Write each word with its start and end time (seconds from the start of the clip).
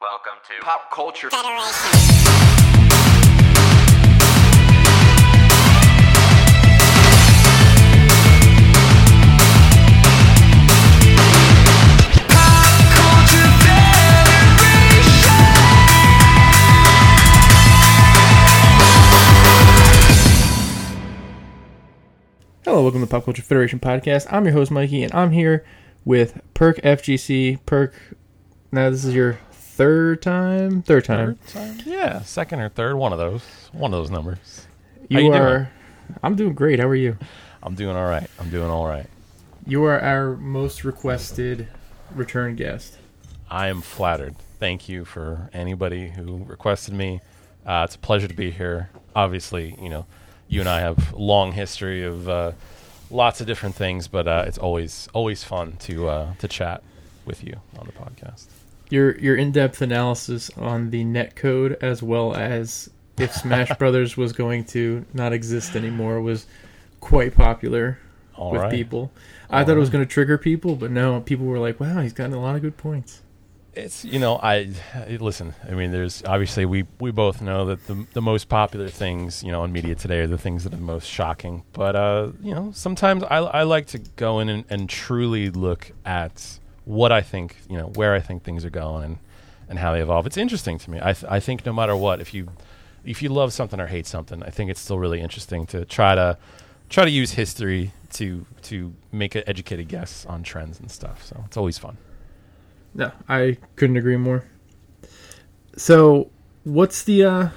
Welcome 0.00 0.34
to 0.46 0.64
Pop 0.64 0.92
culture. 0.92 1.28
Federation. 1.28 1.98
Hello, 22.64 22.82
welcome 22.82 23.00
to 23.00 23.06
the 23.06 23.10
Pop 23.10 23.24
Culture 23.24 23.42
Federation 23.42 23.80
podcast. 23.80 24.28
I'm 24.30 24.44
your 24.44 24.52
host 24.52 24.70
Mikey, 24.70 25.02
and 25.02 25.12
I'm 25.12 25.32
here 25.32 25.64
with 26.04 26.40
Perk 26.54 26.76
FGC. 26.82 27.58
Perk, 27.66 27.94
now 28.70 28.90
this 28.90 29.04
is 29.04 29.12
your 29.12 29.40
third 29.78 30.20
time, 30.20 30.82
third 30.82 31.04
time. 31.04 31.36
Third 31.36 31.76
time? 31.78 31.80
Yeah, 31.86 32.22
second 32.22 32.60
or 32.60 32.68
third, 32.68 32.96
one 32.96 33.12
of 33.12 33.18
those. 33.18 33.44
One 33.72 33.94
of 33.94 34.00
those 34.00 34.10
numbers. 34.10 34.66
You, 35.08 35.20
you 35.20 35.32
are. 35.32 35.58
doing? 35.58 35.66
I'm 36.22 36.34
doing 36.34 36.54
great. 36.54 36.80
How 36.80 36.88
are 36.88 36.96
you? 36.96 37.16
I'm 37.62 37.76
doing 37.76 37.96
all 37.96 38.08
right. 38.08 38.28
I'm 38.40 38.50
doing 38.50 38.70
all 38.70 38.86
right. 38.86 39.06
You 39.66 39.84
are 39.84 40.00
our 40.00 40.36
most 40.36 40.82
requested 40.82 41.68
return 42.12 42.56
guest. 42.56 42.98
I 43.48 43.68
am 43.68 43.80
flattered. 43.80 44.34
Thank 44.58 44.88
you 44.88 45.04
for 45.04 45.48
anybody 45.52 46.08
who 46.08 46.42
requested 46.44 46.94
me. 46.94 47.20
Uh, 47.64 47.82
it's 47.84 47.94
a 47.94 47.98
pleasure 48.00 48.26
to 48.26 48.34
be 48.34 48.50
here. 48.50 48.90
Obviously, 49.14 49.76
you 49.80 49.88
know, 49.88 50.06
you 50.48 50.58
and 50.58 50.68
I 50.68 50.80
have 50.80 51.12
long 51.12 51.52
history 51.52 52.02
of 52.02 52.28
uh, 52.28 52.52
lots 53.12 53.40
of 53.40 53.46
different 53.46 53.76
things, 53.76 54.08
but 54.08 54.26
uh, 54.26 54.44
it's 54.48 54.58
always 54.58 55.08
always 55.12 55.44
fun 55.44 55.76
to 55.80 56.08
uh, 56.08 56.34
to 56.40 56.48
chat 56.48 56.82
with 57.24 57.44
you 57.44 57.60
on 57.78 57.86
the 57.86 57.92
podcast. 57.92 58.46
Your 58.90 59.18
your 59.18 59.36
in-depth 59.36 59.82
analysis 59.82 60.50
on 60.56 60.90
the 60.90 61.04
net 61.04 61.36
code, 61.36 61.76
as 61.80 62.02
well 62.02 62.34
as 62.34 62.90
if 63.18 63.32
Smash 63.34 63.70
Brothers 63.78 64.16
was 64.16 64.32
going 64.32 64.64
to 64.66 65.04
not 65.12 65.32
exist 65.32 65.76
anymore, 65.76 66.20
was 66.20 66.46
quite 67.00 67.34
popular 67.34 67.98
All 68.34 68.52
with 68.52 68.62
right. 68.62 68.70
people. 68.72 69.10
I 69.50 69.64
thought 69.64 69.76
it 69.76 69.80
was 69.80 69.90
going 69.90 70.04
to 70.04 70.10
trigger 70.10 70.38
people, 70.38 70.76
but 70.76 70.90
no, 70.90 71.20
people 71.20 71.46
were 71.46 71.58
like, 71.58 71.80
"Wow, 71.80 72.00
he's 72.00 72.12
gotten 72.12 72.34
a 72.34 72.40
lot 72.40 72.54
of 72.56 72.62
good 72.62 72.76
points." 72.76 73.22
It's 73.74 74.04
you 74.04 74.18
know 74.18 74.40
I 74.42 74.72
listen. 75.20 75.54
I 75.68 75.72
mean, 75.72 75.90
there's 75.92 76.24
obviously 76.24 76.64
we 76.64 76.84
we 76.98 77.10
both 77.10 77.40
know 77.40 77.66
that 77.66 77.86
the 77.86 78.06
the 78.12 78.22
most 78.22 78.48
popular 78.48 78.88
things 78.88 79.42
you 79.42 79.52
know 79.52 79.64
in 79.64 79.72
media 79.72 79.94
today 79.94 80.20
are 80.20 80.26
the 80.26 80.38
things 80.38 80.64
that 80.64 80.74
are 80.74 80.78
most 80.78 81.06
shocking. 81.06 81.62
But 81.72 81.94
uh, 81.94 82.32
you 82.42 82.54
know, 82.54 82.72
sometimes 82.74 83.22
I 83.24 83.36
I 83.36 83.62
like 83.62 83.86
to 83.88 83.98
go 84.16 84.40
in 84.40 84.48
and, 84.48 84.64
and 84.68 84.88
truly 84.88 85.50
look 85.50 85.92
at 86.04 86.58
what 86.88 87.12
I 87.12 87.20
think 87.20 87.56
you 87.68 87.76
know 87.76 87.88
where 87.94 88.14
I 88.14 88.20
think 88.20 88.42
things 88.42 88.64
are 88.64 88.70
going 88.70 89.04
and 89.04 89.18
and 89.68 89.78
how 89.78 89.92
they 89.92 90.00
evolve. 90.00 90.26
It's 90.26 90.38
interesting 90.38 90.78
to 90.78 90.90
me. 90.90 90.98
I 91.00 91.12
th- 91.12 91.30
I 91.30 91.38
think 91.38 91.66
no 91.66 91.72
matter 91.72 91.94
what, 91.94 92.20
if 92.20 92.32
you 92.32 92.48
if 93.04 93.22
you 93.22 93.28
love 93.28 93.52
something 93.52 93.78
or 93.78 93.86
hate 93.86 94.06
something, 94.06 94.42
I 94.42 94.48
think 94.48 94.70
it's 94.70 94.80
still 94.80 94.98
really 94.98 95.20
interesting 95.20 95.66
to 95.66 95.84
try 95.84 96.14
to 96.14 96.38
try 96.88 97.04
to 97.04 97.10
use 97.10 97.32
history 97.32 97.92
to 98.14 98.46
to 98.62 98.94
make 99.12 99.34
an 99.34 99.42
educated 99.46 99.88
guess 99.88 100.24
on 100.26 100.42
trends 100.42 100.80
and 100.80 100.90
stuff. 100.90 101.24
So 101.24 101.42
it's 101.46 101.58
always 101.58 101.76
fun. 101.76 101.98
No, 102.94 103.12
I 103.28 103.58
couldn't 103.76 103.98
agree 103.98 104.16
more. 104.16 104.44
So, 105.76 106.30
what's 106.64 107.02
the 107.04 107.24
uh 107.24 107.48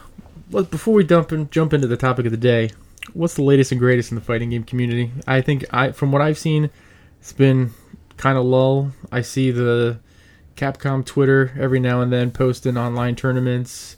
what 0.49 0.69
before 0.69 0.93
we 0.93 1.05
dump 1.05 1.31
and 1.31 1.49
jump 1.49 1.71
into 1.73 1.87
the 1.87 1.97
topic 1.97 2.25
of 2.25 2.31
the 2.31 2.37
day, 2.37 2.71
what's 3.13 3.35
the 3.35 3.43
latest 3.43 3.71
and 3.71 3.79
greatest 3.79 4.11
in 4.11 4.15
the 4.15 4.21
fighting 4.21 4.49
game 4.49 4.65
community? 4.65 5.11
I 5.25 5.39
think 5.39 5.63
I 5.71 5.93
from 5.93 6.11
what 6.11 6.21
I've 6.21 6.37
seen, 6.37 6.69
it's 7.21 7.31
been 7.31 7.71
kind 8.21 8.37
of 8.37 8.45
lull. 8.45 8.91
I 9.11 9.21
see 9.21 9.49
the 9.51 9.99
Capcom 10.55 11.03
Twitter 11.05 11.51
every 11.59 11.79
now 11.79 12.01
and 12.01 12.13
then 12.13 12.29
posting 12.31 12.77
online 12.77 13.15
tournaments. 13.15 13.97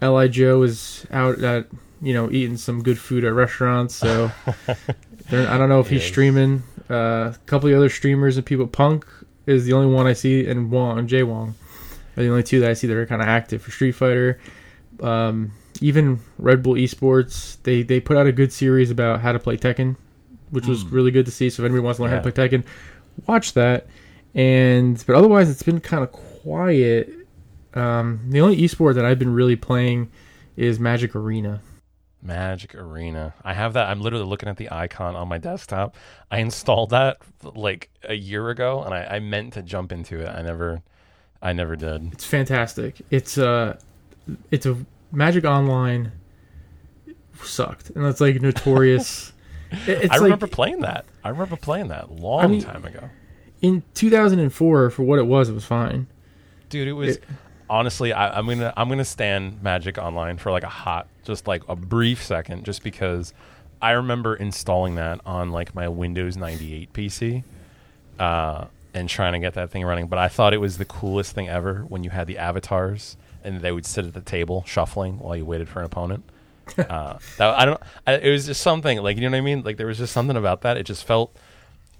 Li 0.00 0.28
Joe 0.28 0.62
is 0.62 1.06
out 1.10 1.38
at 1.42 1.66
you 2.00 2.14
know 2.14 2.30
eating 2.30 2.56
some 2.56 2.82
good 2.82 2.98
food 2.98 3.24
at 3.24 3.32
restaurants, 3.34 3.94
so 3.94 4.30
I 5.30 5.58
don't 5.58 5.68
know 5.68 5.80
if 5.80 5.88
he's 5.88 6.02
Yes. 6.02 6.08
streaming. 6.10 6.62
Uh, 6.90 7.32
a 7.34 7.38
couple 7.46 7.68
of 7.68 7.76
other 7.76 7.90
streamers 7.90 8.36
and 8.38 8.46
people. 8.46 8.66
Punk 8.66 9.04
is 9.46 9.66
the 9.66 9.74
only 9.74 9.92
one 9.92 10.06
I 10.06 10.14
see, 10.14 10.46
and 10.46 10.70
Wong 10.70 10.98
and 10.98 11.08
Jay 11.08 11.22
Wong 11.22 11.54
are 12.16 12.22
the 12.22 12.30
only 12.30 12.42
two 12.42 12.60
that 12.60 12.70
I 12.70 12.74
see 12.74 12.86
that 12.86 12.96
are 12.96 13.04
kind 13.06 13.20
of 13.20 13.28
active 13.28 13.60
for 13.62 13.70
Street 13.70 13.92
Fighter. 13.92 14.40
Um, 15.02 15.52
even 15.82 16.20
Red 16.38 16.62
Bull 16.62 16.74
Esports, 16.74 17.58
they 17.64 17.82
they 17.82 18.00
put 18.00 18.16
out 18.16 18.26
a 18.26 18.32
good 18.32 18.52
series 18.52 18.90
about 18.90 19.20
how 19.20 19.32
to 19.32 19.38
play 19.38 19.56
Tekken, 19.58 19.96
which 20.50 20.66
was 20.66 20.84
really 20.84 21.10
good 21.10 21.26
to 21.26 21.32
see. 21.32 21.50
So 21.50 21.62
if 21.62 21.66
anybody 21.66 21.82
wants 21.84 21.98
to 21.98 22.04
learn 22.04 22.12
how 22.12 22.20
to 22.20 22.32
play 22.32 22.48
Tekken, 22.48 22.64
watch 23.26 23.54
that. 23.54 23.86
And 24.34 25.02
but 25.06 25.16
otherwise, 25.16 25.50
it's 25.50 25.62
been 25.62 25.80
kind 25.80 26.02
of 26.02 26.12
quiet. 26.12 27.14
Um, 27.74 28.20
the 28.28 28.40
only 28.40 28.56
esport 28.58 28.94
that 28.94 29.04
I've 29.04 29.18
been 29.18 29.32
really 29.32 29.56
playing 29.56 30.10
is 30.56 30.78
Magic 30.78 31.14
Arena. 31.14 31.60
Magic 32.22 32.74
Arena. 32.74 33.34
I 33.44 33.54
have 33.54 33.74
that. 33.74 33.88
I'm 33.88 34.00
literally 34.00 34.26
looking 34.26 34.48
at 34.48 34.56
the 34.56 34.70
icon 34.72 35.14
on 35.14 35.28
my 35.28 35.38
desktop. 35.38 35.94
I 36.30 36.38
installed 36.38 36.90
that 36.90 37.18
like 37.42 37.90
a 38.02 38.14
year 38.14 38.50
ago, 38.50 38.82
and 38.82 38.92
I, 38.92 39.04
I 39.04 39.18
meant 39.20 39.52
to 39.54 39.62
jump 39.62 39.92
into 39.92 40.20
it. 40.20 40.28
I 40.28 40.42
never, 40.42 40.82
I 41.40 41.52
never 41.52 41.76
did. 41.76 42.12
It's 42.12 42.24
fantastic. 42.24 43.00
It's 43.10 43.38
uh 43.38 43.78
it's 44.50 44.66
a 44.66 44.76
Magic 45.12 45.44
Online 45.44 46.12
sucked, 47.42 47.90
and 47.90 48.04
that's 48.04 48.20
like 48.20 48.40
notorious. 48.42 49.32
It- 49.70 50.04
it's 50.04 50.12
I 50.12 50.16
remember 50.16 50.46
like 50.46 50.52
playing 50.52 50.80
that. 50.80 51.04
I 51.24 51.28
remember 51.30 51.56
playing 51.56 51.88
that 51.88 52.10
long 52.10 52.44
I 52.44 52.46
mean- 52.46 52.62
time 52.62 52.84
ago, 52.84 53.10
in 53.60 53.82
2004 53.94 54.90
for 54.90 55.02
what 55.02 55.18
it 55.18 55.26
was, 55.26 55.48
it 55.48 55.52
was 55.54 55.64
fine. 55.64 56.06
dude. 56.68 56.88
It 56.88 56.92
was 56.92 57.16
It- 57.16 57.24
honestly. 57.70 58.12
I, 58.12 58.38
I'm 58.38 58.46
gonna 58.46 58.72
I'm 58.76 58.88
gonna 58.88 59.04
stand 59.04 59.62
Magic 59.62 59.98
Online 59.98 60.36
for 60.38 60.50
like 60.50 60.62
a 60.64 60.68
hot, 60.68 61.08
just 61.24 61.46
like 61.46 61.62
a 61.68 61.76
brief 61.76 62.22
second, 62.22 62.64
just 62.64 62.82
because 62.82 63.32
I 63.82 63.92
remember 63.92 64.34
installing 64.34 64.94
that 64.96 65.20
on 65.26 65.50
like 65.50 65.74
my 65.74 65.88
Windows 65.88 66.36
98 66.36 66.92
PC. 66.92 67.44
uh, 68.18 68.66
and 68.94 69.08
trying 69.08 69.32
to 69.34 69.38
get 69.38 69.54
that 69.54 69.70
thing 69.70 69.84
running. 69.84 70.06
But 70.08 70.18
I 70.18 70.28
thought 70.28 70.52
it 70.54 70.58
was 70.58 70.78
the 70.78 70.84
coolest 70.84 71.34
thing 71.34 71.48
ever 71.48 71.84
when 71.88 72.02
you 72.04 72.10
had 72.10 72.26
the 72.26 72.38
avatars 72.38 73.16
and 73.44 73.60
they 73.60 73.70
would 73.70 73.86
sit 73.86 74.04
at 74.06 74.14
the 74.14 74.20
table 74.20 74.64
shuffling 74.66 75.18
while 75.20 75.36
you 75.36 75.44
waited 75.44 75.68
for 75.68 75.78
an 75.80 75.84
opponent. 75.84 76.24
uh, 76.78 77.18
that, 77.36 77.58
I 77.58 77.64
don't. 77.64 77.80
I, 78.06 78.14
it 78.14 78.30
was 78.30 78.46
just 78.46 78.60
something 78.60 78.98
like 78.98 79.16
you 79.16 79.22
know 79.22 79.30
what 79.30 79.38
I 79.38 79.42
mean. 79.42 79.62
Like 79.62 79.76
there 79.76 79.86
was 79.86 79.98
just 79.98 80.12
something 80.12 80.36
about 80.36 80.62
that. 80.62 80.76
It 80.76 80.84
just 80.84 81.04
felt. 81.04 81.36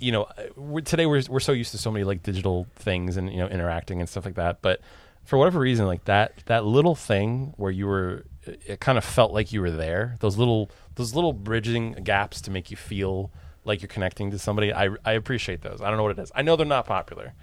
You 0.01 0.13
know, 0.13 0.29
we're, 0.55 0.81
today 0.81 1.07
we're 1.07 1.23
we're 1.29 1.41
so 1.41 1.51
used 1.53 1.73
to 1.73 1.79
so 1.79 1.91
many 1.91 2.05
like 2.05 2.23
digital 2.23 2.69
things 2.77 3.17
and 3.17 3.33
you 3.33 3.39
know 3.39 3.49
interacting 3.49 4.01
and 4.01 4.09
stuff 4.09 4.25
like 4.25 4.37
that. 4.37 4.63
But 4.63 4.81
for 5.25 5.37
whatever 5.37 5.59
reason, 5.61 5.87
like 5.87 6.05
that 6.05 6.35
that 6.47 6.65
little 6.65 6.95
thing 6.95 7.53
where 7.57 7.71
you 7.71 7.87
were, 7.87 8.25
it, 8.45 8.63
it 8.67 8.81
kind 8.81 8.97
of 8.97 9.05
felt 9.05 9.33
like 9.33 9.53
you 9.53 9.61
were 9.61 9.71
there. 9.71 10.17
Those 10.21 10.37
little 10.37 10.71
those 10.95 11.15
little 11.15 11.33
bridging 11.33 11.93
gaps 12.05 12.41
to 12.43 12.51
make 12.51 12.71
you 12.71 12.77
feel 12.77 13.33
like 13.65 13.83
you're 13.83 13.89
connecting 13.89 14.31
to 14.31 14.39
somebody. 14.39 14.73
I 14.73 14.91
I 15.05 15.13
appreciate 15.13 15.63
those. 15.63 15.81
I 15.83 15.89
don't 15.89 15.97
know 15.97 16.05
what 16.05 16.19
it 16.19 16.23
is. 16.23 16.33
I 16.35 16.43
know 16.43 16.57
they're 16.57 16.65
not 16.65 16.87
popular, 16.87 17.35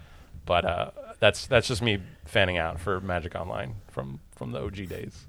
but 0.46 0.66
uh, 0.66 0.92
that's 1.20 1.46
that's 1.48 1.68
just 1.68 1.82
me 1.82 2.00
fanning 2.26 2.58
out 2.58 2.80
for 2.80 3.00
Magic 3.02 3.36
Online 3.36 3.76
from 3.90 4.20
from 4.36 4.52
the 4.52 4.62
OG 4.62 4.88
days. 4.90 5.28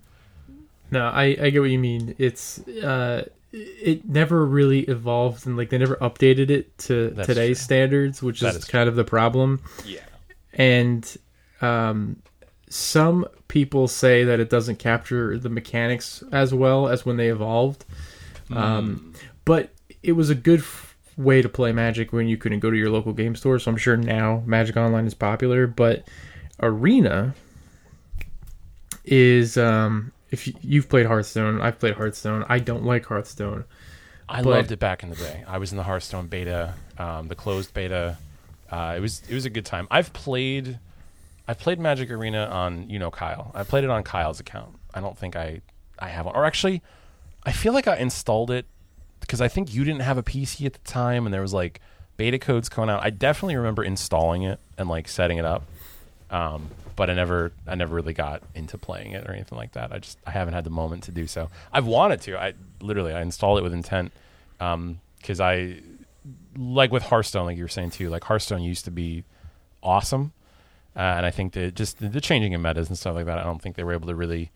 No, 0.90 1.06
I, 1.06 1.36
I 1.40 1.50
get 1.50 1.60
what 1.60 1.70
you 1.70 1.78
mean. 1.78 2.14
It's 2.18 2.60
uh, 2.68 3.28
it 3.52 4.08
never 4.08 4.44
really 4.44 4.80
evolved 4.80 5.46
and 5.46 5.56
like 5.56 5.70
they 5.70 5.78
never 5.78 5.96
updated 5.96 6.50
it 6.50 6.76
to 6.78 7.10
That's 7.10 7.26
today's 7.26 7.58
true. 7.58 7.64
standards, 7.64 8.22
which 8.22 8.42
is, 8.42 8.56
is 8.56 8.64
kind 8.64 8.88
of 8.88 8.96
the 8.96 9.04
problem. 9.04 9.62
Yeah. 9.84 10.00
And 10.52 11.16
um, 11.60 12.22
some 12.68 13.26
people 13.48 13.88
say 13.88 14.24
that 14.24 14.40
it 14.40 14.50
doesn't 14.50 14.78
capture 14.78 15.38
the 15.38 15.48
mechanics 15.48 16.22
as 16.32 16.52
well 16.54 16.88
as 16.88 17.04
when 17.06 17.16
they 17.16 17.28
evolved. 17.28 17.84
Um, 18.50 19.14
but 19.44 19.70
it 20.02 20.12
was 20.12 20.30
a 20.30 20.34
good 20.34 20.60
f- 20.60 20.96
way 21.16 21.42
to 21.42 21.48
play 21.48 21.72
Magic 21.72 22.12
when 22.12 22.28
you 22.28 22.36
couldn't 22.36 22.60
go 22.60 22.70
to 22.70 22.76
your 22.76 22.90
local 22.90 23.12
game 23.12 23.34
store. 23.34 23.58
So 23.58 23.70
I'm 23.70 23.76
sure 23.76 23.96
now 23.96 24.42
Magic 24.46 24.76
Online 24.76 25.06
is 25.06 25.14
popular, 25.14 25.66
but 25.66 26.06
Arena 26.60 27.34
is 29.04 29.56
um, 29.56 30.12
if 30.30 30.46
you, 30.46 30.54
you've 30.60 30.88
played 30.88 31.06
Hearthstone, 31.06 31.60
I've 31.60 31.78
played 31.78 31.94
Hearthstone. 31.94 32.44
I 32.48 32.58
don't 32.58 32.84
like 32.84 33.06
Hearthstone. 33.06 33.64
I 34.28 34.42
But- 34.42 34.50
loved 34.50 34.72
it 34.72 34.78
back 34.78 35.02
in 35.02 35.10
the 35.10 35.16
day. 35.16 35.44
I 35.46 35.58
was 35.58 35.70
in 35.70 35.76
the 35.76 35.84
Hearthstone 35.84 36.26
beta, 36.26 36.74
um, 36.98 37.28
the 37.28 37.34
closed 37.36 37.72
beta. 37.74 38.18
Uh, 38.70 38.94
it 38.96 39.00
was 39.00 39.22
it 39.28 39.34
was 39.34 39.44
a 39.44 39.50
good 39.50 39.64
time. 39.64 39.86
I've 39.90 40.12
played, 40.12 40.78
I 41.46 41.54
played 41.54 41.78
Magic 41.78 42.10
Arena 42.10 42.46
on 42.46 42.90
you 42.90 42.98
know 42.98 43.10
Kyle. 43.12 43.52
I 43.54 43.62
played 43.62 43.84
it 43.84 43.90
on 43.90 44.02
Kyle's 44.02 44.40
account. 44.40 44.74
I 44.92 45.00
don't 45.00 45.16
think 45.16 45.36
I 45.36 45.60
I 45.98 46.08
have 46.08 46.26
one. 46.26 46.34
Or 46.34 46.44
actually, 46.44 46.82
I 47.44 47.52
feel 47.52 47.72
like 47.72 47.86
I 47.86 47.96
installed 47.96 48.50
it 48.50 48.66
because 49.20 49.40
I 49.40 49.46
think 49.46 49.72
you 49.72 49.84
didn't 49.84 50.02
have 50.02 50.18
a 50.18 50.22
PC 50.24 50.66
at 50.66 50.72
the 50.72 50.80
time, 50.80 51.26
and 51.26 51.32
there 51.32 51.40
was 51.42 51.54
like 51.54 51.80
beta 52.16 52.38
codes 52.40 52.68
coming 52.68 52.90
out. 52.90 53.04
I 53.04 53.10
definitely 53.10 53.54
remember 53.56 53.84
installing 53.84 54.42
it 54.42 54.58
and 54.76 54.88
like 54.88 55.06
setting 55.06 55.38
it 55.38 55.44
up. 55.44 55.62
Um, 56.30 56.70
but 56.96 57.10
I 57.10 57.14
never, 57.14 57.52
I 57.66 57.74
never 57.74 57.94
really 57.94 58.14
got 58.14 58.42
into 58.54 58.78
playing 58.78 59.12
it 59.12 59.28
or 59.28 59.32
anything 59.32 59.56
like 59.56 59.72
that. 59.72 59.92
I 59.92 59.98
just, 59.98 60.18
I 60.26 60.30
haven't 60.30 60.54
had 60.54 60.64
the 60.64 60.70
moment 60.70 61.04
to 61.04 61.12
do 61.12 61.26
so. 61.26 61.50
I've 61.72 61.86
wanted 61.86 62.22
to. 62.22 62.38
I 62.38 62.54
literally, 62.80 63.12
I 63.12 63.22
installed 63.22 63.58
it 63.58 63.62
with 63.62 63.72
intent 63.74 64.12
because 64.58 65.40
I, 65.40 65.80
like 66.56 66.90
with 66.90 67.04
Hearthstone, 67.04 67.46
like 67.46 67.56
you 67.56 67.64
were 67.64 67.68
saying 67.68 67.90
too. 67.90 68.08
Like 68.08 68.24
Hearthstone 68.24 68.62
used 68.62 68.84
to 68.86 68.90
be 68.90 69.24
awesome, 69.82 70.32
uh, 70.96 71.00
and 71.00 71.26
I 71.26 71.30
think 71.30 71.52
that 71.52 71.74
just 71.74 71.98
the, 71.98 72.08
the 72.08 72.20
changing 72.20 72.52
in 72.52 72.62
metas 72.62 72.88
and 72.88 72.98
stuff 72.98 73.14
like 73.14 73.26
that. 73.26 73.38
I 73.38 73.44
don't 73.44 73.60
think 73.60 73.76
they 73.76 73.84
were 73.84 73.92
able 73.92 74.08
to 74.08 74.14
really 74.14 74.50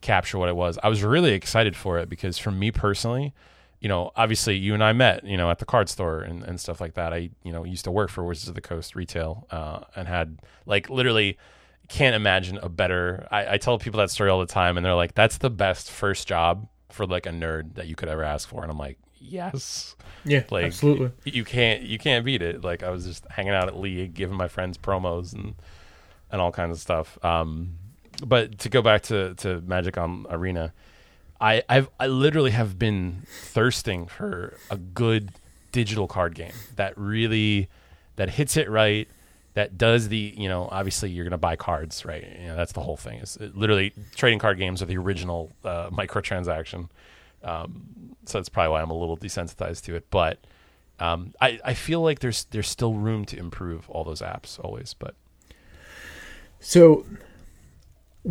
capture 0.00 0.38
what 0.38 0.48
it 0.48 0.56
was. 0.56 0.78
I 0.82 0.88
was 0.88 1.02
really 1.02 1.32
excited 1.32 1.76
for 1.76 1.98
it 1.98 2.08
because 2.08 2.38
for 2.38 2.50
me 2.50 2.70
personally, 2.70 3.32
you 3.80 3.88
know, 3.88 4.12
obviously 4.16 4.56
you 4.56 4.74
and 4.74 4.82
I 4.82 4.92
met, 4.92 5.24
you 5.24 5.36
know, 5.36 5.50
at 5.50 5.58
the 5.58 5.64
card 5.64 5.88
store 5.88 6.20
and, 6.20 6.42
and 6.44 6.60
stuff 6.60 6.80
like 6.80 6.94
that. 6.94 7.12
I, 7.12 7.30
you 7.42 7.52
know, 7.52 7.64
used 7.64 7.84
to 7.84 7.90
work 7.90 8.10
for 8.10 8.24
Wizards 8.24 8.48
of 8.48 8.54
the 8.54 8.60
Coast 8.60 8.94
retail 8.94 9.46
uh, 9.50 9.80
and 9.96 10.08
had 10.08 10.38
like 10.66 10.88
literally 10.88 11.36
can't 11.92 12.14
imagine 12.16 12.58
a 12.58 12.70
better. 12.70 13.28
I, 13.30 13.54
I 13.54 13.58
tell 13.58 13.78
people 13.78 13.98
that 13.98 14.10
story 14.10 14.30
all 14.30 14.40
the 14.40 14.46
time, 14.46 14.76
and 14.76 14.84
they're 14.84 14.94
like, 14.94 15.14
"That's 15.14 15.36
the 15.38 15.50
best 15.50 15.90
first 15.90 16.26
job 16.26 16.66
for 16.90 17.06
like 17.06 17.26
a 17.26 17.30
nerd 17.30 17.74
that 17.74 17.86
you 17.86 17.94
could 17.94 18.08
ever 18.08 18.22
ask 18.24 18.48
for." 18.48 18.62
And 18.62 18.70
I'm 18.70 18.78
like, 18.78 18.98
"Yes, 19.20 19.94
Yeah, 20.24 20.44
Like, 20.50 20.64
absolutely. 20.64 21.10
you 21.24 21.44
can't 21.44 21.82
you 21.82 21.98
can't 21.98 22.24
beat 22.24 22.40
it." 22.40 22.64
Like 22.64 22.82
I 22.82 22.88
was 22.90 23.04
just 23.04 23.26
hanging 23.30 23.52
out 23.52 23.68
at 23.68 23.78
League, 23.78 24.14
giving 24.14 24.36
my 24.36 24.48
friends 24.48 24.78
promos 24.78 25.34
and 25.34 25.54
and 26.30 26.40
all 26.40 26.50
kinds 26.50 26.76
of 26.78 26.80
stuff. 26.80 27.18
Um, 27.22 27.76
but 28.26 28.58
to 28.60 28.68
go 28.70 28.80
back 28.80 29.02
to 29.02 29.34
to 29.36 29.60
Magic 29.60 29.98
on 29.98 30.26
Arena, 30.30 30.72
I 31.40 31.62
I've 31.68 31.90
I 32.00 32.06
literally 32.06 32.52
have 32.52 32.78
been 32.78 33.24
thirsting 33.28 34.06
for 34.06 34.56
a 34.70 34.78
good 34.78 35.32
digital 35.72 36.06
card 36.08 36.34
game 36.34 36.54
that 36.76 36.96
really 36.96 37.68
that 38.16 38.30
hits 38.30 38.56
it 38.56 38.70
right 38.70 39.08
that 39.54 39.76
does 39.76 40.08
the 40.08 40.34
you 40.36 40.48
know 40.48 40.68
obviously 40.70 41.10
you're 41.10 41.24
gonna 41.24 41.38
buy 41.38 41.56
cards 41.56 42.04
right 42.04 42.26
you 42.40 42.46
know 42.46 42.56
that's 42.56 42.72
the 42.72 42.80
whole 42.80 42.96
thing 42.96 43.18
is 43.18 43.38
literally 43.54 43.92
trading 44.14 44.38
card 44.38 44.58
games 44.58 44.82
are 44.82 44.86
the 44.86 44.96
original 44.96 45.50
uh, 45.64 45.90
microtransaction 45.90 46.88
um, 47.44 47.84
so 48.24 48.38
that's 48.38 48.48
probably 48.48 48.70
why 48.70 48.82
I'm 48.82 48.90
a 48.90 48.96
little 48.96 49.16
desensitized 49.16 49.84
to 49.84 49.96
it 49.96 50.06
but 50.10 50.38
um, 51.00 51.34
I, 51.40 51.58
I 51.64 51.74
feel 51.74 52.00
like 52.00 52.20
there's 52.20 52.44
there's 52.44 52.68
still 52.68 52.94
room 52.94 53.24
to 53.26 53.36
improve 53.36 53.90
all 53.90 54.04
those 54.04 54.20
apps 54.22 54.58
always 54.62 54.94
but 54.94 55.14
So, 56.60 57.04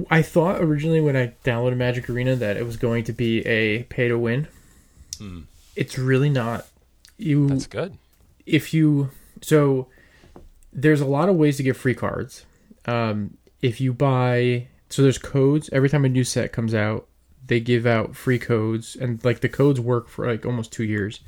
I 0.10 0.22
thought 0.22 0.62
originally 0.62 1.02
when 1.02 1.18
I 1.18 1.34
downloaded 1.44 1.76
Magic 1.76 2.10
Arena 2.10 2.36
that 2.38 2.56
it 2.56 2.66
was 2.66 2.78
going 2.78 3.04
to 3.04 3.14
be 3.14 3.46
a 3.46 3.84
pay 3.84 4.08
to 4.08 4.18
win. 4.18 4.48
Hmm. 5.18 5.42
It's 5.76 5.98
really 5.98 6.30
not. 6.30 6.66
You 7.18 7.50
that's 7.50 7.68
good 7.68 7.98
if 8.46 8.74
you 8.74 9.12
so 9.42 9.88
there's 10.74 11.02
a 11.02 11.06
lot 11.06 11.30
of 11.30 11.36
ways 11.36 11.58
to 11.58 11.64
get 11.64 11.76
free 11.76 11.96
cards. 11.96 12.46
Um, 12.86 13.38
if 13.62 13.80
you 13.80 13.94
buy 13.94 14.68
so 14.90 15.02
there's 15.02 15.18
codes 15.18 15.70
every 15.72 15.90
time 15.90 16.06
a 16.06 16.10
new 16.10 16.24
set 16.24 16.52
comes 16.52 16.74
out, 16.74 17.08
they 17.46 17.60
give 17.60 17.86
out 17.86 18.16
free 18.16 18.40
codes 18.40 18.96
and 18.96 19.24
like 19.24 19.42
the 19.42 19.50
codes 19.50 19.80
work 19.80 20.08
for 20.08 20.28
like 20.28 20.46
almost 20.46 20.72
two 20.72 20.84
years. 20.84 21.22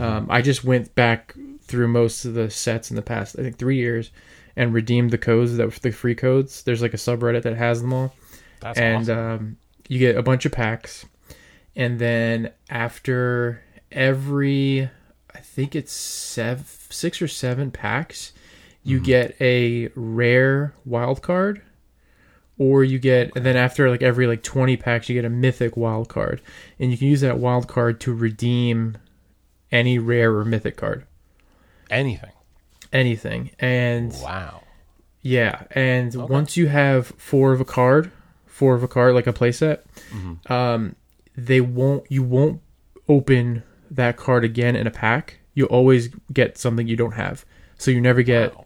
Um, 0.00 0.26
I 0.28 0.42
just 0.42 0.64
went 0.64 0.94
back 0.96 1.34
through 1.62 1.88
most 1.88 2.24
of 2.24 2.34
the 2.34 2.50
sets 2.50 2.90
in 2.90 2.96
the 2.96 3.02
past 3.02 3.38
I 3.38 3.42
think 3.42 3.56
three 3.56 3.76
years 3.76 4.10
and 4.56 4.74
redeemed 4.74 5.10
the 5.10 5.18
codes 5.18 5.56
that 5.56 5.72
the 5.82 5.92
free 5.92 6.14
codes. 6.14 6.62
There's 6.62 6.82
like 6.82 6.94
a 6.94 6.98
subreddit 6.98 7.42
that 7.42 7.56
has 7.56 7.82
them 7.82 7.92
all 7.92 8.12
that's 8.60 8.78
and 8.78 9.02
awesome 9.02 9.18
um, 9.18 9.56
you 9.88 9.98
get 9.98 10.16
a 10.16 10.22
bunch 10.22 10.44
of 10.46 10.52
packs 10.52 11.06
and 11.74 11.98
then 11.98 12.50
after 12.70 13.62
every 13.92 14.88
i 15.34 15.38
think 15.38 15.74
it's 15.76 15.92
seven, 15.92 16.64
six 16.90 17.22
or 17.22 17.28
seven 17.28 17.70
packs 17.70 18.32
you 18.86 19.00
get 19.00 19.36
a 19.40 19.88
rare 19.94 20.74
wild 20.84 21.20
card 21.22 21.62
or 22.58 22.84
you 22.84 22.98
get 22.98 23.34
and 23.36 23.44
then 23.44 23.56
after 23.56 23.90
like 23.90 24.02
every 24.02 24.26
like 24.26 24.42
20 24.42 24.76
packs 24.76 25.08
you 25.08 25.14
get 25.14 25.24
a 25.24 25.30
mythic 25.30 25.76
wild 25.76 26.08
card. 26.08 26.40
And 26.78 26.90
you 26.90 26.96
can 26.98 27.08
use 27.08 27.20
that 27.20 27.38
wild 27.38 27.68
card 27.68 28.00
to 28.00 28.14
redeem 28.14 28.96
any 29.72 29.98
rare 29.98 30.34
or 30.34 30.44
mythic 30.44 30.76
card. 30.76 31.04
Anything. 31.90 32.30
Anything. 32.92 33.50
And 33.58 34.12
wow. 34.22 34.62
Yeah, 35.22 35.64
and 35.72 36.14
once 36.14 36.56
you 36.56 36.68
have 36.68 37.08
four 37.16 37.52
of 37.52 37.60
a 37.60 37.64
card, 37.64 38.12
four 38.46 38.74
of 38.76 38.84
a 38.84 38.88
card 38.88 39.14
like 39.14 39.26
a 39.26 39.32
playset, 39.32 39.80
Mm-hmm. 40.14 40.52
um, 40.52 40.94
they 41.36 41.60
won't 41.60 42.04
you 42.10 42.22
won't 42.22 42.60
open 43.08 43.64
that 43.90 44.16
card 44.16 44.44
again 44.44 44.76
in 44.76 44.86
a 44.86 44.90
pack. 44.90 45.40
You 45.54 45.66
always 45.66 46.10
get 46.32 46.56
something 46.58 46.86
you 46.86 46.96
don't 46.96 47.12
have, 47.14 47.44
so 47.76 47.90
you 47.90 48.00
never 48.00 48.22
get 48.22 48.54
Wow. 48.54 48.65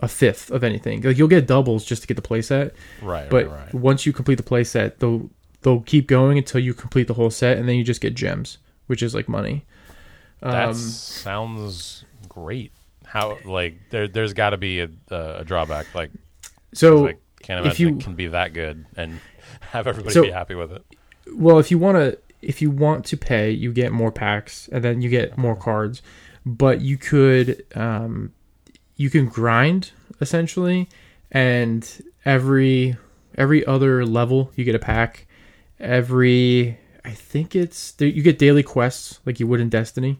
A 0.00 0.08
fifth 0.08 0.50
of 0.50 0.64
anything. 0.64 1.02
Like 1.02 1.16
you'll 1.18 1.28
get 1.28 1.46
doubles 1.46 1.84
just 1.84 2.02
to 2.02 2.08
get 2.08 2.16
the 2.16 2.22
playset, 2.22 2.72
right 3.02 3.28
but 3.30 3.46
right, 3.46 3.56
right. 3.66 3.74
once 3.74 4.04
you 4.06 4.12
complete 4.12 4.36
the 4.36 4.42
playset, 4.42 4.98
they'll 4.98 5.30
they'll 5.62 5.80
keep 5.80 6.06
going 6.08 6.36
until 6.38 6.60
you 6.60 6.74
complete 6.74 7.06
the 7.06 7.14
whole 7.14 7.30
set, 7.30 7.56
and 7.58 7.68
then 7.68 7.76
you 7.76 7.84
just 7.84 8.00
get 8.00 8.14
gems, 8.14 8.58
which 8.86 9.02
is 9.02 9.14
like 9.14 9.28
money. 9.28 9.64
That 10.40 10.68
Um, 10.70 10.74
sounds 10.74 12.04
great. 12.28 12.72
How 13.06 13.38
like 13.44 13.78
there 13.90 14.08
there's 14.08 14.32
got 14.32 14.50
to 14.50 14.56
be 14.56 14.80
a, 14.80 14.88
a 15.10 15.44
drawback. 15.44 15.94
Like 15.94 16.10
so 16.72 17.08
I 17.08 17.14
can't 17.40 17.60
if 17.60 17.78
imagine 17.78 17.88
you- 17.88 17.96
it 17.98 18.02
can 18.02 18.14
be 18.14 18.26
that 18.28 18.52
good 18.52 18.84
and 18.96 19.20
have 19.60 19.86
everybody 19.86 20.12
So- 20.14 20.22
be 20.22 20.30
happy 20.30 20.54
with 20.54 20.72
it. 20.72 20.82
well 21.32 21.58
if 21.58 21.70
you 21.70 21.78
want 21.78 21.96
to 21.96 22.18
if 22.42 22.60
you 22.60 22.70
want 22.70 23.06
to 23.06 23.16
pay 23.16 23.50
you 23.50 23.72
get 23.72 23.92
more 23.92 24.10
packs 24.12 24.68
and 24.72 24.82
then 24.84 25.00
you 25.00 25.08
get 25.08 25.38
more 25.38 25.56
cards 25.56 26.02
but 26.44 26.80
you 26.82 26.98
could 26.98 27.64
um 27.74 28.32
you 28.96 29.10
can 29.10 29.26
grind 29.26 29.90
essentially 30.20 30.88
and 31.32 32.02
every 32.24 32.96
every 33.36 33.64
other 33.66 34.04
level 34.06 34.52
you 34.54 34.64
get 34.64 34.74
a 34.74 34.78
pack 34.78 35.26
every 35.80 36.78
i 37.04 37.10
think 37.10 37.54
it's 37.56 37.94
you 37.98 38.22
get 38.22 38.38
daily 38.38 38.62
quests 38.62 39.18
like 39.26 39.40
you 39.40 39.46
would 39.46 39.60
in 39.60 39.68
destiny 39.68 40.18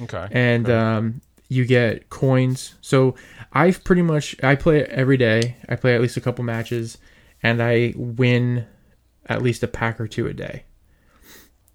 Okay. 0.00 0.26
and 0.32 0.68
um, 0.70 1.20
you 1.48 1.64
get 1.66 2.08
coins. 2.08 2.74
So 2.80 3.14
I've 3.52 3.84
pretty 3.84 4.02
much 4.02 4.34
I 4.42 4.56
play 4.56 4.78
it 4.80 4.88
every 4.88 5.16
day. 5.18 5.54
I 5.68 5.76
play 5.76 5.94
at 5.94 6.00
least 6.00 6.16
a 6.16 6.20
couple 6.20 6.42
matches, 6.44 6.96
and 7.42 7.62
I 7.62 7.92
win 7.94 8.66
at 9.26 9.42
least 9.42 9.62
a 9.62 9.68
pack 9.68 10.00
or 10.00 10.08
two 10.08 10.26
a 10.26 10.32
day. 10.32 10.64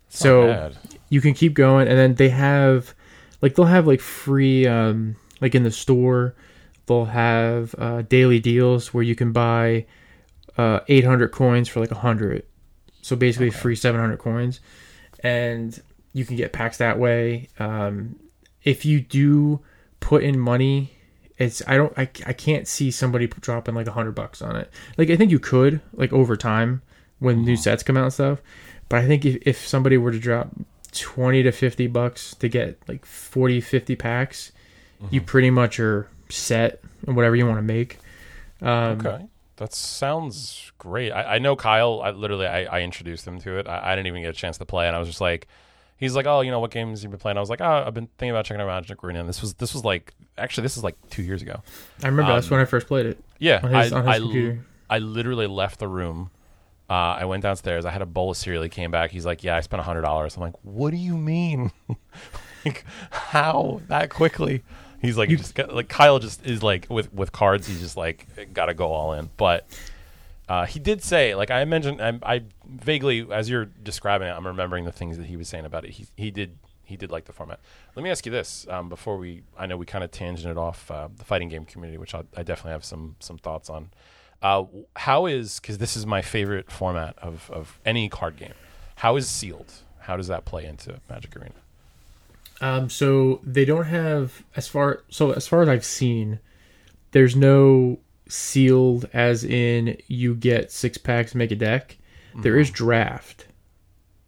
So- 0.09 0.71
You 1.09 1.21
can 1.21 1.33
keep 1.35 1.53
going, 1.53 1.87
and 1.87 1.97
then 1.97 2.15
they 2.15 2.29
have 2.29 2.93
like 3.41 3.55
they'll 3.55 3.65
have 3.65 3.87
like 3.87 4.01
free 4.01 4.65
um, 4.67 5.15
like 5.41 5.55
in 5.55 5.63
the 5.63 5.71
store. 5.71 6.35
They'll 6.85 7.05
have 7.05 7.75
uh, 7.77 8.03
daily 8.03 8.39
deals 8.39 8.93
where 8.93 9.03
you 9.03 9.15
can 9.15 9.31
buy 9.33 9.85
uh, 10.57 10.79
800 10.87 11.29
coins 11.31 11.67
for 11.67 11.79
like 11.81 11.91
100. 11.91 12.43
So 13.01 13.15
basically, 13.15 13.47
Okay. 13.49 13.57
free 13.57 13.75
700 13.75 14.17
coins, 14.17 14.59
and 15.21 15.79
you 16.13 16.25
can 16.25 16.35
get 16.35 16.53
packs 16.53 16.77
that 16.77 16.97
way. 16.99 17.49
Um, 17.59 18.15
if 18.63 18.85
you 18.85 18.99
do 19.01 19.59
put 19.99 20.23
in 20.23 20.39
money, 20.39 20.91
it's 21.37 21.61
I 21.67 21.77
don't 21.77 21.93
I, 21.97 22.09
I 22.25 22.33
can't 22.33 22.67
see 22.67 22.89
somebody 22.91 23.27
dropping 23.27 23.75
like 23.75 23.87
a 23.87 23.91
hundred 23.91 24.13
bucks 24.15 24.41
on 24.41 24.55
it. 24.55 24.69
Like 24.97 25.09
I 25.09 25.15
think 25.15 25.31
you 25.31 25.39
could 25.39 25.81
like 25.93 26.11
over 26.11 26.35
time 26.35 26.81
when 27.19 27.43
new 27.45 27.55
sets 27.55 27.83
come 27.83 27.95
out 27.97 28.03
and 28.05 28.13
stuff, 28.13 28.41
but 28.89 28.99
I 28.99 29.07
think 29.07 29.25
if, 29.25 29.37
if 29.47 29.67
somebody 29.67 29.97
were 29.97 30.11
to 30.11 30.19
drop 30.19 30.49
20 30.93 31.43
to 31.43 31.51
50 31.51 31.87
bucks 31.87 32.33
to 32.35 32.47
get 32.49 32.79
like 32.87 33.05
40 33.05 33.61
50 33.61 33.95
packs 33.95 34.51
you 35.11 35.21
pretty 35.21 35.49
much 35.49 35.79
are 35.79 36.09
set 36.29 36.81
and 37.05 37.15
whatever 37.15 37.35
you 37.35 37.45
want 37.45 37.57
to 37.57 37.61
make 37.61 37.97
um, 38.61 38.99
Okay. 38.99 39.25
That 39.57 39.73
sounds 39.73 40.71
great. 40.77 41.11
I, 41.11 41.35
I 41.35 41.39
know 41.39 41.55
Kyle. 41.55 42.01
I 42.03 42.11
literally 42.11 42.45
I, 42.45 42.65
I 42.65 42.81
introduced 42.81 43.25
him 43.25 43.39
to 43.41 43.57
it. 43.57 43.67
I, 43.67 43.91
I 43.91 43.95
didn't 43.95 44.07
even 44.07 44.21
get 44.21 44.29
a 44.29 44.33
chance 44.33 44.57
to 44.59 44.65
play, 44.65 44.85
and 44.87 44.95
I 44.95 44.99
was 44.99 45.07
just 45.07 45.19
like, 45.21 45.47
he's 45.97 46.15
like, 46.15 46.27
oh, 46.27 46.41
you 46.41 46.51
know, 46.51 46.59
what 46.59 46.69
games 46.69 47.01
you've 47.01 47.11
been 47.11 47.19
playing? 47.19 47.37
I 47.37 47.39
was 47.39 47.49
like, 47.49 47.61
oh, 47.61 47.83
I've 47.87 47.93
been 47.95 48.07
thinking 48.19 48.29
about 48.31 48.45
checking 48.45 48.61
out 48.61 48.67
Magic 48.67 49.03
Arena. 49.03 49.19
And 49.21 49.27
this 49.29 49.41
was 49.41 49.55
this 49.55 49.73
was 49.73 49.83
like 49.83 50.13
actually 50.37 50.61
this 50.63 50.77
is 50.77 50.83
like 50.83 50.95
two 51.09 51.23
years 51.23 51.41
ago. 51.41 51.61
i 52.03 52.07
remember 52.07 52.31
that's 52.33 52.45
Um, 52.47 52.51
when 52.51 52.61
i 52.61 52.65
first 52.65 52.85
played 52.87 53.07
it 53.07 53.17
Yeah, 53.39 53.59
on 53.63 53.73
his, 53.73 53.91
I, 53.93 53.97
on 53.97 54.05
his 54.05 54.15
I, 54.15 54.19
computer 54.19 54.65
I 54.91 54.99
literally 54.99 55.47
left 55.47 55.79
the 55.79 55.87
room. 55.87 56.29
Uh, 56.89 56.93
I 56.93 57.25
went 57.25 57.41
downstairs. 57.43 57.83
I 57.83 57.89
had 57.91 58.01
a 58.03 58.05
bowl 58.05 58.29
of 58.31 58.37
cereal. 58.37 58.61
He 58.63 58.69
came 58.69 58.91
back. 58.91 59.09
He's 59.11 59.25
like, 59.25 59.43
"Yeah, 59.43 59.55
I 59.57 59.61
spent 59.61 59.81
hundred 59.83 60.03
dollars." 60.03 60.35
I'm 60.37 60.41
like, 60.43 60.55
"What 60.63 60.91
do 60.91 60.97
you 60.97 61.17
mean? 61.17 61.71
like, 62.65 62.85
how 63.11 63.81
that 63.87 64.09
quickly?" 64.09 64.63
He's 65.01 65.17
like, 65.17 65.29
You- 65.29 65.37
"Just 65.37 65.55
got, 65.55 65.73
like 65.73 65.89
Kyle 65.89 66.19
just 66.19 66.45
is 66.45 66.63
like 66.63 66.87
with 66.89 67.13
with 67.13 67.31
cards. 67.31 67.67
He's 67.67 67.79
just 67.79 67.97
like 67.97 68.53
got 68.53 68.65
to 68.67 68.73
go 68.73 68.91
all 68.91 69.13
in." 69.13 69.29
But 69.37 69.67
uh, 70.49 70.65
he 70.65 70.79
did 70.79 71.03
say, 71.03 71.35
like 71.35 71.51
I 71.51 71.63
mentioned, 71.65 72.01
I, 72.01 72.19
I 72.23 72.41
vaguely 72.65 73.27
as 73.31 73.49
you're 73.49 73.65
describing 73.65 74.27
it, 74.27 74.31
I'm 74.31 74.47
remembering 74.47 74.85
the 74.85 74.91
things 74.91 75.17
that 75.17 75.27
he 75.27 75.35
was 75.37 75.47
saying 75.47 75.65
about 75.65 75.85
it. 75.85 75.91
He 75.91 76.07
he 76.15 76.31
did 76.31 76.57
he 76.83 76.95
did 76.95 77.11
like 77.11 77.25
the 77.25 77.33
format. 77.33 77.59
Let 77.95 78.03
me 78.03 78.09
ask 78.09 78.25
you 78.25 78.31
this 78.31 78.65
um, 78.69 78.89
before 78.89 79.17
we. 79.17 79.43
I 79.57 79.65
know 79.65 79.77
we 79.77 79.85
kind 79.85 80.03
of 80.03 80.11
tangented 80.11 80.57
off 80.57 80.89
uh, 80.89 81.09
the 81.15 81.25
fighting 81.25 81.49
game 81.49 81.65
community, 81.65 81.97
which 81.97 82.15
I, 82.15 82.23
I 82.35 82.43
definitely 82.43 82.71
have 82.71 82.85
some 82.85 83.15
some 83.19 83.37
thoughts 83.37 83.69
on. 83.69 83.89
Uh, 84.41 84.65
how 84.95 85.25
is 85.25 85.59
because 85.59 85.79
this 85.79 85.97
is 85.97 86.05
my 86.05 86.21
favorite 86.21 86.71
format 86.71 87.17
of 87.19 87.49
of 87.51 87.79
any 87.85 88.07
card 88.09 88.37
game. 88.37 88.53
How 88.95 89.15
is 89.15 89.27
sealed? 89.29 89.71
How 89.99 90.15
does 90.17 90.27
that 90.27 90.45
play 90.45 90.65
into 90.65 90.99
Magic 91.09 91.35
Arena? 91.35 91.53
Um, 92.61 92.89
so 92.89 93.39
they 93.43 93.65
don't 93.65 93.85
have 93.85 94.43
as 94.55 94.67
far 94.67 95.03
so 95.09 95.31
as 95.31 95.47
far 95.47 95.61
as 95.61 95.69
I've 95.69 95.85
seen, 95.85 96.39
there's 97.11 97.35
no 97.35 97.99
sealed 98.27 99.07
as 99.13 99.43
in 99.43 99.97
you 100.07 100.35
get 100.35 100.71
six 100.71 100.97
packs 100.97 101.35
make 101.35 101.51
a 101.51 101.55
deck. 101.55 101.97
There 102.41 102.59
is 102.59 102.69
draft. 102.69 103.45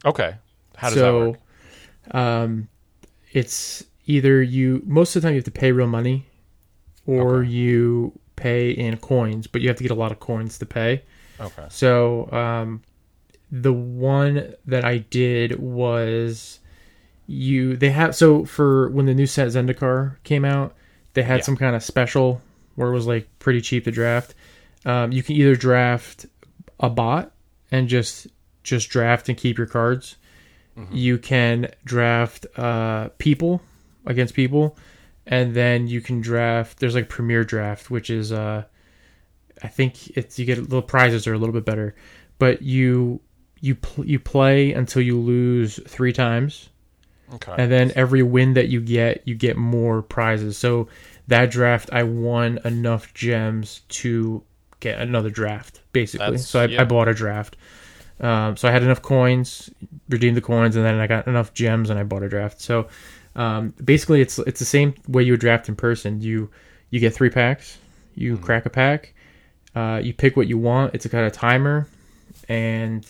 Okay, 0.06 0.36
how 0.78 0.88
does 0.90 0.96
that 0.96 1.02
so 1.02 1.30
work? 1.32 1.40
um 2.12 2.68
it's 3.32 3.84
either 4.06 4.42
you 4.42 4.82
most 4.86 5.16
of 5.16 5.22
the 5.22 5.28
time 5.28 5.34
you 5.36 5.40
have 5.40 5.46
to 5.46 5.52
pay 5.52 5.72
real 5.72 5.86
money 5.88 6.26
or 7.06 7.38
Okay. 7.42 7.50
you 7.50 8.18
pay 8.36 8.72
in 8.72 8.98
coins, 8.98 9.48
but 9.48 9.62
you 9.62 9.68
have 9.68 9.78
to 9.78 9.84
get 9.84 9.92
a 9.92 9.96
lot 9.96 10.12
of 10.12 10.20
coins 10.20 10.58
to 10.60 10.66
pay. 10.66 11.04
Okay. 11.40 11.66
So 11.70 12.32
um, 12.32 12.82
the 13.52 13.74
one 13.74 14.54
that 14.66 14.86
I 14.86 15.00
did 15.00 15.60
was 15.60 16.60
you. 17.30 17.78
They 17.78 17.92
have 17.92 18.16
so 18.16 18.46
for 18.46 18.90
when 18.90 19.06
the 19.06 19.14
new 19.14 19.26
set 19.28 19.48
Zendikar 19.50 20.16
came 20.24 20.44
out, 20.46 20.76
they 21.14 21.24
had 21.24 21.40
Yeah. 21.40 21.44
some 21.44 21.58
kind 21.58 21.76
of 21.76 21.84
special 21.84 22.42
where 22.76 22.90
it 22.90 22.94
was 22.94 23.08
like 23.08 23.28
pretty 23.40 23.62
cheap 23.62 23.84
to 23.86 23.92
draft. 23.92 24.34
Um, 24.86 25.12
you 25.12 25.22
can 25.24 25.36
either 25.36 25.56
draft 25.56 26.26
a 26.80 26.90
bot 26.90 27.32
and 27.72 27.88
just 27.88 28.28
just 28.64 28.90
draft 28.90 29.30
and 29.30 29.38
keep 29.38 29.58
your 29.58 29.68
cards. 29.68 30.16
You 30.94 31.18
can 31.18 31.68
draft 31.84 32.46
uh, 32.56 33.10
people 33.18 33.62
against 34.06 34.34
people, 34.34 34.78
and 35.28 35.54
then 35.54 35.88
you 35.90 36.00
can 36.00 36.22
draft. 36.22 36.80
There's 36.80 36.96
like 36.96 37.10
Premier 37.10 37.44
Draft, 37.44 37.92
which 37.92 38.10
is 38.10 38.32
uh, 38.32 38.64
I 39.62 39.68
think 39.68 40.16
it's 40.16 40.40
you 40.40 40.46
get 40.46 40.58
little 40.58 40.82
prizes 40.82 41.28
are 41.28 41.34
a 41.34 41.38
little 41.38 41.52
bit 41.52 41.66
better, 41.66 41.96
but 42.38 42.62
you 42.62 43.20
you 43.60 43.76
pl- 43.76 44.06
you 44.06 44.20
play 44.20 44.72
until 44.72 45.02
you 45.02 45.20
lose 45.20 45.82
three 45.86 46.14
times, 46.14 46.69
Okay. 47.36 47.54
and 47.58 47.72
then 47.72 47.92
every 47.96 48.24
win 48.24 48.54
that 48.56 48.70
you 48.70 48.82
get, 48.82 49.28
you 49.28 49.36
get 49.36 49.56
more 49.58 50.02
prizes. 50.02 50.58
So 50.58 50.88
that 51.28 51.52
draft, 51.52 51.90
I 51.94 52.04
won 52.04 52.60
enough 52.66 53.14
gems 53.14 53.82
to 53.90 54.42
get 54.80 55.00
another 55.00 55.30
draft, 55.30 55.82
basically. 55.92 56.26
That's- 56.26 56.48
so 56.48 56.62
I, 56.62 56.66
yeah. 56.66 56.82
I 56.82 56.86
bought 56.86 57.08
a 57.08 57.14
draft. 57.14 57.56
Um, 58.22 58.58
so 58.58 58.68
I 58.68 58.72
had 58.72 58.84
enough 58.84 59.02
coins, 59.02 59.70
redeemed 60.10 60.36
the 60.38 60.42
coins, 60.42 60.76
and 60.76 60.84
then 60.84 60.96
I 61.00 61.08
got 61.08 61.28
enough 61.28 61.54
gems, 61.54 61.90
and 61.90 61.98
I 62.00 62.04
bought 62.04 62.24
a 62.24 62.28
draft. 62.30 62.60
So 62.62 62.88
um, 63.36 63.74
basically, 63.84 64.20
it's 64.22 64.40
it's 64.40 64.60
the 64.60 64.66
same 64.66 64.94
way 65.08 65.24
you 65.24 65.34
would 65.34 65.40
draft 65.40 65.70
in 65.70 65.76
person. 65.76 66.20
You 66.22 66.50
you 66.90 67.00
get 67.00 67.14
three 67.14 67.30
packs, 67.30 67.78
you 68.16 68.34
Mm-hmm. 68.36 68.44
crack 68.44 68.66
a 68.66 68.70
pack, 68.70 69.14
uh, 69.76 70.02
you 70.04 70.14
pick 70.14 70.36
what 70.36 70.48
you 70.48 70.58
want. 70.58 70.96
It's 70.96 71.06
a 71.06 71.10
kind 71.10 71.26
of 71.26 71.32
timer, 71.32 71.88
and 72.50 73.06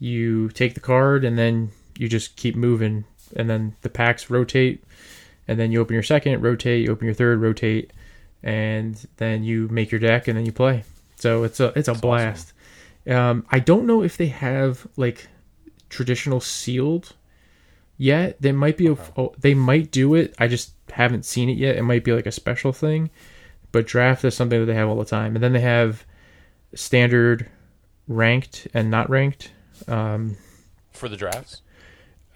you 0.00 0.48
take 0.50 0.74
the 0.74 0.80
card, 0.80 1.24
and 1.24 1.38
then 1.38 1.70
you 1.96 2.08
just 2.08 2.34
keep 2.36 2.56
moving, 2.56 3.04
and 3.36 3.48
then 3.48 3.76
the 3.82 3.88
packs 3.88 4.30
rotate, 4.30 4.84
and 5.48 5.58
then 5.58 5.72
you 5.72 5.80
open 5.80 5.94
your 5.94 6.02
second, 6.02 6.40
rotate, 6.42 6.84
you 6.84 6.92
open 6.92 7.06
your 7.06 7.14
third, 7.14 7.40
rotate, 7.40 7.92
and 8.42 9.06
then 9.16 9.44
you 9.44 9.68
make 9.68 9.90
your 9.90 10.00
deck, 10.00 10.28
and 10.28 10.36
then 10.36 10.46
you 10.46 10.52
play. 10.52 10.84
So 11.16 11.44
it's 11.44 11.60
a 11.60 11.72
it's 11.76 11.88
a 11.88 11.94
blast. 11.94 12.52
Um, 13.08 13.46
I 13.50 13.58
don't 13.58 13.86
know 13.86 14.02
if 14.02 14.16
they 14.16 14.26
have 14.26 14.86
like 14.96 15.28
traditional 15.88 16.40
sealed 16.40 17.14
yet. 17.96 18.40
They 18.40 18.52
might 18.52 18.76
be. 18.76 18.88
A, 18.88 18.96
oh, 19.16 19.34
they 19.38 19.54
might 19.54 19.90
do 19.90 20.14
it. 20.14 20.34
I 20.38 20.48
just 20.48 20.72
haven't 20.90 21.24
seen 21.24 21.48
it 21.48 21.56
yet. 21.56 21.76
It 21.76 21.82
might 21.82 22.04
be 22.04 22.12
like 22.12 22.26
a 22.26 22.32
special 22.32 22.72
thing. 22.72 23.10
But 23.70 23.86
draft 23.86 24.24
is 24.24 24.34
something 24.34 24.60
that 24.60 24.66
they 24.66 24.74
have 24.74 24.88
all 24.88 24.96
the 24.96 25.04
time, 25.04 25.34
and 25.34 25.42
then 25.42 25.52
they 25.52 25.60
have 25.60 26.04
standard, 26.74 27.48
ranked, 28.06 28.68
and 28.74 28.90
not 28.90 29.08
ranked. 29.08 29.50
Um, 29.88 30.36
for 30.92 31.08
the 31.08 31.16
drafts. 31.16 31.62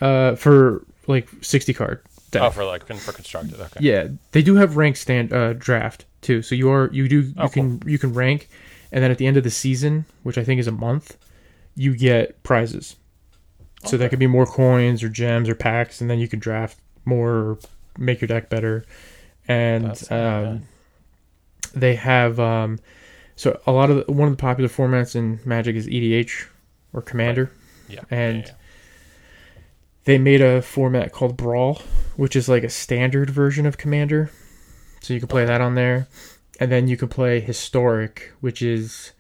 Uh, 0.01 0.35
for 0.37 0.85
like 1.07 1.29
sixty 1.43 1.73
card. 1.73 2.03
deck. 2.31 2.43
Oh, 2.43 2.51
for 2.51 2.65
like 2.65 2.87
for 2.87 3.13
constructed. 3.13 3.61
Okay. 3.61 3.81
Yeah, 3.81 4.09
they 4.33 4.43
do 4.43 4.57
have 4.57 4.77
rank 4.77 4.97
stand 4.97 5.33
uh, 5.33 5.53
draft 5.55 6.05
too. 6.23 6.43
So 6.43 6.55
you 6.55 6.71
are 6.71 6.91
you 6.93 7.09
do 7.09 7.21
you 7.23 7.35
Oh, 7.39 7.49
can 7.49 7.81
you 7.87 7.99
can 7.99 8.13
rank, 8.15 8.49
and 8.93 9.03
then 9.03 9.11
at 9.11 9.19
the 9.19 9.27
end 9.27 9.37
of 9.37 9.45
the 9.45 9.51
season, 9.51 10.05
which 10.23 10.39
I 10.39 10.45
think 10.45 10.59
is 10.61 10.67
a 10.67 10.73
month, 10.73 11.17
you 11.75 11.97
get 11.97 12.43
prizes. 12.43 12.97
So 13.85 13.97
that 13.99 14.11
could 14.11 14.19
be 14.19 14.27
more 14.27 14.47
coins 14.47 15.03
or 15.05 15.09
gems 15.09 15.49
or 15.49 15.55
packs, 15.55 16.01
and 16.01 16.11
then 16.11 16.19
you 16.19 16.27
can 16.27 16.41
draft 16.41 16.79
more, 17.05 17.31
or 17.31 17.59
make 17.99 18.21
your 18.21 18.27
deck 18.29 18.49
better. 18.51 18.85
And 19.47 19.85
That's 19.85 20.11
not 20.11 20.17
bad. 20.17 20.47
um, 20.47 20.63
they 21.75 21.95
have 21.95 22.41
um, 22.41 22.81
so 23.37 23.61
a 23.67 23.71
lot 23.71 23.91
of 23.91 24.05
the, 24.07 24.13
one 24.13 24.27
of 24.29 24.37
the 24.37 24.41
popular 24.41 24.69
formats 24.69 25.15
in 25.15 25.39
Magic 25.45 25.77
is 25.77 25.87
EDH 25.87 26.47
or 26.93 27.03
Commander 27.03 27.53
Yeah. 27.89 28.01
and- 28.11 28.39
yeah, 28.39 28.47
yeah. 28.49 28.53
They 30.07 30.19
made 30.19 30.41
a 30.41 30.63
format 30.63 31.13
called 31.13 31.37
Brawl, 31.37 31.83
which 32.17 32.35
is 32.35 32.49
like 32.49 32.65
a 32.65 32.69
standard 32.71 33.29
version 33.31 33.67
of 33.67 33.77
Commander. 33.79 34.31
So 35.01 35.13
you 35.15 35.21
can 35.21 35.29
play 35.29 35.45
that 35.45 35.61
on 35.61 35.75
there. 35.75 36.09
And 36.59 36.73
then 36.73 36.89
you 36.89 36.97
can 36.97 37.09
play 37.09 37.39
Historic, 37.41 38.33
which 38.41 38.63
is 38.63 39.13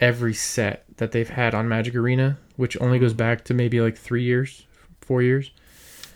every 0.00 0.32
set 0.32 0.84
that 0.98 1.10
they've 1.12 1.28
had 1.28 1.54
on 1.54 1.68
Magic 1.68 1.94
Arena, 1.96 2.38
which 2.56 2.80
only 2.80 2.98
goes 3.00 3.12
back 3.14 3.44
to 3.46 3.54
maybe 3.54 3.80
like 3.80 3.96
three 3.96 4.22
years, 4.22 4.64
four 5.00 5.20
years. 5.22 5.50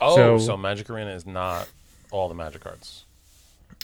Oh, 0.01 0.15
so- 0.15 0.39
so, 0.39 0.57
Magic 0.57 0.89
Arena 0.89 1.11
is 1.11 1.27
not 1.27 1.69
all 2.13 2.29
the 2.29 2.35
Magic 2.35 2.63
cards. 2.63 3.05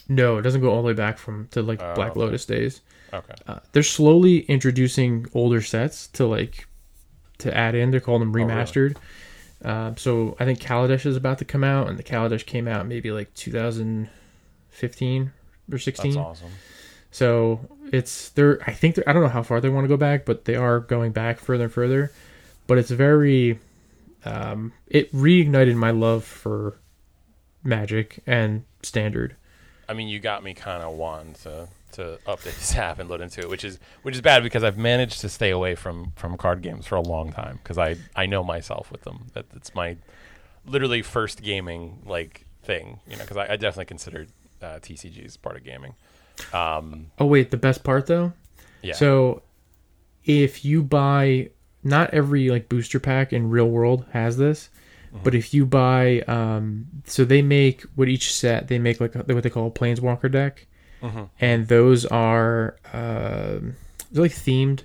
No, 0.09 0.37
it 0.39 0.43
doesn't 0.43 0.61
go 0.61 0.71
all 0.71 0.83
the 0.83 0.87
way 0.87 0.93
back 0.93 1.19
from 1.19 1.49
to 1.53 1.63
like 1.63 1.81
Oh, 1.83 1.95
Black 1.95 2.11
okay. 2.13 2.21
Lotus 2.21 2.45
days. 2.45 2.81
Okay. 3.13 3.35
Uh, 3.47 3.61
they're 3.73 3.83
slowly 3.83 4.41
introducing 4.41 5.27
older 5.35 5.63
sets 5.63 6.09
to 6.09 6.27
like 6.27 6.67
to 7.39 7.57
add 7.57 7.75
in. 7.75 7.91
They're 7.91 8.01
calling 8.01 8.21
them 8.21 8.33
really? 8.33 8.49
Um, 9.65 9.97
so 9.97 10.37
I 10.39 10.45
think 10.45 10.61
Kaladesh 10.61 11.07
is 11.07 11.17
about 11.17 11.39
to 11.39 11.45
come 11.45 11.65
out, 11.65 11.89
and 11.89 11.99
the 11.99 12.03
Kaladesh 12.03 12.45
came 12.45 12.69
out 12.69 12.87
maybe 12.87 13.11
like 13.11 13.33
2015 13.35 15.33
or 15.73 15.79
16. 15.79 16.11
That's 16.11 16.17
awesome. 16.19 16.51
So 17.11 17.61
it's 17.93 18.31
they're 18.31 18.61
I 18.67 18.73
think 18.73 18.97
they're 18.97 19.09
I 19.09 19.13
don't 19.13 19.23
know 19.23 19.29
how 19.29 19.43
far 19.43 19.61
they 19.61 19.69
want 19.69 19.85
to 19.85 19.89
go 19.89 19.97
back, 19.97 20.25
but 20.25 20.45
they 20.47 20.57
are 20.57 20.81
going 20.81 21.13
back 21.13 21.39
further 21.39 21.65
and 21.65 21.73
further. 21.73 22.11
But 22.67 22.79
it's 22.79 22.91
very 22.91 23.61
um, 24.25 24.73
it 24.89 25.13
reignited 25.13 25.77
my 25.77 25.93
love 25.93 26.25
for 26.25 26.77
Magic 27.63 28.21
and 28.27 28.65
Standard. 28.83 29.37
I 29.89 29.93
mean, 29.93 30.09
you 30.09 30.19
got 30.19 30.43
me 30.43 30.55
kind 30.55 30.83
of 30.83 30.95
wanting 30.95 31.35
to 31.45 31.69
to 31.95 32.19
update 32.27 32.43
this 32.57 32.75
app 32.77 32.99
and 32.99 33.09
load 33.09 33.21
into 33.21 33.41
it, 33.41 33.49
which 33.49 33.65
is 33.65 33.79
which 34.03 34.15
is 34.15 34.21
bad 34.21 34.43
because 34.43 34.63
I've 34.65 34.79
managed 34.79 35.21
to 35.23 35.29
stay 35.29 35.51
away 35.51 35.75
from 35.75 36.13
from 36.17 36.37
card 36.37 36.63
games 36.63 36.87
for 36.87 36.97
a 36.97 37.01
long 37.03 37.33
time 37.33 37.59
because 37.63 37.79
I 37.79 37.97
I 38.15 38.27
know 38.27 38.43
myself 38.45 38.91
with 38.93 39.03
them. 39.03 39.27
That 39.35 39.47
it's 39.55 39.75
my 39.75 39.97
literally 40.67 41.03
first 41.03 41.43
gaming 41.43 42.03
like 42.07 42.47
thing, 42.63 43.01
you 43.09 43.17
know, 43.17 43.23
because 43.23 43.37
I, 43.37 43.45
I 43.53 43.57
definitely 43.57 43.85
considered 43.87 44.29
uh, 44.63 44.79
TCGs 44.81 45.41
part 45.43 45.57
of 45.57 45.65
gaming. 45.65 45.95
Um, 46.53 47.11
Oh 47.19 47.27
wait, 47.27 47.51
the 47.51 47.57
best 47.57 47.85
part 47.85 48.07
though. 48.07 48.33
yeah. 48.83 48.95
So 48.95 49.43
if 50.25 50.65
you 50.65 50.83
buy 50.83 51.51
not 51.83 52.11
every 52.15 52.49
like 52.51 52.69
booster 52.69 52.99
pack 52.99 53.33
in 53.33 53.51
real 53.51 53.69
world 53.69 54.07
has 54.13 54.37
this, 54.37 54.71
but 55.23 55.35
if 55.35 55.55
you 55.55 55.65
buy 55.65 56.21
um 56.23 56.87
so 57.05 57.25
they 57.25 57.41
make 57.43 57.85
with 57.95 58.09
each 58.09 58.35
set 58.35 58.67
they 58.69 58.79
make 58.81 59.01
like 59.01 59.15
what 59.15 59.27
they 59.43 59.51
call 59.51 59.67
a 59.69 59.71
planeswalker 59.71 60.31
deck. 60.31 60.67
Mhm. 61.05 61.29
And 61.41 61.69
those 61.69 62.07
are 62.07 62.77
um 62.93 63.77
they're 64.13 64.23
like 64.23 64.33
themed, 64.33 64.83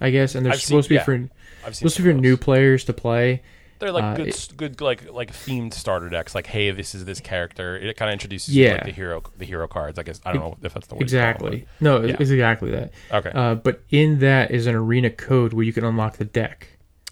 I 0.00 0.10
guess, 0.10 0.34
and 0.34 0.44
they're 0.44 0.52
I've 0.52 0.58
seen- 0.60 0.66
supposed 0.68 0.86
to 0.86 0.90
be 0.90 0.94
yeah. 0.96 1.04
for 1.04 1.28
I've 1.66 1.76
supposed 1.76 1.96
to 1.96 2.02
be 2.02 2.10
for 2.10 2.14
new 2.14 2.36
players 2.36 2.84
to 2.84 2.92
play. 2.92 3.42
They're 3.80 3.92
like 3.92 4.02
uh, 4.02 4.14
good, 4.16 4.28
it- 4.28 4.52
good 4.56 4.80
like 4.80 5.08
like 5.12 5.32
themed 5.32 5.72
starter 5.72 6.08
decks. 6.08 6.34
Like, 6.34 6.46
hey, 6.48 6.70
this 6.72 6.94
is 6.96 7.04
this 7.04 7.20
character. 7.20 7.76
It 7.76 7.96
kind 7.96 8.08
of 8.08 8.12
introduces 8.14 8.56
you 8.56 8.64
to, 8.64 8.68
Yeah. 8.70 8.74
like 8.74 8.84
the 8.86 8.90
hero 8.92 9.22
the 9.36 9.44
hero 9.44 9.68
cards. 9.68 9.98
I 9.98 10.02
guess 10.02 10.20
I 10.26 10.32
don't 10.32 10.42
know 10.42 10.56
if 10.62 10.74
that's 10.74 10.88
the 10.88 10.96
word. 10.96 11.00
you 11.02 11.04
Exactly. 11.04 11.66
No, 11.80 12.02
Yeah. 12.04 12.16
it's 12.18 12.30
exactly 12.30 12.70
that. 12.72 12.92
Okay. 13.12 13.30
Uh, 13.32 13.54
but 13.54 13.82
in 13.90 14.18
that 14.18 14.50
is 14.50 14.66
an 14.66 14.74
arena 14.74 15.10
code 15.10 15.52
where 15.52 15.64
you 15.64 15.72
can 15.72 15.84
unlock 15.84 16.16
the 16.16 16.24
deck. 16.24 16.66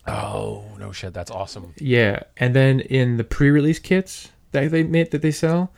oh 0.08 0.64
no 0.78 0.90
shit, 0.92 1.12
that's 1.14 1.30
awesome. 1.30 1.74
Yeah, 1.78 2.22
and 2.36 2.54
then 2.54 2.80
in 2.80 3.16
the 3.16 3.24
pre-release 3.24 3.78
kits 3.80 4.30
that 4.52 4.70
they 4.70 4.82
made 4.84 5.10
that 5.12 5.22
they 5.22 5.32
sell, 5.32 5.72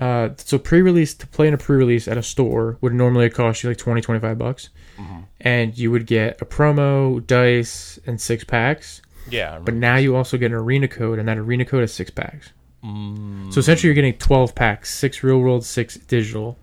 uh, 0.00 0.30
so 0.36 0.58
pre-release 0.58 1.14
to 1.14 1.26
play 1.26 1.46
in 1.48 1.54
a 1.54 1.58
pre-release 1.58 2.08
at 2.08 2.16
a 2.18 2.22
store 2.22 2.78
would 2.80 2.92
normally 2.94 3.30
cost 3.30 3.62
you 3.62 3.70
like 3.70 3.78
20, 3.78 4.00
25 4.00 4.38
bucks, 4.38 4.68
Mm-hmm. 4.98 5.20
and 5.40 5.76
you 5.76 5.90
would 5.90 6.06
get 6.06 6.40
a 6.40 6.44
promo, 6.44 7.24
dice, 7.26 7.98
and 8.06 8.20
six 8.20 8.44
packs. 8.44 9.02
Yeah. 9.28 9.58
But 9.58 9.74
now 9.74 9.96
you 9.96 10.14
also 10.14 10.36
get 10.36 10.46
an 10.46 10.54
arena 10.54 10.86
code, 10.86 11.18
and 11.18 11.26
that 11.28 11.36
arena 11.38 11.64
code 11.64 11.82
is 11.82 11.92
six 11.92 12.10
packs. 12.10 12.52
Mm, 12.84 13.52
So 13.52 13.58
essentially, 13.58 13.88
you're 13.88 13.94
getting 13.94 14.14
12 14.18 14.54
packs, 14.54 14.94
six 14.94 15.22
real 15.24 15.38
world, 15.40 15.64
six 15.64 15.96
digital, 15.96 16.58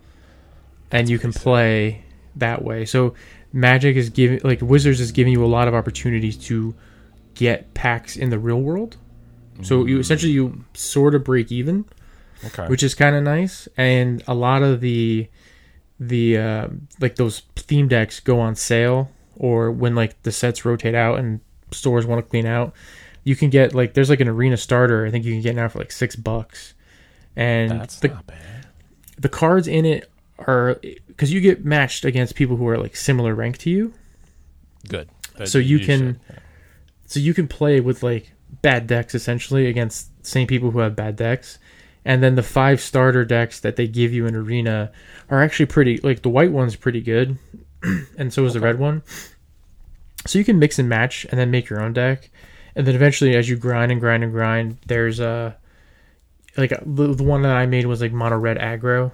and 0.92 1.10
you 1.10 1.18
can 1.20 1.32
pretty 1.32 1.40
sick. 1.40 1.44
play 1.44 2.04
that 2.38 2.64
way. 2.64 2.86
So 2.86 3.16
Magic 3.52 3.96
is 3.98 4.10
giving, 4.10 4.40
like 4.44 4.62
Wizards 4.62 5.02
is 5.02 5.12
giving 5.12 5.34
you 5.34 5.44
a 5.44 5.48
lot 5.48 5.68
of 5.68 5.74
opportunities 5.74 6.38
to 6.48 6.74
get 7.36 7.74
packs 7.74 8.16
in 8.16 8.30
the 8.30 8.40
real 8.40 8.62
world. 8.62 8.96
So 9.64 9.86
you 9.86 10.00
essentially 10.00 10.32
you 10.32 10.64
sort 10.74 11.14
of 11.16 11.24
break 11.24 11.52
even, 11.52 11.86
okay. 12.48 12.67
which 12.67 12.83
is 12.83 12.93
kind 12.95 13.15
of 13.15 13.24
nice. 13.24 13.67
And 13.77 14.24
a 14.27 14.33
lot 14.33 14.63
of 14.63 14.81
the 14.81 15.27
the 16.00 16.38
uh, 16.38 16.67
like 17.00 17.15
those 17.15 17.41
theme 17.55 17.88
decks 17.88 18.19
go 18.19 18.39
on 18.39 18.55
sale, 18.55 19.12
or 19.36 19.71
when 19.71 19.95
like 19.95 20.21
the 20.24 20.31
sets 20.31 20.65
rotate 20.65 20.95
out 20.95 21.19
and 21.19 21.39
stores 21.71 22.05
want 22.05 22.24
to 22.24 22.29
clean 22.29 22.45
out, 22.45 22.74
you 23.24 23.36
can 23.36 23.50
get 23.50 23.74
like 23.75 23.93
there's 23.93 24.10
like 24.10 24.19
an 24.19 24.27
arena 24.27 24.57
starter. 24.57 25.05
I 25.05 25.12
think 25.12 25.25
you 25.25 25.33
can 25.33 25.41
get 25.41 25.55
now 25.55 25.67
for 25.67 25.79
like 25.79 25.91
six 25.91 26.15
bucks, 26.15 26.74
and 27.36 27.71
that's 27.71 28.00
the 28.00 28.10
not 28.10 28.27
bad. 28.27 28.67
the 29.17 29.29
cards 29.29 29.67
in 29.67 29.86
it 29.86 30.10
are 30.39 30.79
because 31.07 31.31
you 31.31 31.39
get 31.39 31.63
matched 31.63 32.03
against 32.03 32.33
people 32.36 32.55
who 32.57 32.67
are 32.67 32.77
like 32.77 32.95
similar 32.95 33.36
rank 33.36 33.57
to 33.60 33.69
you. 33.69 33.93
Good. 34.88 35.07
Uh, 35.39 35.45
So 35.45 35.60
you 35.60 35.79
can- 35.79 36.00
should, 36.00 36.19
yeah. 36.29 36.36
So 37.05 37.19
you 37.19 37.33
can 37.33 37.48
play 37.48 37.79
with 37.81 38.01
like 38.03 38.31
bad 38.62 38.88
decks 38.88 39.13
essentially 39.13 39.67
against 39.67 40.10
same 40.25 40.48
people 40.48 40.71
who 40.71 40.79
have 40.79 40.95
bad 40.95 41.15
decks, 41.17 41.60
And 42.03 42.24
then 42.24 42.36
the 42.36 42.43
five 42.43 42.81
starter 42.81 43.24
decks 43.25 43.60
that 43.60 43.75
they 43.75 43.88
give 43.88 44.13
you 44.13 44.25
in 44.25 44.36
Arena 44.36 44.91
are 45.29 45.41
actually 45.41 45.67
pretty. 45.67 45.98
Like 45.98 46.24
the 46.24 46.29
white 46.29 46.51
one's 46.51 46.75
pretty 46.75 47.01
good, 47.01 47.38
and 48.17 48.34
so 48.34 48.46
is 48.46 48.53
the 48.53 48.60
red 48.60 48.79
one. 48.79 49.03
So 50.25 50.39
you 50.39 50.46
can 50.46 50.60
mix 50.60 50.79
and 50.79 50.89
match, 50.89 51.25
and 51.29 51.39
then 51.39 51.51
make 51.51 51.70
your 51.70 51.81
own 51.81 51.93
deck. 51.93 52.29
And 52.75 52.88
then 52.88 52.96
eventually, 52.96 53.36
as 53.36 53.50
you 53.50 53.55
grind 53.55 53.91
and 53.91 54.01
grind 54.01 54.24
and 54.24 54.31
grind, 54.31 54.77
there's 54.88 55.20
a 55.20 55.55
like 56.58 56.72
the, 56.86 57.13
the 57.13 57.24
one 57.24 57.43
that 57.43 57.55
I 57.55 57.65
made 57.65 57.86
was 57.86 58.01
like 58.01 58.12
mono 58.12 58.38
red 58.38 58.58
aggro, 58.58 59.12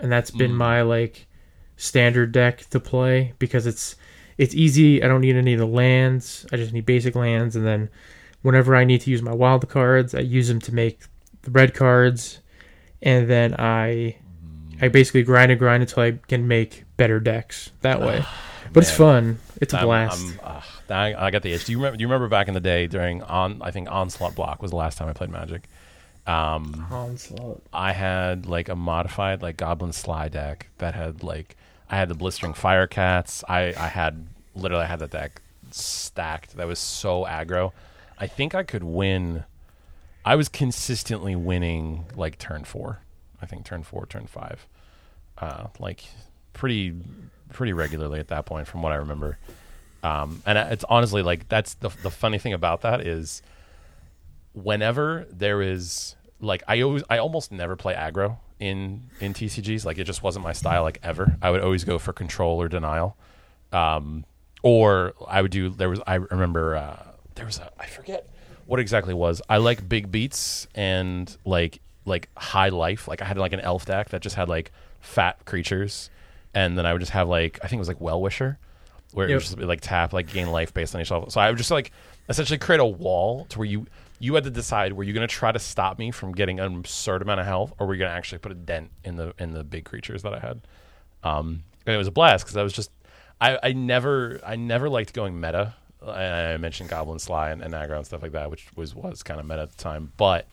and 0.00 0.10
that's 0.10 0.30
been 0.30 0.52
mm. 0.52 0.56
my 0.56 0.82
like 0.82 1.26
standard 1.76 2.32
deck 2.32 2.60
to 2.70 2.80
play 2.80 3.34
because 3.38 3.66
it's 3.66 3.96
it's 4.38 4.54
easy. 4.54 5.02
I 5.02 5.08
don't 5.08 5.20
need 5.20 5.36
any 5.36 5.52
of 5.52 5.58
the 5.58 5.66
lands. 5.66 6.46
I 6.52 6.56
just 6.56 6.72
need 6.72 6.86
basic 6.86 7.14
lands, 7.14 7.56
and 7.56 7.66
then 7.66 7.90
whenever 8.42 8.74
I 8.74 8.84
need 8.84 9.02
to 9.02 9.10
use 9.10 9.22
my 9.22 9.34
wild 9.34 9.68
cards, 9.68 10.14
I 10.14 10.20
use 10.20 10.48
them 10.48 10.60
to 10.60 10.74
make 10.74 11.00
the 11.42 11.50
red 11.50 11.74
cards, 11.74 12.40
and 13.02 13.28
then 13.28 13.54
I 13.58 14.16
I 14.80 14.88
basically 14.88 15.22
grind 15.22 15.50
and 15.52 15.58
grind 15.58 15.82
until 15.82 16.02
I 16.02 16.12
can 16.28 16.48
make 16.48 16.84
better 16.96 17.20
decks 17.20 17.70
that 17.82 18.00
way. 18.00 18.24
but 18.72 18.82
it's 18.82 18.92
fun. 18.92 19.38
It's 19.60 19.74
a 19.74 19.78
I'm- 19.78 19.86
blast. 19.86 20.22
I'm, 20.22 20.40
uh, 20.42 20.60
I, 20.92 21.26
I 21.26 21.30
got 21.30 21.42
the 21.42 21.52
itch. 21.52 21.66
Do 21.66 21.72
you 21.72 21.78
remember? 21.78 21.96
Do 21.98 22.02
you 22.02 22.08
remember 22.08 22.28
back 22.28 22.48
in 22.48 22.54
the 22.54 22.60
day 22.60 22.86
during 22.88 23.22
on? 23.22 23.62
I 23.62 23.70
think 23.70 23.88
Onslaught 23.90 24.34
Block 24.34 24.60
was 24.62 24.70
the 24.72 24.76
last 24.76 24.98
time 24.98 25.08
I 25.08 25.12
played 25.12 25.30
Magic. 25.30 25.68
Um, 26.26 26.86
Onslaught. 26.90 27.62
I 27.72 27.92
had 27.92 28.46
like 28.46 28.68
a 28.68 28.76
modified 28.76 29.40
like 29.42 29.56
Goblin 29.56 29.92
Sligh 29.92 30.28
deck 30.28 30.66
that 30.78 30.94
had 30.94 31.22
like 31.22 31.56
I 31.88 31.96
had 31.96 32.08
the 32.08 32.14
Blistering 32.14 32.54
Firecats. 32.54 33.44
I 33.48 33.72
I 33.76 33.86
had 33.88 34.26
literally 34.56 34.84
I 34.84 34.86
had 34.88 34.98
that 34.98 35.10
deck 35.10 35.40
stacked. 35.70 36.56
That 36.56 36.66
was 36.66 36.78
so 36.78 37.24
aggro. 37.24 37.72
I 38.18 38.26
think 38.26 38.54
I 38.54 38.62
could 38.64 38.82
win. 38.84 39.44
I 40.24 40.36
was 40.36 40.48
consistently 40.48 41.34
winning 41.36 42.06
like 42.14 42.38
turn 42.38 42.64
four. 42.64 43.00
I 43.40 43.46
think 43.46 43.64
turn 43.64 43.82
four, 43.82 44.06
turn 44.06 44.26
five, 44.26 44.66
uh, 45.38 45.68
like 45.78 46.04
pretty 46.52 46.94
pretty 47.52 47.72
regularly 47.72 48.20
at 48.20 48.28
that 48.28 48.46
point, 48.46 48.66
from 48.68 48.82
what 48.82 48.92
I 48.92 48.96
remember. 48.96 49.38
Um, 50.02 50.42
and 50.46 50.56
it's 50.58 50.84
honestly 50.88 51.22
like 51.22 51.48
that's 51.48 51.74
the 51.74 51.88
the 52.02 52.10
funny 52.10 52.38
thing 52.38 52.52
about 52.52 52.82
that 52.82 53.00
is 53.06 53.42
whenever 54.52 55.26
there 55.30 55.62
is 55.62 56.16
like 56.40 56.62
I 56.68 56.80
always 56.82 57.02
I 57.08 57.18
almost 57.18 57.52
never 57.52 57.76
play 57.76 57.94
aggro 57.94 58.38
in 58.58 59.04
in 59.20 59.32
TCGs. 59.34 59.84
Like 59.84 59.98
it 59.98 60.04
just 60.04 60.22
wasn't 60.22 60.44
my 60.44 60.52
style 60.52 60.82
like 60.82 60.98
ever. 61.02 61.36
I 61.40 61.50
would 61.50 61.62
always 61.62 61.84
go 61.84 61.98
for 61.98 62.12
control 62.12 62.60
or 62.60 62.68
denial. 62.68 63.16
Um 63.72 64.24
or 64.62 65.14
I 65.26 65.40
would 65.42 65.50
do 65.50 65.70
there 65.70 65.88
was 65.88 66.00
I 66.06 66.16
remember 66.16 66.76
uh 66.76 66.96
there 67.34 67.46
was 67.46 67.58
a 67.58 67.70
I 67.78 67.86
forget 67.86 68.28
what 68.70 68.78
exactly 68.78 69.12
was. 69.14 69.42
I 69.48 69.56
like 69.56 69.88
big 69.88 70.12
beats 70.12 70.68
and 70.76 71.36
like 71.44 71.80
like 72.04 72.28
high 72.36 72.68
life. 72.68 73.08
Like 73.08 73.20
I 73.20 73.24
had 73.24 73.36
like 73.36 73.52
an 73.52 73.60
elf 73.60 73.84
deck 73.84 74.10
that 74.10 74.22
just 74.22 74.36
had 74.36 74.48
like 74.48 74.70
fat 75.00 75.44
creatures 75.44 76.08
and 76.54 76.78
then 76.78 76.86
I 76.86 76.92
would 76.92 77.00
just 77.00 77.10
have 77.12 77.28
like 77.28 77.58
I 77.62 77.66
think 77.66 77.78
it 77.78 77.80
was 77.80 77.88
like 77.88 77.98
Wellwisher 77.98 78.56
where 79.12 79.26
it 79.26 79.30
Yep. 79.30 79.34
was 79.36 79.44
just 79.50 79.58
like 79.58 79.80
tap 79.80 80.12
like 80.12 80.32
gain 80.32 80.52
life 80.52 80.72
based 80.72 80.94
on 80.94 81.00
yourself. 81.00 81.32
So 81.32 81.40
I 81.40 81.48
would 81.48 81.58
just 81.58 81.72
like 81.72 81.90
essentially 82.28 82.58
create 82.58 82.80
a 82.80 82.84
wall 82.86 83.44
to 83.46 83.58
where 83.58 83.66
you 83.66 83.86
you 84.20 84.34
had 84.34 84.44
to 84.44 84.50
decide 84.50 84.92
were 84.92 85.02
you 85.02 85.12
going 85.12 85.26
to 85.26 85.34
try 85.34 85.50
to 85.50 85.58
stop 85.58 85.98
me 85.98 86.12
from 86.12 86.30
getting 86.32 86.60
an 86.60 86.76
absurd 86.76 87.22
amount 87.22 87.40
of 87.40 87.46
health 87.46 87.72
or 87.80 87.86
were 87.88 87.94
you 87.94 87.98
going 87.98 88.10
to 88.10 88.16
actually 88.16 88.38
put 88.38 88.52
a 88.52 88.54
dent 88.54 88.90
in 89.02 89.16
the 89.16 89.34
in 89.38 89.50
the 89.50 89.64
big 89.64 89.84
creatures 89.84 90.22
that 90.22 90.32
I 90.32 90.38
had. 90.38 90.60
Um, 91.24 91.64
and 91.86 91.94
it 91.94 91.98
was 91.98 92.06
a 92.06 92.12
blast 92.12 92.44
because 92.44 92.56
I 92.56 92.62
was 92.62 92.72
just 92.72 92.90
I, 93.40 93.58
I 93.62 93.72
never 93.72 94.40
I 94.46 94.54
never 94.54 94.88
liked 94.88 95.12
going 95.12 95.40
meta. 95.40 95.74
I, 96.06 96.56
mentioned 96.56 96.90
Goblin 96.90 97.18
Sligh 97.18 97.50
and, 97.50 97.62
and 97.62 97.74
aggro 97.74 97.96
and 97.96 98.06
stuff 98.06 98.22
like 98.22 98.32
that, 98.32 98.50
which 98.50 98.66
was 98.76 98.94
was 98.94 99.22
kind 99.22 99.40
of 99.40 99.46
meta 99.46 99.62
at 99.62 99.70
the 99.70 99.82
time. 99.82 100.12
But 100.16 100.46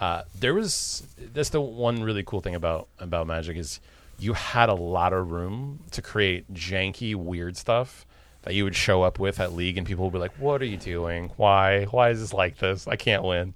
uh, 0.00 0.22
there 0.38 0.54
was 0.54 1.06
that's 1.32 1.50
the 1.50 1.60
one 1.60 2.02
really 2.02 2.22
cool 2.22 2.40
thing 2.40 2.54
about 2.54 2.88
about 2.98 3.26
Magic 3.26 3.56
is 3.56 3.80
you 4.18 4.32
had 4.32 4.68
a 4.68 4.74
lot 4.74 5.12
of 5.12 5.30
room 5.30 5.80
to 5.92 6.02
create 6.02 6.52
janky 6.52 7.14
weird 7.14 7.56
stuff 7.56 8.06
that 8.42 8.54
you 8.54 8.64
would 8.64 8.74
show 8.74 9.02
up 9.02 9.18
with 9.18 9.40
at 9.40 9.52
league 9.52 9.76
and 9.76 9.86
people 9.86 10.04
would 10.04 10.12
be 10.12 10.18
like 10.18 10.38
what 10.38 10.62
are 10.62 10.66
you 10.66 10.76
doing? 10.76 11.30
Why? 11.36 11.84
Why 11.84 12.10
is 12.10 12.20
this 12.20 12.32
like 12.32 12.58
this? 12.58 12.86
I 12.88 12.96
can't 12.96 13.22
win. 13.22 13.54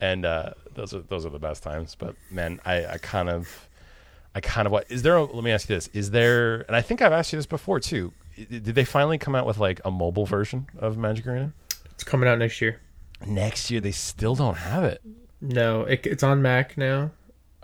And 0.00 0.26
uh, 0.26 0.50
those 0.74 0.92
are 0.94 1.00
those 1.00 1.24
are 1.24 1.30
the 1.30 1.38
best 1.38 1.62
times. 1.62 1.94
But 1.94 2.16
man 2.30 2.60
i, 2.64 2.84
I 2.86 2.98
kind 2.98 3.28
of 3.28 3.68
i 4.34 4.40
kind 4.40 4.66
of 4.66 4.72
what 4.72 4.90
is 4.90 5.02
there 5.02 5.16
a, 5.16 5.24
let 5.24 5.44
me 5.44 5.52
ask 5.52 5.68
you 5.68 5.76
this. 5.76 5.88
Is 5.92 6.10
there 6.10 6.62
and 6.62 6.74
i 6.74 6.82
think 6.82 7.00
i've 7.02 7.12
asked 7.12 7.32
you 7.32 7.38
this 7.38 7.46
before 7.46 7.80
too 7.80 8.12
did 8.36 8.64
they 8.64 8.84
finally 8.84 9.18
come 9.18 9.34
out 9.34 9.46
with 9.46 9.58
like 9.58 9.80
a 9.84 9.90
mobile 9.90 10.26
version 10.26 10.66
of 10.78 10.96
magic 10.96 11.26
arena 11.26 11.52
It's 11.92 12.04
coming 12.04 12.28
out 12.28 12.38
next 12.38 12.60
year. 12.60 12.80
next 13.26 13.70
year 13.70 13.80
they 13.80 13.92
still 13.92 14.34
don't 14.34 14.56
have 14.58 14.84
it 14.84 15.00
No, 15.40 15.82
it, 15.82 16.06
it's 16.06 16.22
on 16.22 16.42
Mac 16.42 16.76
now, 16.76 17.10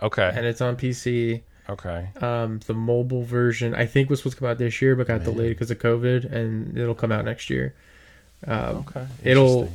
okay 0.01 0.31
and 0.35 0.45
it's 0.45 0.61
on 0.61 0.75
PC. 0.77 1.41
okay 1.69 2.09
Um, 2.21 2.59
the 2.65 2.73
mobile 2.73 3.23
version 3.23 3.73
I 3.75 3.85
think 3.85 4.09
was 4.09 4.19
supposed 4.19 4.35
to 4.37 4.39
come 4.41 4.49
out 4.49 4.57
this 4.57 4.81
year, 4.81 4.95
but 4.95 5.07
got 5.07 5.23
delayed 5.23 5.49
because 5.51 5.71
of 5.71 5.79
COVID, 5.79 6.31
and 6.31 6.77
it'll 6.77 6.95
come 6.95 7.11
out 7.11 7.25
next 7.25 7.49
year. 7.49 7.75
Um, 8.47 8.77
okay 8.87 9.05
It'll- 9.23 9.71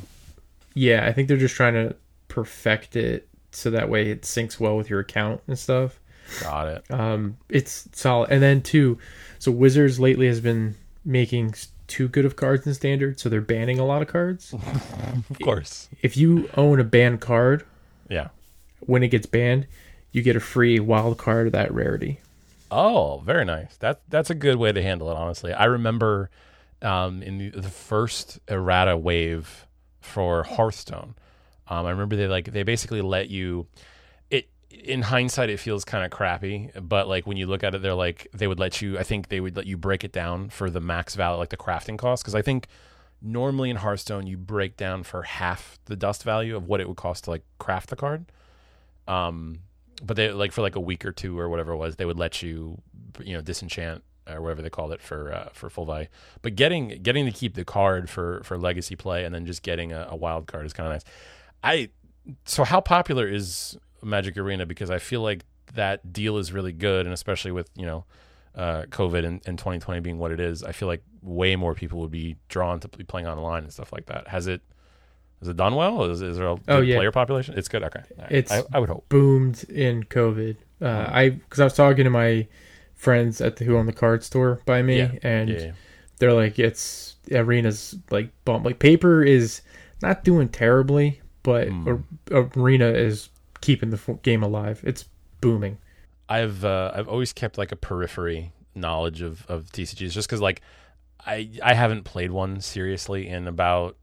yeah, 0.75 1.05
I 1.07 1.13
think 1.13 1.27
they're 1.27 1.37
just 1.37 1.55
trying 1.55 1.73
to 1.73 1.95
perfect 2.27 2.95
it 2.95 3.27
so 3.51 3.71
that 3.71 3.89
way 3.89 4.11
it 4.11 4.21
syncs 4.21 4.59
well 4.59 4.77
with 4.77 4.89
your 4.89 4.99
account 4.99 5.41
and 5.47 5.57
stuff. 5.57 5.99
got 6.41 6.67
it 6.67 6.83
Um, 6.91 7.37
it's 7.49 7.89
solid. 7.93 8.29
And 8.29 8.41
then 8.43 8.61
two, 8.61 8.99
so 9.39 9.51
Wizards 9.51 9.99
lately 9.99 10.27
has 10.27 10.39
been 10.39 10.75
making 11.05 11.55
too 11.87 12.07
good 12.07 12.25
of 12.25 12.35
cards 12.35 12.67
in 12.67 12.73
standard, 12.73 13.19
so 13.19 13.29
they're 13.29 13.41
banning 13.41 13.79
a 13.79 13.85
lot 13.85 14.01
of 14.01 14.07
cards. 14.07 14.53
of 15.29 15.39
course 15.43 15.89
if 16.01 16.15
you 16.17 16.49
own 16.55 16.79
a 16.79 16.83
banned 16.83 17.21
card, 17.21 17.65
yeah 18.09 18.29
when 18.79 19.03
it 19.03 19.09
gets 19.09 19.25
banned, 19.25 19.67
you 20.11 20.21
get 20.21 20.35
a 20.35 20.39
free 20.39 20.79
wild 20.79 21.17
card 21.17 21.47
of 21.47 21.53
that 21.53 21.73
rarity. 21.73 22.19
Oh, 22.71 23.21
very 23.25 23.45
nice. 23.45 23.77
That 23.77 24.01
that's 24.09 24.29
a 24.29 24.35
good 24.35 24.57
way 24.57 24.71
to 24.71 24.81
handle 24.81 25.09
it. 25.09 25.17
Honestly, 25.17 25.53
I 25.53 25.65
remember 25.65 26.29
um, 26.81 27.23
in 27.23 27.37
the, 27.37 27.49
the 27.49 27.69
first 27.69 28.39
errata 28.47 28.95
wave 28.97 29.65
for 30.01 30.43
Hearthstone. 30.43 31.15
Um, 31.67 31.85
I 31.85 31.91
remember 31.91 32.15
they 32.15 32.27
like 32.27 32.51
they 32.51 32.63
basically 32.63 33.01
let 33.01 33.29
you. 33.29 33.67
In 34.71 35.01
hindsight, 35.01 35.49
it 35.49 35.59
feels 35.59 35.83
kind 35.83 36.05
of 36.05 36.11
crappy, 36.11 36.69
but 36.79 37.07
like 37.07 37.25
when 37.25 37.37
you 37.37 37.47
look 37.47 37.63
at 37.63 37.73
it, 37.73 37.81
they're 37.81 37.95
like 37.95 38.27
they 38.33 38.47
would 38.47 38.59
let 38.59 38.81
you. 38.81 38.99
I 38.99 39.03
think 39.03 39.29
they 39.29 39.39
would 39.39 39.55
let 39.55 39.65
you 39.65 39.77
break 39.77 40.03
it 40.03 40.11
down 40.11 40.49
for 40.49 40.69
the 40.69 40.79
max 40.79 41.15
value, 41.15 41.39
like 41.39 41.49
the 41.49 41.57
crafting 41.57 41.97
cost, 41.97 42.23
because 42.23 42.35
I 42.35 42.41
think 42.41 42.67
normally 43.21 43.69
in 43.69 43.77
Hearthstone 43.77 44.27
you 44.27 44.37
break 44.37 44.77
down 44.77 45.03
for 45.03 45.23
half 45.23 45.79
the 45.85 45.95
dust 45.95 46.23
value 46.23 46.55
of 46.55 46.67
what 46.67 46.79
it 46.79 46.87
would 46.87 46.97
cost 46.97 47.25
to 47.25 47.31
like 47.31 47.43
craft 47.57 47.89
the 47.89 47.95
card. 47.95 48.31
Um, 49.07 49.59
but 50.03 50.15
they 50.15 50.31
like 50.31 50.51
for 50.51 50.61
like 50.61 50.75
a 50.75 50.79
week 50.79 51.03
or 51.03 51.11
two 51.11 51.37
or 51.37 51.49
whatever 51.49 51.73
it 51.73 51.77
was, 51.77 51.95
they 51.95 52.05
would 52.05 52.19
let 52.19 52.41
you, 52.41 52.79
you 53.23 53.33
know, 53.33 53.41
disenchant 53.41 54.03
or 54.29 54.41
whatever 54.41 54.61
they 54.61 54.69
called 54.69 54.91
it 54.91 55.01
for 55.01 55.33
uh, 55.33 55.49
for 55.53 55.69
full 55.69 55.85
value. 55.85 56.07
But 56.41 56.55
getting 56.55 57.01
getting 57.01 57.25
to 57.25 57.31
keep 57.31 57.55
the 57.55 57.65
card 57.65 58.09
for 58.09 58.41
for 58.43 58.57
legacy 58.57 58.95
play 58.95 59.25
and 59.25 59.33
then 59.33 59.45
just 59.45 59.63
getting 59.63 59.91
a, 59.91 60.07
a 60.09 60.15
wild 60.15 60.47
card 60.47 60.65
is 60.65 60.73
kind 60.73 60.87
of 60.87 60.93
nice. 60.93 61.03
I 61.63 61.89
so 62.45 62.63
how 62.63 62.81
popular 62.81 63.27
is 63.27 63.77
Magic 64.03 64.37
Arena? 64.37 64.65
Because 64.65 64.89
I 64.89 64.99
feel 64.99 65.21
like 65.21 65.43
that 65.75 66.11
deal 66.13 66.37
is 66.37 66.51
really 66.51 66.71
good, 66.73 67.05
and 67.05 67.13
especially 67.13 67.51
with 67.51 67.69
you 67.75 67.85
know. 67.85 68.05
Uh, 68.55 68.83
COVID 68.87 69.25
and, 69.25 69.41
and 69.45 69.57
2020 69.59 70.01
being 70.01 70.17
what 70.17 70.31
it 70.31 70.39
is, 70.39 70.63
I 70.63 70.71
feel 70.71 70.87
like 70.87 71.03
way 71.21 71.55
more 71.55 71.75
people 71.75 71.99
would 71.99 72.11
be 72.11 72.35
drawn 72.49 72.79
to 72.81 72.87
be 72.89 73.03
playing 73.03 73.27
online 73.27 73.63
and 73.63 73.71
stuff 73.71 73.93
like 73.93 74.07
that. 74.07 74.27
Has 74.27 74.47
it 74.47 74.61
has 75.39 75.47
it 75.47 75.55
done 75.55 75.75
well? 75.75 76.03
Is, 76.05 76.21
is 76.21 76.35
there 76.37 76.47
a 76.49 76.55
good 76.55 76.63
Oh, 76.67 76.81
yeah. 76.81 76.97
player 76.97 77.11
population? 77.11 77.53
It's 77.57 77.69
good. 77.69 77.83
Okay, 77.83 78.01
right. 78.17 78.31
It's- 78.31 78.51
I, 78.73 78.75
I 78.75 78.79
would 78.79 78.89
hope. 78.89 79.07
Boomed 79.07 79.63
in 79.69 80.03
COVID. 80.03 80.57
Uh, 80.81 80.87
I 81.09 81.29
because 81.29 81.59
I 81.59 81.63
was 81.65 81.75
talking 81.75 82.03
to 82.05 82.09
my 82.09 82.47
friends 82.95 83.39
at 83.39 83.57
the 83.57 83.65
who 83.65 83.77
own 83.77 83.85
the 83.85 83.93
card 83.93 84.23
store 84.23 84.61
by 84.65 84.81
me, 84.81 84.97
Yeah. 84.97 85.11
and 85.21 85.49
Yeah, 85.49 85.71
they're 86.17 86.33
like, 86.33 86.57
"It's 86.59 87.15
arena's 87.31 87.95
like 88.09 88.31
bump. 88.45 88.65
Like 88.65 88.79
paper 88.79 89.23
is 89.23 89.61
not 90.01 90.23
doing 90.23 90.49
terribly, 90.49 91.21
but 91.43 91.67
a- 91.67 92.49
arena 92.57 92.87
is 92.89 93.29
keeping 93.61 93.89
the 93.89 94.19
game 94.23 94.43
alive. 94.43 94.81
It's 94.83 95.05
booming. 95.41 95.77
I've 96.27 96.63
uh, 96.63 96.91
I've 96.93 97.07
always 97.07 97.33
kept 97.33 97.57
like 97.57 97.71
a 97.71 97.75
periphery 97.75 98.53
knowledge 98.75 99.21
of 99.21 99.45
of 99.47 99.65
TCGs 99.71 100.11
just 100.11 100.27
because 100.27 100.41
like 100.41 100.61
I 101.25 101.49
I 101.63 101.73
haven't 101.73 102.03
played 102.03 102.31
one 102.31 102.61
seriously 102.61 103.27
in 103.27 103.47
about 103.47 103.97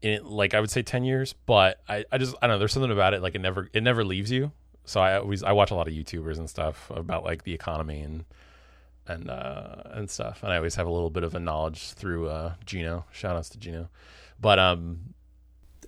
in 0.00 0.24
like 0.24 0.54
I 0.54 0.60
would 0.60 0.70
say 0.70 0.82
ten 0.82 1.04
years, 1.04 1.34
but 1.46 1.80
I 1.88 2.04
I 2.10 2.18
just 2.18 2.34
I 2.42 2.46
don't 2.46 2.54
know. 2.54 2.58
There's 2.58 2.72
something 2.72 2.90
about 2.90 3.14
it 3.14 3.22
like 3.22 3.34
it 3.34 3.40
never 3.40 3.68
it 3.72 3.82
never 3.82 4.04
leaves 4.04 4.30
you. 4.30 4.52
So 4.84 5.00
I 5.00 5.18
always 5.18 5.42
I 5.42 5.52
watch 5.52 5.70
a 5.70 5.74
lot 5.74 5.86
of 5.86 5.94
YouTubers 5.94 6.38
and 6.38 6.50
stuff 6.50 6.90
about 6.90 7.24
like 7.24 7.44
the 7.44 7.54
economy 7.54 8.00
and 8.00 8.24
and 9.06 9.30
uh 9.30 9.82
and 9.92 10.10
stuff, 10.10 10.42
and 10.42 10.52
I 10.52 10.56
always 10.56 10.74
have 10.76 10.86
a 10.86 10.90
little 10.90 11.10
bit 11.10 11.24
of 11.24 11.34
a 11.34 11.40
knowledge 11.40 11.92
through 11.92 12.28
uh 12.28 12.54
Gino. 12.64 13.04
Shout 13.12 13.36
outs 13.36 13.50
to 13.50 13.58
Gino, 13.58 13.88
but 14.40 14.58
um 14.58 15.14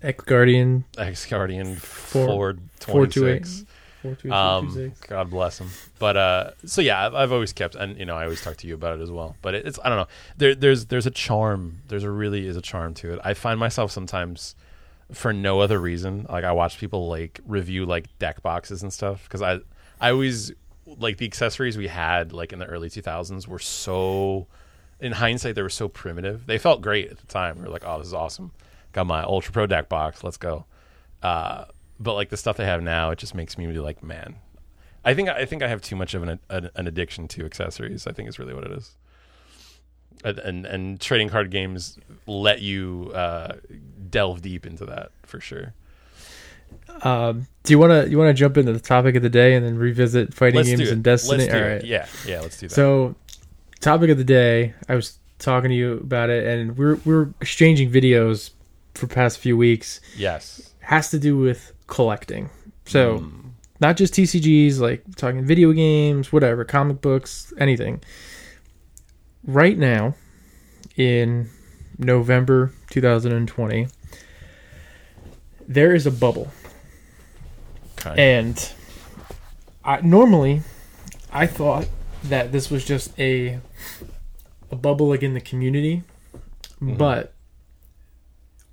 X 0.01 0.23
Guardian 0.23 0.85
X 0.97 1.25
Guardian 1.25 1.75
Ford 1.75 2.59
four 2.79 3.07
two 3.07 3.27
eight. 3.27 3.45
six. 3.45 3.65
Four, 4.01 4.15
two, 4.15 4.31
Um. 4.31 4.93
God 5.07 5.29
bless 5.31 5.59
him. 5.59 5.69
But 5.97 6.15
uh, 6.17 6.51
so 6.65 6.81
yeah, 6.81 7.07
I've, 7.07 7.15
I've 7.15 7.31
always 7.31 7.53
kept, 7.53 7.73
and 7.75 7.97
you 7.97 8.05
know, 8.05 8.15
I 8.15 8.23
always 8.23 8.41
talk 8.41 8.57
to 8.57 8.67
you 8.67 8.75
about 8.75 8.99
it 8.99 9.01
as 9.01 9.09
well. 9.09 9.35
But 9.41 9.55
it, 9.55 9.65
it's 9.67 9.79
I 9.83 9.89
don't 9.89 9.97
know. 9.97 10.07
There, 10.37 10.53
there's 10.53 10.85
there's 10.85 11.07
a 11.07 11.11
charm. 11.11 11.79
There's 11.87 12.03
a 12.03 12.11
really 12.11 12.45
is 12.45 12.55
a 12.55 12.61
charm 12.61 12.93
to 12.95 13.13
it. 13.13 13.19
I 13.23 13.33
find 13.33 13.59
myself 13.59 13.91
sometimes 13.91 14.55
for 15.11 15.33
no 15.33 15.59
other 15.59 15.79
reason. 15.79 16.25
Like 16.29 16.43
I 16.43 16.51
watch 16.51 16.77
people 16.77 17.07
like 17.07 17.39
review 17.47 17.85
like 17.85 18.07
deck 18.19 18.41
boxes 18.43 18.83
and 18.83 18.93
stuff 18.93 19.23
because 19.23 19.41
I 19.41 19.59
I 19.99 20.11
always 20.11 20.51
like 20.85 21.17
the 21.17 21.25
accessories 21.25 21.77
we 21.77 21.87
had 21.87 22.31
like 22.31 22.53
in 22.53 22.59
the 22.59 22.65
early 22.67 22.89
2000s 22.89 23.47
were 23.47 23.57
so 23.57 24.45
in 24.99 25.11
hindsight 25.13 25.55
they 25.55 25.61
were 25.63 25.69
so 25.69 25.87
primitive. 25.87 26.45
They 26.45 26.59
felt 26.59 26.81
great 26.81 27.09
at 27.09 27.17
the 27.17 27.27
time. 27.27 27.57
We 27.57 27.63
were 27.63 27.69
like, 27.69 27.83
"Oh, 27.85 27.97
this 27.97 28.07
is 28.07 28.13
awesome. 28.13 28.51
Got 28.95 29.07
my 29.07 29.23
Ultra 29.23 29.51
Pro 29.51 29.67
deck 29.67 29.89
box. 29.89 30.23
Let's 30.23 30.37
go." 30.37 30.63
Uh, 31.21 31.65
but 31.99 32.13
like 32.13 32.29
the 32.29 32.37
stuff 32.37 32.55
they 32.55 32.63
have 32.63 32.81
now, 32.81 33.09
it 33.09 33.19
just 33.19 33.35
makes 33.35 33.57
me 33.57 33.67
be 33.67 33.77
like, 33.77 34.01
"Man, 34.01 34.35
I 35.03 35.13
think 35.13 35.27
I 35.27 35.43
think 35.43 35.61
I 35.61 35.67
have 35.67 35.81
too 35.81 35.97
much 35.97 36.13
of 36.13 36.23
an 36.23 36.39
an, 36.49 36.69
an 36.73 36.87
addiction 36.87 37.27
to 37.27 37.43
accessories. 37.43 38.07
I 38.07 38.13
think 38.13 38.29
is 38.29 38.39
really 38.39 38.53
what 38.53 38.63
it 38.63 38.71
is." 38.71 38.95
And, 40.23 40.39
and 40.39 40.65
and 40.65 41.01
trading 41.01 41.27
card 41.27 41.51
games 41.51 41.99
let 42.25 42.61
you 42.61 43.11
uh, 43.13 43.57
delve 44.09 44.41
deep 44.41 44.65
into 44.65 44.85
that 44.85 45.11
for 45.23 45.41
sure. 45.41 45.73
Um, 47.01 47.47
do 47.63 47.73
you 47.73 47.79
want 47.79 47.91
to 47.91 48.09
you 48.09 48.17
want 48.17 48.29
to 48.29 48.33
jump 48.33 48.55
into 48.55 48.71
the 48.71 48.79
topic 48.79 49.17
of 49.17 49.23
the 49.23 49.29
day 49.29 49.55
and 49.55 49.65
then 49.65 49.77
revisit 49.77 50.33
fighting 50.33 50.55
Let's 50.55 50.69
games 50.69 50.89
and 50.89 51.03
Destiny? 51.03 51.49
All 51.49 51.57
it. 51.57 51.83
Yeah, 51.83 52.07
yeah. 52.25 52.39
Let's 52.39 52.57
do 52.57 52.69
that. 52.69 52.73
So, 52.73 53.15
topic 53.81 54.09
of 54.09 54.17
the 54.17 54.23
day. 54.23 54.73
I 54.87 54.95
was 54.95 55.19
talking 55.37 55.69
to 55.69 55.75
you 55.75 55.95
about 55.95 56.29
it, 56.29 56.47
and 56.47 56.77
we 56.77 56.85
we're 56.85 56.95
we 56.95 57.13
we're 57.13 57.29
exchanging 57.41 57.91
videos 57.91 58.51
for 58.95 59.07
past 59.07 59.37
few 59.39 59.55
weeks. 59.57 59.99
yes, 60.17 60.71
Has 60.79 61.09
to 61.11 61.19
do 61.19 61.37
with 61.37 61.71
collecting. 61.87 62.49
So, 62.85 63.19
Mm. 63.19 63.49
not 63.81 63.97
just 63.97 64.13
TCGs, 64.13 64.79
like 64.79 65.03
talking 65.15 65.43
video 65.45 65.71
games, 65.73 66.31
whatever, 66.31 66.63
comic 66.63 67.01
books, 67.01 67.53
anything. 67.57 68.01
Right 69.45 69.77
now, 69.77 70.15
in 70.95 71.49
November 71.97 72.71
2020, 72.89 73.87
there 75.67 75.93
is 75.95 76.05
a 76.05 76.11
bubble 76.11 76.51
okay. 77.99 78.37
and 78.37 78.71
I, 79.83 80.01
normally, 80.01 80.61
I 81.31 81.47
thought 81.47 81.87
that 82.23 82.51
this 82.51 82.69
was 82.71 82.85
just 82.85 83.17
a 83.19 83.59
a 84.71 84.75
bubble 84.75 85.09
like 85.09 85.21
in 85.21 85.33
the 85.35 85.41
community, 85.41 86.01
but 86.81 87.33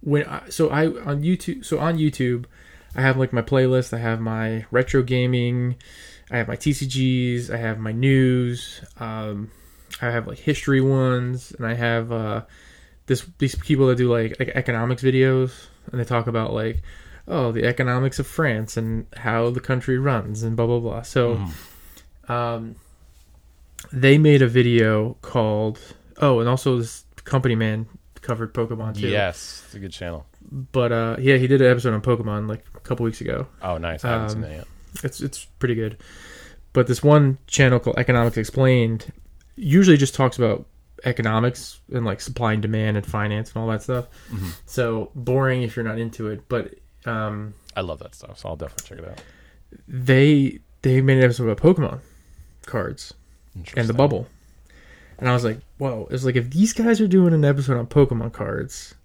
when 0.03 0.25
I, 0.27 0.49
so 0.49 0.69
I 0.69 0.87
on 0.87 1.23
YouTube 1.23 1.65
so 1.65 1.79
on 1.79 1.97
YouTube, 1.97 2.45
I 2.95 3.01
have 3.01 3.17
like 3.17 3.33
my 3.33 3.43
playlist. 3.43 3.95
I 3.95 3.99
have 3.99 4.21
my 4.21 4.67
retro 4.71 5.03
gaming, 5.03 5.77
I 6.31 6.39
have 6.39 6.49
my 6.49 6.57
TCGs, 6.57 7.51
I 7.51 7.57
have 7.57 7.79
my 7.79 7.93
news, 7.93 8.83
um, 8.99 9.51
I 10.01 10.11
have 10.11 10.27
like 10.27 10.39
history 10.39 10.81
ones, 10.81 11.53
and 11.53 11.67
I 11.67 11.75
have 11.75 12.13
uh, 12.13 12.43
this 13.07 13.27
these 13.39 13.55
people 13.55 13.87
that 13.87 13.97
do 13.97 14.13
like, 14.13 14.37
like 14.39 14.49
economics 14.51 15.03
videos, 15.03 15.67
and 15.91 16.01
they 16.01 16.05
talk 16.05 16.27
about 16.27 16.53
like 16.53 16.83
oh 17.29 17.53
the 17.53 17.65
economics 17.65 18.19
of 18.19 18.27
France 18.27 18.77
and 18.77 19.07
how 19.17 19.49
the 19.51 19.61
country 19.61 19.97
runs 19.97 20.43
and 20.43 20.57
blah 20.57 20.67
blah 20.67 20.81
blah. 20.81 21.03
So, 21.03 21.47
um, 22.29 22.75
they 23.93 24.19
made 24.19 24.43
a 24.43 24.49
video 24.49 25.17
called 25.23 25.79
oh, 26.19 26.41
and 26.41 26.49
also 26.49 26.79
this 26.79 27.05
company 27.25 27.55
man 27.55 27.87
covered 28.23 28.55
Pokemon 28.55 28.99
too. 28.99 29.09
yes, 29.09 29.63
it's 29.67 29.75
a 29.75 29.79
good 29.79 29.93
channel. 29.93 30.27
But 30.51 30.93
uh, 30.93 31.17
yeah, 31.21 31.37
he 31.37 31.47
did 31.47 31.61
an 31.61 31.71
episode 31.71 31.93
on 31.95 32.01
Pokemon 32.03 32.49
like 32.49 32.65
a 32.75 32.81
couple 32.81 33.05
weeks 33.05 33.21
ago. 33.21 33.47
Oh, 33.63 33.77
nice. 33.79 34.05
I 34.05 34.09
haven't 34.11 34.31
seen 34.31 34.39
Um, 34.45 34.49
that 34.51 34.57
yet. 34.57 34.67
It's 35.05 35.21
it's 35.21 35.45
pretty 35.59 35.75
good. 35.75 35.99
But 36.73 36.87
this 36.87 37.03
one 37.03 37.39
channel 37.47 37.79
called 37.79 37.99
Economics 37.99 38.37
Explained 38.39 39.13
usually 39.57 39.97
just 39.99 40.15
talks 40.15 40.39
about 40.39 40.67
economics 41.05 41.81
and 41.93 42.05
like 42.07 42.21
supply 42.21 42.53
and 42.55 42.63
demand 42.63 42.97
and 42.97 43.05
finance 43.05 43.53
and 43.53 43.63
all 43.63 43.69
that 43.69 43.83
stuff. 43.83 44.07
Mm-hmm. 44.31 44.49
So 44.67 45.11
boring 45.15 45.63
if 45.63 45.77
you're 45.77 45.85
not 45.85 45.99
into 45.99 46.29
it. 46.29 46.49
But 46.49 46.75
um, 47.05 47.55
I 47.77 47.81
love 47.83 47.99
that 48.01 48.15
stuff, 48.15 48.39
so 48.39 48.49
I'll 48.49 48.57
definitely 48.57 48.97
check 48.97 49.05
it 49.05 49.11
out. 49.11 49.23
they 49.89 50.61
they 50.83 51.01
made 51.01 51.19
an 51.19 51.25
episode 51.25 51.49
about 51.49 51.59
Pokemon 51.59 52.01
cards 52.67 53.15
and 53.77 53.89
the 53.89 53.95
bubble. 53.95 54.27
And 55.23 55.29
I 55.29 55.35
was 55.35 55.45
like, 55.45 55.61
whoa, 55.79 56.09
it's 56.11 56.25
like 56.25 56.35
if 56.35 56.51
these 56.51 56.73
guys 56.73 57.01
are 57.01 57.07
doing 57.07 57.33
an 57.33 57.45
episode 57.45 57.79
on 57.79 57.87
Pokemon 57.87 58.33
cards, 58.33 58.97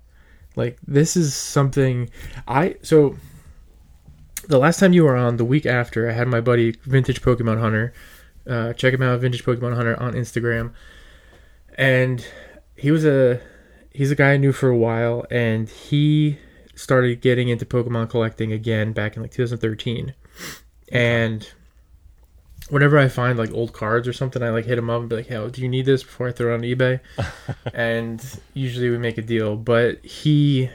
like 0.56 0.80
this 0.88 1.16
is 1.16 1.36
something 1.36 2.10
I 2.48 2.78
so 2.82 3.16
the 4.48 4.58
last 4.58 4.80
time 4.80 4.94
you 4.94 5.04
were 5.04 5.16
on, 5.16 5.38
the 5.38 5.46
week 5.46 5.68
after, 5.68 6.10
I 6.10 6.14
had 6.14 6.28
my 6.28 6.42
buddy 6.42 6.72
Vintage 6.86 7.22
Pokemon 7.22 7.60
Hunter. 7.60 7.94
Uh, 8.50 8.74
check 8.74 8.96
him 8.96 9.04
out, 9.04 9.20
Vintage 9.20 9.46
Pokemon 9.46 9.76
Hunter 9.76 9.96
on 10.02 10.14
Instagram. 10.14 10.74
And 11.78 12.26
he 12.76 12.90
was 12.90 13.06
a 13.06 13.40
he's 13.94 14.10
a 14.10 14.16
guy 14.16 14.34
I 14.34 14.38
knew 14.38 14.54
for 14.54 14.70
a 14.70 14.78
while, 14.78 15.24
and 15.30 15.70
he 15.70 16.40
started 16.74 17.22
getting 17.22 17.50
into 17.50 17.64
Pokemon 17.64 18.10
collecting 18.10 18.52
again 18.52 18.92
back 18.92 19.16
in 19.16 19.22
like 19.22 19.34
2013. 19.34 20.16
And 20.92 21.48
whenever 22.70 22.98
I 22.98 23.08
find 23.08 23.38
like 23.38 23.54
old 23.54 23.74
cards 23.74 24.08
or 24.08 24.14
something, 24.14 24.44
I 24.44 24.50
like 24.50 24.66
hit 24.66 24.78
him 24.78 24.90
up 24.90 25.02
and 25.02 25.10
be 25.10 25.18
like, 25.18 25.28
"Hey, 25.28 25.48
do 25.50 25.62
you 25.62 25.70
need 25.70 25.86
this 25.86 26.04
before 26.04 26.28
I 26.28 26.32
throw 26.32 26.54
it 26.54 26.56
on 26.56 26.62
eBay?" 26.62 27.00
and 27.74 28.24
usually 28.54 28.90
we 28.90 28.98
make 28.98 29.18
a 29.18 29.22
deal. 29.22 29.56
But 29.56 30.04
he, 30.06 30.70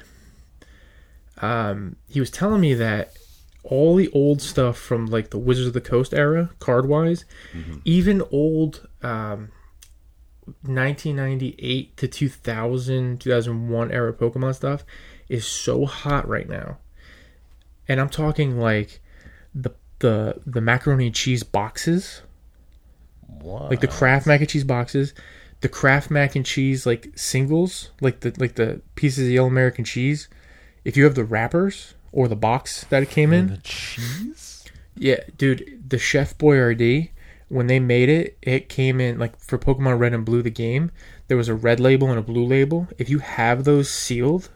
um, 1.39 1.97
he 2.09 2.21
was 2.21 2.31
telling 2.31 2.61
me 2.61 2.75
that 2.75 3.17
all 3.65 3.95
the 3.95 4.11
old 4.13 4.43
stuff 4.43 4.77
from 4.77 5.07
like 5.07 5.31
the 5.31 5.39
Wizards 5.39 5.69
of 5.69 5.75
the 5.75 5.81
Coast 5.81 6.13
era, 6.13 6.51
card 6.59 6.87
wise, 6.89 7.25
even 7.85 8.23
old 8.33 8.89
um, 9.03 9.51
1998 10.63 11.97
to 11.97 12.09
2000, 12.09 13.21
2001 13.21 13.93
era 13.93 14.13
Pokemon 14.13 14.55
stuff 14.55 14.85
is 15.29 15.47
so 15.47 15.87
hot 15.87 16.27
right 16.29 16.49
now. 16.49 16.79
And 17.89 18.01
I'm 18.01 18.09
talking 18.09 18.59
like 18.59 19.01
the 19.55 19.71
the 20.03 20.41
the 20.47 20.61
macaroni 20.61 21.07
and 21.07 21.15
cheese 21.15 21.43
boxes, 21.43 22.21
What? 23.41 23.71
like 23.71 23.81
the 23.81 23.89
Kraft 23.89 24.27
mac 24.27 24.41
and 24.41 24.49
cheese 24.49 24.65
boxes, 24.65 25.15
the 25.63 25.69
Kraft 25.69 26.11
mac 26.11 26.37
and 26.37 26.45
cheese 26.45 26.85
like 26.85 27.11
singles, 27.17 27.91
like 28.01 28.21
the 28.21 28.35
like 28.39 28.55
the 28.57 28.83
pieces 28.95 29.27
of 29.27 29.33
yellow 29.33 29.49
American 29.49 29.85
cheese. 29.85 30.29
If 30.85 30.97
you 30.97 31.05
have 31.05 31.15
the 31.15 31.25
wrappers 31.25 31.95
or 32.13 32.29
the 32.29 32.37
box 32.37 32.85
that 32.91 33.03
it 33.03 33.11
came 33.11 33.33
in, 33.33 33.47
the 33.49 33.57
cheese. 33.59 34.65
yeah, 34.97 35.21
dude, 35.39 35.85
the 35.89 35.99
Chef 35.99 36.37
Boyardee, 36.37 37.11
when 37.49 37.69
they 37.69 37.79
made 37.81 38.09
it, 38.09 38.37
it 38.43 38.69
came 38.69 39.01
in 39.01 39.19
like 39.19 39.39
for 39.39 39.59
Pokemon 39.59 39.99
Red 39.99 40.13
and 40.13 40.25
Blue, 40.25 40.43
the 40.43 40.51
game. 40.51 40.91
There 41.29 41.37
was 41.37 41.49
a 41.49 41.55
red 41.55 41.81
label 41.81 42.11
and 42.11 42.19
a 42.19 42.23
blue 42.23 42.45
label. 42.45 42.89
If 42.99 43.09
you 43.09 43.21
have 43.21 43.65
those 43.65 43.89
sealed, 43.89 44.51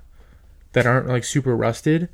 that 0.72 0.85
aren't 0.87 1.06
like 1.09 1.24
super 1.24 1.56
rusted, 1.56 2.09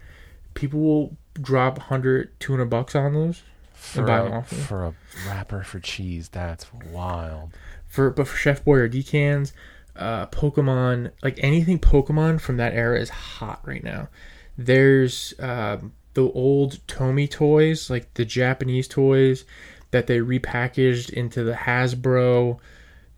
people 0.55 0.79
will 0.81 1.17
drop 1.41 1.79
100, 1.79 2.39
200 2.41 2.65
bucks 2.67 2.95
on 2.95 3.15
those 3.15 3.43
For 3.75 4.03
buy 4.03 4.21
a, 4.21 4.43
for 4.43 4.85
a 4.85 4.95
wrapper 5.27 5.63
for 5.63 5.81
cheese, 5.81 6.29
that's 6.29 6.67
wild. 6.91 7.53
for 7.87 8.11
but 8.11 8.29
for 8.29 8.37
Chef 8.37 8.65
Boyardee 8.65 9.07
cans, 9.07 9.53
uh, 9.97 10.27
Pokemon, 10.27 11.13
like 11.23 11.39
anything 11.43 11.79
Pokemon 11.79 12.41
from 12.41 12.57
that 12.57 12.75
era 12.75 12.99
is 12.99 13.11
hot 13.11 13.61
right 13.65 13.85
now. 13.85 14.09
There's 14.57 15.35
um, 15.39 15.93
the 16.15 16.31
old 16.33 16.87
Tomy 16.87 17.29
toys, 17.29 17.91
like 17.91 18.13
the 18.15 18.25
Japanese 18.25 18.89
toys 18.89 19.45
that 19.91 20.07
they 20.07 20.19
repackaged 20.19 21.11
into 21.11 21.45
the 21.45 21.53
Hasbro. 21.53 22.59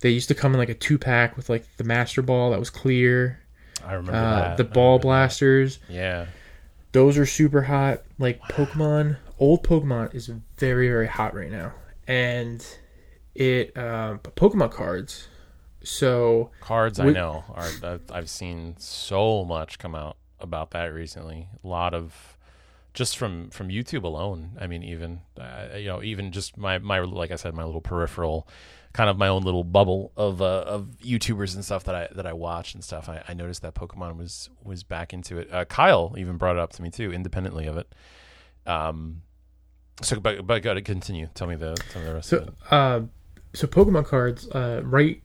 They 0.00 0.11
used 0.11 0.29
to 0.29 0.35
come 0.35 0.53
in 0.53 0.59
like 0.59 0.68
a 0.68 0.74
two 0.74 0.98
pack 0.98 1.37
with 1.37 1.48
like 1.48 1.64
the 1.77 1.85
Master 1.85 2.22
Ball 2.22 2.50
that 2.50 2.59
was 2.59 2.70
clear, 2.70 3.40
I 3.85 3.94
remember 3.94 4.12
uh, 4.12 4.40
that. 4.40 4.57
the 4.57 4.64
Ball 4.64 4.85
remember 4.85 4.98
that. 4.98 5.03
Blasters. 5.03 5.79
Yeah. 5.88 6.27
Those 6.94 7.18
are 7.18 7.26
super 7.26 7.62
hot. 7.62 8.02
Like 8.20 8.40
Pokemon, 8.42 9.16
old 9.40 9.64
Pokemon 9.64 10.14
is 10.14 10.30
very 10.59 10.88
very 10.88 11.09
hot 11.09 11.35
right 11.35 11.50
now, 11.50 11.72
and 12.07 12.64
it 13.35 13.74
but 13.74 14.37
Pokemon 14.37 14.70
cards. 14.70 15.26
So 15.83 16.52
Cards 16.61 17.00
I 17.00 17.11
know 17.11 17.44
are 17.52 17.68
I've, 17.83 18.02
I've 18.11 18.30
seen 18.30 18.76
so 18.78 19.44
much 19.44 19.78
come 19.80 19.96
out 19.96 20.16
about 20.38 20.70
that 20.70 20.87
recently. 20.87 21.48
A 21.64 21.66
lot 21.66 21.94
of 21.94 22.38
just 22.94 23.18
from 23.18 23.50
from 23.50 23.70
YouTube 23.70 24.04
alone. 24.04 24.52
I 24.61 24.68
mean, 24.68 24.85
even 24.85 25.22
uh, 25.38 25.76
you 25.76 25.88
know, 25.88 26.00
even 26.00 26.30
just 26.30 26.57
my 26.57 26.78
my 26.78 27.00
like 27.00 27.33
I 27.33 27.37
said, 27.37 27.54
my 27.54 27.64
little 27.64 27.80
peripheral, 27.80 28.46
kind 28.94 29.11
of 29.11 29.18
my 29.18 29.28
own 29.28 29.42
little 29.42 29.64
bubble 29.64 30.12
of 30.16 30.40
uh, 30.40 30.62
of 30.66 30.87
YouTubers 31.04 31.54
and 31.54 31.62
stuff 31.64 31.85
that 31.85 31.94
I 31.94 32.09
that 32.14 32.24
I 32.26 32.33
watch 32.33 32.72
and 32.74 32.83
stuff. 32.83 33.09
I, 33.09 33.22
I 33.28 33.35
noticed 33.35 33.61
that 33.62 33.74
Pokemon 33.74 34.16
was 34.16 34.48
was 34.62 34.83
back 34.83 35.12
into 35.12 35.37
it. 35.38 35.52
Uh, 35.52 35.66
Kyle 35.66 36.14
even 36.16 36.38
brought 36.38 36.57
it 36.57 36.61
up 36.61 36.72
to 36.74 36.83
me 36.83 36.90
too, 36.90 37.12
independently 37.12 37.66
of 37.66 37.76
it. 37.76 37.92
Um. 38.66 39.20
So, 40.02 40.18
but 40.18 40.46
but 40.46 40.62
got 40.62 40.74
to 40.74 40.83
continue. 40.83 41.28
Tell 41.35 41.46
me 41.46 41.54
the 41.54 41.74
tell 41.90 42.02
me 42.02 42.09
the 42.09 42.14
rest 42.14 42.33
of 42.33 42.38
So, 42.40 42.46
it. 42.46 42.72
uh, 42.72 43.00
so 43.52 43.66
Pokemon 43.68 44.07
cards, 44.07 44.48
uh, 44.50 44.80
right 44.85 45.22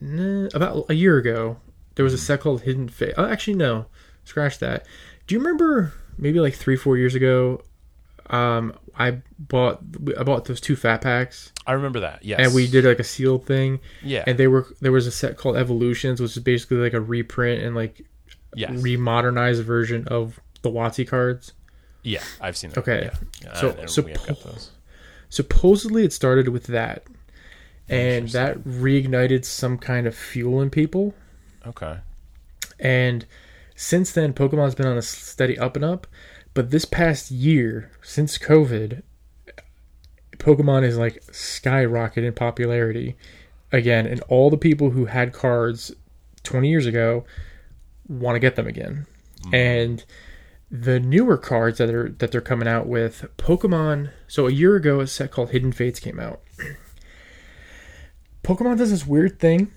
nah, 0.00 0.48
about 0.54 0.86
a 0.88 0.94
year 0.94 1.18
ago, 1.18 1.58
there 1.96 2.04
was 2.04 2.14
a 2.14 2.18
set 2.18 2.40
called 2.40 2.62
Hidden 2.62 2.88
Fate. 2.88 3.12
Oh, 3.18 3.26
actually, 3.26 3.56
no, 3.56 3.86
scratch 4.24 4.58
that. 4.60 4.86
Do 5.26 5.34
you 5.34 5.38
remember 5.38 5.92
maybe 6.16 6.40
like 6.40 6.54
three, 6.54 6.76
four 6.76 6.96
years 6.96 7.14
ago? 7.14 7.62
Um, 8.28 8.74
I 8.98 9.18
bought 9.38 9.80
I 10.18 10.22
bought 10.24 10.46
those 10.46 10.60
two 10.60 10.74
fat 10.74 11.00
packs, 11.02 11.52
I 11.66 11.72
remember 11.74 12.00
that. 12.00 12.24
Yes, 12.24 12.40
and 12.40 12.54
we 12.54 12.66
did 12.66 12.84
like 12.84 12.98
a 12.98 13.04
sealed 13.04 13.46
thing, 13.46 13.78
Yeah. 14.02 14.24
and 14.26 14.36
they 14.38 14.48
were 14.48 14.66
there 14.80 14.90
was 14.92 15.06
a 15.06 15.10
set 15.12 15.36
called 15.36 15.56
Evolutions, 15.56 16.20
which 16.20 16.36
is 16.36 16.42
basically 16.42 16.78
like 16.78 16.92
a 16.94 17.00
reprint 17.00 17.62
and 17.62 17.74
like 17.76 18.04
yes. 18.54 18.70
remodernized 18.70 19.62
version 19.62 20.08
of 20.08 20.40
the 20.62 20.70
WotC 20.70 21.06
cards. 21.06 21.52
Yeah, 22.02 22.22
I've 22.40 22.56
seen 22.56 22.70
that. 22.70 22.78
Okay. 22.80 23.10
Yeah. 23.42 23.52
So- 23.54 23.76
I- 23.78 23.82
I- 23.82 23.86
so 23.86 24.02
we 24.02 24.12
have 24.12 24.26
got 24.26 24.40
po- 24.40 24.50
those. 24.50 24.70
Supposedly, 25.28 26.04
it 26.04 26.12
started 26.12 26.48
with 26.48 26.64
that, 26.68 27.04
and 27.88 28.28
that 28.30 28.58
reignited 28.64 29.44
some 29.44 29.76
kind 29.78 30.06
of 30.06 30.14
fuel 30.16 30.60
in 30.62 30.70
people. 30.70 31.14
Okay. 31.66 31.98
And 32.78 33.26
since 33.74 34.12
then, 34.12 34.32
Pokemon's 34.32 34.74
been 34.74 34.86
on 34.86 34.96
a 34.96 35.02
steady 35.02 35.58
up 35.58 35.76
and 35.76 35.84
up. 35.84 36.06
But 36.56 36.70
this 36.70 36.86
past 36.86 37.30
year, 37.30 37.90
since 38.02 38.38
COVID, 38.38 39.02
Pokemon 40.38 40.84
is 40.84 40.96
like 40.96 41.22
skyrocketed 41.26 42.24
in 42.24 42.32
popularity 42.32 43.14
again, 43.70 44.06
and 44.06 44.22
all 44.22 44.48
the 44.48 44.56
people 44.56 44.88
who 44.88 45.04
had 45.04 45.34
cards 45.34 45.92
20 46.44 46.66
years 46.66 46.86
ago 46.86 47.26
want 48.08 48.36
to 48.36 48.40
get 48.40 48.56
them 48.56 48.66
again. 48.66 49.06
Mm-hmm. 49.42 49.54
And 49.54 50.04
the 50.70 50.98
newer 50.98 51.36
cards 51.36 51.76
that 51.76 51.90
are 51.90 52.08
that 52.08 52.32
they're 52.32 52.40
coming 52.40 52.68
out 52.68 52.86
with, 52.86 53.26
Pokemon. 53.36 54.12
So 54.26 54.46
a 54.46 54.50
year 54.50 54.76
ago, 54.76 55.00
a 55.00 55.06
set 55.06 55.30
called 55.30 55.50
Hidden 55.50 55.72
Fates 55.72 56.00
came 56.00 56.18
out. 56.18 56.40
Pokemon 58.42 58.78
does 58.78 58.92
this 58.92 59.06
weird 59.06 59.38
thing. 59.38 59.72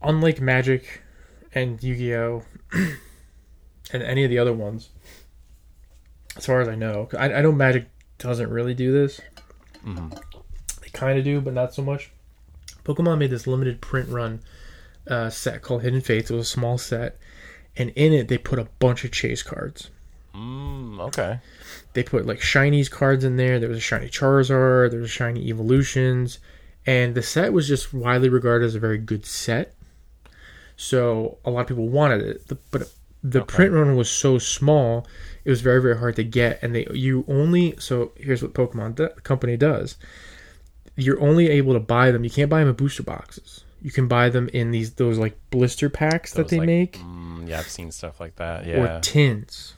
Unlike 0.00 0.40
Magic 0.40 1.02
and 1.54 1.82
Yu-Gi-Oh, 1.82 2.44
and 3.92 4.02
any 4.02 4.24
of 4.24 4.30
the 4.30 4.38
other 4.38 4.54
ones, 4.54 4.88
as 6.38 6.46
far 6.46 6.60
as 6.60 6.68
I 6.68 6.74
know. 6.74 7.08
I, 7.18 7.32
I 7.34 7.42
know 7.42 7.52
Magic 7.52 7.86
doesn't 8.18 8.50
really 8.50 8.74
do 8.74 8.92
this. 8.92 9.20
They 10.82 10.88
kind 10.92 11.18
of 11.18 11.24
do, 11.24 11.40
but 11.40 11.52
not 11.52 11.74
so 11.74 11.82
much. 11.82 12.10
Pokemon 12.84 13.18
made 13.18 13.30
this 13.30 13.46
limited 13.46 13.80
print 13.80 14.08
run 14.08 14.40
uh, 15.06 15.28
set 15.30 15.62
called 15.62 15.82
Hidden 15.82 16.00
Fates. 16.00 16.30
It 16.30 16.34
was 16.34 16.46
a 16.46 16.50
small 16.50 16.78
set, 16.78 17.18
and 17.76 17.90
in 17.90 18.12
it 18.12 18.28
they 18.28 18.38
put 18.38 18.58
a 18.58 18.68
bunch 18.78 19.04
of 19.04 19.12
chase 19.12 19.42
cards. 19.42 19.90
Mm, 20.34 21.00
okay. 21.00 21.40
They 21.92 22.02
put 22.02 22.26
like 22.26 22.40
shinies 22.40 22.90
cards 22.90 23.24
in 23.24 23.36
there. 23.36 23.58
There 23.58 23.68
was 23.68 23.78
a 23.78 23.82
shiny 23.82 24.08
Charizard. 24.08 24.90
There 24.90 25.00
was 25.00 25.10
a 25.10 25.12
shiny 25.12 25.48
Evolutions, 25.48 26.38
and 26.86 27.14
the 27.14 27.22
set 27.22 27.52
was 27.52 27.68
just 27.68 27.92
widely 27.92 28.28
regarded 28.28 28.64
as 28.64 28.74
a 28.74 28.80
very 28.80 28.98
good 28.98 29.26
set. 29.26 29.74
So 30.76 31.38
a 31.44 31.50
lot 31.50 31.62
of 31.62 31.66
people 31.66 31.88
wanted 31.88 32.22
it, 32.22 32.52
but 32.70 32.92
the 33.22 33.42
print 33.42 33.72
run 33.72 33.96
was 33.96 34.08
so 34.08 34.38
small, 34.38 35.06
it 35.48 35.50
was 35.50 35.62
very 35.62 35.80
very 35.80 35.96
hard 35.96 36.14
to 36.16 36.24
get. 36.24 36.62
And 36.62 36.74
they 36.74 36.86
you 36.92 37.24
only 37.26 37.74
so 37.78 38.12
here's 38.18 38.42
what 38.42 38.52
Pokemon 38.52 38.96
do, 38.96 39.08
company 39.22 39.56
does. 39.56 39.96
You're 40.94 41.20
only 41.22 41.48
able 41.48 41.72
to 41.72 41.80
buy 41.80 42.10
them. 42.10 42.22
You 42.22 42.28
can't 42.30 42.50
buy 42.50 42.60
them 42.60 42.68
in 42.68 42.74
booster 42.74 43.02
boxes. 43.02 43.64
You 43.80 43.90
can 43.90 44.08
buy 44.08 44.28
them 44.28 44.50
in 44.52 44.72
these 44.72 44.92
those 44.94 45.16
like 45.16 45.38
blister 45.50 45.88
packs 45.88 46.34
that 46.34 46.48
they 46.48 46.58
like, 46.58 46.66
make 46.66 46.98
Mm, 46.98 47.48
yeah, 47.48 47.60
I've 47.60 47.68
seen 47.68 47.90
stuff 47.92 48.20
like 48.20 48.36
that. 48.36 48.66
Yeah. 48.66 48.96
or 48.98 49.00
tins. 49.00 49.72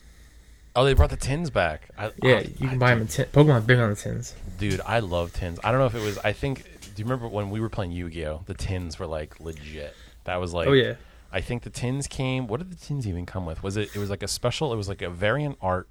oh, 0.75 0.85
they 0.85 0.95
brought 0.95 1.11
the 1.11 1.17
tins 1.17 1.51
back. 1.51 1.89
I, 1.97 2.11
Yeah, 2.23 2.37
I- 2.39 2.41
you 2.59 2.67
I 2.67 2.71
can 2.71 2.79
buy 2.81 2.91
them 2.91 3.03
in 3.03 3.07
tin. 3.07 3.27
Pokemon's 3.27 3.65
big 3.67 3.79
on 3.79 3.91
the 3.91 3.97
tins. 3.97 4.35
Dude, 4.59 4.81
I 4.85 4.99
love 4.99 5.33
tins. 5.33 5.61
I 5.63 5.71
don't 5.71 5.79
know 5.81 5.87
if 5.87 5.95
it 5.95 6.03
was. 6.03 6.19
I 6.19 6.33
think. 6.33 6.65
Do 6.65 6.91
you 6.97 7.05
remember 7.05 7.29
when 7.29 7.51
we 7.51 7.61
were 7.61 7.69
playing 7.69 7.93
Yu-Gi-Oh? 7.93 8.43
The 8.47 8.55
tins 8.55 8.99
were 8.99 9.07
like 9.07 9.39
legit. 9.39 9.95
That 10.25 10.41
was 10.41 10.53
like. 10.53 10.67
oh 10.67 10.73
yeah. 10.73 10.95
I 11.33 11.41
think 11.41 11.63
the 11.63 11.71
tins 11.71 12.07
came. 12.07 12.47
What 12.47 12.59
did 12.59 12.71
the 12.71 12.77
tins 12.77 13.07
even 13.07 13.27
come 13.27 13.47
with? 13.47 13.63
Was 13.63 13.77
it? 13.77 13.95
It 13.95 13.99
was 13.99 14.11
like 14.11 14.23
a 14.23 14.29
special. 14.29 14.73
It 14.73 14.77
was 14.77 14.89
like 14.89 15.03
a 15.03 15.11
variant 15.11 15.59
art 15.61 15.89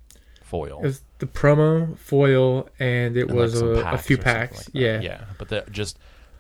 foil. 0.50 0.80
It 0.80 0.88
was 0.88 1.02
the 1.20 1.28
promo 1.28 1.98
foil, 1.98 2.68
and 2.80 3.16
it 3.16 3.30
and, 3.30 3.38
was 3.38 3.62
like, 3.62 3.86
a, 3.86 3.92
a 3.92 3.98
few 3.98 4.18
packs. 4.18 4.58
like 4.58 4.70
yeah, 4.74 5.00
yeah. 5.00 5.26
But 5.38 5.50
the 5.50 5.66
just, 5.72 5.98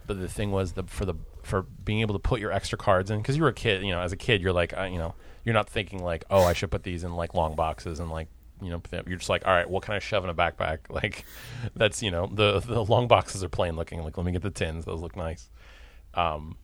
but 0.08 0.20
the 0.20 0.28
thing 0.28 0.52
was 0.52 0.74
the 0.74 0.84
for 0.84 1.06
the 1.06 1.16
for 1.44 1.62
being 1.62 2.02
able 2.02 2.16
to 2.16 2.20
put 2.20 2.42
your 2.42 2.52
extra 2.52 2.78
cards 2.78 3.10
in 3.10 3.20
because 3.20 3.38
you 3.38 3.44
were 3.44 3.50
a 3.50 3.54
kid. 3.54 3.84
You 3.84 3.92
know, 3.92 4.02
as 4.02 4.12
a 4.12 4.18
kid, 4.18 4.42
you're 4.42 4.54
like, 4.54 4.78
uh, 4.78 4.84
you 4.84 4.98
know, 4.98 5.14
you're 5.46 5.54
not 5.54 5.70
thinking 5.70 6.04
like, 6.04 6.26
oh, 6.30 6.44
I 6.44 6.54
should 6.54 6.72
put 6.72 6.84
these 6.84 7.04
in 7.04 7.16
like 7.16 7.34
long 7.34 7.56
boxes 7.56 8.00
and 8.00 8.10
like. 8.10 8.28
You 8.62 8.72
know, 8.72 8.82
you're 9.08 9.18
just 9.18 9.30
like, 9.30 9.48
all 9.48 9.54
right, 9.54 9.70
what 9.70 9.84
can 9.84 9.94
I 9.94 10.00
shove 10.00 10.26
in 10.26 10.30
a 10.30 10.34
backpack? 10.34 10.80
Like, 10.90 11.24
that's 11.78 12.04
you 12.04 12.12
know, 12.12 12.28
the 12.28 12.60
the 12.60 12.84
long 12.84 13.08
boxes 13.08 13.42
are 13.42 13.48
plain 13.48 13.78
looking. 13.78 14.04
Like, 14.04 14.18
let 14.18 14.26
me 14.26 14.34
get 14.34 14.42
the 14.42 14.50
tins; 14.50 14.84
those 14.84 15.00
look 15.00 15.16
nice. 15.16 15.50
Um, 16.14 16.58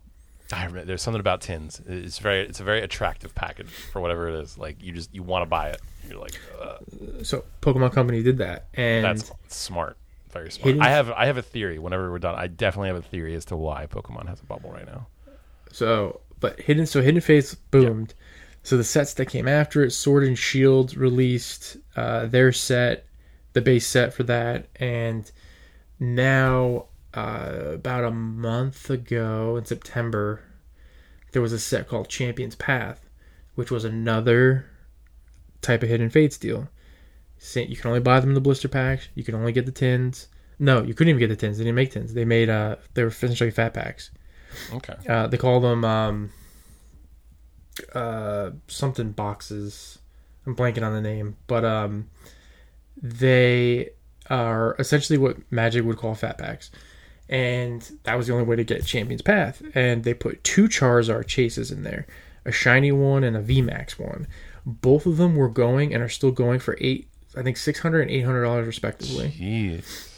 I 0.52 0.66
remember, 0.66 0.86
there's 0.86 1.02
something 1.02 1.20
about 1.20 1.42
tins. 1.42 1.82
It's 1.88 2.20
very, 2.20 2.42
it's 2.42 2.60
a 2.60 2.64
very 2.64 2.82
attractive 2.82 3.34
package 3.34 3.70
for 3.70 4.00
whatever 4.00 4.30
it 4.30 4.36
is. 4.36 4.58
Like, 4.58 4.82
you 4.84 4.92
just 4.92 5.14
you 5.14 5.24
want 5.24 5.42
to 5.42 5.46
buy 5.48 5.70
it. 5.70 5.82
You're 6.08 6.20
like, 6.20 6.40
uh, 6.62 6.78
So 7.24 7.44
Pokemon 7.62 7.94
Company 7.94 8.22
did 8.22 8.38
that, 8.38 8.68
and 8.76 9.04
that's 9.04 9.32
smart. 9.48 9.98
Very 10.32 10.52
smart. 10.52 10.66
Hidden- 10.68 10.82
I 10.82 10.90
have 10.90 11.10
I 11.12 11.26
have 11.26 11.38
a 11.38 11.42
theory. 11.42 11.80
Whenever 11.80 12.12
we're 12.12 12.20
done, 12.20 12.36
I 12.36 12.48
definitely 12.48 12.90
have 12.90 12.98
a 12.98 13.02
theory 13.02 13.34
as 13.36 13.46
to 13.46 13.56
why 13.56 13.88
Pokemon 13.88 14.28
has 14.28 14.40
a 14.40 14.44
bubble 14.46 14.72
right 14.72 14.86
now. 14.86 15.08
so 15.72 16.22
but 16.40 16.60
hidden 16.60 16.86
so 16.86 17.02
Hidden 17.02 17.22
Fates 17.22 17.56
boomed. 17.56 18.14
So 18.62 18.78
the 18.78 18.84
sets 18.84 19.14
that 19.16 19.28
came 19.28 19.48
after 19.48 19.84
it, 19.84 19.92
Sword 19.92 20.24
and 20.24 20.38
Shield 20.38 20.98
released 20.98 21.78
uh, 21.96 22.26
their 22.26 22.52
set, 22.52 23.06
the 23.54 23.62
base 23.62 23.86
set 23.88 24.14
for 24.14 24.24
that, 24.24 24.68
and 24.78 25.32
now 26.00 26.86
uh, 27.16 27.72
about 27.74 28.04
a 28.04 28.12
month 28.12 28.90
ago 28.90 29.56
in 29.58 29.66
September, 29.66 30.42
there 31.32 31.42
was 31.42 31.54
a 31.54 31.60
set 31.60 31.88
called 31.88 32.10
Champions 32.10 32.56
Path, 32.56 33.10
which 33.56 33.72
was 33.72 33.86
another 33.86 34.66
type 35.62 35.82
of 35.84 35.90
Hidden 35.90 36.10
Fates 36.10 36.38
deal. 36.38 36.70
You 37.54 37.76
can 37.76 37.88
only 37.88 38.00
buy 38.00 38.20
them 38.20 38.30
in 38.30 38.36
the 38.36 38.42
blister 38.42 38.68
packs. 38.68 39.10
You 39.14 39.24
can 39.24 39.36
only 39.36 39.52
get 39.52 39.66
the 39.66 39.72
tins. 39.72 40.28
No, 40.58 40.82
you 40.82 40.94
couldn't 40.94 41.10
even 41.10 41.20
get 41.20 41.28
the 41.28 41.36
tins. 41.36 41.58
They 41.58 41.64
didn't 41.64 41.76
make 41.76 41.92
tins. 41.92 42.14
They 42.14 42.26
made 42.26 42.50
uh, 42.50 42.78
they 42.94 43.04
were 43.04 43.10
essentially 43.10 43.52
fat 43.52 43.74
packs. 43.74 44.12
Okay. 44.74 44.96
Uh, 45.08 45.28
they 45.28 45.38
call 45.38 45.60
them 45.60 45.84
um, 45.84 46.32
uh, 47.94 48.52
something 48.68 49.12
boxes. 49.12 50.00
I'm 50.46 50.56
blanking 50.56 50.84
on 50.84 50.94
the 50.94 51.02
name, 51.02 51.36
but 51.48 51.66
um, 51.66 52.10
they 53.02 53.90
are 54.30 54.76
essentially 54.80 55.18
what 55.18 55.38
Magic 55.52 55.84
would 55.84 55.98
call 55.98 56.16
fat 56.16 56.38
packs, 56.38 56.72
and 57.30 58.00
that 58.04 58.16
was 58.16 58.28
the 58.28 58.34
only 58.34 58.46
way 58.46 58.56
to 58.56 58.64
get 58.64 58.86
Champion's 58.86 59.22
Path. 59.22 59.62
And 59.74 60.04
they 60.04 60.14
put 60.14 60.44
two 60.44 60.68
Charizard 60.68 61.28
chases 61.28 61.72
in 61.72 61.84
there, 61.84 62.06
a 62.46 62.52
shiny 62.52 62.92
one 62.92 63.24
and 63.24 63.36
a 63.36 63.42
VMAX 63.42 64.00
one. 64.00 64.28
Both 64.66 65.06
of 65.06 65.18
them 65.18 65.36
were 65.36 65.50
going 65.50 65.94
and 65.94 66.02
are 66.04 66.10
still 66.10 66.32
going 66.32 66.60
for 66.60 66.78
eight, 66.82 67.08
I 67.38 67.44
think 67.44 67.58
six 67.58 67.80
hundred 67.80 68.02
and 68.02 68.12
eight 68.12 68.22
hundred 68.22 68.44
dollars 68.44 68.68
respectively. 68.68 69.30
Jeez. 69.30 70.12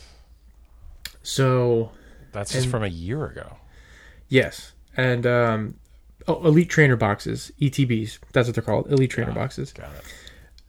So 1.23 1.91
That's 2.31 2.53
just 2.53 2.69
from 2.69 2.83
a 2.83 2.87
year 2.87 3.25
ago. 3.25 3.57
Yes, 4.29 4.73
and 4.95 5.25
um, 5.25 5.75
oh, 6.27 6.45
elite 6.45 6.69
trainer 6.69 6.95
boxes, 6.95 7.51
ETBs. 7.61 8.19
That's 8.31 8.47
what 8.47 8.55
they're 8.55 8.63
called, 8.63 8.91
elite 8.91 9.11
trainer 9.11 9.31
Got 9.31 9.39
boxes. 9.39 9.73
Got 9.73 9.89
it. 9.95 10.03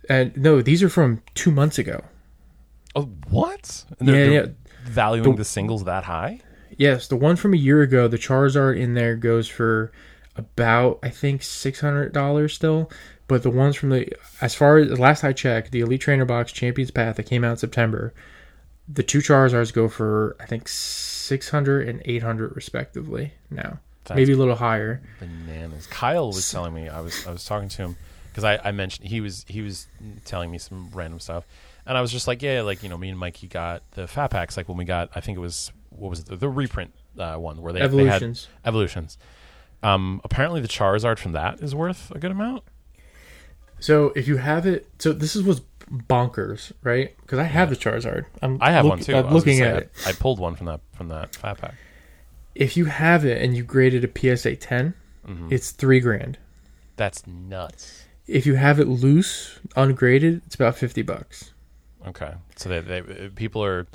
And 0.08 0.36
no, 0.36 0.62
these 0.62 0.82
are 0.82 0.88
from 0.88 1.22
two 1.34 1.50
months 1.50 1.78
ago. 1.78 2.02
Oh, 2.96 3.10
what? 3.28 3.84
And 4.00 4.08
Yeah, 4.08 4.14
they're, 4.14 4.32
yeah. 4.32 4.46
Valuing 4.88 5.32
The- 5.32 5.38
the 5.38 5.44
singles 5.44 5.84
that 5.84 6.04
high? 6.04 6.40
Yes, 6.76 7.08
the 7.08 7.16
one 7.16 7.36
from 7.36 7.54
a 7.54 7.56
year 7.56 7.82
ago, 7.82 8.08
the 8.08 8.18
Charizard 8.18 8.78
in 8.78 8.94
there 8.94 9.16
goes 9.16 9.48
for 9.48 9.90
about 10.36 10.98
I 11.02 11.08
think 11.10 11.42
six 11.42 11.80
hundred 11.80 12.12
dollars 12.12 12.54
still. 12.54 12.90
But 13.26 13.42
the 13.42 13.50
ones 13.50 13.76
from 13.76 13.90
the 13.90 14.10
as 14.40 14.54
far 14.54 14.78
as 14.78 14.98
last 14.98 15.24
I 15.24 15.32
checked, 15.32 15.72
the 15.72 15.80
Elite 15.80 16.00
Trainer 16.00 16.24
box 16.24 16.52
Champions 16.52 16.90
Path 16.90 17.16
that 17.16 17.24
came 17.24 17.42
out 17.44 17.52
in 17.52 17.56
September, 17.58 18.14
the 18.88 19.02
two 19.02 19.18
Charizards 19.18 19.72
go 19.72 19.88
for 19.88 20.36
I 20.40 20.46
think 20.46 20.68
600 20.68 21.88
and 21.88 22.00
800 22.04 22.54
respectively 22.56 23.32
now. 23.50 23.80
That's 24.04 24.16
Maybe 24.16 24.32
a 24.32 24.36
little 24.36 24.54
higher. 24.56 25.02
bananas. 25.20 25.86
Kyle 25.88 26.28
was 26.28 26.50
telling 26.50 26.72
me 26.74 26.88
I 26.88 27.00
was 27.00 27.26
I 27.26 27.32
was 27.32 27.44
talking 27.44 27.68
to 27.70 27.76
him 27.82 27.96
because 28.30 28.44
I, 28.44 28.58
I 28.64 28.72
mentioned 28.72 29.08
he 29.08 29.20
was 29.20 29.44
he 29.48 29.60
was 29.62 29.86
telling 30.24 30.50
me 30.50 30.58
some 30.58 30.90
random 30.94 31.20
stuff, 31.20 31.44
and 31.88 31.98
I 31.98 32.00
was 32.00 32.12
just 32.12 32.28
like, 32.28 32.42
yeah, 32.42 32.62
like 32.62 32.82
you 32.84 32.88
know, 32.88 32.96
me 32.98 33.08
and 33.08 33.18
Mikey 33.18 33.48
got 33.48 33.82
the 33.92 34.06
fat 34.06 34.28
packs 34.28 34.56
like 34.56 34.68
when 34.68 34.76
we 34.78 34.84
got 34.84 35.10
I 35.16 35.20
think 35.20 35.36
it 35.38 35.40
was 35.40 35.72
what 35.90 36.10
was 36.10 36.20
it 36.20 36.26
the, 36.26 36.36
the 36.36 36.48
reprint 36.48 36.92
uh, 37.18 37.34
one 37.36 37.60
where 37.60 37.72
they 37.72 37.80
Evolutions. 37.80 38.46
they 38.46 38.50
had 38.62 38.68
evolutions. 38.68 39.18
Um, 39.82 40.20
apparently 40.24 40.60
the 40.60 40.68
Charizard 40.68 41.18
from 41.18 41.32
that 41.32 41.60
is 41.60 41.74
worth 41.74 42.10
a 42.12 42.18
good 42.18 42.30
amount. 42.30 42.62
So 43.80 44.12
if 44.16 44.26
you 44.28 44.36
have 44.38 44.66
it, 44.66 44.86
so 44.98 45.12
this 45.12 45.36
is 45.36 45.42
what's 45.44 45.60
bonkers, 45.88 46.72
right? 46.82 47.16
Because 47.22 47.38
I 47.38 47.44
have 47.44 47.70
the 47.70 47.76
Charizard. 47.76 48.26
I'm 48.42 48.58
I 48.60 48.72
have 48.72 48.84
look- 48.84 48.90
one 48.90 49.00
too. 49.00 49.14
I 49.14 49.20
I'm 49.20 49.32
looking 49.32 49.60
at 49.60 49.74
I- 49.74 49.78
it. 49.78 49.90
I, 50.06 50.12
pulled 50.12 50.38
one 50.40 50.54
from 50.56 50.66
that 50.66 50.80
from 50.92 51.08
that 51.08 51.34
fat 51.36 51.58
pack. 51.58 51.74
If 52.54 52.76
you 52.76 52.86
have 52.86 53.24
it 53.24 53.40
and 53.40 53.56
you 53.56 53.62
graded 53.62 54.04
a 54.04 54.08
PSA 54.36 54.56
10, 54.56 54.94
Mhm. 55.28 55.52
it's 55.52 55.70
three 55.70 56.00
grand. 56.00 56.38
That's 56.96 57.24
nuts. 57.26 58.04
If 58.26 58.46
you 58.46 58.56
have 58.56 58.80
it 58.80 58.88
loose, 58.88 59.60
ungraded, 59.76 60.42
it's 60.46 60.54
about 60.56 60.76
fifty 60.76 61.02
bucks. 61.02 61.52
Okay, 62.08 62.32
so 62.56 62.68
they, 62.68 62.80
they 62.80 63.28
people 63.34 63.62
are 63.64 63.86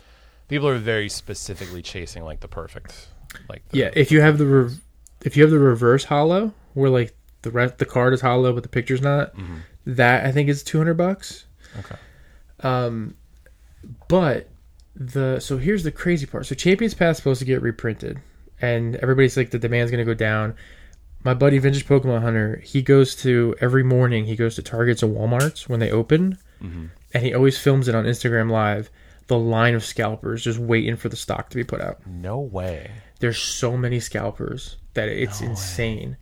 people 0.48 0.68
are 0.68 0.78
very 0.78 1.10
specifically 1.10 1.82
chasing 1.82 2.24
like 2.24 2.40
the 2.42 2.48
perfect 2.48 3.08
like 3.50 3.68
the, 3.70 3.78
Yeah, 3.80 3.90
if 3.96 4.12
you 4.12 4.22
have 4.22 4.38
the 4.38 4.46
re- 4.46 4.76
if 5.26 5.36
you 5.38 5.44
have 5.44 5.52
the 5.52 5.60
reverse 5.60 6.04
holo, 6.06 6.54
where 6.74 6.90
like 6.90 7.16
the 7.42 7.52
rest 7.52 7.78
the 7.78 7.86
card 7.86 8.14
is 8.14 8.22
holo 8.22 8.54
but 8.54 8.64
the 8.64 8.70
picture's 8.70 9.02
not, 9.02 9.36
Mhm. 9.36 9.60
that 9.86 10.26
I 10.26 10.32
think 10.32 10.50
is 10.50 10.64
two 10.64 10.78
hundred 10.78 10.96
bucks. 10.98 11.46
okay 11.80 11.96
Um, 12.60 13.16
but 14.08 14.50
the 14.96 15.40
so 15.40 15.58
here's 15.58 15.84
the 15.84 15.92
crazy 15.92 16.26
part. 16.26 16.46
So 16.46 16.56
Champions 16.56 16.94
Path 16.94 17.12
is 17.12 17.18
supposed 17.18 17.40
to 17.40 17.46
get 17.46 17.62
reprinted, 17.62 18.20
and 18.62 18.96
everybody's 18.98 19.36
like 19.38 19.50
the 19.52 19.60
demand's 19.60 19.92
going 19.92 20.06
to 20.06 20.10
go 20.10 20.14
down. 20.14 20.56
my 21.26 21.34
buddy 21.34 21.58
Vintage 21.58 21.88
Pokemon 21.88 22.22
Hunter, 22.22 22.62
he 22.66 22.82
goes 22.82 23.16
to 23.16 23.56
every 23.62 23.82
morning. 23.84 24.26
He 24.26 24.36
goes 24.36 24.56
to 24.56 24.62
Targets 24.62 25.02
and 25.02 25.16
WalMarts 25.16 25.68
when 25.70 25.80
they 25.80 25.90
open, 25.90 26.38
Mm-hmm. 26.62 26.86
And 27.14 27.24
he 27.24 27.34
always 27.34 27.58
films 27.58 27.88
it 27.88 27.96
on 27.96 28.06
Instagram 28.06 28.50
Live. 28.52 28.90
The 29.28 29.38
line 29.40 29.74
of 29.74 29.86
scalpers 29.86 30.44
just 30.44 30.60
waiting 30.60 30.98
for 30.98 31.08
the 31.10 31.16
stock 31.16 31.50
to 31.50 31.56
be 31.56 31.64
put 31.64 31.80
out. 31.82 32.06
No 32.06 32.40
way. 32.40 32.92
There's 33.20 33.38
so 33.40 33.78
many 33.78 34.00
scalpers 34.02 34.76
that 34.96 35.08
it's 35.08 35.40
insane. 35.42 36.18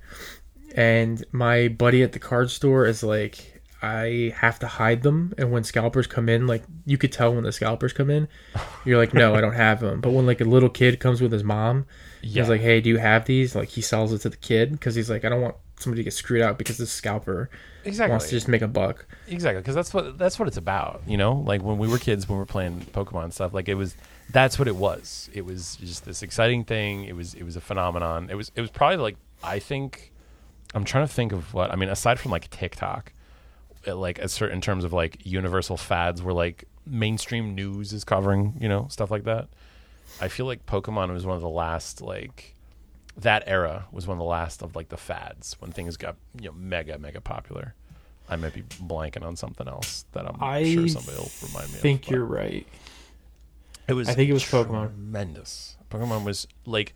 And 0.75 1.23
my 1.31 1.67
buddy 1.67 2.03
at 2.03 2.11
the 2.13 2.19
card 2.19 2.49
store 2.51 2.85
is 2.85 3.03
like, 3.03 3.61
I 3.81 4.33
have 4.37 4.59
to 4.59 4.67
hide 4.67 5.01
them. 5.01 5.33
And 5.37 5.51
when 5.51 5.63
scalpers 5.63 6.05
come 6.07 6.29
in, 6.29 6.45
like 6.47 6.63
you 6.85 6.97
could 6.97 7.11
tell 7.11 7.33
when 7.33 7.43
the 7.43 7.51
scalpers 7.51 7.91
come 7.93 8.09
in, 8.11 8.27
you're 8.85 8.97
like, 8.99 9.13
no, 9.13 9.33
I 9.35 9.41
don't 9.41 9.53
have 9.55 9.79
them. 9.79 9.99
But 10.01 10.11
when 10.11 10.25
like 10.27 10.39
a 10.41 10.45
little 10.45 10.69
kid 10.69 10.99
comes 10.99 11.21
with 11.21 11.31
his 11.31 11.43
mom, 11.43 11.87
Yeah. 12.21 12.41
he's 12.43 12.49
like, 12.49 12.61
hey, 12.61 12.79
do 12.81 12.89
you 12.89 12.97
have 12.99 13.25
these? 13.25 13.55
Like 13.55 13.69
he 13.69 13.81
sells 13.81 14.13
it 14.13 14.19
to 14.19 14.29
the 14.29 14.37
kid 14.37 14.71
because 14.71 14.93
he's 14.95 15.09
like, 15.09 15.25
I 15.25 15.29
don't 15.29 15.41
want 15.41 15.55
somebody 15.79 16.01
to 16.01 16.03
get 16.05 16.13
screwed 16.13 16.43
out 16.43 16.59
because 16.59 16.77
this 16.77 16.91
scalper 16.91 17.49
exactly. 17.83 18.11
wants 18.11 18.25
to 18.25 18.31
just 18.31 18.47
make 18.47 18.61
a 18.61 18.67
buck. 18.67 19.05
Exactly, 19.27 19.61
because 19.61 19.75
that's 19.75 19.93
what 19.93 20.17
that's 20.17 20.39
what 20.39 20.47
it's 20.47 20.57
about. 20.57 21.01
You 21.07 21.17
know, 21.17 21.33
like 21.33 21.61
when 21.61 21.77
we 21.77 21.87
were 21.87 21.97
kids, 21.97 22.27
when 22.27 22.37
we 22.37 22.41
were 22.41 22.45
playing 22.45 22.81
Pokemon 22.93 23.33
stuff, 23.33 23.53
like 23.53 23.69
it 23.69 23.75
was 23.75 23.95
that's 24.31 24.57
what 24.57 24.67
it 24.67 24.75
was. 24.75 25.29
It 25.33 25.45
was 25.45 25.75
just 25.77 26.05
this 26.05 26.23
exciting 26.23 26.63
thing. 26.63 27.05
It 27.05 27.15
was 27.15 27.33
it 27.33 27.43
was 27.43 27.55
a 27.55 27.61
phenomenon. 27.61 28.29
It 28.29 28.35
was 28.35 28.51
it 28.55 28.61
was 28.61 28.69
probably 28.69 28.97
like 28.97 29.17
I 29.43 29.59
think 29.59 30.11
I'm 30.73 30.83
trying 30.83 31.07
to 31.07 31.13
think 31.13 31.31
of 31.31 31.53
what 31.53 31.71
I 31.71 31.75
mean 31.75 31.89
aside 31.89 32.19
from 32.19 32.31
like 32.31 32.49
TikTok, 32.49 33.13
it, 33.85 33.93
like 33.93 34.19
a 34.19 34.29
certain 34.29 34.55
in 34.55 34.61
terms 34.61 34.83
of 34.83 34.93
like 34.93 35.25
universal 35.25 35.77
fads 35.77 36.21
where 36.21 36.33
like 36.33 36.65
mainstream 36.85 37.55
news 37.55 37.93
is 37.93 38.03
covering 38.03 38.57
you 38.59 38.69
know 38.69 38.87
stuff 38.89 39.11
like 39.11 39.23
that. 39.25 39.49
I 40.19 40.27
feel 40.27 40.45
like 40.45 40.65
Pokemon 40.65 41.11
was 41.13 41.25
one 41.25 41.35
of 41.35 41.41
the 41.41 41.49
last 41.49 42.01
like 42.01 42.55
that 43.17 43.43
era 43.45 43.85
was 43.91 44.07
one 44.07 44.15
of 44.15 44.19
the 44.19 44.25
last 44.25 44.61
of 44.61 44.75
like 44.75 44.89
the 44.89 44.97
fads 44.97 45.55
when 45.59 45.71
things 45.71 45.97
got 45.97 46.15
you 46.39 46.47
know 46.49 46.55
mega 46.55 46.97
mega 46.97 47.21
popular. 47.21 47.75
I 48.29 48.37
might 48.37 48.53
be 48.53 48.61
blanking 48.61 49.23
on 49.23 49.35
something 49.35 49.67
else 49.67 50.05
that 50.13 50.25
I'm 50.25 50.41
I 50.41 50.63
sure 50.63 50.87
somebody 50.87 51.17
will 51.17 51.31
remind 51.45 51.69
me 51.71 51.77
I 51.77 51.81
think 51.81 52.05
of. 52.05 52.11
you're 52.11 52.25
right. 52.25 52.65
It 53.87 53.93
was. 53.93 54.07
I 54.07 54.13
think 54.13 54.29
it 54.29 54.33
was 54.33 54.43
Pokemon. 54.43 54.93
Tremendous. 54.93 55.75
Pokemon 55.89 56.23
was 56.23 56.47
like 56.65 56.93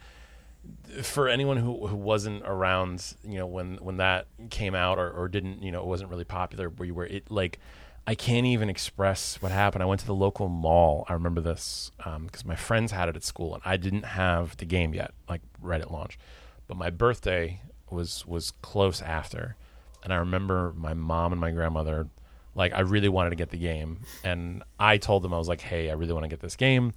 for 1.02 1.28
anyone 1.28 1.58
who, 1.58 1.88
who 1.88 1.96
wasn't 1.96 2.44
around, 2.46 3.16
you 3.28 3.38
know, 3.38 3.48
when 3.48 3.76
when 3.78 3.98
that 3.98 4.28
came 4.50 4.76
out 4.76 4.98
or, 4.98 5.12
or 5.12 5.28
didn't, 5.28 5.62
you 5.62 5.72
know, 5.72 5.82
it 5.82 5.88
wasn't 5.88 6.10
really 6.10 6.24
popular 6.24 6.70
where 6.70 6.86
you 6.86 6.94
were. 6.94 7.06
It 7.06 7.30
like 7.30 7.60
I 8.08 8.14
can't 8.16 8.46
even 8.46 8.70
express 8.70 9.42
what 9.42 9.52
happened. 9.52 9.82
I 9.82 9.88
went 9.88 10.02
to 10.02 10.06
the 10.06 10.14
local 10.14 10.48
mall. 10.48 11.06
I 11.10 11.14
remember 11.14 11.42
this 11.42 11.92
because 11.98 12.46
my 12.46 12.56
friends 12.56 12.92
had 12.92 13.10
it 13.10 13.16
at 13.16 13.24
school, 13.24 13.56
and 13.56 13.64
I 13.66 13.78
didn't 13.78 14.04
have 14.04 14.58
the 14.58 14.66
game 14.66 14.94
yet, 14.94 15.12
like 15.28 15.42
right 15.60 15.82
at 15.82 15.92
launch. 15.92 16.20
But 16.68 16.78
my 16.78 16.90
birthday 16.90 17.62
was 17.90 18.26
was 18.26 18.52
close 18.62 19.02
after, 19.02 19.56
and 20.04 20.14
I 20.14 20.18
remember 20.18 20.74
my 20.76 20.94
mom 20.94 21.32
and 21.32 21.42
my 21.42 21.52
grandmother. 21.52 22.08
Like 22.54 22.74
I 22.74 22.82
really 22.82 23.10
wanted 23.10 23.32
to 23.32 23.36
get 23.36 23.50
the 23.50 23.58
game, 23.58 24.02
and 24.24 24.64
I 24.80 24.98
told 24.98 25.24
them 25.24 25.34
I 25.34 25.38
was 25.38 25.48
like, 25.48 25.62
"Hey, 25.62 25.90
I 25.90 25.94
really 25.94 26.14
want 26.14 26.24
to 26.24 26.30
get 26.30 26.42
this 26.42 26.56
game." 26.56 26.94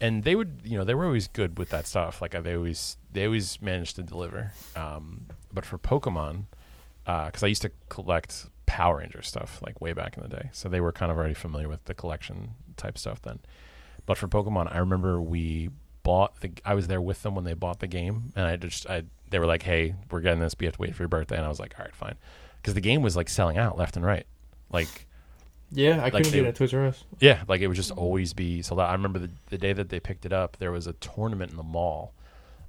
and 0.00 0.24
they 0.24 0.34
would 0.34 0.60
you 0.64 0.76
know 0.76 0.84
they 0.84 0.94
were 0.94 1.06
always 1.06 1.28
good 1.28 1.58
with 1.58 1.70
that 1.70 1.86
stuff 1.86 2.20
like 2.20 2.32
they 2.42 2.54
always 2.54 2.96
they 3.12 3.24
always 3.24 3.60
managed 3.62 3.96
to 3.96 4.02
deliver 4.02 4.52
um, 4.74 5.26
but 5.52 5.64
for 5.64 5.78
pokemon 5.78 6.44
because 7.04 7.42
i 7.42 7.46
used 7.46 7.62
to 7.62 7.70
collect 7.88 8.46
power 8.66 8.98
ranger 8.98 9.22
stuff 9.22 9.60
like 9.64 9.80
way 9.80 9.92
back 9.92 10.16
in 10.16 10.22
the 10.22 10.28
day. 10.28 10.50
So 10.52 10.68
they 10.68 10.80
were 10.80 10.92
kind 10.92 11.10
of 11.12 11.16
already 11.18 11.34
familiar 11.34 11.68
with 11.68 11.84
the 11.84 11.94
collection 11.94 12.50
type 12.76 12.98
stuff 12.98 13.22
then. 13.22 13.38
But 14.04 14.18
for 14.18 14.28
pokemon 14.28 14.72
i 14.74 14.78
remember 14.78 15.20
we 15.20 15.70
bought 16.02 16.40
the 16.40 16.50
i 16.64 16.74
was 16.74 16.86
there 16.86 17.00
with 17.00 17.22
them 17.22 17.34
when 17.34 17.44
they 17.44 17.54
bought 17.54 17.80
the 17.80 17.86
game 17.88 18.32
and 18.36 18.46
i 18.46 18.54
just 18.56 18.88
i 18.88 19.02
they 19.30 19.38
were 19.40 19.46
like 19.46 19.62
hey 19.62 19.94
we're 20.10 20.20
getting 20.20 20.40
this. 20.40 20.54
But 20.54 20.62
you 20.62 20.66
have 20.68 20.76
to 20.76 20.82
wait 20.82 20.94
for 20.94 21.02
your 21.02 21.08
birthday. 21.08 21.36
And 21.36 21.44
i 21.44 21.48
was 21.48 21.58
like 21.60 21.74
all 21.78 21.84
right 21.84 21.94
fine. 21.94 22.14
Because 22.60 22.74
the 22.74 22.80
game 22.80 23.02
was 23.02 23.16
like 23.16 23.28
selling 23.28 23.56
out 23.58 23.78
left 23.78 23.96
and 23.96 24.04
right. 24.04 24.26
Like 24.70 25.06
Yeah, 25.70 26.02
I 26.02 26.10
couldn't 26.10 26.24
they- 26.32 26.38
get 26.38 26.44
it 26.44 26.48
at 26.48 26.54
Toys 26.56 26.74
R 26.74 26.86
Us. 26.86 27.04
yeah, 27.20 27.42
like 27.48 27.60
it 27.60 27.66
would 27.68 27.76
just 27.76 27.90
always 27.92 28.32
be 28.32 28.62
sold 28.62 28.80
out. 28.80 28.88
I 28.90 28.92
remember 28.92 29.18
the, 29.20 29.30
the 29.50 29.58
day 29.58 29.72
that 29.72 29.88
they 29.88 30.00
picked 30.00 30.26
it 30.26 30.32
up, 30.32 30.56
there 30.58 30.72
was 30.72 30.86
a 30.88 30.92
tournament 30.94 31.50
in 31.52 31.56
the 31.56 31.62
mall. 31.62 32.12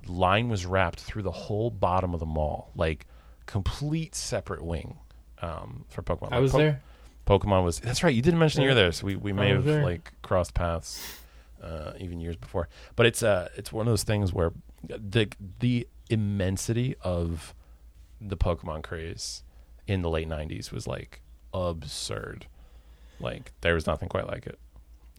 Line 0.08 0.48
was 0.50 0.66
wrapped 0.66 1.00
through 1.02 1.24
the 1.24 1.32
whole 1.32 1.70
bottom 1.70 2.14
of 2.14 2.20
the 2.20 2.26
mall, 2.26 2.72
like 2.76 3.06
complete 3.46 4.14
separate 4.16 4.64
wing 4.64 4.98
um, 5.42 5.86
for 5.90 6.02
Pokemon. 6.02 6.30
I 6.32 6.40
was 6.40 6.52
Po- 6.52 6.58
there. 6.60 6.82
Pokemon 7.26 7.64
was. 7.64 7.80
That's 7.80 8.04
right. 8.04 8.14
You 8.16 8.22
didn't 8.22 8.40
mention 8.40 8.62
you 8.62 8.68
were 8.70 8.76
Yeah. 8.76 8.82
there, 8.84 8.92
so 8.92 9.06
we, 9.06 9.16
we 9.16 9.34
may 9.34 9.50
have 9.50 9.66
there. 9.66 9.84
like 9.84 10.14
crossed 10.22 10.54
paths 10.54 11.20
uh, 11.62 11.92
even 12.00 12.20
years 12.20 12.36
before. 12.38 12.70
But 12.96 13.06
it's 13.06 13.22
uh 13.24 13.50
it's 13.58 13.72
one 13.74 13.86
of 13.88 13.92
those 13.92 14.04
things 14.04 14.32
where 14.34 14.54
the 14.84 15.28
the 15.60 15.88
immensity 16.10 16.96
of 17.02 17.54
the 18.22 18.38
Pokemon 18.38 18.84
craze 18.84 19.44
in 19.88 20.02
the 20.02 20.10
late 20.10 20.30
'90s 20.30 20.72
was 20.72 20.88
like 20.88 21.22
absurd. 21.54 22.46
Like 23.20 23.52
there 23.62 23.74
was 23.74 23.88
nothing 23.88 24.10
quite 24.10 24.28
like 24.28 24.48
it. 24.48 24.58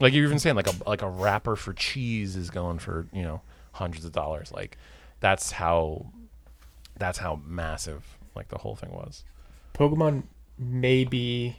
Like 0.01 0.13
you're 0.13 0.25
even 0.25 0.39
saying, 0.39 0.57
like 0.57 0.69
a 0.69 0.89
like 0.89 1.03
a 1.03 1.09
wrapper 1.11 1.57
for 1.57 1.73
cheese 1.75 2.37
is 2.37 2.49
going 2.51 2.79
for 2.79 3.07
you 3.13 3.23
know 3.23 3.43
hundreds 3.73 4.05
of 4.05 4.13
dollars. 4.13 4.51
Like 4.53 4.79
that's 5.21 5.53
how 5.53 6.07
that's 6.97 7.19
how 7.19 7.41
massive 7.45 8.17
like 8.35 8.49
the 8.49 8.59
whole 8.59 8.77
thing 8.77 8.93
was. 8.93 9.25
Pokemon 9.79 10.25
may 10.59 11.05
be 11.05 11.57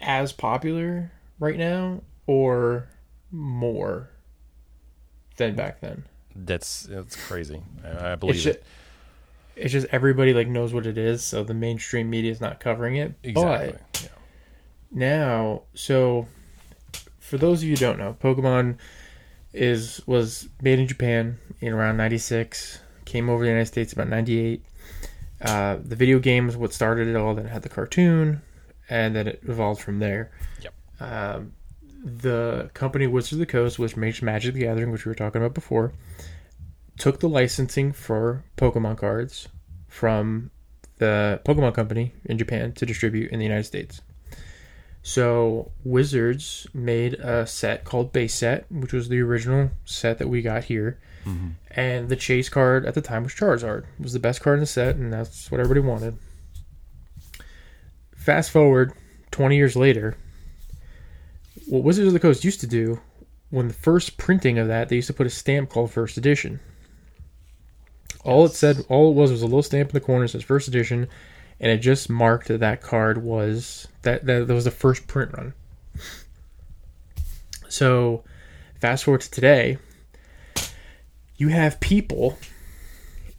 as 0.00 0.32
popular 0.32 1.10
right 1.38 1.58
now 1.58 2.02
or 2.26 2.88
more 3.30 4.10
than 5.36 5.54
back 5.56 5.80
then. 5.80 6.04
That's 6.36 6.82
that's 6.84 7.16
crazy. 7.26 7.62
I, 7.84 8.12
I 8.12 8.14
believe 8.16 8.36
It's 8.36 8.46
it. 8.46 8.64
it's 9.56 9.72
just 9.72 9.86
everybody 9.90 10.32
like 10.34 10.48
knows 10.48 10.72
what 10.72 10.86
it 10.86 10.96
is, 10.98 11.22
so 11.24 11.42
the 11.44 11.54
mainstream 11.54 12.08
media 12.10 12.30
is 12.30 12.40
not 12.40 12.60
covering 12.60 12.96
it. 12.96 13.14
Exactly. 13.22 13.72
But 13.92 14.02
Yeah. 14.02 14.08
now, 14.90 15.62
so 15.74 16.28
for 17.18 17.36
those 17.38 17.58
of 17.62 17.64
you 17.64 17.70
who 17.70 17.76
don't 17.76 17.98
know, 17.98 18.16
Pokemon 18.20 18.78
is 19.52 20.00
was 20.06 20.48
made 20.60 20.78
in 20.78 20.86
Japan 20.86 21.38
in 21.60 21.72
around 21.72 21.96
'96. 21.96 22.80
Came 23.04 23.28
over 23.28 23.42
to 23.42 23.46
the 23.46 23.50
United 23.50 23.66
States 23.66 23.92
about 23.92 24.08
'98. 24.08 24.64
Uh, 25.44 25.78
the 25.84 25.96
video 25.96 26.18
game 26.18 26.48
is 26.48 26.56
what 26.56 26.72
started 26.72 27.06
it 27.06 27.16
all. 27.16 27.34
Then 27.34 27.46
it 27.46 27.50
had 27.50 27.62
the 27.62 27.68
cartoon, 27.68 28.42
and 28.88 29.14
then 29.14 29.28
it 29.28 29.40
evolved 29.42 29.82
from 29.82 29.98
there. 29.98 30.30
Yep. 30.62 30.74
Um, 31.00 31.52
the 32.02 32.70
company 32.74 33.06
Wizards 33.06 33.34
of 33.34 33.38
the 33.38 33.46
Coast, 33.46 33.78
which 33.78 33.96
makes 33.96 34.22
Magic 34.22 34.54
the 34.54 34.60
Gathering, 34.60 34.90
which 34.90 35.04
we 35.04 35.10
were 35.10 35.14
talking 35.14 35.40
about 35.40 35.54
before, 35.54 35.92
took 36.98 37.20
the 37.20 37.28
licensing 37.28 37.92
for 37.92 38.44
Pokemon 38.56 38.98
cards 38.98 39.48
from 39.88 40.50
the 40.98 41.40
Pokemon 41.44 41.74
Company 41.74 42.14
in 42.24 42.38
Japan 42.38 42.72
to 42.72 42.86
distribute 42.86 43.30
in 43.30 43.38
the 43.38 43.44
United 43.44 43.64
States. 43.64 44.00
So 45.06 45.70
Wizards 45.84 46.66
made 46.72 47.14
a 47.14 47.46
set 47.46 47.84
called 47.84 48.10
Base 48.10 48.34
Set, 48.34 48.64
which 48.72 48.94
was 48.94 49.10
the 49.10 49.20
original 49.20 49.70
set 49.84 50.16
that 50.16 50.28
we 50.28 50.40
got 50.40 50.64
here. 50.64 50.98
Mm-hmm. 51.26 51.48
And 51.72 52.08
the 52.08 52.16
chase 52.16 52.48
card 52.48 52.86
at 52.86 52.94
the 52.94 53.02
time 53.02 53.22
was 53.22 53.34
Charizard. 53.34 53.84
It 53.98 54.02
was 54.02 54.14
the 54.14 54.18
best 54.18 54.40
card 54.40 54.54
in 54.54 54.60
the 54.60 54.66
set, 54.66 54.96
and 54.96 55.12
that's 55.12 55.50
what 55.50 55.60
everybody 55.60 55.86
wanted. 55.86 56.16
Fast 58.16 58.50
forward 58.50 58.94
20 59.30 59.54
years 59.54 59.76
later, 59.76 60.16
what 61.66 61.84
Wizards 61.84 62.06
of 62.06 62.14
the 62.14 62.20
Coast 62.20 62.42
used 62.42 62.60
to 62.60 62.66
do, 62.66 62.98
when 63.50 63.68
the 63.68 63.74
first 63.74 64.16
printing 64.16 64.58
of 64.58 64.68
that, 64.68 64.88
they 64.88 64.96
used 64.96 65.08
to 65.08 65.12
put 65.12 65.26
a 65.26 65.30
stamp 65.30 65.68
called 65.68 65.90
First 65.90 66.16
Edition. 66.16 66.60
All 68.24 68.46
it 68.46 68.52
said, 68.52 68.86
all 68.88 69.10
it 69.10 69.14
was, 69.14 69.30
was 69.30 69.42
a 69.42 69.46
little 69.46 69.62
stamp 69.62 69.90
in 69.90 69.92
the 69.94 70.00
corner 70.00 70.24
that 70.24 70.30
says 70.30 70.42
First 70.42 70.66
Edition, 70.66 71.08
and 71.60 71.70
it 71.70 71.78
just 71.78 72.08
marked 72.10 72.48
that 72.48 72.60
that 72.60 72.80
card 72.82 73.18
was 73.22 73.88
that 74.02 74.26
that, 74.26 74.46
that 74.48 74.54
was 74.54 74.64
the 74.64 74.70
first 74.70 75.06
print 75.06 75.32
run. 75.36 75.54
So, 77.68 78.22
fast 78.80 79.04
forward 79.04 79.22
to 79.22 79.30
today, 79.30 79.78
you 81.36 81.48
have 81.48 81.80
people, 81.80 82.38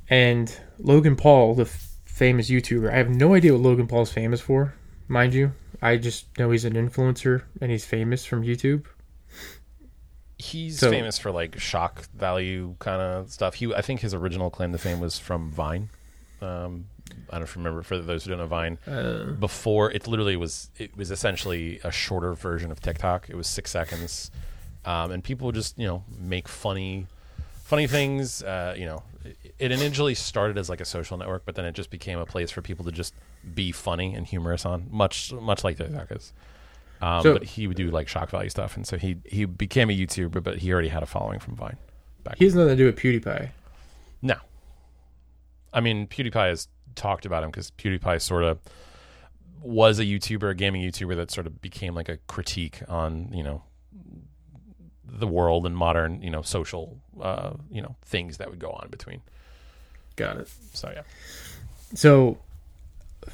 and 0.09 0.55
Logan 0.77 1.15
Paul, 1.15 1.55
the 1.55 1.63
f- 1.63 1.89
famous 2.05 2.49
YouTuber. 2.49 2.91
I 2.91 2.97
have 2.97 3.09
no 3.09 3.33
idea 3.33 3.53
what 3.53 3.61
Logan 3.61 3.87
Paul 3.87 4.01
is 4.01 4.11
famous 4.11 4.41
for, 4.41 4.73
mind 5.07 5.33
you. 5.33 5.53
I 5.81 5.97
just 5.97 6.37
know 6.37 6.51
he's 6.51 6.65
an 6.65 6.73
influencer 6.73 7.43
and 7.61 7.71
he's 7.71 7.85
famous 7.85 8.25
from 8.25 8.43
YouTube. 8.43 8.85
He's 10.37 10.79
So- 10.79 10.89
famous 10.89 11.17
for 11.17 11.31
like 11.31 11.57
shock 11.59 12.05
value 12.13 12.75
kind 12.79 13.01
of 13.01 13.31
stuff. 13.31 13.55
He, 13.55 13.73
I 13.73 13.81
think, 13.81 14.01
his 14.01 14.13
original 14.13 14.49
claim 14.49 14.71
to 14.73 14.77
fame 14.77 14.99
was 14.99 15.17
from 15.17 15.49
Vine. 15.51 15.89
Um, 16.45 16.85
I 17.29 17.33
don't 17.33 17.41
know 17.41 17.43
if 17.43 17.55
you 17.55 17.59
remember 17.59 17.81
for 17.83 17.97
those 17.97 18.23
who 18.23 18.29
don't 18.31 18.39
know 18.39 18.47
Vine. 18.47 18.77
Uh, 18.87 19.31
Before 19.31 19.91
it 19.91 20.07
literally 20.07 20.35
was, 20.35 20.69
it 20.77 20.95
was 20.97 21.11
essentially 21.11 21.79
a 21.83 21.91
shorter 21.91 22.33
version 22.33 22.71
of 22.71 22.79
TikTok. 22.81 23.29
It 23.29 23.35
was 23.35 23.47
six 23.47 23.71
seconds, 23.71 24.31
um, 24.85 25.11
and 25.11 25.23
people 25.23 25.45
would 25.47 25.55
just 25.55 25.77
you 25.77 25.87
know 25.87 26.03
make 26.19 26.47
funny, 26.47 27.07
funny 27.63 27.87
things. 27.87 28.43
Uh, 28.43 28.75
you 28.77 28.85
know, 28.85 29.03
it, 29.23 29.55
it 29.59 29.71
initially 29.71 30.15
started 30.15 30.57
as 30.57 30.69
like 30.69 30.81
a 30.81 30.85
social 30.85 31.17
network, 31.17 31.45
but 31.45 31.55
then 31.55 31.65
it 31.65 31.73
just 31.73 31.89
became 31.89 32.19
a 32.19 32.25
place 32.25 32.51
for 32.51 32.61
people 32.61 32.85
to 32.85 32.91
just 32.91 33.13
be 33.53 33.71
funny 33.71 34.13
and 34.15 34.25
humorous 34.27 34.65
on, 34.65 34.87
much 34.91 35.31
much 35.33 35.63
like 35.63 35.77
TikTok 35.77 36.11
is. 36.11 36.33
Um, 37.01 37.21
So- 37.23 37.33
but 37.33 37.43
he 37.43 37.67
would 37.67 37.77
do 37.77 37.91
like 37.91 38.07
shock 38.07 38.29
value 38.29 38.49
stuff, 38.49 38.75
and 38.77 38.85
so 38.87 38.97
he 38.97 39.17
he 39.25 39.45
became 39.45 39.89
a 39.89 39.93
YouTuber, 39.97 40.41
but 40.43 40.57
he 40.59 40.71
already 40.73 40.89
had 40.89 41.03
a 41.03 41.07
following 41.07 41.39
from 41.39 41.55
Vine. 41.55 41.77
Back 42.23 42.37
he 42.37 42.45
has 42.45 42.55
nothing 42.55 42.69
to 42.69 42.75
do 42.75 42.85
with 42.85 42.95
PewDiePie. 42.97 43.49
no, 44.21 44.35
I 45.75 45.81
mean, 45.81 46.07
PewDiePie 46.07 46.49
has 46.49 46.67
talked 46.95 47.25
about 47.25 47.43
him 47.43 47.51
because 47.51 47.69
PewDiePie 47.71 48.21
sort 48.21 48.43
of 48.43 48.59
was 49.61 49.99
a 49.99 50.03
YouTuber, 50.03 50.49
a 50.51 50.55
gaming 50.55 50.81
YouTuber 50.81 51.15
that 51.17 51.29
sort 51.31 51.45
of 51.45 51.61
became 51.61 51.93
like 51.93 52.09
a 52.09 52.17
critique 52.27 52.81
on 52.87 53.31
you 53.33 53.43
know 53.43 53.63
the 55.07 55.27
world 55.27 55.65
and 55.65 55.75
modern 55.77 56.21
you 56.21 56.29
know 56.29 56.41
social 56.41 56.97
uh, 57.21 57.51
you 57.69 57.81
know 57.81 57.95
things 58.03 58.37
that 58.37 58.49
would 58.49 58.59
go 58.59 58.69
on 58.71 58.87
between. 58.89 59.21
Got 60.15 60.37
it. 60.37 60.49
So 60.73 60.91
yeah, 60.95 61.01
So, 61.93 62.37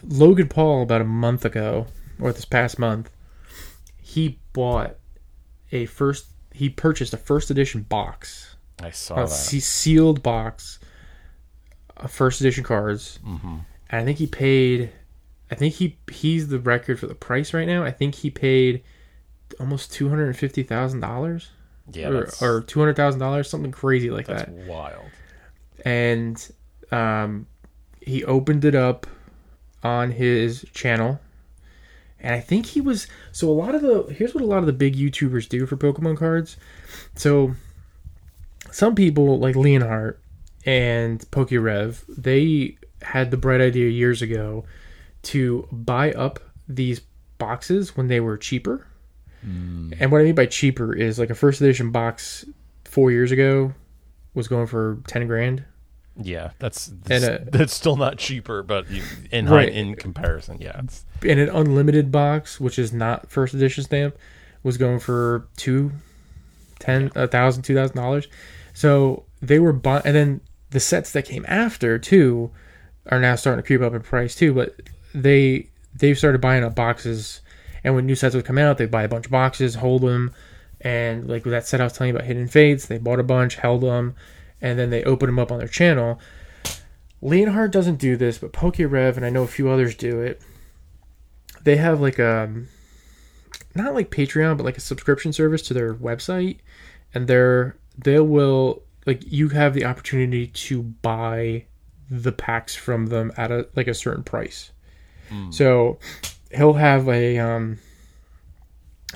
Logan 0.03 0.47
Paul, 0.47 0.81
about 0.81 1.01
a 1.01 1.05
month 1.05 1.45
ago, 1.45 1.85
or 2.19 2.33
this 2.33 2.45
past 2.45 2.79
month, 2.79 3.11
he 4.01 4.39
bought 4.53 4.95
a 5.71 5.85
first. 5.85 6.25
He 6.53 6.69
purchased 6.69 7.13
a 7.13 7.17
first 7.17 7.49
edition 7.51 7.83
box, 7.83 8.55
I 8.81 8.89
saw 8.91 9.15
a 9.15 9.21
that. 9.21 9.29
se- 9.29 9.59
sealed 9.59 10.21
box, 10.23 10.79
of 10.80 10.80
first 12.07 12.41
edition 12.41 12.63
cards, 12.63 13.19
hmm 13.23 13.57
and 13.89 14.01
I 14.01 14.05
think 14.05 14.17
he 14.19 14.27
paid. 14.27 14.91
I 15.51 15.55
think 15.55 15.73
he 15.75 15.97
he's 16.11 16.47
the 16.47 16.59
record 16.59 16.99
for 16.99 17.07
the 17.07 17.15
price 17.15 17.53
right 17.53 17.67
now. 17.67 17.83
I 17.83 17.91
think 17.91 18.15
he 18.15 18.29
paid 18.29 18.83
almost 19.59 19.91
two 19.91 20.07
hundred 20.09 20.27
and 20.27 20.37
fifty 20.37 20.63
thousand 20.63 21.01
dollars, 21.01 21.49
Yeah, 21.91 22.07
or, 22.09 22.29
or 22.41 22.61
two 22.61 22.79
hundred 22.79 22.95
thousand 22.95 23.19
dollars, 23.19 23.49
something 23.49 23.71
crazy 23.71 24.09
like 24.09 24.27
that. 24.27 24.47
that's 24.47 24.49
that. 24.57 24.67
wild. 24.67 25.03
and 25.83 26.51
um, 26.91 27.47
he 28.01 28.23
opened 28.23 28.63
it 28.65 28.75
up 28.75 29.07
on 29.83 30.11
his 30.11 30.63
channel 30.75 31.19
and 32.19 32.35
i 32.35 32.39
think 32.39 32.67
he 32.67 32.79
was 32.81 33.07
so 33.31 33.49
a 33.49 33.51
lot 33.51 33.73
of 33.73 33.81
the 33.81 34.13
here's 34.13 34.35
what 34.35 34.43
a 34.43 34.45
lot 34.45 34.59
of 34.59 34.67
the 34.67 34.73
big 34.73 34.95
youtubers 34.95 35.49
do 35.49 35.65
for 35.65 35.75
pokemon 35.75 36.15
cards 36.15 36.55
so 37.15 37.55
some 38.71 38.93
people 38.93 39.39
like 39.39 39.55
leonhart 39.55 40.17
and 40.65 41.19
pokerev 41.31 42.03
they 42.07 42.77
had 43.01 43.31
the 43.31 43.37
bright 43.37 43.61
idea 43.61 43.89
years 43.89 44.21
ago 44.21 44.63
to 45.23 45.67
buy 45.71 46.11
up 46.11 46.39
these 46.67 47.01
boxes 47.37 47.95
when 47.97 48.07
they 48.07 48.19
were 48.19 48.37
cheaper 48.37 48.85
and 49.43 50.11
what 50.11 50.21
i 50.21 50.23
mean 50.23 50.35
by 50.35 50.45
cheaper 50.45 50.93
is 50.95 51.17
like 51.17 51.31
a 51.31 51.35
first 51.35 51.59
edition 51.61 51.89
box 51.91 52.45
four 52.85 53.09
years 53.11 53.31
ago 53.31 53.73
was 54.35 54.47
going 54.47 54.67
for 54.67 54.99
10 55.07 55.25
grand 55.27 55.65
Yeah, 56.21 56.51
that's 56.59 56.91
that's, 57.05 57.23
uh, 57.23 57.45
that's 57.51 57.73
still 57.73 57.95
not 57.95 58.17
cheaper, 58.17 58.61
but 58.63 58.89
you, 58.91 59.01
in 59.31 59.47
Right. 59.49 59.69
in 59.69 59.95
comparison, 59.95 60.57
yeah, 60.59 60.79
it's 60.83 61.05
and 61.27 61.39
an 61.39 61.49
unlimited 61.49 62.11
box, 62.11 62.59
which 62.59 62.77
is 62.77 62.91
not 62.93 63.31
first 63.31 63.53
edition 63.55 63.83
stamp, 63.83 64.15
was 64.61 64.77
going 64.77 64.99
for 64.99 65.47
two, 65.57 65.91
ten, 66.79 67.11
a 67.15 67.27
thousand, 67.27 67.63
two 67.63 67.73
thousand 67.73 67.95
dollars. 67.95 68.27
So 68.73 69.23
they 69.41 69.57
were 69.59 69.73
buying, 69.73 70.03
and 70.05 70.15
then 70.15 70.41
the 70.71 70.79
sets 70.79 71.11
that 71.11 71.25
came 71.25 71.45
after 71.47 71.97
too 71.97 72.51
are 73.07 73.19
now 73.19 73.35
starting 73.35 73.61
to 73.61 73.67
creep 73.67 73.81
up 73.81 73.93
in 73.93 74.01
price 74.01 74.35
too. 74.35 74.53
But 74.53 74.75
they 75.13 75.69
they've 75.95 76.17
started 76.17 76.41
buying 76.41 76.63
up 76.63 76.75
boxes, 76.75 77.41
and 77.83 77.95
when 77.95 78.05
new 78.05 78.15
sets 78.15 78.35
would 78.35 78.45
come 78.45 78.57
out, 78.57 78.77
they'd 78.77 78.91
buy 78.91 79.03
a 79.03 79.09
bunch 79.09 79.25
of 79.25 79.31
boxes, 79.31 79.75
hold 79.75 80.01
them, 80.01 80.33
and 80.81 81.27
like 81.27 81.45
with 81.45 81.51
that 81.51 81.67
set 81.67 81.81
I 81.81 81.85
was 81.85 81.93
telling 81.93 82.09
you 82.09 82.15
about 82.15 82.27
Hidden 82.27 82.47
Fates, 82.47 82.87
they 82.87 82.97
bought 82.97 83.19
a 83.19 83.23
bunch, 83.23 83.55
held 83.55 83.81
them, 83.81 84.15
and 84.61 84.77
then 84.77 84.89
they 84.89 85.03
opened 85.03 85.29
them 85.29 85.39
up 85.39 85.51
on 85.51 85.59
their 85.59 85.67
channel. 85.67 86.19
Leonhart 87.21 87.69
doesn't 87.69 87.97
do 87.97 88.17
this, 88.17 88.39
but 88.39 88.51
PokeRev 88.51 89.15
and 89.15 89.25
I 89.25 89.29
know 89.29 89.43
a 89.43 89.47
few 89.47 89.69
others 89.69 89.95
do 89.95 90.21
it 90.21 90.41
they 91.63 91.77
have 91.77 92.01
like 92.01 92.19
a 92.19 92.51
not 93.75 93.93
like 93.93 94.11
Patreon, 94.11 94.57
but 94.57 94.65
like 94.65 94.77
a 94.77 94.81
subscription 94.81 95.31
service 95.31 95.61
to 95.63 95.73
their 95.73 95.93
website, 95.93 96.57
and 97.13 97.27
they're 97.27 97.77
they 97.97 98.19
will 98.19 98.83
like 99.05 99.23
you 99.31 99.49
have 99.49 99.73
the 99.73 99.85
opportunity 99.85 100.47
to 100.47 100.81
buy 100.83 101.65
the 102.09 102.31
packs 102.31 102.75
from 102.75 103.07
them 103.07 103.31
at 103.37 103.51
a 103.51 103.67
like 103.75 103.87
a 103.87 103.93
certain 103.93 104.23
price. 104.23 104.71
So 105.51 105.97
he'll 106.53 106.73
have 106.73 107.07
a 107.07 107.37
um 107.39 107.79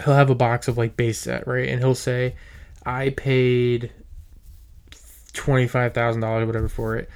he'll 0.04 0.14
have 0.14 0.30
a 0.30 0.36
box 0.36 0.68
of 0.70 0.78
like 0.78 0.96
base 0.96 1.20
set 1.20 1.46
right, 1.46 1.68
and 1.68 1.80
he'll 1.80 1.94
say, 1.94 2.36
"I 2.86 3.10
paid 3.10 3.92
twenty 5.34 5.68
five 5.68 5.94
thousand 5.94 6.22
dollars 6.22 6.44
or 6.44 6.48
whatever 6.48 6.68
for 6.70 6.96
it." 6.96 7.10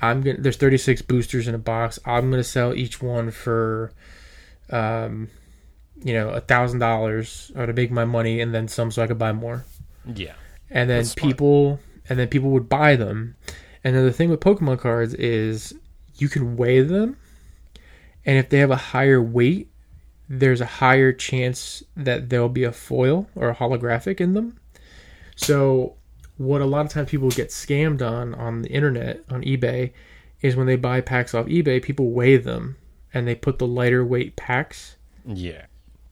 I'm 0.00 0.22
gonna. 0.22 0.38
There's 0.40 0.56
36 0.58 1.02
boosters 1.02 1.48
in 1.48 1.54
a 1.54 1.58
box. 1.58 1.98
I'm 2.04 2.30
gonna 2.30 2.44
sell 2.44 2.74
each 2.74 3.02
one 3.02 3.30
for 3.30 3.92
um, 4.70 5.28
you 6.02 6.12
know, 6.12 6.28
a 6.30 6.40
thousand 6.40 6.80
dollars 6.80 7.50
or 7.56 7.66
to 7.66 7.72
make 7.72 7.90
my 7.90 8.04
money 8.04 8.40
and 8.40 8.54
then 8.54 8.68
some 8.68 8.90
so 8.90 9.02
I 9.02 9.06
could 9.06 9.18
buy 9.18 9.32
more. 9.32 9.64
yeah, 10.04 10.34
And 10.70 10.88
then 10.90 11.04
people 11.16 11.80
and 12.08 12.18
then 12.18 12.28
people 12.28 12.50
would 12.50 12.68
buy 12.68 12.96
them. 12.96 13.36
And 13.84 13.94
then 13.94 14.04
the 14.04 14.12
thing 14.12 14.30
with 14.30 14.40
Pokemon 14.40 14.78
cards 14.80 15.14
is 15.14 15.74
you 16.16 16.28
can 16.28 16.56
weigh 16.56 16.80
them 16.80 17.16
and 18.26 18.36
if 18.36 18.48
they 18.48 18.58
have 18.58 18.72
a 18.72 18.76
higher 18.76 19.22
weight, 19.22 19.70
there's 20.28 20.60
a 20.60 20.66
higher 20.66 21.12
chance 21.12 21.84
that 21.96 22.28
there'll 22.28 22.48
be 22.48 22.64
a 22.64 22.72
foil 22.72 23.28
or 23.36 23.48
a 23.48 23.54
holographic 23.54 24.20
in 24.20 24.34
them. 24.34 24.58
So 25.36 25.94
what 26.36 26.60
a 26.60 26.66
lot 26.66 26.84
of 26.84 26.90
times 26.90 27.08
people 27.08 27.30
get 27.30 27.48
scammed 27.48 28.02
on 28.02 28.34
on 28.34 28.62
the 28.62 28.68
internet 28.68 29.22
on 29.30 29.42
eBay 29.42 29.92
is 30.40 30.56
when 30.56 30.66
they 30.66 30.76
buy 30.76 31.00
packs 31.00 31.34
off 31.34 31.46
eBay, 31.46 31.80
people 31.80 32.10
weigh 32.10 32.36
them 32.36 32.76
and 33.14 33.26
they 33.26 33.36
put 33.36 33.58
the 33.58 33.66
lighter 33.66 34.04
weight 34.04 34.36
packs 34.36 34.96
yeah, 35.24 35.66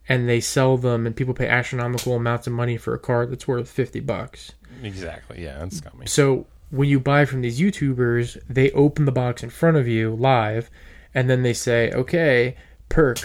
and 0.08 0.28
they 0.28 0.40
sell 0.40 0.76
them 0.76 1.06
and 1.06 1.16
people 1.16 1.34
pay 1.34 1.48
astronomical 1.48 2.14
amounts 2.14 2.46
of 2.46 2.52
money 2.52 2.76
for 2.76 2.94
a 2.94 2.98
card 2.98 3.30
that's 3.30 3.48
worth 3.48 3.68
50 3.68 4.00
bucks. 4.00 4.52
Exactly. 4.82 5.42
Yeah, 5.42 5.58
that's 5.58 5.78
scummy. 5.78 6.06
So 6.06 6.46
when 6.70 6.88
you 6.88 6.98
buy 7.00 7.24
from 7.24 7.42
these 7.42 7.60
YouTubers, 7.60 8.40
they 8.48 8.70
open 8.72 9.04
the 9.04 9.12
box 9.12 9.42
in 9.42 9.50
front 9.50 9.76
of 9.76 9.86
you 9.86 10.14
live 10.14 10.70
and 11.14 11.30
then 11.30 11.42
they 11.42 11.52
say, 11.52 11.90
"Okay, 11.92 12.56
perk 12.88 13.18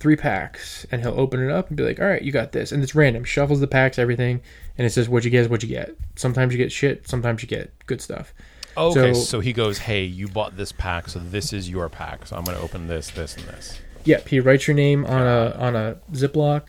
three 0.00 0.16
packs." 0.16 0.86
And 0.90 1.02
he'll 1.02 1.18
open 1.18 1.40
it 1.42 1.50
up 1.50 1.68
and 1.68 1.76
be 1.76 1.82
like, 1.84 2.00
"All 2.00 2.06
right, 2.06 2.22
you 2.22 2.32
got 2.32 2.52
this." 2.52 2.72
And 2.72 2.82
it's 2.82 2.94
random. 2.94 3.24
Shuffles 3.24 3.60
the 3.60 3.66
packs, 3.68 3.98
everything, 3.98 4.40
and 4.76 4.86
it 4.86 4.90
says 4.90 5.08
what 5.08 5.24
you 5.24 5.30
get 5.30 5.42
is 5.42 5.48
what 5.48 5.62
you 5.62 5.68
get. 5.68 5.94
Sometimes 6.16 6.52
you 6.52 6.58
get 6.58 6.72
shit, 6.72 7.08
sometimes 7.08 7.42
you 7.42 7.48
get 7.48 7.72
good 7.86 8.00
stuff. 8.00 8.34
Okay, 8.76 9.12
so, 9.14 9.20
So- 9.20 9.40
he 9.40 9.52
goes, 9.52 9.78
"Hey, 9.78 10.04
you 10.04 10.28
bought 10.28 10.56
this 10.56 10.70
pack, 10.72 11.08
so 11.08 11.18
this 11.18 11.52
is 11.52 11.68
your 11.68 11.88
pack. 11.88 12.26
So 12.26 12.36
I'm 12.36 12.44
going 12.44 12.56
to 12.56 12.62
open 12.62 12.86
this, 12.86 13.10
this, 13.10 13.36
and 13.36 13.44
this." 13.46 13.80
Yep, 14.04 14.28
he 14.28 14.40
writes 14.40 14.66
your 14.68 14.74
name 14.76 15.04
on 15.04 15.22
a 15.22 15.50
on 15.58 15.74
a 15.76 15.96
Ziploc. 16.12 16.62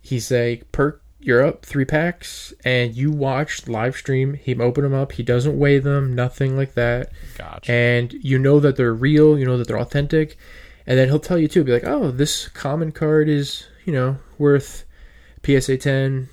He 0.00 0.20
say, 0.20 0.62
"Perk, 0.72 1.02
you're 1.24 1.44
up 1.44 1.64
three 1.64 1.84
packs," 1.86 2.52
and 2.64 2.94
you 2.94 3.10
watch 3.10 3.66
live 3.66 3.96
stream 3.96 4.34
him 4.34 4.60
open 4.60 4.84
them 4.84 4.94
up. 4.94 5.12
He 5.12 5.22
doesn't 5.22 5.58
weigh 5.58 5.78
them, 5.78 6.14
nothing 6.14 6.56
like 6.56 6.74
that, 6.74 7.10
Gotcha. 7.38 7.72
and 7.72 8.12
you 8.12 8.38
know 8.38 8.60
that 8.60 8.76
they're 8.76 8.94
real. 8.94 9.38
You 9.38 9.46
know 9.46 9.56
that 9.56 9.66
they're 9.66 9.78
authentic, 9.80 10.36
and 10.86 10.98
then 10.98 11.08
he'll 11.08 11.18
tell 11.18 11.38
you 11.38 11.48
too. 11.48 11.64
Be 11.64 11.72
like, 11.72 11.86
"Oh, 11.86 12.10
this 12.10 12.48
common 12.48 12.92
card 12.92 13.28
is 13.28 13.66
you 13.84 13.92
know 13.92 14.18
worth 14.38 14.84
PSA 15.44 15.78
ten 15.78 16.28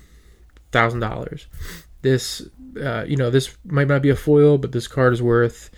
thousand 0.70 1.00
dollars. 1.00 1.46
This 2.02 2.42
uh, 2.82 3.04
you 3.06 3.16
know 3.16 3.30
this 3.30 3.56
might 3.64 3.88
not 3.88 4.02
be 4.02 4.10
a 4.10 4.16
foil, 4.16 4.58
but 4.58 4.72
this 4.72 4.86
card 4.86 5.12
is 5.12 5.22
worth." 5.22 5.70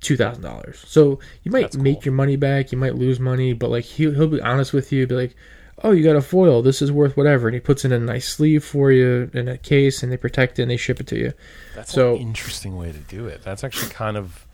Two 0.00 0.16
thousand 0.16 0.42
dollars. 0.42 0.82
So 0.88 1.20
you 1.44 1.52
might 1.52 1.62
That's 1.62 1.76
make 1.76 2.04
your 2.04 2.12
money 2.12 2.34
back. 2.34 2.72
You 2.72 2.78
might 2.78 2.96
lose 2.96 3.20
money, 3.20 3.52
but 3.52 3.70
like 3.70 3.84
he'll 3.84 4.12
he'll 4.12 4.26
be 4.26 4.40
honest 4.40 4.72
with 4.72 4.90
you. 4.90 5.06
Be 5.06 5.14
like, 5.14 5.36
"Oh, 5.82 5.90
you 5.92 6.02
got 6.04 6.16
a 6.16 6.22
foil. 6.22 6.62
This 6.62 6.82
is 6.82 6.90
worth 6.92 7.16
whatever." 7.16 7.48
And 7.48 7.54
he 7.54 7.60
puts 7.60 7.84
it 7.84 7.92
in 7.92 8.02
a 8.02 8.04
nice 8.04 8.28
sleeve 8.28 8.64
for 8.64 8.92
you 8.92 9.30
in 9.34 9.48
a 9.48 9.58
case, 9.58 10.02
and 10.02 10.10
they 10.12 10.16
protect 10.16 10.58
it 10.58 10.62
and 10.62 10.70
they 10.70 10.76
ship 10.76 11.00
it 11.00 11.06
to 11.08 11.16
you. 11.18 11.32
That's 11.74 11.92
so- 11.92 12.14
an 12.16 12.20
interesting 12.22 12.76
way 12.76 12.92
to 12.92 12.98
do 12.98 13.26
it. 13.26 13.42
That's 13.42 13.64
actually 13.64 13.90
kind 13.90 14.16
of 14.16 14.46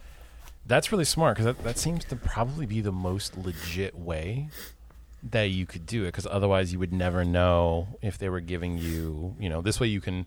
that's 0.66 0.92
really 0.92 1.04
smart 1.04 1.36
because 1.36 1.46
that, 1.46 1.64
that 1.64 1.78
seems 1.78 2.04
to 2.04 2.14
probably 2.16 2.66
be 2.66 2.80
the 2.82 2.92
most 2.92 3.38
legit 3.38 3.96
way 3.98 4.48
that 5.22 5.44
you 5.44 5.64
could 5.66 5.86
do 5.86 6.02
it 6.04 6.08
because 6.08 6.26
otherwise 6.30 6.72
you 6.72 6.78
would 6.78 6.92
never 6.92 7.24
know 7.24 7.88
if 8.02 8.18
they 8.18 8.28
were 8.28 8.38
giving 8.40 8.76
you 8.78 9.34
you 9.40 9.48
know 9.48 9.60
this 9.62 9.80
way 9.80 9.86
you 9.86 10.00
can 10.00 10.26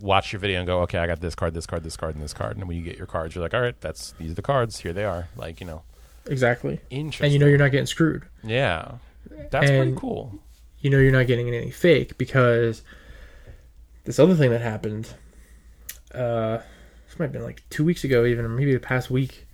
watch 0.00 0.32
your 0.32 0.38
video 0.38 0.58
and 0.58 0.66
go 0.66 0.80
okay 0.82 0.98
i 0.98 1.06
got 1.08 1.20
this 1.20 1.34
card 1.34 1.54
this 1.54 1.66
card 1.66 1.82
this 1.82 1.96
card 1.96 2.14
and 2.14 2.22
this 2.22 2.32
card 2.34 2.56
and 2.56 2.68
when 2.68 2.76
you 2.76 2.82
get 2.84 2.96
your 2.98 3.06
cards 3.06 3.34
you're 3.34 3.42
like 3.42 3.52
all 3.54 3.60
right 3.62 3.80
that's 3.80 4.12
these 4.18 4.30
are 4.30 4.34
the 4.34 4.42
cards 4.42 4.78
here 4.80 4.92
they 4.92 5.04
are 5.04 5.28
like 5.36 5.58
you 5.60 5.66
know 5.66 5.82
Exactly. 6.26 6.78
interesting 6.90 7.24
And 7.24 7.32
you 7.32 7.38
know 7.38 7.46
you're 7.46 7.58
not 7.58 7.70
getting 7.72 7.86
screwed. 7.86 8.24
yeah 8.44 8.92
that's 9.50 9.66
pretty 9.70 9.94
cool. 9.96 10.38
you 10.80 10.90
know 10.90 10.98
you're 10.98 11.12
not 11.12 11.26
getting 11.26 11.48
any 11.48 11.70
fake 11.70 12.16
because 12.18 12.82
this 14.04 14.18
other 14.18 14.34
thing 14.34 14.50
that 14.50 14.60
happened 14.60 15.08
uh 16.14 16.58
this 17.06 17.18
might 17.18 17.26
have 17.26 17.32
been 17.32 17.42
like 17.42 17.62
two 17.70 17.84
weeks 17.84 18.04
ago 18.04 18.24
even 18.24 18.44
or 18.44 18.48
maybe 18.48 18.72
the 18.72 18.80
past 18.80 19.10
week. 19.10 19.46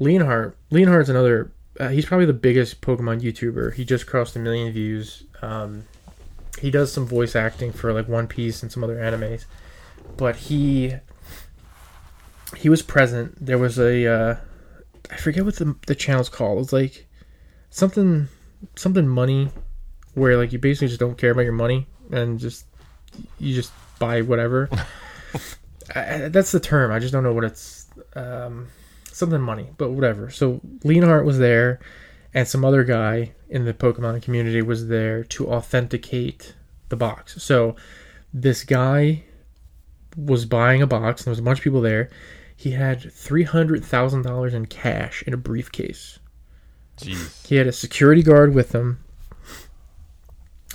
Leonhart 0.00 0.54
leonhart's 0.70 1.08
another 1.08 1.52
uh, 1.78 1.88
he's 1.88 2.06
probably 2.06 2.26
the 2.26 2.32
biggest 2.32 2.80
pokemon 2.80 3.20
youtuber. 3.20 3.72
He 3.74 3.84
just 3.84 4.06
crossed 4.06 4.34
a 4.36 4.38
million 4.38 4.72
views. 4.72 5.24
Um 5.42 5.84
he 6.60 6.70
does 6.70 6.90
some 6.92 7.06
voice 7.06 7.36
acting 7.36 7.72
for 7.72 7.92
like 7.92 8.08
one 8.08 8.26
piece 8.26 8.62
and 8.62 8.72
some 8.72 8.82
other 8.82 8.96
animes. 8.96 9.44
But 10.16 10.36
he 10.36 10.94
he 12.56 12.68
was 12.68 12.82
present. 12.82 13.44
There 13.44 13.58
was 13.58 13.78
a 13.78 14.06
uh 14.06 14.36
i 15.10 15.16
forget 15.16 15.44
what 15.44 15.56
the, 15.56 15.76
the 15.86 15.94
channel's 15.94 16.28
called. 16.28 16.56
It 16.56 16.60
was 16.60 16.72
like 16.72 17.06
something 17.70 18.28
something 18.74 19.06
money 19.06 19.50
where 20.14 20.36
like 20.36 20.52
you 20.52 20.58
basically 20.58 20.88
just 20.88 21.00
don't 21.00 21.18
care 21.18 21.30
about 21.30 21.42
your 21.42 21.52
money 21.52 21.86
and 22.10 22.38
just 22.38 22.66
you 23.38 23.54
just 23.54 23.72
buy 23.98 24.22
whatever. 24.22 24.68
I, 25.94 26.28
that's 26.28 26.52
the 26.52 26.60
term. 26.60 26.90
I 26.90 26.98
just 26.98 27.12
don't 27.12 27.22
know 27.22 27.32
what 27.32 27.44
it's. 27.44 27.86
Um, 28.14 28.68
something 29.16 29.40
money, 29.40 29.70
but 29.78 29.92
whatever. 29.92 30.30
So 30.30 30.60
Leonhart 30.84 31.24
was 31.24 31.38
there, 31.38 31.80
and 32.34 32.46
some 32.46 32.64
other 32.64 32.84
guy 32.84 33.32
in 33.48 33.64
the 33.64 33.72
Pokemon 33.72 34.22
community 34.22 34.60
was 34.60 34.88
there 34.88 35.24
to 35.24 35.48
authenticate 35.48 36.54
the 36.90 36.96
box. 36.96 37.42
So 37.42 37.76
this 38.32 38.62
guy 38.62 39.24
was 40.16 40.44
buying 40.44 40.82
a 40.82 40.86
box, 40.86 41.22
and 41.22 41.26
there 41.26 41.32
was 41.32 41.38
a 41.38 41.42
bunch 41.42 41.58
of 41.58 41.64
people 41.64 41.80
there. 41.80 42.10
He 42.54 42.72
had 42.72 43.12
three 43.12 43.44
hundred 43.44 43.84
thousand 43.84 44.22
dollars 44.22 44.54
in 44.54 44.66
cash 44.66 45.22
in 45.26 45.32
a 45.32 45.38
briefcase. 45.38 46.18
Jeez. 46.96 47.46
He 47.46 47.56
had 47.56 47.66
a 47.66 47.72
security 47.72 48.22
guard 48.22 48.54
with 48.54 48.72
him, 48.72 49.04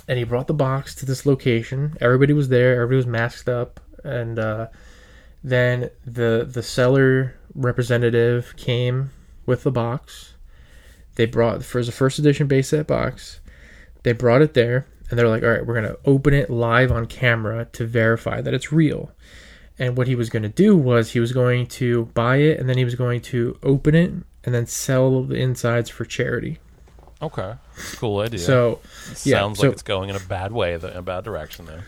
and 0.08 0.18
he 0.18 0.24
brought 0.24 0.46
the 0.46 0.54
box 0.54 0.94
to 0.96 1.06
this 1.06 1.26
location. 1.26 1.96
Everybody 2.00 2.32
was 2.32 2.48
there. 2.48 2.74
Everybody 2.74 2.96
was 2.96 3.06
masked 3.06 3.48
up, 3.48 3.80
and 4.04 4.38
uh, 4.38 4.68
then 5.42 5.90
the 6.04 6.48
the 6.50 6.62
seller 6.62 7.36
representative 7.54 8.54
came 8.56 9.10
with 9.46 9.64
the 9.64 9.72
box. 9.72 10.34
They 11.16 11.26
brought 11.26 11.64
for 11.64 11.82
the 11.82 11.92
first 11.92 12.18
edition 12.18 12.46
base 12.46 12.68
set 12.68 12.86
box. 12.86 13.40
They 14.02 14.12
brought 14.12 14.42
it 14.42 14.54
there, 14.54 14.86
and 15.10 15.18
they're 15.18 15.28
like, 15.28 15.42
"All 15.42 15.50
right, 15.50 15.66
we're 15.66 15.74
gonna 15.74 15.96
open 16.04 16.34
it 16.34 16.50
live 16.50 16.92
on 16.92 17.06
camera 17.06 17.66
to 17.72 17.84
verify 17.84 18.40
that 18.40 18.54
it's 18.54 18.72
real." 18.72 19.10
And 19.78 19.96
what 19.96 20.06
he 20.06 20.14
was 20.14 20.30
going 20.30 20.42
to 20.42 20.48
do 20.50 20.76
was 20.76 21.12
he 21.12 21.20
was 21.20 21.32
going 21.32 21.66
to 21.68 22.04
buy 22.14 22.36
it, 22.36 22.60
and 22.60 22.68
then 22.68 22.76
he 22.76 22.84
was 22.84 22.94
going 22.94 23.22
to 23.22 23.58
open 23.62 23.94
it 23.94 24.12
and 24.44 24.54
then 24.54 24.66
sell 24.66 25.22
the 25.24 25.34
insides 25.36 25.88
for 25.90 26.04
charity. 26.04 26.58
Okay. 27.20 27.54
Cool 27.96 28.18
idea. 28.20 28.40
So 28.40 28.80
yeah, 29.24 29.38
Sounds 29.38 29.58
so- 29.58 29.66
like 29.66 29.72
it's 29.74 29.82
going 29.82 30.10
in 30.10 30.16
a 30.16 30.20
bad 30.20 30.52
way, 30.52 30.74
in 30.74 30.84
a 30.84 31.02
bad 31.02 31.24
direction 31.24 31.66
there. 31.66 31.84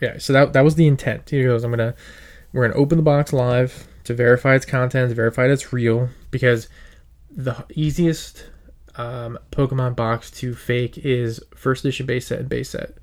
Yeah, 0.00 0.18
so 0.18 0.32
that 0.32 0.52
that 0.54 0.62
was 0.62 0.74
the 0.74 0.86
intent. 0.86 1.30
He 1.30 1.44
goes, 1.44 1.62
I'm 1.62 1.70
gonna 1.70 1.94
we're 2.52 2.66
gonna 2.68 2.80
open 2.80 2.96
the 2.98 3.02
box 3.04 3.32
live 3.32 3.86
to 4.04 4.14
verify 4.14 4.54
its 4.54 4.64
content, 4.66 5.10
to 5.10 5.14
verify 5.14 5.46
that 5.46 5.52
it's 5.52 5.72
real, 5.72 6.08
because 6.30 6.68
the 7.30 7.64
easiest 7.74 8.46
um, 8.96 9.38
Pokemon 9.52 9.94
box 9.94 10.30
to 10.32 10.54
fake 10.54 10.98
is 10.98 11.40
first 11.54 11.84
edition 11.84 12.04
base 12.06 12.26
set 12.26 12.40
and 12.40 12.48
base 12.48 12.70
set. 12.70 12.94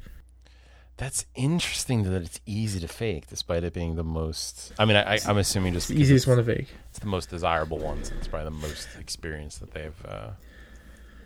That's 0.99 1.25
interesting 1.33 2.03
that 2.03 2.21
it's 2.21 2.39
easy 2.45 2.79
to 2.81 2.87
fake, 2.87 3.27
despite 3.27 3.63
it 3.63 3.73
being 3.73 3.95
the 3.95 4.03
most. 4.03 4.73
I 4.77 4.83
mean, 4.83 4.97
I, 4.97 5.17
I'm 5.25 5.37
assuming 5.37 5.71
just 5.73 5.89
It's 5.89 5.95
the 5.95 6.01
easiest 6.01 6.27
one 6.27 6.37
to 6.37 6.43
fake. 6.43 6.67
it's 6.89 6.99
the 6.99 7.07
most 7.07 7.29
desirable 7.29 7.79
one, 7.79 7.99
it's 7.99 8.27
probably 8.27 8.43
the 8.45 8.67
most 8.67 8.87
experience 8.99 9.57
that 9.59 9.71
they've 9.71 10.05
uh, 10.05 10.31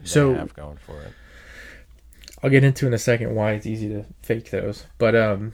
they 0.02 0.06
So- 0.08 0.36
have 0.36 0.54
going 0.54 0.78
for 0.78 1.02
it. 1.02 1.12
I'll 2.44 2.50
get 2.50 2.64
into 2.64 2.86
in 2.86 2.94
a 2.94 2.98
second 3.00 3.34
why 3.36 3.54
it's 3.54 3.66
easy 3.66 3.88
to 3.90 4.06
fake 4.22 4.52
those. 4.52 4.86
But 4.98 5.16
um 5.16 5.54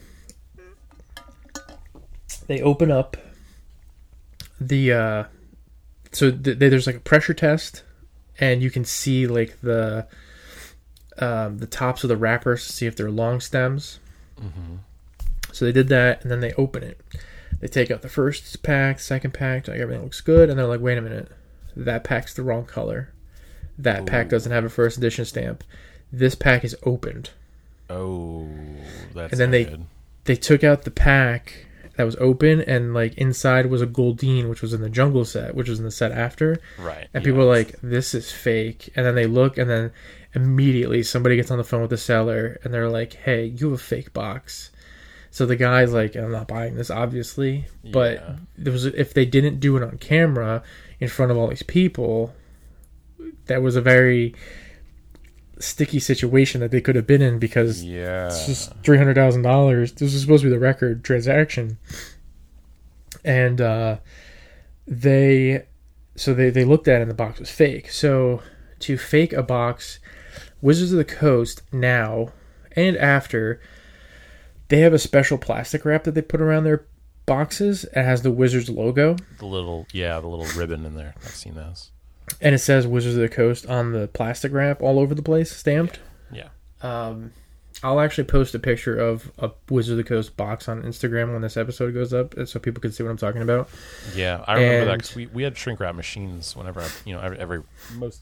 they 2.47 2.61
open 2.61 2.91
up 2.91 3.15
the 4.59 4.91
uh 4.93 5.23
so 6.11 6.31
th- 6.31 6.57
there's 6.57 6.87
like 6.87 6.95
a 6.95 6.99
pressure 7.01 7.33
test 7.35 7.83
and 8.39 8.61
you 8.63 8.71
can 8.71 8.83
see 8.85 9.27
like 9.27 9.61
the 9.61 10.07
um 11.19 11.59
the 11.59 11.67
tops 11.67 12.03
of 12.03 12.07
the 12.07 12.17
wrappers 12.17 12.65
to 12.67 12.73
see 12.73 12.87
if 12.87 12.95
they're 12.95 13.11
long 13.11 13.39
stems. 13.39 13.99
Hmm 14.39 14.75
So 15.51 15.65
they 15.65 15.71
did 15.71 15.87
that 15.89 16.21
and 16.21 16.31
then 16.31 16.39
they 16.41 16.53
open 16.53 16.83
it. 16.83 16.99
They 17.59 17.67
take 17.67 17.91
out 17.91 18.01
the 18.01 18.09
first 18.09 18.63
pack, 18.63 18.99
second 18.99 19.33
pack, 19.33 19.67
like 19.67 19.79
everything 19.79 20.03
looks 20.03 20.21
good 20.21 20.49
and 20.49 20.57
they're 20.57 20.65
like, 20.67 20.79
"Wait 20.79 20.97
a 20.97 21.01
minute. 21.01 21.29
That 21.75 22.03
pack's 22.03 22.33
the 22.33 22.43
wrong 22.43 22.65
color. 22.65 23.11
That 23.77 24.05
pack 24.05 24.29
doesn't 24.29 24.51
have 24.51 24.63
a 24.65 24.69
first 24.69 24.97
edition 24.97 25.25
stamp. 25.25 25.63
This 26.11 26.35
pack 26.35 26.63
is 26.63 26.75
opened." 26.83 27.31
Oh, 27.89 28.47
that's 29.13 29.31
And 29.33 29.39
then 29.41 29.51
they- 29.51 29.65
good. 29.65 29.85
they 30.25 30.35
took 30.35 30.63
out 30.63 30.83
the 30.83 30.91
pack 30.91 31.65
that 31.97 32.03
was 32.05 32.15
open 32.17 32.61
and 32.61 32.93
like 32.93 33.17
inside 33.17 33.65
was 33.65 33.81
a 33.81 33.87
Goldeen 33.87 34.47
which 34.47 34.61
was 34.61 34.73
in 34.73 34.81
the 34.81 34.89
jungle 34.89 35.25
set 35.25 35.53
which 35.53 35.67
was 35.67 35.79
in 35.79 35.85
the 35.85 35.91
set 35.91 36.13
after 36.13 36.59
right, 36.77 37.09
and 37.13 37.25
people 37.25 37.41
are 37.41 37.57
yes. 37.57 37.71
like 37.71 37.81
this 37.81 38.13
is 38.13 38.31
fake 38.31 38.89
and 38.95 39.05
then 39.05 39.15
they 39.15 39.25
look 39.25 39.57
and 39.57 39.69
then 39.69 39.91
immediately 40.33 41.01
somebody 41.03 41.35
gets 41.35 41.49
on 41.51 41.57
the 41.57 41.63
phone 41.63 41.81
with 41.81 41.89
the 41.89 41.97
seller 41.97 42.59
and 42.63 42.73
they're 42.73 42.89
like 42.89 43.13
hey 43.13 43.45
you 43.45 43.71
have 43.71 43.79
a 43.79 43.83
fake 43.83 44.13
box. 44.13 44.71
So 45.31 45.45
the 45.45 45.55
guy's 45.55 45.93
like 45.93 46.15
i'm 46.15 46.31
not 46.31 46.47
buying 46.47 46.75
this 46.75 46.89
obviously. 46.89 47.65
But 47.83 48.37
there 48.57 48.73
was 48.73 48.85
if 48.85 49.13
they 49.13 49.25
didn't 49.25 49.59
do 49.59 49.77
it 49.77 49.83
on 49.83 49.97
camera 49.97 50.63
in 50.99 51.07
front 51.07 51.31
of 51.31 51.37
all 51.37 51.47
these 51.47 51.63
people 51.63 52.33
that 53.45 53.61
was 53.61 53.75
a 53.75 53.81
very 53.81 54.33
sticky 55.59 55.99
situation 55.99 56.61
that 56.61 56.71
they 56.71 56.81
could 56.81 56.95
have 56.95 57.05
been 57.05 57.21
in 57.21 57.37
because 57.37 57.83
yeah, 57.83 58.27
it's 58.27 58.45
just 58.45 58.73
three 58.83 58.97
hundred 58.97 59.15
thousand 59.15 59.41
dollars. 59.41 59.91
This 59.93 60.13
is 60.13 60.21
supposed 60.21 60.43
to 60.43 60.47
be 60.49 60.53
the 60.53 60.59
record 60.59 61.03
transaction, 61.03 61.77
and 63.23 63.59
uh, 63.59 63.97
they 64.87 65.65
so 66.15 66.33
they 66.33 66.49
they 66.49 66.63
looked 66.63 66.87
at 66.87 66.99
it 66.99 67.01
and 67.01 67.11
the 67.11 67.15
box 67.15 67.39
was 67.39 67.49
fake. 67.49 67.91
So 67.91 68.41
to 68.79 68.97
fake 68.97 69.33
a 69.33 69.43
box, 69.43 69.99
Wizards 70.61 70.91
of 70.91 70.97
the 70.97 71.05
Coast 71.05 71.61
now 71.71 72.29
and 72.75 72.95
after 72.97 73.59
they 74.67 74.79
have 74.81 74.93
a 74.93 74.99
special 74.99 75.37
plastic 75.37 75.83
wrap 75.85 76.03
that 76.03 76.11
they 76.15 76.21
put 76.21 76.41
around 76.41 76.63
their 76.63 76.85
boxes. 77.25 77.83
It 77.85 78.03
has 78.03 78.21
the 78.21 78.31
Wizards 78.31 78.69
logo 78.69 79.15
the 79.39 79.45
little 79.45 79.87
yeah, 79.93 80.19
the 80.19 80.27
little 80.27 80.47
ribbon 80.59 80.85
in 80.85 80.95
there. 80.95 81.13
I've 81.23 81.29
seen 81.31 81.55
those. 81.55 81.91
and 82.41 82.53
it 82.55 82.59
says 82.59 82.85
Wizards 82.87 83.15
of 83.15 83.21
the 83.21 83.29
Coast 83.29 83.65
on 83.67 83.91
the 83.91 84.07
plastic 84.07 84.51
wrap 84.51 84.81
all 84.81 84.99
over 84.99 85.15
the 85.15 85.21
place, 85.23 85.51
stamped. 85.55 85.99
Yeah, 86.31 86.49
Um, 86.81 87.31
I'll 87.81 87.99
actually 88.01 88.25
post 88.25 88.53
a 88.53 88.59
picture 88.59 88.95
of 88.99 89.31
a 89.39 89.49
Wizard 89.69 89.93
of 89.93 89.97
the 89.97 90.03
Coast 90.03 90.35
box 90.37 90.67
on 90.69 90.83
Instagram 90.83 91.31
when 91.33 91.41
this 91.41 91.55
episode 91.57 91.93
goes 91.93 92.13
up, 92.13 92.35
so 92.45 92.59
people 92.59 92.81
can 92.81 92.91
see 92.91 93.01
what 93.03 93.09
I'm 93.09 93.17
talking 93.17 93.41
about. 93.41 93.69
yeah, 94.15 94.43
I 94.47 94.55
remember 94.55 94.85
that 94.85 94.99
'cause 95.01 95.15
we 95.15 95.25
we 95.27 95.43
had 95.43 95.57
shrink 95.57 95.79
wrap 95.79 95.95
machines 95.95 96.55
whenever 96.55 96.81
I, 96.81 96.89
you 97.05 97.15
know 97.15 97.21
every, 97.21 97.39
every 97.39 97.61
most 97.95 98.21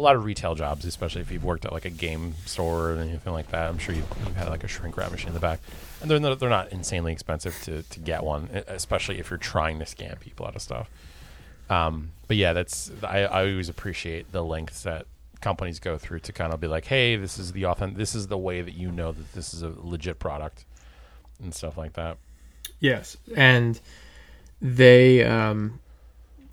a 0.00 0.02
lot 0.02 0.16
of 0.16 0.24
retail 0.24 0.54
jobs, 0.54 0.86
especially 0.86 1.20
if 1.20 1.30
you've 1.30 1.44
worked 1.44 1.66
at 1.66 1.72
like 1.72 1.84
a 1.84 1.90
game 1.90 2.34
store 2.46 2.92
or 2.92 2.96
anything 2.96 3.32
like 3.34 3.50
that. 3.50 3.68
I'm 3.68 3.76
sure 3.76 3.94
you've, 3.94 4.08
you've 4.24 4.34
had 4.34 4.48
like 4.48 4.64
a 4.64 4.68
shrink 4.68 4.96
wrap 4.96 5.10
machine 5.10 5.28
in 5.28 5.34
the 5.34 5.40
back, 5.40 5.60
and 6.00 6.10
they're 6.10 6.18
not, 6.18 6.40
they're 6.40 6.48
not 6.48 6.72
insanely 6.72 7.12
expensive 7.12 7.60
to 7.64 7.82
to 7.82 8.00
get 8.00 8.24
one, 8.24 8.48
especially 8.66 9.18
if 9.18 9.30
you're 9.30 9.38
trying 9.38 9.78
to 9.78 9.84
scam 9.84 10.18
people 10.18 10.46
out 10.46 10.56
of 10.56 10.62
stuff. 10.62 10.88
Um, 11.68 12.12
but 12.28 12.38
yeah, 12.38 12.54
that's 12.54 12.90
I, 13.02 13.20
I 13.24 13.50
always 13.50 13.68
appreciate 13.68 14.32
the 14.32 14.42
lengths 14.42 14.84
that 14.84 15.06
companies 15.42 15.78
go 15.78 15.98
through 15.98 16.20
to 16.20 16.32
kind 16.32 16.52
of 16.52 16.60
be 16.60 16.66
like, 16.66 16.86
hey, 16.86 17.16
this 17.16 17.38
is 17.38 17.52
the 17.52 17.66
authentic, 17.66 17.98
this 17.98 18.14
is 18.14 18.26
the 18.28 18.38
way 18.38 18.62
that 18.62 18.74
you 18.74 18.90
know 18.90 19.12
that 19.12 19.32
this 19.34 19.52
is 19.52 19.62
a 19.62 19.72
legit 19.82 20.18
product 20.18 20.64
and 21.42 21.54
stuff 21.54 21.76
like 21.76 21.92
that. 21.92 22.16
Yes, 22.80 23.18
and 23.36 23.78
they 24.62 25.24
um, 25.24 25.78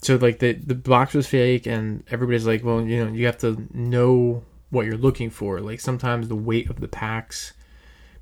so 0.01 0.15
like 0.15 0.39
the 0.39 0.53
the 0.53 0.75
box 0.75 1.13
was 1.13 1.27
fake, 1.27 1.65
and 1.65 2.03
everybody's 2.11 2.45
like, 2.45 2.63
well, 2.63 2.81
you 2.81 3.03
know, 3.05 3.11
you 3.11 3.25
have 3.25 3.37
to 3.39 3.67
know 3.73 4.43
what 4.69 4.85
you're 4.85 4.97
looking 4.97 5.29
for. 5.29 5.59
Like 5.59 5.79
sometimes 5.79 6.27
the 6.27 6.35
weight 6.35 6.69
of 6.69 6.79
the 6.79 6.87
packs, 6.87 7.53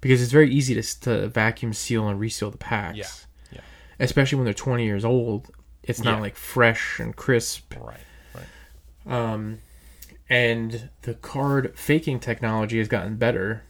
because 0.02 0.22
it's 0.22 0.32
very 0.32 0.52
easy 0.52 0.74
to 0.80 1.00
to 1.02 1.28
vacuum 1.28 1.74
seal 1.74 2.08
and 2.08 2.20
reseal 2.20 2.52
the 2.52 2.58
packs. 2.58 2.98
Yeah, 2.98 3.58
yeah. 3.58 3.62
Especially 4.00 4.38
when 4.38 4.46
they're 4.46 4.54
20 4.54 4.86
years 4.86 5.04
old, 5.06 5.50
it's 5.84 6.04
not 6.04 6.16
Yeah. 6.16 6.22
like 6.22 6.36
fresh 6.36 7.00
and 7.00 7.16
crisp. 7.16 7.74
Right, 7.80 8.00
right. 8.34 9.14
Um, 9.34 9.60
and 10.30 10.90
the 11.04 11.14
card 11.16 11.78
faking 11.78 12.20
technology 12.20 12.78
has 12.80 12.88
gotten 12.88 13.16
better 13.18 13.64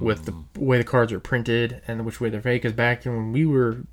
with 0.00 0.24
the 0.24 0.34
way 0.60 0.76
the 0.76 0.82
cards 0.84 1.12
are 1.12 1.20
printed 1.20 1.80
and 1.86 2.04
which 2.04 2.20
way 2.20 2.28
they're 2.30 2.40
fake. 2.40 2.62
Because 2.62 2.74
back 2.74 3.04
when 3.04 3.30
we 3.32 3.46
were 3.46 3.84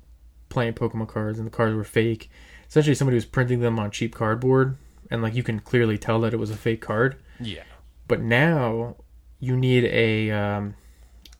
playing 0.48 0.72
Pokemon 0.74 1.06
cards 1.08 1.38
and 1.38 1.46
the 1.46 1.50
cards 1.50 1.74
were 1.76 1.84
fake, 1.84 2.28
essentially 2.76 2.94
somebody 2.94 3.14
was 3.14 3.24
printing 3.24 3.60
them 3.60 3.78
on 3.78 3.90
cheap 3.90 4.14
cardboard, 4.14 4.76
and 5.10 5.22
like 5.22 5.34
you 5.34 5.42
can 5.42 5.60
clearly 5.60 5.96
tell 5.96 6.20
that 6.20 6.34
it 6.34 6.36
was 6.36 6.50
a 6.50 6.56
fake 6.56 6.82
card. 6.82 7.16
Yeah, 7.40 7.62
But 8.06 8.20
now 8.20 8.96
you 9.40 9.56
need 9.56 9.84
a. 9.84 10.30
Um, 10.30 10.74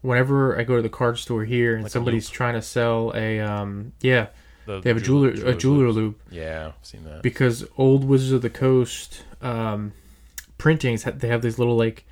whenever 0.01 0.59
I 0.59 0.63
go 0.63 0.77
to 0.77 0.83
the 0.83 0.89
card 0.89 1.19
store 1.19 1.45
here 1.45 1.75
and 1.75 1.83
Like 1.83 1.93
somebody's 1.93 2.31
trying 2.31 2.55
to 2.55 2.63
sell 2.63 3.13
a, 3.15 3.41
um, 3.41 3.93
yeah, 4.01 4.29
the, 4.65 4.81
they 4.81 4.91
have 4.91 4.97
a 4.99 5.01
jeweler 5.01 5.31
a 5.31 5.55
jeweler 5.55 5.91
loupe 5.91 6.21
Yeah, 6.31 6.73
I've 6.79 6.87
seen 6.87 7.05
that. 7.05 7.23
because 7.23 7.67
old 7.77 8.05
Wizards 8.05 8.33
of 8.33 8.43
the 8.43 8.51
Coast 8.51 9.25
um, 9.43 9.93
printings 10.59 11.05
they 11.05 11.29
have 11.29 11.43
these 11.43 11.59
little 11.59 11.77
like 11.77 12.07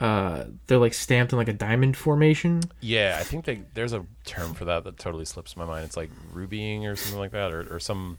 uh, 0.00 0.44
they're 0.66 0.78
like 0.78 0.94
stamped 0.94 1.32
in 1.32 1.38
like 1.38 1.48
a 1.48 1.52
diamond 1.54 1.96
formation. 1.96 2.62
Yeah, 2.80 3.16
I 3.18 3.22
think 3.24 3.44
they, 3.46 3.62
there's 3.74 3.94
a 3.94 4.04
term 4.24 4.52
for 4.54 4.66
that 4.66 4.84
that 4.84 4.98
totally 4.98 5.24
slips 5.24 5.56
my 5.56 5.64
mind. 5.64 5.84
It's 5.86 5.96
like 5.96 6.10
rubying 6.34 6.82
or 6.84 6.96
something 6.96 7.18
like 7.18 7.32
that, 7.32 7.52
or, 7.52 7.74
or 7.74 7.80
some 7.80 8.18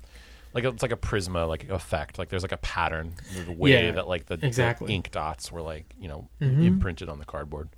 like 0.58 0.74
it's 0.74 0.82
like 0.82 0.92
a 0.92 0.98
prisma 0.98 1.48
like 1.48 1.70
effect. 1.70 2.18
Like 2.20 2.30
there's 2.30 2.44
like 2.44 2.52
a 2.52 2.58
pattern, 2.58 3.14
the 3.46 3.52
way 3.52 3.72
Yeah, 3.86 3.92
that 3.92 4.08
like 4.08 4.26
the, 4.26 4.38
the 4.38 4.86
ink 4.88 5.12
dots 5.12 5.52
were 5.52 5.62
like 5.62 5.94
you 6.00 6.08
know 6.08 6.28
Mhm. 6.42 6.64
imprinted 6.66 7.10
on 7.10 7.20
the 7.20 7.26
cardboard. 7.26 7.70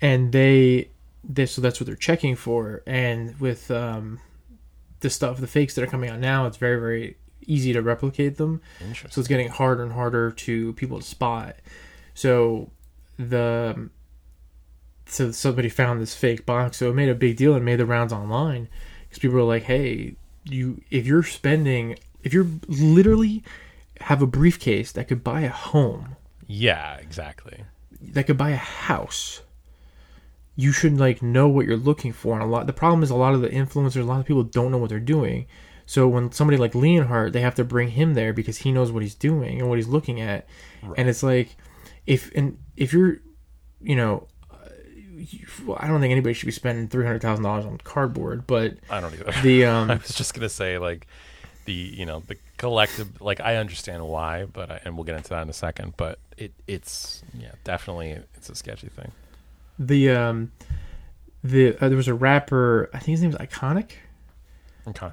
and 0.00 0.32
they 0.32 0.88
they 1.24 1.46
so 1.46 1.60
that's 1.60 1.78
what 1.80 1.86
they're 1.86 1.94
checking 1.96 2.34
for. 2.36 2.82
And 2.86 3.38
with 3.40 3.70
um 3.70 4.18
the 5.00 5.10
stuff 5.10 5.38
the 5.38 5.46
fakes 5.46 5.74
that 5.74 5.82
are 5.84 5.86
coming 5.88 6.10
out 6.10 6.18
now 6.18 6.46
it's 6.46 6.56
very 6.56 6.78
very 6.80 7.16
easy 7.46 7.72
to 7.72 7.82
replicate 7.82 8.36
them. 8.36 8.60
So 9.10 9.20
it's 9.20 9.28
getting 9.28 9.48
harder 9.48 9.82
and 9.82 9.92
harder 9.92 10.30
to 10.30 10.72
people 10.74 10.98
to 11.00 11.04
spot. 11.04 11.56
So 12.14 12.70
the 13.18 13.90
so 15.06 15.30
somebody 15.32 15.68
found 15.68 16.00
this 16.00 16.14
fake 16.14 16.46
box. 16.46 16.78
So 16.78 16.90
it 16.90 16.94
made 16.94 17.08
a 17.08 17.14
big 17.14 17.36
deal 17.36 17.54
and 17.54 17.64
made 17.64 17.76
the 17.76 17.86
rounds 17.86 18.12
online. 18.12 18.68
Because 19.02 19.18
people 19.18 19.36
were 19.36 19.42
like 19.42 19.64
hey 19.64 20.14
you 20.44 20.80
if 20.90 21.06
you're 21.06 21.22
spending 21.22 21.98
if 22.22 22.32
you're 22.32 22.46
literally 22.68 23.42
have 24.00 24.22
a 24.22 24.26
briefcase 24.26 24.92
that 24.92 25.08
could 25.08 25.22
buy 25.24 25.42
a 25.42 25.48
home, 25.50 26.16
Yeah, 26.46 26.96
exactly. 26.96 27.64
that 28.00 28.26
could 28.26 28.36
buy 28.38 28.50
a 28.50 28.56
house, 28.56 29.42
you 30.56 30.72
should 30.72 30.98
like 30.98 31.22
know 31.22 31.48
what 31.48 31.66
you're 31.66 31.76
looking 31.76 32.12
for. 32.12 32.34
And 32.34 32.42
a 32.42 32.46
lot 32.46 32.66
the 32.66 32.72
problem 32.72 33.02
is 33.02 33.10
a 33.10 33.16
lot 33.16 33.34
of 33.34 33.40
the 33.40 33.48
influencers, 33.48 34.00
a 34.00 34.04
lot 34.04 34.20
of 34.20 34.26
people 34.26 34.42
don't 34.42 34.70
know 34.70 34.78
what 34.78 34.90
they're 34.90 34.98
doing. 35.00 35.46
So 35.86 36.08
when 36.08 36.32
somebody 36.32 36.56
like 36.56 36.72
Leonhart, 36.72 37.32
they 37.32 37.40
have 37.40 37.56
to 37.56 37.64
bring 37.64 37.88
him 37.88 38.14
there 38.14 38.32
because 38.32 38.58
he 38.58 38.72
knows 38.72 38.90
what 38.92 39.02
he's 39.02 39.14
doing 39.16 39.60
and 39.60 39.68
what 39.68 39.78
he's 39.78 39.88
looking 39.88 40.20
at. 40.20 40.46
And 40.96 41.08
it's 41.08 41.22
like 41.22 41.56
if 42.06 42.30
and 42.34 42.58
if 42.76 42.92
you're, 42.92 43.18
you 43.80 43.96
know, 43.96 44.26
I 45.78 45.86
don't 45.86 46.00
think 46.00 46.12
anybody 46.12 46.32
should 46.34 46.46
be 46.46 46.52
spending 46.52 46.88
three 46.88 47.04
hundred 47.04 47.22
thousand 47.22 47.44
dollars 47.44 47.64
on 47.64 47.78
cardboard, 47.78 48.46
but 48.46 48.74
I 48.90 49.00
don't 49.00 49.12
either. 49.14 49.32
the 49.42 49.64
um, 49.66 49.90
I 49.90 49.94
was 49.96 50.14
just 50.14 50.34
gonna 50.34 50.48
say 50.48 50.78
like 50.78 51.06
the 51.64 51.72
you 51.72 52.06
know 52.06 52.22
the 52.26 52.36
collective 52.56 53.20
like 53.20 53.40
I 53.40 53.56
understand 53.56 54.06
why, 54.06 54.44
but 54.44 54.70
I, 54.70 54.80
and 54.84 54.96
we'll 54.96 55.04
get 55.04 55.16
into 55.16 55.30
that 55.30 55.42
in 55.42 55.48
a 55.48 55.54
second. 55.54 55.94
But 55.96 56.18
it 56.36 56.52
it's 56.66 57.22
yeah 57.38 57.52
definitely 57.64 58.18
it's 58.34 58.48
a 58.48 58.54
sketchy 58.54 58.88
thing. 58.88 59.12
the 59.78 60.10
um 60.10 60.52
the 61.44 61.76
uh, 61.80 61.88
there 61.88 61.96
was 61.96 62.08
a 62.08 62.14
rapper 62.14 62.88
I 62.92 62.98
think 62.98 63.18
his 63.18 63.22
name 63.22 63.32
was 63.32 63.40
Iconic. 63.40 63.92
Okay. 64.86 65.10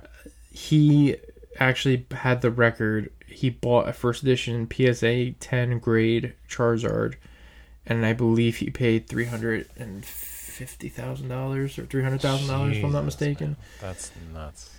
He 0.52 1.16
actually 1.60 2.06
had 2.12 2.42
the 2.42 2.52
record. 2.52 3.12
He 3.28 3.50
bought 3.50 3.88
a 3.88 3.94
first 3.94 4.24
edition 4.24 4.68
PSA 4.72 5.32
10 5.40 5.80
grade 5.80 6.34
Charizard, 6.50 7.16
and 7.90 8.06
I 8.06 8.14
believe 8.14 8.58
he 8.58 8.70
paid 8.70 9.08
three 9.08 9.26
hundred 9.26 9.68
and 9.76 10.06
fifty 10.06 10.88
thousand 10.90 11.28
dollars 11.30 11.78
or 11.78 11.86
three 11.86 12.04
hundred 12.04 12.22
thousand 12.22 12.48
dollars, 12.48 12.78
if 12.78 12.84
I'm 12.84 12.92
not 12.92 13.04
mistaken. 13.06 13.48
man. 13.48 13.56
That's 13.82 14.12
nuts. 14.34 14.76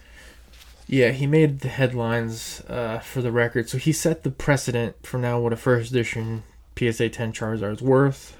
Yeah, 0.87 1.11
he 1.11 1.27
made 1.27 1.61
the 1.61 1.69
headlines 1.69 2.63
uh, 2.69 2.99
for 2.99 3.23
the 3.23 3.31
record, 3.31 3.69
so 3.69 3.79
he 3.79 3.93
set 3.93 4.25
the 4.25 4.31
precedent 4.31 4.97
for 5.07 5.19
now 5.19 5.39
what 5.39 5.53
a 5.53 5.57
first 5.57 5.91
edition 5.93 6.43
PSA 6.77 7.11
10 7.11 7.33
Charizard 7.33 7.75
is 7.75 7.83
worth. 7.83 8.37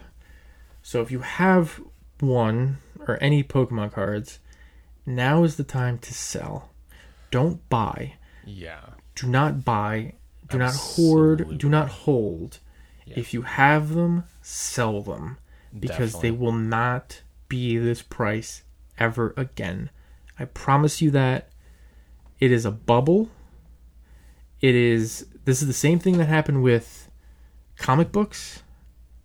So 0.83 1.01
if 1.01 1.13
you 1.13 1.21
have 1.21 1.81
one 2.19 2.79
or 3.07 3.19
any 3.21 3.45
Pokemon 3.45 3.93
cards, 3.93 4.41
now 5.07 5.45
is 5.45 5.57
the 5.57 5.65
time 5.65 5.99
to 5.99 6.13
sell. 6.13 6.71
Don't 7.31 7.67
buy. 7.69 8.15
Yeah. 8.45 8.81
Do 9.15 9.29
not 9.29 9.65
buy. 9.65 10.15
Do 10.49 10.59
not 10.59 10.75
hoard. 10.75 11.57
Do 11.59 11.69
not 11.69 11.89
hold. 11.89 12.59
Yeah. 13.07 13.15
If 13.17 13.33
you 13.33 13.43
have 13.43 13.91
them, 13.95 14.25
sell 14.51 15.01
them 15.01 15.39
because 15.79 16.21
they 16.21 16.31
will 16.31 16.53
not 16.53 17.23
be 17.49 17.79
this 17.79 18.03
price 18.03 18.65
ever 18.99 19.33
again. 19.37 19.91
I 20.39 20.47
promise 20.47 21.01
you 21.01 21.11
that. 21.13 21.49
It 22.41 22.51
is 22.51 22.65
a 22.65 22.71
bubble. 22.71 23.29
It 24.61 24.75
is 24.75 25.27
this 25.45 25.63
is 25.63 25.69
the 25.69 25.75
same 25.75 25.99
thing 25.99 26.19
that 26.19 26.27
happened 26.27 26.63
with 26.63 27.11
comic 27.77 28.11
books 28.13 28.63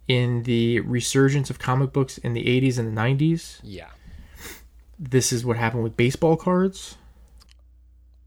in 0.08 0.44
the 0.44 0.82
resurgence 0.82 1.50
of 1.50 1.58
comic 1.60 1.92
books 1.92 2.18
in 2.20 2.34
the 2.34 2.44
80s 2.44 2.78
and 2.78 2.96
the 2.96 3.02
90s. 3.02 3.60
Yeah. 3.64 3.90
This 5.00 5.34
is 5.34 5.44
what 5.44 5.58
happened 5.58 5.84
with 5.84 5.98
baseball 5.98 6.38
cards. 6.38 6.98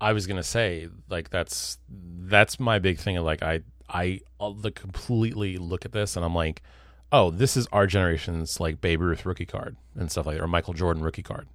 I 0.00 0.12
was 0.12 0.26
gonna 0.26 0.42
say 0.42 0.88
like 1.08 1.30
that's 1.30 1.78
that's 1.88 2.58
my 2.58 2.78
big 2.78 2.98
thing. 2.98 3.16
Of 3.16 3.24
like 3.24 3.42
I 3.42 3.62
I 3.88 4.20
uh, 4.40 4.44
I'll 4.44 4.54
the 4.54 4.70
completely 4.70 5.56
look 5.56 5.84
at 5.84 5.92
this 5.92 6.16
and 6.16 6.24
I'm 6.24 6.34
like, 6.34 6.62
oh, 7.12 7.30
this 7.30 7.56
is 7.56 7.66
our 7.72 7.86
generation's 7.86 8.60
like 8.60 8.80
Babe 8.80 9.00
Ruth 9.00 9.24
rookie 9.24 9.46
card 9.46 9.76
and 9.96 10.10
stuff 10.10 10.26
like 10.26 10.36
that, 10.36 10.42
or 10.42 10.48
Michael 10.48 10.74
Jordan 10.74 11.02
rookie 11.02 11.22
card 11.22 11.48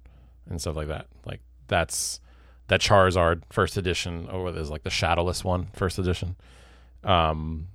and 0.48 0.60
stuff 0.60 0.76
like 0.76 0.88
that. 0.88 1.06
Like 1.24 1.40
that's 1.68 2.20
that 2.68 2.80
Charizard 2.80 3.42
first 3.50 3.76
edition, 3.76 4.28
or 4.28 4.50
there's 4.52 4.70
like 4.70 4.82
the 4.82 4.90
Shadowless 4.90 5.44
one 5.44 5.68
first 5.74 5.98
edition. 5.98 6.36
Um, 7.02 7.68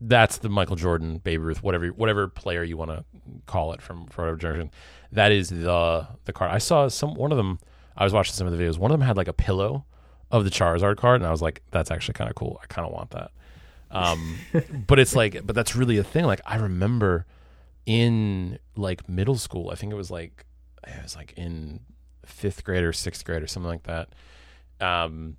that's 0.00 0.38
the 0.38 0.48
Michael 0.48 0.76
Jordan, 0.76 1.18
Babe 1.18 1.42
Ruth, 1.42 1.62
whatever 1.62 1.88
whatever 1.88 2.28
player 2.28 2.62
you 2.62 2.76
want 2.76 2.90
to 2.90 3.04
call 3.46 3.72
it 3.72 3.80
from 3.80 4.06
for 4.06 4.22
whatever 4.22 4.36
generation. 4.36 4.70
That 5.12 5.32
is 5.32 5.48
the 5.48 6.06
the 6.24 6.32
card. 6.32 6.50
I 6.50 6.58
saw 6.58 6.88
some 6.88 7.14
one 7.14 7.32
of 7.32 7.38
them. 7.38 7.58
I 7.96 8.04
was 8.04 8.12
watching 8.12 8.34
some 8.34 8.46
of 8.46 8.56
the 8.56 8.62
videos. 8.62 8.76
One 8.76 8.90
of 8.90 8.98
them 8.98 9.06
had 9.06 9.16
like 9.16 9.28
a 9.28 9.32
pillow 9.32 9.84
of 10.30 10.44
the 10.44 10.50
Charizard 10.50 10.96
card, 10.96 11.20
and 11.20 11.26
I 11.26 11.30
was 11.30 11.40
like, 11.40 11.62
that's 11.70 11.90
actually 11.90 12.14
kind 12.14 12.28
of 12.28 12.34
cool. 12.34 12.58
I 12.62 12.66
kind 12.66 12.86
of 12.86 12.92
want 12.92 13.10
that. 13.10 13.30
Um, 13.94 14.38
but 14.86 14.98
it's 14.98 15.14
like, 15.14 15.46
but 15.46 15.54
that's 15.54 15.76
really 15.76 15.98
a 15.98 16.04
thing. 16.04 16.24
Like 16.24 16.40
I 16.44 16.56
remember 16.56 17.26
in 17.86 18.58
like 18.76 19.08
middle 19.08 19.36
school, 19.36 19.70
I 19.70 19.74
think 19.74 19.92
it 19.92 19.96
was 19.96 20.10
like 20.10 20.44
it 20.86 21.02
was 21.02 21.16
like 21.16 21.32
in 21.36 21.80
fifth 22.24 22.64
grade 22.64 22.82
or 22.82 22.92
sixth 22.92 23.24
grade 23.24 23.42
or 23.42 23.46
something 23.46 23.70
like 23.70 23.84
that. 23.84 24.08
Um, 24.80 25.36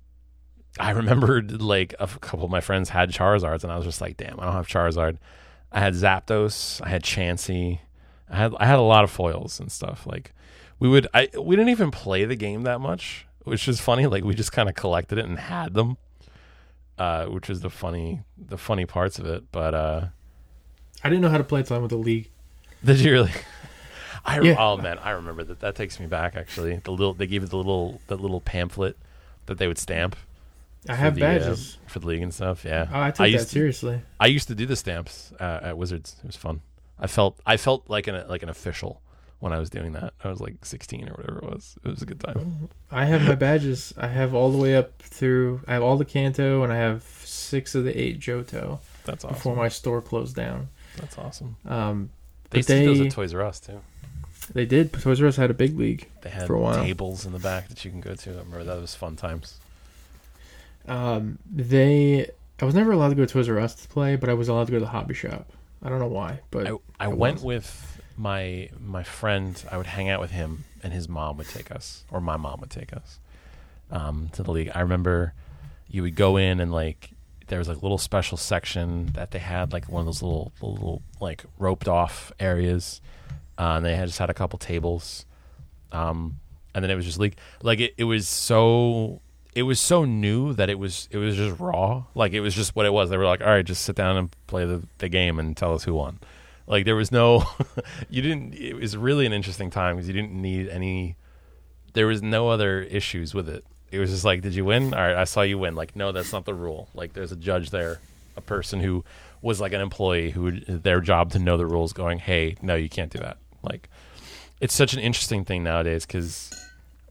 I 0.78 0.90
remembered 0.90 1.62
like 1.62 1.94
a 1.98 2.06
couple 2.06 2.44
of 2.44 2.50
my 2.50 2.60
friends 2.60 2.88
had 2.90 3.10
Charizards, 3.10 3.62
and 3.62 3.72
I 3.72 3.76
was 3.76 3.84
just 3.84 4.00
like, 4.00 4.16
damn, 4.16 4.38
I 4.40 4.44
don't 4.44 4.54
have 4.54 4.68
Charizard. 4.68 5.18
I 5.72 5.80
had 5.80 5.94
Zapdos, 5.94 6.80
I 6.84 6.88
had 6.88 7.02
Chansey, 7.02 7.80
I 8.30 8.36
had 8.36 8.54
I 8.58 8.66
had 8.66 8.78
a 8.78 8.82
lot 8.82 9.04
of 9.04 9.10
foils 9.10 9.60
and 9.60 9.70
stuff. 9.70 10.06
Like 10.06 10.32
we 10.78 10.88
would, 10.88 11.06
I 11.12 11.28
we 11.38 11.56
didn't 11.56 11.70
even 11.70 11.90
play 11.90 12.24
the 12.24 12.36
game 12.36 12.62
that 12.62 12.80
much, 12.80 13.26
which 13.44 13.68
is 13.68 13.80
funny. 13.80 14.06
Like 14.06 14.24
we 14.24 14.34
just 14.34 14.52
kind 14.52 14.68
of 14.68 14.74
collected 14.74 15.18
it 15.18 15.24
and 15.24 15.38
had 15.38 15.74
them, 15.74 15.96
uh, 16.98 17.26
which 17.26 17.50
is 17.50 17.60
the 17.60 17.70
funny 17.70 18.22
the 18.38 18.58
funny 18.58 18.86
parts 18.86 19.18
of 19.18 19.26
it. 19.26 19.44
But 19.52 19.74
uh, 19.74 20.06
I 21.02 21.08
didn't 21.08 21.22
know 21.22 21.28
how 21.28 21.38
to 21.38 21.44
play 21.44 21.60
until 21.60 21.76
I 21.76 21.78
went 21.78 21.90
to 21.90 21.96
league. 21.96 22.30
did 22.84 23.00
you 23.00 23.12
really? 23.12 23.32
I 24.24 24.40
Yeah. 24.40 24.56
oh 24.58 24.76
man, 24.76 24.98
I 24.98 25.10
remember 25.10 25.44
that. 25.44 25.60
That 25.60 25.76
takes 25.76 26.00
me 26.00 26.06
back. 26.06 26.34
Actually, 26.36 26.76
the 26.78 26.90
little 26.90 27.14
they 27.14 27.26
gave 27.26 27.42
it 27.42 27.50
the 27.50 27.56
little 27.56 28.00
that 28.08 28.20
little 28.20 28.40
pamphlet 28.40 28.96
that 29.46 29.58
they 29.58 29.68
would 29.68 29.78
stamp. 29.78 30.16
I 30.88 30.94
have 30.94 31.16
the, 31.16 31.22
uh, 31.22 31.26
badges. 31.26 31.78
for 31.86 31.98
the 31.98 32.06
league 32.06 32.22
and 32.22 32.32
stuff. 32.32 32.64
Yeah, 32.64 32.88
oh, 32.92 33.00
I 33.00 33.10
took 33.10 33.22
I 33.22 33.24
that 33.24 33.32
used 33.32 33.48
to, 33.48 33.52
seriously. 33.52 34.00
I 34.20 34.26
used 34.26 34.48
to 34.48 34.54
do 34.54 34.66
the 34.66 34.76
stamps 34.76 35.32
uh, 35.40 35.60
at 35.62 35.78
Wizards. 35.78 36.16
It 36.20 36.26
was 36.26 36.36
fun. 36.36 36.60
I 36.98 37.06
felt 37.06 37.38
I 37.44 37.56
felt 37.56 37.88
like 37.88 38.06
an 38.06 38.26
like 38.28 38.42
an 38.42 38.48
official 38.48 39.00
when 39.40 39.52
I 39.52 39.58
was 39.58 39.68
doing 39.70 39.92
that. 39.92 40.14
I 40.24 40.28
was 40.28 40.40
like 40.40 40.64
16 40.64 41.08
or 41.08 41.12
whatever 41.12 41.38
it 41.38 41.44
was. 41.44 41.76
It 41.84 41.88
was 41.88 42.02
a 42.02 42.06
good 42.06 42.20
time. 42.20 42.68
I 42.90 43.04
have 43.04 43.22
my 43.26 43.34
badges. 43.34 43.92
I 43.96 44.08
have 44.08 44.34
all 44.34 44.50
the 44.50 44.58
way 44.58 44.74
up 44.76 45.00
through. 45.02 45.60
I 45.68 45.74
have 45.74 45.82
all 45.82 45.96
the 45.96 46.04
Kanto, 46.04 46.62
and 46.62 46.72
I 46.72 46.76
have 46.76 47.02
six 47.02 47.74
of 47.74 47.84
the 47.84 47.98
eight 48.00 48.18
Johto 48.20 48.78
That's 49.04 49.24
before 49.24 49.54
my 49.56 49.68
store 49.68 50.00
closed 50.02 50.34
down. 50.36 50.68
That's 50.96 51.18
awesome. 51.18 51.56
Um, 51.66 52.10
They 52.50 52.58
used 52.60 52.68
to 52.68 52.84
those 52.86 53.00
at 53.00 53.12
Toys 53.12 53.34
R 53.34 53.42
Us 53.42 53.60
too. 53.60 53.80
they 54.54 54.64
did. 54.64 54.92
Toys 54.92 55.20
R 55.20 55.28
Us 55.28 55.36
had 55.36 55.50
a 55.50 55.54
big 55.54 55.78
league. 55.78 56.08
They 56.22 56.30
had 56.30 56.46
For 56.46 56.54
a 56.54 56.60
while. 56.60 56.82
tables 56.82 57.26
in 57.26 57.32
the 57.32 57.38
back 57.38 57.68
that 57.68 57.84
you 57.84 57.90
can 57.90 58.00
go 58.00 58.14
to. 58.14 58.30
I 58.30 58.34
remember 58.38 58.64
that 58.64 58.80
was 58.80 58.94
fun 58.94 59.16
times. 59.16 59.58
Um, 60.88 61.38
they. 61.52 62.30
I 62.60 62.64
was 62.64 62.74
never 62.74 62.92
allowed 62.92 63.10
to 63.10 63.14
go 63.16 63.26
to 63.26 63.32
Toys 63.32 63.48
R 63.48 63.58
Us 63.58 63.74
to 63.74 63.88
play, 63.88 64.16
but 64.16 64.30
I 64.30 64.34
was 64.34 64.48
allowed 64.48 64.66
to 64.66 64.72
go 64.72 64.78
to 64.78 64.84
the 64.84 64.90
hobby 64.90 65.14
shop. 65.14 65.50
I 65.82 65.88
don't 65.90 65.98
know 65.98 66.06
why, 66.06 66.40
but 66.50 66.66
I, 66.66 66.72
I 66.98 67.08
it 67.10 67.16
went 67.16 67.42
with 67.42 67.95
my 68.16 68.70
my 68.78 69.02
friend. 69.02 69.62
I 69.70 69.76
would 69.76 69.86
hang 69.86 70.08
out 70.08 70.20
with 70.20 70.30
him, 70.30 70.64
and 70.82 70.92
his 70.92 71.08
mom 71.08 71.36
would 71.38 71.48
take 71.48 71.70
us, 71.70 72.04
or 72.10 72.20
my 72.20 72.36
mom 72.36 72.60
would 72.60 72.70
take 72.70 72.92
us 72.92 73.18
um, 73.90 74.30
to 74.32 74.42
the 74.42 74.50
league. 74.50 74.70
I 74.74 74.80
remember 74.80 75.34
you 75.88 76.02
would 76.02 76.14
go 76.16 76.36
in 76.36 76.60
and 76.60 76.72
like 76.72 77.10
there 77.48 77.58
was 77.58 77.68
like 77.68 77.76
a 77.76 77.80
little 77.80 77.98
special 77.98 78.36
section 78.36 79.06
that 79.14 79.30
they 79.30 79.38
had 79.38 79.72
like 79.72 79.88
one 79.88 80.00
of 80.00 80.06
those 80.06 80.22
little 80.22 80.52
little 80.60 81.02
like 81.20 81.44
roped 81.58 81.88
off 81.88 82.32
areas, 82.40 83.00
uh, 83.58 83.74
and 83.76 83.84
they 83.84 83.94
had 83.94 84.08
just 84.08 84.18
had 84.18 84.30
a 84.30 84.34
couple 84.34 84.58
tables, 84.58 85.26
um, 85.92 86.40
and 86.74 86.82
then 86.82 86.90
it 86.90 86.96
was 86.96 87.04
just 87.04 87.18
league. 87.18 87.36
Like 87.62 87.80
it, 87.80 87.94
it 87.96 88.04
was 88.04 88.28
so. 88.28 89.20
It 89.54 89.62
was 89.62 89.80
so 89.80 90.04
new 90.04 90.52
that 90.52 90.68
it 90.68 90.78
was 90.78 91.08
it 91.10 91.16
was 91.16 91.34
just 91.34 91.58
raw. 91.58 92.04
Like 92.14 92.34
it 92.34 92.40
was 92.40 92.54
just 92.54 92.76
what 92.76 92.84
it 92.84 92.92
was. 92.92 93.08
They 93.08 93.16
were 93.16 93.24
like, 93.24 93.40
"All 93.40 93.46
right, 93.46 93.64
just 93.64 93.84
sit 93.84 93.96
down 93.96 94.18
and 94.18 94.36
play 94.46 94.66
the, 94.66 94.82
the 94.98 95.08
game 95.08 95.38
and 95.38 95.56
tell 95.56 95.72
us 95.72 95.84
who 95.84 95.94
won." 95.94 96.18
Like 96.66 96.84
there 96.84 96.96
was 96.96 97.12
no, 97.12 97.44
you 98.10 98.22
didn't. 98.22 98.54
It 98.54 98.74
was 98.74 98.96
really 98.96 99.26
an 99.26 99.32
interesting 99.32 99.70
time 99.70 99.96
because 99.96 100.08
you 100.08 100.14
didn't 100.14 100.32
need 100.32 100.68
any. 100.68 101.16
There 101.92 102.06
was 102.06 102.22
no 102.22 102.48
other 102.48 102.82
issues 102.82 103.34
with 103.34 103.48
it. 103.48 103.64
It 103.90 103.98
was 103.98 104.10
just 104.10 104.24
like, 104.24 104.42
did 104.42 104.54
you 104.54 104.64
win? 104.64 104.92
All 104.92 105.00
right, 105.00 105.14
I 105.14 105.24
saw 105.24 105.42
you 105.42 105.58
win. 105.58 105.74
Like, 105.74 105.94
no, 105.94 106.12
that's 106.12 106.32
not 106.32 106.44
the 106.44 106.54
rule. 106.54 106.88
Like, 106.92 107.12
there's 107.12 107.32
a 107.32 107.36
judge 107.36 107.70
there, 107.70 108.00
a 108.36 108.40
person 108.40 108.80
who 108.80 109.04
was 109.40 109.60
like 109.60 109.72
an 109.72 109.80
employee 109.80 110.30
who 110.30 110.60
their 110.60 111.00
job 111.00 111.30
to 111.32 111.38
know 111.38 111.56
the 111.56 111.66
rules. 111.66 111.92
Going, 111.92 112.18
hey, 112.18 112.56
no, 112.60 112.74
you 112.74 112.88
can't 112.88 113.12
do 113.12 113.18
that. 113.20 113.38
Like, 113.62 113.88
it's 114.60 114.74
such 114.74 114.92
an 114.92 115.00
interesting 115.00 115.44
thing 115.44 115.62
nowadays 115.62 116.04
because 116.04 116.50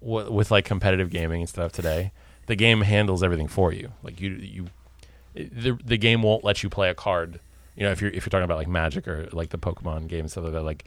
w- 0.02 0.32
with 0.32 0.52
like 0.52 0.66
competitive 0.66 1.10
gaming 1.10 1.42
and 1.42 1.50
stuff 1.50 1.72
today, 1.72 2.12
the 2.48 2.56
game 2.56 2.82
handles 2.82 3.24
everything 3.24 3.48
for 3.48 3.72
you. 3.72 3.92
Like 4.04 4.20
you, 4.20 4.32
you, 4.32 4.66
the 5.34 5.78
the 5.84 5.98
game 5.98 6.22
won't 6.22 6.44
let 6.44 6.64
you 6.64 6.70
play 6.70 6.90
a 6.90 6.96
card. 6.96 7.40
You 7.76 7.84
know, 7.84 7.92
if 7.92 8.02
you're 8.02 8.12
if 8.12 8.26
you're 8.26 8.32
talking 8.32 8.46
about 8.46 8.58
like 8.58 8.68
Magic 8.68 9.08
or 9.08 9.28
like 9.32 9.50
the 9.50 9.58
Pokemon 9.58 10.08
game 10.08 10.22
and 10.22 10.32
stuff 10.32 10.46
like 10.46 10.54
that, 10.54 10.64
like 10.64 10.86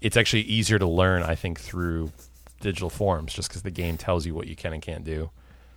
it's 0.00 0.16
actually 0.16 0.42
easier 0.42 0.78
to 0.78 0.86
learn. 0.86 1.22
I 1.22 1.34
think 1.34 1.60
through 1.60 2.12
digital 2.60 2.90
forms, 2.90 3.32
just 3.32 3.48
because 3.48 3.62
the 3.62 3.70
game 3.70 3.96
tells 3.96 4.26
you 4.26 4.34
what 4.34 4.46
you 4.46 4.56
can 4.56 4.72
and 4.72 4.82
can't 4.82 5.04
do. 5.04 5.30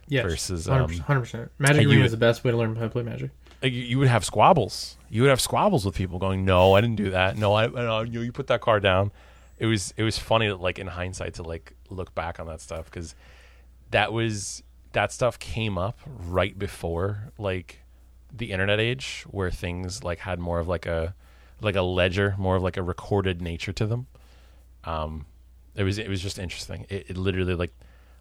yes, 0.07 0.23
versus, 0.23 0.69
um, 0.69 0.89
hundred 0.99 1.21
percent. 1.21 1.51
Magic 1.59 1.85
Arena 1.85 2.05
is 2.05 2.11
the 2.11 2.17
best 2.17 2.43
way 2.43 2.51
to 2.51 2.57
learn 2.57 2.75
how 2.75 2.83
to 2.83 2.89
play 2.89 3.03
Magic. 3.03 3.31
You, 3.61 3.69
you 3.69 3.99
would 3.99 4.07
have 4.07 4.23
squabbles. 4.23 4.97
You 5.09 5.23
would 5.23 5.29
have 5.29 5.41
squabbles 5.41 5.85
with 5.85 5.95
people 5.95 6.19
going, 6.19 6.45
"No, 6.45 6.73
I 6.73 6.81
didn't 6.81 6.97
do 6.97 7.11
that. 7.11 7.37
No, 7.37 7.53
I, 7.53 7.65
I 7.65 8.03
you, 8.03 8.21
you 8.21 8.31
put 8.31 8.47
that 8.47 8.61
card 8.61 8.83
down." 8.83 9.11
It 9.59 9.65
was 9.65 9.93
it 9.97 10.03
was 10.03 10.17
funny, 10.17 10.47
that, 10.47 10.61
like 10.61 10.79
in 10.79 10.87
hindsight, 10.87 11.35
to 11.35 11.43
like 11.43 11.73
look 11.89 12.15
back 12.15 12.39
on 12.39 12.47
that 12.47 12.61
stuff 12.61 12.85
because 12.85 13.15
that 13.91 14.13
was 14.13 14.63
that 14.93 15.11
stuff 15.11 15.39
came 15.39 15.77
up 15.77 15.99
right 16.05 16.57
before 16.57 17.31
like 17.37 17.81
the 18.37 18.51
internet 18.51 18.79
age 18.79 19.25
where 19.29 19.51
things 19.51 20.03
like 20.03 20.19
had 20.19 20.39
more 20.39 20.59
of 20.59 20.67
like 20.67 20.85
a 20.85 21.15
like 21.61 21.75
a 21.75 21.81
ledger, 21.81 22.35
more 22.37 22.55
of 22.55 22.63
like 22.63 22.77
a 22.77 22.83
recorded 22.83 23.41
nature 23.41 23.73
to 23.73 23.87
them. 23.87 24.07
Um, 24.83 25.25
it 25.75 25.83
was 25.83 25.97
it 25.97 26.09
was 26.09 26.21
just 26.21 26.39
interesting. 26.39 26.85
It, 26.89 27.11
it 27.11 27.17
literally 27.17 27.55
like 27.55 27.73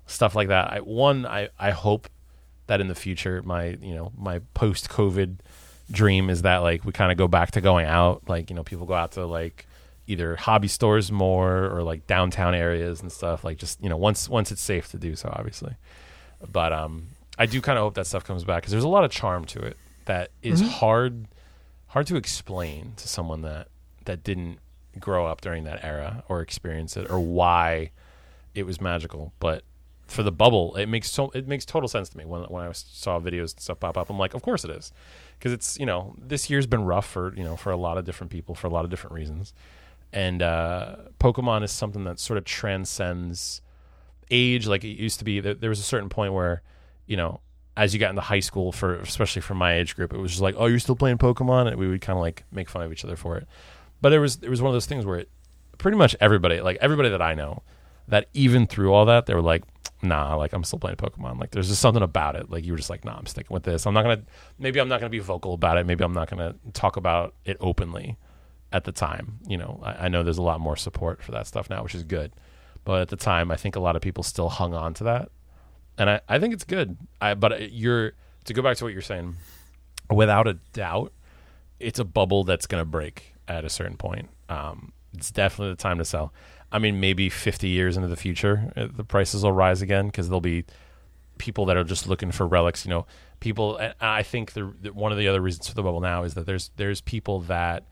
stuff 0.06 0.34
like 0.34 0.48
that. 0.48 0.72
I 0.72 0.80
one 0.80 1.26
I 1.26 1.48
I 1.58 1.70
hope 1.70 2.08
that 2.66 2.80
in 2.80 2.88
the 2.88 2.94
future 2.94 3.42
my 3.42 3.76
you 3.80 3.94
know 3.94 4.12
my 4.16 4.40
post 4.54 4.88
COVID 4.88 5.36
dream 5.90 6.30
is 6.30 6.42
that 6.42 6.58
like 6.58 6.84
we 6.84 6.92
kind 6.92 7.12
of 7.12 7.18
go 7.18 7.28
back 7.28 7.52
to 7.52 7.60
going 7.60 7.86
out 7.86 8.28
like 8.28 8.50
you 8.50 8.56
know 8.56 8.64
people 8.64 8.86
go 8.86 8.94
out 8.94 9.12
to 9.12 9.24
like 9.24 9.66
either 10.08 10.36
hobby 10.36 10.68
stores 10.68 11.12
more 11.12 11.66
or 11.66 11.82
like 11.82 12.06
downtown 12.06 12.54
areas 12.54 13.00
and 13.00 13.10
stuff 13.10 13.44
like 13.44 13.56
just 13.56 13.80
you 13.82 13.88
know 13.88 13.96
once 13.96 14.28
once 14.28 14.50
it's 14.50 14.62
safe 14.62 14.90
to 14.90 14.98
do 14.98 15.14
so 15.14 15.32
obviously 15.32 15.74
but 16.50 16.72
um 16.72 17.06
i 17.38 17.46
do 17.46 17.60
kind 17.60 17.78
of 17.78 17.84
hope 17.84 17.94
that 17.94 18.06
stuff 18.06 18.24
comes 18.24 18.42
back 18.42 18.62
because 18.62 18.72
there's 18.72 18.84
a 18.84 18.88
lot 18.88 19.04
of 19.04 19.10
charm 19.10 19.44
to 19.44 19.60
it 19.60 19.76
that 20.06 20.30
is 20.42 20.62
Mhm. 20.62 20.68
hard 20.68 21.28
hard 21.88 22.06
to 22.08 22.16
explain 22.16 22.92
to 22.96 23.06
someone 23.08 23.42
that 23.42 23.68
that 24.06 24.22
didn't 24.24 24.58
grow 24.98 25.26
up 25.26 25.40
during 25.40 25.64
that 25.64 25.84
era 25.84 26.24
or 26.28 26.40
experience 26.40 26.96
it 26.96 27.10
or 27.10 27.18
why 27.20 27.90
it 28.54 28.64
was 28.64 28.80
magical. 28.80 29.32
But 29.40 29.62
for 30.06 30.22
the 30.22 30.32
bubble 30.32 30.74
it 30.76 30.86
makes 30.86 31.10
so 31.10 31.30
it 31.30 31.46
makes 31.48 31.64
total 31.64 31.88
sense 31.88 32.08
to 32.08 32.16
me 32.16 32.24
when 32.24 32.42
when 32.44 32.64
i 32.64 32.70
saw 32.72 33.18
videos 33.18 33.52
and 33.54 33.60
stuff 33.60 33.80
pop 33.80 33.96
up. 33.98 34.08
I'm 34.08 34.18
like 34.18 34.34
of 34.34 34.42
course 34.42 34.64
it 34.64 34.70
is. 34.70 34.92
Because 35.38 35.52
it's 35.52 35.78
you 35.78 35.86
know 35.86 36.14
this 36.18 36.48
year's 36.48 36.66
been 36.66 36.84
rough 36.84 37.06
for 37.06 37.34
you 37.36 37.44
know 37.44 37.56
for 37.56 37.70
a 37.72 37.76
lot 37.76 37.98
of 37.98 38.04
different 38.04 38.30
people 38.30 38.54
for 38.54 38.66
a 38.66 38.70
lot 38.70 38.84
of 38.84 38.90
different 38.90 39.14
reasons. 39.14 39.52
And 40.12 40.42
uh 40.42 40.96
pokemon 41.18 41.62
is 41.64 41.72
something 41.72 42.04
that 42.04 42.18
sort 42.20 42.36
of 42.38 42.44
transcends 42.44 43.60
age. 44.30 44.66
Like 44.66 44.84
it 44.84 44.96
used 44.98 45.18
to 45.18 45.24
be 45.24 45.40
there, 45.40 45.54
there 45.54 45.70
was 45.70 45.80
a 45.80 45.84
certain 45.84 46.08
point 46.08 46.32
where 46.32 46.62
you 47.06 47.16
know 47.16 47.40
as 47.76 47.92
you 47.92 48.00
got 48.00 48.10
into 48.10 48.22
high 48.22 48.40
school 48.40 48.72
for 48.72 48.96
especially 48.96 49.42
for 49.42 49.54
my 49.54 49.74
age 49.74 49.94
group 49.96 50.12
it 50.14 50.18
was 50.18 50.30
just 50.30 50.42
like 50.42 50.54
oh 50.58 50.66
you're 50.66 50.78
still 50.78 50.96
playing 50.96 51.18
pokemon? 51.18 51.68
And 51.68 51.76
we 51.76 51.88
would 51.88 52.00
kind 52.00 52.16
of 52.16 52.22
like 52.22 52.44
make 52.50 52.68
fun 52.68 52.82
of 52.82 52.92
each 52.92 53.04
other 53.04 53.16
for 53.16 53.36
it. 53.36 53.46
But 54.00 54.12
it 54.12 54.18
was 54.18 54.38
it 54.42 54.48
was 54.48 54.62
one 54.62 54.70
of 54.70 54.74
those 54.74 54.86
things 54.86 55.04
where 55.04 55.18
it, 55.20 55.30
pretty 55.78 55.96
much 55.96 56.16
everybody 56.20 56.60
like 56.60 56.78
everybody 56.80 57.10
that 57.10 57.20
i 57.20 57.34
know 57.34 57.62
that 58.08 58.28
even 58.32 58.66
through 58.66 58.92
all 58.92 59.04
that 59.04 59.26
they 59.26 59.34
were 59.34 59.42
like 59.42 59.62
nah 60.02 60.34
like 60.34 60.52
i'm 60.52 60.64
still 60.64 60.78
playing 60.78 60.96
pokemon. 60.96 61.38
Like 61.40 61.50
there's 61.50 61.68
just 61.68 61.80
something 61.80 62.02
about 62.02 62.36
it. 62.36 62.50
Like 62.50 62.64
you 62.64 62.72
were 62.72 62.78
just 62.78 62.90
like 62.90 63.04
nah 63.04 63.16
i'm 63.16 63.26
sticking 63.26 63.54
with 63.54 63.64
this. 63.64 63.86
I'm 63.86 63.94
not 63.94 64.02
gonna 64.02 64.22
maybe 64.58 64.80
i'm 64.80 64.88
not 64.88 65.00
gonna 65.00 65.10
be 65.10 65.18
vocal 65.18 65.54
about 65.54 65.78
it. 65.78 65.86
Maybe 65.86 66.04
i'm 66.04 66.12
not 66.12 66.30
gonna 66.30 66.54
talk 66.72 66.96
about 66.96 67.34
it 67.44 67.56
openly 67.60 68.16
at 68.72 68.84
the 68.84 68.92
time. 68.92 69.38
You 69.46 69.58
know 69.58 69.80
I, 69.82 70.06
I 70.06 70.08
know 70.08 70.22
there's 70.22 70.38
a 70.38 70.42
lot 70.42 70.60
more 70.60 70.76
support 70.76 71.22
for 71.22 71.32
that 71.32 71.46
stuff 71.46 71.68
now 71.70 71.82
which 71.82 71.94
is 71.94 72.04
good. 72.04 72.32
But 72.84 73.02
at 73.02 73.08
the 73.08 73.16
time 73.16 73.50
i 73.50 73.56
think 73.56 73.74
a 73.76 73.80
lot 73.80 73.96
of 73.96 74.02
people 74.02 74.22
still 74.22 74.48
hung 74.48 74.72
on 74.72 74.94
to 74.94 75.04
that 75.04 75.30
and 75.98 76.10
i, 76.10 76.20
I 76.28 76.38
think 76.38 76.54
it's 76.54 76.64
good. 76.64 76.96
I, 77.20 77.34
but 77.34 77.72
you're 77.72 78.12
to 78.44 78.54
go 78.54 78.62
back 78.62 78.76
to 78.78 78.84
what 78.84 78.92
you're 78.92 79.02
saying 79.02 79.36
without 80.10 80.46
a 80.46 80.54
doubt 80.72 81.12
it's 81.78 81.98
a 81.98 82.04
bubble 82.04 82.44
that's 82.44 82.66
going 82.66 82.80
to 82.80 82.86
break 82.86 83.34
at 83.48 83.64
a 83.64 83.68
certain 83.68 83.98
point. 83.98 84.30
Um, 84.48 84.92
it's 85.12 85.30
definitely 85.30 85.74
the 85.74 85.82
time 85.82 85.98
to 85.98 86.04
sell. 86.04 86.32
I 86.72 86.78
mean 86.78 87.00
maybe 87.00 87.28
50 87.28 87.68
years 87.68 87.96
into 87.96 88.08
the 88.08 88.16
future 88.16 88.72
uh, 88.76 88.88
the 88.94 89.04
prices 89.04 89.42
will 89.42 89.52
rise 89.52 89.82
again 89.82 90.06
because 90.06 90.28
there'll 90.28 90.40
be 90.40 90.64
people 91.38 91.66
that 91.66 91.76
are 91.76 91.84
just 91.84 92.06
looking 92.06 92.32
for 92.32 92.46
relics 92.46 92.84
you 92.84 92.90
know. 92.90 93.06
People 93.38 93.78
i 94.00 94.22
think 94.22 94.52
the, 94.52 94.72
the 94.80 94.92
one 94.92 95.12
of 95.12 95.18
the 95.18 95.28
other 95.28 95.40
reasons 95.40 95.68
for 95.68 95.74
the 95.74 95.82
bubble 95.82 96.00
now 96.00 96.22
is 96.24 96.34
that 96.34 96.46
there's 96.46 96.70
there's 96.76 97.00
people 97.02 97.40
that 97.40 97.84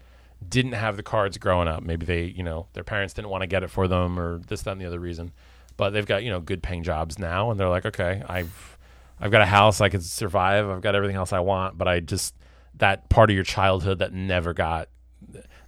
didn't 0.46 0.72
have 0.72 0.96
the 0.96 1.02
cards 1.02 1.38
growing 1.38 1.68
up. 1.68 1.82
Maybe 1.82 2.06
they 2.06 2.24
you 2.24 2.42
know 2.42 2.66
their 2.72 2.84
parents 2.84 3.14
didn't 3.14 3.28
want 3.30 3.42
to 3.42 3.46
get 3.46 3.62
it 3.62 3.70
for 3.70 3.88
them 3.88 4.18
or 4.18 4.38
this 4.38 4.62
that 4.62 4.72
and 4.72 4.80
the 4.80 4.86
other 4.86 5.00
reason 5.00 5.32
but 5.76 5.90
they've 5.90 6.06
got 6.06 6.22
you 6.22 6.30
know 6.30 6.40
good 6.40 6.62
paying 6.62 6.82
jobs 6.82 7.18
now 7.18 7.50
and 7.50 7.58
they're 7.58 7.68
like 7.68 7.86
okay 7.86 8.22
i've 8.28 8.78
i've 9.20 9.30
got 9.30 9.42
a 9.42 9.46
house 9.46 9.80
i 9.80 9.88
can 9.88 10.00
survive 10.00 10.68
i've 10.68 10.80
got 10.80 10.94
everything 10.94 11.16
else 11.16 11.32
i 11.32 11.40
want 11.40 11.76
but 11.76 11.88
i 11.88 12.00
just 12.00 12.34
that 12.76 13.08
part 13.08 13.30
of 13.30 13.34
your 13.34 13.44
childhood 13.44 13.98
that 13.98 14.12
never 14.12 14.52
got 14.52 14.88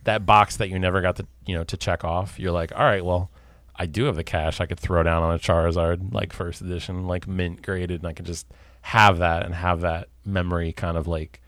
that 0.05 0.27
box 0.27 0.57
that 0.57 0.69
you 0.69 0.79
never 0.79 1.01
got 1.01 1.17
to 1.17 1.27
you 1.47 1.55
know 1.55 1.65
to 1.65 1.77
check 1.77 2.05
off 2.05 2.39
you're 2.39 2.53
like 2.53 2.73
all 2.77 2.85
right 2.85 3.05
well 3.05 3.31
i 3.77 3.87
do 3.87 4.05
have 4.05 4.17
the 4.17 4.25
cash 4.25 4.61
i 4.61 4.67
could 4.67 4.79
throw 4.79 5.03
down 5.03 5.23
on 5.23 5.35
a 5.35 5.39
charizard 5.39 6.13
like 6.13 6.33
first 6.33 6.61
edition 6.61 7.07
like 7.07 7.27
mint 7.27 7.63
graded 7.63 8.01
and 8.01 8.07
i 8.07 8.13
could 8.13 8.27
just 8.27 8.47
have 8.83 9.19
that 9.19 9.45
and 9.45 9.55
have 9.55 9.81
that 9.81 10.09
memory 10.25 10.73
kind 10.73 10.97
of 10.97 11.09
like 11.09 11.41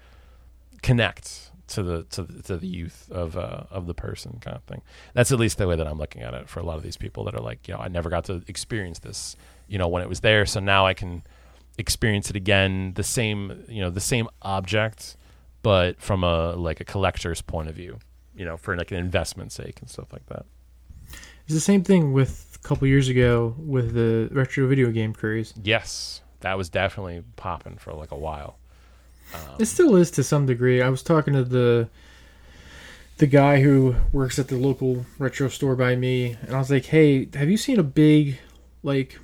connect 0.82 1.47
to 1.68 1.82
the 1.82 2.02
to 2.04 2.22
the, 2.22 2.42
to 2.42 2.56
the 2.56 2.66
youth 2.66 3.08
of 3.10 3.36
uh, 3.36 3.64
of 3.70 3.86
the 3.86 3.94
person 3.94 4.38
kind 4.40 4.56
of 4.56 4.62
thing. 4.64 4.82
That's 5.14 5.32
at 5.32 5.38
least 5.38 5.58
the 5.58 5.68
way 5.68 5.76
that 5.76 5.86
I'm 5.86 5.98
looking 5.98 6.22
at 6.22 6.34
it 6.34 6.48
for 6.48 6.60
a 6.60 6.64
lot 6.64 6.76
of 6.76 6.82
these 6.82 6.96
people 6.96 7.24
that 7.24 7.34
are 7.34 7.40
like, 7.40 7.68
you 7.68 7.74
know, 7.74 7.80
I 7.80 7.88
never 7.88 8.10
got 8.10 8.24
to 8.26 8.42
experience 8.48 8.98
this, 8.98 9.36
you 9.68 9.78
know, 9.78 9.88
when 9.88 10.02
it 10.02 10.08
was 10.08 10.20
there, 10.20 10.46
so 10.46 10.60
now 10.60 10.86
I 10.86 10.94
can 10.94 11.22
experience 11.78 12.28
it 12.28 12.36
again, 12.36 12.92
the 12.94 13.02
same, 13.02 13.64
you 13.68 13.80
know, 13.80 13.90
the 13.90 14.00
same 14.00 14.28
object, 14.42 15.16
but 15.62 16.00
from 16.00 16.24
a 16.24 16.52
like 16.52 16.80
a 16.80 16.84
collector's 16.84 17.40
point 17.40 17.68
of 17.68 17.74
view, 17.74 17.98
you 18.34 18.44
know, 18.44 18.56
for 18.56 18.76
like 18.76 18.90
an 18.90 18.98
investment 18.98 19.52
sake 19.52 19.80
and 19.80 19.88
stuff 19.88 20.12
like 20.12 20.26
that. 20.26 20.46
It's 21.44 21.54
the 21.54 21.60
same 21.60 21.82
thing 21.82 22.12
with 22.12 22.58
a 22.62 22.66
couple 22.66 22.86
years 22.88 23.08
ago 23.08 23.54
with 23.58 23.94
the 23.94 24.28
retro 24.32 24.66
video 24.66 24.90
game 24.90 25.14
craze. 25.14 25.54
Yes, 25.62 26.20
that 26.40 26.58
was 26.58 26.68
definitely 26.68 27.22
popping 27.36 27.76
for 27.76 27.92
like 27.94 28.10
a 28.10 28.16
while. 28.18 28.58
Um, 29.34 29.40
It 29.58 29.66
still 29.66 29.96
is 29.96 30.10
to 30.12 30.24
some 30.24 30.46
degree. 30.46 30.80
I 30.82 30.88
was 30.88 31.02
talking 31.02 31.34
to 31.34 31.44
the 31.44 31.88
the 33.18 33.26
guy 33.26 33.60
who 33.60 33.96
works 34.12 34.38
at 34.38 34.46
the 34.46 34.56
local 34.56 35.04
retro 35.18 35.48
store 35.48 35.74
by 35.74 35.96
me, 35.96 36.36
and 36.42 36.54
I 36.54 36.58
was 36.58 36.70
like, 36.70 36.86
"Hey, 36.86 37.28
have 37.34 37.50
you 37.50 37.56
seen 37.56 37.78
a 37.78 37.82
big 37.82 38.38
like 38.82 39.18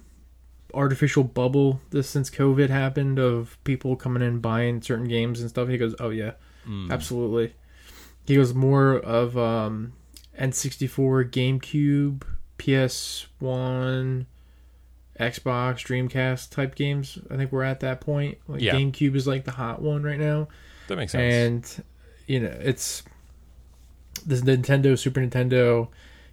artificial 0.75 1.23
bubble 1.23 1.81
this 1.91 2.09
since 2.09 2.29
COVID 2.29 2.69
happened 2.71 3.21
of 3.21 3.57
people 3.63 3.95
coming 3.95 4.21
in 4.23 4.41
buying 4.41 4.83
certain 4.83 5.07
games 5.07 5.41
and 5.41 5.49
stuff?" 5.49 5.69
He 5.69 5.79
goes, 5.79 5.95
"Oh 6.01 6.11
yeah, 6.11 6.33
mm, 6.67 6.91
absolutely." 6.91 7.55
He 8.27 8.35
goes 8.37 8.53
more 8.55 8.95
of 8.95 9.39
um, 9.39 9.93
N64, 10.41 11.31
GameCube, 11.31 12.23
PS1, 12.59 14.27
Xbox, 15.21 15.77
Dreamcast 15.87 16.51
type 16.51 16.75
games. 16.75 17.19
I 17.31 17.37
think 17.37 17.53
we're 17.53 17.63
at 17.63 17.81
that 17.81 18.01
point. 18.01 18.39
Like 18.49 18.61
Yeah. 18.61 18.75
GameCube 18.75 19.15
is 19.15 19.27
like 19.27 19.45
the 19.45 19.53
hot 19.53 19.81
one 19.81 20.03
right 20.03 20.19
now 20.19 20.49
that 20.89 20.97
makes 20.97 21.13
sense. 21.13 21.79
and 21.79 21.85
you 22.27 22.41
know 22.41 22.55
it's 22.61 23.03
this 24.27 24.41
Nintendo, 24.43 24.99
Super 24.99 25.21
Nintendo. 25.21 25.89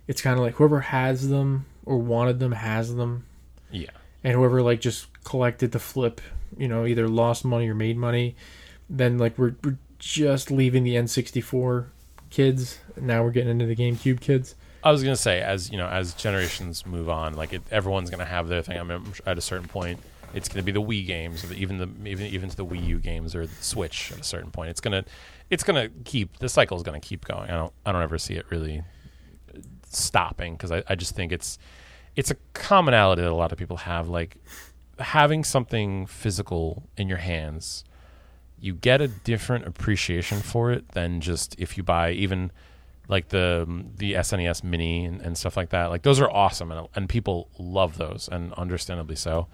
It's 0.08 0.22
kind 0.22 0.38
of 0.38 0.44
like 0.44 0.56
whoever 0.56 0.82
has 0.82 1.30
them 1.30 1.66
or 1.86 1.98
wanted 1.98 2.40
them 2.40 2.52
has 2.54 2.96
them, 2.96 3.26
yeah, 3.72 3.90
and 4.24 4.34
whoever 4.34 4.62
like 4.62 4.82
just 4.82 5.08
collected 5.24 5.72
to 5.74 5.80
flip, 5.80 6.22
you 6.58 6.68
know, 6.68 6.86
either 6.86 7.08
lost 7.08 7.46
money 7.46 7.70
or 7.70 7.76
made 7.76 7.98
money. 7.98 8.36
Then 8.90 9.18
like 9.18 9.38
we're, 9.38 9.56
we're 9.64 9.78
just 10.00 10.52
leaving 10.52 10.84
the 10.84 10.96
N64 10.96 11.86
kids. 12.30 12.80
Now 13.00 13.24
we're 13.24 13.32
getting 13.32 13.52
into 13.52 13.66
the 13.66 13.76
GameCube 13.76 14.20
kids. 14.20 14.56
I 14.84 14.92
was 14.92 15.04
gonna 15.04 15.16
say, 15.16 15.42
as 15.42 15.72
you 15.72 15.78
know, 15.78 15.88
as 15.88 16.14
generations 16.14 16.86
move 16.86 17.10
on, 17.10 17.34
like 17.34 17.54
it, 17.54 17.62
everyone's 17.72 18.10
gonna 18.10 18.26
have 18.26 18.48
their 18.48 18.62
thing. 18.62 18.80
I 18.80 18.84
mean, 18.84 19.04
at 19.26 19.38
a 19.38 19.42
certain 19.42 19.68
point, 19.68 20.00
it's 20.34 20.48
gonna 20.48 20.64
be 20.64 20.72
the 20.72 20.82
Wii 20.82 21.06
games, 21.06 21.44
the, 21.44 21.56
even 21.56 21.78
the 21.78 21.90
even 22.10 22.26
even 22.28 22.50
to 22.50 22.56
the 22.56 22.66
Wii 22.66 22.86
U 22.88 23.00
games 23.00 23.36
or 23.36 23.46
the 23.46 23.64
Switch. 23.64 24.12
At 24.12 24.20
a 24.20 24.24
certain 24.24 24.52
point, 24.52 24.70
it's 24.70 24.82
gonna 24.82 25.06
it's 25.50 25.64
gonna 25.64 25.90
keep 26.06 26.40
the 26.40 26.50
cycle 26.50 26.78
is 26.78 26.84
gonna 26.84 27.00
keep 27.00 27.26
going. 27.26 27.50
I 27.50 27.58
don't 27.58 27.74
I 27.86 27.92
don't 27.92 28.02
ever 28.02 28.18
see 28.18 28.36
it 28.36 28.46
really 28.50 28.84
stopping 29.90 30.54
because 30.54 30.72
I, 30.72 30.84
I 30.88 30.96
just 30.96 31.16
think 31.16 31.32
it's 31.32 31.60
it's 32.16 32.32
a 32.32 32.36
commonality 32.54 33.22
that 33.22 33.32
a 33.32 33.36
lot 33.36 33.52
of 33.52 33.58
people 33.58 33.78
have. 33.78 34.08
Like 34.10 34.38
having 35.00 35.44
something 35.44 36.06
physical 36.06 36.84
in 36.98 37.08
your 37.08 37.18
hands, 37.18 37.84
you 38.60 38.74
get 38.74 39.02
a 39.02 39.08
different 39.08 39.66
appreciation 39.66 40.40
for 40.40 40.72
it 40.72 40.90
than 40.90 41.22
just 41.22 41.56
if 41.60 41.78
you 41.78 41.84
buy 41.84 42.12
even 42.12 42.52
like 43.12 43.28
the 43.28 43.66
um, 43.68 43.92
the 43.98 44.14
SNES 44.14 44.64
Mini 44.64 45.06
and, 45.06 45.22
and 45.22 45.38
stuff 45.38 45.58
like 45.58 45.70
that. 45.70 45.88
Like 45.88 46.02
those 46.02 46.20
are 46.20 46.32
awesome, 46.32 46.72
and 46.72 46.88
and 46.96 47.10
people 47.10 47.50
love 47.60 47.98
those, 47.98 48.30
and 48.32 48.54
understandably 48.54 49.18
so. 49.18 49.48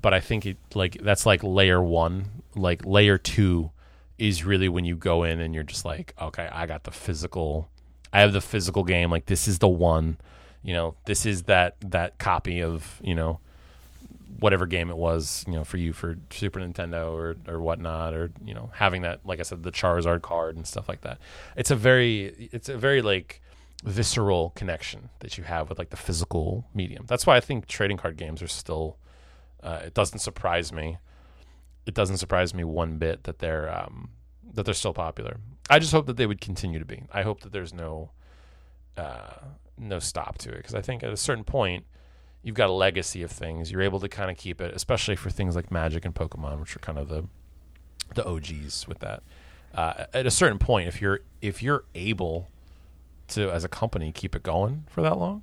But 0.00 0.14
I 0.14 0.20
think 0.20 0.46
it 0.46 0.56
like 0.74 0.96
that's 1.00 1.26
like 1.26 1.44
layer 1.44 1.82
one. 1.82 2.42
Like 2.56 2.84
layer 2.84 3.18
two 3.18 3.70
is 4.18 4.44
really 4.44 4.68
when 4.68 4.84
you 4.84 4.96
go 4.96 5.22
in 5.22 5.40
and 5.40 5.54
you're 5.54 5.64
just 5.64 5.84
like, 5.84 6.14
okay, 6.20 6.48
I 6.50 6.66
got 6.66 6.84
the 6.84 6.90
physical. 6.90 7.68
I 8.12 8.20
have 8.20 8.32
the 8.32 8.40
physical 8.40 8.84
game. 8.84 9.10
Like 9.10 9.26
this 9.26 9.46
is 9.46 9.58
the 9.58 9.68
one. 9.68 10.16
You 10.62 10.72
know, 10.72 10.94
this 11.04 11.26
is 11.26 11.42
that 11.42 11.76
that 11.82 12.18
copy 12.18 12.62
of 12.62 13.00
you 13.04 13.14
know 13.14 13.38
whatever 14.38 14.66
game 14.66 14.90
it 14.90 14.96
was, 14.96 15.44
you 15.46 15.54
know, 15.54 15.64
for 15.64 15.76
you 15.76 15.92
for 15.92 16.16
Super 16.30 16.60
Nintendo 16.60 17.12
or 17.12 17.36
or 17.48 17.60
whatnot, 17.60 18.14
or 18.14 18.30
you 18.44 18.54
know, 18.54 18.70
having 18.74 19.02
that, 19.02 19.20
like 19.24 19.40
I 19.40 19.42
said, 19.42 19.62
the 19.62 19.72
Charizard 19.72 20.22
card 20.22 20.56
and 20.56 20.66
stuff 20.66 20.88
like 20.88 21.02
that. 21.02 21.18
It's 21.56 21.70
a 21.70 21.76
very, 21.76 22.48
it's 22.52 22.68
a 22.68 22.76
very 22.76 23.02
like 23.02 23.40
visceral 23.84 24.50
connection 24.50 25.10
that 25.20 25.36
you 25.36 25.44
have 25.44 25.68
with 25.68 25.78
like 25.78 25.90
the 25.90 25.96
physical 25.96 26.66
medium. 26.74 27.04
That's 27.06 27.26
why 27.26 27.36
I 27.36 27.40
think 27.40 27.66
trading 27.66 27.96
card 27.96 28.16
games 28.16 28.42
are 28.42 28.48
still. 28.48 28.98
Uh, 29.62 29.80
it 29.86 29.94
doesn't 29.94 30.18
surprise 30.18 30.72
me. 30.72 30.98
It 31.86 31.94
doesn't 31.94 32.18
surprise 32.18 32.54
me 32.54 32.64
one 32.64 32.98
bit 32.98 33.24
that 33.24 33.38
they're 33.38 33.74
um, 33.74 34.10
that 34.52 34.64
they're 34.64 34.74
still 34.74 34.94
popular. 34.94 35.38
I 35.70 35.78
just 35.78 35.92
hope 35.92 36.06
that 36.06 36.16
they 36.16 36.26
would 36.26 36.40
continue 36.40 36.78
to 36.78 36.84
be. 36.84 37.04
I 37.12 37.22
hope 37.22 37.40
that 37.40 37.52
there's 37.52 37.72
no 37.72 38.10
uh, 38.96 39.38
no 39.78 39.98
stop 39.98 40.38
to 40.38 40.50
it 40.50 40.58
because 40.58 40.74
I 40.74 40.82
think 40.82 41.02
at 41.02 41.12
a 41.12 41.16
certain 41.16 41.44
point 41.44 41.84
you've 42.44 42.54
got 42.54 42.68
a 42.68 42.72
legacy 42.72 43.22
of 43.22 43.32
things. 43.32 43.72
You're 43.72 43.82
able 43.82 43.98
to 44.00 44.08
kind 44.08 44.30
of 44.30 44.36
keep 44.36 44.60
it, 44.60 44.72
especially 44.74 45.16
for 45.16 45.30
things 45.30 45.56
like 45.56 45.72
Magic 45.72 46.04
and 46.04 46.14
Pokemon, 46.14 46.60
which 46.60 46.76
are 46.76 46.80
kind 46.80 46.98
of 46.98 47.08
the 47.08 47.24
the 48.14 48.24
OGs 48.24 48.86
with 48.86 49.00
that. 49.00 49.22
Uh, 49.74 50.04
at 50.12 50.26
a 50.26 50.30
certain 50.30 50.58
point, 50.58 50.86
if 50.86 51.00
you're 51.00 51.20
if 51.42 51.62
you're 51.62 51.84
able 51.96 52.48
to, 53.28 53.50
as 53.50 53.64
a 53.64 53.68
company, 53.68 54.12
keep 54.12 54.36
it 54.36 54.42
going 54.42 54.84
for 54.88 55.02
that 55.02 55.18
long, 55.18 55.42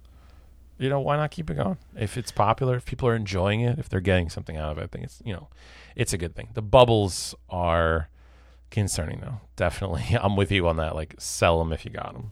you 0.78 0.90
know, 0.90 1.00
why 1.00 1.18
not 1.18 1.32
keep 1.32 1.50
it 1.50 1.56
going? 1.56 1.78
If 1.98 2.18
it's 2.18 2.32
popular, 2.32 2.76
if 2.76 2.86
people 2.86 3.10
are 3.10 3.16
enjoying 3.16 3.62
it, 3.62 3.80
if 3.80 3.90
they're 3.90 4.00
getting 4.00 4.30
something 4.30 4.56
out 4.56 4.72
of 4.72 4.78
it, 4.78 4.84
I 4.84 4.88
think 4.88 5.04
it's 5.06 5.22
you 5.26 5.34
know, 5.34 5.50
it's 5.96 6.14
a 6.14 6.18
good 6.18 6.36
thing. 6.36 6.50
The 6.54 6.62
bubbles 6.62 7.36
are 7.50 8.10
concerning 8.70 9.20
though. 9.20 9.42
Definitely, 9.56 10.06
I'm 10.22 10.36
with 10.36 10.52
you 10.52 10.68
on 10.68 10.78
that. 10.78 10.96
Like, 10.96 11.16
sell 11.18 11.58
them 11.60 11.74
if 11.74 11.84
you 11.84 11.92
got 11.92 12.14
them. 12.14 12.32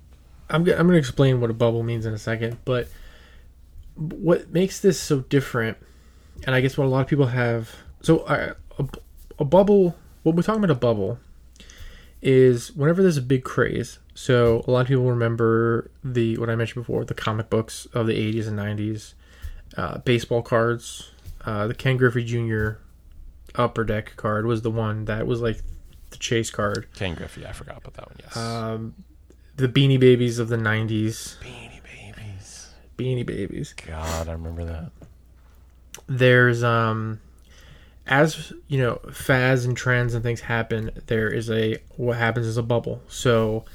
I'm 0.50 0.64
go- 0.64 0.78
I'm 0.78 0.88
to 0.88 0.94
explain 0.96 1.42
what 1.42 1.50
a 1.50 1.54
bubble 1.54 1.84
means 1.84 2.06
in 2.06 2.14
a 2.14 2.18
second, 2.18 2.60
but 2.66 2.88
what 4.00 4.52
makes 4.52 4.80
this 4.80 5.00
so 5.00 5.22
different, 5.22 5.78
and 6.46 6.56
I 6.56 6.62
guess 6.62 6.78
what 6.78 6.86
a 6.86 6.90
lot 6.90 7.02
of 7.02 7.08
people 7.08 7.28
have. 7.28 7.76
So 8.02 8.20
uh, 8.20 8.54
a, 8.78 8.86
a 9.40 9.46
bubble. 9.46 9.96
What 10.24 10.36
we're 10.36 10.42
talking 10.42 10.64
about 10.64 10.76
a 10.76 10.80
bubble 10.80 11.20
is 12.22 12.76
whenever 12.76 13.02
there's 13.02 13.18
a 13.18 13.22
big 13.22 13.44
craze. 13.44 14.00
So 14.14 14.64
a 14.68 14.72
lot 14.72 14.82
of 14.82 14.88
people 14.88 15.06
remember 15.06 15.90
the 16.04 16.38
what 16.38 16.50
I 16.50 16.56
mentioned 16.56 16.84
before, 16.84 17.06
the 17.06 17.14
comic 17.14 17.50
books 17.50 17.88
of 17.94 18.08
the 18.08 18.14
80s 18.14 18.48
and 18.48 18.58
90s, 18.58 19.14
uh, 19.78 20.00
baseball 20.00 20.42
cards. 20.42 21.12
Uh, 21.46 21.68
the 21.68 21.74
Ken 21.74 21.96
Griffey 21.96 22.24
Jr. 22.24 22.82
Upper 23.56 23.84
Deck 23.84 24.14
card 24.18 24.46
was 24.46 24.62
the 24.62 24.72
one 24.72 25.06
that 25.06 25.26
was 25.26 25.42
like 25.42 25.62
the 26.10 26.18
chase 26.18 26.50
card. 26.50 26.88
Ken 26.96 27.16
Griffey, 27.16 27.46
I 27.46 27.54
forgot 27.54 27.78
about 27.78 27.94
that 27.94 28.08
one. 28.08 28.18
Yes. 28.20 28.38
Um, 28.38 28.96
the 29.56 29.68
Beanie 29.68 30.00
Babies 30.00 30.40
of 30.40 30.50
the 30.50 30.58
90s. 30.58 31.38
Beanie 31.40 31.70
Babies. 31.70 31.89
Beanie 33.00 33.26
Babies. 33.26 33.74
God, 33.74 34.28
I 34.28 34.34
remember 34.34 34.66
that. 34.66 34.92
There's 36.08 36.64
um 36.64 37.20
as 38.10 38.52
you 38.68 38.80
know, 38.80 39.00
fads 39.12 39.66
and 39.66 39.78
trends 39.78 40.16
and 40.16 40.24
things 40.24 40.42
happen, 40.42 40.90
there 41.06 41.30
is 41.30 41.50
a 41.50 41.78
what 41.96 42.18
happens 42.18 42.48
is 42.48 42.58
a 42.58 42.64
bubble. 42.64 43.02
So 43.08 43.66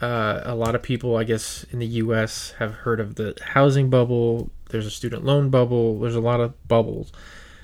uh, 0.00 0.42
a 0.44 0.54
lot 0.54 0.74
of 0.74 0.82
people, 0.82 1.16
I 1.16 1.24
guess, 1.24 1.64
in 1.70 1.78
the 1.78 1.86
U.S. 1.86 2.54
have 2.58 2.74
heard 2.74 3.00
of 3.00 3.14
the 3.14 3.36
housing 3.42 3.88
bubble. 3.88 4.50
There's 4.70 4.86
a 4.86 4.90
student 4.90 5.24
loan 5.24 5.48
bubble. 5.48 5.98
There's 6.00 6.16
a 6.16 6.20
lot 6.20 6.40
of 6.40 6.68
bubbles. 6.68 7.12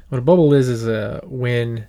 What 0.08 0.18
a 0.18 0.22
bubble 0.22 0.54
is 0.54 0.68
is 0.68 0.86
uh, 0.86 1.20
when 1.24 1.86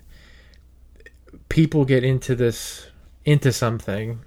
people 1.50 1.86
get 1.86 2.04
into 2.04 2.36
this 2.36 2.88
into 3.26 3.52
something, 3.52 4.20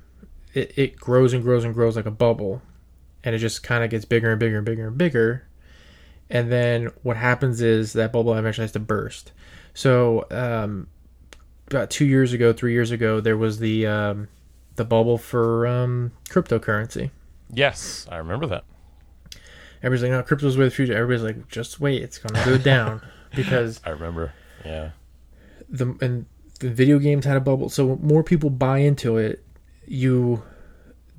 it, 0.54 0.72
it 0.76 0.96
grows 0.96 1.32
and 1.32 1.42
grows 1.42 1.64
and 1.64 1.74
grows 1.74 1.96
like 1.96 2.06
a 2.06 2.10
bubble, 2.12 2.62
and 3.24 3.34
it 3.34 3.38
just 3.38 3.62
kind 3.62 3.84
of 3.84 3.90
gets 3.90 4.04
bigger 4.04 4.30
and 4.30 4.40
bigger 4.40 4.56
and 4.58 4.66
bigger 4.66 4.86
and 4.88 4.98
bigger. 4.98 5.48
And 6.30 6.52
then 6.52 6.90
what 7.02 7.16
happens 7.16 7.60
is 7.60 7.94
that 7.94 8.12
bubble 8.12 8.34
eventually 8.34 8.64
has 8.64 8.72
to 8.72 8.80
burst. 8.80 9.32
So 9.74 10.26
um, 10.30 10.88
about 11.68 11.90
two 11.90 12.04
years 12.04 12.32
ago, 12.32 12.52
three 12.52 12.72
years 12.72 12.90
ago, 12.90 13.20
there 13.20 13.36
was 13.36 13.58
the 13.60 13.86
um, 13.86 14.28
the 14.76 14.84
bubble 14.84 15.18
for 15.18 15.66
um, 15.66 16.12
cryptocurrency. 16.28 17.10
Yes, 17.52 18.06
I 18.10 18.16
remember 18.16 18.46
that. 18.48 18.64
Everybody's 19.82 20.02
like, 20.02 20.10
"No, 20.10 20.22
crypto's 20.22 20.58
way 20.58 20.64
the 20.64 20.70
future." 20.70 20.94
Everybody's 20.94 21.22
like, 21.22 21.48
"Just 21.48 21.80
wait, 21.80 22.02
it's 22.02 22.18
gonna 22.18 22.44
go 22.44 22.58
down," 22.58 23.00
because 23.34 23.80
I 23.84 23.90
remember. 23.90 24.32
Yeah. 24.64 24.90
the 25.68 25.96
and 26.00 26.26
the 26.60 26.68
video 26.68 26.98
games 26.98 27.24
had 27.24 27.36
a 27.36 27.40
bubble. 27.40 27.68
So 27.68 27.96
more 28.02 28.22
people 28.22 28.50
buy 28.50 28.78
into 28.78 29.16
it, 29.16 29.44
you 29.86 30.42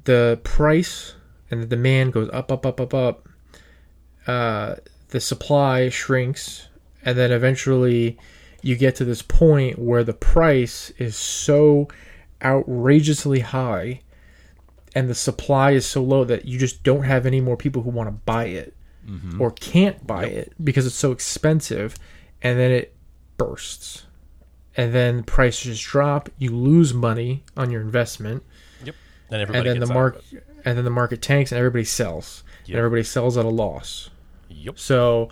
the 0.03 0.39
price 0.43 1.15
and 1.51 1.61
the 1.61 1.67
demand 1.67 2.13
goes 2.13 2.29
up, 2.31 2.51
up, 2.51 2.65
up, 2.65 2.79
up, 2.79 2.93
up. 2.93 3.29
Uh, 4.27 4.75
the 5.09 5.19
supply 5.19 5.89
shrinks, 5.89 6.67
and 7.03 7.17
then 7.17 7.31
eventually 7.31 8.17
you 8.61 8.75
get 8.75 8.95
to 8.95 9.05
this 9.05 9.21
point 9.21 9.79
where 9.79 10.03
the 10.03 10.13
price 10.13 10.91
is 10.97 11.15
so 11.15 11.87
outrageously 12.43 13.39
high 13.39 14.01
and 14.95 15.09
the 15.09 15.15
supply 15.15 15.71
is 15.71 15.85
so 15.85 16.03
low 16.03 16.23
that 16.23 16.45
you 16.45 16.59
just 16.59 16.83
don't 16.83 17.03
have 17.03 17.25
any 17.25 17.41
more 17.41 17.55
people 17.55 17.81
who 17.83 17.89
want 17.89 18.07
to 18.07 18.11
buy 18.11 18.45
it 18.45 18.75
or 19.39 19.51
can't 19.51 20.05
buy 20.05 20.25
it 20.25 20.53
because 20.63 20.85
it's 20.85 20.95
so 20.95 21.11
expensive 21.11 21.95
and 22.41 22.59
then 22.59 22.71
it 22.71 22.95
bursts. 23.37 24.05
And 24.77 24.93
then 24.93 25.23
prices 25.23 25.79
drop. 25.79 26.29
You 26.37 26.55
lose 26.55 26.93
money 26.93 27.43
on 27.57 27.71
your 27.71 27.81
investment. 27.81 28.43
Yep. 28.83 28.95
And 29.31 29.41
everybody 29.41 29.69
and 29.69 29.81
then 29.81 29.87
the 29.87 29.93
market 29.93 30.23
and 30.69 30.77
then 30.77 30.85
the 30.85 30.91
market 30.91 31.21
tanks 31.21 31.51
and 31.51 31.57
everybody 31.59 31.83
sells 31.83 32.43
Yep. 32.65 32.69
and 32.69 32.77
everybody 32.77 33.03
sells 33.03 33.37
at 33.37 33.45
a 33.45 33.49
loss. 33.49 34.09
Yep. 34.49 34.77
so 34.79 35.29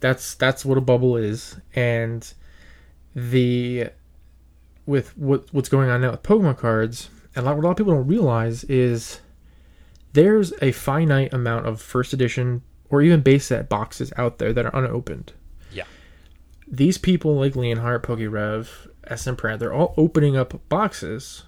that's 0.00 0.34
that's 0.34 0.64
what 0.64 0.76
a 0.78 0.80
bubble 0.80 1.16
is, 1.16 1.56
and 1.74 2.32
the 3.14 3.88
with 4.86 5.16
what 5.16 5.46
what's 5.52 5.68
going 5.68 5.88
on 5.90 6.00
now 6.00 6.10
with 6.10 6.22
Pokemon 6.22 6.58
cards, 6.58 7.08
and 7.36 7.44
a 7.44 7.48
lot, 7.48 7.56
what 7.56 7.62
a 7.62 7.66
lot 7.66 7.70
of 7.72 7.76
people 7.76 7.92
don't 7.94 8.06
realize 8.08 8.64
is 8.64 9.20
there's 10.12 10.52
a 10.60 10.72
finite 10.72 11.32
amount 11.32 11.66
of 11.66 11.80
first 11.80 12.12
edition 12.12 12.62
or 12.90 13.00
even 13.02 13.20
base 13.20 13.46
set 13.46 13.68
boxes 13.68 14.12
out 14.16 14.38
there 14.38 14.52
that 14.52 14.66
are 14.66 14.76
unopened. 14.76 15.32
Yeah. 15.72 15.84
These 16.66 16.98
people 16.98 17.36
like 17.36 17.54
Leonhart, 17.54 18.02
PokeRev, 18.02 18.68
SMPratte, 19.08 19.58
they're 19.58 19.72
all 19.72 19.94
opening 19.96 20.36
up 20.36 20.60
boxes, 20.68 21.44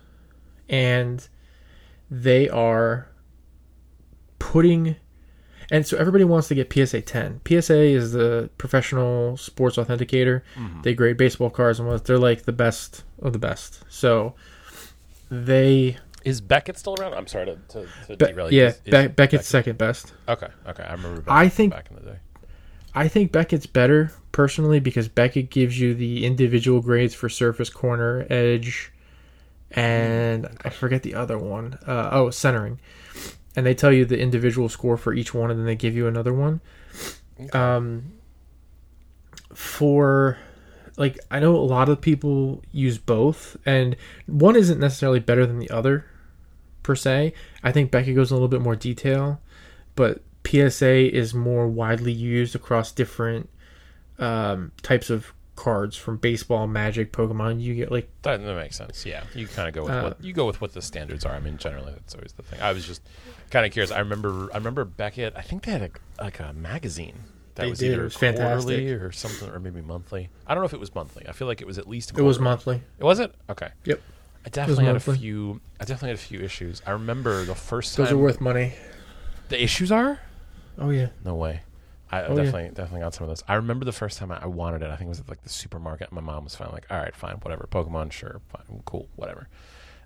and 0.68 1.26
they 2.10 2.48
are 2.48 3.08
putting 4.52 4.96
and 5.70 5.86
so 5.86 5.96
everybody 5.96 6.24
wants 6.24 6.48
to 6.48 6.54
get 6.54 6.70
PSA 6.70 7.00
10. 7.00 7.40
PSA 7.48 7.74
is 7.80 8.12
the 8.12 8.50
professional 8.58 9.38
sports 9.38 9.76
authenticator. 9.78 10.42
They 10.82 10.92
grade 10.94 11.16
baseball 11.16 11.48
cards 11.48 11.80
and 11.80 11.88
what 11.88 12.04
they're 12.04 12.18
like 12.18 12.42
the 12.42 12.52
best 12.52 13.02
of 13.22 13.32
the 13.32 13.38
best. 13.38 13.82
So 13.88 14.34
they 15.30 15.96
Is 16.22 16.42
Beckett 16.42 16.76
still 16.76 16.94
around? 17.00 17.14
I'm 17.14 17.26
sorry 17.26 17.46
to, 17.46 17.56
to, 17.68 17.88
to 18.08 18.16
Be- 18.18 18.26
derail 18.32 18.52
you. 18.52 18.60
yeah, 18.60 18.68
Is- 18.68 18.74
is 18.76 18.80
Be- 18.84 18.90
Beckett- 18.90 19.16
Beckett's 19.16 19.48
second 19.48 19.78
best. 19.78 20.12
Okay. 20.28 20.48
Okay. 20.66 20.82
I 20.82 20.92
remember. 20.92 21.22
Beckett 21.22 21.32
I 21.32 21.48
think- 21.48 21.72
back 21.72 21.86
in 21.90 21.96
the 21.96 22.02
day. 22.02 22.18
I 22.94 23.08
think 23.08 23.32
Beckett's 23.32 23.66
better 23.66 24.12
personally 24.32 24.80
because 24.80 25.08
Beckett 25.08 25.48
gives 25.50 25.80
you 25.80 25.94
the 25.94 26.26
individual 26.26 26.80
grades 26.82 27.14
for 27.14 27.28
surface, 27.30 27.70
corner, 27.70 28.26
edge, 28.30 28.92
and 29.72 30.46
I 30.64 30.68
forget 30.70 31.02
the 31.02 31.14
other 31.14 31.38
one. 31.38 31.78
Uh, 31.86 32.10
oh, 32.12 32.30
centering. 32.30 32.78
And 33.56 33.64
they 33.64 33.74
tell 33.74 33.92
you 33.92 34.04
the 34.04 34.18
individual 34.18 34.68
score 34.68 34.96
for 34.96 35.14
each 35.14 35.32
one, 35.32 35.50
and 35.50 35.58
then 35.58 35.66
they 35.66 35.76
give 35.76 35.94
you 35.94 36.06
another 36.06 36.32
one. 36.32 36.60
Um, 37.52 38.12
for 39.52 40.38
like, 40.96 41.18
I 41.30 41.40
know 41.40 41.56
a 41.56 41.58
lot 41.58 41.88
of 41.88 42.00
people 42.00 42.62
use 42.72 42.98
both, 42.98 43.56
and 43.64 43.96
one 44.26 44.56
isn't 44.56 44.78
necessarily 44.78 45.20
better 45.20 45.46
than 45.46 45.58
the 45.58 45.70
other 45.70 46.06
per 46.82 46.94
se. 46.94 47.32
I 47.62 47.72
think 47.72 47.90
Beckett 47.90 48.14
goes 48.14 48.30
in 48.30 48.34
a 48.34 48.38
little 48.38 48.48
bit 48.48 48.60
more 48.60 48.76
detail, 48.76 49.40
but 49.96 50.22
PSA 50.46 51.14
is 51.14 51.34
more 51.34 51.66
widely 51.66 52.12
used 52.12 52.54
across 52.54 52.92
different 52.92 53.48
um, 54.18 54.72
types 54.82 55.10
of 55.10 55.32
cards 55.56 55.96
from 55.96 56.16
baseball, 56.16 56.66
Magic, 56.66 57.12
Pokemon. 57.12 57.60
You 57.60 57.74
get 57.74 57.90
like 57.92 58.08
That, 58.22 58.44
that 58.44 58.56
makes 58.56 58.76
sense. 58.76 59.06
Yeah, 59.06 59.24
you 59.34 59.46
kind 59.46 59.68
of 59.68 59.74
go 59.74 59.82
with 59.84 59.92
Uh, 59.92 60.02
what 60.02 60.24
you 60.24 60.32
go 60.32 60.46
with 60.46 60.60
what 60.60 60.72
the 60.72 60.82
standards 60.82 61.24
are. 61.24 61.32
I 61.34 61.40
mean, 61.40 61.58
generally 61.58 61.92
that's 61.92 62.14
always 62.14 62.32
the 62.32 62.42
thing. 62.42 62.60
I 62.60 62.72
was 62.72 62.86
just 62.86 63.02
kind 63.50 63.64
of 63.66 63.72
curious. 63.72 63.90
I 63.90 64.00
remember 64.00 64.48
I 64.52 64.56
remember 64.56 64.84
Beckett. 64.84 65.34
I 65.36 65.42
think 65.42 65.64
they 65.64 65.72
had 65.72 65.82
a, 65.82 66.22
like 66.22 66.40
a 66.40 66.52
magazine 66.52 67.18
that 67.54 67.68
was 67.68 67.78
did. 67.78 67.92
Either 67.92 68.04
was 68.04 68.16
quarterly 68.16 68.38
fantastic. 68.38 69.02
or 69.02 69.12
something, 69.12 69.48
or 69.50 69.60
maybe 69.60 69.80
monthly. 69.80 70.28
I 70.46 70.54
don't 70.54 70.62
know 70.62 70.66
if 70.66 70.74
it 70.74 70.80
was 70.80 70.94
monthly. 70.94 71.28
I 71.28 71.32
feel 71.32 71.46
like 71.46 71.60
it 71.60 71.66
was 71.66 71.78
at 71.78 71.88
least. 71.88 72.10
it 72.18 72.22
was 72.22 72.40
monthly. 72.40 72.82
It 72.98 73.04
Was 73.04 73.20
it? 73.20 73.34
Okay. 73.48 73.68
Yep. 73.84 74.00
I 74.46 74.48
definitely 74.50 74.84
had 74.84 74.96
a 74.96 75.00
few. 75.00 75.60
I 75.80 75.84
definitely 75.84 76.08
had 76.10 76.18
a 76.18 76.22
few 76.22 76.40
issues. 76.40 76.82
I 76.86 76.90
remember 76.90 77.44
the 77.44 77.54
first 77.54 77.96
Those 77.96 78.08
time. 78.08 78.16
are 78.18 78.20
worth 78.20 78.40
money. 78.40 78.74
the 79.48 79.62
issues 79.62 79.90
are. 79.92 80.20
Oh 80.78 80.90
yeah. 80.90 81.08
No 81.24 81.34
way. 81.36 81.62
I 82.20 82.26
Oh, 82.26 82.36
yeah. 82.36 82.44
definitely 82.44 82.68
definitely 82.70 83.00
got 83.00 83.14
some 83.14 83.24
of 83.24 83.28
those. 83.28 83.42
I 83.48 83.54
remember 83.54 83.84
the 83.84 83.92
first 83.92 84.18
time 84.18 84.30
I, 84.32 84.38
I 84.42 84.46
wanted 84.46 84.82
it. 84.82 84.90
I 84.90 84.96
think 84.96 85.06
it 85.06 85.10
was 85.10 85.20
at 85.20 85.28
like 85.28 85.42
the 85.42 85.48
supermarket. 85.48 86.12
My 86.12 86.20
mom 86.20 86.44
was 86.44 86.54
finally 86.54 86.74
like, 86.74 86.86
"All 86.90 86.98
right, 86.98 87.14
fine, 87.14 87.36
whatever. 87.36 87.68
Pokemon, 87.70 88.12
sure, 88.12 88.40
fine, 88.48 88.82
cool, 88.84 89.08
whatever." 89.16 89.48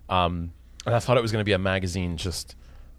Um, 0.09 0.53
and 0.85 0.95
I 0.95 0.99
thought 0.99 1.17
it 1.17 1.21
was 1.21 1.31
going 1.31 1.41
to 1.41 1.45
be 1.45 1.51
a 1.53 1.59
magazine 1.59 2.17
just 2.17 2.55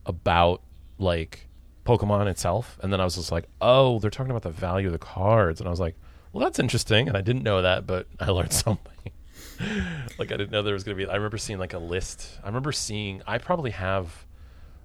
about 0.06 0.62
like 0.98 1.48
Pokemon 1.84 2.26
itself, 2.28 2.78
and 2.82 2.92
then 2.92 3.00
I 3.00 3.04
was 3.04 3.16
just 3.16 3.32
like, 3.32 3.48
"Oh, 3.60 3.98
they're 3.98 4.10
talking 4.10 4.30
about 4.30 4.42
the 4.42 4.50
value 4.50 4.86
of 4.88 4.92
the 4.92 4.98
cards," 4.98 5.60
and 5.60 5.66
I 5.66 5.70
was 5.70 5.80
like, 5.80 5.96
"Well, 6.32 6.44
that's 6.44 6.58
interesting." 6.58 7.08
And 7.08 7.16
I 7.16 7.20
didn't 7.20 7.42
know 7.42 7.62
that, 7.62 7.86
but 7.86 8.06
I 8.20 8.26
learned 8.30 8.52
something. 8.52 9.12
like 10.18 10.32
I 10.32 10.36
didn't 10.36 10.50
know 10.50 10.62
there 10.62 10.74
was 10.74 10.84
going 10.84 10.96
to 10.96 11.04
be. 11.04 11.10
I 11.10 11.16
remember 11.16 11.38
seeing 11.38 11.58
like 11.58 11.74
a 11.74 11.78
list. 11.78 12.38
I 12.42 12.46
remember 12.46 12.72
seeing. 12.72 13.22
I 13.26 13.38
probably 13.38 13.70
have 13.72 14.26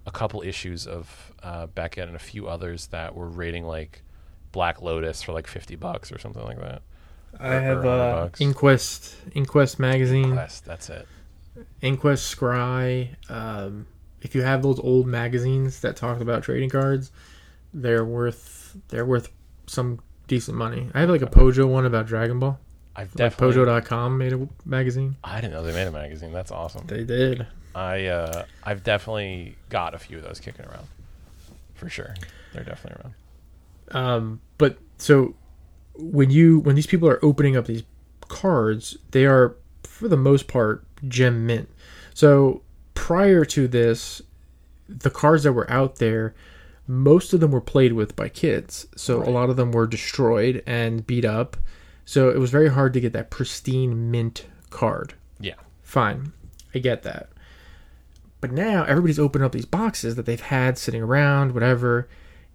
a 0.08 0.12
couple 0.12 0.42
issues 0.42 0.86
of 0.86 1.34
uh, 1.42 1.66
Beckett 1.68 2.08
and 2.08 2.16
a 2.16 2.20
few 2.20 2.48
others 2.48 2.88
that 2.88 3.16
were 3.16 3.28
rating 3.28 3.66
like 3.66 4.04
Black 4.56 4.82
Lotus 4.82 5.22
for 5.22 5.34
like 5.34 5.46
fifty 5.48 5.76
bucks 5.76 6.12
or 6.12 6.18
something 6.18 6.44
like 6.44 6.60
that. 6.60 6.82
I 7.40 7.48
Or- 7.56 7.62
have 7.62 7.78
or 7.80 7.88
100 7.90 7.92
uh, 7.92 8.22
bucks. 8.24 8.42
Inquest, 8.42 9.16
Inquest 9.34 9.78
magazine, 9.80 10.34
That's 10.34 10.62
that's 10.62 10.90
it. 10.90 11.06
Inquest 11.82 12.36
Scrye. 12.36 13.10
Um, 13.30 13.86
if 14.22 14.34
you 14.34 14.42
have 14.42 14.64
those 14.64 14.80
old 14.80 15.06
magazines 15.08 15.82
that 15.82 15.96
talk 15.98 16.22
about 16.22 16.44
trading 16.44 16.70
cards, 16.70 17.12
they're 17.74 18.06
worth 18.06 18.76
they're 18.88 19.06
worth 19.06 19.30
some 19.68 20.00
decent 20.28 20.58
money. 20.58 20.90
I 20.94 21.02
have 21.02 21.10
like 21.10 21.22
a 21.22 21.28
Pojo 21.28 21.68
one 21.68 21.86
about 21.86 22.08
Dragon 22.08 22.40
Ball. 22.40 22.58
I've 22.96 23.10
Like 23.10 23.18
definitely. 23.32 23.66
Pojo.com 23.66 24.18
made 24.18 24.32
a 24.34 24.48
magazine. 24.66 25.18
I 25.24 25.42
didn't 25.42 25.54
know 25.54 25.64
they 25.64 25.74
made 25.74 25.88
a 25.88 25.92
magazine. 25.92 26.32
That's 26.32 26.52
awesome. 26.52 26.88
They 26.88 27.04
did. 27.04 27.46
I 27.76 28.06
uh, 28.06 28.46
I've 28.64 28.84
definitely 28.86 29.58
got 29.70 29.94
a 29.94 29.98
few 30.00 30.18
of 30.18 30.24
those 30.24 30.40
kicking 30.40 30.64
around, 30.66 30.88
for 31.74 31.90
sure. 31.90 32.16
They're 32.54 32.64
definitely 32.64 33.02
around. 33.04 33.14
Um, 33.92 34.42
but 34.58 34.78
so 34.98 35.36
when 35.96 36.30
you 36.30 36.60
when 36.60 36.76
these 36.76 36.88
people 36.88 37.10
are 37.10 37.24
opening 37.24 37.56
up 37.56 37.66
these 37.66 37.84
cards, 38.28 38.98
they 39.12 39.26
are 39.26 39.56
for 39.84 40.08
the 40.08 40.18
most 40.18 40.48
part 40.48 40.86
gem 41.08 41.46
mint. 41.46 41.70
So 42.14 42.62
prior 42.94 43.46
to 43.46 43.68
this, 43.68 44.22
the 44.88 45.10
cards 45.10 45.44
that 45.44 45.54
were 45.54 45.70
out 45.70 45.98
there, 45.98 46.34
most 46.88 47.34
of 47.34 47.40
them 47.40 47.52
were 47.52 47.62
played 47.62 47.94
with 47.94 48.16
by 48.16 48.30
kids. 48.30 48.88
So 48.96 49.22
a 49.24 49.30
lot 49.30 49.50
of 49.50 49.56
them 49.56 49.72
were 49.72 49.88
destroyed 49.88 50.64
and 50.66 51.06
beat 51.06 51.26
up. 51.26 51.58
So 52.06 52.30
it 52.30 52.38
was 52.38 52.52
very 52.52 52.70
hard 52.70 52.94
to 52.94 53.00
get 53.00 53.14
that 53.14 53.32
pristine 53.32 54.12
mint 54.12 54.46
card. 54.70 55.16
Yeah. 55.40 55.56
Fine. 55.82 56.34
I 56.74 56.80
get 56.80 57.04
that. 57.04 57.30
But 58.42 58.52
now 58.52 58.84
everybody's 58.84 59.18
opening 59.18 59.46
up 59.46 59.54
these 59.54 59.66
boxes 59.66 60.16
that 60.16 60.26
they've 60.26 60.40
had 60.40 60.78
sitting 60.78 61.02
around, 61.02 61.54
whatever, 61.54 62.08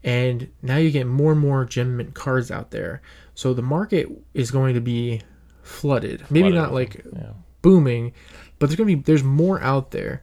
and 0.04 0.48
now 0.62 0.76
you 0.76 0.90
get 0.90 1.06
more 1.06 1.32
and 1.32 1.40
more 1.40 1.64
gem 1.64 1.96
mint 1.96 2.14
cards 2.14 2.50
out 2.50 2.70
there. 2.70 3.02
So 3.34 3.54
the 3.54 3.62
market 3.62 4.08
is 4.34 4.50
going 4.50 4.74
to 4.74 4.80
be 4.80 5.20
flooded. 5.62 6.22
Maybe 6.30 6.50
Flooded 6.50 6.54
not 6.54 6.72
like 6.72 7.04
Yeah. 7.14 7.32
booming, 7.62 8.12
but 8.58 8.66
there's 8.68 8.76
gonna 8.76 8.86
be 8.86 8.94
there's 8.96 9.22
more 9.24 9.60
out 9.62 9.90
there 9.90 10.22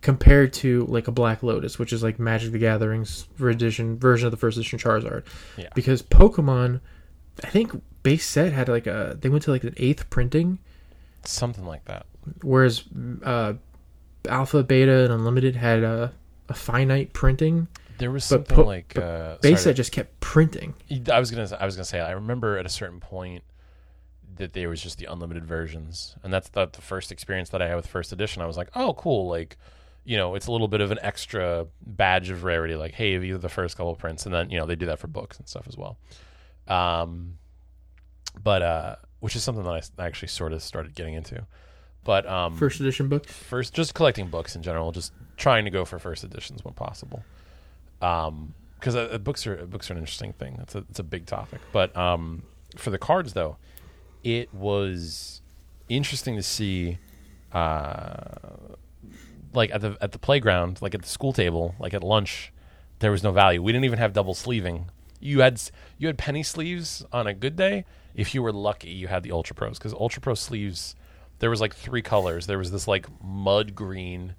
compared 0.00 0.52
to 0.52 0.84
like 0.86 1.06
a 1.08 1.12
Black 1.12 1.42
Lotus, 1.42 1.78
which 1.78 1.92
is 1.92 2.02
like 2.02 2.18
Magic 2.18 2.50
the 2.52 2.58
Gathering's 2.58 3.26
edition 3.40 3.98
version 3.98 4.26
of 4.26 4.30
the 4.32 4.36
first 4.36 4.56
edition 4.58 4.78
Charizard. 4.78 5.22
Yeah. 5.56 5.68
Because 5.74 6.02
Pokemon, 6.02 6.80
I 7.44 7.48
think 7.48 7.80
base 8.02 8.26
set 8.26 8.52
had 8.52 8.68
like 8.68 8.86
a 8.88 9.16
they 9.20 9.28
went 9.28 9.44
to 9.44 9.50
like 9.52 9.62
an 9.64 9.74
eighth 9.76 10.10
printing 10.10 10.58
Something 11.24 11.64
like 11.64 11.84
that. 11.84 12.06
whereas 12.42 12.82
uh, 13.22 13.54
Alpha, 14.28 14.62
Beta, 14.64 15.04
and 15.04 15.12
Unlimited 15.12 15.54
had 15.56 15.82
a, 15.84 16.12
a 16.48 16.54
finite 16.54 17.12
printing. 17.12 17.68
There 17.98 18.10
was 18.10 18.24
But 18.28 18.48
something 18.48 18.56
po- 18.56 18.62
like 18.64 18.96
uh, 18.98 19.36
Base 19.40 19.62
sorry 19.62 19.74
just 19.74 19.92
kept 19.92 20.18
printing. 20.20 20.74
I 21.10 21.20
was 21.20 21.30
gonna 21.30 21.48
I 21.58 21.66
was 21.66 21.76
gonna 21.76 21.84
say 21.84 22.00
I 22.00 22.12
remember 22.12 22.58
at 22.58 22.66
a 22.66 22.70
certain 22.70 23.00
point 23.00 23.44
that 24.36 24.54
there 24.54 24.68
was 24.68 24.82
just 24.82 24.98
the 24.98 25.06
unlimited 25.06 25.44
versions, 25.44 26.16
and 26.22 26.32
that's 26.32 26.48
the, 26.48 26.66
the 26.66 26.80
first 26.80 27.12
experience 27.12 27.50
that 27.50 27.60
I 27.62 27.68
had 27.68 27.76
with 27.76 27.86
first 27.86 28.12
edition. 28.12 28.42
I 28.42 28.46
was 28.46 28.56
like, 28.56 28.68
oh, 28.74 28.94
cool, 28.94 29.28
like. 29.28 29.56
You 30.04 30.16
know, 30.16 30.34
it's 30.34 30.48
a 30.48 30.50
little 30.50 30.66
bit 30.66 30.80
of 30.80 30.90
an 30.90 30.98
extra 31.00 31.68
badge 31.80 32.28
of 32.30 32.42
rarity. 32.42 32.74
Like, 32.74 32.92
hey, 32.92 33.18
these 33.18 33.36
are 33.36 33.38
the 33.38 33.48
first 33.48 33.76
couple 33.76 33.94
prints, 33.94 34.26
and 34.26 34.34
then 34.34 34.50
you 34.50 34.58
know 34.58 34.66
they 34.66 34.74
do 34.74 34.86
that 34.86 34.98
for 34.98 35.06
books 35.06 35.38
and 35.38 35.46
stuff 35.48 35.68
as 35.68 35.76
well. 35.76 35.96
Um, 36.66 37.38
but 38.42 38.62
uh, 38.62 38.96
which 39.20 39.36
is 39.36 39.44
something 39.44 39.62
that 39.62 39.90
I 39.98 40.04
actually 40.04 40.26
sort 40.26 40.52
of 40.52 40.60
started 40.60 40.96
getting 40.96 41.14
into. 41.14 41.46
But 42.02 42.26
um, 42.28 42.56
First 42.56 42.80
edition 42.80 43.08
books. 43.08 43.32
first 43.32 43.74
just 43.74 43.94
collecting 43.94 44.26
books 44.26 44.56
in 44.56 44.62
general 44.64 44.90
just 44.90 45.12
trying 45.36 45.64
to 45.66 45.70
go 45.70 45.84
for 45.84 46.00
first 46.00 46.24
editions 46.24 46.64
when 46.64 46.74
possible 46.74 47.22
um 48.02 48.54
because 48.78 48.96
uh, 48.96 49.16
books 49.18 49.46
are 49.46 49.64
books 49.66 49.90
are 49.90 49.94
an 49.94 50.00
interesting 50.00 50.32
thing. 50.32 50.56
That's 50.58 50.74
a 50.74 50.78
it's 50.90 50.98
a 50.98 51.04
big 51.04 51.26
topic. 51.26 51.60
But 51.72 51.96
um 51.96 52.42
for 52.76 52.90
the 52.90 52.98
cards 52.98 53.32
though 53.32 53.56
it 54.24 54.52
was 54.52 55.40
interesting 55.88 56.36
to 56.36 56.42
see 56.42 56.98
uh 57.52 58.56
like 59.52 59.70
at 59.70 59.80
the 59.80 59.96
at 60.00 60.12
the 60.12 60.18
playground 60.18 60.80
like 60.80 60.94
at 60.94 61.02
the 61.02 61.08
school 61.08 61.32
table 61.32 61.74
like 61.78 61.94
at 61.94 62.02
lunch 62.02 62.52
there 62.98 63.10
was 63.10 63.22
no 63.22 63.32
value. 63.32 63.62
We 63.62 63.72
didn't 63.72 63.84
even 63.84 63.98
have 63.98 64.12
double 64.12 64.34
sleeving. 64.34 64.90
You 65.20 65.40
had 65.40 65.60
you 65.98 66.08
had 66.08 66.18
penny 66.18 66.42
sleeves 66.42 67.04
on 67.12 67.26
a 67.26 67.34
good 67.34 67.56
day. 67.56 67.84
If 68.14 68.34
you 68.34 68.42
were 68.42 68.52
lucky 68.52 68.90
you 68.90 69.06
had 69.08 69.22
the 69.22 69.32
ultra 69.32 69.54
pros 69.54 69.78
because 69.78 69.92
ultra 69.94 70.20
pro 70.20 70.34
sleeves 70.34 70.96
there 71.38 71.50
was 71.50 71.60
like 71.60 71.74
three 71.74 72.02
colors. 72.02 72.46
There 72.46 72.58
was 72.58 72.70
this 72.70 72.88
like 72.88 73.06
mud 73.22 73.74
green 73.74 74.34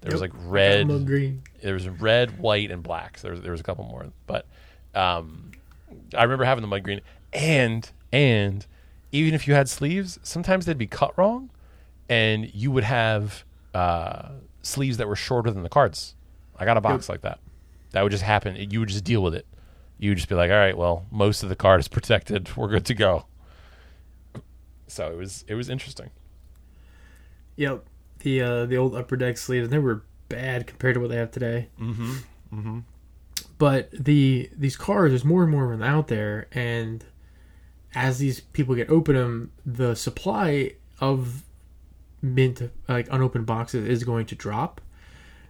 there 0.00 0.12
was 0.12 0.20
like 0.20 0.32
red 0.44 0.86
green. 1.06 1.42
there 1.62 1.74
was 1.74 1.88
red, 1.88 2.38
white, 2.38 2.70
and 2.70 2.82
black. 2.82 3.18
So 3.18 3.22
there 3.28 3.32
was, 3.32 3.42
there 3.42 3.50
was 3.52 3.60
a 3.60 3.64
couple 3.64 3.84
more, 3.84 4.06
but 4.26 4.46
um, 4.94 5.52
I 6.16 6.22
remember 6.22 6.44
having 6.44 6.62
the 6.62 6.68
mud 6.68 6.82
green, 6.82 7.00
and 7.32 7.90
and 8.12 8.66
even 9.12 9.34
if 9.34 9.48
you 9.48 9.54
had 9.54 9.68
sleeves, 9.68 10.18
sometimes 10.22 10.66
they'd 10.66 10.78
be 10.78 10.86
cut 10.86 11.16
wrong, 11.18 11.50
and 12.08 12.52
you 12.54 12.70
would 12.70 12.84
have 12.84 13.44
uh, 13.74 14.30
sleeves 14.62 14.96
that 14.98 15.08
were 15.08 15.16
shorter 15.16 15.50
than 15.50 15.62
the 15.62 15.68
cards. 15.68 16.14
I 16.58 16.64
got 16.64 16.76
a 16.76 16.80
box 16.80 17.08
like 17.08 17.22
that. 17.22 17.40
That 17.92 18.02
would 18.02 18.12
just 18.12 18.24
happen. 18.24 18.56
You 18.56 18.80
would 18.80 18.88
just 18.88 19.04
deal 19.04 19.22
with 19.22 19.34
it. 19.34 19.46
You 19.98 20.10
would 20.10 20.16
just 20.18 20.28
be 20.28 20.34
like, 20.34 20.50
all 20.50 20.56
right, 20.56 20.76
well, 20.76 21.06
most 21.10 21.42
of 21.42 21.48
the 21.48 21.56
card 21.56 21.80
is 21.80 21.88
protected. 21.96 22.54
We're 22.56 22.68
good 22.68 22.84
to 22.86 22.94
go. 22.94 23.26
So 24.86 25.10
it 25.10 25.16
was 25.16 25.44
it 25.48 25.54
was 25.54 25.68
interesting. 25.68 26.10
Yep. 27.56 27.84
The 28.26 28.42
uh, 28.42 28.66
the 28.66 28.76
old 28.76 28.96
upper 28.96 29.14
deck 29.14 29.38
sleeves 29.38 29.68
they 29.68 29.78
were 29.78 30.02
bad 30.28 30.66
compared 30.66 30.94
to 30.94 31.00
what 31.00 31.10
they 31.10 31.16
have 31.16 31.30
today. 31.30 31.68
Mm-hmm. 31.80 32.12
Mm-hmm. 32.52 32.78
But 33.56 33.88
the 33.92 34.50
these 34.52 34.76
cars, 34.76 35.12
there's 35.12 35.24
more 35.24 35.44
and 35.44 35.52
more 35.52 35.66
of 35.66 35.78
them 35.78 35.88
out 35.88 36.08
there, 36.08 36.48
and 36.50 37.04
as 37.94 38.18
these 38.18 38.40
people 38.40 38.74
get 38.74 38.90
open 38.90 39.14
them, 39.14 39.52
the 39.64 39.94
supply 39.94 40.72
of 41.00 41.44
mint 42.20 42.68
like 42.88 43.06
unopened 43.12 43.46
boxes 43.46 43.86
is 43.86 44.02
going 44.02 44.26
to 44.26 44.34
drop. 44.34 44.80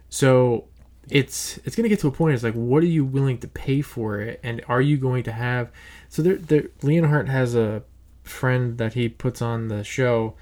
So 0.09 0.65
it's 1.09 1.57
it's 1.65 1.75
going 1.75 1.85
to 1.85 1.89
get 1.89 2.01
to 2.01 2.07
a 2.07 2.11
point. 2.11 2.35
It's 2.35 2.43
like, 2.43 2.53
what 2.53 2.83
are 2.83 2.85
you 2.85 3.05
willing 3.05 3.39
to 3.39 3.47
pay 3.47 3.81
for 3.81 4.21
it, 4.21 4.39
and 4.43 4.63
are 4.67 4.81
you 4.81 4.97
going 4.97 5.23
to 5.23 5.31
have? 5.31 5.71
So 6.09 6.21
there, 6.21 6.35
there 6.35 6.61
Leonhart 6.83 7.27
has 7.27 7.55
a 7.55 7.81
friend 8.21 8.77
that 8.77 8.93
he 8.93 9.09
puts 9.09 9.41
on 9.41 9.67
the 9.67 9.83
show. 9.83 10.35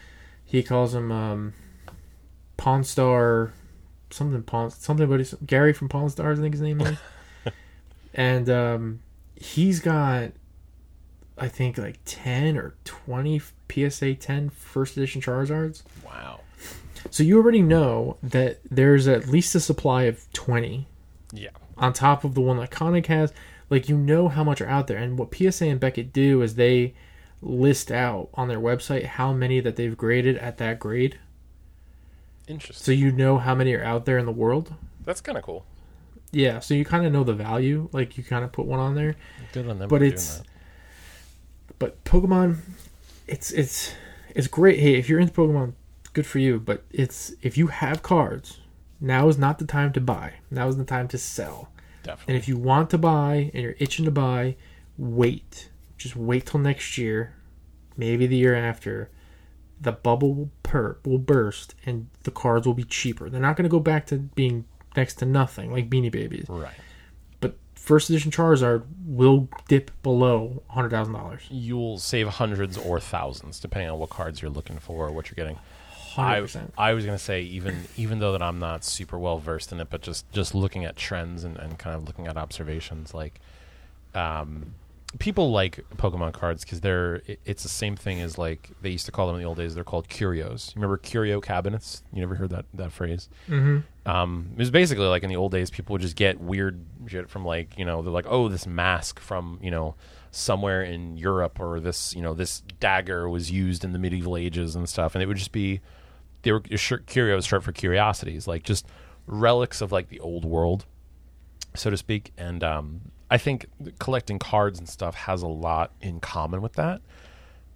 He 0.43 0.63
calls 0.63 0.93
him 0.93 1.13
um, 1.13 1.53
Pawn 2.57 2.83
Star, 2.83 3.53
something 4.09 4.41
Pawn 4.43 4.71
something 4.71 5.05
about 5.05 5.19
his, 5.19 5.35
Gary 5.45 5.73
from 5.73 5.89
Pawn 5.89 6.09
Stars. 6.09 6.39
I 6.39 6.41
think 6.41 6.53
his 6.53 6.61
name 6.61 6.81
is. 6.81 6.97
and 8.13 8.49
um, 8.49 8.99
he's 9.35 9.79
got, 9.79 10.31
I 11.37 11.47
think 11.47 11.77
like 11.77 11.99
ten 12.05 12.57
or 12.57 12.75
twenty 12.83 13.41
PSA 13.71 14.15
10 14.15 14.49
first 14.49 14.95
edition 14.95 15.21
Charizards. 15.21 15.83
Wow. 16.05 16.41
So 17.09 17.23
you 17.23 17.37
already 17.37 17.61
know 17.61 18.17
that 18.23 18.59
there's 18.69 19.07
at 19.07 19.27
least 19.27 19.53
a 19.55 19.59
supply 19.59 20.03
of 20.03 20.31
20 20.33 20.87
Yeah. 21.33 21.49
on 21.77 21.93
top 21.93 22.23
of 22.23 22.35
the 22.35 22.41
one 22.41 22.57
that 22.57 22.71
Conic 22.71 23.07
has. 23.07 23.33
Like 23.69 23.89
you 23.89 23.97
know 23.97 24.27
how 24.27 24.43
much 24.43 24.61
are 24.61 24.67
out 24.67 24.85
there, 24.87 24.97
and 24.97 25.17
what 25.17 25.33
PSA 25.35 25.65
and 25.65 25.79
Beckett 25.79 26.13
do 26.13 26.41
is 26.43 26.55
they 26.55 26.93
list 27.41 27.91
out 27.91 28.29
on 28.35 28.47
their 28.47 28.59
website 28.59 29.05
how 29.05 29.33
many 29.33 29.59
that 29.59 29.75
they've 29.75 29.97
graded 29.97 30.37
at 30.37 30.57
that 30.59 30.79
grade, 30.79 31.17
Interesting. 32.47 32.83
so 32.83 32.91
you 32.91 33.11
know 33.11 33.37
how 33.37 33.55
many 33.55 33.73
are 33.73 33.83
out 33.83 34.05
there 34.05 34.17
in 34.17 34.25
the 34.25 34.31
world. 34.31 34.73
That's 35.03 35.21
kind 35.21 35.37
of 35.37 35.43
cool. 35.43 35.65
Yeah, 36.31 36.59
so 36.59 36.73
you 36.73 36.83
kind 36.85 37.05
of 37.05 37.11
know 37.13 37.23
the 37.23 37.33
value. 37.33 37.89
Like 37.91 38.17
you 38.17 38.23
kind 38.23 38.43
of 38.43 38.51
put 38.51 38.65
one 38.65 38.79
on 38.79 38.95
there. 38.95 39.15
Good 39.53 39.67
on 39.69 39.79
them. 39.79 39.87
But 39.89 40.01
it's- 40.03 40.41
But 41.79 42.03
Pokemon, 42.05 42.57
it's 43.27 43.51
it's 43.51 43.93
it's 44.35 44.47
great. 44.47 44.79
Hey, 44.79 44.95
if 44.95 45.09
you're 45.09 45.19
into 45.19 45.33
Pokemon, 45.33 45.73
good 46.13 46.25
for 46.25 46.39
you. 46.39 46.59
But 46.59 46.83
it's 46.91 47.33
if 47.41 47.57
you 47.57 47.67
have 47.67 48.01
cards, 48.03 48.59
now 49.01 49.27
is 49.27 49.37
not 49.37 49.59
the 49.59 49.65
time 49.65 49.91
to 49.93 50.01
buy. 50.01 50.33
Now 50.51 50.67
is 50.67 50.77
the 50.77 50.85
time 50.85 51.07
to 51.09 51.17
sell. 51.17 51.69
definitely. 52.03 52.33
And 52.33 52.37
if 52.41 52.47
you 52.47 52.57
want 52.57 52.89
to 52.91 52.97
buy 52.97 53.51
and 53.53 53.63
you're 53.63 53.75
itching 53.79 54.05
to 54.05 54.11
buy, 54.11 54.55
wait. 54.97 55.69
Just 55.97 56.15
wait 56.15 56.45
till 56.45 56.59
next 56.59 56.97
year, 56.97 57.33
maybe 57.97 58.27
the 58.27 58.35
year 58.37 58.55
after. 58.55 59.09
The 59.85 59.91
bubble 59.91 60.33
will 60.33 60.51
per 60.63 60.97
will 61.05 61.19
burst 61.19 61.75
and 61.85 62.07
the 62.23 62.31
cards 62.31 62.65
will 62.65 62.73
be 62.73 62.83
cheaper. 62.83 63.29
They're 63.29 63.39
not 63.39 63.55
going 63.55 63.63
to 63.63 63.69
go 63.69 63.79
back 63.79 64.07
to 64.07 64.17
being 64.17 64.65
next 64.95 65.15
to 65.15 65.25
nothing 65.25 65.71
like 65.71 65.89
Beanie 65.89 66.11
Babies. 66.11 66.47
right. 66.49 66.73
But 67.39 67.55
first 67.75 68.09
edition 68.09 68.31
Charizard 68.31 68.83
will 69.05 69.47
dip 69.67 69.91
below 70.01 70.63
hundred 70.69 70.89
thousand 70.89 71.13
dollars. 71.13 71.43
You'll 71.51 71.99
save 71.99 72.27
hundreds 72.27 72.77
or 72.79 72.99
thousands 72.99 73.59
depending 73.59 73.91
on 73.91 73.99
what 73.99 74.09
cards 74.09 74.41
you're 74.41 74.49
looking 74.49 74.79
for 74.79 75.07
or 75.07 75.11
what 75.11 75.29
you're 75.29 75.35
getting. 75.35 75.59
Hundred 75.91 76.71
I. 76.77 76.89
I 76.89 76.93
was 76.93 77.05
gonna 77.05 77.19
say 77.19 77.43
even 77.43 77.83
even 77.95 78.17
though 78.19 78.31
that 78.31 78.41
I'm 78.41 78.57
not 78.57 78.83
super 78.83 79.19
well 79.19 79.37
versed 79.37 79.71
in 79.71 79.79
it, 79.79 79.89
but 79.91 80.01
just 80.01 80.31
just 80.31 80.55
looking 80.55 80.83
at 80.83 80.95
trends 80.95 81.43
and, 81.43 81.57
and 81.57 81.77
kind 81.77 81.95
of 81.95 82.05
looking 82.05 82.25
at 82.25 82.37
observations, 82.37 83.13
like 83.13 83.39
um, 84.15 84.73
people 85.19 85.51
like 85.51 85.83
Pokemon 85.97 86.33
cards 86.33 86.63
because 86.63 86.81
they're 86.81 87.15
it- 87.25 87.39
it's 87.45 87.63
the 87.63 87.69
same 87.69 87.95
thing 87.95 88.21
as 88.21 88.37
like 88.37 88.71
they 88.81 88.89
used 88.89 89.05
to 89.05 89.11
call 89.11 89.27
them 89.27 89.35
in 89.35 89.41
the 89.41 89.47
old 89.47 89.57
days. 89.57 89.75
They're 89.75 89.83
called 89.83 90.07
curios. 90.09 90.71
You 90.75 90.79
remember 90.81 90.97
curio 90.97 91.41
cabinets? 91.41 92.03
You 92.13 92.19
never 92.21 92.35
heard 92.35 92.49
that 92.51 92.65
that 92.73 92.91
phrase? 92.91 93.29
Mm-hmm. 93.49 94.09
Um, 94.09 94.49
it 94.53 94.59
was 94.59 94.71
basically 94.71 95.05
like 95.05 95.23
in 95.23 95.29
the 95.29 95.35
old 95.35 95.51
days, 95.51 95.69
people 95.69 95.93
would 95.93 96.01
just 96.01 96.15
get 96.15 96.39
weird 96.39 96.83
shit 97.07 97.29
from 97.29 97.45
like 97.45 97.77
you 97.77 97.85
know 97.85 98.01
they're 98.01 98.11
like 98.13 98.27
oh 98.27 98.47
this 98.49 98.67
mask 98.67 99.19
from 99.19 99.59
you 99.61 99.71
know 99.71 99.95
somewhere 100.31 100.83
in 100.83 101.17
Europe 101.17 101.59
or 101.59 101.79
this 101.79 102.13
you 102.15 102.21
know 102.21 102.33
this 102.33 102.61
dagger 102.79 103.29
was 103.29 103.49
used 103.51 103.83
in 103.83 103.93
the 103.93 103.99
medieval 103.99 104.35
ages 104.37 104.75
and 104.75 104.87
stuff, 104.89 105.15
and 105.15 105.21
it 105.23 105.27
would 105.27 105.37
just 105.37 105.51
be 105.51 105.81
they 106.43 106.51
were 106.51 106.59
curios 106.61 107.45
short 107.45 107.63
for 107.63 107.71
curiosities, 107.71 108.47
like 108.47 108.63
just 108.63 108.85
relics 109.27 109.81
of 109.81 109.91
like 109.91 110.09
the 110.09 110.19
old 110.19 110.45
world. 110.45 110.85
so 111.73 111.89
to 111.89 111.97
speak. 111.97 112.31
And 112.37 112.63
um, 112.63 113.01
I 113.29 113.37
think 113.37 113.65
collecting 113.99 114.39
cards 114.39 114.79
and 114.79 114.87
stuff 114.87 115.15
has 115.15 115.41
a 115.41 115.47
lot 115.47 115.91
in 116.01 116.19
common 116.19 116.61
with 116.61 116.73
that, 116.73 117.01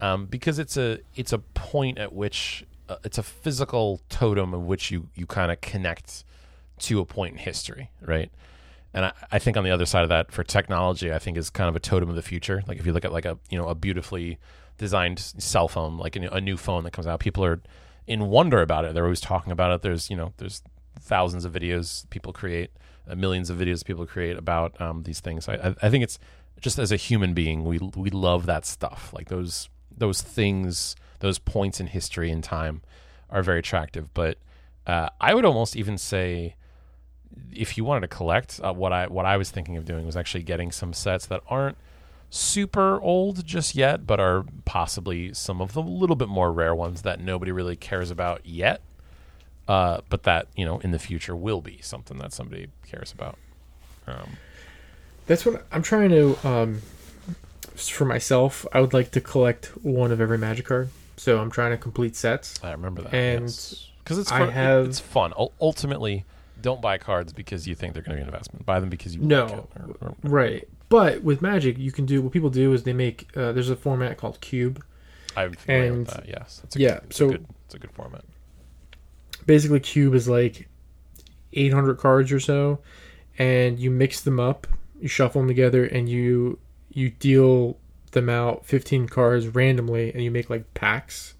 um, 0.02 0.26
because 0.26 0.60
it's 0.60 0.78
a 0.78 1.00
it's 1.16 1.34
a 1.34 1.40
point 1.40 1.98
at 1.98 2.14
which 2.14 2.66
uh, 2.88 2.98
it's 3.04 3.18
a 3.18 3.24
physical 3.24 4.02
totem 4.10 4.54
of 4.54 4.64
which 4.64 4.92
you 4.92 5.10
you 5.16 5.26
kind 5.26 5.52
of 5.52 5.60
connect 5.62 6.24
to 6.80 7.00
a 7.00 7.06
point 7.06 7.34
in 7.34 7.40
history, 7.40 7.90
right? 8.02 8.32
And 8.94 9.06
I, 9.06 9.14
I 9.32 9.40
think 9.40 9.58
on 9.58 9.64
the 9.64 9.72
other 9.72 9.86
side 9.86 10.04
of 10.04 10.10
that, 10.10 10.32
for 10.32 10.44
technology, 10.44 11.14
I 11.14 11.20
think 11.20 11.38
is 11.38 11.50
kind 11.50 11.70
of 11.70 11.76
a 11.76 11.80
totem 11.80 12.10
of 12.10 12.16
the 12.16 12.22
future. 12.22 12.64
Like 12.68 12.80
if 12.80 12.86
you 12.86 12.94
look 12.94 13.06
at 13.06 13.12
like 13.12 13.26
a 13.26 13.38
you 13.50 13.58
know 13.58 13.68
a 13.68 13.76
beautifully 13.76 14.40
designed 14.78 15.20
cell 15.20 15.68
phone, 15.68 15.98
like 15.98 16.16
a, 16.16 16.42
new 16.42 16.58
phone 16.58 16.84
that 16.86 16.92
comes 16.92 17.06
out, 17.06 17.20
people 17.20 17.44
are 17.44 17.62
in 18.08 18.28
wonder 18.28 18.62
about 18.62 18.86
it. 18.86 18.94
They're 18.94 19.04
always 19.04 19.22
talking 19.22 19.52
about 19.52 19.72
it. 19.72 19.82
There's 19.82 20.10
you 20.10 20.16
know 20.16 20.34
there's 20.38 20.64
thousands 21.00 21.46
of 21.46 21.54
videos 21.54 22.10
people 22.10 22.34
create, 22.34 22.72
millions 23.16 23.50
of 23.50 23.58
videos 23.58 23.84
people 23.84 24.06
create 24.06 24.38
about 24.38 24.80
um, 24.82 25.04
these 25.04 25.20
things. 25.20 25.48
I, 25.48 25.76
I, 25.82 25.90
think 25.90 26.04
it's 26.04 26.20
just 26.62 26.80
as 26.80 26.92
a 26.92 26.96
human 26.96 27.34
being, 27.34 27.64
we 27.64 27.80
we 27.96 28.10
love 28.10 28.46
that 28.46 28.66
stuff. 28.66 29.12
Like 29.14 29.30
those 29.30 29.70
those 29.96 30.22
things, 30.22 30.96
those 31.20 31.40
points 31.40 31.80
in 31.80 31.88
history 31.88 32.32
and 32.32 32.44
time 32.44 32.82
are 33.30 33.44
very 33.44 33.60
attractive. 33.60 34.14
But 34.14 34.38
uh, 34.88 35.10
I 35.20 35.34
would 35.34 35.46
almost 35.46 35.76
even 35.76 35.98
say 35.98 36.56
if 37.54 37.78
you 37.78 37.84
wanted 37.84 38.02
to 38.02 38.08
collect, 38.08 38.60
uh, 38.64 38.74
what 38.74 38.94
I 38.94 39.08
what 39.08 39.26
I 39.26 39.38
was 39.38 39.52
thinking 39.52 39.78
of 39.78 39.86
doing 39.86 40.06
was 40.06 40.18
actually 40.18 40.44
getting 40.44 40.72
some 40.72 40.94
sets 40.94 41.26
that 41.28 41.42
aren't 41.48 41.78
super 42.30 43.02
old 43.02 43.46
just 43.46 43.76
yet, 43.76 44.06
but 44.06 44.20
are 44.20 44.46
possibly 44.66 45.34
some 45.34 45.62
of 45.62 45.74
the 45.74 45.82
little 45.82 46.16
bit 46.16 46.30
more 46.30 46.52
rare 46.52 46.76
ones 46.76 47.02
that 47.02 47.20
nobody 47.20 47.52
really 47.52 47.76
cares 47.76 48.12
about 48.12 48.46
yet. 48.46 48.82
Uh, 49.70 50.02
but 50.10 50.24
that 50.24 50.48
you 50.56 50.66
know 50.66 50.80
in 50.80 50.90
the 50.92 50.98
future 51.00 51.36
will 51.36 51.62
be 51.62 51.80
something 51.82 52.18
that 52.18 52.34
somebody 52.34 52.68
cares 52.90 53.12
about. 53.12 53.38
Um, 54.08 54.32
That's 55.28 55.46
what 55.46 55.64
I'm 55.72 55.84
trying 55.84 56.10
to. 56.10 56.38
Um, 56.48 56.82
for 57.76 58.04
myself, 58.06 58.66
I 58.74 58.82
would 58.82 58.94
like 58.94 59.12
to 59.12 59.22
collect 59.22 59.68
one 59.84 60.12
of 60.12 60.20
every 60.20 60.38
Magic 60.40 60.66
card. 60.66 60.90
So 61.18 61.40
I'm 61.40 61.52
trying 61.52 61.72
to 61.72 61.78
complete 61.78 62.16
sets. 62.16 62.60
I 62.64 62.72
remember 62.72 63.04
that, 63.04 63.14
And 63.14 63.44
because 63.46 64.18
it's 64.18 64.32
I 64.32 64.40
fun, 64.40 64.50
have- 64.52 64.86
it's 64.88 65.00
fun. 65.00 65.34
Ultimately, 65.62 66.26
don't 66.62 66.82
buy 66.82 66.98
cards 66.98 67.32
because 67.32 67.68
you 67.68 67.76
think 67.76 67.94
they're 67.94 68.02
going 68.04 68.18
to 68.18 68.24
be 68.24 68.28
an 68.28 68.28
investment. 68.28 68.66
Buy 68.66 68.80
them 68.80 68.90
because 68.90 69.16
you 69.16 69.22
No. 69.22 69.46
like 69.46 69.54
or- 70.02 70.08
or- 70.10 70.16
Right. 70.24 70.68
But 70.90 71.22
with 71.24 71.42
Magic, 71.42 71.78
you 71.78 71.92
can 71.92 72.06
do 72.06 72.22
what 72.22 72.32
people 72.34 72.50
do 72.50 72.74
is 72.74 72.84
they 72.84 72.94
make. 72.94 73.28
Uh, 73.38 73.52
there's 73.52 73.70
a 73.70 73.76
format 73.76 74.18
called 74.18 74.42
Cube. 74.42 74.84
I'm 75.38 75.54
familiar 75.54 75.90
And- 75.92 76.00
with 76.00 76.08
that. 76.16 76.28
Yes, 76.28 76.62
it's 76.64 76.76
a 76.76 76.80
yeah, 76.80 77.00
it's 77.04 77.18
so- 77.18 77.28
a 77.28 77.32
good, 77.34 77.46
it's 77.66 77.76
a 77.76 77.80
good 77.80 77.92
format. 77.92 78.24
Basically, 79.50 79.80
Cube 79.80 80.14
is 80.14 80.30
like 80.30 80.68
800 81.54 81.96
cards 81.96 82.32
or 82.32 82.40
so, 82.40 82.82
and 83.40 83.80
you 83.80 83.90
mix 83.90 84.22
them 84.22 84.40
up, 84.40 84.68
you 85.02 85.08
shuffle 85.08 85.42
them 85.42 85.48
together, 85.48 85.86
and 85.86 86.08
you 86.08 86.60
you 86.92 87.10
deal 87.10 87.76
them 88.12 88.30
out 88.30 88.68
15 88.68 89.08
cards 89.08 89.48
randomly, 89.48 90.14
and 90.14 90.24
you 90.24 90.30
make 90.30 90.52
like 90.52 90.72
packs, 90.76 91.34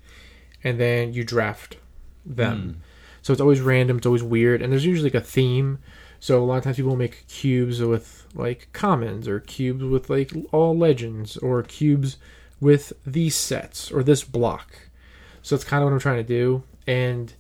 and 0.64 0.80
then 0.80 1.14
you 1.14 1.24
draft 1.24 1.78
them. 2.26 2.58
Hmm. 2.58 2.80
So 3.22 3.32
it's 3.32 3.42
always 3.42 3.62
random. 3.62 3.98
It's 3.98 4.08
always 4.08 4.24
weird, 4.24 4.64
and 4.64 4.72
there's 4.72 4.88
usually 4.88 5.12
like 5.12 5.24
a 5.24 5.24
theme. 5.24 5.78
So 6.20 6.42
a 6.42 6.46
lot 6.46 6.58
of 6.58 6.64
times 6.64 6.78
people 6.78 6.96
make 6.96 7.28
cubes 7.28 7.80
with 7.80 8.26
like 8.34 8.70
commons, 8.74 9.28
or 9.28 9.40
cubes 9.40 9.84
with 9.84 10.10
like 10.10 10.32
all 10.52 10.76
legends, 10.76 11.38
or 11.38 11.62
cubes 11.62 12.18
with 12.60 12.92
these 13.06 13.36
sets 13.36 13.92
or 13.92 14.02
this 14.02 14.24
block. 14.24 14.90
So 15.44 15.56
that's 15.56 15.64
kind 15.64 15.84
of 15.84 15.86
what 15.86 15.94
I'm 15.94 16.00
trying 16.00 16.18
to 16.18 16.24
do. 16.24 16.64
And 16.88 17.36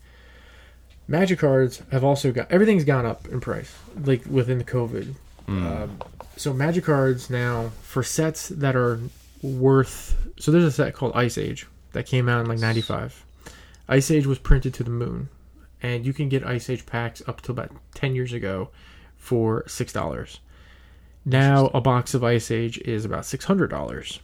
Magic 1.09 1.39
cards 1.39 1.81
have 1.91 2.03
also 2.03 2.31
got 2.31 2.51
everything's 2.51 2.83
gone 2.83 3.03
up 3.03 3.27
in 3.27 3.41
price, 3.41 3.75
like 4.03 4.23
within 4.27 4.59
the 4.59 4.63
COVID. 4.63 5.15
Um, 5.47 5.97
so 6.37 6.53
Magic 6.53 6.85
cards 6.85 7.31
now 7.31 7.71
for 7.81 8.03
sets 8.03 8.49
that 8.49 8.75
are 8.75 8.99
worth. 9.41 10.15
So 10.37 10.51
there's 10.51 10.65
a 10.65 10.71
set 10.71 10.93
called 10.93 11.13
Ice 11.15 11.39
Age 11.39 11.65
that 11.93 12.05
came 12.05 12.29
out 12.29 12.41
in 12.41 12.45
like 12.45 12.59
'95. 12.59 13.25
Ice 13.87 14.11
Age 14.11 14.27
was 14.27 14.37
printed 14.37 14.75
to 14.75 14.83
the 14.83 14.91
moon, 14.91 15.29
and 15.81 16.05
you 16.05 16.13
can 16.13 16.29
get 16.29 16.45
Ice 16.45 16.69
Age 16.69 16.85
packs 16.85 17.23
up 17.27 17.41
to 17.41 17.51
about 17.51 17.71
ten 17.95 18.13
years 18.13 18.31
ago 18.31 18.69
for 19.17 19.63
six 19.67 19.91
dollars. 19.91 20.39
Now 21.25 21.71
a 21.73 21.81
box 21.81 22.13
of 22.13 22.23
Ice 22.23 22.51
Age 22.51 22.77
is 22.85 23.03
about 23.03 23.25
six 23.25 23.45
hundred 23.45 23.71
dollars, 23.71 24.19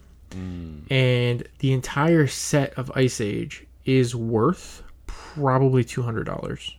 and 0.91 1.47
the 1.59 1.73
entire 1.73 2.27
set 2.27 2.77
of 2.77 2.91
Ice 2.93 3.19
Age 3.19 3.65
is 3.85 4.15
worth 4.15 4.83
probably 5.33 5.83
two 5.83 6.01
hundred 6.03 6.25
dollars 6.25 6.75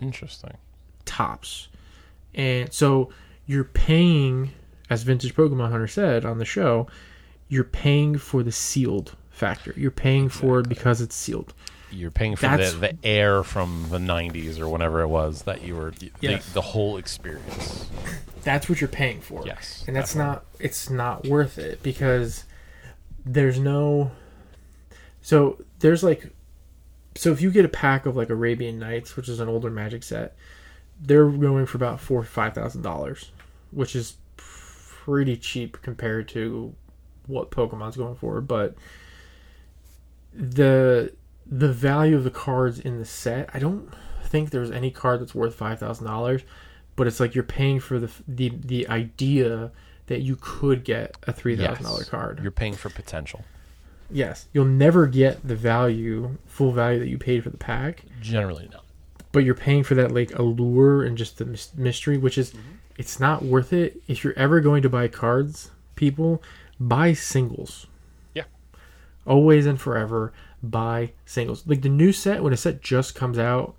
Interesting. 0.00 0.56
tops. 1.04 1.68
And 2.34 2.72
so 2.72 3.10
you're 3.46 3.64
paying, 3.64 4.50
as 4.90 5.02
Vintage 5.02 5.34
Pokemon 5.34 5.70
Hunter 5.70 5.88
said 5.88 6.24
on 6.24 6.38
the 6.38 6.44
show, 6.44 6.86
you're 7.48 7.64
paying 7.64 8.16
for 8.18 8.42
the 8.42 8.52
sealed 8.52 9.16
factor. 9.30 9.72
You're 9.76 9.90
paying 9.90 10.28
for 10.28 10.60
it 10.60 10.68
because 10.68 11.00
it's 11.00 11.16
sealed. 11.16 11.52
You're 11.90 12.10
paying 12.10 12.36
for 12.36 12.42
That's- 12.42 12.72
the, 12.74 12.78
the 12.78 12.98
air 13.02 13.42
from 13.42 13.86
the 13.90 13.98
90s 13.98 14.60
or 14.60 14.68
whenever 14.68 15.00
it 15.00 15.08
was 15.08 15.42
that 15.42 15.62
you 15.62 15.74
were 15.74 15.90
the, 15.92 16.12
Yes. 16.20 16.52
the 16.52 16.60
whole 16.60 16.96
experience. 16.98 17.88
That's 18.44 18.68
what 18.68 18.80
you're 18.80 18.88
paying 18.88 19.20
for. 19.20 19.42
Yes, 19.46 19.84
And 19.86 19.96
that's 19.96 20.12
definitely. 20.12 20.34
not 20.34 20.44
it's 20.60 20.90
not 20.90 21.26
worth 21.26 21.58
it 21.58 21.82
because 21.82 22.44
there's 23.24 23.58
no 23.58 24.10
so 25.22 25.58
there's 25.80 26.02
like 26.02 26.30
so 27.14 27.32
if 27.32 27.40
you 27.40 27.50
get 27.50 27.64
a 27.64 27.68
pack 27.68 28.06
of 28.06 28.16
like 28.16 28.30
Arabian 28.30 28.78
Nights, 28.78 29.16
which 29.16 29.28
is 29.28 29.40
an 29.40 29.48
older 29.48 29.70
magic 29.70 30.02
set, 30.02 30.36
they're 31.00 31.28
going 31.28 31.66
for 31.66 31.76
about 31.76 32.00
four 32.00 32.20
or 32.20 32.24
five 32.24 32.54
thousand 32.54 32.82
dollars, 32.82 33.30
which 33.70 33.94
is 33.96 34.16
pretty 34.36 35.36
cheap 35.36 35.80
compared 35.82 36.28
to 36.28 36.74
what 37.26 37.50
Pokemon's 37.50 37.96
going 37.96 38.16
for. 38.16 38.40
But 38.40 38.74
the 40.34 41.12
the 41.46 41.72
value 41.72 42.16
of 42.16 42.24
the 42.24 42.30
cards 42.30 42.78
in 42.78 42.98
the 42.98 43.04
set, 43.04 43.48
I 43.54 43.58
don't 43.58 43.90
think 44.24 44.50
there's 44.50 44.70
any 44.70 44.90
card 44.90 45.20
that's 45.20 45.34
worth 45.34 45.54
five 45.54 45.78
thousand 45.78 46.06
dollars. 46.06 46.42
But 46.96 47.06
it's 47.06 47.20
like 47.20 47.34
you're 47.34 47.44
paying 47.44 47.80
for 47.80 47.98
the 47.98 48.10
the 48.26 48.50
the 48.64 48.88
idea 48.88 49.70
that 50.06 50.20
you 50.22 50.36
could 50.40 50.84
get 50.84 51.16
a 51.26 51.32
three 51.32 51.56
thousand 51.56 51.84
dollar 51.84 52.00
Yes. 52.00 52.08
card. 52.08 52.40
You're 52.42 52.50
paying 52.50 52.74
for 52.74 52.90
potential. 52.90 53.44
Yes, 54.10 54.46
you'll 54.52 54.64
never 54.64 55.06
get 55.06 55.46
the 55.46 55.56
value, 55.56 56.38
full 56.46 56.72
value 56.72 56.98
that 56.98 57.08
you 57.08 57.18
paid 57.18 57.44
for 57.44 57.50
the 57.50 57.56
pack, 57.58 58.04
Generally, 58.22 58.70
no. 58.72 58.80
but 59.32 59.44
you're 59.44 59.54
paying 59.54 59.84
for 59.84 59.94
that 59.96 60.12
like 60.12 60.36
allure 60.38 61.04
and 61.04 61.16
just 61.18 61.38
the 61.38 61.44
mystery, 61.76 62.16
which 62.16 62.38
is 62.38 62.52
mm-hmm. 62.52 62.76
it's 62.96 63.20
not 63.20 63.44
worth 63.44 63.72
it. 63.72 64.00
If 64.08 64.24
you're 64.24 64.38
ever 64.38 64.60
going 64.60 64.82
to 64.82 64.88
buy 64.88 65.08
cards, 65.08 65.70
people 65.94 66.42
buy 66.80 67.12
singles. 67.12 67.86
Yeah. 68.34 68.44
Always 69.26 69.66
and 69.66 69.80
forever 69.80 70.32
buy 70.62 71.12
singles. 71.26 71.64
Like 71.66 71.82
the 71.82 71.88
new 71.88 72.12
set 72.12 72.42
when 72.42 72.52
a 72.52 72.56
set 72.56 72.80
just 72.80 73.14
comes 73.14 73.38
out 73.38 73.74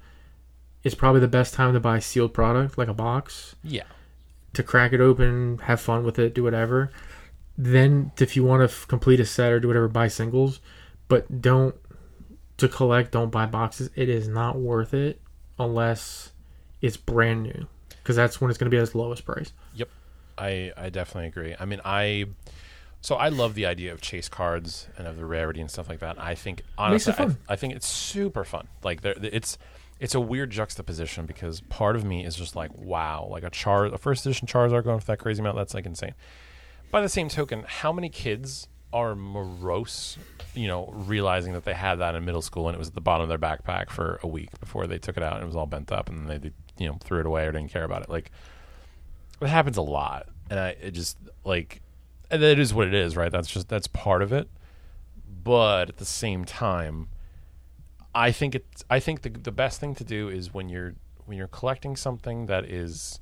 is 0.83 0.95
probably 0.95 1.21
the 1.21 1.27
best 1.27 1.53
time 1.53 1.73
to 1.73 1.79
buy 1.79 1.99
sealed 1.99 2.33
product 2.33 2.77
like 2.77 2.87
a 2.87 2.93
box 2.93 3.55
Yeah. 3.63 3.83
to 4.53 4.63
crack 4.63 4.93
it 4.93 5.01
open, 5.01 5.57
have 5.63 5.81
fun 5.81 6.03
with 6.05 6.19
it, 6.19 6.33
do 6.35 6.43
whatever. 6.43 6.91
Then, 7.61 8.13
if 8.17 8.37
you 8.37 8.45
want 8.45 8.61
to 8.61 8.73
f- 8.73 8.87
complete 8.87 9.19
a 9.19 9.25
set 9.25 9.51
or 9.51 9.59
do 9.59 9.67
whatever, 9.67 9.89
buy 9.89 10.07
singles, 10.07 10.61
but 11.09 11.41
don't 11.41 11.75
to 12.55 12.69
collect. 12.69 13.11
Don't 13.11 13.31
buy 13.31 13.45
boxes. 13.45 13.89
It 13.95 14.07
is 14.07 14.29
not 14.29 14.57
worth 14.57 14.93
it 14.93 15.19
unless 15.59 16.31
it's 16.81 16.95
brand 16.95 17.43
new, 17.43 17.67
because 17.89 18.15
that's 18.15 18.39
when 18.39 18.49
it's 18.49 18.57
going 18.57 18.71
to 18.71 18.73
be 18.73 18.77
at 18.77 18.83
its 18.83 18.95
lowest 18.95 19.25
price. 19.25 19.51
Yep. 19.75 19.89
I, 20.37 20.71
I 20.77 20.89
definitely 20.89 21.27
agree. 21.27 21.53
I 21.59 21.65
mean, 21.65 21.81
I 21.83 22.27
so 23.01 23.15
I 23.15 23.27
love 23.27 23.55
the 23.55 23.65
idea 23.65 23.91
of 23.91 23.99
chase 23.99 24.29
cards 24.29 24.87
and 24.97 25.05
of 25.05 25.17
the 25.17 25.25
rarity 25.25 25.59
and 25.59 25.69
stuff 25.69 25.89
like 25.89 25.99
that. 25.99 26.17
I 26.17 26.35
think 26.35 26.61
honestly. 26.77 27.13
I, 27.17 27.35
I 27.49 27.55
think 27.57 27.75
it's 27.75 27.87
super 27.87 28.45
fun. 28.45 28.69
Like 28.83 29.01
there, 29.01 29.15
it's 29.21 29.57
it's 29.99 30.15
a 30.15 30.21
weird 30.21 30.49
juxtaposition 30.49 31.25
because 31.25 31.59
part 31.59 31.97
of 31.97 32.05
me 32.05 32.25
is 32.25 32.35
just 32.35 32.55
like, 32.55 32.73
wow, 32.77 33.27
like 33.29 33.43
a 33.43 33.49
char, 33.49 33.87
a 33.87 33.97
first 33.97 34.25
edition 34.25 34.47
Charizard 34.47 34.85
going 34.85 35.01
for 35.01 35.07
that 35.07 35.19
crazy 35.19 35.41
amount. 35.41 35.57
That's 35.57 35.73
like 35.73 35.85
insane. 35.85 36.13
By 36.91 37.01
the 37.01 37.09
same 37.09 37.29
token, 37.29 37.65
how 37.67 37.91
many 37.91 38.09
kids 38.09 38.67
are 38.91 39.15
morose, 39.15 40.17
you 40.55 40.67
know, 40.67 40.91
realizing 40.91 41.53
that 41.53 41.63
they 41.63 41.73
had 41.73 41.95
that 41.95 42.15
in 42.15 42.25
middle 42.25 42.41
school 42.41 42.67
and 42.67 42.75
it 42.75 42.79
was 42.79 42.87
at 42.87 42.95
the 42.95 43.01
bottom 43.01 43.23
of 43.23 43.29
their 43.29 43.37
backpack 43.37 43.89
for 43.91 44.19
a 44.23 44.27
week 44.27 44.59
before 44.59 44.87
they 44.87 44.97
took 44.97 45.15
it 45.15 45.23
out 45.23 45.35
and 45.35 45.43
it 45.43 45.45
was 45.45 45.55
all 45.55 45.67
bent 45.67 45.91
up 45.91 46.09
and 46.09 46.27
they, 46.27 46.51
you 46.77 46.87
know, 46.87 46.97
threw 47.01 47.19
it 47.19 47.25
away 47.27 47.45
or 47.45 47.51
didn't 47.51 47.71
care 47.71 47.83
about 47.83 48.01
it. 48.01 48.09
Like, 48.09 48.31
it 49.41 49.47
happens 49.47 49.77
a 49.77 49.81
lot, 49.81 50.27
and 50.49 50.59
I 50.59 50.69
it 50.81 50.91
just 50.91 51.17
like, 51.45 51.81
and 52.29 52.43
it 52.43 52.59
is 52.59 52.73
what 52.73 52.87
it 52.87 52.93
is, 52.93 53.15
right? 53.15 53.31
That's 53.31 53.49
just 53.49 53.69
that's 53.69 53.87
part 53.87 54.21
of 54.21 54.33
it. 54.33 54.49
But 55.43 55.89
at 55.89 55.97
the 55.97 56.05
same 56.05 56.43
time, 56.45 57.09
I 58.13 58.31
think 58.31 58.55
it's 58.55 58.83
I 58.89 58.99
think 58.99 59.21
the 59.21 59.29
the 59.29 59.51
best 59.51 59.79
thing 59.79 59.95
to 59.95 60.03
do 60.03 60.27
is 60.27 60.53
when 60.53 60.69
you're 60.69 60.95
when 61.25 61.37
you're 61.37 61.47
collecting 61.47 61.95
something 61.95 62.47
that 62.47 62.65
is, 62.65 63.19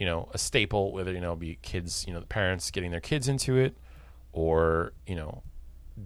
you 0.00 0.06
know, 0.06 0.30
a 0.32 0.38
staple, 0.38 0.92
whether 0.92 1.12
you 1.12 1.20
know 1.20 1.36
be 1.36 1.58
kids, 1.60 2.04
you 2.08 2.14
know, 2.14 2.20
the 2.20 2.26
parents 2.26 2.70
getting 2.70 2.90
their 2.90 3.00
kids 3.00 3.28
into 3.28 3.56
it, 3.56 3.76
or 4.32 4.94
you 5.06 5.14
know, 5.14 5.42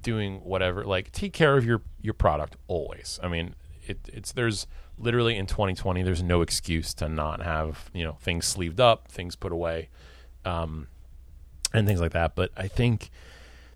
doing 0.00 0.40
whatever. 0.40 0.84
Like 0.84 1.12
take 1.12 1.32
care 1.32 1.56
of 1.56 1.64
your 1.64 1.80
your 2.02 2.12
product 2.12 2.56
always. 2.66 3.20
I 3.22 3.28
mean, 3.28 3.54
it, 3.86 4.00
it's 4.12 4.32
there's 4.32 4.66
literally 4.98 5.36
in 5.36 5.46
2020 5.46 6.02
there's 6.02 6.22
no 6.22 6.40
excuse 6.40 6.94
to 6.94 7.08
not 7.08 7.42
have 7.42 7.90
you 7.94 8.02
know 8.02 8.18
things 8.20 8.46
sleeved 8.46 8.80
up, 8.80 9.06
things 9.06 9.36
put 9.36 9.52
away, 9.52 9.90
um, 10.44 10.88
and 11.72 11.86
things 11.86 12.00
like 12.00 12.12
that. 12.12 12.34
But 12.34 12.50
I 12.56 12.66
think 12.66 13.10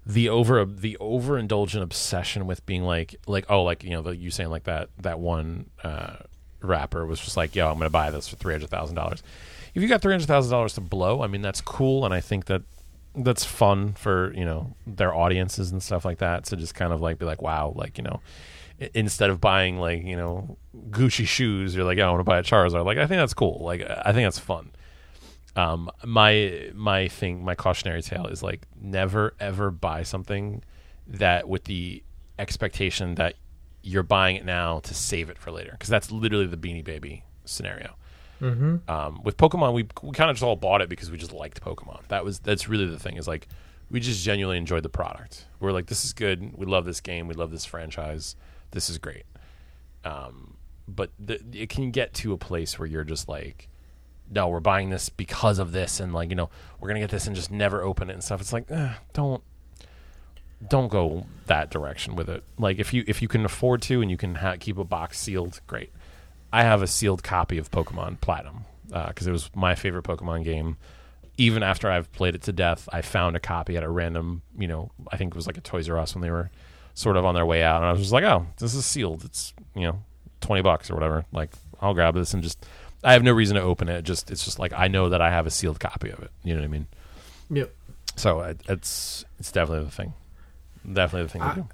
the 0.04 0.28
over 0.28 0.64
the 0.64 0.96
overindulgent 1.00 1.80
obsession 1.80 2.48
with 2.48 2.66
being 2.66 2.82
like 2.82 3.14
like 3.28 3.44
oh 3.48 3.62
like 3.62 3.84
you 3.84 3.90
know 3.90 4.02
the, 4.02 4.16
you 4.16 4.32
saying 4.32 4.50
like 4.50 4.64
that 4.64 4.88
that 5.00 5.20
one 5.20 5.70
uh, 5.84 6.16
rapper 6.60 7.06
was 7.06 7.20
just 7.20 7.36
like 7.36 7.54
yo 7.54 7.70
I'm 7.70 7.78
gonna 7.78 7.88
buy 7.88 8.10
this 8.10 8.26
for 8.26 8.34
three 8.34 8.54
hundred 8.54 8.70
thousand 8.70 8.96
dollars. 8.96 9.22
If 9.74 9.82
you 9.82 9.88
got 9.88 10.02
three 10.02 10.12
hundred 10.12 10.26
thousand 10.26 10.50
dollars 10.50 10.74
to 10.74 10.80
blow, 10.80 11.22
I 11.22 11.26
mean 11.26 11.42
that's 11.42 11.60
cool, 11.60 12.04
and 12.04 12.14
I 12.14 12.20
think 12.20 12.46
that 12.46 12.62
that's 13.14 13.44
fun 13.44 13.94
for 13.94 14.32
you 14.34 14.44
know 14.44 14.74
their 14.86 15.14
audiences 15.14 15.72
and 15.72 15.82
stuff 15.82 16.04
like 16.04 16.18
that 16.18 16.44
to 16.44 16.56
just 16.56 16.74
kind 16.74 16.92
of 16.92 17.00
like 17.00 17.18
be 17.18 17.24
like 17.24 17.42
wow 17.42 17.72
like 17.74 17.98
you 17.98 18.04
know 18.04 18.20
instead 18.94 19.28
of 19.28 19.40
buying 19.40 19.78
like 19.78 20.04
you 20.04 20.16
know 20.16 20.56
Gucci 20.90 21.26
shoes 21.26 21.74
you're 21.74 21.84
like 21.84 21.98
yeah, 21.98 22.06
I 22.06 22.10
want 22.10 22.20
to 22.20 22.24
buy 22.24 22.38
a 22.38 22.42
Charizard. 22.42 22.84
Like 22.84 22.98
I 22.98 23.06
think 23.06 23.18
that's 23.18 23.34
cool. 23.34 23.60
Like 23.62 23.82
I 23.82 24.12
think 24.12 24.26
that's 24.26 24.38
fun. 24.38 24.70
Um 25.56 25.90
my 26.04 26.70
my 26.74 27.08
thing 27.08 27.44
my 27.44 27.54
cautionary 27.54 28.02
tale 28.02 28.26
is 28.26 28.42
like 28.42 28.66
never 28.80 29.34
ever 29.40 29.70
buy 29.70 30.02
something 30.02 30.62
that 31.08 31.48
with 31.48 31.64
the 31.64 32.02
expectation 32.38 33.16
that 33.16 33.34
you're 33.82 34.02
buying 34.02 34.36
it 34.36 34.44
now 34.44 34.80
to 34.80 34.94
save 34.94 35.30
it 35.30 35.38
for 35.38 35.50
later 35.50 35.72
because 35.72 35.88
that's 35.88 36.12
literally 36.12 36.46
the 36.46 36.56
beanie 36.56 36.84
baby 36.84 37.24
scenario 37.44 37.94
Mm-hmm. 38.40 38.90
um, 38.90 39.22
with 39.24 39.36
Pokemon, 39.36 39.72
we 39.72 39.86
we 40.02 40.12
kind 40.12 40.30
of 40.30 40.36
just 40.36 40.44
all 40.44 40.56
bought 40.56 40.80
it 40.80 40.88
because 40.88 41.10
we 41.10 41.18
just 41.18 41.32
liked 41.32 41.60
Pokemon. 41.60 42.06
That 42.08 42.24
was 42.24 42.38
that's 42.38 42.68
really 42.68 42.86
the 42.86 42.98
thing. 42.98 43.16
Is 43.16 43.26
like 43.26 43.48
we 43.90 44.00
just 44.00 44.24
genuinely 44.24 44.58
enjoyed 44.58 44.82
the 44.82 44.88
product. 44.88 45.46
We're 45.60 45.72
like, 45.72 45.86
this 45.86 46.04
is 46.04 46.12
good. 46.12 46.56
We 46.56 46.66
love 46.66 46.84
this 46.84 47.00
game. 47.00 47.26
We 47.26 47.34
love 47.34 47.50
this 47.50 47.64
franchise. 47.64 48.36
This 48.70 48.90
is 48.90 48.98
great. 48.98 49.24
Um, 50.04 50.56
but 50.86 51.10
the, 51.18 51.40
it 51.52 51.68
can 51.68 51.90
get 51.90 52.14
to 52.14 52.32
a 52.32 52.38
place 52.38 52.78
where 52.78 52.86
you're 52.86 53.04
just 53.04 53.28
like, 53.28 53.68
no, 54.30 54.48
we're 54.48 54.60
buying 54.60 54.90
this 54.90 55.08
because 55.08 55.58
of 55.58 55.72
this, 55.72 56.00
and 56.00 56.12
like 56.12 56.30
you 56.30 56.36
know, 56.36 56.50
we're 56.78 56.88
gonna 56.88 57.00
get 57.00 57.10
this 57.10 57.26
and 57.26 57.34
just 57.34 57.50
never 57.50 57.82
open 57.82 58.10
it 58.10 58.14
and 58.14 58.22
stuff. 58.22 58.40
It's 58.40 58.52
like, 58.52 58.70
eh, 58.70 58.94
don't 59.12 59.42
don't 60.66 60.88
go 60.88 61.26
that 61.46 61.70
direction 61.70 62.16
with 62.16 62.28
it. 62.28 62.42
Like 62.58 62.78
if 62.78 62.92
you 62.92 63.04
if 63.06 63.22
you 63.22 63.28
can 63.28 63.44
afford 63.44 63.82
to 63.82 64.02
and 64.02 64.10
you 64.10 64.16
can 64.16 64.36
ha- 64.36 64.56
keep 64.58 64.76
a 64.78 64.84
box 64.84 65.18
sealed, 65.18 65.60
great. 65.66 65.90
I 66.52 66.62
have 66.62 66.82
a 66.82 66.86
sealed 66.86 67.22
copy 67.22 67.58
of 67.58 67.70
Pokemon 67.70 68.20
Platinum 68.20 68.64
uh, 68.92 69.08
because 69.08 69.26
it 69.26 69.32
was 69.32 69.50
my 69.54 69.74
favorite 69.74 70.04
Pokemon 70.04 70.44
game. 70.44 70.76
Even 71.36 71.62
after 71.62 71.90
I've 71.90 72.10
played 72.12 72.34
it 72.34 72.42
to 72.42 72.52
death, 72.52 72.88
I 72.92 73.02
found 73.02 73.36
a 73.36 73.40
copy 73.40 73.76
at 73.76 73.84
a 73.84 73.88
random, 73.88 74.42
you 74.58 74.66
know, 74.66 74.90
I 75.12 75.16
think 75.16 75.34
it 75.34 75.36
was 75.36 75.46
like 75.46 75.56
a 75.56 75.60
Toys 75.60 75.88
R 75.88 75.98
Us 75.98 76.14
when 76.14 76.22
they 76.22 76.30
were 76.30 76.50
sort 76.94 77.16
of 77.16 77.24
on 77.24 77.34
their 77.34 77.46
way 77.46 77.62
out, 77.62 77.76
and 77.76 77.84
I 77.86 77.92
was 77.92 78.00
just 78.00 78.12
like, 78.12 78.24
oh, 78.24 78.46
this 78.58 78.74
is 78.74 78.84
sealed. 78.84 79.24
It's 79.24 79.54
you 79.76 79.82
know, 79.82 80.02
twenty 80.40 80.62
bucks 80.62 80.90
or 80.90 80.94
whatever. 80.94 81.24
Like 81.32 81.50
I'll 81.80 81.94
grab 81.94 82.14
this 82.14 82.34
and 82.34 82.42
just. 82.42 82.66
I 83.04 83.12
have 83.12 83.22
no 83.22 83.32
reason 83.32 83.54
to 83.54 83.62
open 83.62 83.88
it. 83.88 84.02
Just 84.02 84.28
it's 84.32 84.44
just 84.44 84.58
like 84.58 84.72
I 84.72 84.88
know 84.88 85.10
that 85.10 85.22
I 85.22 85.30
have 85.30 85.46
a 85.46 85.50
sealed 85.50 85.78
copy 85.78 86.10
of 86.10 86.18
it. 86.18 86.32
You 86.42 86.54
know 86.54 86.60
what 86.60 86.64
I 86.64 86.68
mean? 86.68 86.86
Yep. 87.50 87.72
So 88.16 88.40
it, 88.40 88.60
it's 88.68 89.24
it's 89.38 89.52
definitely 89.52 89.84
the 89.84 89.92
thing. 89.92 90.14
Definitely 90.92 91.22
the 91.22 91.28
thing 91.28 91.42
to 91.42 91.54
do. 91.54 91.68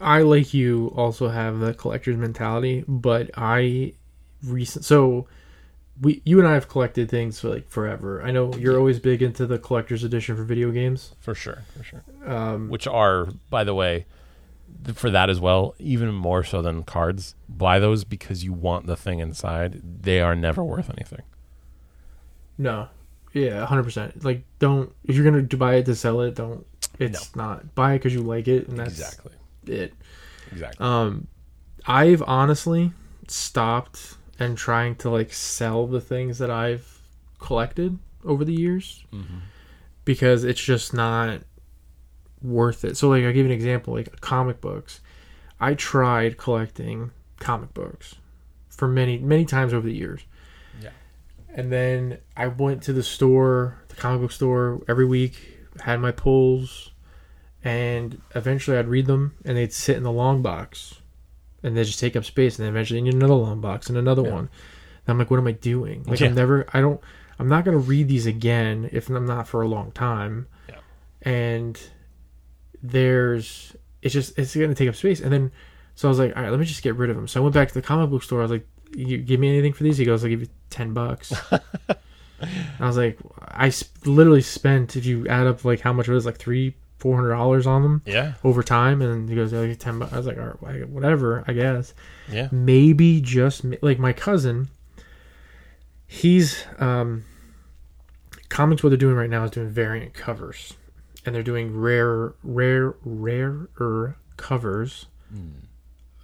I 0.00 0.22
like 0.22 0.52
you 0.52 0.92
also 0.96 1.28
have 1.28 1.58
the 1.58 1.74
collector's 1.74 2.16
mentality, 2.16 2.84
but 2.86 3.30
I 3.36 3.94
recent 4.42 4.84
so 4.84 5.26
we 6.00 6.20
you 6.24 6.38
and 6.38 6.46
I 6.46 6.54
have 6.54 6.68
collected 6.68 7.08
things 7.08 7.40
for 7.40 7.48
like 7.48 7.68
forever. 7.70 8.22
I 8.22 8.30
know 8.30 8.52
you're 8.54 8.78
always 8.78 8.98
big 9.00 9.22
into 9.22 9.46
the 9.46 9.58
collector's 9.58 10.04
edition 10.04 10.36
for 10.36 10.44
video 10.44 10.70
games. 10.70 11.14
For 11.20 11.34
sure, 11.34 11.62
for 11.76 11.82
sure. 11.82 12.04
Um, 12.24 12.68
Which 12.68 12.86
are, 12.86 13.28
by 13.48 13.64
the 13.64 13.74
way, 13.74 14.06
for 14.94 15.10
that 15.10 15.30
as 15.30 15.40
well, 15.40 15.74
even 15.78 16.12
more 16.12 16.44
so 16.44 16.60
than 16.60 16.82
cards. 16.82 17.34
Buy 17.48 17.78
those 17.78 18.04
because 18.04 18.44
you 18.44 18.52
want 18.52 18.86
the 18.86 18.96
thing 18.96 19.20
inside. 19.20 20.02
They 20.02 20.20
are 20.20 20.36
never 20.36 20.62
worth 20.62 20.90
anything. 20.90 21.22
no, 22.58 22.88
yeah, 23.32 23.64
hundred 23.64 23.84
percent. 23.84 24.22
Like, 24.24 24.44
don't 24.58 24.92
if 25.04 25.16
you're 25.16 25.24
gonna 25.24 25.42
buy 25.42 25.76
it 25.76 25.86
to 25.86 25.94
sell 25.94 26.20
it, 26.20 26.34
don't. 26.34 26.66
It's 26.98 27.34
not 27.36 27.74
buy 27.74 27.94
it 27.94 27.98
because 27.98 28.14
you 28.14 28.22
like 28.22 28.48
it, 28.48 28.68
and 28.68 28.78
that's 28.78 28.90
exactly. 28.90 29.32
It. 29.68 29.94
Exactly. 30.52 30.84
Um, 30.84 31.26
I've 31.86 32.22
honestly 32.26 32.92
stopped 33.28 34.16
and 34.38 34.56
trying 34.56 34.96
to 34.96 35.10
like 35.10 35.32
sell 35.32 35.86
the 35.86 36.00
things 36.00 36.38
that 36.38 36.50
I've 36.50 37.00
collected 37.38 37.98
over 38.24 38.44
the 38.44 38.52
years 38.54 39.04
Mhm. 39.12 39.40
because 40.04 40.44
it's 40.44 40.62
just 40.62 40.92
not 40.94 41.40
worth 42.42 42.84
it. 42.84 42.96
So 42.96 43.08
like 43.08 43.24
I'll 43.24 43.32
give 43.32 43.46
you 43.46 43.52
an 43.52 43.58
example, 43.58 43.94
like 43.94 44.20
comic 44.20 44.60
books. 44.60 45.00
I 45.60 45.74
tried 45.74 46.36
collecting 46.36 47.10
comic 47.40 47.72
books 47.74 48.16
for 48.68 48.88
many 48.88 49.18
many 49.18 49.44
times 49.44 49.72
over 49.72 49.86
the 49.86 49.94
years. 49.94 50.22
Yeah. 50.82 50.90
And 51.48 51.72
then 51.72 52.18
I 52.36 52.48
went 52.48 52.82
to 52.84 52.92
the 52.92 53.02
store, 53.02 53.78
the 53.88 53.96
comic 53.96 54.20
book 54.20 54.32
store 54.32 54.82
every 54.88 55.06
week, 55.06 55.58
had 55.80 56.00
my 56.00 56.10
pulls, 56.12 56.90
and 57.66 58.20
eventually 58.36 58.78
I'd 58.78 58.86
read 58.86 59.06
them 59.06 59.34
and 59.44 59.56
they'd 59.56 59.72
sit 59.72 59.96
in 59.96 60.04
the 60.04 60.12
long 60.12 60.40
box 60.40 61.00
and 61.64 61.76
they 61.76 61.82
just 61.82 61.98
take 61.98 62.14
up 62.14 62.24
space 62.24 62.58
and 62.58 62.64
then 62.64 62.72
eventually 62.72 62.98
you 63.00 63.04
need 63.04 63.14
another 63.14 63.34
long 63.34 63.60
box 63.60 63.88
and 63.88 63.98
another 63.98 64.22
Yeah. 64.22 64.30
one. 64.32 64.38
And 64.44 65.08
I'm 65.08 65.18
like, 65.18 65.30
what 65.32 65.40
am 65.40 65.46
I 65.48 65.52
doing? 65.52 66.04
Like 66.04 66.20
Yeah. 66.20 66.28
I'm 66.28 66.34
never 66.36 66.64
I 66.72 66.80
don't 66.80 67.00
I'm 67.40 67.48
not 67.48 67.64
gonna 67.64 67.78
read 67.78 68.06
these 68.08 68.26
again 68.26 68.88
if 68.92 69.08
I'm 69.08 69.26
not 69.26 69.48
for 69.48 69.62
a 69.62 69.66
long 69.68 69.90
time. 69.90 70.46
Yeah. 70.68 70.76
And 71.22 71.80
there's 72.82 73.74
it's 74.02 74.14
just 74.14 74.38
it's 74.38 74.54
gonna 74.54 74.74
take 74.74 74.88
up 74.88 74.94
space. 74.94 75.20
And 75.20 75.32
then 75.32 75.50
so 75.96 76.06
I 76.06 76.10
was 76.10 76.18
like, 76.20 76.36
all 76.36 76.42
right, 76.42 76.50
let 76.50 76.60
me 76.60 76.66
just 76.66 76.82
get 76.82 76.94
rid 76.94 77.10
of 77.10 77.16
them. 77.16 77.26
So 77.26 77.40
I 77.40 77.42
went 77.42 77.54
back 77.54 77.68
to 77.68 77.74
the 77.74 77.82
comic 77.82 78.10
book 78.10 78.22
store. 78.22 78.40
I 78.40 78.42
was 78.42 78.50
like, 78.52 78.66
you 78.94 79.18
give 79.18 79.40
me 79.40 79.48
anything 79.48 79.72
for 79.72 79.82
these? 79.82 79.98
He 79.98 80.04
goes, 80.04 80.22
I'll 80.22 80.30
give 80.30 80.40
you 80.42 80.48
ten 80.70 80.92
bucks. 80.94 81.32
I 81.50 82.86
was 82.86 82.96
like, 82.98 83.18
I 83.48 83.70
sp- 83.72 84.04
literally 84.06 84.42
spent 84.42 84.94
if 84.94 85.06
you 85.06 85.26
add 85.26 85.46
up 85.46 85.64
like 85.64 85.80
how 85.80 85.92
much 85.92 86.06
it 86.08 86.12
was 86.12 86.26
like 86.26 86.36
three 86.36 86.74
four 87.06 87.14
hundred 87.16 87.30
dollars 87.30 87.66
on 87.66 87.82
them 87.82 88.02
yeah. 88.04 88.32
over 88.42 88.62
time. 88.64 89.00
And 89.00 89.28
he 89.28 89.36
goes, 89.36 89.52
you 89.52 89.74
ten 89.76 89.98
bucks. 90.00 90.12
I 90.12 90.16
was 90.16 90.26
like, 90.26 90.38
all 90.38 90.58
right, 90.60 90.88
whatever, 90.88 91.44
I 91.46 91.52
guess 91.52 91.94
Yeah. 92.30 92.48
maybe 92.50 93.20
just 93.20 93.64
like 93.80 93.98
my 93.98 94.12
cousin 94.12 94.68
he's 96.08 96.64
um 96.78 97.24
comics 98.48 98.82
what 98.82 98.90
they're 98.90 98.96
doing 98.96 99.16
right 99.16 99.30
now 99.30 99.44
is 99.44 99.50
doing 99.50 99.68
variant 99.68 100.14
covers 100.14 100.74
and 101.24 101.34
they're 101.34 101.42
doing 101.42 101.76
rare 101.76 102.34
rare 102.44 102.94
rarer 103.04 104.16
covers 104.36 105.06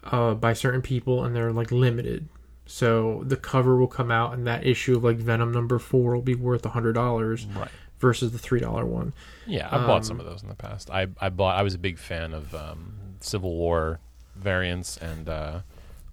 uh 0.04 0.34
by 0.34 0.52
certain 0.52 0.82
people 0.82 1.24
and 1.24 1.34
they're 1.34 1.52
like 1.52 1.70
limited 1.72 2.28
so 2.64 3.22
the 3.26 3.36
cover 3.36 3.76
will 3.76 3.88
come 3.88 4.10
out 4.12 4.32
and 4.34 4.46
that 4.46 4.64
issue 4.64 4.96
of 4.96 5.02
like 5.04 5.16
venom 5.16 5.50
number 5.52 5.78
four 5.80 6.14
will 6.14 6.22
be 6.22 6.34
worth 6.36 6.64
a 6.64 6.70
hundred 6.70 6.92
dollars 6.92 7.46
Right. 7.46 7.68
Versus 8.03 8.33
the 8.33 8.39
three 8.39 8.61
dollar 8.61 8.85
one 8.85 9.15
Yeah. 9.47 9.69
I 9.70 9.79
bought 9.79 9.99
Um, 9.99 10.03
some 10.05 10.20
of 10.20 10.27
those 10.27 10.43
in 10.43 10.51
the 10.51 10.55
past. 10.55 10.91
I 10.91 11.07
I 11.20 11.31
bought. 11.31 11.57
I 11.59 11.62
was 11.62 11.73
a 11.73 11.79
big 11.79 11.97
fan 11.99 12.35
of 12.35 12.55
um, 12.55 12.93
Civil 13.20 13.55
War 13.57 14.01
variants 14.37 14.99
and 14.99 15.29
uh, 15.29 15.61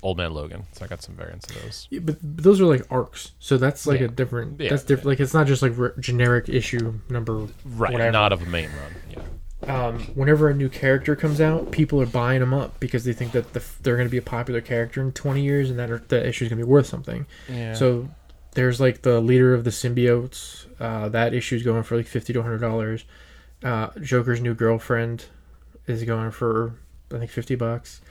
Old 0.02 0.16
Man 0.18 0.34
Logan, 0.34 0.64
so 0.72 0.86
I 0.86 0.88
got 0.88 1.02
some 1.02 1.16
variants 1.16 1.50
of 1.50 1.62
those. 1.62 1.88
Yeah, 1.90 2.00
but, 2.00 2.18
but 2.22 2.44
those 2.44 2.62
are 2.62 2.66
like 2.66 2.86
arcs 2.90 3.32
so 3.40 3.58
that's 3.58 3.86
like 3.86 4.00
Yeah. 4.00 4.06
a 4.06 4.10
different 4.10 4.62
Yeah, 4.62 4.70
that's 4.70 4.84
different 4.84 5.08
like 5.08 5.20
it's 5.20 5.34
not 5.34 5.46
just 5.48 5.62
like 5.62 5.74
re- 5.78 5.92
generic 6.00 6.48
issue 6.48 7.00
number 7.10 7.48
Right. 7.66 7.92
Whatever. 7.92 8.12
Not 8.12 8.32
of 8.32 8.42
a 8.42 8.46
main 8.46 8.70
run. 8.70 8.94
Yeah. 9.12 9.88
um, 9.88 10.00
whenever 10.16 10.48
a 10.50 10.54
new 10.54 10.70
character 10.70 11.18
comes 11.18 11.42
out, 11.42 11.72
people 11.72 12.00
are 12.02 12.06
buying 12.06 12.40
them 12.40 12.54
up 12.54 12.80
because 12.80 13.04
they 13.04 13.12
think 13.12 13.34
that 13.34 13.52
the, 13.54 13.62
they're 13.82 13.98
going 13.98 14.08
to 14.08 14.12
be 14.12 14.18
a 14.18 14.22
popular 14.22 14.62
character 14.62 15.02
in 15.02 15.12
20 15.12 15.42
years 15.42 15.70
and 15.70 15.78
that 15.80 15.92
are, 15.92 16.02
the 16.08 16.26
issue 16.26 16.46
is 16.46 16.50
going 16.50 16.60
to 16.60 16.66
be 16.66 16.70
worth 16.72 16.86
something. 16.86 17.26
Yeah. 17.50 17.74
So 17.74 18.08
there's 18.54 18.80
like 18.80 19.02
the 19.02 19.20
leader 19.20 19.54
of 19.54 19.66
the 19.66 19.70
symbiotes. 19.70 20.66
Uh, 20.80 21.10
that 21.10 21.34
issue 21.34 21.56
is 21.56 21.64
going 21.64 21.84
for 21.84 21.98
like 21.98 22.08
50 22.08 22.34
to 22.34 22.40
100 22.40 22.60
dollars. 22.60 23.06
Uh, 23.64 23.90
Joker's 24.02 24.42
new 24.42 24.54
girlfriend 24.54 25.26
is 25.88 26.04
going 26.04 26.32
for 26.32 26.76
I 27.14 27.18
think 27.18 27.32
50 27.32 27.56
bucks, 27.56 28.02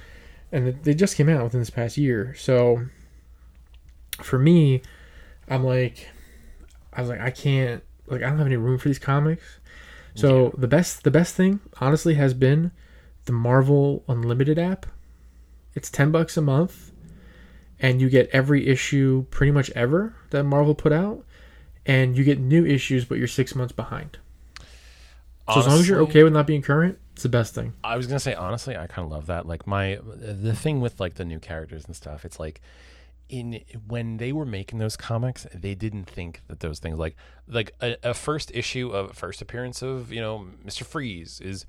and 0.53 0.83
they 0.83 0.95
just 0.95 1.17
came 1.17 1.29
out 1.29 1.45
within 1.45 1.61
this 1.61 1.71
past 1.71 1.97
year. 1.97 2.35
So 2.37 2.87
for 4.23 4.39
me, 4.39 4.83
I'm 5.49 5.65
like, 5.65 6.09
I 6.93 7.01
was 7.01 7.11
like, 7.11 7.21
I 7.21 7.31
can't 7.31 7.83
like 8.07 8.23
I 8.23 8.29
don't 8.29 8.39
have 8.39 8.47
any 8.47 8.57
room 8.57 8.79
for 8.79 8.89
these 8.89 8.99
comics. 8.99 9.45
So 10.15 10.53
the 10.59 10.67
best 10.67 11.05
the 11.05 11.13
best 11.13 11.37
thing 11.37 11.61
honestly 11.81 12.15
has 12.15 12.35
been 12.35 12.73
the 13.27 13.33
Marvel 13.33 14.03
Unlimited 14.09 14.59
app. 14.59 14.87
It's 15.75 15.91
10 15.91 16.11
bucks 16.11 16.37
a 16.37 16.41
month 16.41 16.91
and 17.79 18.01
you 18.01 18.11
get 18.11 18.29
every 18.33 18.67
issue 18.67 19.27
pretty 19.31 19.53
much 19.53 19.71
ever 19.71 20.17
that 20.31 20.43
Marvel 20.43 20.75
put 20.75 20.93
out 20.93 21.25
and 21.89 22.17
you 22.17 22.23
get 22.23 22.39
new 22.39 22.65
issues 22.65 23.05
but 23.05 23.19
you're 23.19 23.27
6 23.27 23.55
months 23.57 23.73
behind. 23.73 24.19
So 25.53 25.61
as 25.61 25.67
long 25.67 25.79
as 25.79 25.89
you're 25.89 26.03
okay 26.03 26.23
with 26.23 26.35
not 26.35 26.47
being 26.47 26.61
current, 26.61 26.99
it's 27.15 27.23
the 27.23 27.31
best 27.31 27.55
thing. 27.55 27.73
I 27.83 27.97
was 27.97 28.07
gonna 28.07 28.21
say 28.21 28.35
honestly, 28.35 28.77
I 28.77 28.87
kind 28.87 29.07
of 29.07 29.11
love 29.11 29.27
that. 29.27 29.47
Like 29.47 29.67
my 29.67 29.99
the 30.05 30.55
thing 30.55 30.81
with 30.81 31.01
like 31.01 31.15
the 31.15 31.25
new 31.25 31.39
characters 31.39 31.87
and 31.87 31.97
stuff. 31.97 32.25
It's 32.27 32.39
like 32.39 32.61
in 33.31 33.63
when 33.87 34.19
they 34.19 34.33
were 34.33 34.47
making 34.47 34.79
those 34.79 34.97
comics, 34.97 35.47
they 35.55 35.75
didn't 35.75 36.05
think 36.05 36.43
that 36.49 36.61
those 36.61 36.79
things 36.79 36.99
like 36.99 37.17
like 37.47 37.73
a, 37.81 37.97
a 38.03 38.15
first 38.15 38.51
issue 38.55 38.91
of 38.91 39.17
first 39.17 39.41
appearance 39.41 39.83
of 39.83 40.13
you 40.13 40.21
know 40.21 40.47
Mister 40.63 40.85
Freeze 40.85 41.41
is 41.41 41.65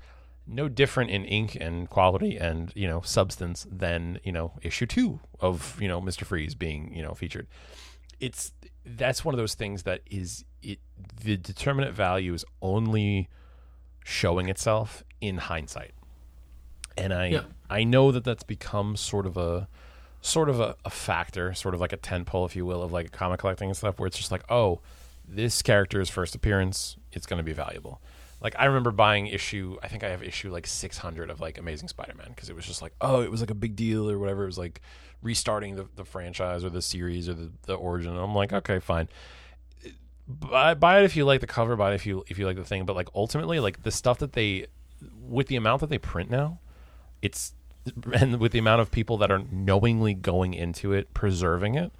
no 0.46 0.68
different 0.68 1.10
in 1.10 1.24
ink 1.24 1.56
and 1.60 1.88
quality 1.88 2.36
and 2.36 2.72
you 2.74 2.86
know 2.86 3.00
substance 3.02 3.66
than 3.70 4.20
you 4.24 4.32
know 4.32 4.52
issue 4.62 4.86
two 4.86 5.20
of 5.40 5.80
you 5.80 5.88
know 5.88 6.00
Mister 6.00 6.24
Freeze 6.24 6.54
being 6.54 6.94
you 6.94 7.02
know 7.02 7.12
featured. 7.12 7.46
It's 8.20 8.52
that's 8.84 9.24
one 9.24 9.34
of 9.34 9.38
those 9.38 9.54
things 9.54 9.82
that 9.84 10.00
is 10.10 10.44
it 10.62 10.78
the 11.22 11.36
determinate 11.36 11.94
value 11.94 12.34
is 12.34 12.44
only 12.62 13.28
showing 14.04 14.48
itself 14.48 15.04
in 15.20 15.38
hindsight, 15.38 15.92
and 16.96 17.12
I 17.12 17.26
Yeah. 17.26 17.42
I 17.68 17.84
know 17.84 18.10
that 18.12 18.24
that's 18.24 18.42
become 18.42 18.96
sort 18.96 19.26
of 19.26 19.36
a 19.36 19.68
sort 20.22 20.48
of 20.48 20.60
a, 20.60 20.76
a 20.84 20.90
factor, 20.90 21.54
sort 21.54 21.74
of 21.74 21.80
like 21.80 21.92
a 21.92 21.96
tentpole, 21.96 22.46
if 22.46 22.54
you 22.54 22.66
will, 22.66 22.82
of 22.82 22.92
like 22.92 23.12
comic 23.12 23.40
collecting 23.40 23.68
and 23.68 23.76
stuff, 23.76 23.98
where 23.98 24.06
it's 24.06 24.18
just 24.18 24.30
like, 24.30 24.42
oh, 24.50 24.80
this 25.26 25.62
character's 25.62 26.10
first 26.10 26.34
appearance, 26.34 26.96
it's 27.12 27.26
going 27.26 27.38
to 27.38 27.44
be 27.44 27.52
valuable. 27.52 28.00
Like 28.42 28.54
I 28.58 28.64
remember 28.66 28.90
buying 28.90 29.26
issue, 29.26 29.76
I 29.82 29.88
think 29.88 30.02
I 30.02 30.08
have 30.08 30.22
issue 30.22 30.50
like 30.50 30.66
600 30.66 31.30
of 31.30 31.40
like 31.40 31.58
Amazing 31.58 31.88
Spider-Man 31.88 32.28
because 32.34 32.48
it 32.48 32.56
was 32.56 32.66
just 32.66 32.82
like, 32.82 32.92
oh, 33.00 33.20
it 33.20 33.30
was 33.30 33.40
like 33.40 33.50
a 33.50 33.54
big 33.54 33.76
deal 33.76 34.10
or 34.10 34.18
whatever. 34.18 34.44
It 34.44 34.46
was 34.46 34.58
like 34.58 34.80
restarting 35.22 35.76
the, 35.76 35.86
the 35.96 36.04
franchise 36.04 36.64
or 36.64 36.70
the 36.70 36.82
series 36.82 37.28
or 37.28 37.34
the, 37.34 37.50
the 37.66 37.74
origin. 37.74 38.16
I'm 38.16 38.34
like, 38.34 38.52
okay, 38.52 38.78
fine. 38.78 39.08
Buy, 40.26 40.74
buy 40.74 41.00
it 41.00 41.04
if 41.04 41.16
you 41.16 41.24
like 41.24 41.40
the 41.40 41.46
cover. 41.46 41.76
Buy 41.76 41.92
it 41.92 41.94
if 41.94 42.06
you 42.06 42.24
if 42.28 42.38
you 42.38 42.46
like 42.46 42.56
the 42.56 42.64
thing. 42.64 42.84
But 42.84 42.96
like 42.96 43.08
ultimately, 43.14 43.58
like 43.58 43.82
the 43.82 43.90
stuff 43.90 44.18
that 44.18 44.32
they, 44.32 44.66
with 45.28 45.48
the 45.48 45.56
amount 45.56 45.80
that 45.80 45.90
they 45.90 45.98
print 45.98 46.30
now, 46.30 46.60
it's 47.20 47.52
and 48.12 48.38
with 48.38 48.52
the 48.52 48.58
amount 48.58 48.80
of 48.80 48.90
people 48.90 49.16
that 49.18 49.30
are 49.30 49.42
knowingly 49.50 50.14
going 50.14 50.54
into 50.54 50.92
it, 50.92 51.12
preserving 51.14 51.74
it, 51.74 51.90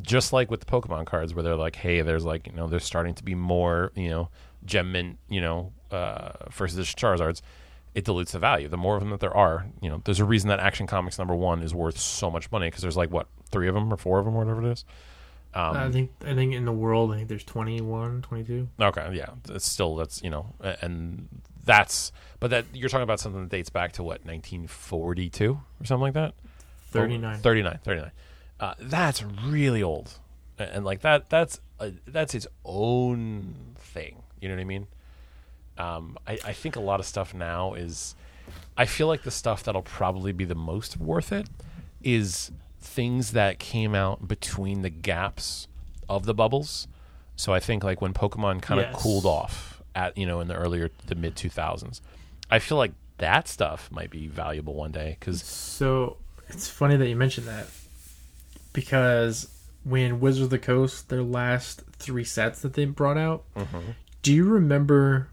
just 0.00 0.32
like 0.32 0.50
with 0.50 0.60
the 0.60 0.66
Pokemon 0.66 1.06
cards, 1.06 1.34
where 1.34 1.42
they're 1.42 1.56
like, 1.56 1.76
hey, 1.76 2.00
there's 2.02 2.24
like, 2.24 2.46
you 2.46 2.52
know, 2.54 2.68
there's 2.68 2.84
starting 2.84 3.14
to 3.14 3.24
be 3.24 3.34
more, 3.34 3.92
you 3.94 4.08
know, 4.08 4.30
gem 4.64 4.92
mint, 4.92 5.18
you 5.28 5.40
know, 5.40 5.72
uh, 5.90 6.30
first 6.50 6.74
edition 6.74 6.98
Charizards. 6.98 7.42
It 7.98 8.04
dilutes 8.04 8.30
the 8.30 8.38
value. 8.38 8.68
The 8.68 8.76
more 8.76 8.94
of 8.94 9.00
them 9.00 9.10
that 9.10 9.18
there 9.18 9.36
are, 9.36 9.66
you 9.82 9.90
know, 9.90 10.00
there's 10.04 10.20
a 10.20 10.24
reason 10.24 10.48
that 10.50 10.60
Action 10.60 10.86
Comics 10.86 11.18
number 11.18 11.34
one 11.34 11.64
is 11.64 11.74
worth 11.74 11.98
so 11.98 12.30
much 12.30 12.48
money 12.52 12.68
because 12.68 12.80
there's 12.82 12.96
like 12.96 13.10
what 13.10 13.26
three 13.50 13.66
of 13.66 13.74
them 13.74 13.92
or 13.92 13.96
four 13.96 14.20
of 14.20 14.24
them, 14.24 14.36
or 14.36 14.44
whatever 14.44 14.64
it 14.64 14.70
is. 14.70 14.84
Um, 15.52 15.76
I 15.76 15.90
think 15.90 16.12
I 16.24 16.32
think 16.34 16.54
in 16.54 16.64
the 16.64 16.70
world, 16.72 17.10
I 17.12 17.16
think 17.16 17.28
there's 17.28 17.42
21, 17.42 18.22
22. 18.22 18.68
Okay, 18.80 19.10
yeah, 19.14 19.30
it's 19.48 19.66
still 19.66 19.96
that's 19.96 20.22
you 20.22 20.30
know, 20.30 20.54
and 20.80 21.26
that's 21.64 22.12
but 22.38 22.50
that 22.50 22.66
you're 22.72 22.88
talking 22.88 23.02
about 23.02 23.18
something 23.18 23.42
that 23.42 23.50
dates 23.50 23.68
back 23.70 23.92
to 23.94 24.02
what 24.04 24.24
1942 24.24 25.52
or 25.80 25.84
something 25.84 26.00
like 26.02 26.14
that. 26.14 26.34
39. 26.92 27.38
39, 27.38 27.78
39. 27.82 28.10
Uh, 28.60 28.74
that's 28.78 29.24
really 29.44 29.82
old, 29.82 30.20
A- 30.60 30.72
and 30.72 30.84
like 30.84 31.00
that 31.00 31.28
that's 31.28 31.60
a, 31.80 31.92
that's 32.06 32.34
its 32.36 32.46
own 32.64 33.74
thing. 33.76 34.22
You 34.40 34.48
know 34.48 34.54
what 34.54 34.60
I 34.60 34.64
mean? 34.64 34.86
Um, 35.78 36.18
I, 36.26 36.38
I 36.44 36.52
think 36.52 36.76
a 36.76 36.80
lot 36.80 37.00
of 37.00 37.06
stuff 37.06 37.32
now 37.34 37.74
is. 37.74 38.14
I 38.76 38.86
feel 38.86 39.08
like 39.08 39.22
the 39.24 39.30
stuff 39.30 39.64
that'll 39.64 39.82
probably 39.82 40.32
be 40.32 40.44
the 40.44 40.54
most 40.54 40.96
worth 40.96 41.32
it 41.32 41.48
is 42.02 42.50
things 42.80 43.32
that 43.32 43.58
came 43.58 43.94
out 43.94 44.28
between 44.28 44.82
the 44.82 44.88
gaps 44.90 45.66
of 46.08 46.24
the 46.26 46.32
bubbles. 46.34 46.86
So 47.36 47.52
I 47.52 47.60
think 47.60 47.82
like 47.84 48.00
when 48.00 48.12
Pokemon 48.14 48.62
kind 48.62 48.80
of 48.80 48.86
Yes. 48.92 49.02
cooled 49.02 49.26
off 49.26 49.82
at 49.94 50.16
you 50.16 50.26
know 50.26 50.40
in 50.40 50.48
the 50.48 50.54
earlier 50.54 50.90
the 51.06 51.14
mid 51.14 51.34
2000s, 51.34 52.00
I 52.50 52.58
feel 52.60 52.78
like 52.78 52.92
that 53.18 53.48
stuff 53.48 53.90
might 53.90 54.10
be 54.10 54.28
valuable 54.28 54.74
one 54.74 54.92
day 54.92 55.16
because 55.18 55.42
So 55.42 56.16
it's 56.48 56.68
funny 56.68 56.96
that 56.96 57.08
you 57.08 57.16
mentioned 57.16 57.46
that 57.48 57.66
because 58.72 59.48
when 59.84 60.20
Wizards 60.20 60.44
of 60.44 60.50
the 60.50 60.58
Coast, 60.58 61.08
their 61.08 61.22
last 61.22 61.82
three 61.98 62.24
sets 62.24 62.62
that 62.62 62.74
they 62.74 62.84
brought 62.84 63.18
out, 63.18 63.44
Mm-hmm. 63.56 63.90
do 64.22 64.32
you 64.32 64.44
remember 64.44 65.28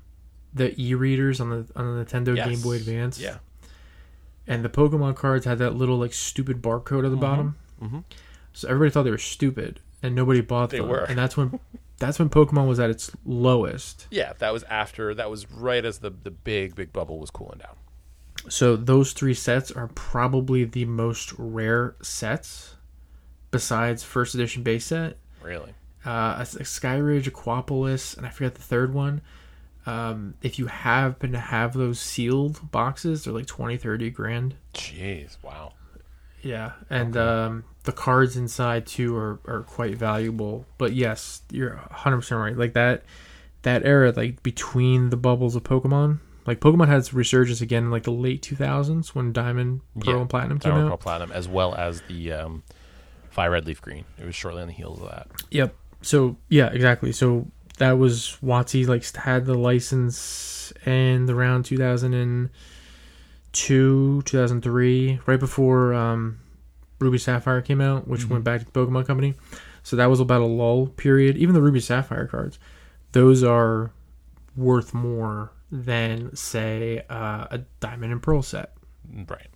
the 0.55 0.73
e-readers 0.81 1.39
on 1.39 1.49
the 1.51 1.67
on 1.75 1.97
the 1.97 2.03
Nintendo 2.05 2.35
Game 2.35 2.61
Boy 2.61 2.77
Advance? 2.77 3.19
yeah, 3.19 3.37
And 4.47 4.63
the 4.65 4.69
Pokemon 4.69 5.15
cards 5.15 5.45
had 5.45 5.59
that 5.59 5.75
little 5.75 5.97
like 5.97 6.13
stupid 6.13 6.61
barcode 6.61 7.05
at 7.05 7.11
the 7.11 7.17
bottom. 7.17 7.55
Mhm. 7.81 8.03
So 8.53 8.67
everybody 8.69 8.89
thought 8.91 9.03
they 9.03 9.11
were 9.11 9.17
stupid, 9.17 9.81
and 10.01 10.15
nobody 10.15 10.39
bought 10.41 10.69
They 10.71 10.79
them. 10.79 10.87
were. 10.87 11.03
And 11.03 11.17
that's 11.17 11.35
when 11.37 11.59
that's 11.99 12.17
when 12.19 12.29
Pokemon 12.29 12.67
was 12.67 12.79
at 12.79 12.89
its 12.89 13.11
lowest. 13.25 14.07
yeah, 14.11 14.33
that 14.39 14.51
was 14.53 14.63
after 14.63 15.13
that 15.13 15.29
was 15.29 15.49
right 15.51 15.83
as 15.85 15.99
the 15.99 16.09
the 16.09 16.31
big 16.31 16.73
big 16.75 16.91
bubble 16.93 17.19
was 17.19 17.29
cooling 17.31 17.59
down. 17.59 17.75
So 18.49 18.75
those 18.75 19.11
three 19.13 19.33
sets 19.33 19.71
are 19.71 19.87
probably 19.87 20.63
the 20.65 20.85
most 20.85 21.33
rare 21.37 21.95
sets, 22.01 22.75
besides 23.51 24.03
first 24.03 24.35
edition 24.35 24.61
base 24.63 24.85
set. 24.85 25.17
Really, 25.41 25.73
Uh, 26.05 26.39
Skyridge, 26.41 27.23
Aquapolis, 27.29 28.15
and 28.15 28.25
I 28.25 28.29
forget 28.29 28.53
the 28.55 28.61
third 28.61 28.93
one. 28.93 29.21
Um, 29.85 30.33
if 30.41 30.57
you 30.57 30.65
happen 30.67 31.31
to 31.33 31.39
have 31.39 31.73
those 31.73 31.99
sealed 31.99 32.71
boxes, 32.71 33.23
they're 33.23 33.33
like 33.33 33.45
20, 33.45 33.77
30 33.77 34.09
grand. 34.09 34.55
jeez, 34.73 35.37
wow, 35.43 35.73
Yeah, 36.41 36.71
and 36.89 37.15
um, 37.15 37.63
the 37.83 37.91
cards 37.91 38.35
inside 38.35 38.87
too 38.87 39.15
are, 39.15 39.39
are 39.45 39.61
quite 39.63 39.95
valuable. 39.97 40.65
But 40.79 40.93
yes, 40.93 41.41
you're 41.51 41.75
100 41.75 42.17
percent 42.17 42.39
right. 42.41 42.57
Like 42.57 42.73
that 42.73 43.03
that 43.61 43.85
era, 43.85 44.11
like 44.15 44.41
between 44.43 45.09
the 45.11 45.17
bubbles 45.17 45.55
of 45.55 45.63
Pokemon, 45.63 46.19
like 46.47 46.59
Pokemon 46.59 46.87
had 46.87 46.97
its 46.99 47.13
resurgence 47.13 47.61
again 47.61 47.83
in 47.85 47.91
like 47.91 48.03
the 48.03 48.11
late 48.11 48.41
2000s 48.43 49.09
when 49.09 49.33
Diamond, 49.33 49.81
Pearl, 49.99 50.15
Yeah, 50.15 50.21
and 50.21 50.29
Platinum 50.29 50.59
came 50.59 50.71
Diamond 50.71 50.85
out. 50.87 50.89
Pearl 50.89 50.97
Platinum, 50.97 51.31
as 51.31 51.47
well 51.47 51.73
as 51.75 52.01
the 52.07 52.31
um, 52.31 52.63
Fire 53.29 53.51
Red 53.51 53.65
Leaf 53.67 53.81
Green. 53.81 54.05
It 54.19 54.25
was 54.25 54.35
shortly 54.35 54.61
on 54.61 54.67
the 54.67 54.73
heels 54.73 54.99
of 55.01 55.09
that. 55.09 55.27
Yep. 55.51 55.75
So 56.01 56.37
yeah, 56.49 56.67
exactly. 56.67 57.11
So 57.11 57.47
that 57.77 57.97
was 57.97 58.37
Watsy 58.43 58.87
like 58.87 59.03
had 59.15 59.45
the 59.45 59.55
license 59.55 60.71
in 60.85 61.29
around 61.29 61.65
2002, 61.65 64.21
2003, 64.23 65.19
right 65.25 65.39
before 65.39 65.93
um, 65.93 66.39
Ruby 66.99 67.17
Sapphire 67.17 67.61
came 67.61 67.81
out, 67.81 68.07
which 68.07 68.29
went 68.29 68.43
back 68.43 68.59
to 68.61 68.65
the 68.65 68.71
Pokemon 68.71 69.05
Company. 69.07 69.33
So 69.83 69.95
that 69.95 70.07
was 70.07 70.19
about 70.19 70.41
a 70.41 70.45
lull 70.45 70.87
period. 70.87 71.37
Even 71.37 71.53
the 71.53 71.61
Ruby 71.61 71.79
Sapphire 71.79 72.27
cards, 72.27 72.57
those 73.11 73.43
are 73.43 73.91
worth 74.55 74.93
more 74.93 75.51
than 75.71 76.35
say 76.35 77.03
uh, 77.09 77.47
a 77.51 77.59
Diamond 77.79 78.11
and 78.11 78.21
Pearl 78.23 78.41
set 78.41 78.73
Right. 79.27 79.47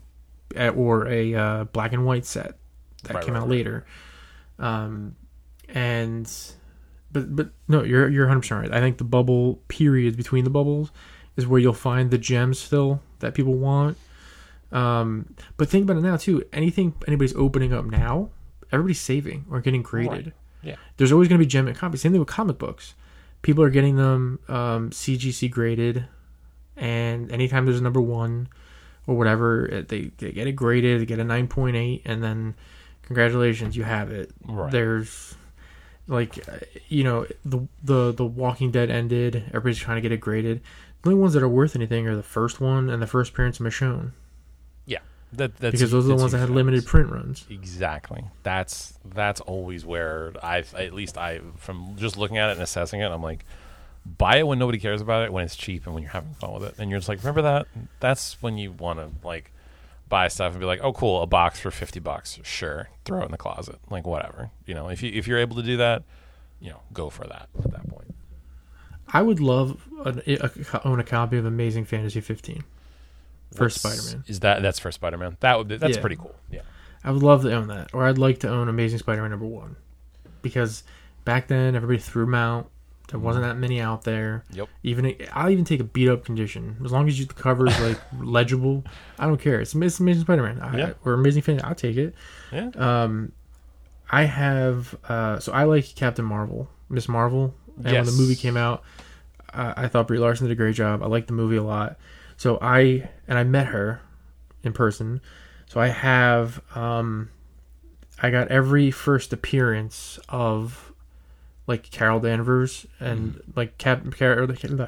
or 0.75 1.07
a 1.07 1.33
uh, 1.33 1.63
Black 1.65 1.93
and 1.93 2.05
White 2.05 2.25
set 2.25 2.57
that 3.03 3.15
Right, 3.15 3.25
came 3.25 3.33
right, 3.33 3.39
out 3.41 3.47
right. 3.47 3.57
later. 3.57 3.85
Um, 4.59 5.15
and 5.69 6.31
but 7.11 7.35
but 7.35 7.49
no, 7.67 7.83
you're 7.83 8.09
you're 8.09 8.25
100 8.25 8.41
percent 8.41 8.61
right. 8.61 8.73
I 8.73 8.79
think 8.79 8.97
the 8.97 9.03
bubble 9.03 9.61
period 9.67 10.17
between 10.17 10.43
the 10.43 10.49
bubbles 10.49 10.91
is 11.37 11.47
where 11.47 11.59
you'll 11.59 11.73
find 11.73 12.11
the 12.11 12.17
gems 12.17 12.59
still 12.59 13.01
that 13.19 13.33
people 13.33 13.53
want. 13.53 13.97
Um, 14.71 15.33
but 15.57 15.69
think 15.69 15.83
about 15.83 15.97
it 15.97 16.01
now 16.01 16.17
too. 16.17 16.43
Anything 16.53 16.93
anybody's 17.07 17.35
opening 17.35 17.73
up 17.73 17.85
now, 17.85 18.29
everybody's 18.71 19.01
saving 19.01 19.45
or 19.49 19.61
getting 19.61 19.81
graded. 19.81 20.25
Right. 20.25 20.33
Yeah. 20.61 20.75
There's 20.97 21.11
always 21.11 21.27
going 21.27 21.39
to 21.39 21.45
be 21.45 21.49
gem 21.49 21.65
mint 21.65 21.77
copies. 21.77 22.01
Same 22.01 22.11
thing 22.11 22.19
with 22.19 22.29
comic 22.29 22.57
books. 22.57 22.93
People 23.41 23.63
are 23.63 23.69
getting 23.69 23.95
them 23.95 24.39
um, 24.49 24.89
CGC 24.89 25.49
graded, 25.49 26.05
and 26.75 27.31
anytime 27.31 27.65
there's 27.65 27.79
a 27.79 27.83
number 27.83 28.01
one 28.01 28.49
or 29.07 29.15
whatever, 29.15 29.85
they, 29.87 30.11
they 30.17 30.31
get 30.31 30.45
it 30.45 30.51
graded, 30.51 31.01
they 31.01 31.05
get 31.05 31.19
a 31.19 31.23
9.8, 31.23 32.01
and 32.05 32.21
then 32.21 32.53
congratulations, 33.01 33.77
you 33.77 33.83
have 33.83 34.11
it. 34.11 34.31
Right. 34.45 34.71
There's 34.71 35.35
like 36.09 36.37
you 36.89 37.03
know 37.03 37.25
the 37.45 37.67
the 37.83 38.11
the 38.11 38.25
Walking 38.25 38.71
Dead 38.71 38.89
ended. 38.89 39.43
Everybody's 39.49 39.77
trying 39.77 39.97
to 39.97 40.01
get 40.01 40.11
it 40.11 40.19
graded. 40.19 40.61
The 41.01 41.11
only 41.11 41.21
ones 41.21 41.33
that 41.33 41.43
are 41.43 41.47
worth 41.49 41.75
anything 41.75 42.07
are 42.07 42.15
the 42.15 42.23
first 42.23 42.59
one 42.59 42.89
and 42.89 43.01
the 43.01 43.07
first 43.07 43.31
appearance 43.31 43.59
of 43.59 43.65
Michonne 43.65 44.11
Yeah. 44.85 44.97
That, 45.31 45.55
that's 45.57 45.71
because 45.71 45.91
those 45.91 46.05
are 46.05 46.09
the 46.09 46.15
ones 46.15 46.33
that 46.33 46.39
had 46.39 46.49
limited 46.49 46.85
print 46.85 47.09
runs. 47.09 47.45
Exactly. 47.49 48.25
That's 48.43 48.95
that's 49.05 49.39
always 49.41 49.85
where 49.85 50.33
I 50.43 50.63
at 50.75 50.93
least 50.93 51.17
I 51.17 51.39
from 51.57 51.95
just 51.97 52.17
looking 52.17 52.37
at 52.37 52.49
it 52.49 52.53
and 52.53 52.61
assessing 52.61 52.99
it, 52.99 53.09
I'm 53.09 53.23
like, 53.23 53.45
buy 54.17 54.37
it 54.37 54.47
when 54.47 54.59
nobody 54.59 54.79
cares 54.79 55.01
about 55.01 55.23
it, 55.23 55.31
when 55.31 55.45
it's 55.45 55.55
cheap 55.55 55.85
and 55.85 55.93
when 55.93 56.03
you're 56.03 56.11
having 56.11 56.33
fun 56.33 56.53
with 56.53 56.63
it, 56.63 56.75
and 56.79 56.89
you're 56.89 56.99
just 56.99 57.07
like, 57.09 57.19
remember 57.19 57.43
that? 57.43 57.67
That's 57.99 58.41
when 58.41 58.57
you 58.57 58.71
want 58.71 58.99
to 58.99 59.09
like 59.25 59.53
buy 60.09 60.27
stuff 60.27 60.51
and 60.51 60.59
be 60.59 60.65
like, 60.65 60.79
oh, 60.83 60.91
cool, 60.93 61.21
a 61.21 61.27
box 61.27 61.59
for 61.59 61.71
fifty 61.71 61.99
bucks, 61.99 62.39
sure, 62.43 62.89
throw 63.05 63.21
it 63.21 63.25
in 63.25 63.31
the 63.31 63.37
closet, 63.37 63.77
like 63.89 64.05
whatever. 64.05 64.49
You 64.65 64.73
know, 64.73 64.89
if 64.89 65.01
you 65.03 65.11
if 65.13 65.27
you're 65.27 65.37
able 65.39 65.55
to 65.57 65.63
do 65.63 65.77
that, 65.77 66.03
you 66.59 66.69
know, 66.71 66.81
go 66.93 67.09
for 67.09 67.25
that 67.25 67.47
at 67.63 67.71
that 67.71 67.87
point. 67.89 68.13
I 69.11 69.21
would 69.21 69.39
love 69.39 69.81
an, 70.05 70.21
a, 70.27 70.87
own 70.87 70.99
a 70.99 71.03
copy 71.03 71.37
of 71.37 71.45
Amazing 71.45 71.85
Fantasy 71.85 72.21
15 72.21 72.63
for 73.55 73.69
Spider-Man. 73.69 74.23
Is 74.27 74.41
that 74.41 74.61
that's 74.61 74.77
for 74.77 74.91
Spider 74.91 75.17
Man? 75.17 75.35
That 75.39 75.57
would 75.57 75.67
be, 75.67 75.77
that's 75.77 75.95
Yeah. 75.95 76.01
pretty 76.01 76.17
cool. 76.17 76.35
Yeah. 76.51 76.61
I 77.03 77.11
would 77.11 77.23
love 77.23 77.41
to 77.43 77.51
own 77.53 77.69
that, 77.69 77.89
or 77.93 78.05
I'd 78.05 78.17
like 78.19 78.39
to 78.41 78.49
own 78.49 78.69
Amazing 78.69 78.99
Spider-Man 78.99 79.31
number 79.31 79.45
one, 79.47 79.77
because 80.43 80.83
back 81.25 81.47
then 81.47 81.75
everybody 81.75 81.97
threw 81.97 82.25
them 82.25 82.35
out. 82.35 82.69
There 83.09 83.19
wasn't 83.19 83.45
that 83.45 83.57
many 83.57 83.81
out 83.81 84.03
there. 84.03 84.43
Yep. 84.51 84.69
Even 84.83 85.15
I'll 85.33 85.49
even 85.49 85.65
take 85.65 85.79
a 85.79 85.83
beat 85.83 86.07
up 86.09 86.23
condition 86.25 86.77
as 86.85 86.91
long 86.91 87.07
as 87.07 87.19
you, 87.19 87.25
the 87.25 87.33
cover 87.33 87.67
is 87.67 87.79
like 87.79 87.97
legible. 88.19 88.83
I 89.17 89.25
don't 89.25 89.39
care. 89.41 89.59
It's, 89.59 89.73
it's 89.75 89.99
Amazing 89.99 90.21
Spider-Man 90.23 90.77
Yeah. 90.77 90.93
or 91.03 91.13
Amazing 91.13 91.41
Fan. 91.41 91.59
I'll 91.63 91.73
take 91.75 91.97
it. 91.97 92.13
Yeah. 92.51 92.69
Um, 92.75 93.31
I 94.11 94.23
have 94.23 94.95
uh, 95.07 95.39
so 95.39 95.51
I 95.51 95.63
like 95.63 95.95
Captain 95.95 96.25
Marvel, 96.25 96.69
Miss 96.89 97.07
Marvel, 97.07 97.53
and 97.77 97.85
when 97.93 98.05
the 98.05 98.11
movie 98.11 98.35
came 98.35 98.57
out, 98.57 98.83
I, 99.53 99.85
I 99.85 99.87
thought 99.87 100.07
Brie 100.07 100.17
Larson 100.19 100.47
did 100.47 100.53
a 100.53 100.55
great 100.55 100.75
job. 100.75 101.01
I 101.03 101.07
liked 101.07 101.27
the 101.27 101.33
movie 101.33 101.57
a 101.57 101.63
lot. 101.63 101.97
So 102.37 102.57
I 102.61 103.09
and 103.27 103.37
I 103.37 103.43
met 103.43 103.67
her 103.67 104.01
in 104.63 104.73
person. 104.73 105.21
So 105.67 105.79
I 105.79 105.87
have 105.87 106.61
um 106.75 107.29
I 108.21 108.29
got 108.31 108.49
every 108.49 108.91
first 108.91 109.31
appearance 109.33 110.19
of 110.29 110.88
like 111.69 111.91
Carol 111.91 112.19
Danvers 112.19 112.87
and 112.99 113.35
mm-hmm. 113.35 113.51
like 113.55 113.77
Cap 113.77 114.03
Carol, 114.15 114.47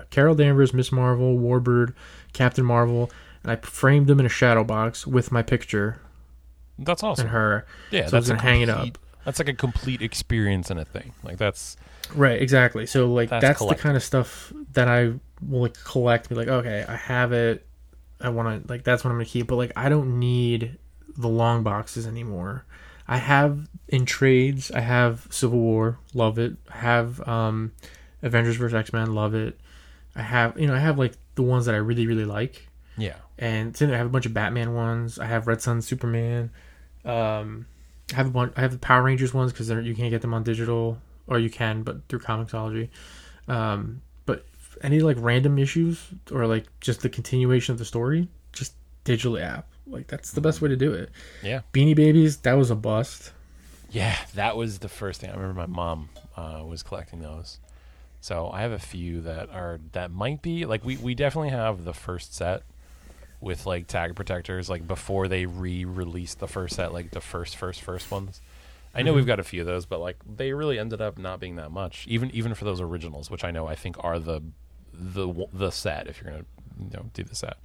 Carol 0.09 0.35
Danvers, 0.35 0.73
Miss 0.73 0.91
Marvel, 0.91 1.37
Warbird, 1.37 1.93
Captain 2.33 2.65
Marvel, 2.65 3.11
and 3.43 3.51
I 3.51 3.55
framed 3.57 4.07
them 4.07 4.19
in 4.19 4.25
a 4.25 4.29
shadow 4.29 4.63
box 4.63 5.05
with 5.05 5.31
my 5.31 5.43
picture 5.43 6.01
That's 6.79 7.03
awesome. 7.03 7.27
and 7.27 7.31
her. 7.31 7.67
Yeah, 7.91 8.07
So 8.07 8.17
I 8.17 8.19
that's 8.19 8.29
a 8.29 8.31
gonna 8.31 8.41
hang 8.41 8.61
it 8.61 8.69
complete- 8.69 8.97
That's 9.23 9.39
like 9.39 9.47
a 9.49 9.53
complete 9.53 10.01
experience 10.01 10.71
and 10.71 10.79
a 10.79 10.85
thing. 10.85 11.13
Like 11.23 11.37
that's 11.37 11.77
Right, 12.15 12.41
exactly. 12.41 12.87
So 12.87 13.13
like 13.13 13.29
That's 13.29 13.43
that's, 13.43 13.65
the 13.65 13.75
kind 13.75 13.95
of 13.95 14.03
stuff 14.03 14.51
that 14.73 14.87
I 14.87 15.13
will 15.47 15.61
like 15.61 15.81
collect. 15.83 16.29
Be 16.29 16.35
like, 16.35 16.47
okay, 16.47 16.83
I 16.89 16.95
have 16.95 17.31
it. 17.31 17.65
I 18.19 18.29
want 18.29 18.65
to 18.65 18.73
like 18.73 18.83
that's 18.83 19.03
what 19.03 19.11
I'm 19.11 19.17
gonna 19.17 19.25
keep. 19.25 19.47
But 19.47 19.57
like 19.57 19.71
I 19.75 19.87
don't 19.87 20.19
need 20.19 20.79
the 21.15 21.29
long 21.29 21.61
boxes 21.61 22.07
anymore. 22.07 22.65
I 23.11 23.17
have 23.17 23.67
in 23.89 24.05
trades. 24.05 24.71
I 24.71 24.79
have 24.79 25.27
Civil 25.29 25.59
War, 25.59 25.99
love 26.13 26.39
it. 26.39 26.55
I 26.73 26.77
have 26.77 27.27
um, 27.27 27.73
Avengers 28.21 28.55
vs 28.55 28.73
X 28.73 28.93
Men, 28.93 29.13
love 29.13 29.35
it. 29.35 29.59
I 30.15 30.21
have 30.21 30.57
you 30.57 30.65
know 30.65 30.73
I 30.73 30.79
have 30.79 30.97
like 30.97 31.15
the 31.35 31.41
ones 31.41 31.65
that 31.65 31.75
I 31.75 31.79
really 31.79 32.07
really 32.07 32.23
like, 32.23 32.69
yeah. 32.97 33.17
and 33.37 33.73
then 33.73 33.93
I 33.93 33.97
have 33.97 34.05
a 34.05 34.09
bunch 34.09 34.25
of 34.25 34.33
Batman 34.33 34.73
ones. 34.73 35.19
I 35.19 35.25
have 35.25 35.45
Red 35.45 35.61
Sun, 35.61 35.81
Superman. 35.81 36.51
Um, 37.03 37.65
I 38.13 38.15
have 38.15 38.27
a 38.27 38.29
bunch. 38.29 38.53
I 38.55 38.61
have 38.61 38.71
the 38.71 38.77
Power 38.77 39.03
Rangers 39.03 39.33
ones 39.33 39.51
because 39.51 39.69
you 39.69 39.93
can't 39.93 40.09
get 40.09 40.21
them 40.21 40.33
on 40.33 40.43
digital, 40.43 40.97
or 41.27 41.37
you 41.37 41.49
can, 41.49 41.83
but 41.83 42.07
through 42.07 42.19
Comixology. 42.19 42.87
Um, 43.49 44.03
but 44.25 44.45
any 44.81 45.01
like 45.01 45.17
random 45.19 45.59
issues 45.59 46.01
or 46.31 46.47
like 46.47 46.65
just 46.79 47.01
the 47.01 47.09
continuation 47.09 47.73
of 47.73 47.77
the 47.77 47.83
story, 47.83 48.29
just 48.53 48.73
digital 49.03 49.37
app. 49.37 49.67
Like 49.91 50.07
that's 50.07 50.31
the 50.31 50.41
best 50.41 50.61
way 50.61 50.69
to 50.69 50.75
do 50.77 50.93
it. 50.93 51.09
Yeah. 51.43 51.61
Beanie 51.73 51.95
Babies, 51.95 52.37
that 52.37 52.53
was 52.53 52.71
a 52.71 52.75
bust. 52.75 53.31
Yeah, 53.91 54.17
that 54.35 54.55
was 54.55 54.79
the 54.79 54.87
first 54.89 55.19
thing. 55.21 55.29
I 55.29 55.33
remember 55.35 55.59
my 55.61 55.65
mom 55.67 56.09
uh, 56.37 56.63
was 56.65 56.81
collecting 56.81 57.19
those. 57.21 57.59
So 58.21 58.49
I 58.53 58.61
have 58.61 58.71
a 58.71 58.79
few 58.79 59.21
that 59.21 59.49
are 59.49 59.79
that 59.91 60.11
might 60.11 60.41
be 60.41 60.65
like 60.65 60.85
we 60.85 60.95
we 60.97 61.13
definitely 61.15 61.49
have 61.49 61.83
the 61.83 61.93
first 61.93 62.33
set 62.35 62.63
with 63.41 63.65
like 63.65 63.87
tag 63.87 64.15
protectors 64.15 64.69
like 64.69 64.87
before 64.87 65.27
they 65.27 65.47
re-released 65.47 66.39
the 66.39 66.47
first 66.47 66.75
set 66.75 66.93
like 66.93 67.09
the 67.11 67.19
first 67.21 67.55
first 67.55 67.81
first 67.81 68.11
ones. 68.11 68.39
I 68.93 69.01
know 69.01 69.13
Mhm. 69.13 69.15
we've 69.15 69.25
got 69.25 69.39
a 69.39 69.43
few 69.43 69.61
of 69.61 69.67
those, 69.67 69.85
but 69.87 69.99
like 69.99 70.17
they 70.37 70.53
really 70.53 70.77
ended 70.77 71.01
up 71.01 71.17
not 71.17 71.39
being 71.39 71.55
that 71.55 71.71
much, 71.71 72.05
even 72.07 72.29
even 72.31 72.53
for 72.53 72.63
those 72.65 72.79
originals, 72.79 73.31
which 73.31 73.43
I 73.43 73.49
know 73.51 73.67
I 73.67 73.75
think 73.75 73.95
are 74.03 74.19
the 74.19 74.41
the 74.93 75.47
the 75.51 75.71
set 75.71 76.07
if 76.07 76.21
you're 76.21 76.31
gonna 76.31 76.45
you 76.79 76.89
know 76.93 77.05
do 77.13 77.23
the 77.23 77.35
set, 77.35 77.57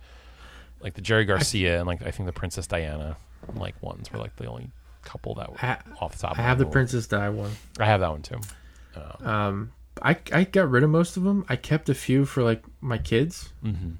like 0.80 0.94
the 0.94 1.00
Jerry 1.00 1.24
Garcia 1.24 1.78
and 1.78 1.86
like 1.86 2.02
I 2.02 2.10
think 2.10 2.26
the 2.26 2.32
Princess 2.32 2.66
Diana 2.66 3.16
like 3.54 3.80
ones 3.82 4.12
were 4.12 4.18
like 4.18 4.36
the 4.36 4.46
only 4.46 4.70
couple 5.02 5.34
that 5.36 5.50
were 5.50 5.58
I, 5.62 5.78
off 6.00 6.12
the 6.12 6.18
top. 6.18 6.38
I 6.38 6.42
have 6.42 6.58
the 6.58 6.64
head. 6.64 6.72
Princess 6.72 7.06
Di 7.06 7.28
one. 7.28 7.52
I 7.78 7.86
have 7.86 8.00
that 8.00 8.10
one 8.10 8.22
too. 8.22 8.40
Um, 8.96 9.26
Um, 9.26 9.72
I 10.02 10.16
I 10.32 10.44
got 10.44 10.70
rid 10.70 10.82
of 10.82 10.90
most 10.90 11.16
of 11.16 11.22
them. 11.22 11.44
I 11.48 11.56
kept 11.56 11.88
a 11.88 11.94
few 11.94 12.24
for 12.24 12.42
like 12.42 12.62
my 12.80 12.98
kids 12.98 13.52
hmm 13.62 13.92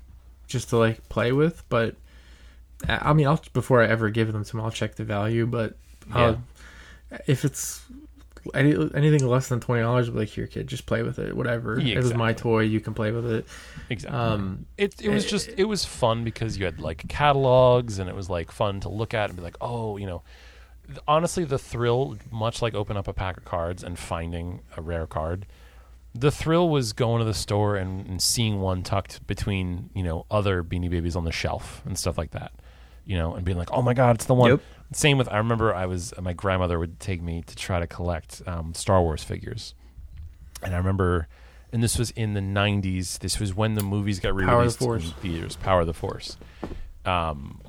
just 0.47 0.69
to 0.71 0.77
like 0.77 1.09
play 1.09 1.33
with. 1.33 1.65
But 1.69 1.97
I 2.89 3.11
I 3.11 3.13
mean, 3.13 3.27
I'll 3.27 3.41
before 3.53 3.83
I 3.83 3.87
ever 3.87 4.11
give 4.11 4.33
them 4.33 4.45
to 4.45 4.53
them, 4.53 4.61
I'll 4.61 4.71
check 4.71 4.97
the 4.97 5.05
value. 5.05 5.47
But 5.47 5.77
I'll, 6.13 6.43
if 7.27 7.45
it's 7.45 7.85
any, 8.55 8.73
anything 8.95 9.27
less 9.27 9.49
than 9.49 9.61
twenty 9.61 9.83
dollars, 9.83 10.09
like 10.09 10.29
here, 10.29 10.47
kid, 10.47 10.67
just 10.67 10.87
play 10.87 11.03
with 11.03 11.19
it. 11.19 11.37
Whatever. 11.37 11.79
Yeah, 11.81 11.97
It 11.97 12.03
was 12.03 12.15
my 12.15 12.33
toy. 12.33 12.61
You 12.61 12.81
can 12.81 12.95
play 12.95 13.11
with 13.11 13.31
it. 13.31 13.47
Exactly. 13.91 14.19
Um, 14.19 14.67
it 14.77 15.01
it 15.01 15.11
was 15.11 15.25
eh, 15.27 15.29
just 15.29 15.49
it 15.57 15.65
was 15.65 15.85
fun 15.85 16.25
because 16.25 16.59
you 16.59 16.65
had 16.65 16.81
like 16.81 17.07
catalogs 17.09 17.99
and 17.99 18.09
it 18.09 18.15
was 18.15 18.29
like 18.31 18.51
fun 18.51 18.81
to 18.81 18.89
look 18.89 19.15
at 19.15 19.31
and 19.31 19.37
be 19.37 19.43
like, 19.43 19.57
oh, 19.61 19.97
you 19.97 20.07
know. 20.07 20.23
Honestly, 21.09 21.43
the 21.43 21.59
thrill, 21.59 22.17
much 22.31 22.63
like 22.63 22.73
open 22.73 22.97
up 22.97 23.09
a 23.09 23.13
pack 23.13 23.37
of 23.39 23.45
cards 23.45 23.83
and 23.83 23.99
finding 23.99 24.61
a 24.77 24.81
rare 24.81 25.05
card, 25.09 25.45
the 26.15 26.31
thrill 26.31 26.69
was 26.69 26.93
going 26.93 27.19
to 27.19 27.25
the 27.25 27.35
store 27.35 27.77
and, 27.77 28.07
and 28.07 28.23
seeing 28.23 28.61
one 28.61 28.83
tucked 28.83 29.27
between 29.27 29.91
you 29.95 30.03
know 30.03 30.27
other 30.31 30.63
Beanie 30.63 30.91
Babies 30.91 31.17
on 31.17 31.25
the 31.25 31.33
shelf 31.33 31.83
and 31.85 31.99
stuff 31.99 32.17
like 32.17 32.31
that, 32.31 32.53
you 33.05 33.17
know, 33.17 33.35
and 33.35 33.45
being 33.45 33.59
like, 33.59 33.73
oh 33.73 33.83
my 33.83 33.95
god, 33.95 34.17
it's 34.17 34.27
the 34.27 34.35
one. 34.35 34.51
Yep. 34.53 34.61
Same 34.93 35.19
with 35.19 35.29
I 35.29 35.39
remember 35.39 35.75
I 35.75 35.87
was 35.87 36.15
my 36.21 36.33
grandmother 36.33 36.79
would 36.79 37.01
take 37.01 37.21
me 37.21 37.43
to 37.47 37.57
try 37.57 37.81
to 37.81 37.87
collect 37.87 38.43
um, 38.47 38.73
Star 38.75 39.03
Wars 39.03 39.25
figures, 39.25 39.75
and 40.63 40.75
I 40.75 40.79
remember, 40.79 41.27
and 41.73 41.83
this 41.83 41.99
was 41.99 42.13
in 42.13 42.35
the 42.35 42.41
'90s. 42.41 43.19
This 43.19 43.41
was 43.41 43.55
when 43.55 43.75
the 43.75 43.83
movies 43.83 44.21
got 44.21 44.37
the 44.37 44.45
in 44.45 45.13
theaters. 45.21 45.57
Power 45.57 45.81
of 45.81 45.89
the 45.89 45.95
Force. 45.95 46.37
Um, 47.05 47.61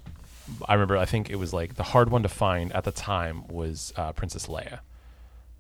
I 0.68 0.74
remember. 0.74 0.96
I 0.96 1.06
think 1.06 1.32
it 1.32 1.38
was 1.38 1.54
like 1.54 1.76
the 1.76 1.84
hard 1.84 2.10
one 2.10 2.22
to 2.22 2.30
find 2.30 2.72
at 2.74 2.84
the 2.84 2.92
time 2.92 3.48
was 3.48 3.94
uh, 3.96 4.14
Princess 4.14 4.46
Leia, 4.46 4.80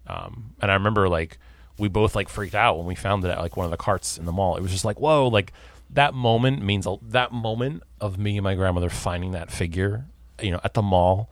um, 0.05 0.53
and 0.61 0.69
I 0.69 0.75
remember 0.75 1.09
like 1.09 1.39
we 1.79 1.87
both 1.87 2.15
like 2.15 2.29
freaked 2.29 2.55
out 2.55 2.77
when 2.77 2.85
we 2.85 2.93
found 2.93 3.25
it 3.25 3.29
at 3.29 3.39
like 3.39 3.57
one 3.57 3.65
of 3.65 3.71
the 3.71 3.77
carts 3.77 4.17
in 4.19 4.25
the 4.25 4.31
mall. 4.31 4.57
It 4.57 4.61
was 4.61 4.71
just 4.71 4.85
like 4.85 4.99
whoa, 4.99 5.27
like 5.27 5.53
that 5.89 6.13
moment 6.13 6.61
means 6.61 6.87
that 7.01 7.31
moment 7.31 7.81
of 7.99 8.19
me 8.19 8.37
and 8.37 8.43
my 8.43 8.53
grandmother 8.53 8.89
finding 8.89 9.31
that 9.31 9.49
figure, 9.49 10.05
you 10.39 10.51
know, 10.51 10.59
at 10.63 10.75
the 10.75 10.83
mall 10.83 11.29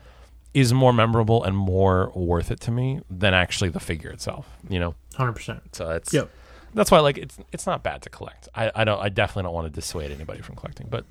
is 0.56 0.74
more 0.74 0.94
memorable 0.94 1.44
and 1.44 1.56
more 1.56 2.12
worth 2.16 2.50
it 2.50 2.62
to 2.62 2.72
me 2.72 3.02
than 3.10 3.34
actually 3.34 3.70
the 3.70 3.80
figure 3.80 4.10
itself. 4.10 4.48
You 4.70 4.80
know, 4.80 4.96
hundred 5.16 5.34
percent. 5.34 5.76
so 5.76 5.86
that's 5.88 6.14
Yep. 6.14 6.30
that's 6.74 6.90
why 6.90 7.00
like 7.02 7.18
it's 7.18 7.38
it's 7.52 7.68
not 7.68 7.84
bad 7.84 8.02
to 8.04 8.10
collect. 8.10 8.48
I, 8.56 8.72
I 8.74 8.84
don't 8.86 9.00
I 9.00 9.10
definitely 9.10 9.44
don't 9.44 9.54
want 9.54 9.68
to 9.68 9.72
dissuade 9.74 10.12
anybody 10.12 10.42
from 10.42 10.56
collecting, 10.56 10.88
but 10.90 11.06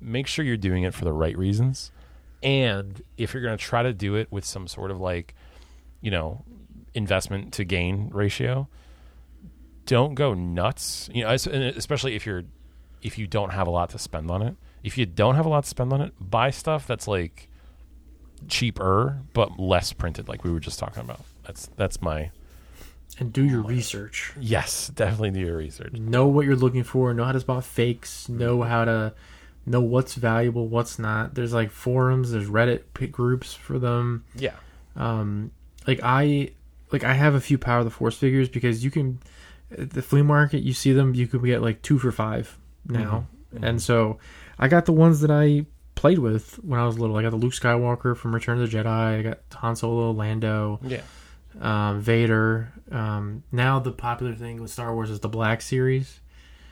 make 0.00 0.26
sure 0.26 0.44
you're 0.44 0.56
doing 0.56 0.82
it 0.82 0.92
for 0.94 1.04
the 1.04 1.12
right 1.12 1.38
reasons. 1.38 1.92
And 2.42 3.00
if 3.16 3.32
you're 3.34 3.42
going 3.42 3.56
to 3.56 3.62
try 3.64 3.82
to 3.82 3.92
do 3.92 4.14
it 4.16 4.30
with 4.30 4.44
some 4.44 4.68
sort 4.68 4.90
of 4.90 5.00
like, 5.00 5.34
you 6.00 6.10
know, 6.10 6.44
investment 6.94 7.52
to 7.54 7.64
gain 7.64 8.10
ratio, 8.12 8.68
don't 9.86 10.14
go 10.14 10.34
nuts. 10.34 11.08
You 11.12 11.24
know, 11.24 11.30
especially 11.30 12.14
if 12.16 12.26
you're 12.26 12.42
if 13.00 13.16
you 13.16 13.26
don't 13.28 13.50
have 13.50 13.68
a 13.68 13.70
lot 13.70 13.90
to 13.90 13.98
spend 13.98 14.28
on 14.30 14.42
it. 14.42 14.56
If 14.82 14.98
you 14.98 15.06
don't 15.06 15.34
have 15.36 15.46
a 15.46 15.48
lot 15.48 15.64
to 15.64 15.70
spend 15.70 15.92
on 15.92 16.00
it, 16.00 16.12
buy 16.20 16.50
stuff 16.50 16.86
that's 16.86 17.06
like 17.08 17.47
cheaper 18.48 19.18
but 19.32 19.58
less 19.58 19.92
printed, 19.92 20.28
like 20.28 20.44
we 20.44 20.50
were 20.52 20.60
just 20.60 20.78
talking 20.78 21.02
about. 21.02 21.20
That's 21.44 21.66
that's 21.76 22.00
my 22.02 22.30
And 23.18 23.32
do 23.32 23.44
your 23.44 23.62
research. 23.62 24.32
yes, 24.38 24.88
definitely 24.88 25.30
do 25.32 25.40
your 25.40 25.56
research. 25.56 25.92
Know 25.94 26.26
what 26.26 26.46
you're 26.46 26.56
looking 26.56 26.84
for. 26.84 27.12
Know 27.14 27.24
how 27.24 27.32
to 27.32 27.40
spot 27.40 27.64
fakes. 27.64 28.28
Know 28.28 28.62
how 28.62 28.84
to 28.84 29.14
know 29.66 29.80
what's 29.80 30.14
valuable, 30.14 30.66
what's 30.68 30.98
not. 30.98 31.34
There's 31.34 31.52
like 31.52 31.70
forums. 31.70 32.30
There's 32.32 32.48
Reddit 32.48 33.10
groups 33.12 33.52
for 33.54 33.78
them. 33.78 34.24
Yeah. 34.34 34.54
um 34.96 35.50
like 35.86 36.00
i 36.02 36.50
like 36.92 37.04
i 37.04 37.14
have 37.14 37.34
a 37.34 37.40
few 37.40 37.56
power 37.56 37.78
of 37.78 37.84
the 37.84 37.90
force 37.90 38.16
figures 38.16 38.48
because 38.48 38.84
you 38.84 38.90
can 38.90 39.18
at 39.70 39.90
the 39.90 40.02
flea 40.02 40.22
market 40.22 40.62
you 40.62 40.72
see 40.74 40.92
them 40.92 41.14
you 41.14 41.26
can 41.26 41.42
get 41.44 41.62
like 41.62 41.80
two 41.82 41.98
for 41.98 42.10
five 42.12 42.58
now 42.86 43.26
Mhm. 43.54 43.62
and 43.68 43.80
so 43.82 44.18
i 44.58 44.66
got 44.68 44.84
the 44.86 44.92
ones 44.92 45.20
that 45.20 45.30
i 45.30 45.64
played 45.98 46.18
with 46.18 46.54
when 46.64 46.78
i 46.80 46.86
was 46.86 46.98
little. 46.98 47.16
I 47.16 47.22
got 47.22 47.30
the 47.30 47.36
luke 47.36 47.52
skywalker 47.52 48.16
from 48.16 48.34
return 48.34 48.60
of 48.62 48.70
the 48.70 48.76
jedi. 48.76 48.86
I 49.18 49.22
got 49.22 49.38
han 49.54 49.74
solo 49.76 50.10
lando 50.12 50.78
Yeah. 50.82 51.02
um, 51.60 52.00
vader. 52.00 52.72
Um, 52.90 53.42
now 53.52 53.78
the 53.80 53.92
popular 53.92 54.34
thing 54.34 54.60
with 54.62 54.70
star 54.70 54.94
wars 54.94 55.10
is 55.10 55.20
the 55.20 55.28
black 55.28 55.60
series. 55.60 56.20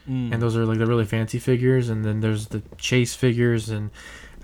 Mm. 0.09 0.33
and 0.33 0.41
those 0.41 0.57
are 0.57 0.65
like 0.65 0.79
the 0.79 0.87
really 0.87 1.05
fancy 1.05 1.41
figures. 1.41 1.89
And 1.89 2.05
then 2.05 2.21
there's 2.21 2.47
the 2.47 2.63
chase 2.79 3.15
figures. 3.17 3.69
And 3.69 3.91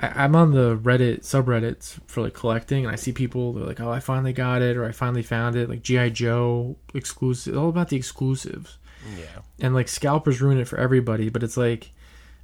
I, 0.01 0.25
i'm 0.25 0.35
on 0.35 0.51
the 0.51 0.77
reddit 0.77 1.21
subreddits 1.21 2.01
for 2.09 2.21
like 2.23 2.35
collecting. 2.35 2.85
And 2.85 2.93
i 2.93 2.97
see 2.97 3.13
people 3.13 3.53
they're 3.53 3.65
like 3.65 3.81
oh 3.81 3.91
i 3.93 4.01
finally 4.01 4.33
got 4.33 4.61
it 4.63 4.77
or 4.77 4.85
i 4.85 4.91
finally 4.91 5.23
found 5.23 5.55
it. 5.55 5.69
Like 5.69 5.83
gi 5.83 6.11
joe 6.11 6.77
exclusive 6.95 7.57
all 7.57 7.69
about 7.69 7.89
the 7.91 7.97
exclusives. 7.97 8.79
Yeah. 9.17 9.43
and 9.61 9.75
like 9.75 9.87
scalpers 9.89 10.41
ruin 10.43 10.59
it 10.59 10.67
for 10.69 10.79
everybody. 10.79 11.29
But 11.29 11.43
it's 11.45 11.57
like 11.57 11.93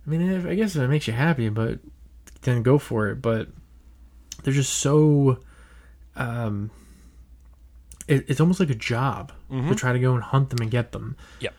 i 0.06 0.10
mean 0.10 0.22
if, 0.30 0.46
i 0.46 0.54
guess 0.54 0.76
if 0.76 0.82
it 0.82 0.88
makes 0.88 1.06
you 1.08 1.12
happy 1.12 1.48
but 1.48 1.80
then 2.42 2.62
go 2.62 2.78
for 2.78 3.08
it 3.08 3.16
but 3.22 3.48
they're 4.42 4.52
just 4.54 4.72
so 4.74 5.38
um 6.16 6.70
it, 8.06 8.24
it's 8.28 8.40
almost 8.40 8.60
like 8.60 8.70
a 8.70 8.74
job 8.74 9.32
Mhm. 9.50 9.68
to 9.68 9.74
try 9.74 9.92
to 9.92 9.98
go 9.98 10.14
and 10.14 10.22
hunt 10.22 10.50
them 10.50 10.58
and 10.62 10.70
get 10.70 10.92
them 10.92 11.16
Yep. 11.40 11.54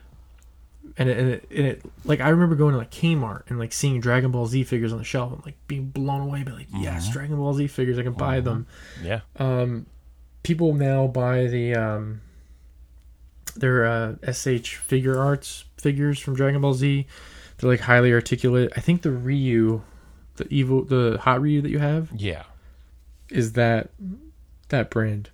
and 0.98 1.10
it, 1.10 1.18
and 1.18 1.30
it, 1.30 1.48
and 1.56 1.66
it 1.68 1.82
like 2.06 2.20
I 2.22 2.30
remember 2.30 2.56
going 2.56 2.72
to 2.74 2.78
like 2.78 2.92
Kmart 2.92 3.44
and 3.50 3.60
like 3.60 3.72
seeing 3.74 4.00
Dragon 4.00 4.32
Ball 4.32 4.46
Z 4.48 4.64
figures 4.64 4.92
on 4.92 4.98
the 4.98 5.04
shelf 5.04 5.32
and 5.34 5.46
like 5.46 5.56
being 5.68 5.90
blown 5.90 6.22
away 6.22 6.44
by 6.44 6.52
like 6.54 6.68
yes 6.74 7.10
Mhm. 7.10 7.14
Dragon 7.14 7.36
Ball 7.38 7.54
Z 7.54 7.68
figures 7.68 7.98
I 8.00 8.04
can 8.04 8.14
buy 8.14 8.42
Mhm. 8.42 8.44
them. 8.46 8.68
Yeah. 9.04 9.22
Um, 9.38 9.86
people 10.44 10.74
now 10.74 11.06
buy 11.08 11.46
the 11.48 11.76
um, 11.76 12.22
their 13.56 13.86
uh, 13.86 14.16
SH 14.24 14.80
Figuarts 14.88 15.66
figures 15.78 16.20
from 16.20 16.36
Dragon 16.36 16.62
Ball 16.62 16.74
Z. 16.74 17.06
They're 17.58 17.70
like 17.70 17.82
highly 17.82 18.14
articulate. 18.14 18.72
I 18.76 18.80
think 18.80 19.02
the 19.02 19.12
Ryu, 19.12 19.82
the 20.40 20.48
evil, 20.54 20.84
the 20.84 21.20
hot 21.22 21.40
Ryu 21.42 21.62
that 21.62 21.70
you 21.70 21.78
have 21.80 22.10
Yeah. 22.16 22.44
is 23.30 23.54
that 23.54 23.92
that 24.70 24.90
brand. 24.90 25.30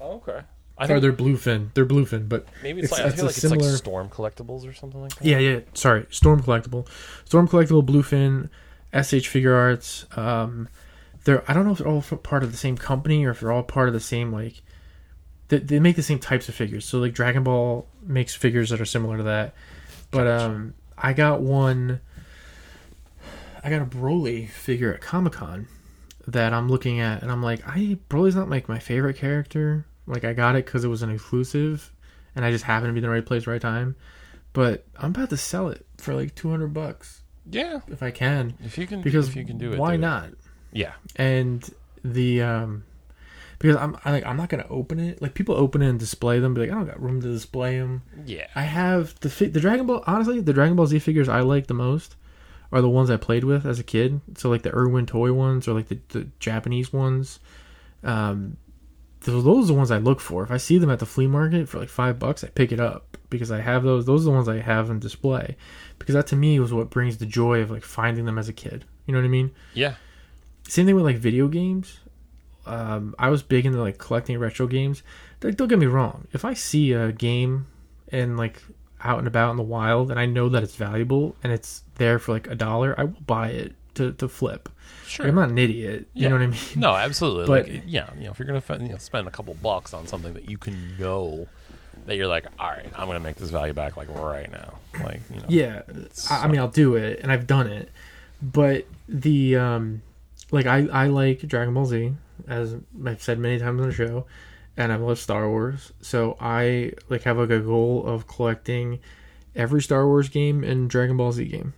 Okay. 0.00 0.40
I 0.78 0.84
or 0.84 0.86
think 0.88 1.00
they're 1.00 1.12
bluefin. 1.12 1.72
They're 1.72 1.86
bluefin, 1.86 2.28
but 2.28 2.46
maybe 2.62 2.82
it's, 2.82 2.92
like 2.92 3.00
I 3.00 3.08
feel 3.10 3.24
like 3.24 3.34
it's 3.34 3.44
like 3.44 3.50
similar- 3.52 3.76
Storm 3.76 4.08
Collectibles 4.10 4.68
or 4.68 4.74
something 4.74 5.00
like 5.00 5.14
that. 5.16 5.24
yeah, 5.24 5.38
yeah. 5.38 5.60
Sorry, 5.72 6.04
Storm 6.10 6.42
collectible, 6.42 6.86
Storm 7.24 7.48
collectible, 7.48 7.82
bluefin, 7.84 8.50
SH 8.92 9.26
Figuarts. 9.30 10.04
Um, 10.18 10.68
they're 11.24 11.42
I 11.50 11.54
don't 11.54 11.64
know 11.64 11.72
if 11.72 11.78
they're 11.78 11.88
all 11.88 11.98
f- 11.98 12.22
part 12.22 12.42
of 12.44 12.52
the 12.52 12.58
same 12.58 12.76
company 12.76 13.24
or 13.24 13.30
if 13.30 13.40
they're 13.40 13.50
all 13.52 13.62
part 13.62 13.88
of 13.88 13.94
the 13.94 14.00
same 14.00 14.32
like. 14.32 14.60
They, 15.48 15.58
they 15.58 15.78
make 15.80 15.94
the 15.96 16.02
same 16.02 16.18
types 16.18 16.48
of 16.48 16.54
figures. 16.56 16.84
So 16.84 16.98
like 16.98 17.14
Dragon 17.14 17.42
Ball 17.44 17.86
makes 18.02 18.34
figures 18.34 18.70
that 18.70 18.80
are 18.80 18.84
similar 18.84 19.16
to 19.16 19.22
that, 19.22 19.54
but 20.10 20.26
um, 20.26 20.74
I 20.98 21.12
got 21.14 21.40
one. 21.40 22.00
I 23.66 23.70
got 23.70 23.82
a 23.82 23.86
Broly 23.86 24.48
figure 24.48 24.94
at 24.94 25.00
Comic 25.00 25.32
Con 25.34 25.66
that 26.28 26.52
I'm 26.52 26.68
looking 26.68 27.00
at, 27.00 27.22
and 27.22 27.32
I'm 27.32 27.42
like, 27.42 27.66
I 27.66 27.98
Broly's 28.08 28.36
not 28.36 28.48
like 28.48 28.68
my 28.68 28.78
favorite 28.78 29.16
character. 29.16 29.86
Like 30.06 30.24
I 30.24 30.32
got 30.34 30.54
it 30.54 30.64
because 30.64 30.84
it 30.84 30.88
was 30.88 31.02
an 31.02 31.10
exclusive, 31.10 31.92
and 32.36 32.44
I 32.44 32.52
just 32.52 32.64
happened 32.64 32.90
to 32.90 32.92
be 32.92 32.98
in 32.98 33.02
the 33.02 33.10
right 33.10 33.26
place, 33.26 33.46
right 33.46 33.60
time. 33.60 33.96
But 34.52 34.84
I'm 34.96 35.10
about 35.10 35.30
to 35.30 35.36
sell 35.36 35.68
it 35.68 35.84
for 35.98 36.14
like 36.14 36.34
200 36.36 36.68
bucks 36.72 37.22
Yeah, 37.50 37.80
if 37.88 38.02
I 38.02 38.10
can, 38.12 38.54
if 38.64 38.78
you 38.78 38.86
can, 38.86 39.02
because 39.02 39.28
if 39.28 39.36
you 39.36 39.44
can 39.44 39.58
do 39.58 39.72
it, 39.72 39.78
why 39.78 39.90
do 39.90 39.94
it. 39.94 39.98
not? 39.98 40.30
Yeah, 40.72 40.92
And 41.16 41.68
the 42.04 42.42
um, 42.42 42.84
because 43.58 43.74
I'm 43.76 43.96
I, 44.04 44.12
like 44.12 44.24
I'm 44.26 44.36
not 44.36 44.48
gonna 44.48 44.66
open 44.70 45.00
it. 45.00 45.20
Like 45.20 45.34
people 45.34 45.56
open 45.56 45.82
it 45.82 45.88
and 45.88 45.98
display 45.98 46.38
them, 46.38 46.54
but 46.54 46.60
like 46.60 46.70
I 46.70 46.74
don't 46.74 46.86
got 46.86 47.02
room 47.02 47.20
to 47.20 47.32
display 47.32 47.78
them. 47.78 48.02
yeah. 48.24 48.46
I 48.54 48.62
have 48.62 49.18
the 49.20 49.28
fi- 49.30 49.48
the 49.48 49.60
Dragon 49.60 49.86
Ball. 49.86 50.04
Honestly, 50.06 50.40
the 50.40 50.52
Dragon 50.52 50.76
Ball 50.76 50.86
Z 50.86 50.98
figures 51.00 51.28
I 51.28 51.40
like 51.40 51.66
the 51.66 51.74
most 51.74 52.14
are 52.72 52.80
the 52.80 52.88
ones 52.88 53.10
I 53.10 53.16
played 53.16 53.44
with 53.44 53.64
as 53.64 53.78
a 53.78 53.84
kid. 53.84 54.20
So 54.36 54.48
like 54.48 54.62
the 54.62 54.74
Irwin 54.74 55.06
toy 55.06 55.32
ones 55.32 55.68
or 55.68 55.74
like 55.74 55.88
the, 55.88 55.98
the 56.08 56.28
Japanese 56.38 56.92
ones. 56.92 57.40
Um, 58.02 58.56
those, 59.20 59.44
those 59.44 59.64
are 59.64 59.68
the 59.68 59.74
ones 59.74 59.90
I 59.90 59.98
look 59.98 60.20
for. 60.20 60.42
If 60.42 60.50
I 60.50 60.56
see 60.56 60.78
them 60.78 60.90
at 60.90 60.98
the 60.98 61.06
flea 61.06 61.26
market 61.26 61.68
for 61.68 61.78
like 61.78 61.88
five 61.88 62.18
bucks, 62.18 62.44
I 62.44 62.48
pick 62.48 62.72
it 62.72 62.80
up 62.80 63.16
because 63.30 63.50
I 63.50 63.60
have 63.60 63.82
those. 63.82 64.06
Those 64.06 64.22
are 64.22 64.30
the 64.30 64.36
ones 64.36 64.48
I 64.48 64.60
have 64.60 64.90
in 64.90 64.98
display 64.98 65.56
because 65.98 66.14
that 66.14 66.26
to 66.28 66.36
me 66.36 66.60
was 66.60 66.72
what 66.72 66.90
brings 66.90 67.18
the 67.18 67.26
joy 67.26 67.60
of 67.60 67.70
like 67.70 67.82
finding 67.82 68.24
them 68.24 68.38
as 68.38 68.48
a 68.48 68.52
kid. 68.52 68.84
You 69.06 69.12
know 69.12 69.20
what 69.20 69.26
I 69.26 69.30
mean? 69.30 69.52
Yeah. 69.74 69.94
Same 70.68 70.86
thing 70.86 70.94
with 70.94 71.04
like 71.04 71.18
video 71.18 71.48
games. 71.48 72.00
Um, 72.66 73.14
I 73.18 73.28
was 73.28 73.42
big 73.42 73.64
into 73.64 73.80
like 73.80 73.98
collecting 73.98 74.38
retro 74.38 74.66
games. 74.66 75.02
Like, 75.42 75.56
don't 75.56 75.68
get 75.68 75.78
me 75.78 75.86
wrong. 75.86 76.26
If 76.32 76.44
I 76.44 76.54
see 76.54 76.92
a 76.92 77.12
game 77.12 77.66
and 78.08 78.36
like 78.36 78.62
out 79.02 79.18
and 79.18 79.26
about 79.26 79.50
in 79.50 79.56
the 79.56 79.62
wild, 79.62 80.10
and 80.10 80.18
I 80.18 80.26
know 80.26 80.48
that 80.48 80.62
it's 80.62 80.76
valuable 80.76 81.36
and 81.42 81.52
it's 81.52 81.82
there 81.96 82.18
for 82.18 82.32
like 82.32 82.46
a 82.48 82.54
dollar, 82.54 82.94
I 82.98 83.04
will 83.04 83.20
buy 83.26 83.48
it 83.50 83.74
to, 83.94 84.12
to 84.12 84.28
flip. 84.28 84.68
Sure. 85.06 85.24
Like, 85.26 85.30
I'm 85.30 85.36
not 85.36 85.48
an 85.50 85.58
idiot. 85.58 86.06
You 86.14 86.28
know 86.28 86.36
what 86.36 86.42
I 86.42 86.46
mean? 86.48 86.60
No, 86.76 86.94
absolutely. 86.94 87.46
But- 87.46 87.68
like, 87.68 87.82
yeah, 87.86 88.10
you 88.18 88.24
know, 88.24 88.30
if 88.32 88.38
you're 88.38 88.46
gonna 88.46 88.58
f- 88.66 88.80
you 88.80 88.88
know, 88.88 88.96
spend 88.98 89.26
a 89.28 89.30
couple 89.30 89.54
bucks 89.54 89.94
on 89.94 90.06
something 90.06 90.34
that 90.34 90.48
you 90.50 90.58
can 90.58 90.96
know 90.98 91.46
that 92.06 92.16
you're 92.16 92.26
like, 92.26 92.46
all 92.58 92.68
right, 92.70 92.86
I'm 92.96 93.06
gonna 93.06 93.20
make 93.20 93.36
this 93.36 93.50
value 93.50 93.72
back 93.72 93.96
like 93.96 94.08
right 94.14 94.50
now, 94.50 94.74
like 95.02 95.20
you 95.32 95.40
know, 95.40 95.46
Yeah, 95.48 95.82
I, 96.30 96.44
I 96.44 96.48
mean, 96.48 96.60
I'll 96.60 96.68
do 96.68 96.94
it, 96.96 97.20
and 97.22 97.32
I've 97.32 97.46
done 97.46 97.66
it. 97.66 97.90
But 98.42 98.86
the 99.08 99.56
um, 99.56 100.02
like 100.50 100.66
I 100.66 100.86
I 100.92 101.06
like 101.06 101.40
Dragon 101.40 101.72
Ball 101.74 101.86
Z, 101.86 102.12
as 102.46 102.76
I've 103.04 103.22
said 103.22 103.38
many 103.38 103.58
times 103.58 103.80
on 103.80 103.88
the 103.88 103.94
show, 103.94 104.26
and 104.76 104.92
I 104.92 104.96
love 104.96 105.18
Star 105.18 105.48
Wars. 105.48 105.92
So 106.00 106.36
I 106.40 106.92
like 107.08 107.22
have 107.22 107.38
like 107.38 107.50
a 107.50 107.60
goal 107.60 108.04
of 108.06 108.26
collecting 108.26 109.00
every 109.54 109.82
Star 109.82 110.06
Wars 110.06 110.28
game 110.28 110.62
and 110.62 110.90
Dragon 110.90 111.16
Ball 111.16 111.32
Z 111.32 111.44
game. 111.46 111.74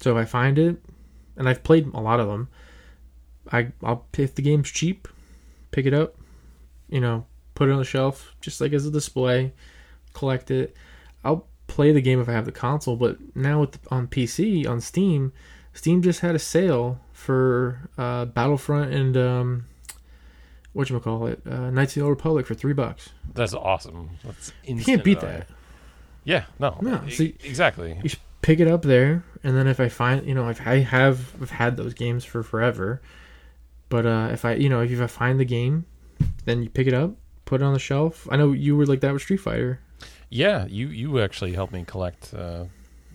So 0.00 0.16
if 0.16 0.22
I 0.22 0.24
find 0.24 0.58
it, 0.58 0.76
and 1.36 1.48
I've 1.48 1.62
played 1.62 1.86
a 1.94 2.00
lot 2.00 2.20
of 2.20 2.28
them, 2.28 2.48
I 3.52 3.72
I'll 3.82 4.06
if 4.16 4.34
the 4.34 4.42
game's 4.42 4.70
cheap, 4.70 5.08
pick 5.70 5.86
it 5.86 5.94
up, 5.94 6.16
you 6.88 7.00
know, 7.00 7.26
put 7.54 7.68
it 7.68 7.72
on 7.72 7.78
the 7.78 7.84
shelf 7.84 8.34
just 8.40 8.60
like 8.60 8.72
as 8.72 8.86
a 8.86 8.90
display, 8.90 9.52
collect 10.12 10.50
it. 10.50 10.76
I'll 11.24 11.46
play 11.66 11.92
the 11.92 12.00
game 12.00 12.20
if 12.20 12.28
I 12.28 12.32
have 12.32 12.46
the 12.46 12.52
console, 12.52 12.96
but 12.96 13.18
now 13.36 13.60
with 13.60 13.78
on 13.92 14.08
PC 14.08 14.68
on 14.68 14.80
Steam, 14.80 15.32
Steam 15.72 16.02
just 16.02 16.20
had 16.20 16.34
a 16.34 16.38
sale 16.38 17.00
for 17.12 17.88
uh, 17.96 18.24
Battlefront 18.24 18.92
and 18.92 19.16
um, 19.16 19.64
what 20.72 20.88
you 20.90 20.98
call 21.00 21.26
it, 21.26 21.40
uh, 21.48 21.70
Knights 21.70 21.92
of 21.96 22.00
the 22.00 22.06
Old 22.06 22.10
Republic 22.16 22.46
for 22.46 22.54
three 22.54 22.72
bucks. 22.72 23.10
that's 23.34 23.54
awesome. 23.54 24.10
That's 24.24 24.52
You 24.64 24.82
can't 24.84 25.02
beat 25.04 25.20
that. 25.20 25.46
Yeah, 26.24 26.44
no, 26.58 26.76
No, 26.82 27.02
e- 27.06 27.10
see- 27.10 27.36
exactly. 27.44 27.98
You 28.02 28.08
should 28.10 28.20
pick 28.42 28.60
it 28.60 28.68
up 28.68 28.82
there, 28.82 29.24
and 29.42 29.56
then 29.56 29.66
if 29.66 29.80
I 29.80 29.88
find, 29.88 30.26
you 30.26 30.34
know, 30.34 30.48
if 30.48 30.66
I 30.66 30.78
have, 30.78 31.32
I've 31.40 31.50
had 31.50 31.76
those 31.76 31.94
games 31.94 32.24
for 32.24 32.42
forever, 32.42 33.00
but 33.88 34.04
uh, 34.06 34.28
if 34.32 34.44
I, 34.44 34.54
you 34.54 34.68
know, 34.68 34.80
if 34.82 35.00
I 35.00 35.06
find 35.06 35.40
the 35.40 35.44
game, 35.44 35.86
then 36.44 36.62
you 36.62 36.68
pick 36.70 36.86
it 36.86 36.94
up, 36.94 37.14
put 37.46 37.62
it 37.62 37.64
on 37.64 37.72
the 37.72 37.78
shelf. 37.78 38.28
I 38.30 38.36
know 38.36 38.52
you 38.52 38.76
were 38.76 38.86
like 38.86 39.00
that 39.00 39.12
with 39.12 39.22
Street 39.22 39.38
Fighter. 39.40 39.80
Yeah, 40.28 40.66
you 40.66 40.88
you 40.88 41.20
actually 41.20 41.54
helped 41.54 41.72
me 41.72 41.84
collect 41.86 42.32
uh, 42.34 42.64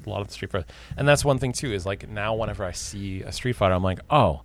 a 0.06 0.10
lot 0.10 0.22
of 0.22 0.28
the 0.28 0.34
Street 0.34 0.52
Fighter, 0.52 0.66
and 0.98 1.08
that's 1.08 1.24
one 1.24 1.38
thing 1.38 1.54
too. 1.54 1.72
Is 1.72 1.86
like 1.86 2.10
now 2.10 2.34
whenever 2.36 2.66
I 2.66 2.72
see 2.72 3.22
a 3.22 3.32
Street 3.32 3.54
Fighter, 3.56 3.74
I'm 3.76 3.84
like, 3.84 4.00
oh, 4.10 4.42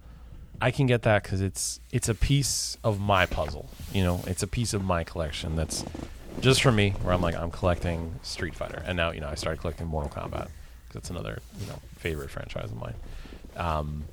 I 0.61 0.71
can 0.71 0.87
get 0.87 1.03
that 1.03 1.23
because 1.23 1.41
it's 1.41 1.81
it's 1.91 2.09
a 2.09 2.15
piece 2.15 2.77
of 2.85 3.01
my 3.01 3.27
puzzle. 3.27 3.69
You 3.93 4.05
know, 4.05 4.21
it's 4.27 4.43
a 4.43 4.47
piece 4.47 4.75
of 4.75 4.85
my 4.85 5.05
collection 5.05 5.57
that's 5.57 5.85
just 6.41 6.63
for 6.63 6.71
me. 6.71 6.91
Where 7.03 7.15
I'm 7.15 7.23
like, 7.23 7.35
I'm 7.35 7.51
collecting 7.51 8.19
Street 8.23 8.55
Fighter, 8.55 8.83
and 8.87 8.97
now 8.97 9.11
you 9.11 9.21
know 9.21 9.29
I 9.29 9.35
started 9.35 9.61
collecting 9.61 9.87
Mortal 9.87 10.11
Kombat 10.11 10.49
because 10.87 10.97
it's 10.97 11.11
another 11.11 11.41
you 11.61 11.67
know 11.67 11.79
favorite 11.97 12.31
franchise 12.31 12.71
of 12.71 12.77
mine. 12.79 12.95
Um, 13.57 14.05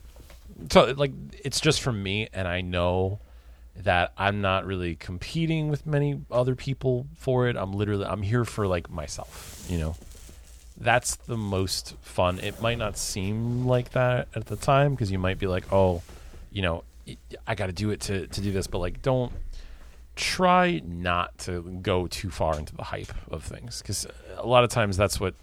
so 0.69 0.93
like 0.95 1.11
it's 1.43 1.59
just 1.59 1.81
for 1.81 1.91
me, 1.91 2.29
and 2.33 2.47
I 2.47 2.61
know 2.61 3.19
that 3.83 4.13
I'm 4.17 4.41
not 4.41 4.65
really 4.65 4.95
competing 4.95 5.69
with 5.69 5.85
many 5.85 6.21
other 6.31 6.55
people 6.55 7.07
for 7.17 7.47
it. 7.47 7.55
I'm 7.55 7.73
literally 7.73 8.05
I'm 8.05 8.21
here 8.21 8.45
for 8.45 8.67
like 8.67 8.89
myself, 8.89 9.65
you 9.69 9.77
know. 9.77 9.95
That's 10.79 11.15
the 11.15 11.37
most 11.37 11.95
fun. 12.03 12.39
It 12.39 12.61
might 12.61 12.77
not 12.77 12.99
seem 12.99 13.65
like 13.65 13.91
that 13.91 14.27
at 14.35 14.45
the 14.45 14.55
time 14.55 14.91
because 14.91 15.11
you 15.11 15.17
might 15.17 15.39
be 15.39 15.47
like, 15.47 15.73
"Oh, 15.73 16.03
you 16.51 16.61
know, 16.61 16.83
I 17.45 17.55
got 17.55 17.67
to 17.67 17.73
do 17.73 17.91
it 17.91 18.01
to 18.01 18.27
to 18.27 18.41
do 18.41 18.51
this," 18.51 18.67
but 18.67 18.79
like 18.79 19.01
don't 19.01 19.31
try 20.15 20.81
not 20.83 21.37
to 21.37 21.61
go 21.81 22.07
too 22.07 22.31
far 22.31 22.57
into 22.57 22.75
the 22.75 22.83
hype 22.83 23.13
of 23.31 23.43
things 23.43 23.81
because 23.81 24.07
a 24.35 24.47
lot 24.47 24.63
of 24.63 24.69
times 24.71 24.97
that's 24.97 25.19
what 25.19 25.35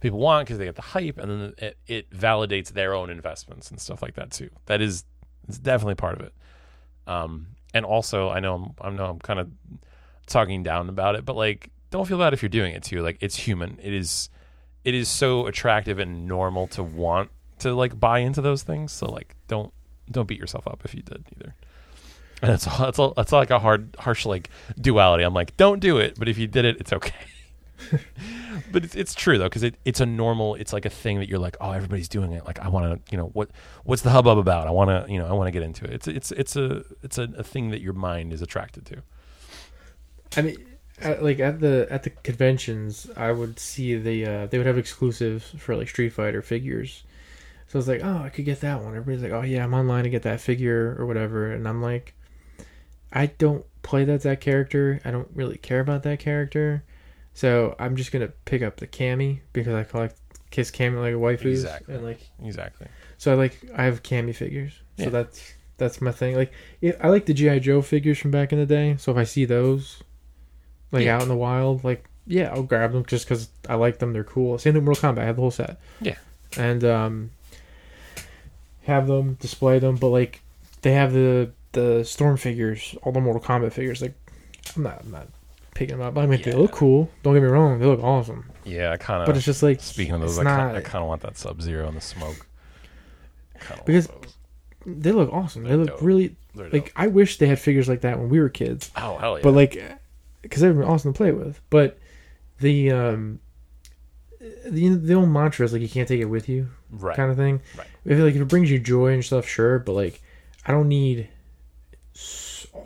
people 0.00 0.18
want 0.18 0.44
because 0.44 0.58
they 0.58 0.64
get 0.64 0.74
the 0.74 0.82
hype 0.82 1.16
and 1.16 1.30
then 1.30 1.54
it, 1.58 1.76
it 1.86 2.10
validates 2.10 2.72
their 2.72 2.92
own 2.92 3.08
investments 3.08 3.70
and 3.70 3.80
stuff 3.80 4.02
like 4.02 4.14
that 4.14 4.32
too. 4.32 4.50
That 4.66 4.80
is 4.80 5.04
it's 5.48 5.58
definitely 5.58 5.94
part 5.94 6.20
of 6.20 6.26
it. 6.26 6.32
Um, 7.06 7.48
and 7.72 7.84
also, 7.84 8.30
I 8.30 8.40
know 8.40 8.54
I'm, 8.54 8.74
I 8.80 8.90
know 8.96 9.06
I'm 9.06 9.18
kind 9.18 9.38
of 9.38 9.50
talking 10.26 10.62
down 10.62 10.88
about 10.88 11.14
it, 11.14 11.24
but 11.24 11.36
like, 11.36 11.70
don't 11.90 12.06
feel 12.06 12.18
bad 12.18 12.32
if 12.32 12.42
you're 12.42 12.48
doing 12.48 12.74
it 12.74 12.82
too. 12.82 13.02
Like, 13.02 13.18
it's 13.20 13.36
human. 13.36 13.78
It 13.82 13.94
is, 13.94 14.28
it 14.84 14.94
is 14.94 15.08
so 15.08 15.46
attractive 15.46 15.98
and 15.98 16.26
normal 16.26 16.66
to 16.68 16.82
want 16.82 17.30
to 17.60 17.74
like 17.74 17.98
buy 17.98 18.20
into 18.20 18.40
those 18.40 18.62
things. 18.62 18.92
So 18.92 19.06
like, 19.06 19.34
don't 19.48 19.72
don't 20.10 20.26
beat 20.26 20.38
yourself 20.38 20.66
up 20.66 20.82
if 20.84 20.94
you 20.94 21.02
did 21.02 21.24
either. 21.36 21.54
And 22.42 22.52
it's 22.52 22.66
all, 22.66 22.88
it's 22.88 22.98
all, 22.98 23.14
it's 23.16 23.32
like 23.32 23.50
a 23.50 23.58
hard, 23.58 23.96
harsh 23.98 24.26
like 24.26 24.50
duality. 24.80 25.24
I'm 25.24 25.34
like, 25.34 25.56
don't 25.56 25.80
do 25.80 25.98
it, 25.98 26.18
but 26.18 26.28
if 26.28 26.38
you 26.38 26.46
did 26.46 26.64
it, 26.64 26.76
it's 26.80 26.92
okay. 26.92 27.14
but 28.72 28.84
it's, 28.84 28.94
it's 28.94 29.14
true 29.14 29.36
though 29.36 29.44
because 29.44 29.62
it, 29.62 29.74
it's 29.84 30.00
a 30.00 30.06
normal 30.06 30.54
it's 30.54 30.72
like 30.72 30.86
a 30.86 30.90
thing 30.90 31.18
that 31.18 31.28
you're 31.28 31.38
like 31.38 31.58
oh 31.60 31.72
everybody's 31.72 32.08
doing 32.08 32.32
it 32.32 32.42
like 32.46 32.58
i 32.60 32.68
want 32.68 33.04
to 33.04 33.12
you 33.12 33.18
know 33.18 33.26
what 33.34 33.50
what's 33.84 34.00
the 34.00 34.08
hubbub 34.08 34.38
about 34.38 34.66
i 34.66 34.70
want 34.70 34.88
to 34.88 35.12
you 35.12 35.18
know 35.18 35.26
i 35.26 35.32
want 35.32 35.46
to 35.46 35.50
get 35.50 35.62
into 35.62 35.84
it 35.84 35.92
it's 35.92 36.08
it's 36.08 36.32
it's 36.32 36.56
a 36.56 36.82
it's 37.02 37.18
a, 37.18 37.24
a 37.36 37.42
thing 37.42 37.68
that 37.70 37.82
your 37.82 37.92
mind 37.92 38.32
is 38.32 38.40
attracted 38.40 38.86
to 38.86 39.02
I 40.36 40.42
mean, 40.42 40.56
at, 41.00 41.22
like 41.22 41.40
at 41.40 41.60
the 41.60 41.86
at 41.90 42.02
the 42.02 42.10
conventions, 42.10 43.08
I 43.16 43.32
would 43.32 43.58
see 43.58 43.96
the 43.96 44.26
uh, 44.26 44.46
they 44.46 44.58
would 44.58 44.66
have 44.66 44.78
exclusives 44.78 45.50
for 45.58 45.76
like 45.76 45.88
Street 45.88 46.10
Fighter 46.10 46.42
figures. 46.42 47.04
So 47.68 47.78
I 47.78 47.80
was 47.80 47.88
like, 47.88 48.00
oh, 48.04 48.18
I 48.24 48.28
could 48.28 48.44
get 48.44 48.60
that 48.60 48.80
one. 48.82 48.96
Everybody's 48.96 49.22
like, 49.22 49.32
oh 49.32 49.42
yeah, 49.44 49.64
I'm 49.64 49.74
online 49.74 50.04
to 50.04 50.10
get 50.10 50.22
that 50.22 50.40
figure 50.40 50.94
or 50.98 51.06
whatever, 51.06 51.50
and 51.52 51.66
I'm 51.68 51.82
like, 51.82 52.14
I 53.12 53.26
don't 53.26 53.64
play 53.82 54.04
that 54.04 54.22
that 54.22 54.40
character. 54.40 55.00
I 55.04 55.10
don't 55.10 55.28
really 55.34 55.56
care 55.58 55.80
about 55.80 56.02
that 56.04 56.18
character, 56.18 56.84
so 57.34 57.74
I'm 57.78 57.96
just 57.96 58.12
gonna 58.12 58.28
pick 58.44 58.62
up 58.62 58.76
the 58.76 58.86
Cammy 58.86 59.40
because 59.52 59.74
I 59.74 59.84
collect 59.84 60.16
Kiss 60.50 60.70
Cammy 60.70 61.00
like 61.00 61.14
waifus 61.14 61.44
Exactly. 61.50 61.94
and 61.94 62.04
like 62.04 62.20
exactly 62.42 62.86
so 63.18 63.32
I 63.32 63.34
like 63.34 63.58
I 63.76 63.84
have 63.84 64.02
Cammy 64.02 64.34
figures. 64.34 64.72
So 64.98 65.04
Yeah. 65.04 65.10
that's 65.10 65.54
that's 65.76 66.00
my 66.00 66.12
thing. 66.12 66.36
Like 66.36 66.52
I 67.02 67.08
like 67.08 67.26
the 67.26 67.34
GI 67.34 67.60
Joe 67.60 67.82
figures 67.82 68.18
from 68.18 68.30
back 68.30 68.52
in 68.52 68.58
the 68.58 68.66
day. 68.66 68.96
So 68.98 69.10
if 69.12 69.18
I 69.18 69.24
see 69.24 69.44
those 69.44 70.02
like 70.92 71.04
Yeah. 71.04 71.16
out 71.16 71.22
in 71.22 71.28
the 71.28 71.36
wild, 71.36 71.82
like 71.84 72.04
yeah, 72.26 72.50
I'll 72.52 72.62
grab 72.62 72.92
them 72.92 73.04
just 73.06 73.24
because 73.26 73.48
I 73.68 73.74
like 73.74 73.98
them. 73.98 74.12
They're 74.12 74.24
cool. 74.24 74.56
Same 74.58 74.72
thing 74.74 74.84
with 74.84 75.00
Mortal 75.00 75.12
Kombat. 75.14 75.22
I 75.22 75.26
have 75.26 75.36
the 75.36 75.42
whole 75.42 75.50
set. 75.50 75.78
Yeah. 76.00 76.16
and 76.56 76.82
um, 76.84 77.30
have 78.86 79.06
them 79.06 79.34
display 79.34 79.78
them. 79.78 79.96
But 79.96 80.08
like 80.08 80.40
they 80.82 80.92
have 80.92 81.12
the 81.12 81.50
the 81.72 82.04
Storm 82.04 82.36
figures, 82.36 82.96
all 83.02 83.12
the 83.12 83.20
Mortal 83.20 83.42
Kombat 83.42 83.72
figures. 83.72 84.00
Like 84.02 84.14
I'm 84.76 84.82
not 84.82 85.02
I'm 85.04 85.10
not 85.10 85.28
picking 85.74 85.98
them 85.98 86.06
up. 86.06 86.14
But 86.14 86.22
I 86.22 86.26
mean 86.26 86.40
they 86.42 86.52
look 86.52 86.72
cool. 86.72 87.10
Don't 87.22 87.34
get 87.34 87.42
me 87.42 87.48
wrong. 87.48 87.78
They 87.78 87.86
look 87.86 88.02
awesome. 88.02 88.50
yeah 88.64 88.90
i 88.92 88.96
kind 88.96 89.22
of 89.22 89.26
But 89.26 89.36
it's 89.36 89.44
just 89.44 89.62
like 89.62 89.80
speaking 89.80 90.14
of 90.14 90.20
those 90.20 90.38
i 90.38 90.44
kind, 90.44 90.76
of 90.76 91.06
want 91.08 91.22
that 91.22 91.36
sub 91.36 91.60
zero 91.62 91.86
and 91.86 91.96
the 91.96 92.00
smoke 92.00 92.46
Because 93.84 94.08
they 94.86 95.12
look 95.12 95.32
awesome. 95.32 95.62
They 95.64 95.70
They're 95.70 95.78
look 95.78 95.88
dope. 95.88 96.02
really 96.02 96.36
They're 96.54 96.70
like 96.70 96.86
dope. 96.86 96.92
I 96.96 97.06
wish 97.08 97.38
they 97.38 97.46
had 97.46 97.58
figures 97.58 97.88
like 97.88 98.00
that 98.02 98.18
when 98.18 98.28
we 98.28 98.38
were 98.40 98.48
kids. 98.48 98.90
oh 98.96 99.16
hell 99.18 99.36
yeah 99.38 99.42
But 99.42 99.52
like, 99.52 99.98
because 100.42 100.62
they're 100.62 100.84
awesome 100.84 101.12
to 101.12 101.16
play 101.16 101.32
with. 101.32 101.60
But 101.70 101.98
the 102.60 102.90
um, 102.92 103.40
the 104.64 104.88
the 104.94 105.14
old 105.14 105.28
mantra 105.28 105.64
is 105.64 105.72
like 105.72 105.82
you 105.82 105.88
can't 105.88 106.06
take 106.08 106.20
it 106.20 106.26
with 106.26 106.48
you, 106.48 106.68
Right. 106.90 107.16
kind 107.16 107.30
of 107.30 107.36
thing. 107.36 107.60
Right. 107.76 107.86
I 108.06 108.10
feel 108.10 108.24
like 108.24 108.34
if 108.36 108.40
it 108.40 108.48
brings 108.48 108.70
you 108.70 108.78
joy 108.78 109.12
and 109.12 109.24
stuff, 109.24 109.46
sure, 109.46 109.78
but 109.80 109.92
like 109.92 110.22
I 110.64 110.72
don't 110.72 110.88
need 110.88 111.28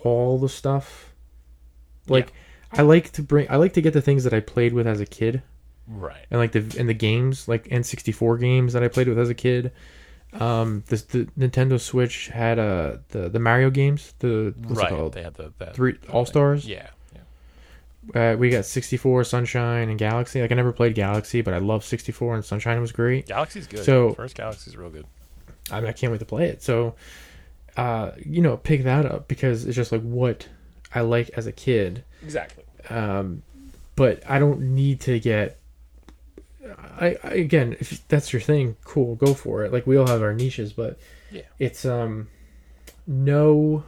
all 0.05 0.39
the 0.39 0.49
stuff. 0.49 1.13
Like 2.09 2.33
I 2.73 2.83
like 2.83 3.11
to 3.13 3.23
bring, 3.23 3.49
I 3.51 3.57
like 3.57 3.75
to 3.75 3.83
get 3.83 3.93
the 3.93 4.01
things 4.03 4.25
that 4.25 4.33
I 4.35 4.41
played 4.41 4.73
with 4.73 4.87
as 4.87 5.01
a 5.01 5.07
kid, 5.07 5.43
Right. 5.87 6.25
and 6.31 6.41
like 6.41 6.53
the 6.53 6.61
and 6.79 6.89
the 6.89 6.95
games, 6.95 7.49
like 7.49 7.65
N64 7.69 8.41
games 8.41 8.73
that 8.73 8.83
I 8.83 8.89
played 8.89 9.09
with 9.09 9.19
as 9.19 9.29
a 9.29 9.35
kid. 9.35 9.73
Um, 10.33 10.85
this 10.87 11.03
the 11.03 11.25
Nintendo 11.39 11.81
Switch 11.81 12.29
had 12.29 12.59
uh 12.59 12.99
the 13.09 13.29
the 13.29 13.41
Mario 13.41 13.69
games, 13.71 14.15
the 14.21 14.55
what's 14.59 14.79
right. 14.81 14.93
it 14.93 14.97
called? 14.97 15.15
They 15.15 15.23
had 15.23 15.35
the 15.35 15.53
that 15.59 15.75
Three 15.75 15.97
All-Stars. 16.13 16.67
Yeah. 16.67 16.89
Uh, 18.15 18.35
we 18.39 18.49
got 18.51 18.65
64, 18.65 19.25
Sunshine, 19.25 19.89
and 19.91 19.99
Galaxy. 19.99 20.41
Like 20.41 20.51
I 20.53 20.55
never 20.55 20.73
played 20.73 20.95
Galaxy, 20.95 21.43
but 21.43 21.53
I 21.55 21.59
love 21.59 21.85
64 21.85 22.35
and 22.37 22.45
Sunshine 22.45 22.81
was 22.81 22.93
great. 22.93 23.27
Galaxy's 23.27 23.67
good. 23.67 23.85
So- 23.85 24.13
first 24.15 24.37
Galaxy's 24.37 24.77
real 24.77 24.91
good. 24.91 25.07
I, 25.71 25.81
mean, 25.81 25.89
I 25.89 25.93
can't 25.93 26.11
wait 26.11 26.19
to 26.19 26.25
play 26.25 26.47
it. 26.49 26.63
So, 26.63 26.95
uh, 27.77 28.13
you 28.25 28.41
know, 28.43 28.57
pick 28.57 28.83
that 28.85 29.07
up 29.07 29.29
because 29.29 29.67
it's 29.67 29.77
just 29.77 29.93
like 29.93 30.03
what 30.03 30.49
I 30.95 31.03
like 31.03 31.31
as 31.37 31.47
a 31.47 31.53
kid. 31.53 32.03
Exactly. 32.23 32.65
Um, 32.89 33.43
but 33.97 34.23
I 34.29 34.39
don't 34.39 34.75
need 34.75 35.01
to 35.03 35.21
get. 35.21 35.59
I, 36.99 37.17
I 37.23 37.29
again, 37.35 37.77
if 37.79 38.07
that's 38.09 38.33
your 38.33 38.41
thing, 38.41 38.77
cool, 38.85 39.15
go 39.15 39.35
for 39.35 39.65
it. 39.65 39.73
Like 39.73 39.87
we 39.87 39.97
all 39.97 40.07
have 40.07 40.23
our 40.23 40.35
niches, 40.35 40.73
but 40.73 40.99
Yeah. 41.31 41.43
it's 41.59 41.85
um, 41.85 42.29
no. 43.07 43.85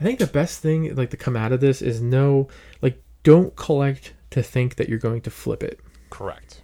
I 0.00 0.04
think 0.04 0.18
the 0.18 0.26
best 0.26 0.60
thing 0.60 0.94
like 0.96 1.10
to 1.10 1.16
come 1.16 1.36
out 1.36 1.52
of 1.52 1.60
this 1.60 1.80
is 1.82 2.00
no, 2.00 2.48
like 2.82 3.02
don't 3.22 3.54
collect 3.56 4.14
to 4.30 4.42
think 4.42 4.76
that 4.76 4.88
you're 4.88 4.98
going 4.98 5.20
to 5.22 5.30
flip 5.30 5.62
it. 5.62 5.80
Correct. 6.10 6.62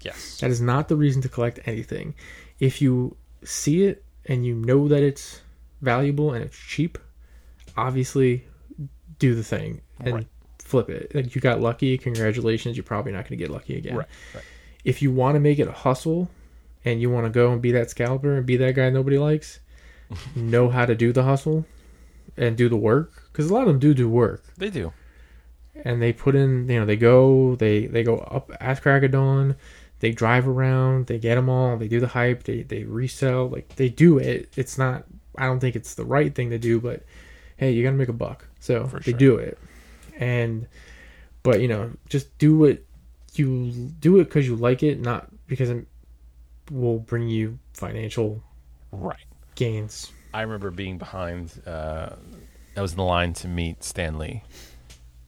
Yes. 0.00 0.38
That 0.40 0.50
is 0.50 0.60
not 0.60 0.88
the 0.88 0.96
reason 0.96 1.22
to 1.22 1.28
collect 1.28 1.60
anything. 1.66 2.14
If 2.58 2.82
you 2.82 3.16
see 3.44 3.84
it 3.84 4.04
and 4.26 4.44
you 4.44 4.54
know 4.54 4.88
that 4.88 5.02
it's 5.02 5.40
valuable 5.80 6.32
and 6.32 6.44
it's 6.44 6.56
cheap, 6.56 6.98
obviously 7.76 8.46
do 9.18 9.34
the 9.34 9.44
thing 9.44 9.80
and 10.00 10.14
Right. 10.14 10.26
flip 10.58 10.90
it. 10.90 11.14
Like 11.14 11.34
you 11.34 11.40
got 11.40 11.60
lucky, 11.60 11.96
congratulations. 11.98 12.76
You're 12.76 12.84
probably 12.84 13.12
not 13.12 13.28
going 13.28 13.38
to 13.38 13.44
get 13.44 13.50
lucky 13.50 13.76
again. 13.76 13.96
Right. 13.96 14.08
Right. 14.34 14.44
If 14.84 15.00
you 15.02 15.12
want 15.12 15.36
to 15.36 15.40
make 15.40 15.58
it 15.60 15.68
a 15.68 15.72
hustle 15.72 16.28
and 16.84 17.00
you 17.00 17.08
want 17.10 17.26
to 17.26 17.30
go 17.30 17.52
and 17.52 17.62
be 17.62 17.70
that 17.72 17.90
scalper 17.90 18.34
and 18.36 18.44
be 18.44 18.56
that 18.56 18.74
guy 18.74 18.90
nobody 18.90 19.18
likes, 19.18 19.60
know 20.34 20.68
how 20.68 20.84
to 20.84 20.94
do 20.96 21.12
the 21.12 21.22
hustle 21.22 21.64
and 22.36 22.56
do 22.56 22.68
the 22.68 22.76
work 22.76 23.24
because 23.32 23.50
a 23.50 23.54
lot 23.54 23.62
of 23.62 23.68
them 23.68 23.78
do 23.78 23.92
do 23.94 24.08
work 24.08 24.42
They 24.56 24.70
do. 24.70 24.92
and 25.84 26.00
they 26.02 26.12
put 26.12 26.34
in 26.34 26.68
you 26.68 26.80
know 26.80 26.86
they 26.86 26.96
go 26.96 27.54
they 27.56 27.86
they 27.86 28.02
go 28.02 28.18
up 28.18 28.50
at 28.60 28.80
crack 28.82 29.02
of 29.02 29.10
dawn 29.12 29.56
they 30.00 30.10
drive 30.10 30.48
around 30.48 31.06
they 31.06 31.18
get 31.18 31.34
them 31.36 31.48
all 31.48 31.76
they 31.76 31.88
do 31.88 32.00
the 32.00 32.08
hype 32.08 32.42
they 32.44 32.62
they 32.62 32.84
resell 32.84 33.48
like 33.48 33.76
they 33.76 33.88
do 33.88 34.18
it 34.18 34.48
it's 34.56 34.76
not 34.78 35.04
i 35.36 35.44
don't 35.46 35.60
think 35.60 35.76
it's 35.76 35.94
the 35.94 36.04
right 36.04 36.34
thing 36.34 36.50
to 36.50 36.58
do 36.58 36.80
but 36.80 37.02
hey 37.56 37.70
you 37.72 37.82
gotta 37.82 37.96
make 37.96 38.08
a 38.08 38.12
buck 38.12 38.46
so 38.60 38.86
For 38.86 38.98
they 39.00 39.12
sure. 39.12 39.18
do 39.18 39.36
it 39.36 39.58
and 40.18 40.66
but 41.42 41.60
you 41.60 41.68
know 41.68 41.90
just 42.08 42.36
do 42.38 42.56
what 42.58 42.82
you 43.34 43.70
do 44.00 44.18
it 44.20 44.24
because 44.24 44.46
you 44.46 44.56
like 44.56 44.82
it 44.82 45.00
not 45.00 45.28
because 45.46 45.70
it 45.70 45.86
will 46.70 46.98
bring 46.98 47.28
you 47.28 47.58
financial 47.74 48.42
Right. 48.90 49.16
gains 49.54 50.12
I 50.34 50.42
remember 50.42 50.70
being 50.70 50.98
behind. 50.98 51.60
Uh, 51.66 52.10
I 52.76 52.82
was 52.82 52.92
in 52.92 52.96
the 52.96 53.04
line 53.04 53.34
to 53.34 53.48
meet 53.48 53.84
Stan 53.84 54.18
Lee, 54.18 54.42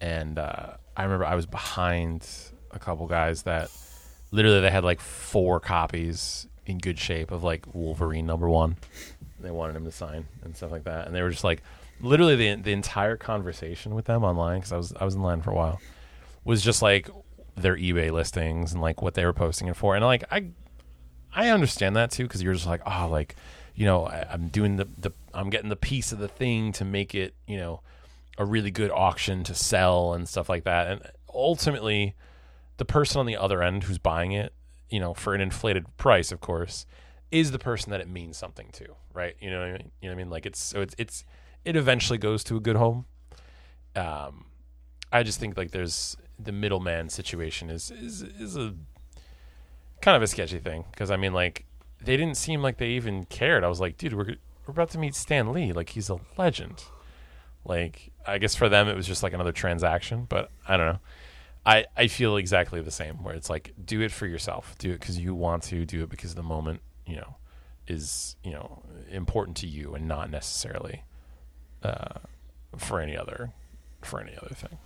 and 0.01 0.39
uh, 0.39 0.75
I 0.97 1.03
remember 1.03 1.25
I 1.25 1.35
was 1.35 1.47
behind 1.47 2.27
a 2.71 2.79
couple 2.79 3.07
guys 3.07 3.43
that 3.43 3.71
literally 4.31 4.61
they 4.61 4.71
had 4.71 4.85
like 4.85 5.01
four 5.01 5.61
copies 5.61 6.47
in 6.67 6.79
good 6.79 6.99
shape 6.99 7.31
of 7.31 7.43
like 7.45 7.75
Wolverine 7.75 8.27
number 8.27 8.49
one. 8.49 8.77
They 9.41 9.51
wanted 9.51 9.77
him 9.77 9.85
to 9.85 9.93
sign 9.93 10.27
and 10.43 10.57
stuff 10.57 10.71
like 10.71 10.85
that, 10.85 11.07
and 11.07 11.15
they 11.15 11.23
were 11.23 11.31
just 11.31 11.45
like 11.45 11.63
literally 12.01 12.37
the 12.37 12.55
the 12.57 12.73
entire 12.73 13.17
conversation 13.17 13.95
with 13.95 14.07
them 14.07 14.25
online 14.25 14.61
because 14.61 14.73
I 14.73 14.77
was 14.77 14.93
I 14.99 15.05
was 15.05 15.15
in 15.15 15.23
line 15.23 15.43
for 15.43 15.51
a 15.51 15.55
while 15.55 15.81
was 16.45 16.63
just 16.63 16.83
like 16.83 17.09
their 17.57 17.77
eBay 17.77 18.11
listings 18.11 18.73
and 18.73 18.83
like 18.83 19.01
what 19.01 19.15
they 19.15 19.25
were 19.25 19.33
posting 19.33 19.69
it 19.69 19.77
for, 19.77 19.95
and 19.95 20.05
like 20.05 20.25
I 20.31 20.47
I 21.35 21.49
understand 21.49 21.97
that 21.97 22.11
too 22.11 22.25
because 22.25 22.43
you're 22.43 22.55
just 22.55 22.67
like, 22.67 22.83
oh, 22.87 23.09
like, 23.11 23.35
you 23.75 23.85
know, 23.85 24.07
I, 24.07 24.27
I'm 24.31 24.49
doing 24.49 24.77
the, 24.77 24.87
the, 24.97 25.11
I'm 25.33 25.51
getting 25.51 25.69
the 25.69 25.77
piece 25.77 26.13
of 26.13 26.19
the 26.19 26.29
thing 26.29 26.73
to 26.73 26.85
make 26.85 27.15
it, 27.15 27.35
you 27.47 27.57
know, 27.57 27.81
a 28.39 28.45
really 28.45 28.71
good 28.71 28.91
auction 28.91 29.45
to 29.45 29.55
sell 29.55 30.13
and 30.13 30.29
stuff 30.29 30.49
like 30.49 30.65
that. 30.65 30.89
And 30.89 31.03
ultimately, 31.33 32.15
the 32.77 32.85
person 32.85 33.21
on 33.21 33.27
the 33.27 33.37
other 33.37 33.63
end 33.63 33.85
who's 33.85 33.99
buying 33.99 34.33
it, 34.33 34.53
you 34.91 35.01
know, 35.01 35.15
for 35.15 35.35
an 35.35 35.41
inflated 35.41 35.97
price, 35.97 36.33
of 36.33 36.41
course, 36.41 36.87
is 37.31 37.51
the 37.51 37.59
person 37.59 37.91
that 37.91 38.01
it 38.01 38.09
means 38.09 38.37
something 38.37 38.69
to, 38.73 38.87
right? 39.13 39.37
You 39.41 39.51
know 39.51 39.61
what 39.61 39.69
I 39.69 39.73
mean? 39.73 39.91
You 40.01 40.09
know 40.09 40.15
what 40.15 40.21
I 40.21 40.25
mean? 40.25 40.31
Like 40.31 40.47
it's 40.47 40.63
so 40.63 40.81
it's 40.81 40.95
it's 40.99 41.25
it 41.65 41.77
eventually 41.77 42.19
goes 42.19 42.45
to 42.45 42.57
a 42.57 42.61
good 42.61 42.77
home. 42.77 43.07
Um, 43.97 44.47
I 45.11 45.23
just 45.23 45.41
think 45.41 45.57
like 45.57 45.71
there's 45.71 46.17
the 46.39 46.53
middleman 46.53 47.09
situation 47.09 47.71
is 47.71 47.91
is 47.91 48.23
is 48.23 48.57
a 48.57 48.75
kind 50.01 50.17
of 50.17 50.23
a 50.23 50.27
sketchy 50.27 50.59
thing 50.59 50.85
because 50.91 51.11
I 51.11 51.17
mean, 51.17 51.33
like, 51.33 51.65
they 52.05 52.17
didn't 52.17 52.37
seem 52.37 52.63
like 52.63 52.79
they 52.79 52.91
even 52.91 53.25
cared. 53.25 53.65
I 53.65 53.69
was 53.69 53.81
like, 53.81 53.97
dude, 53.97 54.15
we're 54.15 54.37
we're 54.67 54.73
about 54.73 54.91
to 54.91 54.99
meet 54.99 55.15
Stan 55.15 55.53
Lee. 55.53 55.73
Like, 55.73 55.91
he's 55.91 56.09
a 56.09 56.19
legend. 56.39 56.85
Like, 57.65 58.13
I 58.27 58.39
guess 58.39 58.55
for 58.55 58.69
them 58.69 58.89
it 58.89 58.97
was 58.97 59.07
just 59.07 59.23
like 59.23 59.33
another 59.33 59.53
transaction, 59.53 60.27
but 60.29 60.51
I 60.67 60.77
don't 60.77 60.87
know. 60.87 60.99
I 61.67 61.87
I 61.97 62.09
feel 62.09 62.37
exactly 62.37 62.81
the 62.83 62.91
same. 62.91 63.23
Where 63.23 63.35
it's 63.35 63.51
like, 63.51 63.73
do 63.83 64.01
it 64.03 64.13
for 64.13 64.27
yourself. 64.27 64.77
Do 64.79 64.91
it 64.91 65.01
because 65.01 65.19
you 65.19 65.35
want 65.35 65.63
to. 65.65 65.85
Do 65.85 66.03
it 66.03 66.11
because 66.11 66.35
the 66.35 66.43
moment, 66.43 66.81
you 67.07 67.17
know, 67.17 67.37
is 67.87 68.37
you 68.45 68.53
know 68.53 68.83
important 69.11 69.57
to 69.59 69.67
you, 69.67 69.95
and 69.95 70.07
not 70.07 70.31
necessarily 70.31 71.05
uh, 71.83 72.19
for 72.77 73.01
any 73.01 73.17
other 73.17 73.53
for 74.03 74.21
any 74.21 74.37
other 74.37 74.55
thing. 74.55 74.79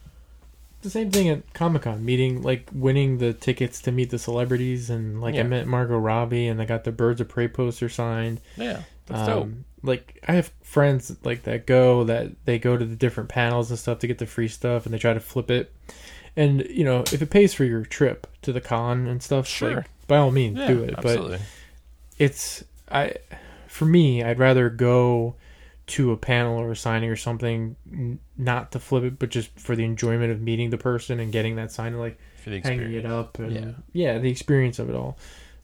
The 0.83 0.91
same 0.91 1.11
thing 1.11 1.29
at 1.29 1.53
Comic 1.55 1.83
Con, 1.83 2.05
meeting 2.05 2.43
like 2.43 2.69
winning 2.73 3.19
the 3.19 3.33
tickets 3.33 3.81
to 3.83 3.93
meet 3.93 4.11
the 4.11 4.19
celebrities, 4.19 4.91
and 4.91 5.21
like 5.21 5.35
Yeah. 5.35 5.41
I 5.41 5.45
met 5.45 5.67
Margot 5.67 5.99
Robbie, 5.99 6.47
and 6.47 6.61
I 6.63 6.65
got 6.65 6.85
the 6.85 6.93
Birds 6.93 7.21
of 7.21 7.29
Prey 7.29 7.49
poster 7.49 7.89
signed. 7.89 8.41
Yeah, 8.57 8.83
that's 9.07 9.27
dope. 9.27 9.43
Um, 9.45 9.65
like 9.83 10.23
I 10.29 10.33
have 10.33 10.51
friends 10.63 11.15
like 11.25 11.45
that 11.45 11.67
go 11.67 12.05
that 12.05 12.31
they 12.45 12.59
go 12.59 12.77
to 12.77 12.85
the 12.85 12.97
different 12.97 13.29
panels 13.29 13.71
and 13.71 13.79
stuff 13.79 13.99
to 14.01 14.07
get 14.07 14.19
the 14.19 14.27
free 14.27 14.49
stuff, 14.49 14.85
and 14.85 14.95
they 14.95 14.99
try 14.99 15.13
to 15.15 15.21
flip 15.21 15.51
it. 15.51 15.73
And 16.37 16.65
you 16.71 16.85
know, 16.85 17.01
if 17.13 17.21
it 17.23 17.31
pays 17.31 17.55
for 17.55 17.65
your 17.65 17.85
trip 17.85 18.27
to 18.43 18.53
the 18.53 18.61
con 18.61 19.07
and 19.09 19.23
stuff, 19.23 19.47
Sure. 19.49 19.75
like, 19.77 19.87
by 20.07 20.17
all 20.19 20.31
means, 20.31 20.59
Yeah, 20.59 20.69
do 20.69 20.83
it. 20.85 20.95
But 21.03 21.41
it's 22.19 22.65
I 22.91 23.15
for 23.67 23.85
me 23.85 24.23
i'd 24.25 24.39
rather 24.39 24.71
go 24.71 25.35
to 25.89 26.13
a 26.13 26.17
panel 26.17 26.59
or 26.59 26.71
a 26.73 26.77
signing 26.77 27.11
or 27.11 27.17
something 27.17 27.77
n- 27.93 28.19
not 28.37 28.73
to 28.73 28.79
flip 28.79 29.05
it 29.05 29.19
but 29.19 29.29
just 29.31 29.51
for 29.59 29.75
the 29.77 29.85
enjoyment 29.85 30.31
of 30.33 30.41
meeting 30.41 30.71
the 30.71 30.79
person 30.79 31.19
and 31.21 31.33
getting 31.33 31.57
that 31.57 31.73
sign 31.73 31.89
and 31.93 32.01
like 32.01 32.19
for 32.43 32.51
the 32.51 32.61
hanging 32.61 32.93
it 32.93 33.05
up 33.07 33.39
and 33.39 33.53
Yeah. 33.53 33.71
yeah. 33.93 34.19
the 34.19 34.31
experience 34.31 34.79
of 34.79 34.89
it 34.91 34.95
all 34.95 35.19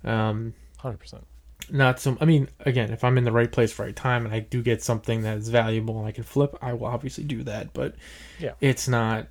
um 0.05 0.55
Hundred 0.78 0.98
percent. 0.98 1.26
not 1.70 1.98
some 2.01 2.18
i 2.20 2.24
mean 2.26 2.48
again 2.60 2.90
if 2.92 3.05
i'm 3.05 3.16
in 3.16 3.24
the 3.24 3.32
right 3.32 3.51
place 3.51 3.72
for 3.72 3.84
right 3.86 3.96
time 3.96 4.24
and 4.26 4.34
i 4.34 4.40
do 4.40 4.62
get 4.62 4.82
something 4.82 5.22
that's 5.22 5.48
valuable 5.48 5.98
and 5.98 6.06
i 6.06 6.12
can 6.12 6.24
flip 6.24 6.56
i 6.60 6.72
will 6.72 6.86
obviously 6.86 7.24
do 7.24 7.42
that 7.44 7.72
but 7.72 7.94
Yeah. 8.38 8.52
it's 8.60 8.86
not 8.88 9.28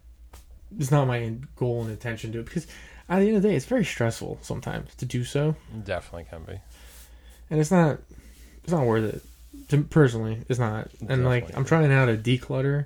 it's 0.79 0.89
not 0.91 1.05
my 1.07 1.35
goal 1.55 1.81
and 1.81 1.91
intention 1.91 2.31
to 2.31 2.37
do 2.37 2.39
it 2.41 2.45
because 2.45 2.65
at 3.09 3.19
the 3.19 3.27
end 3.27 3.37
of 3.37 3.43
the 3.43 3.49
day 3.49 3.55
it's 3.55 3.65
very 3.65 3.85
stressful 3.85 4.39
sometimes 4.41 4.95
to 4.95 5.05
do 5.05 5.23
so 5.23 5.55
Definitely 5.83 6.25
can 6.29 6.43
be. 6.43 6.59
and 7.51 7.59
it's 7.59 7.69
not 7.71 7.99
it's 8.63 8.71
not 8.71 8.85
worth 8.85 9.13
it 9.15 9.21
to, 9.69 9.83
personally 9.83 10.41
it's 10.49 10.59
not. 10.59 10.89
And 11.07 11.25
like 11.25 11.55
i'm 11.55 11.65
trying 11.65 11.89
now 11.89 12.05
to 12.05 12.17
declutter. 12.17 12.85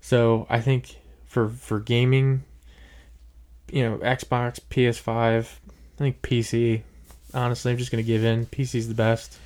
So 0.00 0.46
i 0.48 0.60
think 0.60 0.96
for 1.26 1.48
for 1.48 1.80
gaming 1.80 2.44
you 3.70 3.82
know 3.82 3.98
xbox 3.98 4.60
ps5 4.70 5.40
i 5.40 5.98
think 5.98 6.22
pc 6.22 6.82
honestly 7.34 7.72
i'm 7.72 7.78
just 7.78 7.90
gonna 7.90 8.02
give 8.02 8.24
in. 8.24 8.46
Pc's 8.46 8.88
the 8.88 8.94
best 8.94 9.38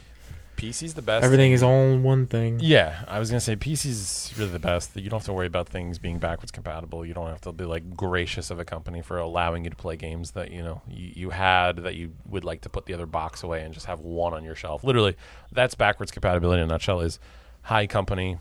PC's 0.60 0.94
the 0.94 1.02
best. 1.02 1.24
everything 1.24 1.52
is 1.52 1.62
all 1.62 1.96
one 1.98 2.26
thing 2.26 2.60
Yeah, 2.60 3.04
I 3.08 3.18
was 3.18 3.30
gonna 3.30 3.40
say 3.40 3.56
PC's 3.56 4.32
really 4.36 4.50
the 4.50 4.58
best. 4.58 4.94
You 4.94 5.08
don't 5.08 5.20
have 5.20 5.26
to 5.26 5.32
worry 5.32 5.46
about 5.46 5.68
things 5.68 5.98
being 5.98 6.18
backwards 6.18 6.50
compatible. 6.52 7.04
You 7.06 7.14
don't 7.14 7.28
have 7.28 7.40
to 7.42 7.52
be 7.52 7.64
like 7.64 7.96
gracious 7.96 8.50
of 8.50 8.58
a 8.58 8.64
company 8.64 9.00
for 9.00 9.18
allowing 9.18 9.64
you 9.64 9.70
to 9.70 9.76
play 9.76 9.96
games 9.96 10.32
that 10.32 10.50
you 10.50 10.62
know 10.62 10.82
you, 10.88 11.12
you 11.14 11.30
had 11.30 11.78
that 11.78 11.94
you 11.94 12.12
would 12.26 12.44
like 12.44 12.60
to 12.62 12.68
put 12.68 12.86
the 12.86 12.94
other 12.94 13.06
box 13.06 13.42
away 13.42 13.62
and 13.62 13.72
just 13.72 13.86
have 13.86 14.00
one 14.00 14.34
on 14.34 14.44
your 14.44 14.54
shelf. 14.54 14.84
Literally, 14.84 15.16
that's 15.50 15.74
backwards 15.74 16.12
compatibility 16.12 16.60
in 16.60 16.68
a 16.68 16.72
nutshell. 16.72 17.00
Is 17.00 17.18
hi 17.62 17.86
company, 17.86 18.36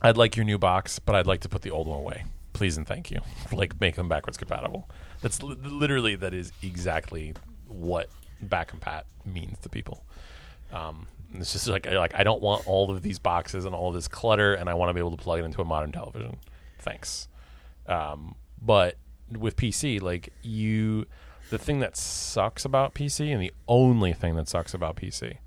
I'd 0.00 0.16
like 0.16 0.36
your 0.36 0.44
new 0.44 0.58
box, 0.58 0.98
but 0.98 1.14
I'd 1.14 1.26
like 1.26 1.40
to 1.40 1.48
put 1.48 1.62
the 1.62 1.70
old 1.70 1.88
one 1.88 1.98
away. 1.98 2.24
Please 2.52 2.76
and 2.76 2.86
thank 2.86 3.10
you. 3.10 3.20
like 3.52 3.80
make 3.80 3.96
them 3.96 4.08
backwards 4.08 4.36
compatible. 4.36 4.88
That's 5.20 5.42
li- 5.42 5.56
literally 5.62 6.14
that 6.16 6.32
is 6.32 6.52
exactly 6.62 7.34
what 7.66 8.08
back 8.40 8.70
compat 8.70 9.02
means 9.24 9.58
to 9.62 9.68
people. 9.68 10.04
Um, 10.72 11.06
it's 11.40 11.52
just 11.52 11.68
like 11.68 11.86
like 11.90 12.14
I 12.14 12.24
don't 12.24 12.42
want 12.42 12.66
all 12.66 12.90
of 12.90 13.02
these 13.02 13.18
boxes 13.18 13.64
and 13.64 13.74
all 13.74 13.92
this 13.92 14.08
clutter, 14.08 14.54
and 14.54 14.68
I 14.68 14.74
want 14.74 14.90
to 14.90 14.94
be 14.94 15.00
able 15.00 15.16
to 15.16 15.22
plug 15.22 15.40
it 15.40 15.44
into 15.44 15.60
a 15.60 15.64
modern 15.64 15.92
television. 15.92 16.36
Thanks. 16.78 17.28
Um, 17.86 18.34
but 18.60 18.96
with 19.30 19.56
PC, 19.56 20.00
like 20.00 20.32
you, 20.42 21.06
the 21.50 21.58
thing 21.58 21.80
that 21.80 21.96
sucks 21.96 22.64
about 22.64 22.94
PC, 22.94 23.32
and 23.32 23.42
the 23.42 23.52
only 23.68 24.12
thing 24.12 24.36
that 24.36 24.48
sucks 24.48 24.74
about 24.74 24.96
PC, 24.96 25.38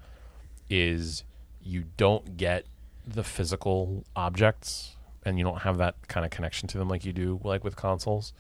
is 0.70 1.24
you 1.62 1.86
don't 1.96 2.38
get 2.38 2.66
the 3.06 3.24
physical 3.24 4.04
objects, 4.16 4.96
and 5.24 5.38
you 5.38 5.44
don't 5.44 5.60
have 5.60 5.78
that 5.78 5.96
kind 6.08 6.26
of 6.26 6.32
connection 6.32 6.68
to 6.70 6.78
them 6.78 6.90
like 6.90 7.06
you 7.06 7.14
do 7.14 7.40
like 7.44 7.64
with 7.64 7.76
consoles. 7.76 8.34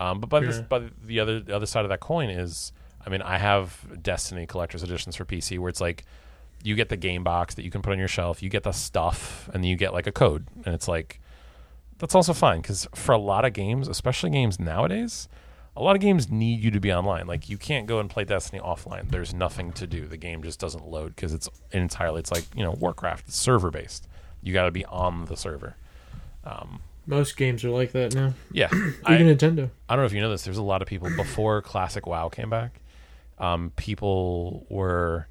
Um, 0.00 0.20
but 0.20 0.28
by, 0.28 0.40
this, 0.40 0.60
by 0.60 0.88
the 1.04 1.18
other 1.20 1.40
the 1.40 1.54
other 1.54 1.66
side 1.66 1.84
of 1.84 1.88
that 1.88 2.00
coin 2.00 2.30
is, 2.30 2.72
I 3.04 3.10
mean, 3.10 3.22
I 3.22 3.38
have 3.38 4.02
Destiny 4.02 4.46
collector's 4.46 4.82
editions 4.82 5.16
for 5.16 5.24
PC 5.24 5.58
where 5.58 5.68
it's 5.68 5.80
like 5.80 6.04
you 6.62 6.74
get 6.74 6.88
the 6.88 6.96
game 6.96 7.22
box 7.24 7.54
that 7.54 7.62
you 7.62 7.70
can 7.70 7.82
put 7.82 7.92
on 7.92 7.98
your 7.98 8.08
shelf, 8.08 8.42
you 8.42 8.48
get 8.48 8.62
the 8.62 8.72
stuff, 8.72 9.48
and 9.52 9.62
then 9.62 9.68
you 9.68 9.76
get 9.76 9.92
like 9.92 10.06
a 10.06 10.12
code, 10.12 10.46
and 10.64 10.74
it's 10.74 10.88
like 10.88 11.20
that's 11.98 12.14
also 12.14 12.32
fine 12.32 12.60
because 12.60 12.86
for 12.94 13.12
a 13.12 13.18
lot 13.18 13.44
of 13.44 13.52
games, 13.52 13.88
especially 13.88 14.30
games 14.30 14.58
nowadays, 14.60 15.28
a 15.76 15.82
lot 15.82 15.94
of 15.96 16.02
games 16.02 16.30
need 16.30 16.60
you 16.62 16.70
to 16.70 16.80
be 16.80 16.92
online. 16.92 17.26
Like 17.26 17.48
you 17.48 17.56
can't 17.58 17.86
go 17.86 18.00
and 18.00 18.10
play 18.10 18.24
Destiny 18.24 18.60
offline. 18.60 19.10
There's 19.10 19.32
nothing 19.32 19.72
to 19.72 19.86
do. 19.86 20.06
The 20.06 20.16
game 20.16 20.42
just 20.42 20.58
doesn't 20.58 20.86
load 20.86 21.14
because 21.14 21.32
it's 21.32 21.48
entirely. 21.72 22.20
It's 22.20 22.32
like 22.32 22.44
you 22.54 22.64
know 22.64 22.72
Warcraft, 22.72 23.28
it's 23.28 23.36
server 23.36 23.70
based. 23.70 24.08
You 24.42 24.52
got 24.52 24.64
to 24.64 24.70
be 24.70 24.84
on 24.86 25.24
the 25.26 25.36
server. 25.36 25.76
Um, 26.44 26.80
Most 27.06 27.36
games 27.36 27.64
are 27.64 27.70
like 27.70 27.92
that 27.92 28.14
now. 28.14 28.34
yeah, 28.52 28.68
Even 28.72 28.94
I, 29.04 29.18
Nintendo. 29.18 29.70
I 29.88 29.94
don't 29.94 30.02
know 30.02 30.06
if 30.06 30.12
you 30.12 30.20
know 30.20 30.30
this. 30.30 30.42
There's 30.42 30.58
a 30.58 30.62
lot 30.62 30.82
of 30.82 30.88
people 30.88 31.08
before 31.16 31.62
Classic 31.62 32.06
WoW 32.06 32.28
came 32.28 32.50
back. 32.50 32.80
Um, 33.38 33.72
people 33.76 34.66
were 34.68 35.28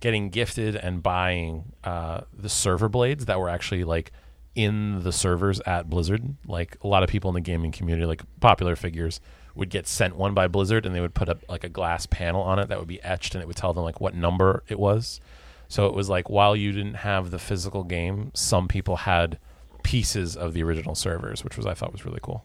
getting 0.00 0.30
gifted 0.30 0.76
and 0.76 1.02
buying 1.02 1.72
uh, 1.84 2.22
the 2.36 2.48
server 2.48 2.88
blades 2.88 3.26
that 3.26 3.38
were 3.38 3.48
actually 3.48 3.84
like 3.84 4.12
in 4.54 5.02
the 5.02 5.12
servers 5.12 5.60
at 5.60 5.88
Blizzard. 5.88 6.36
Like 6.46 6.76
a 6.82 6.88
lot 6.88 7.02
of 7.02 7.08
people 7.08 7.30
in 7.30 7.34
the 7.34 7.40
gaming 7.40 7.72
community, 7.72 8.06
like 8.06 8.22
popular 8.40 8.76
figures, 8.76 9.20
would 9.54 9.70
get 9.70 9.86
sent 9.86 10.16
one 10.16 10.34
by 10.34 10.48
Blizzard, 10.48 10.86
and 10.86 10.94
they 10.94 11.00
would 11.00 11.14
put 11.14 11.28
up 11.28 11.44
like 11.48 11.64
a 11.64 11.68
glass 11.68 12.06
panel 12.06 12.42
on 12.42 12.58
it 12.58 12.68
that 12.68 12.78
would 12.78 12.88
be 12.88 13.02
etched, 13.02 13.34
and 13.34 13.42
it 13.42 13.46
would 13.46 13.56
tell 13.56 13.72
them 13.72 13.84
like 13.84 14.00
what 14.00 14.14
number 14.14 14.62
it 14.68 14.78
was. 14.78 15.20
So 15.68 15.86
it 15.86 15.94
was 15.94 16.08
like 16.08 16.28
while 16.28 16.56
you 16.56 16.72
didn't 16.72 16.94
have 16.94 17.30
the 17.30 17.38
physical 17.38 17.84
game, 17.84 18.32
some 18.34 18.68
people 18.68 18.96
had 18.96 19.38
pieces 19.82 20.36
of 20.36 20.52
the 20.52 20.62
original 20.62 20.94
servers, 20.94 21.44
which 21.44 21.56
was 21.56 21.66
I 21.66 21.74
thought 21.74 21.92
was 21.92 22.04
really 22.04 22.20
cool. 22.22 22.44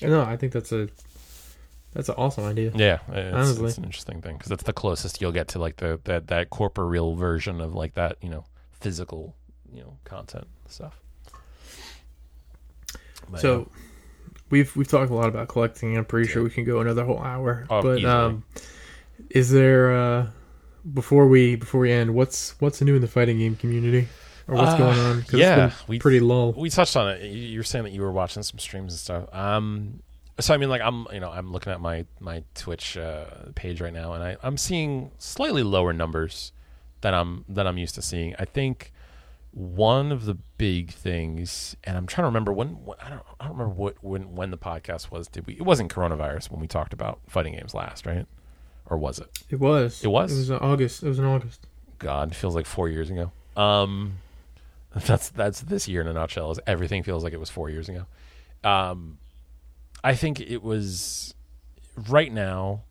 No, 0.00 0.22
I 0.22 0.36
think 0.36 0.52
that's 0.52 0.72
a 0.72 0.88
that's 1.94 2.08
an 2.08 2.14
awesome 2.18 2.44
idea. 2.44 2.72
Yeah, 2.74 2.98
it's, 3.10 3.34
Honestly. 3.34 3.66
it's 3.68 3.78
an 3.78 3.84
interesting 3.84 4.20
thing 4.22 4.36
because 4.36 4.48
that's 4.50 4.62
the 4.64 4.72
closest 4.72 5.20
you'll 5.20 5.32
get 5.32 5.48
to 5.48 5.58
like 5.58 5.76
the 5.76 6.00
that 6.04 6.28
that 6.28 6.50
corporeal 6.50 7.14
version 7.16 7.60
of 7.60 7.74
like 7.74 7.94
that 7.94 8.16
you 8.22 8.28
know 8.30 8.44
physical 8.72 9.34
you 9.72 9.80
know 9.82 9.96
content 10.04 10.46
stuff. 10.68 10.98
But, 13.30 13.40
So 13.40 13.68
we've 14.50 14.74
we've 14.76 14.88
talked 14.88 15.10
a 15.10 15.14
lot 15.14 15.28
about 15.28 15.48
collecting. 15.48 15.96
I'm 15.96 16.04
pretty 16.04 16.28
sure 16.28 16.42
we 16.42 16.50
can 16.50 16.64
go 16.64 16.80
another 16.80 17.04
whole 17.04 17.20
hour. 17.20 17.66
Oh, 17.70 17.82
but 17.82 18.04
um, 18.04 18.44
is 19.30 19.50
there 19.50 19.94
uh, 19.96 20.26
before 20.92 21.26
we 21.28 21.56
before 21.56 21.80
we 21.80 21.92
end, 21.92 22.14
what's 22.14 22.54
what's 22.60 22.80
new 22.82 22.94
in 22.96 23.00
the 23.00 23.08
fighting 23.08 23.38
game 23.38 23.56
community, 23.56 24.08
or 24.48 24.56
what's 24.56 24.72
Uh, 24.72 24.78
going 24.78 24.98
on? 24.98 25.24
yeah, 25.32 25.66
it's 25.66 25.76
been 25.76 25.84
we- 25.88 25.98
pretty 25.98 26.20
lull. 26.20 26.52
we 26.52 26.68
touched 26.70 26.96
on 26.96 27.10
it. 27.10 27.22
You 27.22 27.30
you 27.40 27.58
were 27.58 27.64
saying 27.64 27.84
that 27.84 27.92
you 27.92 28.02
were 28.02 28.12
watching 28.12 28.42
some 28.42 28.58
streams 28.58 28.92
and 28.92 29.00
stuff. 29.00 29.34
Um, 29.34 30.00
so 30.42 30.54
I 30.54 30.56
mean, 30.56 30.68
like 30.68 30.82
I'm, 30.82 31.06
you 31.12 31.20
know, 31.20 31.30
I'm 31.30 31.52
looking 31.52 31.72
at 31.72 31.80
my 31.80 32.04
my 32.20 32.42
Twitch 32.54 32.96
uh, 32.96 33.24
page 33.54 33.80
right 33.80 33.92
now, 33.92 34.12
and 34.12 34.22
I, 34.22 34.36
I'm 34.42 34.56
seeing 34.56 35.12
slightly 35.18 35.62
lower 35.62 35.92
numbers 35.92 36.52
than 37.00 37.14
I'm 37.14 37.44
than 37.48 37.66
I'm 37.66 37.78
used 37.78 37.94
to 37.96 38.02
seeing. 38.02 38.34
I 38.38 38.44
think 38.44 38.92
one 39.52 40.10
of 40.10 40.24
the 40.24 40.34
big 40.56 40.90
things, 40.92 41.76
and 41.84 41.96
I'm 41.96 42.06
trying 42.06 42.24
to 42.24 42.28
remember 42.28 42.52
when, 42.52 42.84
when 42.84 42.98
I 43.00 43.10
don't 43.10 43.22
I 43.38 43.44
don't 43.44 43.58
remember 43.58 43.74
what 43.74 44.02
when 44.02 44.34
when 44.34 44.50
the 44.50 44.58
podcast 44.58 45.10
was. 45.10 45.28
Did 45.28 45.46
we? 45.46 45.54
It 45.54 45.62
wasn't 45.62 45.92
coronavirus 45.92 46.50
when 46.50 46.60
we 46.60 46.66
talked 46.66 46.92
about 46.92 47.20
fighting 47.28 47.54
games 47.54 47.74
last, 47.74 48.06
right? 48.06 48.26
Or 48.86 48.96
was 48.96 49.18
it? 49.18 49.28
It 49.50 49.60
was. 49.60 50.02
It 50.02 50.08
was? 50.08 50.32
It 50.32 50.36
was 50.36 50.50
in 50.50 50.56
August. 50.56 51.02
It 51.02 51.08
was 51.08 51.18
in 51.18 51.24
August. 51.24 51.66
God, 51.98 52.32
it 52.32 52.34
feels 52.34 52.54
like 52.54 52.66
four 52.66 52.88
years 52.88 53.10
ago. 53.10 53.30
Um, 53.56 54.14
that's 54.94 55.28
that's 55.28 55.60
this 55.60 55.86
year 55.86 56.00
in 56.00 56.08
a 56.08 56.12
nutshell. 56.12 56.50
Is 56.50 56.60
everything 56.66 57.02
feels 57.02 57.22
like 57.22 57.32
it 57.32 57.40
was 57.40 57.50
four 57.50 57.70
years 57.70 57.88
ago. 57.88 58.06
Um, 58.64 59.18
I 60.04 60.14
think 60.14 60.40
it 60.40 60.62
was 60.62 61.34
right 62.08 62.32
now. 62.32 62.82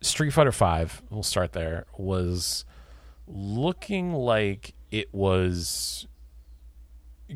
Street 0.00 0.30
Fighter 0.30 0.52
Five. 0.52 1.02
We'll 1.10 1.22
start 1.22 1.52
there. 1.52 1.86
Was 1.96 2.64
looking 3.26 4.12
like 4.12 4.74
it 4.90 5.12
was 5.12 6.06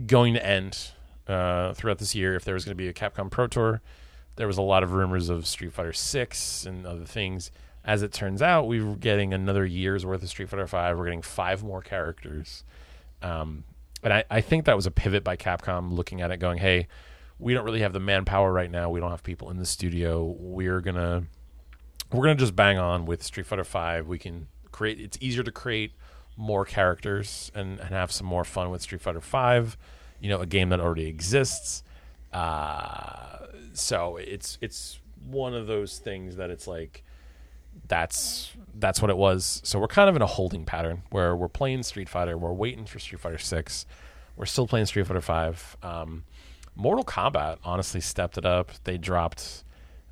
going 0.07 0.35
to 0.35 0.47
end 0.47 0.93
uh, 1.27 1.73
throughout 1.75 1.99
this 1.99 2.15
year. 2.15 2.35
If 2.35 2.45
there 2.45 2.55
was 2.55 2.65
going 2.65 2.77
to 2.77 2.83
be 2.83 2.89
a 2.89 2.93
Capcom 2.93 3.31
Pro 3.31 3.47
Tour, 3.47 3.81
there 4.37 4.47
was 4.47 4.59
a 4.59 4.63
lot 4.63 4.83
of 4.83 4.93
rumors 4.93 5.29
of 5.29 5.47
Street 5.47 5.73
Fighter 5.73 5.93
Six 5.93 6.67
and 6.67 6.87
other 6.87 7.05
things. 7.05 7.51
As 7.85 8.03
it 8.03 8.13
turns 8.13 8.43
out, 8.43 8.67
we 8.69 8.83
were 8.83 8.97
getting 8.97 9.33
another 9.33 9.65
year's 9.65 10.05
worth 10.05 10.23
of 10.23 10.29
Street 10.29 10.49
Fighter 10.51 10.67
Five. 10.67 10.99
We're 10.99 11.07
getting 11.07 11.23
five 11.23 11.65
more 11.65 11.81
characters, 11.81 12.63
um, 13.23 13.65
and 14.03 14.13
I, 14.13 14.25
I 14.31 14.41
think 14.43 14.67
that 14.67 14.77
was 14.77 14.85
a 14.85 14.91
pivot 14.91 15.25
by 15.25 15.37
Capcom, 15.37 15.93
looking 15.93 16.21
at 16.21 16.31
it, 16.31 16.37
going, 16.37 16.59
"Hey, 16.59 16.87
we 17.39 17.55
don't 17.55 17.65
really 17.65 17.81
have 17.81 17.93
the 17.93 18.01
manpower 18.01 18.53
right 18.53 18.71
now. 18.71 18.91
We 18.91 19.01
don't 19.01 19.11
have 19.11 19.23
people 19.23 19.51
in 19.51 19.59
the 19.59 19.67
studio. 19.67 20.25
We're 20.39 20.81
gonna 20.81 21.25
we're 22.13 22.23
gonna 22.23 22.35
just 22.35 22.57
bang 22.57 22.79
on 22.79 23.07
with 23.07 23.23
Street 23.23 23.47
Fighter 23.47 23.65
Five. 23.65 24.07
We 24.07 24.19
can 24.19 24.49
create. 24.73 25.01
It's 25.01 25.19
easier 25.21 25.43
to 25.43 25.53
create 25.53 25.93
more 26.37 26.65
characters 26.65 27.51
and, 27.55 27.81
and 27.81 27.91
have 27.91 28.13
some 28.13 28.27
more 28.27 28.45
fun 28.45 28.71
with 28.71 28.83
Street 28.83 29.01
Fighter 29.01 29.21
Five. 29.21 29.77
You 30.21 30.29
know, 30.29 30.41
a 30.41 30.47
game 30.47 30.71
that 30.71 30.81
already 30.81 31.07
exists. 31.07 31.83
Uh, 32.33 33.47
so 33.73 34.17
it's 34.17 34.59
it's 34.61 34.99
one 35.25 35.55
of 35.55 35.67
those 35.67 35.99
things 35.99 36.37
that 36.37 36.51
it's 36.51 36.67
like 36.67 37.05
that's 37.87 38.53
that's 38.75 39.01
what 39.01 39.11
it 39.11 39.17
was. 39.17 39.61
So 39.65 39.79
we're 39.79 39.89
kind 39.89 40.09
of 40.09 40.17
in 40.17 40.23
a 40.23 40.27
holding 40.27 40.65
pattern 40.65 41.03
where 41.11 41.37
we're 41.37 41.49
playing 41.49 41.83
Street 41.85 42.09
Fighter, 42.09 42.37
we're 42.37 42.53
waiting 42.53 42.85
for 42.85 42.99
Street 42.99 43.21
Fighter 43.21 43.39
Six, 43.39 43.87
we're 44.37 44.47
still 44.47 44.67
playing 44.67 44.87
Street 44.87 45.07
Fighter 45.07 45.21
Five. 45.21 45.77
Um, 45.83 46.25
Mortal 46.79 47.05
Kombat 47.05 47.59
honestly 47.65 48.01
stepped 48.01 48.39
it 48.39 48.47
up. 48.47 48.71
They 48.85 48.97
dropped 48.99 49.65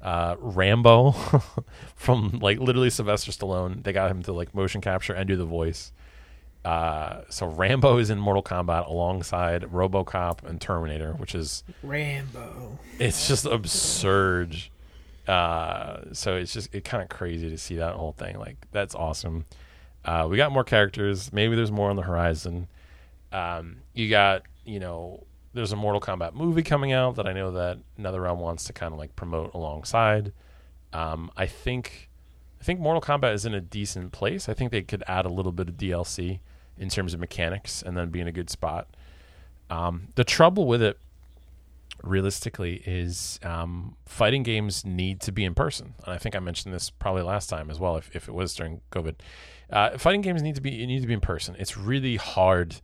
uh, 0.02 0.34
Rambo 0.38 1.12
from 1.94 2.40
like 2.42 2.58
literally 2.58 2.90
Sylvester 2.90 3.30
Stallone. 3.30 3.84
They 3.84 3.92
got 3.92 4.10
him 4.10 4.22
to 4.24 4.32
like 4.32 4.52
motion 4.52 4.80
capture 4.80 5.14
and 5.14 5.28
do 5.28 5.36
the 5.36 5.44
voice. 5.44 5.92
Uh, 6.64 7.22
so 7.30 7.46
Rambo 7.46 7.98
is 7.98 8.10
in 8.10 8.18
Mortal 8.18 8.42
Kombat 8.42 8.88
alongside 8.88 9.62
RoboCop 9.62 10.42
and 10.42 10.60
Terminator, 10.60 11.12
which 11.12 11.36
is 11.36 11.62
Rambo. 11.84 12.80
it's 12.98 13.28
just 13.28 13.46
absurd. 13.46 14.56
Uh, 15.28 15.98
so 16.12 16.34
it's 16.34 16.52
just 16.52 16.74
it 16.74 16.84
kind 16.84 17.00
of 17.00 17.08
crazy 17.08 17.48
to 17.48 17.58
see 17.58 17.76
that 17.76 17.94
whole 17.94 18.12
thing. 18.12 18.40
Like 18.40 18.66
that's 18.72 18.96
awesome. 18.96 19.44
Uh, 20.04 20.26
we 20.28 20.36
got 20.36 20.50
more 20.50 20.64
characters. 20.64 21.32
Maybe 21.32 21.54
there's 21.54 21.70
more 21.70 21.90
on 21.90 21.96
the 21.96 22.02
horizon. 22.02 22.66
Um, 23.30 23.76
you 23.94 24.10
got 24.10 24.42
you 24.64 24.80
know 24.80 25.22
there's 25.56 25.72
a 25.72 25.76
Mortal 25.76 26.00
Kombat 26.00 26.34
movie 26.34 26.62
coming 26.62 26.92
out 26.92 27.16
that 27.16 27.26
I 27.26 27.32
know 27.32 27.50
that 27.52 27.78
NetherRealm 27.98 28.36
wants 28.36 28.64
to 28.64 28.72
kind 28.72 28.92
of 28.92 28.98
like 28.98 29.16
promote 29.16 29.54
alongside. 29.54 30.32
Um, 30.92 31.30
I 31.36 31.46
think 31.46 32.10
I 32.60 32.64
think 32.64 32.78
Mortal 32.78 33.00
Kombat 33.00 33.34
is 33.34 33.44
in 33.44 33.54
a 33.54 33.60
decent 33.60 34.12
place. 34.12 34.48
I 34.48 34.54
think 34.54 34.70
they 34.70 34.82
could 34.82 35.02
add 35.06 35.24
a 35.24 35.28
little 35.28 35.52
bit 35.52 35.68
of 35.68 35.76
DLC 35.76 36.40
in 36.78 36.88
terms 36.88 37.14
of 37.14 37.20
mechanics 37.20 37.82
and 37.82 37.96
then 37.96 38.10
be 38.10 38.20
in 38.20 38.28
a 38.28 38.32
good 38.32 38.50
spot. 38.50 38.86
Um, 39.70 40.08
the 40.14 40.24
trouble 40.24 40.66
with 40.66 40.82
it 40.82 40.98
realistically 42.02 42.82
is 42.86 43.40
um, 43.42 43.96
fighting 44.04 44.42
games 44.42 44.84
need 44.84 45.20
to 45.22 45.32
be 45.32 45.44
in 45.44 45.54
person. 45.54 45.94
And 46.04 46.14
I 46.14 46.18
think 46.18 46.36
I 46.36 46.38
mentioned 46.38 46.74
this 46.74 46.90
probably 46.90 47.22
last 47.22 47.48
time 47.48 47.70
as 47.70 47.80
well, 47.80 47.96
if, 47.96 48.14
if 48.14 48.28
it 48.28 48.32
was 48.32 48.54
during 48.54 48.80
COVID. 48.92 49.16
Uh, 49.70 49.98
fighting 49.98 50.20
games 50.20 50.42
need 50.42 50.54
to 50.54 50.60
be 50.60 50.84
need 50.86 51.00
to 51.00 51.08
be 51.08 51.14
in 51.14 51.20
person. 51.20 51.56
It's 51.58 51.76
really 51.76 52.16
hard, 52.16 52.76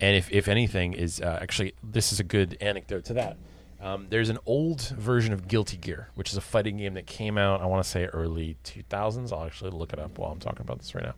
and 0.00 0.16
if 0.16 0.30
if 0.30 0.48
anything 0.48 0.92
is 0.92 1.20
uh, 1.20 1.38
actually 1.40 1.74
this 1.82 2.12
is 2.12 2.20
a 2.20 2.24
good 2.24 2.56
anecdote 2.60 3.04
to 3.06 3.14
that. 3.14 3.36
Um, 3.82 4.08
there's 4.10 4.28
an 4.28 4.38
old 4.44 4.82
version 4.82 5.32
of 5.32 5.48
Guilty 5.48 5.78
Gear, 5.78 6.08
which 6.14 6.30
is 6.30 6.36
a 6.36 6.42
fighting 6.42 6.76
game 6.76 6.94
that 6.94 7.06
came 7.06 7.38
out. 7.38 7.62
I 7.62 7.66
want 7.66 7.82
to 7.82 7.88
say 7.88 8.04
early 8.04 8.58
2000s. 8.64 9.32
I'll 9.32 9.46
actually 9.46 9.70
look 9.70 9.94
it 9.94 9.98
up 9.98 10.18
while 10.18 10.30
I'm 10.30 10.38
talking 10.38 10.60
about 10.60 10.80
this 10.80 10.94
right 10.94 11.04
now. 11.04 11.14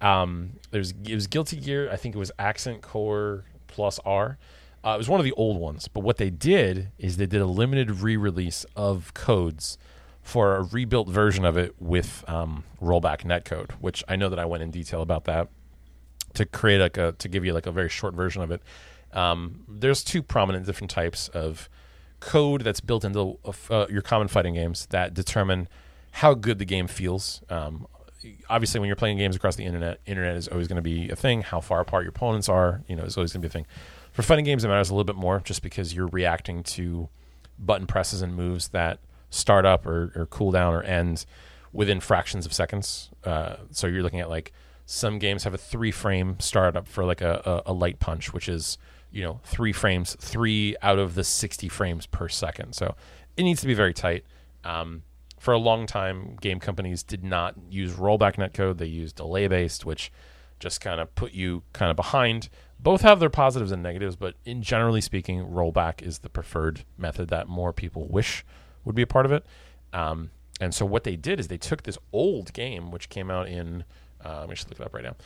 Um, 0.00 0.52
there's 0.70 0.92
it 1.04 1.14
was 1.14 1.26
Guilty 1.26 1.56
Gear. 1.56 1.90
I 1.90 1.96
think 1.96 2.14
it 2.14 2.18
was 2.18 2.30
Accent 2.38 2.82
Core 2.82 3.44
Plus 3.66 3.98
R. 4.04 4.38
Uh, 4.84 4.90
it 4.90 4.98
was 4.98 5.08
one 5.08 5.18
of 5.18 5.24
the 5.24 5.32
old 5.32 5.60
ones, 5.60 5.88
but 5.88 6.00
what 6.00 6.16
they 6.16 6.30
did 6.30 6.90
is 6.96 7.16
they 7.16 7.26
did 7.26 7.40
a 7.40 7.46
limited 7.46 7.90
re-release 7.90 8.64
of 8.76 9.12
codes 9.14 9.78
for 10.22 10.54
a 10.56 10.62
rebuilt 10.62 11.08
version 11.08 11.44
of 11.44 11.56
it 11.56 11.74
with 11.80 12.24
um, 12.28 12.62
rollback 12.80 13.22
netcode, 13.22 13.72
which 13.72 14.04
I 14.06 14.14
know 14.14 14.28
that 14.28 14.38
I 14.38 14.44
went 14.44 14.62
in 14.62 14.70
detail 14.70 15.02
about 15.02 15.24
that 15.24 15.48
to 16.36 16.46
create 16.46 16.80
like 16.80 16.96
a 16.96 17.12
to 17.12 17.28
give 17.28 17.44
you 17.44 17.52
like 17.52 17.66
a 17.66 17.72
very 17.72 17.88
short 17.88 18.14
version 18.14 18.42
of 18.42 18.50
it. 18.50 18.62
Um, 19.12 19.64
there's 19.68 20.04
two 20.04 20.22
prominent 20.22 20.66
different 20.66 20.90
types 20.90 21.28
of 21.28 21.68
code 22.20 22.62
that's 22.62 22.80
built 22.80 23.04
into 23.04 23.38
uh, 23.70 23.86
your 23.90 24.02
common 24.02 24.28
fighting 24.28 24.54
games 24.54 24.86
that 24.86 25.14
determine 25.14 25.68
how 26.12 26.34
good 26.34 26.58
the 26.58 26.64
game 26.64 26.86
feels. 26.86 27.42
Um, 27.50 27.86
obviously, 28.48 28.80
when 28.80 28.86
you're 28.86 28.96
playing 28.96 29.18
games 29.18 29.36
across 29.36 29.56
the 29.56 29.64
internet, 29.64 30.00
internet 30.06 30.36
is 30.36 30.48
always 30.48 30.68
going 30.68 30.76
to 30.76 30.82
be 30.82 31.10
a 31.10 31.16
thing. 31.16 31.42
How 31.42 31.60
far 31.60 31.80
apart 31.80 32.04
your 32.04 32.10
opponents 32.10 32.48
are, 32.48 32.82
you 32.88 32.96
know, 32.96 33.04
is 33.04 33.16
always 33.16 33.32
going 33.32 33.42
to 33.42 33.48
be 33.48 33.50
a 33.50 33.52
thing. 33.52 33.66
For 34.12 34.22
fighting 34.22 34.44
games, 34.44 34.64
it 34.64 34.68
matters 34.68 34.88
a 34.88 34.94
little 34.94 35.04
bit 35.04 35.16
more, 35.16 35.40
just 35.40 35.62
because 35.62 35.94
you're 35.94 36.06
reacting 36.06 36.62
to 36.62 37.08
button 37.58 37.86
presses 37.86 38.22
and 38.22 38.34
moves 38.34 38.68
that 38.68 38.98
start 39.30 39.66
up 39.66 39.86
or, 39.86 40.12
or 40.14 40.26
cool 40.26 40.50
down 40.50 40.74
or 40.74 40.82
end 40.82 41.26
within 41.72 42.00
fractions 42.00 42.46
of 42.46 42.52
seconds. 42.52 43.10
Uh, 43.24 43.56
so 43.70 43.86
you're 43.86 44.02
looking 44.02 44.20
at 44.20 44.30
like 44.30 44.52
some 44.86 45.18
games 45.18 45.44
have 45.44 45.52
a 45.52 45.58
three 45.58 45.90
frame 45.90 46.38
startup 46.38 46.86
for 46.86 47.04
like 47.04 47.20
a, 47.20 47.62
a, 47.66 47.70
a 47.70 47.72
light 47.72 47.98
punch, 47.98 48.32
which 48.32 48.48
is 48.48 48.78
you 49.10 49.22
know 49.22 49.40
three 49.44 49.72
frames, 49.72 50.16
three 50.18 50.76
out 50.80 50.98
of 50.98 51.14
the 51.14 51.24
sixty 51.24 51.68
frames 51.68 52.06
per 52.06 52.28
second. 52.28 52.74
So 52.74 52.94
it 53.36 53.42
needs 53.42 53.60
to 53.60 53.66
be 53.66 53.74
very 53.74 53.92
tight. 53.92 54.24
Um, 54.64 55.02
for 55.38 55.52
a 55.52 55.58
long 55.58 55.86
time, 55.86 56.36
game 56.40 56.60
companies 56.60 57.02
did 57.02 57.22
not 57.22 57.54
use 57.68 57.94
rollback 57.94 58.36
netcode; 58.36 58.78
they 58.78 58.86
used 58.86 59.16
delay 59.16 59.48
based, 59.48 59.84
which 59.84 60.10
just 60.58 60.80
kind 60.80 61.00
of 61.00 61.14
put 61.14 61.32
you 61.32 61.62
kind 61.72 61.90
of 61.90 61.96
behind. 61.96 62.48
Both 62.78 63.00
have 63.02 63.20
their 63.20 63.30
positives 63.30 63.72
and 63.72 63.82
negatives, 63.82 64.16
but 64.16 64.34
in 64.44 64.62
generally 64.62 65.00
speaking, 65.00 65.44
rollback 65.46 66.02
is 66.02 66.20
the 66.20 66.28
preferred 66.28 66.84
method 66.96 67.28
that 67.28 67.48
more 67.48 67.72
people 67.72 68.06
wish 68.06 68.44
would 68.84 68.94
be 68.94 69.02
a 69.02 69.06
part 69.06 69.26
of 69.26 69.32
it. 69.32 69.44
Um, 69.92 70.30
and 70.60 70.74
so 70.74 70.86
what 70.86 71.04
they 71.04 71.16
did 71.16 71.40
is 71.40 71.48
they 71.48 71.58
took 71.58 71.82
this 71.82 71.98
old 72.12 72.52
game, 72.52 72.90
which 72.90 73.08
came 73.08 73.30
out 73.30 73.48
in, 73.48 73.84
uh, 74.24 74.40
let 74.40 74.48
me 74.48 74.54
just 74.54 74.68
look 74.68 74.80
it 74.80 74.86
up 74.86 74.94
right 74.94 75.04
now, 75.04 75.16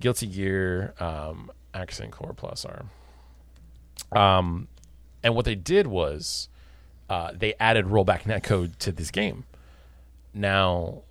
Guilty 0.00 0.26
Gear 0.26 0.94
um, 1.00 1.50
Accent 1.74 2.12
Core 2.12 2.34
Plus 2.34 2.64
R. 2.64 2.84
Um, 4.12 4.68
and 5.22 5.34
what 5.34 5.44
they 5.44 5.54
did 5.54 5.86
was 5.86 6.48
uh, 7.10 7.32
they 7.34 7.54
added 7.58 7.86
rollback 7.86 8.22
netcode 8.22 8.76
to 8.78 8.92
this 8.92 9.10
game. 9.10 9.44
Now, 10.34 11.02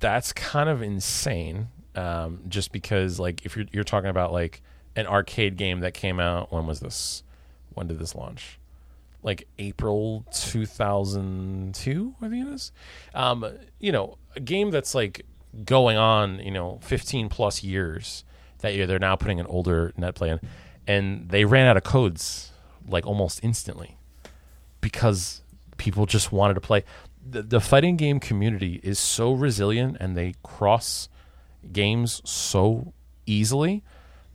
that's 0.00 0.32
kind 0.32 0.68
of 0.68 0.82
insane, 0.82 1.68
um, 1.94 2.40
just 2.48 2.72
because 2.72 3.18
like 3.18 3.44
if 3.44 3.56
you're 3.56 3.66
you're 3.72 3.84
talking 3.84 4.10
about 4.10 4.32
like 4.32 4.62
an 4.96 5.06
arcade 5.06 5.56
game 5.56 5.80
that 5.80 5.94
came 5.94 6.20
out, 6.20 6.52
when 6.52 6.66
was 6.66 6.80
this? 6.80 7.22
When 7.74 7.86
did 7.86 7.98
this 7.98 8.14
launch? 8.14 8.58
Like 9.22 9.46
April 9.58 10.24
2002, 10.32 12.14
I 12.20 12.28
think 12.28 12.46
it 12.46 12.52
is. 12.52 12.72
Um, 13.14 13.44
you 13.80 13.90
know, 13.90 14.16
a 14.36 14.40
game 14.40 14.70
that's 14.70 14.94
like 14.94 15.24
going 15.64 15.96
on, 15.96 16.40
you 16.40 16.50
know, 16.50 16.78
15 16.82 17.28
plus 17.28 17.62
years 17.62 18.24
that 18.60 18.74
year. 18.74 18.86
They're 18.86 18.98
now 18.98 19.16
putting 19.16 19.40
an 19.40 19.46
older 19.46 19.92
net 19.96 20.14
play 20.14 20.30
in, 20.30 20.40
and 20.86 21.28
they 21.28 21.44
ran 21.44 21.66
out 21.66 21.76
of 21.76 21.84
codes 21.84 22.52
like 22.86 23.06
almost 23.06 23.40
instantly 23.42 23.98
because 24.80 25.42
people 25.76 26.06
just 26.06 26.32
wanted 26.32 26.54
to 26.54 26.60
play. 26.60 26.84
The, 27.30 27.42
the 27.42 27.60
fighting 27.60 27.96
game 27.96 28.20
community 28.20 28.80
is 28.82 28.98
so 28.98 29.32
resilient 29.32 29.96
and 30.00 30.16
they 30.16 30.34
cross 30.42 31.08
games 31.72 32.22
so 32.24 32.92
easily 33.26 33.82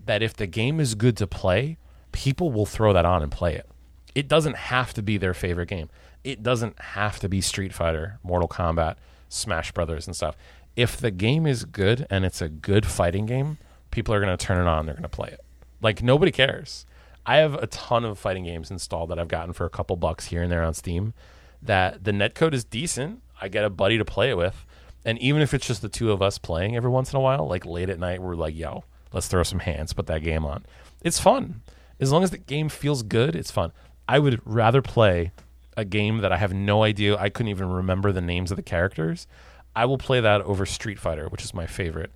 that 0.06 0.22
if 0.22 0.36
the 0.36 0.48
game 0.48 0.80
is 0.80 0.96
good 0.96 1.18
to 1.18 1.28
play, 1.28 1.78
people 2.12 2.52
will 2.52 2.66
throw 2.66 2.94
that 2.94 3.06
on 3.06 3.24
and 3.24 3.32
play 3.32 3.56
it. 3.56 3.68
It 4.14 4.28
doesn't 4.28 4.56
have 4.56 4.94
to 4.94 5.02
be 5.02 5.18
their 5.18 5.34
favorite 5.34 5.70
game. 5.70 5.90
It 6.24 6.44
doesn't 6.44 6.80
have 6.80 7.20
to 7.20 7.30
be 7.30 7.42
Street 7.42 7.74
Fighter, 7.74 8.20
Mortal 8.24 8.48
Kombat, 8.48 8.96
Smash 9.28 9.72
Brothers, 9.72 10.06
and 10.06 10.16
stuff. 10.16 10.38
If 10.76 10.98
the 10.98 11.12
game 11.12 11.46
is 11.46 11.66
good 11.66 12.08
and 12.10 12.26
it's 12.26 12.42
a 12.42 12.50
good 12.50 12.86
fighting 12.86 13.26
game, 13.26 13.58
people 13.92 14.14
are 14.14 14.20
going 14.20 14.36
to 14.36 14.46
turn 14.46 14.60
it 14.60 14.70
on. 14.70 14.86
They're 14.86 14.96
going 14.96 15.04
to 15.04 15.10
play 15.10 15.30
it. 15.30 15.42
Like 15.82 16.02
nobody 16.02 16.32
cares. 16.32 16.86
I 17.26 17.38
have 17.38 17.56
a 17.56 17.68
ton 17.68 18.04
of 18.04 18.20
fighting 18.20 18.44
games 18.44 18.72
installed 18.72 19.10
that 19.10 19.20
I've 19.20 19.28
gotten 19.28 19.54
for 19.54 19.66
a 19.66 19.70
couple 19.70 19.96
bucks 19.96 20.26
here 20.28 20.42
and 20.42 20.52
there 20.52 20.64
on 20.64 20.74
Steam. 20.74 21.14
That 21.62 22.04
the 22.04 22.12
netcode 22.12 22.54
is 22.54 22.66
decent. 22.66 23.22
I 23.40 23.48
get 23.48 23.64
a 23.64 23.70
buddy 23.70 23.98
to 23.98 24.06
play 24.06 24.30
it 24.30 24.38
with, 24.38 24.66
and 25.06 25.18
even 25.20 25.42
if 25.42 25.54
it's 25.54 25.66
just 25.66 25.82
the 25.82 25.90
two 25.90 26.12
of 26.12 26.22
us 26.22 26.38
playing 26.38 26.76
every 26.76 26.90
once 26.90 27.14
in 27.14 27.18
a 27.18 27.22
while, 27.22 27.48
like 27.48 27.66
late 27.66 27.90
at 27.90 28.00
night, 28.00 28.22
we're 28.22 28.36
like, 28.36 28.56
"Yo, 28.56 28.84
let's 29.14 29.28
throw 29.28 29.44
some 29.44 29.60
hands, 29.60 29.94
put 29.94 30.08
that 30.08 30.24
game 30.24 30.46
on." 30.46 30.66
It's 31.02 31.20
fun 31.20 31.62
as 32.00 32.12
long 32.12 32.24
as 32.24 32.32
the 32.32 32.38
game 32.38 32.68
feels 32.68 33.04
good. 33.04 33.36
It's 33.36 33.52
fun. 33.52 33.72
I 34.08 34.20
would 34.20 34.42
rather 34.44 34.82
play 34.82 35.32
a 35.78 35.86
game 35.86 36.20
that 36.20 36.32
I 36.32 36.38
have 36.38 36.54
no 36.54 36.84
idea. 36.84 37.18
I 37.18 37.30
couldn't 37.30 37.50
even 37.50 37.70
remember 37.70 38.12
the 38.12 38.22
names 38.22 38.52
of 38.52 38.58
the 38.58 38.64
characters. 38.64 39.28
I 39.76 39.86
will 39.86 39.98
play 39.98 40.20
that 40.20 40.42
over 40.42 40.66
Street 40.66 41.00
Fighter, 41.00 41.28
which 41.28 41.44
is 41.44 41.54
my 41.54 41.66
favorite. 41.66 42.12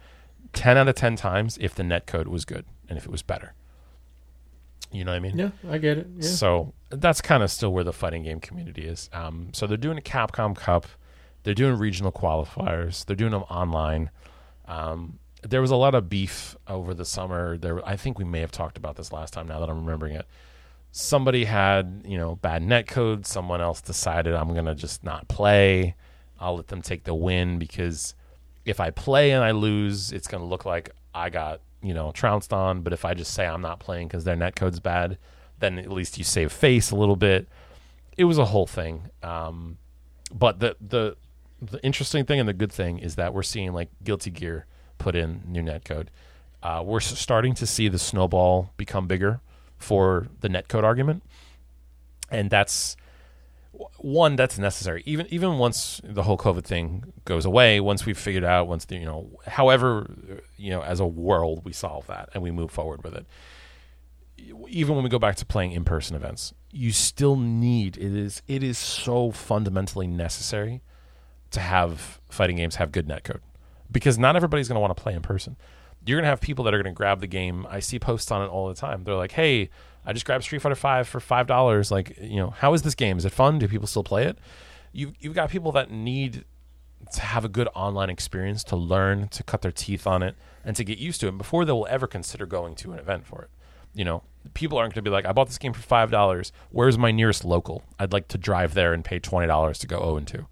10 0.53 0.77
out 0.77 0.88
of 0.88 0.95
10 0.95 1.15
times 1.15 1.57
if 1.59 1.75
the 1.75 1.84
netcode 1.84 2.27
was 2.27 2.45
good 2.45 2.65
and 2.88 2.97
if 2.97 3.05
it 3.05 3.11
was 3.11 3.21
better. 3.21 3.53
You 4.91 5.03
know 5.03 5.11
what 5.11 5.17
I 5.17 5.19
mean? 5.19 5.38
Yeah, 5.38 5.49
I 5.69 5.77
get 5.77 5.97
it. 5.97 6.07
Yeah. 6.17 6.29
So 6.29 6.73
that's 6.89 7.19
kind 7.19 7.43
of 7.43 7.51
still 7.51 7.73
where 7.73 7.84
the 7.84 7.91
fighting 7.93 8.23
game 8.23 8.39
community 8.39 8.84
is. 8.85 9.09
Um, 9.11 9.49
so 9.53 9.67
they're 9.67 9.77
doing 9.77 9.97
a 9.97 10.01
Capcom 10.01 10.55
Cup, 10.55 10.88
they're 11.43 11.53
doing 11.53 11.77
regional 11.77 12.11
qualifiers, 12.11 13.05
they're 13.05 13.15
doing 13.15 13.31
them 13.31 13.43
online. 13.43 14.11
Um, 14.65 15.19
there 15.43 15.61
was 15.61 15.71
a 15.71 15.75
lot 15.75 15.93
of 15.93 16.09
beef 16.09 16.55
over 16.67 16.93
the 16.93 17.05
summer. 17.05 17.57
There, 17.57 17.85
I 17.88 17.95
think 17.95 18.17
we 18.17 18.25
may 18.25 18.39
have 18.39 18.51
talked 18.51 18.77
about 18.77 18.95
this 18.95 19.11
last 19.11 19.34
time. 19.34 19.47
Now 19.47 19.59
that 19.59 19.69
I'm 19.69 19.79
remembering 19.79 20.15
it, 20.15 20.25
somebody 20.91 21.45
had 21.45 22.03
you 22.05 22.17
know 22.17 22.35
bad 22.38 22.63
net 22.63 22.88
code. 22.88 23.25
Someone 23.25 23.61
else 23.61 23.81
decided 23.81 24.34
I'm 24.34 24.53
gonna 24.53 24.75
just 24.75 25.03
not 25.03 25.27
play. 25.27 25.95
I'll 26.39 26.55
let 26.55 26.68
them 26.68 26.81
take 26.81 27.03
the 27.03 27.14
win 27.14 27.59
because 27.59 28.15
if 28.65 28.80
I 28.80 28.89
play 28.91 29.31
and 29.31 29.43
I 29.43 29.51
lose, 29.51 30.11
it's 30.11 30.27
gonna 30.27 30.45
look 30.45 30.65
like 30.65 30.91
I 31.14 31.30
got 31.30 31.61
you 31.81 31.93
know 31.93 32.11
trounced 32.11 32.53
on. 32.53 32.81
But 32.81 32.93
if 32.93 33.05
I 33.05 33.14
just 33.14 33.34
say 33.34 33.45
I'm 33.47 33.61
not 33.61 33.80
playing 33.80 34.07
because 34.07 34.23
their 34.23 34.35
net 34.35 34.55
code's 34.55 34.80
bad, 34.80 35.18
then 35.59 35.80
at 35.80 35.91
least 35.91 36.18
you 36.18 36.23
save 36.23 36.51
face 36.51 36.91
a 36.91 36.95
little 36.95 37.15
bit. 37.15 37.47
It 38.18 38.26
was 38.26 38.38
a 38.38 38.45
whole 38.45 38.68
thing. 38.68 39.09
Um, 39.23 39.77
but 40.34 40.59
the 40.59 40.76
the 40.81 41.18
the 41.61 41.84
interesting 41.84 42.26
thing 42.26 42.39
and 42.39 42.47
the 42.47 42.53
good 42.53 42.72
thing 42.72 42.99
is 42.99 43.15
that 43.15 43.34
we're 43.34 43.43
seeing 43.43 43.73
like 43.73 43.89
Guilty 44.03 44.30
Gear 44.30 44.65
put 44.97 45.15
in 45.15 45.41
new 45.47 45.61
net 45.61 45.85
code. 45.85 46.11
Uh, 46.61 46.84
we're 46.85 46.99
starting 46.99 47.53
to 47.55 47.65
see 47.65 47.88
the 47.88 47.99
snowball 47.99 48.72
become 48.77 49.07
bigger 49.07 49.39
for 49.77 50.27
the 50.41 50.49
netcode 50.49 50.84
argument, 50.84 51.23
and 52.30 52.49
that's 52.49 52.97
one 53.97 54.35
that's 54.35 54.57
necessary. 54.57 55.03
Even 55.05 55.27
even 55.29 55.57
once 55.57 56.01
the 56.03 56.23
whole 56.23 56.37
COVID 56.37 56.63
thing 56.63 57.13
goes 57.25 57.45
away, 57.45 57.79
once 57.79 58.05
we've 58.05 58.17
figured 58.17 58.43
out, 58.43 58.67
once 58.67 58.85
the, 58.85 58.95
you 58.95 59.05
know, 59.05 59.29
however, 59.45 60.09
you 60.57 60.71
know, 60.71 60.81
as 60.81 60.99
a 60.99 61.05
world 61.05 61.63
we 61.63 61.73
solve 61.73 62.07
that 62.07 62.29
and 62.33 62.43
we 62.43 62.51
move 62.51 62.71
forward 62.71 63.03
with 63.03 63.13
it. 63.13 63.25
Even 64.69 64.95
when 64.95 65.03
we 65.03 65.09
go 65.09 65.19
back 65.19 65.35
to 65.37 65.45
playing 65.45 65.71
in 65.71 65.83
person 65.83 66.15
events, 66.15 66.53
you 66.71 66.91
still 66.91 67.35
need 67.35 67.97
it 67.97 68.15
is 68.15 68.41
it 68.47 68.63
is 68.63 68.77
so 68.77 69.31
fundamentally 69.31 70.07
necessary 70.07 70.81
to 71.51 71.59
have 71.59 72.19
fighting 72.29 72.57
games 72.57 72.75
have 72.75 72.91
good 72.91 73.07
netcode 73.07 73.39
because 73.91 74.17
not 74.17 74.35
everybody's 74.35 74.67
going 74.67 74.75
to 74.75 74.81
want 74.81 74.95
to 74.95 75.01
play 75.01 75.13
in 75.13 75.21
person 75.21 75.55
you're 76.07 76.19
gonna 76.19 76.29
have 76.29 76.41
people 76.41 76.63
that 76.65 76.73
are 76.73 76.81
gonna 76.81 76.93
grab 76.93 77.19
the 77.19 77.27
game. 77.27 77.67
I 77.69 77.79
see 77.79 77.99
posts 77.99 78.31
on 78.31 78.41
it 78.41 78.47
all 78.47 78.69
the 78.69 78.73
time. 78.73 79.03
They're 79.03 79.15
like, 79.15 79.33
"Hey, 79.33 79.69
I 80.07 80.13
just 80.13 80.25
grabbed 80.25 80.43
Street 80.45 80.61
Fighter 80.61 80.73
Five 80.75 81.07
for 81.07 81.19
five 81.19 81.45
dollars. 81.45 81.91
Like, 81.91 82.17
you 82.19 82.38
know, 82.38 82.49
how 82.51 82.73
is 82.73 82.81
this 82.81 82.95
game? 82.95 83.17
Is 83.17 83.25
it 83.25 83.31
fun? 83.34 83.59
Do 83.59 83.67
people 83.67 83.85
still 83.88 84.03
play 84.03 84.23
it?" 84.25 84.39
You 84.93 85.13
you've 85.19 85.35
got 85.35 85.49
people 85.51 85.71
that 85.73 85.91
need 85.91 86.45
to 87.11 87.21
have 87.21 87.45
a 87.45 87.49
good 87.49 87.67
online 87.75 88.09
experience 88.09 88.63
to 88.63 88.75
learn 88.75 89.27
to 89.27 89.43
cut 89.43 89.61
their 89.61 89.71
teeth 89.71 90.07
on 90.07 90.23
it 90.23 90.35
and 90.65 90.75
to 90.77 90.84
get 90.84 90.97
used 90.97 91.19
to 91.21 91.27
it 91.27 91.38
before 91.38 91.63
they 91.65 91.71
will 91.73 91.85
ever 91.89 92.07
consider 92.07 92.45
going 92.45 92.73
to 92.75 92.93
an 92.93 92.99
event 92.99 93.27
for 93.27 93.43
it. 93.43 93.49
You 93.93 94.03
know, 94.05 94.23
people 94.53 94.77
aren't 94.77 94.93
going 94.93 95.03
to 95.03 95.09
be 95.09 95.13
like, 95.13 95.25
"I 95.25 95.34
bought 95.34 95.47
this 95.47 95.57
game 95.57 95.73
for 95.73 95.81
five 95.81 96.09
dollars. 96.09 96.51
Where's 96.71 96.97
my 96.97 97.11
nearest 97.11 97.43
local? 97.43 97.84
I'd 97.99 98.13
like 98.13 98.29
to 98.29 98.38
drive 98.38 98.73
there 98.73 98.93
and 98.93 99.03
pay 99.03 99.19
twenty 99.19 99.47
dollars 99.47 99.77
to 99.79 99.88
go 99.88 99.99
zero 99.99 100.17
and 100.17 100.27
two. 100.27 100.47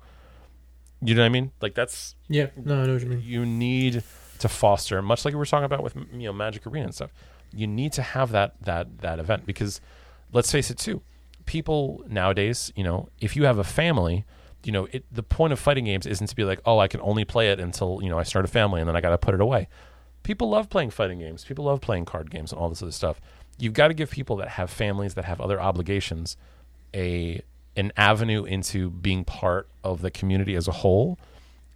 You 1.02 1.16
know 1.16 1.22
what 1.22 1.28
I 1.28 1.30
mean? 1.30 1.52
Like 1.62 1.76
that's 1.76 2.16
Yeah, 2.28 2.48
no, 2.58 2.82
I 2.82 2.86
know 2.88 2.94
what 2.94 3.04
you 3.04 3.08
mean. 3.10 3.22
you 3.24 3.46
need 3.46 4.04
to 4.40 4.50
foster 4.50 5.02
much 5.02 5.24
like 5.24 5.34
we 5.34 5.38
were 5.38 5.46
talking 5.46 5.66
about 5.66 5.82
with 5.82 5.96
you 5.96 6.24
know 6.28 6.34
magic 6.34 6.68
arena 6.68 6.86
and 6.86 6.94
stuff 6.94 7.10
you 7.56 7.68
need 7.68 7.94
to 7.94 8.02
have 8.02 8.32
that 8.32 8.54
that 8.62 9.00
that 9.00 9.20
event 9.20 9.46
because 9.46 9.82
let's 10.32 10.52
face 10.52 10.70
it 10.70 10.78
too 10.78 11.02
people 11.46 12.04
nowadays 12.08 12.72
you 12.76 12.84
know 12.84 13.08
if 13.20 13.36
you 13.36 13.46
have 13.46 13.58
a 13.58 13.64
family 13.64 14.26
you 14.64 14.72
know 14.72 14.88
it, 14.92 15.06
the 15.12 15.24
point 15.24 15.54
of 15.54 15.60
fighting 15.60 15.86
games 15.86 16.06
isn't 16.06 16.28
to 16.28 16.36
be 16.36 16.44
like 16.44 16.60
oh 16.66 16.80
i 16.80 16.88
can 16.88 17.00
only 17.02 17.24
play 17.24 17.52
it 17.52 17.60
until 17.60 18.00
you 18.02 18.10
know 18.10 18.18
i 18.18 18.24
start 18.24 18.46
a 18.46 18.48
family 18.48 18.80
and 18.82 18.88
then 18.88 18.96
i 18.96 19.02
got 19.02 19.12
to 19.12 19.18
put 19.18 19.34
it 19.34 19.42
away. 19.42 19.68
People 20.26 20.50
love 20.50 20.72
playing 20.72 20.90
fighting 20.90 21.20
games. 21.20 21.46
People 21.46 21.66
love 21.66 21.82
playing 21.82 22.06
card 22.06 22.32
games 22.32 22.52
and 22.52 22.60
all 22.60 22.68
this 22.68 22.82
other 22.82 22.92
stuff. 22.92 23.22
You've 23.60 23.76
got 23.76 23.90
to 23.90 23.94
give 23.94 24.10
people 24.10 24.38
that 24.38 24.50
have 24.50 24.72
families 24.72 25.14
that 25.14 25.26
have 25.26 25.40
other 25.40 25.62
obligations 25.62 26.36
a 26.96 27.42
an 27.76 27.92
avenue 27.96 28.44
into 28.44 28.90
being 28.90 29.24
part 29.24 29.68
of 29.84 30.02
the 30.02 30.10
community 30.10 30.56
as 30.56 30.68
a 30.68 30.72
whole 30.72 31.20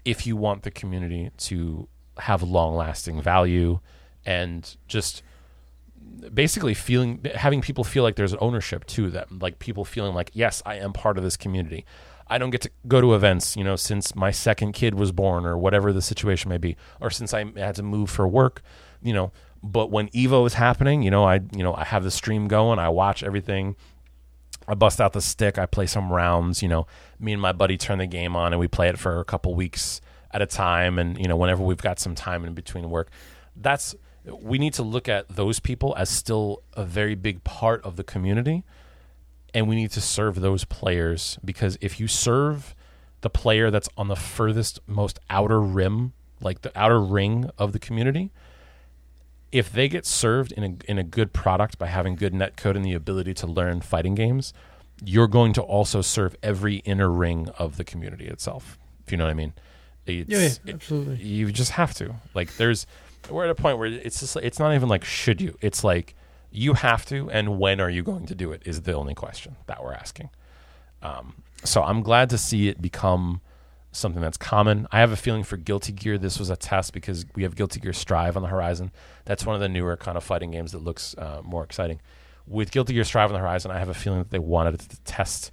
if 0.04 0.26
you 0.26 0.36
want 0.36 0.64
the 0.64 0.72
community 0.72 1.30
to 1.38 1.88
have 2.18 2.42
long 2.42 2.76
lasting 2.76 3.22
value 3.22 3.80
and 4.26 4.78
just 4.88 5.22
basically 6.34 6.74
feeling 6.74 7.26
having 7.36 7.62
people 7.62 7.84
feel 7.84 8.04
like 8.04 8.16
there's 8.16 8.34
an 8.34 8.40
ownership 8.42 8.86
to 8.86 9.10
them 9.10 9.40
like 9.42 9.60
people 9.60 9.86
feeling 9.86 10.14
like 10.14 10.32
yes 10.34 10.62
i 10.66 10.76
am 10.76 10.94
part 10.94 11.18
of 11.18 11.24
this 11.24 11.38
community 11.38 11.86
i 12.28 12.38
don't 12.38 12.50
get 12.50 12.62
to 12.62 12.72
go 12.88 13.02
to 13.02 13.14
events 13.14 13.56
you 13.56 13.64
know 13.64 13.76
since 13.76 14.16
my 14.16 14.32
second 14.32 14.74
kid 14.74 14.96
was 14.96 15.12
born 15.12 15.46
or 15.46 15.58
whatever 15.58 15.94
the 15.94 16.02
situation 16.02 16.50
may 16.50 16.58
be 16.58 16.76
or 17.00 17.10
since 17.10 17.34
i 17.34 17.46
had 17.58 17.76
to 17.76 17.84
move 17.84 18.10
for 18.10 18.28
work 18.28 18.62
you 19.02 19.14
know 19.14 19.32
but 19.62 19.92
when 19.92 20.08
evo 20.10 20.46
is 20.46 20.56
happening 20.56 21.02
you 21.02 21.12
know 21.12 21.24
i 21.24 21.36
you 21.56 21.64
know 21.64 21.74
i 21.76 21.84
have 21.84 22.04
the 22.04 22.12
stream 22.12 22.48
going 22.48 22.80
i 22.80 22.90
watch 22.90 23.24
everything 23.24 23.76
I 24.68 24.76
bust 24.76 25.02
out 25.02 25.14
the 25.14 25.22
stick. 25.22 25.58
I 25.58 25.66
play 25.66 25.88
some 25.88 26.14
rounds. 26.14 26.62
You 26.62 26.70
know, 26.70 26.86
me 27.20 27.34
and 27.34 27.42
my 27.42 27.52
buddy 27.52 27.76
turn 27.76 27.98
the 27.98 28.06
game 28.06 28.36
on 28.36 28.54
and 28.54 28.60
we 28.60 28.68
play 28.68 28.88
it 28.88 29.00
for 29.00 29.20
a 29.20 29.26
couple 29.26 29.56
weeks 29.56 30.00
at 30.32 30.44
a 30.44 30.46
time. 30.46 31.00
And 31.00 31.18
you 31.18 31.28
know, 31.28 31.36
whenever 31.36 31.64
we've 31.64 31.82
got 31.82 32.00
some 32.00 32.14
time 32.14 32.46
in 32.46 32.54
between 32.54 32.90
work, 32.92 33.10
that's 33.56 33.96
we 34.42 34.58
need 34.58 34.74
to 34.74 34.84
look 34.84 35.08
at 35.10 35.28
those 35.30 35.60
people 35.60 35.94
as 35.98 36.10
still 36.10 36.62
a 36.74 36.84
very 36.86 37.16
big 37.16 37.44
part 37.44 37.84
of 37.84 37.96
the 37.96 38.04
community 38.04 38.64
and 39.54 39.68
we 39.68 39.76
need 39.76 39.92
to 39.92 40.02
serve 40.02 40.42
those 40.42 40.64
players 40.66 41.38
because 41.44 41.78
if 41.82 42.00
you 42.00 42.08
serve 42.08 42.76
the 43.22 43.30
player 43.30 43.72
that's 43.72 43.90
on 43.98 44.08
the 44.08 44.16
furthest 44.16 44.80
most 44.88 45.20
outer 45.30 45.60
rim 45.62 46.14
like 46.42 46.62
the 46.62 46.72
outer 46.80 47.02
ring 47.02 47.50
of 47.58 47.74
the 47.74 47.80
community 47.80 48.32
if 49.52 49.72
they 49.72 49.88
get 49.88 50.06
served 50.06 50.52
in 50.52 50.64
a, 50.64 50.92
in 50.92 50.98
a 50.98 51.04
good 51.04 51.34
product 51.34 51.78
by 51.80 51.88
having 51.88 52.16
good 52.16 52.34
netcode 52.34 52.76
and 52.76 52.86
the 52.86 52.94
ability 52.94 53.34
to 53.34 53.48
learn 53.48 53.82
fighting 53.82 54.16
games 54.16 54.54
you're 55.04 55.28
going 55.28 55.54
to 55.54 55.62
also 55.62 56.02
serve 56.02 56.36
every 56.44 56.78
inner 56.78 57.10
ring 57.10 57.48
of 57.58 57.78
the 57.78 57.86
community 57.86 58.28
itself. 58.28 58.78
If 59.06 59.14
you 59.14 59.18
know 59.18 59.24
what 59.24 59.32
i 59.32 59.34
mean? 59.34 59.54
It's, 60.06 60.30
Yeah, 60.30 60.40
yeah, 60.40 60.46
it- 60.46 60.60
absolutely. 60.76 61.16
you 61.26 61.54
just 61.54 61.72
have 61.72 61.94
to. 61.96 62.16
Like 62.34 62.58
there's 62.58 62.86
we're 63.30 63.46
at 63.46 63.50
a 63.50 63.56
point 63.56 63.78
where 63.78 63.88
it's 63.88 64.20
just 64.20 64.36
it's 64.38 64.60
not 64.60 64.74
even 64.74 64.90
like 64.90 65.04
should 65.04 65.42
you? 65.42 65.58
It's 65.62 65.84
like 65.84 66.16
you 66.52 66.74
have 66.74 67.06
to 67.06 67.30
and 67.30 67.60
when 67.60 67.80
are 67.80 67.90
you 67.90 68.04
going 68.04 68.26
to 68.26 68.36
do 68.36 68.52
it 68.52 68.62
is 68.66 68.82
the 68.82 68.94
only 68.94 69.14
question 69.14 69.56
that 69.68 69.84
we're 69.84 69.94
asking. 69.94 70.30
Um, 71.02 71.44
so 71.64 71.84
i'm 71.84 72.02
glad 72.02 72.30
to 72.30 72.38
see 72.38 72.70
it 72.70 72.82
become 72.82 73.42
something 73.92 74.22
that's 74.22 74.38
common. 74.38 74.88
I 74.92 75.00
have 75.00 75.12
a 75.12 75.16
feeling 75.16 75.44
for 75.44 75.58
guilty 75.58 75.92
gear. 75.92 76.18
This 76.18 76.38
was 76.38 76.50
a 76.50 76.56
test 76.56 76.94
because 76.94 77.26
we 77.36 77.44
have 77.44 77.56
guilty 77.56 77.80
gear 77.80 77.94
strive 77.94 78.38
on 78.38 78.44
the 78.44 78.50
horizon. 78.50 78.92
That's 79.26 79.46
one 79.46 79.56
of 79.56 79.62
the 79.62 79.70
newer 79.70 79.98
kind 79.98 80.16
of 80.16 80.24
fighting 80.24 80.52
games 80.52 80.74
that 80.74 80.84
looks 80.84 81.16
uh, 81.18 81.42
more 81.44 81.64
exciting. 81.64 82.00
With 82.46 82.72
guilty 82.72 82.94
gear 82.94 83.04
strive 83.04 83.30
on 83.30 83.34
the 83.34 83.40
horizon 83.40 83.72
i 83.72 83.78
have 83.78 83.90
a 83.90 83.94
feeling 83.94 84.20
that 84.20 84.32
they 84.32 84.40
wanted 84.40 84.80
to 84.80 85.00
test 85.02 85.52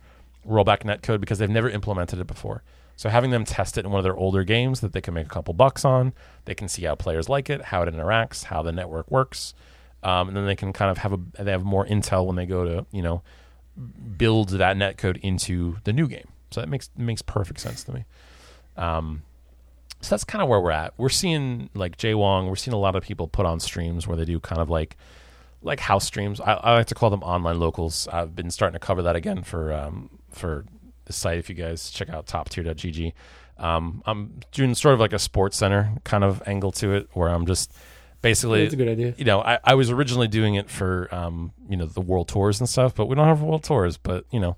rollback 0.48 0.82
netcode 0.82 1.20
because 1.20 1.38
they've 1.38 1.50
never 1.50 1.68
implemented 1.68 2.18
it 2.20 2.26
before 2.26 2.62
so 2.96 3.10
having 3.10 3.30
them 3.30 3.44
test 3.44 3.76
it 3.76 3.84
in 3.84 3.90
one 3.90 3.98
of 3.98 4.04
their 4.04 4.16
older 4.16 4.42
games 4.42 4.80
that 4.80 4.92
they 4.92 5.00
can 5.00 5.14
make 5.14 5.26
a 5.26 5.30
couple 5.30 5.52
bucks 5.54 5.84
on, 5.84 6.14
they 6.46 6.54
can 6.54 6.66
see 6.66 6.84
how 6.84 6.94
players 6.94 7.28
like 7.28 7.50
it, 7.50 7.62
how 7.62 7.82
it 7.82 7.94
interacts, 7.94 8.44
how 8.44 8.62
the 8.62 8.72
network 8.72 9.10
works, 9.10 9.54
um, 10.02 10.28
and 10.28 10.36
then 10.36 10.46
they 10.46 10.56
can 10.56 10.72
kind 10.72 10.90
of 10.90 10.98
have 10.98 11.12
a 11.12 11.18
they 11.42 11.50
have 11.50 11.64
more 11.64 11.86
intel 11.86 12.26
when 12.26 12.36
they 12.36 12.46
go 12.46 12.64
to 12.64 12.86
you 12.90 13.02
know 13.02 13.22
build 14.16 14.48
that 14.50 14.76
netcode 14.76 15.18
into 15.18 15.76
the 15.84 15.92
new 15.92 16.08
game. 16.08 16.28
So 16.50 16.60
that 16.60 16.68
makes 16.68 16.90
makes 16.96 17.22
perfect 17.22 17.60
sense 17.60 17.84
to 17.84 17.92
me. 17.92 18.04
Um, 18.76 19.22
so 20.00 20.10
that's 20.10 20.24
kind 20.24 20.42
of 20.42 20.48
where 20.48 20.60
we're 20.60 20.70
at. 20.70 20.94
We're 20.96 21.08
seeing 21.08 21.68
like 21.74 21.96
Jay 21.96 22.14
Wong. 22.14 22.48
We're 22.48 22.56
seeing 22.56 22.74
a 22.74 22.78
lot 22.78 22.96
of 22.96 23.02
people 23.02 23.28
put 23.28 23.46
on 23.46 23.60
streams 23.60 24.06
where 24.06 24.16
they 24.16 24.24
do 24.24 24.40
kind 24.40 24.60
of 24.60 24.70
like 24.70 24.96
like 25.62 25.80
house 25.80 26.06
streams. 26.06 26.40
I, 26.40 26.54
I 26.54 26.74
like 26.74 26.86
to 26.86 26.94
call 26.94 27.10
them 27.10 27.22
online 27.22 27.58
locals. 27.58 28.08
I've 28.08 28.34
been 28.34 28.50
starting 28.50 28.78
to 28.78 28.84
cover 28.86 29.02
that 29.02 29.16
again 29.16 29.42
for 29.42 29.72
um, 29.72 30.10
for 30.30 30.64
the 31.06 31.12
site. 31.12 31.38
If 31.38 31.48
you 31.48 31.54
guys 31.54 31.90
check 31.90 32.08
out 32.10 32.26
toptier.gg, 32.26 33.12
um, 33.58 34.02
I'm 34.06 34.40
doing 34.52 34.74
sort 34.74 34.94
of 34.94 35.00
like 35.00 35.12
a 35.12 35.18
sports 35.18 35.56
center 35.56 35.92
kind 36.04 36.22
of 36.22 36.42
angle 36.46 36.72
to 36.72 36.92
it, 36.92 37.08
where 37.14 37.28
I'm 37.28 37.46
just 37.46 37.72
basically 38.22 38.62
That's 38.62 38.74
a 38.74 38.76
good 38.76 38.88
idea. 38.88 39.14
you 39.16 39.24
know, 39.24 39.40
I, 39.40 39.58
I 39.64 39.74
was 39.74 39.90
originally 39.90 40.28
doing 40.28 40.56
it 40.56 40.68
for 40.68 41.12
um, 41.14 41.52
you 41.68 41.76
know, 41.76 41.86
the 41.86 42.00
world 42.00 42.28
tours 42.28 42.60
and 42.60 42.68
stuff, 42.68 42.94
but 42.94 43.06
we 43.06 43.14
don't 43.14 43.26
have 43.26 43.40
world 43.42 43.64
tours. 43.64 43.96
But 43.96 44.26
you 44.30 44.40
know, 44.40 44.56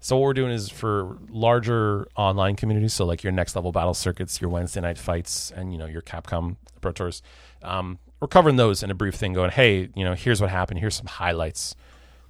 so 0.00 0.16
what 0.16 0.24
we're 0.24 0.34
doing 0.34 0.50
is 0.52 0.68
for 0.68 1.18
larger 1.28 2.08
online 2.16 2.56
communities, 2.56 2.94
so 2.94 3.04
like 3.04 3.22
your 3.22 3.32
next 3.32 3.54
level 3.54 3.70
battle 3.70 3.94
circuits, 3.94 4.40
your 4.40 4.50
Wednesday 4.50 4.80
night 4.80 4.98
fights, 4.98 5.52
and 5.54 5.72
you 5.72 5.78
know 5.78 5.86
your 5.86 6.02
Capcom 6.02 6.56
Pro 6.80 6.92
Tours. 6.92 7.22
Um, 7.62 7.98
we're 8.18 8.28
covering 8.28 8.56
those 8.56 8.82
in 8.82 8.90
a 8.90 8.94
brief 8.94 9.14
thing, 9.14 9.32
going, 9.32 9.50
hey, 9.50 9.88
you 9.94 10.04
know, 10.04 10.14
here's 10.14 10.40
what 10.40 10.50
happened. 10.50 10.80
Here's 10.80 10.94
some 10.94 11.06
highlights 11.06 11.74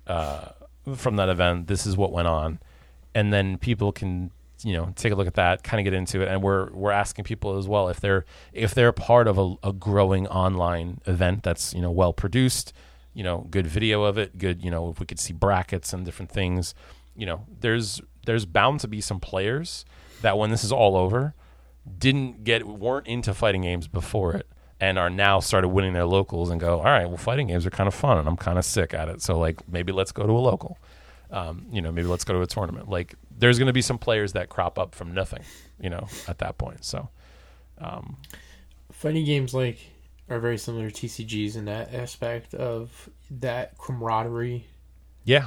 uh, 0.06 0.48
from 0.96 1.16
that 1.16 1.28
event. 1.28 1.66
This 1.66 1.86
is 1.86 1.96
what 1.96 2.12
went 2.12 2.28
on, 2.28 2.60
and 3.14 3.32
then 3.32 3.58
people 3.58 3.92
can 3.92 4.30
you 4.64 4.72
know 4.72 4.92
take 4.96 5.12
a 5.12 5.16
look 5.16 5.26
at 5.26 5.34
that, 5.34 5.62
kind 5.62 5.80
of 5.80 5.84
get 5.84 5.94
into 5.94 6.22
it, 6.22 6.28
and 6.28 6.42
we're 6.42 6.70
we're 6.72 6.90
asking 6.90 7.24
people 7.24 7.56
as 7.56 7.66
well 7.68 7.88
if 7.88 8.00
they're 8.00 8.24
if 8.52 8.74
they're 8.74 8.92
part 8.92 9.28
of 9.28 9.38
a, 9.38 9.54
a 9.62 9.72
growing 9.72 10.26
online 10.28 11.00
event 11.06 11.42
that's 11.42 11.74
you 11.74 11.80
know 11.80 11.90
well 11.90 12.12
produced, 12.12 12.72
you 13.14 13.24
know, 13.24 13.46
good 13.50 13.66
video 13.66 14.04
of 14.04 14.18
it, 14.18 14.38
good 14.38 14.62
you 14.62 14.70
know 14.70 14.90
if 14.90 15.00
we 15.00 15.06
could 15.06 15.18
see 15.18 15.32
brackets 15.32 15.92
and 15.92 16.04
different 16.04 16.30
things, 16.30 16.74
you 17.16 17.26
know, 17.26 17.46
there's 17.60 18.00
there's 18.26 18.46
bound 18.46 18.80
to 18.80 18.88
be 18.88 19.00
some 19.00 19.20
players 19.20 19.84
that 20.22 20.36
when 20.36 20.50
this 20.50 20.64
is 20.64 20.72
all 20.72 20.96
over 20.96 21.34
didn't 21.98 22.44
get 22.44 22.66
weren't 22.66 23.06
into 23.06 23.32
fighting 23.32 23.62
games 23.62 23.88
before 23.88 24.34
it 24.34 24.46
and 24.78 24.98
are 24.98 25.10
now 25.10 25.40
started 25.40 25.68
winning 25.68 25.92
their 25.94 26.04
locals 26.04 26.50
and 26.50 26.60
go 26.60 26.78
all 26.78 26.84
right 26.84 27.06
well 27.06 27.16
fighting 27.16 27.46
games 27.46 27.66
are 27.66 27.70
kind 27.70 27.88
of 27.88 27.94
fun 27.94 28.18
and 28.18 28.28
i'm 28.28 28.36
kind 28.36 28.58
of 28.58 28.64
sick 28.64 28.92
at 28.94 29.08
it. 29.08 29.22
So 29.22 29.38
like 29.38 29.66
maybe 29.68 29.92
let's 29.92 30.12
go 30.12 30.26
to 30.26 30.32
a 30.32 30.38
local 30.38 30.78
um, 31.30 31.66
you 31.70 31.80
know 31.80 31.92
maybe 31.92 32.08
let's 32.08 32.24
go 32.24 32.34
to 32.34 32.40
a 32.40 32.46
tournament. 32.46 32.88
Like 32.88 33.14
there's 33.36 33.58
going 33.58 33.66
to 33.66 33.72
be 33.72 33.82
some 33.82 33.98
players 33.98 34.32
that 34.32 34.48
crop 34.48 34.78
up 34.78 34.94
from 34.94 35.14
nothing 35.14 35.42
you 35.80 35.88
know 35.88 36.06
at 36.28 36.38
that 36.38 36.58
point 36.58 36.84
so 36.84 37.08
um, 37.78 38.16
Fighting 38.92 39.24
games 39.24 39.54
like 39.54 39.78
are 40.28 40.38
very 40.38 40.58
similar 40.58 40.90
to 40.90 41.06
TCGs 41.06 41.56
in 41.56 41.64
that 41.64 41.94
aspect 41.94 42.54
of 42.54 43.08
that 43.30 43.78
camaraderie. 43.78 44.66
Yeah. 45.24 45.46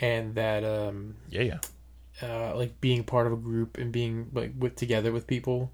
And 0.00 0.34
that 0.36 0.64
um 0.64 1.16
yeah 1.28 1.42
yeah. 1.42 1.58
uh 2.22 2.56
like 2.56 2.80
being 2.80 3.04
part 3.04 3.26
of 3.26 3.32
a 3.32 3.36
group 3.36 3.78
and 3.78 3.92
being 3.92 4.30
like 4.32 4.52
with 4.58 4.76
together 4.76 5.12
with 5.12 5.26
people 5.26 5.72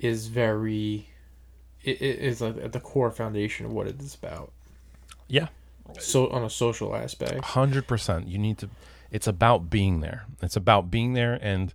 is 0.00 0.28
very 0.28 1.08
it, 1.82 2.00
it 2.00 2.18
is 2.20 2.40
like 2.40 2.56
at 2.58 2.72
the 2.72 2.80
core 2.80 3.10
foundation 3.10 3.66
of 3.66 3.72
what 3.72 3.86
it's 3.86 4.14
about. 4.14 4.52
yeah 5.28 5.48
So 5.98 6.28
on 6.28 6.44
a 6.44 6.50
social 6.50 6.94
aspect. 6.94 7.44
hundred 7.44 7.86
percent. 7.86 8.28
You 8.28 8.38
need 8.38 8.58
to. 8.58 8.70
It's 9.10 9.26
about 9.26 9.70
being 9.70 10.00
there. 10.00 10.26
It's 10.42 10.56
about 10.56 10.90
being 10.90 11.14
there, 11.14 11.38
and 11.40 11.72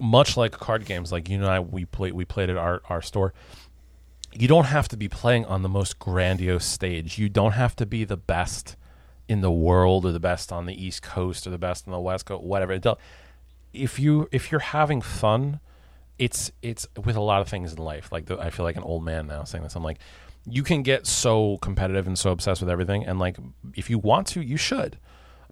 much 0.00 0.36
like 0.36 0.52
card 0.52 0.84
games, 0.86 1.12
like 1.12 1.28
you 1.28 1.36
and 1.36 1.46
I, 1.46 1.60
we 1.60 1.84
played. 1.84 2.14
We 2.14 2.24
played 2.24 2.50
at 2.50 2.56
our 2.56 2.82
our 2.88 3.02
store. 3.02 3.34
You 4.32 4.48
don't 4.48 4.64
have 4.64 4.88
to 4.88 4.96
be 4.96 5.08
playing 5.08 5.44
on 5.44 5.62
the 5.62 5.68
most 5.68 5.98
grandiose 5.98 6.64
stage. 6.64 7.18
You 7.18 7.28
don't 7.28 7.52
have 7.52 7.76
to 7.76 7.86
be 7.86 8.04
the 8.04 8.16
best 8.16 8.76
in 9.28 9.40
the 9.40 9.50
world, 9.50 10.04
or 10.04 10.12
the 10.12 10.20
best 10.20 10.50
on 10.50 10.66
the 10.66 10.74
East 10.74 11.02
Coast, 11.02 11.46
or 11.46 11.50
the 11.50 11.58
best 11.58 11.86
on 11.86 11.92
the 11.92 12.00
West 12.00 12.26
Coast, 12.26 12.42
whatever. 12.42 12.78
If 13.72 13.98
you 13.98 14.28
if 14.32 14.50
you're 14.50 14.60
having 14.60 15.00
fun, 15.00 15.60
it's 16.18 16.50
it's 16.62 16.86
with 17.04 17.16
a 17.16 17.20
lot 17.20 17.40
of 17.40 17.48
things 17.48 17.72
in 17.72 17.78
life. 17.78 18.10
Like 18.10 18.26
the, 18.26 18.38
I 18.38 18.50
feel 18.50 18.64
like 18.64 18.76
an 18.76 18.82
old 18.82 19.04
man 19.04 19.26
now 19.26 19.44
saying 19.44 19.64
this. 19.64 19.76
I'm 19.76 19.82
like, 19.84 19.98
you 20.46 20.62
can 20.62 20.82
get 20.82 21.06
so 21.06 21.58
competitive 21.58 22.06
and 22.06 22.18
so 22.18 22.30
obsessed 22.30 22.60
with 22.60 22.70
everything, 22.70 23.04
and 23.04 23.18
like 23.18 23.36
if 23.74 23.88
you 23.90 23.98
want 23.98 24.26
to, 24.28 24.40
you 24.42 24.56
should. 24.56 24.98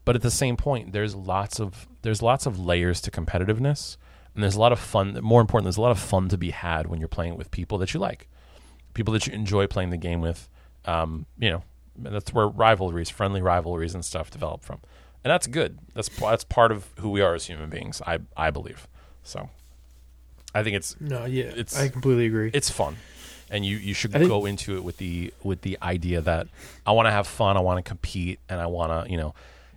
But 0.04 0.16
at 0.16 0.22
the 0.22 0.30
same 0.30 0.56
point, 0.56 0.92
there's 0.92 1.14
lots 1.14 1.60
of 1.60 1.86
there's 2.02 2.22
lots 2.22 2.46
of 2.46 2.58
layers 2.58 3.00
to 3.02 3.10
competitiveness, 3.10 3.96
and 4.34 4.42
there's 4.42 4.56
a 4.56 4.60
lot 4.60 4.72
of 4.72 4.78
fun. 4.78 5.18
More 5.22 5.40
important, 5.40 5.66
there's 5.66 5.76
a 5.76 5.80
lot 5.82 5.92
of 5.92 5.98
fun 5.98 6.28
to 6.28 6.36
be 6.36 6.50
had 6.50 6.86
when 6.88 6.98
you're 6.98 7.08
playing 7.08 7.36
with 7.36 7.50
people 7.50 7.78
that 7.78 7.94
you 7.94 8.00
like, 8.00 8.28
people 8.94 9.12
that 9.14 9.26
you 9.26 9.32
enjoy 9.32 9.66
playing 9.66 9.90
the 9.90 9.96
game 9.96 10.20
with. 10.20 10.48
Um, 10.84 11.26
you 11.38 11.50
know, 11.50 11.62
and 12.04 12.14
that's 12.14 12.34
where 12.34 12.48
rivalries, 12.48 13.08
friendly 13.08 13.40
rivalries, 13.40 13.94
and 13.94 14.04
stuff 14.04 14.30
develop 14.30 14.62
from, 14.64 14.80
and 15.24 15.30
that's 15.30 15.46
good. 15.46 15.78
That's 15.94 16.08
that's 16.20 16.44
part 16.44 16.72
of 16.72 16.88
who 16.98 17.10
we 17.10 17.20
are 17.20 17.34
as 17.34 17.46
human 17.46 17.70
beings. 17.70 18.02
I 18.06 18.18
I 18.36 18.50
believe 18.50 18.88
so. 19.22 19.48
I 20.54 20.62
think 20.62 20.76
it's 20.76 21.00
No, 21.00 21.24
yeah. 21.24 21.44
It's- 21.44 21.78
I 21.78 21.88
completely 21.88 22.26
agree. 22.26 22.50
it's 22.52 22.68
fun 22.68 22.96
and 23.52 23.64
you, 23.64 23.76
you 23.76 23.94
should 23.94 24.10
think- 24.10 24.28
go 24.28 24.46
into 24.46 24.76
it 24.76 24.82
with 24.82 24.96
the 24.96 25.32
with 25.44 25.60
the 25.60 25.78
idea 25.82 26.20
that 26.20 26.48
i 26.86 26.90
want 26.90 27.06
to 27.06 27.10
have 27.12 27.26
fun 27.26 27.56
i 27.56 27.60
want 27.60 27.78
to 27.78 27.88
compete 27.88 28.40
and 28.48 28.60
i 28.60 28.66
want 28.66 28.90
to 28.90 29.10
you 29.10 29.16
know 29.16 29.34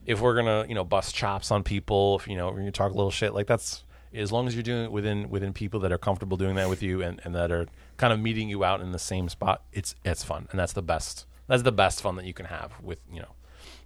if 0.07 0.19
we're 0.21 0.35
gonna 0.35 0.65
you 0.67 0.73
know 0.73 0.83
bust 0.83 1.13
chops 1.13 1.51
on 1.51 1.61
people 1.61 2.17
if 2.17 2.27
you 2.27 2.35
know 2.35 2.47
we're 2.49 2.57
gonna 2.57 2.71
talk 2.71 2.91
a 2.91 2.95
little 2.95 3.11
shit 3.11 3.33
like 3.33 3.45
that's 3.45 3.83
as 4.13 4.31
long 4.31 4.47
as 4.47 4.55
you're 4.55 4.63
doing 4.63 4.85
it 4.85 4.91
within 4.91 5.29
within 5.29 5.51
people 5.53 5.79
that 5.81 5.91
are 5.91 5.97
comfortable 5.97 6.37
doing 6.37 6.55
that 6.55 6.69
with 6.69 6.81
you 6.81 7.01
and, 7.03 7.19
and 7.25 7.35
that 7.35 7.51
are 7.51 7.67
kind 7.97 8.13
of 8.13 8.19
meeting 8.19 8.49
you 8.49 8.63
out 8.63 8.81
in 8.81 8.91
the 8.91 8.99
same 8.99 9.27
spot 9.29 9.61
it's 9.73 9.93
it's 10.03 10.23
fun 10.23 10.47
and 10.51 10.59
that's 10.59 10.73
the 10.73 10.81
best 10.81 11.25
that's 11.47 11.63
the 11.63 11.71
best 11.71 12.01
fun 12.01 12.15
that 12.15 12.25
you 12.25 12.33
can 12.33 12.45
have 12.45 12.73
with 12.81 12.99
you 13.11 13.19
know 13.19 13.35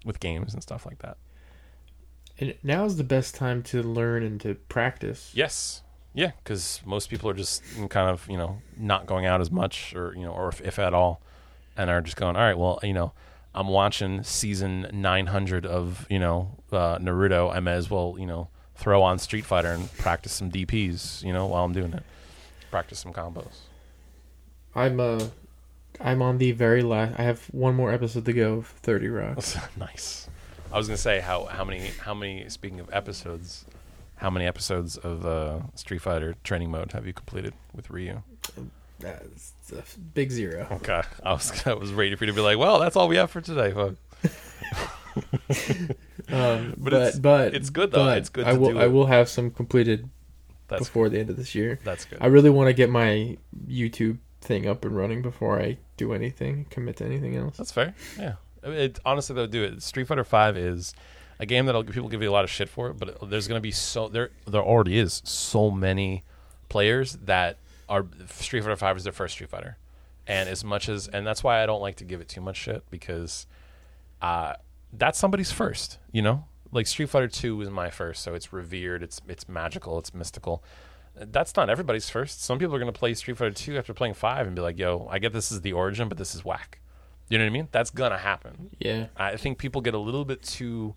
with 0.05 0.19
games 0.19 0.53
and 0.53 0.61
stuff 0.63 0.85
like 0.85 0.99
that 0.99 1.17
and 2.39 2.55
now 2.63 2.85
is 2.85 2.95
the 2.97 3.03
best 3.03 3.35
time 3.35 3.61
to 3.63 3.83
learn 3.83 4.23
and 4.23 4.39
to 4.41 4.55
practice. 4.55 5.31
Yes. 5.33 5.81
Yeah, 6.19 6.31
because 6.43 6.81
most 6.85 7.09
people 7.09 7.29
are 7.29 7.33
just 7.33 7.63
kind 7.87 8.09
of 8.09 8.29
you 8.29 8.35
know 8.35 8.61
not 8.75 9.05
going 9.05 9.25
out 9.25 9.39
as 9.39 9.49
much, 9.49 9.95
or 9.95 10.13
you 10.13 10.23
know, 10.23 10.33
or 10.33 10.49
if, 10.49 10.59
if 10.59 10.77
at 10.77 10.93
all, 10.93 11.21
and 11.77 11.89
are 11.89 12.01
just 12.01 12.17
going. 12.17 12.35
All 12.35 12.41
right, 12.41 12.57
well, 12.57 12.77
you 12.83 12.91
know, 12.91 13.13
I'm 13.55 13.69
watching 13.69 14.23
season 14.23 14.89
900 14.91 15.65
of 15.65 16.05
you 16.09 16.19
know 16.19 16.57
uh, 16.73 16.97
Naruto. 16.97 17.55
I 17.55 17.61
may 17.61 17.71
as 17.71 17.89
well 17.89 18.17
you 18.19 18.25
know 18.25 18.49
throw 18.75 19.01
on 19.01 19.17
Street 19.17 19.45
Fighter 19.45 19.71
and 19.71 19.89
practice 19.97 20.33
some 20.33 20.51
DPS. 20.51 21.23
You 21.23 21.31
know, 21.31 21.45
while 21.45 21.63
I'm 21.63 21.71
doing 21.71 21.93
it, 21.93 22.03
practice 22.69 22.99
some 22.99 23.13
combos. 23.13 23.59
I'm 24.75 24.99
uh 24.99 25.27
I'm 26.01 26.21
on 26.21 26.37
the 26.37 26.51
very 26.51 26.81
last 26.81 27.17
I 27.17 27.23
have 27.23 27.45
one 27.53 27.75
more 27.75 27.93
episode 27.93 28.25
to 28.25 28.33
go 28.33 28.55
of 28.55 28.67
30 28.67 29.07
Rock. 29.07 29.37
nice. 29.77 30.27
I 30.69 30.77
was 30.77 30.87
gonna 30.87 30.97
say 30.97 31.21
how 31.21 31.45
how 31.45 31.63
many 31.63 31.91
how 32.01 32.13
many 32.13 32.49
speaking 32.49 32.81
of 32.81 32.89
episodes, 32.91 33.63
how 34.19 34.29
many 34.29 34.45
episodes 34.45 34.97
of 34.97 35.25
uh, 35.25 35.59
Street 35.75 35.99
Fighter 36.01 36.35
training 36.43 36.71
mode 36.71 36.91
have 36.93 37.05
you 37.07 37.13
completed 37.13 37.53
with 37.73 37.89
Ryu? 37.89 38.21
That's 38.99 39.53
a 39.71 39.99
big 40.13 40.29
zero. 40.31 40.67
Okay, 40.71 41.01
I 41.23 41.31
was 41.33 41.65
I 41.65 41.73
was 41.73 41.91
ready 41.93 42.15
for 42.15 42.25
you 42.25 42.31
to 42.31 42.35
be 42.35 42.41
like, 42.41 42.57
well, 42.57 42.79
that's 42.79 42.95
all 42.95 43.07
we 43.07 43.15
have 43.17 43.31
for 43.31 43.41
today, 43.41 43.71
folks. 43.71 43.97
Um, 46.31 46.75
But 46.77 46.83
but 46.91 46.93
it's- 46.93 47.19
but 47.19 47.55
it's 47.55 47.69
good, 47.71 47.91
though. 47.91 48.07
It's 48.09 48.29
good 48.29 48.45
I 48.45 48.53
will 48.53 48.77
I 48.77 48.85
will 48.87 49.07
have 49.07 49.27
some 49.29 49.49
completed 49.51 50.07
That's 50.67 50.83
before 50.85 51.09
the 51.09 51.19
end 51.19 51.29
of 51.31 51.37
this 51.37 51.55
year. 51.55 51.79
that's 51.83 52.05
good. 52.05 52.19
I 52.21 52.27
really 52.27 52.49
want 52.51 52.67
to 52.67 52.73
get 52.73 52.89
my 52.89 53.37
YouTube 53.67 54.19
thing 54.41 54.67
up 54.67 54.85
and 54.85 54.95
running 54.95 55.21
before 55.21 55.59
I 55.59 55.77
do 55.97 56.13
anything, 56.13 56.65
commit 56.69 56.97
to 56.97 57.05
anything 57.05 57.35
else. 57.35 57.57
That's 57.57 57.71
fair. 57.71 57.95
Yeah. 58.17 58.33
It, 58.63 58.99
honestly, 59.05 59.35
they'll 59.35 59.47
do 59.47 59.63
it. 59.63 59.81
Street 59.81 60.05
Fighter 60.07 60.23
Five 60.23 60.55
is 60.57 60.93
a 61.39 61.45
game 61.45 61.65
that 61.65 61.87
people 61.91 62.09
give 62.09 62.21
you 62.21 62.29
a 62.29 62.31
lot 62.31 62.43
of 62.43 62.49
shit 62.49 62.69
for, 62.69 62.93
but 62.93 63.29
there's 63.29 63.47
going 63.47 63.57
to 63.57 63.63
be 63.63 63.71
so 63.71 64.09
there. 64.09 64.29
There 64.45 64.61
already 64.61 64.99
is 64.99 65.21
so 65.25 65.71
many 65.71 66.23
players 66.67 67.13
that 67.23 67.57
are 67.87 68.05
Street 68.27 68.61
Fighter 68.61 68.75
Five 68.75 68.97
is 68.97 69.03
their 69.03 69.13
first 69.13 69.35
Street 69.35 69.49
Fighter, 69.49 69.77
and 70.27 70.49
as 70.49 70.63
much 70.63 70.89
as 70.89 71.07
and 71.07 71.25
that's 71.25 71.43
why 71.43 71.63
I 71.63 71.65
don't 71.65 71.81
like 71.81 71.95
to 71.97 72.03
give 72.05 72.21
it 72.21 72.27
too 72.27 72.41
much 72.41 72.57
shit 72.57 72.83
because, 72.89 73.47
uh, 74.21 74.53
that's 74.93 75.17
somebody's 75.17 75.51
first. 75.51 75.97
You 76.11 76.21
know, 76.21 76.45
like 76.71 76.87
Street 76.87 77.09
Fighter 77.09 77.27
Two 77.27 77.55
was 77.57 77.69
my 77.69 77.89
first, 77.89 78.21
so 78.21 78.33
it's 78.33 78.51
revered, 78.51 79.01
it's 79.01 79.21
it's 79.27 79.47
magical, 79.47 79.97
it's 79.97 80.13
mystical. 80.13 80.63
That's 81.15 81.55
not 81.55 81.69
everybody's 81.69 82.09
first. 82.09 82.43
Some 82.43 82.59
people 82.59 82.75
are 82.75 82.79
going 82.79 82.91
to 82.91 82.97
play 82.97 83.13
Street 83.13 83.37
Fighter 83.37 83.51
Two 83.51 83.77
after 83.77 83.93
playing 83.93 84.13
Five 84.13 84.45
and 84.45 84.55
be 84.55 84.61
like, 84.61 84.77
"Yo, 84.77 85.07
I 85.09 85.19
get 85.19 85.33
this 85.33 85.51
is 85.51 85.61
the 85.61 85.73
origin, 85.73 86.09
but 86.09 86.17
this 86.17 86.35
is 86.35 86.43
whack." 86.45 86.79
You 87.29 87.37
know 87.37 87.43
what 87.43 87.49
I 87.49 87.53
mean? 87.53 87.67
That's 87.71 87.91
gonna 87.91 88.17
happen. 88.17 88.71
Yeah. 88.79 89.07
I 89.15 89.37
think 89.37 89.59
people 89.59 89.81
get 89.81 89.93
a 89.93 89.99
little 89.99 90.25
bit 90.25 90.41
too. 90.41 90.95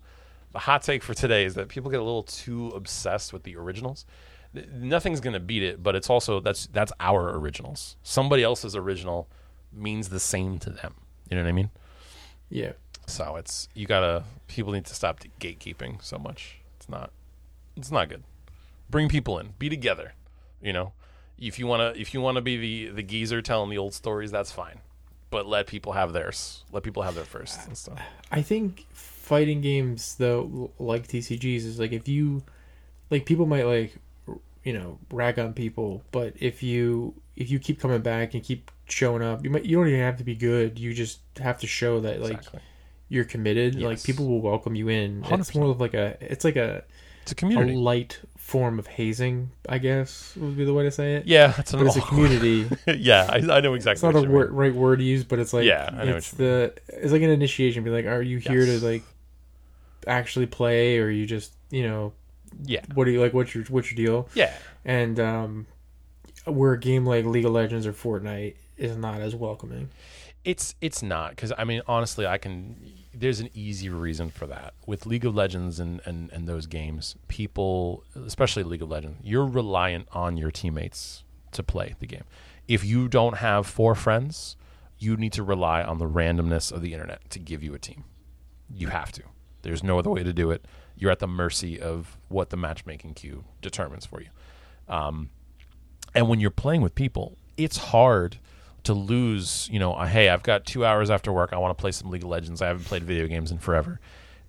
The 0.53 0.59
hot 0.59 0.83
take 0.83 1.03
for 1.03 1.13
today 1.13 1.45
is 1.45 1.55
that 1.55 1.67
people 1.67 1.89
get 1.91 1.99
a 1.99 2.03
little 2.03 2.23
too 2.23 2.69
obsessed 2.69 3.33
with 3.33 3.43
the 3.43 3.55
originals. 3.55 4.05
Nothing's 4.71 5.19
gonna 5.19 5.39
beat 5.39 5.63
it, 5.63 5.81
but 5.81 5.95
it's 5.95 6.09
also 6.09 6.39
that's 6.39 6.67
that's 6.67 6.93
our 6.99 7.35
originals. 7.37 7.97
Somebody 8.03 8.43
else's 8.43 8.75
original 8.75 9.27
means 9.71 10.09
the 10.09 10.19
same 10.19 10.59
to 10.59 10.69
them. 10.69 10.93
You 11.29 11.37
know 11.37 11.43
what 11.43 11.49
I 11.49 11.53
mean? 11.53 11.71
Yeah. 12.49 12.73
So 13.07 13.35
it's 13.35 13.67
you 13.73 13.87
gotta. 13.87 14.23
People 14.47 14.71
need 14.73 14.85
to 14.85 14.93
stop 14.93 15.21
gatekeeping 15.39 16.03
so 16.03 16.19
much. 16.19 16.59
It's 16.77 16.87
not. 16.87 17.09
It's 17.75 17.89
not 17.89 18.09
good. 18.09 18.23
Bring 18.89 19.09
people 19.09 19.39
in. 19.39 19.53
Be 19.57 19.69
together. 19.69 20.13
You 20.61 20.71
know, 20.71 20.93
if 21.39 21.57
you 21.57 21.65
wanna 21.65 21.93
if 21.95 22.13
you 22.13 22.21
wanna 22.21 22.41
be 22.41 22.57
the 22.57 22.93
the 22.93 23.03
geezer 23.03 23.41
telling 23.41 23.71
the 23.71 23.79
old 23.79 23.95
stories, 23.95 24.29
that's 24.29 24.51
fine. 24.51 24.79
But 25.31 25.47
let 25.47 25.65
people 25.65 25.93
have 25.93 26.13
theirs. 26.13 26.63
Let 26.71 26.83
people 26.83 27.01
have 27.01 27.15
their 27.15 27.25
first 27.25 27.67
and 27.67 27.75
stuff. 27.75 27.99
I 28.31 28.43
think 28.43 28.85
fighting 29.23 29.61
games 29.61 30.15
though, 30.15 30.71
like 30.77 31.07
TCGs, 31.07 31.65
is 31.65 31.79
like 31.79 31.93
if 31.93 32.07
you, 32.07 32.43
like 33.09 33.25
people 33.25 33.45
might 33.45 33.65
like, 33.65 33.95
you 34.63 34.73
know, 34.73 34.99
rag 35.11 35.39
on 35.39 35.53
people, 35.53 36.03
but 36.11 36.33
if 36.39 36.61
you 36.61 37.13
if 37.35 37.49
you 37.49 37.57
keep 37.59 37.79
coming 37.79 38.01
back 38.01 38.33
and 38.33 38.43
keep 38.43 38.69
showing 38.85 39.23
up, 39.23 39.43
you 39.43 39.49
might 39.49 39.65
you 39.65 39.77
don't 39.77 39.87
even 39.87 39.99
have 40.01 40.17
to 40.17 40.23
be 40.23 40.35
good. 40.35 40.77
You 40.77 40.93
just 40.93 41.19
have 41.39 41.59
to 41.61 41.67
show 41.67 41.99
that 42.01 42.21
like 42.21 42.33
Exactly. 42.33 42.59
you're 43.09 43.25
committed. 43.25 43.81
Like 43.81 44.03
people 44.03 44.27
will 44.27 44.41
welcome 44.41 44.75
you 44.75 44.89
in. 44.89 45.23
It's 45.23 45.51
100%. 45.51 45.55
more 45.55 45.69
of 45.71 45.79
like 45.79 45.93
a 45.93 46.17
it's 46.21 46.43
like 46.45 46.55
a 46.57 46.83
It's 47.23 47.31
a 47.31 47.35
community 47.35 47.73
a 47.73 47.77
light 47.79 48.19
form 48.37 48.77
of 48.77 48.87
hazing, 48.87 49.49
I 49.69 49.77
guess 49.77 50.35
would 50.35 50.57
be 50.57 50.65
the 50.65 50.73
way 50.73 50.83
to 50.83 50.91
say 50.91 51.15
it. 51.15 51.25
yeah, 51.25 51.53
it's 51.57 51.73
it's 51.73 51.95
a 51.95 52.01
community. 52.11 52.69
yeah, 52.87 53.25
I, 53.29 53.37
I 53.57 53.59
know 53.61 53.73
exactly. 53.73 54.07
it's 54.09 54.15
not 54.15 54.25
a 54.25 54.29
word, 54.29 54.51
right 54.51 54.73
word 54.75 54.99
to 54.99 55.05
use, 55.05 55.23
but 55.23 55.39
it's 55.39 55.53
like 55.53 55.63
Yeah, 55.65 55.89
I 55.97 56.03
know 56.05 56.17
it's 56.17 56.31
the 56.31 56.73
it's 56.89 57.11
like 57.13 57.21
an 57.21 57.29
initiation. 57.31 57.83
Be 57.83 57.89
like, 57.89 58.05
are 58.05 58.21
you 58.21 58.37
here 58.37 58.63
Yes. 58.63 58.79
to 58.81 58.85
like 58.85 59.03
actually 60.07 60.45
play, 60.47 60.97
or 60.99 61.09
you 61.09 61.25
just 61.25 61.53
you 61.69 61.83
know 61.87 62.13
Yeah, 62.65 62.81
what 62.93 63.05
do 63.05 63.11
you 63.11 63.21
like? 63.21 63.33
What's 63.33 63.53
your 63.55 63.63
what's 63.65 63.91
your 63.91 64.05
deal? 64.05 64.29
yeah, 64.33 64.53
And 64.85 65.19
um, 65.19 65.67
where 66.45 66.73
a 66.73 66.79
game 66.79 67.05
like 67.05 67.25
League 67.25 67.45
of 67.45 67.51
Legends 67.51 67.85
or 67.87 67.93
Fortnite 67.93 68.55
is 68.77 68.97
not 68.97 69.21
as 69.21 69.35
welcoming. 69.35 69.89
it's 70.43 70.75
it's 70.81 71.01
not 71.01 71.31
because 71.31 71.53
I 71.57 71.63
mean 71.63 71.81
honestly, 71.87 72.25
I 72.25 72.37
can. 72.37 72.75
There's 73.15 73.39
an 73.39 73.49
easy 73.53 73.89
reason 73.89 74.31
for 74.31 74.47
that 74.47 74.73
with 74.87 75.05
League 75.05 75.23
of 75.25 75.35
Legends 75.35 75.79
and 75.79 76.01
and 76.05 76.31
and 76.31 76.47
those 76.47 76.65
games. 76.65 77.15
People, 77.27 78.03
especially 78.15 78.63
League 78.63 78.81
of 78.81 78.89
Legends, 78.89 79.19
you're 79.23 79.45
reliant 79.45 80.07
on 80.11 80.35
your 80.35 80.49
teammates 80.51 81.23
to 81.51 81.61
play 81.63 81.93
the 81.99 82.07
game. 82.07 82.23
If 82.67 82.83
you 82.83 83.07
don't 83.07 83.37
have 83.37 83.67
four 83.67 83.93
friends, 83.93 84.55
you 84.97 85.15
need 85.15 85.33
to 85.33 85.43
rely 85.43 85.83
on 85.83 85.99
the 85.99 86.07
randomness 86.09 86.71
of 86.71 86.81
the 86.81 86.93
internet 86.93 87.29
to 87.29 87.39
give 87.39 87.61
you 87.63 87.73
a 87.75 87.79
team. 87.79 88.03
You 88.73 88.87
have 88.87 89.11
to. 89.11 89.23
There's 89.63 89.83
no 89.83 89.97
other 89.97 90.09
way 90.09 90.23
to 90.23 90.33
do 90.33 90.51
it. 90.51 90.65
You're 90.95 91.11
at 91.11 91.19
the 91.19 91.27
mercy 91.27 91.79
of 91.79 92.17
what 92.29 92.51
the 92.51 92.57
matchmaking 92.57 93.15
queue 93.15 93.43
determines 93.61 94.05
for 94.05 94.21
you. 94.21 94.29
Um, 94.87 95.29
and 96.13 96.29
when 96.29 96.39
you're 96.39 96.51
playing 96.51 96.81
with 96.81 96.93
people, 96.93 97.37
it's 97.57 97.77
hard 97.77 98.37
to 98.83 98.93
lose. 98.93 99.67
You 99.71 99.79
know, 99.79 99.97
hey, 100.05 100.29
I've 100.29 100.43
got 100.43 100.65
two 100.65 100.85
hours 100.85 101.09
after 101.09 101.31
work. 101.31 101.51
I 101.53 101.57
want 101.57 101.75
to 101.75 101.81
play 101.81 101.91
some 101.91 102.11
League 102.11 102.23
of 102.23 102.29
Legends. 102.29 102.61
I 102.61 102.67
haven't 102.67 102.85
played 102.85 103.03
video 103.03 103.27
games 103.27 103.51
in 103.51 103.57
forever. 103.57 103.99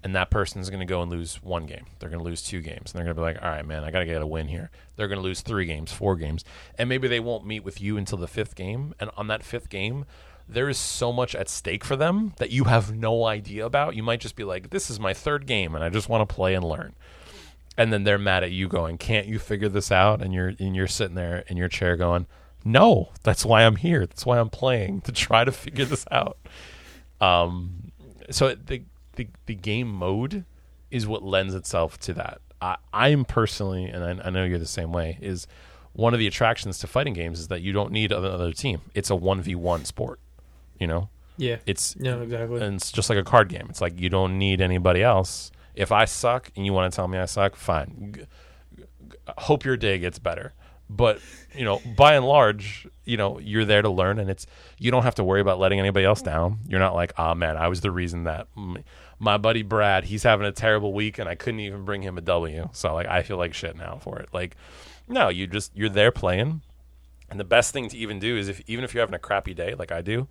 And 0.03 0.15
that 0.15 0.29
person's 0.29 0.69
going 0.69 0.81
to 0.81 0.87
go 0.87 1.01
and 1.01 1.11
lose 1.11 1.43
one 1.43 1.65
game. 1.65 1.87
They're 1.99 2.11
going 2.11 2.23
to 2.23 2.29
lose 2.29 2.43
two 2.43 2.61
games. 2.61 2.93
And 2.93 2.99
they're 2.99 3.05
going 3.05 3.17
to 3.17 3.21
be 3.21 3.23
like, 3.23 3.43
all 3.43 3.49
right, 3.49 3.67
man, 3.67 3.85
I 3.85 3.91
got 3.91 4.01
to 4.01 4.05
get 4.05 4.21
a 4.21 4.27
win 4.27 4.49
here. 4.49 4.71
They're 4.97 5.09
going 5.09 5.19
to 5.19 5.25
lose 5.25 5.41
three 5.41 5.65
games, 5.65 5.93
four 5.93 6.15
games. 6.17 6.45
And 6.77 6.91
maybe 6.91 7.09
they 7.09 7.21
won't 7.21 7.47
meet 7.47 7.65
with 7.65 7.81
you 7.81 7.97
until 7.97 8.19
the 8.19 8.29
fifth 8.29 8.55
game. 8.55 8.95
And 9.01 9.09
on 9.17 9.29
that 9.29 9.43
fifth 9.43 9.71
game, 9.71 10.05
there 10.49 10.69
is 10.69 10.79
so 10.79 11.13
much 11.13 11.35
at 11.35 11.49
stake 11.49 11.85
for 11.85 11.97
them 11.97 12.35
that 12.39 12.51
you 12.51 12.65
have 12.65 12.95
no 12.95 13.25
idea 13.25 13.65
about. 13.65 13.97
You 13.97 14.03
might 14.03 14.21
just 14.21 14.37
be 14.37 14.45
like, 14.45 14.71
this 14.71 14.91
is 14.91 15.01
my 15.01 15.15
third 15.15 15.47
game 15.47 15.75
and 15.75 15.83
I 15.83 15.89
just 15.89 16.09
want 16.09 16.29
to 16.29 16.35
play 16.35 16.55
and 16.55 16.65
learn. 16.65 16.95
And 17.77 17.93
then 17.93 18.05
they're 18.05 18.19
mad 18.19 18.45
at 18.45 18.53
you 18.53 18.69
going, 18.69 18.99
can't 18.99 19.27
you 19.27 19.39
figure 19.39 19.69
this 19.69 19.91
out? 19.91 20.23
And 20.23 20.33
you're, 20.33 20.53
and 20.59 20.77
you're 20.77 20.87
sitting 20.87 21.17
there 21.17 21.45
in 21.49 21.57
your 21.57 21.69
chair 21.69 21.97
going, 21.97 22.27
no, 22.65 23.11
that's 23.23 23.45
why 23.45 23.65
I'm 23.65 23.77
here. 23.77 24.07
That's 24.07 24.25
why 24.25 24.39
I'm 24.39 24.49
playing 24.49 25.03
to 25.03 25.13
try 25.13 25.45
to 25.45 25.53
figure 25.53 25.85
this 25.85 26.07
out. 26.11 26.39
Um, 27.21 27.93
so 28.31 28.55
the, 28.55 28.83
the 29.17 29.29
the 29.47 29.55
game 29.55 29.89
mode 29.89 30.45
is 30.91 31.07
what 31.07 31.23
lends 31.23 31.55
itself 31.55 31.99
to 32.01 32.15
that. 32.15 32.41
I, 32.61 32.77
I'm 32.93 33.25
personally, 33.25 33.85
and 33.85 34.03
I, 34.03 34.27
I 34.27 34.31
know 34.31 34.45
you're 34.45 34.59
the 34.59 34.67
same 34.67 34.93
way. 34.93 35.19
Is 35.21 35.47
one 35.93 36.15
of 36.15 36.21
the 36.21 36.27
attractions 36.27 36.79
to 36.79 36.87
fighting 36.87 37.13
games 37.13 37.39
is 37.39 37.49
that 37.49 37.61
you 37.61 37.73
don't 37.73 37.93
need 37.93 38.13
another 38.13 38.53
team. 38.53 38.81
It's 38.95 39.11
a 39.11 39.17
one 39.17 39.43
v 39.43 39.55
one 39.55 39.85
sport. 39.85 40.21
You 40.79 40.87
know, 40.87 41.09
Yeah. 41.37 41.57
it's 41.67 41.97
No, 41.97 42.23
exactly. 42.23 42.61
and 42.63 42.77
it's 42.77 42.91
just 42.93 43.09
like 43.11 43.19
a 43.19 43.25
card 43.25 43.49
game. 43.49 43.67
It's 43.71 43.81
like 43.81 43.99
you 44.01 44.09
don't 44.09 44.39
need 44.39 44.61
anybody 44.61 45.03
else. 45.03 45.51
If 45.75 45.91
I 45.93 46.05
suck 46.05 46.51
and 46.57 46.65
you 46.67 46.73
want 46.73 46.93
to 46.93 46.97
tell 46.97 47.09
me 47.09 47.19
I 47.19 47.25
suck, 47.27 47.57
fine. 47.57 48.13
G- 48.17 48.23
g- 49.09 49.17
hope 49.39 49.65
your 49.65 49.77
day 49.77 49.99
gets 49.99 50.19
better. 50.19 50.53
But 50.91 51.19
you 51.57 51.65
know, 51.65 51.81
by 51.97 52.15
and 52.15 52.27
large, 52.27 52.87
you 53.05 53.17
know, 53.17 53.39
you're 53.39 53.65
there 53.65 53.81
to 53.83 53.89
learn, 53.89 54.19
and 54.19 54.29
it's 54.29 54.47
you 54.79 54.91
don't 54.91 55.03
have 55.05 55.15
to 55.17 55.25
worry 55.25 55.41
about 55.41 55.59
letting 55.59 55.81
anybody 55.81 56.05
else 56.05 56.21
down. 56.21 56.59
You're 56.69 56.79
not 56.81 56.95
like, 56.95 57.13
oh 57.19 57.35
man, 57.35 57.57
I 57.57 57.69
was 57.69 57.81
the 57.81 57.91
reason 57.91 58.25
that 58.25 58.49
m- 58.57 58.85
my 59.19 59.39
buddy 59.39 59.63
Brad, 59.63 60.05
he's 60.05 60.25
having 60.25 60.47
a 60.47 60.53
terrible 60.53 60.93
week, 60.93 61.19
and 61.19 61.27
I 61.29 61.37
couldn't 61.37 61.61
even 61.61 61.85
bring 61.87 62.03
him 62.03 62.19
a 62.19 62.21
W. 62.21 62.69
So 62.73 62.93
like, 62.95 63.07
I 63.07 63.23
feel 63.23 63.39
like 63.39 63.55
shit 63.55 63.77
now 63.77 63.99
for 64.03 64.19
it. 64.19 64.29
Like, 64.33 64.57
no, 65.09 65.31
you 65.31 65.47
just 65.47 65.73
you're 65.75 65.89
there 65.89 66.13
playing, 66.13 66.61
and 67.31 67.41
the 67.41 67.45
best 67.45 67.73
thing 67.73 67.89
to 67.89 67.97
even 67.97 68.19
do 68.19 68.37
is 68.37 68.49
if 68.49 68.61
even 68.67 68.85
if 68.85 68.93
you're 68.93 69.03
having 69.03 69.15
a 69.15 69.19
crappy 69.19 69.55
day, 69.55 69.75
like 69.75 69.91
I 69.91 70.03
do, 70.03 70.29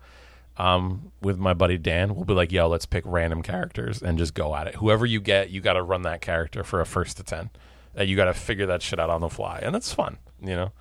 um, 0.56 1.12
with 1.20 1.38
my 1.38 1.54
buddy 1.54 1.78
Dan, 1.78 2.14
we'll 2.14 2.24
be 2.24 2.34
like, 2.34 2.52
yo, 2.52 2.68
let's 2.68 2.86
pick 2.86 3.04
random 3.06 3.42
characters 3.42 4.02
and 4.02 4.18
just 4.18 4.34
go 4.34 4.54
at 4.54 4.66
it. 4.66 4.76
Whoever 4.76 5.04
you 5.04 5.20
get, 5.20 5.50
you 5.50 5.60
got 5.60 5.74
to 5.74 5.82
run 5.82 6.02
that 6.02 6.20
character 6.20 6.62
for 6.62 6.80
a 6.80 6.86
first 6.86 7.16
to 7.16 7.22
10. 7.22 7.50
And 7.96 8.08
you 8.08 8.16
got 8.16 8.26
to 8.26 8.34
figure 8.34 8.66
that 8.66 8.82
shit 8.82 8.98
out 8.98 9.10
on 9.10 9.20
the 9.20 9.28
fly. 9.28 9.60
And 9.62 9.74
that's 9.74 9.92
fun, 9.92 10.18
you 10.40 10.54
know? 10.54 10.72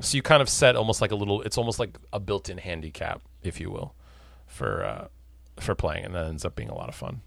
So 0.00 0.16
you 0.16 0.22
kind 0.22 0.42
of 0.42 0.48
set 0.48 0.76
almost 0.76 1.00
like 1.00 1.10
a 1.10 1.16
little, 1.16 1.42
it's 1.42 1.56
almost 1.56 1.78
like 1.78 1.96
a 2.12 2.20
built 2.20 2.48
in 2.48 2.58
handicap, 2.58 3.22
if 3.42 3.60
you 3.60 3.70
will, 3.70 3.94
for, 4.46 4.84
uh, 4.84 5.08
for 5.58 5.74
playing. 5.74 6.04
And 6.04 6.14
that 6.14 6.26
ends 6.26 6.44
up 6.44 6.54
being 6.54 6.68
a 6.68 6.74
lot 6.74 6.88
of 6.88 6.94
fun. 6.94 7.22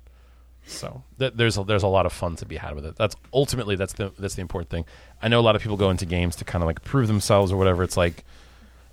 So 0.66 1.04
th- 1.18 1.34
there's 1.36 1.58
a, 1.58 1.64
there's 1.64 1.84
a 1.84 1.88
lot 1.88 2.06
of 2.06 2.14
fun 2.14 2.36
to 2.38 2.46
be 2.46 2.58
had 2.58 2.76
with 2.76 2.86
it. 2.86 2.96
That's 2.96 3.16
ultimately 3.34 3.76
that's 3.76 3.94
the 3.94 4.12
that's 4.20 4.36
the 4.36 4.42
important 4.42 4.70
thing. 4.70 4.86
I 5.22 5.28
know 5.28 5.40
a 5.40 5.42
lot 5.42 5.56
of 5.56 5.62
people 5.62 5.78
go 5.78 5.90
into 5.90 6.06
games 6.06 6.36
to 6.38 6.46
kind 6.46 6.62
of 6.62 6.68
like 6.68 6.84
prove 6.84 7.08
themselves 7.08 7.52
or 7.52 7.58
whatever. 7.58 7.82
It's 7.82 7.98
like 7.98 8.24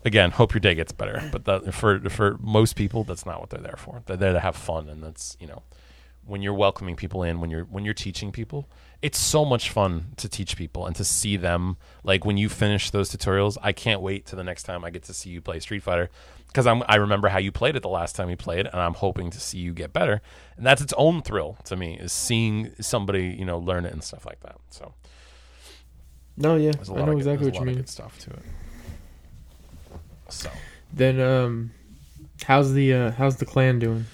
again, 0.07 0.31
hope 0.31 0.55
your 0.55 0.61
day 0.61 0.75
gets 0.75 0.93
better. 0.93 1.29
But 1.31 1.45
that, 1.45 1.75
for 1.75 2.01
for 2.09 2.39
most 2.41 2.77
people, 2.77 3.05
that's 3.05 3.27
not 3.27 3.41
what 3.41 3.51
they're 3.51 3.61
there 3.61 3.77
for. 3.77 4.03
They're 4.07 4.17
there 4.17 4.33
to 4.33 4.41
have 4.41 4.57
fun, 4.57 4.89
and 4.89 5.03
that's 5.03 5.37
you 5.41 5.47
know, 5.47 5.63
when 6.25 6.41
you're 6.41 6.55
welcoming 6.55 6.97
people 6.97 7.23
in, 7.23 7.41
when 7.41 7.51
you're 7.51 7.65
when 7.65 7.85
you're 7.85 7.93
teaching 7.93 8.33
people, 8.33 8.71
it's 9.03 9.19
so 9.19 9.45
much 9.45 9.69
fun 9.69 10.13
to 10.17 10.29
teach 10.29 10.57
people 10.57 10.87
and 10.87 10.97
to 10.97 11.05
see 11.05 11.37
them. 11.37 11.77
Like 12.05 12.25
when 12.25 12.39
you 12.39 12.49
finish 12.49 12.91
those 12.91 13.11
tutorials, 13.11 13.59
I 13.63 13.73
can't 13.73 14.01
wait 14.01 14.25
to 14.27 14.37
the 14.37 14.45
next 14.45 14.63
time 14.63 14.85
I 14.85 14.91
get 14.91 15.03
to 15.05 15.13
see 15.13 15.31
you 15.31 15.43
play 15.43 15.59
Street 15.59 15.83
Fighter 15.83 16.09
because 16.47 16.67
I'm 16.67 16.83
I 16.89 16.97
remember 16.97 17.29
how 17.29 17.39
you 17.39 17.53
played 17.53 17.77
it 17.77 17.83
the 17.83 17.89
last 17.89 18.17
time 18.17 18.31
you 18.31 18.37
played, 18.37 18.67
and 18.67 18.77
I'm 18.77 18.95
hoping 18.95 19.31
to 19.31 19.41
see 19.41 19.59
you 19.59 19.75
get 19.75 19.93
better. 19.93 20.23
And 20.57 20.65
that's 20.65 20.81
its 20.81 20.95
own 20.97 21.21
thrill 21.21 21.59
to 21.65 21.77
me 21.77 21.99
is 21.99 22.13
seeing 22.13 22.73
somebody 22.81 23.37
you 23.39 23.45
know 23.45 23.59
learn 23.59 23.85
it 23.85 23.93
and 23.93 24.03
stuff 24.03 24.25
like 24.25 24.41
that. 24.41 24.57
So 24.71 24.95
no, 26.37 26.55
yeah, 26.57 26.73
I 26.89 26.93
know 26.93 27.07
good, 27.07 27.17
exactly 27.17 27.47
what 27.47 27.55
you 27.57 27.67
mean. 27.67 27.77
good 27.77 27.89
stuff 27.89 28.19
to 28.21 28.31
it. 28.31 28.43
So. 30.29 30.51
Then, 30.93 31.21
um, 31.21 31.71
how's 32.45 32.73
the 32.73 32.93
uh, 32.93 33.11
how's 33.13 33.37
the 33.37 33.47
clan 33.47 33.79
doing? 33.79 34.07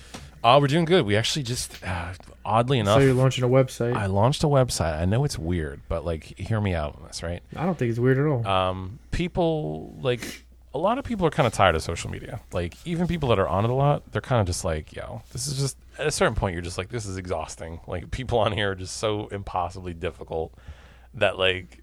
Oh, 0.44 0.58
we're 0.58 0.66
doing 0.66 0.84
good. 0.84 1.06
We 1.06 1.16
actually 1.16 1.44
just, 1.44 1.84
uh, 1.84 2.14
oddly 2.44 2.78
So 2.78 2.80
enough, 2.80 3.02
you're 3.02 3.14
launching 3.14 3.44
a 3.44 3.48
website. 3.48 3.94
I 3.94 4.04
I, 4.04 4.06
launched 4.06 4.42
a 4.42 4.48
website. 4.48 5.00
I 5.00 5.04
know 5.04 5.24
it's 5.24 5.38
weird, 5.38 5.80
but 5.88 6.04
like, 6.04 6.24
hear 6.36 6.60
me 6.60 6.74
out 6.74 6.96
on 6.96 7.06
this, 7.06 7.22
right? 7.22 7.42
I 7.54 7.64
don't 7.64 7.78
think 7.78 7.90
it's 7.90 8.00
weird 8.00 8.18
at 8.18 8.26
all. 8.26 8.46
Um, 8.46 8.98
people 9.12 9.94
like 10.00 10.44
a 10.74 10.78
lot 10.78 10.98
of 10.98 11.04
people 11.04 11.26
are 11.26 11.30
kind 11.30 11.46
of 11.46 11.52
tired 11.52 11.76
of 11.76 11.82
social 11.82 12.10
media. 12.10 12.40
Like, 12.52 12.74
even 12.86 13.06
people 13.06 13.28
that 13.28 13.38
are 13.38 13.48
on 13.48 13.64
it 13.64 13.70
a 13.70 13.74
lot, 13.74 14.10
they're 14.10 14.22
kind 14.22 14.40
of 14.40 14.46
just 14.46 14.64
like, 14.64 14.92
yo, 14.94 15.22
this 15.32 15.46
is 15.46 15.58
just 15.58 15.76
at 15.98 16.06
a 16.06 16.10
certain 16.10 16.34
point, 16.34 16.54
you're 16.54 16.62
just 16.62 16.78
like, 16.78 16.88
this 16.88 17.06
is 17.06 17.16
exhausting. 17.16 17.80
Like, 17.86 18.10
people 18.10 18.38
on 18.38 18.52
here 18.52 18.72
are 18.72 18.74
just 18.74 18.96
so 18.96 19.28
impossibly 19.28 19.92
difficult 19.94 20.52
that 21.14 21.38
like, 21.38 21.82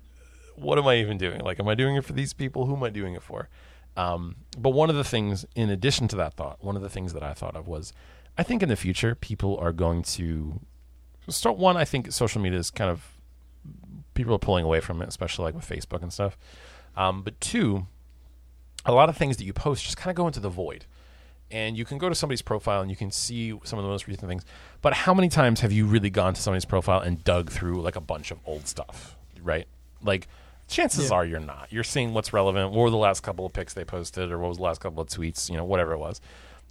what 0.56 0.78
am 0.78 0.88
I 0.88 0.98
even 0.98 1.18
doing? 1.18 1.42
Like, 1.42 1.60
am 1.60 1.68
I 1.68 1.76
doing 1.76 1.96
it 1.96 2.04
for 2.04 2.14
these 2.14 2.34
people? 2.34 2.66
Who 2.66 2.76
am 2.76 2.84
I 2.84 2.90
doing 2.90 3.14
it 3.14 3.22
for? 3.22 3.48
Um, 4.00 4.38
but 4.58 4.70
one 4.70 4.90
of 4.90 4.96
the 4.96 5.04
things, 5.04 5.46
in 5.56 5.70
addition 5.70 6.08
to 6.08 6.16
that 6.16 6.34
thought, 6.36 6.64
one 6.64 6.78
of 6.78 6.82
the 6.82 6.90
things 6.90 7.12
that 7.12 7.22
I 7.22 7.34
thought 7.34 7.58
of 7.58 7.68
was, 7.68 7.92
I 8.38 8.44
think 8.44 8.64
in 8.64 8.70
the 8.70 8.78
future 8.78 9.14
people 9.14 9.58
are 9.58 9.74
going 9.74 10.04
to 10.04 10.62
start. 11.28 11.58
One, 11.58 11.76
I 11.76 11.84
think 11.84 12.10
social 12.14 12.42
media 12.42 12.60
is 12.60 12.72
kind 12.72 12.90
of 12.90 13.18
people 14.14 14.34
are 14.34 14.40
pulling 14.40 14.64
away 14.64 14.80
from 14.80 15.02
it, 15.02 15.10
especially 15.10 15.44
like 15.44 15.56
with 15.56 15.68
Facebook 15.68 16.02
and 16.02 16.14
stuff. 16.14 16.38
Um, 16.96 17.24
but 17.24 17.42
two, 17.42 17.88
a 18.86 18.94
lot 18.94 19.10
of 19.10 19.18
things 19.18 19.36
that 19.36 19.44
you 19.44 19.52
post 19.52 19.84
just 19.84 19.98
kind 19.98 20.10
of 20.10 20.16
go 20.16 20.28
into 20.28 20.40
the 20.40 20.50
void. 20.50 20.86
And 21.52 21.76
you 21.76 21.84
can 21.84 21.98
go 21.98 22.08
to 22.08 22.16
somebody's 22.16 22.42
profile 22.42 22.80
and 22.80 22.90
you 22.90 22.96
can 22.96 23.12
see 23.12 23.50
some 23.66 23.80
of 23.80 23.84
the 23.84 23.90
most 23.90 24.08
recent 24.08 24.30
things. 24.30 24.46
But 24.82 24.94
how 24.94 25.14
many 25.14 25.28
times 25.28 25.60
have 25.60 25.74
you 25.74 25.86
really 25.86 26.10
gone 26.10 26.36
to 26.36 26.42
somebody's 26.42 26.64
profile 26.64 27.02
and 27.02 27.22
dug 27.26 27.50
through 27.50 27.82
like 27.82 27.98
a 27.98 28.02
bunch 28.02 28.32
of 28.32 28.40
old 28.46 28.66
stuff, 28.66 29.18
right? 29.44 29.68
Like, 30.02 30.30
chances 30.70 31.10
Yeah. 31.10 31.16
are 31.18 31.26
you're 31.26 31.40
not. 31.40 31.68
You're 31.72 31.84
seeing 31.84 32.14
what's 32.14 32.32
relevant. 32.34 32.72
What 32.72 32.84
were 32.84 32.90
the 32.90 32.98
last 32.98 33.22
couple 33.22 33.46
of 33.46 33.54
pics 33.54 33.74
they 33.74 33.84
posted, 33.84 34.32
or 34.32 34.40
what 34.40 34.50
was 34.50 34.58
the 34.58 34.64
last 34.64 34.80
couple 34.82 35.02
of 35.02 35.10
tweets? 35.10 35.50
You 35.50 35.58
know, 35.58 35.66
whatever 35.66 35.94
it 35.94 35.98
was. 36.00 36.22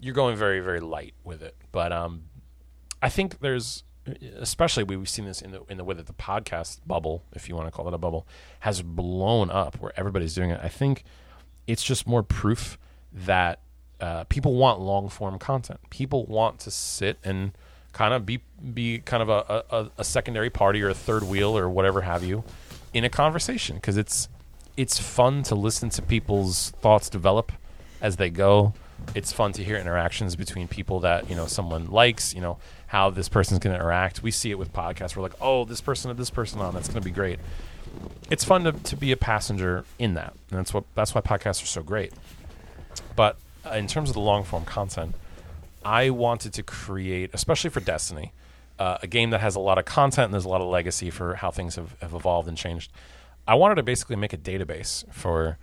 You're 0.01 0.15
going 0.15 0.37
very, 0.37 0.61
very 0.61 0.81
light 0.81 1.15
with 1.25 1.43
it. 1.43 1.57
But 1.73 1.93
um, 1.93 2.25
I 3.03 3.09
think 3.09 3.41
there's, 3.41 3.83
especially 4.37 4.85
we've 4.85 5.09
seen 5.09 5.25
this 5.25 5.43
in 5.43 5.51
the 5.51 5.63
in 5.69 5.77
the 5.77 5.85
way 5.85 5.95
that 5.95 6.07
the 6.07 6.13
podcast 6.13 6.81
bubble, 6.87 7.25
if 7.35 7.49
you 7.49 7.57
want 7.57 7.67
to 7.67 7.73
call 7.73 7.89
it 7.89 7.95
a 7.95 7.99
bubble, 7.99 8.27
has 8.61 8.81
blown 8.83 9.51
up 9.51 9.77
where 9.81 9.93
everybody's 9.97 10.35
doing 10.35 10.51
it. 10.51 10.61
I 10.63 10.69
think 10.69 11.05
it's 11.67 11.83
just 11.83 12.07
more 12.07 12.23
proof 12.23 12.79
that 13.13 13.61
uh, 14.01 14.25
people 14.25 14.55
want 14.55 14.81
long 14.81 15.09
form 15.09 15.39
content. 15.39 15.81
People 15.91 16.25
want 16.27 16.61
to 16.61 16.71
sit 16.71 17.19
and 17.25 17.53
kind 17.93 18.15
of 18.15 18.25
be 18.25 18.41
be 18.73 18.99
kind 18.99 19.23
of 19.23 19.29
a, 19.29 19.65
a, 19.71 19.91
a 19.99 20.05
secondary 20.05 20.51
party 20.51 20.81
or 20.83 20.89
a 20.91 20.95
third 20.95 21.25
wheel 21.25 21.57
or 21.59 21.69
whatever 21.69 22.03
have 22.03 22.23
you 22.23 22.45
in 22.93 23.05
a 23.05 23.09
conversation 23.09 23.77
because 23.77 23.97
it's 23.97 24.29
it's 24.77 24.99
fun 24.99 25.43
to 25.43 25.55
listen 25.55 25.91
to 25.91 26.03
people's 26.03 26.71
thoughts 26.81 27.09
develop 27.09 27.53
as 28.01 28.17
they 28.17 28.31
go. 28.31 28.75
It's 29.15 29.33
fun 29.33 29.53
to 29.53 29.65
hear 29.65 29.77
interactions 29.77 30.37
between 30.37 30.69
people 30.69 31.01
that 31.01 31.29
you 31.29 31.37
know 31.37 31.47
someone 31.47 31.91
likes. 31.91 32.35
You 32.35 32.41
know 32.41 32.59
how 32.89 33.11
this 33.11 33.29
person's 33.29 33.59
going 33.61 33.75
to 33.75 33.81
interact. 33.81 34.23
We 34.23 34.31
see 34.31 34.51
it 34.51 34.59
with 34.59 34.73
podcasts. 34.73 35.17
We're 35.17 35.23
like, 35.23 35.41
oh, 35.41 35.65
this 35.65 35.81
person 35.81 36.15
this 36.17 36.31
person 36.31 36.61
on. 36.61 36.75
That's 36.75 36.89
going 36.89 37.03
to 37.03 37.05
be 37.05 37.15
great. 37.15 37.39
It's 38.31 38.45
fun 38.45 38.65
to, 38.65 38.73
to 38.73 38.97
be 38.97 39.13
a 39.13 39.17
passenger 39.17 39.85
in 39.99 40.15
that, 40.15 40.35
and 40.51 40.59
that's 40.59 40.75
what 40.75 40.85
that's 40.95 41.15
why 41.15 41.21
podcasts 41.21 41.63
are 41.63 41.67
so 41.67 41.83
great. 41.83 42.13
But 43.17 43.37
uh, 43.65 43.71
in 43.71 43.87
terms 43.87 44.11
of 44.11 44.15
the 44.15 44.21
long 44.21 44.45
form 44.45 44.65
content, 44.65 45.15
I 45.85 46.11
wanted 46.11 46.53
to 46.55 46.63
create, 46.63 47.31
especially 47.33 47.71
for 47.71 47.81
Destiny, 47.81 48.33
uh, 48.79 48.99
a 49.03 49.07
game 49.07 49.31
that 49.31 49.41
has 49.41 49.57
a 49.57 49.61
lot 49.61 49.79
of 49.79 49.85
content 49.85 50.27
and 50.27 50.35
there's 50.35 50.45
a 50.45 50.49
lot 50.49 50.61
of 50.61 50.69
legacy 50.69 51.11
for 51.11 51.35
how 51.37 51.51
things 51.51 51.77
have, 51.77 51.97
have 52.01 52.15
evolved 52.15 52.49
and 52.49 52.57
changed. 52.57 52.93
I 53.47 53.55
wanted 53.55 53.77
to 53.77 53.83
basically 53.83 54.17
make 54.17 54.33
a 54.33 54.39
database 54.39 55.11
for 55.13 55.59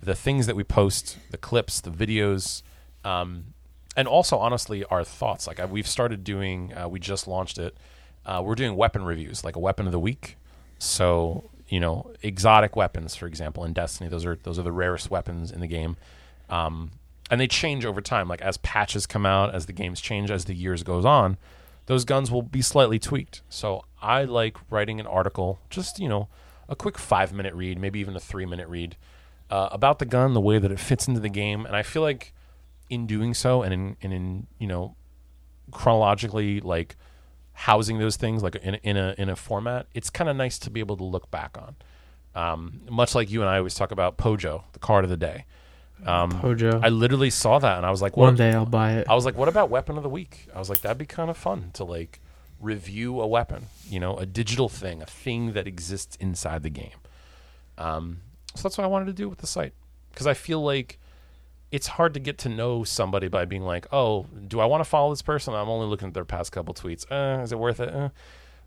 the 0.00 0.14
things 0.14 0.46
that 0.46 0.56
we 0.56 0.64
post, 0.64 1.18
the 1.30 1.38
clips, 1.38 1.80
the 1.80 1.90
videos, 1.90 2.62
um, 3.04 3.54
and 3.96 4.06
also 4.06 4.36
honestly 4.38 4.84
our 4.84 5.04
thoughts. 5.04 5.46
Like 5.46 5.58
I, 5.58 5.64
we've 5.64 5.86
started 5.86 6.22
doing, 6.24 6.72
uh, 6.74 6.88
we 6.88 7.00
just 7.00 7.26
launched 7.26 7.58
it. 7.58 7.76
Uh, 8.24 8.42
we're 8.44 8.54
doing 8.54 8.76
weapon 8.76 9.04
reviews, 9.04 9.44
like 9.44 9.56
a 9.56 9.60
weapon 9.60 9.86
of 9.86 9.92
the 9.92 9.98
week. 9.98 10.36
So 10.78 11.50
you 11.68 11.80
know, 11.80 12.12
exotic 12.22 12.76
weapons, 12.76 13.16
for 13.16 13.26
example, 13.26 13.64
in 13.64 13.72
Destiny, 13.72 14.08
those 14.08 14.24
are 14.24 14.38
those 14.42 14.58
are 14.58 14.62
the 14.62 14.72
rarest 14.72 15.10
weapons 15.10 15.50
in 15.50 15.60
the 15.60 15.66
game, 15.66 15.96
um, 16.48 16.92
and 17.30 17.40
they 17.40 17.48
change 17.48 17.84
over 17.84 18.00
time. 18.00 18.28
Like 18.28 18.40
as 18.40 18.56
patches 18.58 19.06
come 19.06 19.26
out, 19.26 19.54
as 19.54 19.66
the 19.66 19.72
games 19.72 20.00
change, 20.00 20.30
as 20.30 20.44
the 20.44 20.54
years 20.54 20.82
goes 20.82 21.04
on, 21.04 21.36
those 21.86 22.04
guns 22.04 22.30
will 22.30 22.42
be 22.42 22.62
slightly 22.62 22.98
tweaked. 22.98 23.42
So 23.48 23.84
I 24.02 24.24
like 24.24 24.56
writing 24.70 25.00
an 25.00 25.06
article, 25.06 25.60
just 25.70 25.98
you 25.98 26.08
know, 26.08 26.28
a 26.68 26.76
quick 26.76 26.98
five 26.98 27.32
minute 27.32 27.54
read, 27.54 27.78
maybe 27.78 28.00
even 28.00 28.16
a 28.16 28.20
three 28.20 28.46
minute 28.46 28.68
read 28.68 28.96
uh, 29.50 29.68
about 29.72 29.98
the 29.98 30.04
gun, 30.04 30.34
the 30.34 30.40
way 30.40 30.58
that 30.58 30.70
it 30.70 30.80
fits 30.80 31.06
into 31.08 31.20
the 31.20 31.28
game, 31.28 31.64
and 31.66 31.76
I 31.76 31.82
feel 31.82 32.02
like 32.02 32.32
in 32.90 33.06
doing 33.06 33.34
so, 33.34 33.62
and 33.62 33.72
in 33.72 33.96
and 34.02 34.12
in 34.12 34.46
you 34.58 34.66
know, 34.66 34.96
chronologically 35.70 36.60
like 36.60 36.96
housing 37.52 37.98
those 37.98 38.16
things 38.16 38.42
like 38.42 38.56
in, 38.56 38.74
in 38.76 38.96
a 38.96 39.14
in 39.18 39.28
a 39.28 39.36
format, 39.36 39.86
it's 39.94 40.10
kind 40.10 40.28
of 40.28 40.36
nice 40.36 40.58
to 40.58 40.70
be 40.70 40.80
able 40.80 40.96
to 40.96 41.04
look 41.04 41.30
back 41.30 41.56
on. 41.56 41.76
Um, 42.34 42.82
much 42.90 43.14
like 43.14 43.30
you 43.30 43.40
and 43.40 43.48
I 43.48 43.58
always 43.58 43.74
talk 43.74 43.90
about 43.90 44.18
Pojo, 44.18 44.64
the 44.72 44.78
card 44.78 45.04
of 45.04 45.10
the 45.10 45.16
day. 45.16 45.46
Um, 46.04 46.30
Pojo. 46.32 46.80
I 46.82 46.88
literally 46.88 47.30
saw 47.30 47.58
that 47.58 47.78
and 47.78 47.86
I 47.86 47.90
was 47.90 48.02
like, 48.02 48.16
One 48.16 48.36
day 48.36 48.52
I'll 48.52 48.66
buy 48.66 48.94
it. 48.94 49.08
I 49.08 49.14
was 49.14 49.24
like, 49.24 49.36
what 49.36 49.48
about 49.48 49.70
weapon 49.70 49.96
of 49.96 50.02
the 50.02 50.08
week? 50.08 50.48
I 50.54 50.58
was 50.58 50.68
like, 50.68 50.80
that'd 50.80 50.98
be 50.98 51.06
kind 51.06 51.30
of 51.30 51.36
fun 51.36 51.70
to 51.74 51.84
like 51.84 52.20
review 52.60 53.20
a 53.20 53.26
weapon, 53.26 53.66
you 53.88 54.00
know, 54.00 54.16
a 54.16 54.26
digital 54.26 54.68
thing, 54.68 55.02
a 55.02 55.06
thing 55.06 55.52
that 55.52 55.66
exists 55.66 56.16
inside 56.16 56.62
the 56.62 56.70
game. 56.70 56.98
Um, 57.78 58.18
so 58.54 58.62
that's 58.62 58.78
what 58.78 58.84
I 58.84 58.88
wanted 58.88 59.06
to 59.06 59.12
do 59.12 59.28
with 59.28 59.38
the 59.38 59.46
site 59.46 59.74
because 60.10 60.26
I 60.26 60.34
feel 60.34 60.62
like 60.62 60.98
it's 61.70 61.86
hard 61.86 62.14
to 62.14 62.20
get 62.20 62.38
to 62.38 62.48
know 62.48 62.84
somebody 62.84 63.28
by 63.28 63.44
being 63.44 63.62
like, 63.62 63.86
oh, 63.92 64.26
do 64.48 64.60
I 64.60 64.66
want 64.66 64.82
to 64.82 64.88
follow 64.88 65.10
this 65.10 65.22
person? 65.22 65.54
I'm 65.54 65.68
only 65.68 65.86
looking 65.86 66.08
at 66.08 66.14
their 66.14 66.24
past 66.24 66.52
couple 66.52 66.74
tweets. 66.74 67.04
Uh, 67.10 67.42
is 67.42 67.52
it 67.52 67.58
worth 67.58 67.80
it? 67.80 67.92
Uh. 67.92 68.10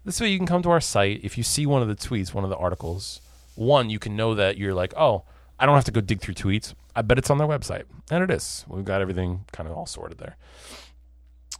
This 0.05 0.21
way, 0.21 0.29
you 0.29 0.37
can 0.37 0.47
come 0.47 0.61
to 0.63 0.69
our 0.69 0.79
site. 0.79 1.21
If 1.23 1.37
you 1.37 1.43
see 1.43 1.65
one 1.65 1.81
of 1.81 1.87
the 1.87 1.95
tweets, 1.95 2.33
one 2.33 2.43
of 2.43 2.49
the 2.49 2.55
articles, 2.55 3.19
one, 3.55 3.89
you 3.89 3.99
can 3.99 4.15
know 4.15 4.33
that 4.35 4.57
you're 4.57 4.73
like, 4.73 4.93
oh, 4.95 5.23
I 5.59 5.65
don't 5.65 5.75
have 5.75 5.85
to 5.85 5.91
go 5.91 6.01
dig 6.01 6.21
through 6.21 6.35
tweets. 6.35 6.73
I 6.95 7.01
bet 7.01 7.17
it's 7.17 7.29
on 7.29 7.37
their 7.37 7.47
website, 7.47 7.83
and 8.09 8.23
it 8.23 8.31
is. 8.31 8.65
We've 8.67 8.85
got 8.85 9.01
everything 9.01 9.45
kind 9.51 9.67
of 9.69 9.75
all 9.75 9.85
sorted 9.85 10.17
there. 10.17 10.37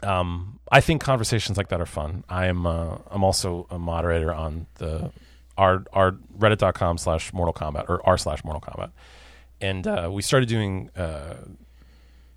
Um, 0.01 0.59
I 0.71 0.79
think 0.79 1.01
conversations 1.01 1.57
like 1.57 1.67
that 1.69 1.81
are 1.81 1.85
fun. 1.85 2.23
I 2.29 2.45
am. 2.47 2.65
Uh, 2.65 2.97
I'm 3.11 3.23
also 3.23 3.67
a 3.69 3.77
moderator 3.77 4.33
on 4.33 4.67
the 4.75 5.11
our 5.57 5.83
our 5.91 6.13
Reddit.com 6.37 6.97
slash 6.97 7.33
Mortal 7.33 7.53
Kombat 7.53 7.89
or 7.89 8.05
r 8.07 8.17
slash 8.17 8.43
Mortal 8.45 8.61
Kombat, 8.61 8.91
and 9.59 9.85
uh, 9.85 10.09
we 10.11 10.21
started 10.21 10.47
doing 10.47 10.89
uh, 10.95 11.35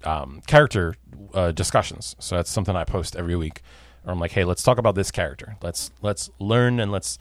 um, 0.05 0.43
character 0.47 0.97
uh, 1.33 1.53
discussions. 1.53 2.17
So 2.19 2.37
that's 2.37 2.51
something 2.51 2.75
I 2.75 2.85
post 2.85 3.15
every 3.15 3.37
week. 3.37 3.63
Or 4.05 4.13
I'm 4.13 4.19
like, 4.19 4.33
hey, 4.33 4.45
let's 4.45 4.65
talk 4.65 4.79
about 4.79 4.97
this 4.97 5.13
character. 5.13 5.57
Let's 5.63 5.93
let's 6.03 6.31
learn 6.41 6.81
and 6.81 6.91
let's 6.91 7.19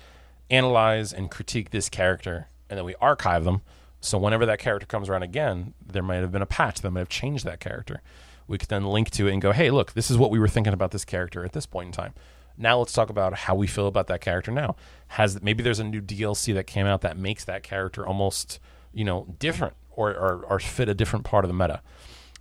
analyze 0.50 1.14
and 1.14 1.30
critique 1.30 1.70
this 1.70 1.90
character, 1.90 2.48
and 2.70 2.78
then 2.78 2.86
we 2.86 2.96
archive 2.96 3.44
them. 3.44 3.62
So 4.02 4.18
whenever 4.18 4.46
that 4.48 4.60
character 4.60 4.88
comes 4.88 5.08
around 5.08 5.24
again, 5.24 5.74
there 5.86 6.04
might 6.04 6.18
have 6.18 6.32
been 6.32 6.42
a 6.42 6.48
patch 6.48 6.82
that 6.82 6.92
might 6.92 7.02
have 7.02 7.10
changed 7.10 7.46
that 7.46 7.60
character. 7.60 8.02
We 8.48 8.58
could 8.58 8.70
then 8.70 8.84
link 8.84 9.12
to 9.12 9.28
it 9.28 9.34
and 9.34 9.42
go, 9.42 9.52
hey, 9.52 9.70
look, 9.70 9.94
this 9.94 10.12
is 10.12 10.18
what 10.18 10.32
we 10.32 10.40
were 10.40 10.48
thinking 10.48 10.74
about 10.74 10.92
this 10.92 11.06
character 11.06 11.46
at 11.46 11.54
this 11.54 11.66
point 11.66 11.88
in 11.88 11.92
time. 11.94 12.14
Now 12.58 12.80
let's 12.80 12.94
talk 12.94 13.10
about 13.10 13.34
how 13.34 13.56
we 13.56 13.68
feel 13.68 13.88
about 13.88 14.08
that 14.08 14.22
character 14.22 14.52
now. 14.52 14.76
Has 15.10 15.42
maybe 15.42 15.64
there's 15.64 15.80
a 15.80 15.84
new 15.84 16.02
DLC 16.02 16.54
that 16.56 16.68
came 16.68 16.86
out 16.86 17.02
that 17.02 17.18
makes 17.18 17.46
that 17.46 17.64
character 17.64 18.06
almost 18.06 18.60
you 18.94 19.06
know 19.06 19.26
different 19.40 19.74
or 19.92 20.12
or, 20.12 20.46
or 20.46 20.60
fit 20.60 20.90
a 20.90 20.94
different 20.94 21.24
part 21.24 21.46
of 21.46 21.50
the 21.50 21.54
meta. 21.54 21.82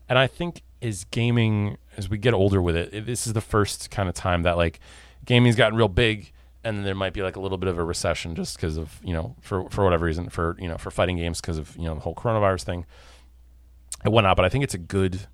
And 0.08 0.18
I 0.18 0.26
think 0.26 0.62
as 0.82 1.04
gaming, 1.04 1.76
as 1.96 2.08
we 2.08 2.18
get 2.18 2.34
older 2.34 2.60
with 2.60 2.76
it, 2.76 2.92
it 2.92 3.06
this 3.06 3.26
is 3.26 3.32
the 3.32 3.40
first 3.40 3.90
kind 3.90 4.08
of 4.08 4.14
time 4.14 4.42
that 4.42 4.56
like 4.56 4.80
gaming's 5.24 5.56
gotten 5.56 5.76
real 5.76 5.88
big, 5.88 6.32
and 6.62 6.78
then 6.78 6.84
there 6.84 6.94
might 6.94 7.12
be 7.12 7.22
like 7.22 7.36
a 7.36 7.40
little 7.40 7.58
bit 7.58 7.68
of 7.68 7.78
a 7.78 7.84
recession 7.84 8.34
just 8.34 8.56
because 8.56 8.76
of 8.76 9.00
you 9.02 9.12
know 9.12 9.36
for 9.40 9.68
for 9.70 9.84
whatever 9.84 10.06
reason 10.06 10.28
for 10.28 10.56
you 10.58 10.68
know 10.68 10.76
for 10.76 10.90
fighting 10.90 11.16
games 11.16 11.40
because 11.40 11.58
of 11.58 11.76
you 11.76 11.84
know 11.84 11.94
the 11.94 12.00
whole 12.00 12.14
coronavirus 12.14 12.64
thing. 12.64 12.86
It 14.04 14.12
went 14.12 14.26
out, 14.26 14.36
but 14.36 14.44
I 14.44 14.48
think 14.48 14.64
it's 14.64 14.74
a 14.74 14.78
good. 14.78 15.26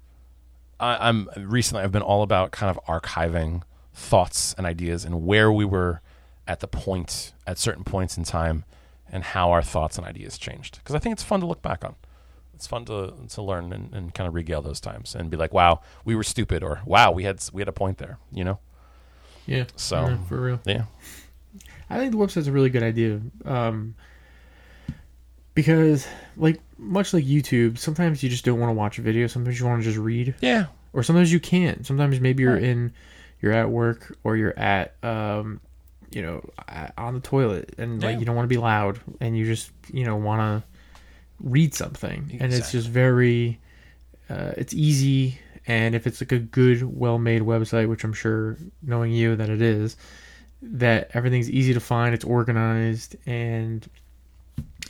I, 0.78 1.08
I'm 1.08 1.28
recently 1.36 1.84
I've 1.84 1.92
been 1.92 2.02
all 2.02 2.22
about 2.22 2.50
kind 2.50 2.76
of 2.76 2.84
archiving 2.86 3.62
thoughts 3.94 4.54
and 4.58 4.66
ideas 4.66 5.04
and 5.04 5.24
where 5.24 5.50
we 5.50 5.64
were 5.64 6.00
at 6.46 6.60
the 6.60 6.68
point 6.68 7.32
at 7.46 7.58
certain 7.58 7.82
points 7.82 8.16
in 8.16 8.24
time 8.24 8.64
and 9.10 9.22
how 9.22 9.50
our 9.52 9.62
thoughts 9.62 9.96
and 9.96 10.06
ideas 10.06 10.36
changed 10.36 10.78
because 10.78 10.94
I 10.94 10.98
think 10.98 11.14
it's 11.14 11.22
fun 11.22 11.40
to 11.40 11.46
look 11.46 11.62
back 11.62 11.84
on 11.84 11.94
it's 12.56 12.66
fun 12.66 12.84
to 12.86 13.12
to 13.28 13.42
learn 13.42 13.72
and, 13.72 13.94
and 13.94 14.14
kind 14.14 14.26
of 14.26 14.34
regale 14.34 14.62
those 14.62 14.80
times 14.80 15.14
and 15.14 15.30
be 15.30 15.36
like, 15.36 15.52
wow, 15.52 15.80
we 16.04 16.16
were 16.16 16.24
stupid, 16.24 16.64
or 16.64 16.80
wow, 16.84 17.12
we 17.12 17.22
had 17.22 17.44
we 17.52 17.60
had 17.60 17.68
a 17.68 17.72
point 17.72 17.98
there, 17.98 18.18
you 18.32 18.42
know. 18.42 18.58
Yeah. 19.47 19.64
So 19.77 20.06
yeah, 20.09 20.16
for 20.28 20.40
real. 20.40 20.60
yeah, 20.64 20.85
I 21.89 21.97
think 21.98 22.12
the 22.12 22.18
website's 22.18 22.47
a 22.48 22.52
really 22.52 22.70
good 22.70 22.82
idea. 22.82 23.20
Um, 23.44 23.94
because, 25.55 26.06
like, 26.36 26.60
much 26.77 27.14
like 27.14 27.24
YouTube, 27.24 27.78
sometimes 27.78 28.23
you 28.23 28.28
just 28.28 28.44
don't 28.44 28.60
want 28.60 28.68
to 28.70 28.74
watch 28.74 28.98
a 28.98 29.02
video. 29.02 29.27
Sometimes 29.27 29.59
you 29.59 29.64
want 29.66 29.81
to 29.82 29.85
just 29.89 29.98
read, 29.98 30.35
yeah, 30.40 30.66
or 30.93 31.02
sometimes 31.02 31.32
you 31.32 31.40
can't. 31.40 31.86
Sometimes 31.86 32.20
maybe 32.20 32.43
you're 32.43 32.55
Right. 32.55 32.62
in, 32.62 32.93
you're 33.40 33.52
at 33.52 33.70
work, 33.70 34.16
or 34.23 34.36
you're 34.36 34.59
at, 34.59 34.94
um, 35.02 35.60
you 36.10 36.20
know, 36.23 36.44
on 36.98 37.14
the 37.14 37.20
toilet, 37.20 37.74
and 37.78 38.02
like 38.02 38.14
Yeah. 38.14 38.18
you 38.20 38.24
don't 38.27 38.36
want 38.36 38.44
to 38.44 38.55
be 38.55 38.59
loud, 38.59 38.98
and 39.20 39.36
you 39.36 39.44
just, 39.47 39.70
you 39.93 40.05
know, 40.05 40.16
want 40.16 40.40
to 40.62 40.68
read 41.40 41.74
something, 41.74 42.36
and 42.40 42.52
it's 42.52 42.70
just 42.73 42.89
very, 42.89 43.59
uh, 44.28 44.52
it's 44.59 44.74
easy. 44.74 45.39
And 45.66 45.94
if 45.94 46.06
it's 46.06 46.20
like 46.20 46.32
a 46.32 46.38
good, 46.38 46.82
well-made 46.82 47.43
website, 47.43 47.88
which 47.88 48.05
I'm 48.05 48.12
sure, 48.12 48.56
knowing 48.82 49.12
you, 49.12 49.34
that 49.36 49.48
it 49.48 49.60
is, 49.60 49.97
that 50.62 51.10
everything's 51.12 51.51
easy 51.51 51.74
to 51.74 51.80
find, 51.80 52.14
it's 52.14 52.24
organized, 52.24 53.16
and 53.26 53.88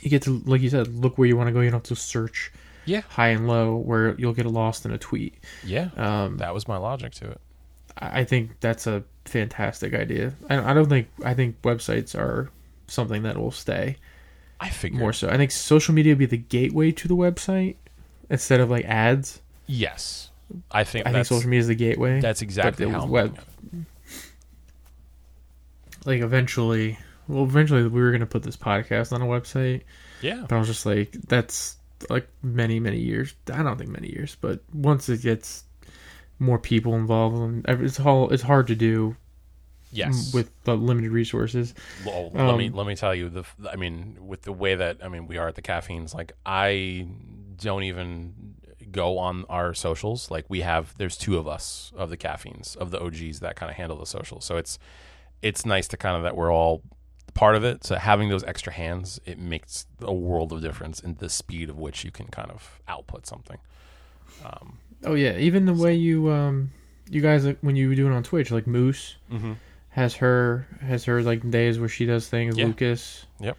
you 0.01 0.09
get 0.09 0.21
to, 0.23 0.41
like 0.45 0.61
you 0.61 0.69
said, 0.69 0.87
look 0.93 1.17
where 1.17 1.27
you 1.27 1.35
want 1.35 1.47
to 1.47 1.53
go. 1.53 1.61
You 1.61 1.71
don't 1.71 1.79
have 1.79 1.83
to 1.83 1.95
search 1.95 2.51
yeah, 2.85 3.01
high 3.09 3.29
and 3.29 3.47
low 3.47 3.75
where 3.75 4.15
you'll 4.19 4.33
get 4.33 4.45
lost 4.45 4.85
in 4.85 4.91
a 4.91 4.97
tweet. 4.97 5.35
yeah. 5.63 5.89
Um, 5.97 6.37
that 6.37 6.53
was 6.53 6.67
my 6.67 6.77
logic 6.77 7.13
to 7.15 7.31
it. 7.31 7.41
I 7.97 8.23
think 8.23 8.59
that's 8.59 8.85
a 8.85 9.03
fantastic 9.25 9.93
idea. 9.95 10.33
I, 10.49 10.71
I 10.71 10.73
don't 10.73 10.87
think 10.87 11.07
I 11.25 11.33
think 11.33 11.61
websites 11.63 12.15
are 12.15 12.51
something 12.87 13.23
that 13.23 13.37
will 13.37 13.51
stay 13.51 13.97
I 14.59 14.69
figured 14.69 14.99
more 14.99 15.13
so. 15.13 15.29
I 15.29 15.37
think 15.37 15.51
social 15.51 15.93
media 15.93 16.13
will 16.13 16.19
be 16.19 16.25
the 16.27 16.37
gateway 16.37 16.91
to 16.91 17.07
the 17.07 17.15
website. 17.15 17.75
instead 18.29 18.59
of 18.59 18.69
like 18.69 18.85
ads. 18.85 19.41
Yes, 19.65 20.26
I 20.71 20.83
think 20.83 21.07
I 21.07 21.11
think 21.11 21.25
social 21.25 21.49
media 21.49 21.61
is 21.61 21.67
the 21.67 21.75
gateway. 21.75 22.19
that's 22.19 22.41
exactly 22.41 22.85
it 22.85 22.91
how 22.91 23.01
was 23.01 23.09
web. 23.09 23.39
it. 23.73 23.79
like 26.05 26.21
eventually, 26.21 26.97
well, 27.27 27.43
eventually 27.43 27.83
we 27.87 28.01
were 28.01 28.11
gonna 28.11 28.25
put 28.25 28.43
this 28.43 28.57
podcast 28.57 29.11
on 29.11 29.21
a 29.21 29.25
website, 29.25 29.81
Yeah, 30.21 30.45
but 30.47 30.55
I 30.55 30.59
was 30.59 30.67
just 30.67 30.85
like, 30.85 31.11
that's 31.27 31.77
like 32.09 32.27
many 32.41 32.79
many 32.79 32.99
years. 32.99 33.33
I 33.51 33.63
don't 33.63 33.77
think 33.77 33.89
many 33.89 34.09
years, 34.09 34.37
but 34.39 34.61
once 34.73 35.09
it 35.09 35.21
gets 35.21 35.63
more 36.39 36.59
people 36.59 36.95
involved, 36.95 37.65
it's 37.67 37.99
all 37.99 38.29
it's 38.29 38.43
hard 38.43 38.67
to 38.67 38.75
do 38.75 39.15
yes. 39.91 40.33
with 40.33 40.51
the 40.63 40.75
limited 40.75 41.11
resources. 41.11 41.73
Well, 42.05 42.31
let 42.33 42.57
me 42.57 42.67
Um, 42.67 42.75
let 42.75 42.87
me 42.87 42.95
tell 42.95 43.15
you 43.15 43.29
the. 43.29 43.43
I 43.69 43.75
mean, 43.75 44.17
with 44.21 44.43
the 44.43 44.53
way 44.53 44.75
that 44.75 44.97
I 45.03 45.09
mean 45.09 45.27
we 45.27 45.37
are 45.37 45.47
at 45.47 45.55
the 45.55 45.61
caffeines, 45.61 46.13
like 46.13 46.33
I 46.45 47.07
don't 47.57 47.83
even 47.83 48.55
go 48.91 49.17
on 49.17 49.45
our 49.49 49.73
socials. 49.73 50.31
Like 50.31 50.45
we 50.49 50.61
have, 50.61 50.95
there's 50.97 51.17
two 51.17 51.37
of 51.37 51.47
us 51.47 51.91
of 51.95 52.09
the 52.09 52.17
caffeines 52.17 52.75
of 52.75 52.91
the 52.91 53.01
OGs 53.01 53.39
that 53.39 53.55
kind 53.55 53.69
of 53.69 53.77
handle 53.77 53.97
the 53.97 54.05
socials. 54.05 54.45
So 54.45 54.57
it's 54.57 54.79
it's 55.41 55.65
nice 55.65 55.87
to 55.89 55.97
kind 55.97 56.17
of 56.17 56.23
that 56.23 56.35
we're 56.35 56.51
all 56.51 56.81
part 57.33 57.55
of 57.55 57.63
it. 57.63 57.83
So 57.83 57.95
having 57.95 58.29
those 58.29 58.43
extra 58.43 58.73
hands, 58.73 59.19
it 59.25 59.37
makes 59.37 59.85
a 60.01 60.13
world 60.13 60.51
of 60.51 60.61
difference 60.61 60.99
in 60.99 61.15
the 61.15 61.29
speed 61.29 61.69
of 61.69 61.77
which 61.77 62.03
you 62.03 62.11
can 62.11 62.27
kind 62.27 62.49
of 62.49 62.81
output 62.87 63.27
something. 63.27 63.59
Um, 64.43 64.79
Oh 65.03 65.13
yeah, 65.13 65.37
even 65.37 65.65
the 65.65 65.73
way 65.73 65.93
you 65.93 66.31
um 66.31 66.71
you 67.09 67.21
guys 67.21 67.45
like 67.45 67.59
when 67.61 67.75
you 67.75 67.93
do 67.95 68.07
it 68.07 68.13
on 68.13 68.23
Twitch, 68.23 68.51
like 68.51 68.67
Moose 68.67 69.15
mm-hmm. 69.31 69.53
has 69.89 70.15
her 70.15 70.67
has 70.81 71.05
her 71.05 71.21
like 71.21 71.49
days 71.49 71.79
where 71.79 71.89
she 71.89 72.05
does 72.05 72.27
things. 72.27 72.57
Yeah. 72.57 72.65
Lucas. 72.65 73.25
Yep. 73.39 73.57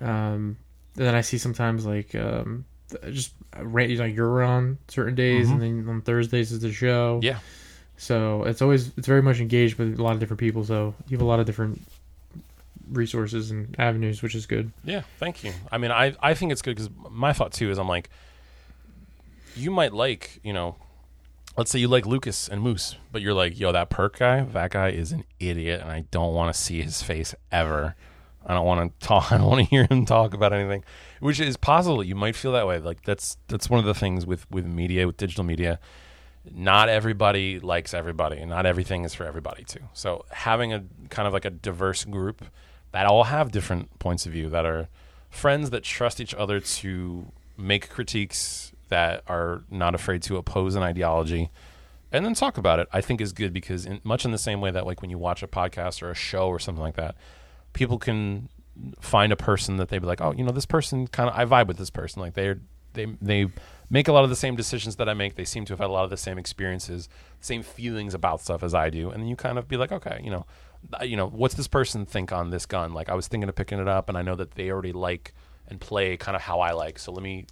Um, 0.00 0.56
and 0.96 1.06
then 1.06 1.14
I 1.14 1.22
see 1.22 1.38
sometimes 1.38 1.86
like 1.86 2.14
um 2.14 2.64
just 3.10 3.32
ra- 3.58 3.84
like 3.88 4.14
you're 4.14 4.42
on 4.42 4.78
certain 4.88 5.14
days, 5.14 5.48
Mhm. 5.48 5.52
and 5.52 5.62
then 5.62 5.88
on 5.88 6.00
Thursdays 6.02 6.52
is 6.52 6.60
the 6.60 6.72
show. 6.72 7.20
Yeah. 7.22 7.38
So 7.96 8.44
it's 8.44 8.62
always 8.62 8.96
it's 8.96 9.06
very 9.06 9.22
much 9.22 9.40
engaged 9.40 9.76
with 9.78 9.98
a 9.98 10.02
lot 10.02 10.14
of 10.14 10.20
different 10.20 10.40
people. 10.40 10.64
So 10.64 10.94
you 11.08 11.16
have 11.16 11.22
a 11.22 11.28
lot 11.28 11.40
of 11.40 11.46
different 11.46 11.80
resources 12.90 13.50
and 13.50 13.74
avenues, 13.78 14.22
which 14.22 14.34
is 14.34 14.46
good. 14.46 14.72
Yeah, 14.84 15.02
thank 15.18 15.44
you. 15.44 15.52
I 15.70 15.78
mean, 15.78 15.90
I 15.90 16.14
I 16.22 16.34
think 16.34 16.52
it's 16.52 16.62
good 16.62 16.76
because 16.76 16.90
my 17.10 17.32
thought 17.32 17.52
too 17.52 17.70
is 17.70 17.78
I'm 17.78 17.88
like, 17.88 18.08
you 19.54 19.70
might 19.70 19.92
like, 19.92 20.40
you 20.42 20.52
know, 20.52 20.76
let's 21.56 21.70
say 21.70 21.78
you 21.78 21.88
like 21.88 22.06
Lucas 22.06 22.48
and 22.48 22.62
Moose, 22.62 22.96
but 23.12 23.22
you're 23.22 23.34
like, 23.34 23.58
yo, 23.58 23.72
that 23.72 23.90
perk 23.90 24.18
guy, 24.18 24.42
that 24.42 24.70
guy 24.70 24.88
is 24.90 25.12
an 25.12 25.24
idiot, 25.38 25.80
and 25.82 25.90
I 25.90 26.04
don't 26.10 26.34
want 26.34 26.54
to 26.54 26.60
see 26.60 26.80
his 26.82 27.02
face 27.02 27.34
ever. 27.52 27.94
I 28.46 28.54
don't 28.54 28.64
want 28.66 28.98
to 29.00 29.06
talk. 29.06 29.30
I 29.32 29.38
don't 29.38 29.46
want 29.46 29.60
to 29.64 29.70
hear 29.70 29.86
him 29.90 30.06
talk 30.06 30.32
about 30.34 30.52
anything, 30.52 30.82
which 31.20 31.38
is 31.38 31.56
possible. 31.56 32.02
You 32.02 32.14
might 32.14 32.34
feel 32.34 32.52
that 32.52 32.66
way. 32.66 32.78
Like 32.78 33.02
that's 33.04 33.36
that's 33.48 33.70
one 33.70 33.78
of 33.78 33.86
the 33.86 33.94
things 33.94 34.26
with 34.26 34.50
with 34.50 34.66
media, 34.66 35.06
with 35.06 35.16
digital 35.16 35.44
media. 35.44 35.78
Not 36.50 36.88
everybody 36.88 37.60
likes 37.60 37.92
everybody, 37.94 38.38
and 38.38 38.50
not 38.50 38.66
everything 38.66 39.04
is 39.04 39.14
for 39.14 39.24
everybody 39.24 39.62
too. 39.62 39.80
So 39.92 40.24
having 40.30 40.72
a 40.72 40.84
kind 41.10 41.28
of 41.28 41.32
like 41.32 41.44
a 41.44 41.50
diverse 41.50 42.04
group 42.04 42.44
that 42.92 43.06
all 43.06 43.24
have 43.24 43.52
different 43.52 43.98
points 43.98 44.26
of 44.26 44.32
view, 44.32 44.48
that 44.50 44.64
are 44.66 44.88
friends 45.28 45.70
that 45.70 45.84
trust 45.84 46.20
each 46.20 46.34
other 46.34 46.58
to 46.58 47.30
make 47.56 47.88
critiques 47.88 48.72
that 48.88 49.22
are 49.28 49.62
not 49.70 49.94
afraid 49.94 50.22
to 50.22 50.36
oppose 50.36 50.74
an 50.74 50.82
ideology 50.82 51.50
and 52.12 52.24
then 52.24 52.34
talk 52.34 52.58
about 52.58 52.78
it 52.78 52.88
i 52.92 53.00
think 53.00 53.20
is 53.20 53.32
good 53.32 53.52
because 53.52 53.86
in, 53.86 54.00
much 54.02 54.24
in 54.24 54.32
the 54.32 54.38
same 54.38 54.60
way 54.60 54.70
that 54.70 54.84
like 54.84 55.00
when 55.00 55.10
you 55.10 55.18
watch 55.18 55.42
a 55.42 55.46
podcast 55.46 56.02
or 56.02 56.10
a 56.10 56.14
show 56.14 56.48
or 56.48 56.58
something 56.58 56.82
like 56.82 56.96
that 56.96 57.14
people 57.72 57.98
can 57.98 58.48
find 59.00 59.32
a 59.32 59.36
person 59.36 59.76
that 59.76 59.88
they'd 59.88 59.98
be 59.98 60.06
like 60.06 60.20
oh 60.20 60.32
you 60.32 60.44
know 60.44 60.52
this 60.52 60.66
person 60.66 61.06
kind 61.06 61.28
of 61.28 61.36
i 61.36 61.44
vibe 61.44 61.66
with 61.66 61.78
this 61.78 61.90
person. 61.90 62.20
Like 62.20 62.34
they're 62.34 62.60
they 62.92 63.06
they 63.20 63.46
make 63.88 64.08
a 64.08 64.12
lot 64.12 64.24
of 64.24 64.30
the 64.30 64.36
same 64.36 64.56
decisions 64.56 64.96
that 64.96 65.08
i 65.08 65.14
make. 65.14 65.34
They 65.34 65.44
seem 65.44 65.64
to 65.66 65.72
have 65.72 65.78
had 65.78 65.88
a 65.88 65.92
lot 65.92 66.04
of 66.04 66.10
the 66.10 66.16
same 66.16 66.38
experiences 66.38 67.08
same 67.40 67.62
feelings 67.62 68.14
about 68.14 68.40
stuff 68.40 68.62
as 68.62 68.74
i 68.74 68.90
do. 68.90 69.10
And 69.10 69.22
then 69.22 69.28
you 69.28 69.36
kind 69.36 69.58
of 69.58 69.68
be 69.68 69.76
like 69.76 69.92
okay 69.92 70.20
you 70.22 70.30
know 70.30 70.46
you 71.02 71.16
know 71.16 71.28
what's 71.28 71.54
this 71.54 71.68
person 71.68 72.06
think 72.06 72.32
on 72.32 72.50
this 72.50 72.66
gun? 72.66 72.92
Like 72.92 73.08
i 73.08 73.14
was 73.14 73.28
thinking 73.28 73.48
of 73.48 73.54
picking 73.54 73.78
it 73.78 73.88
up 73.88 74.08
and 74.08 74.16
i 74.18 74.22
know 74.22 74.36
that 74.36 74.52
they 74.52 74.70
already 74.70 74.92
like 74.92 75.34
and 75.68 75.80
play 75.80 76.16
kind 76.16 76.36
of 76.36 76.42
how 76.42 76.60
i 76.60 76.72
like. 76.72 76.98
So 76.98 77.12
let 77.12 77.22
me 77.22 77.46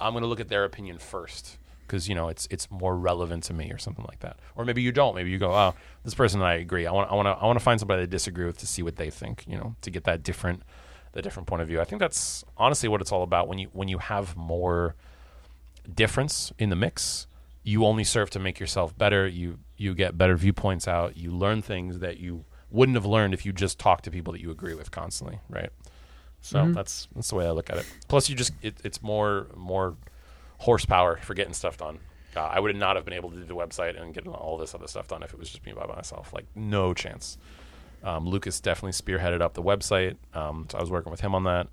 i'm 0.00 0.12
going 0.12 0.22
to 0.22 0.28
look 0.28 0.40
at 0.40 0.48
their 0.48 0.64
opinion 0.64 0.98
first 0.98 1.58
because 1.86 2.08
you 2.08 2.14
know 2.14 2.28
it's 2.28 2.46
it's 2.50 2.70
more 2.70 2.96
relevant 2.96 3.44
to 3.44 3.54
me 3.54 3.70
or 3.70 3.78
something 3.78 4.04
like 4.08 4.20
that. 4.20 4.38
Or 4.56 4.64
maybe 4.64 4.82
you 4.82 4.92
don't. 4.92 5.14
Maybe 5.14 5.30
you 5.30 5.38
go 5.38 5.52
oh 5.52 5.74
this 6.04 6.14
person 6.14 6.40
and 6.40 6.48
i 6.48 6.54
agree. 6.54 6.86
I 6.86 6.92
want 6.92 7.10
i 7.10 7.14
want 7.14 7.26
to 7.26 7.32
i 7.32 7.44
want 7.46 7.58
to 7.58 7.64
find 7.64 7.78
somebody 7.78 8.02
i 8.02 8.06
disagree 8.06 8.46
with 8.46 8.58
to 8.58 8.66
see 8.66 8.82
what 8.82 8.96
they 8.96 9.10
think 9.10 9.44
you 9.46 9.56
know 9.56 9.74
to 9.82 9.90
get 9.90 10.04
that 10.04 10.22
different 10.22 10.62
the 11.12 11.22
different 11.22 11.46
point 11.46 11.62
of 11.62 11.68
view. 11.68 11.80
I 11.80 11.84
think 11.84 12.00
that's 12.00 12.44
honestly 12.56 12.88
what 12.88 13.00
it's 13.00 13.12
all 13.12 13.22
about. 13.22 13.46
When 13.48 13.58
you 13.58 13.68
when 13.72 13.88
you 13.88 13.98
have 13.98 14.36
more 14.36 14.94
difference 15.92 16.52
in 16.58 16.70
the 16.70 16.76
mix 16.76 17.26
you 17.66 17.86
only 17.86 18.04
serve 18.04 18.28
to 18.28 18.38
make 18.38 18.60
yourself 18.60 18.96
better. 18.98 19.26
You 19.26 19.58
you 19.78 19.94
get 19.94 20.18
better 20.18 20.36
viewpoints 20.36 20.86
out. 20.86 21.16
You 21.16 21.30
learn 21.30 21.62
things 21.62 22.00
that 22.00 22.18
you 22.18 22.44
wouldn't 22.70 22.94
have 22.94 23.06
learned 23.06 23.32
if 23.32 23.46
you 23.46 23.52
just 23.54 23.78
talked 23.78 24.04
to 24.04 24.10
people 24.10 24.34
that 24.34 24.40
you 24.42 24.50
agree 24.50 24.74
with 24.74 24.90
constantly 24.90 25.38
right? 25.48 25.70
So 26.42 26.58
Mhm. 26.58 26.74
that's 26.74 27.08
that's 27.14 27.30
the 27.30 27.36
way 27.36 27.46
i 27.46 27.50
look 27.52 27.70
at 27.70 27.78
it. 27.78 27.86
Plus 28.06 28.28
you 28.28 28.36
just 28.36 28.52
it, 28.60 28.74
it's 28.84 29.02
more 29.02 29.46
more 29.56 29.96
horsepower 30.58 31.18
for 31.18 31.34
getting 31.34 31.52
stuff 31.52 31.76
done 31.76 31.98
uh, 32.36 32.40
i 32.40 32.58
would 32.58 32.74
not 32.76 32.96
have 32.96 33.04
been 33.04 33.14
able 33.14 33.30
to 33.30 33.36
do 33.36 33.44
the 33.44 33.54
website 33.54 34.00
and 34.00 34.14
get 34.14 34.26
all 34.26 34.56
this 34.56 34.74
other 34.74 34.86
stuff 34.86 35.08
done 35.08 35.22
if 35.22 35.32
it 35.32 35.38
was 35.38 35.50
just 35.50 35.64
me 35.64 35.72
by 35.72 35.86
myself 35.86 36.32
like 36.32 36.46
no 36.54 36.94
chance 36.94 37.38
um, 38.02 38.28
lucas 38.28 38.60
definitely 38.60 38.92
spearheaded 38.92 39.40
up 39.40 39.54
the 39.54 39.62
website 39.62 40.16
um, 40.34 40.66
so 40.70 40.78
i 40.78 40.80
was 40.80 40.90
working 40.90 41.10
with 41.10 41.20
him 41.20 41.34
on 41.34 41.44
that 41.44 41.68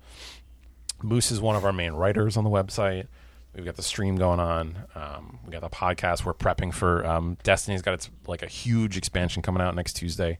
moose 1.02 1.30
is 1.30 1.40
one 1.40 1.56
of 1.56 1.64
our 1.64 1.72
main 1.72 1.92
writers 1.92 2.36
on 2.36 2.44
the 2.44 2.50
website 2.50 3.06
We've 3.54 3.66
got 3.66 3.76
the 3.76 3.82
stream 3.82 4.16
going 4.16 4.40
on. 4.40 4.78
Um, 4.94 5.38
we 5.44 5.52
got 5.52 5.60
the 5.60 5.68
podcast. 5.68 6.24
We're 6.24 6.32
prepping 6.32 6.72
for 6.72 7.04
um, 7.04 7.36
Destiny's 7.42 7.82
got 7.82 7.94
its 7.94 8.08
like 8.26 8.42
a 8.42 8.46
huge 8.46 8.96
expansion 8.96 9.42
coming 9.42 9.60
out 9.62 9.74
next 9.74 9.94
Tuesday. 9.94 10.38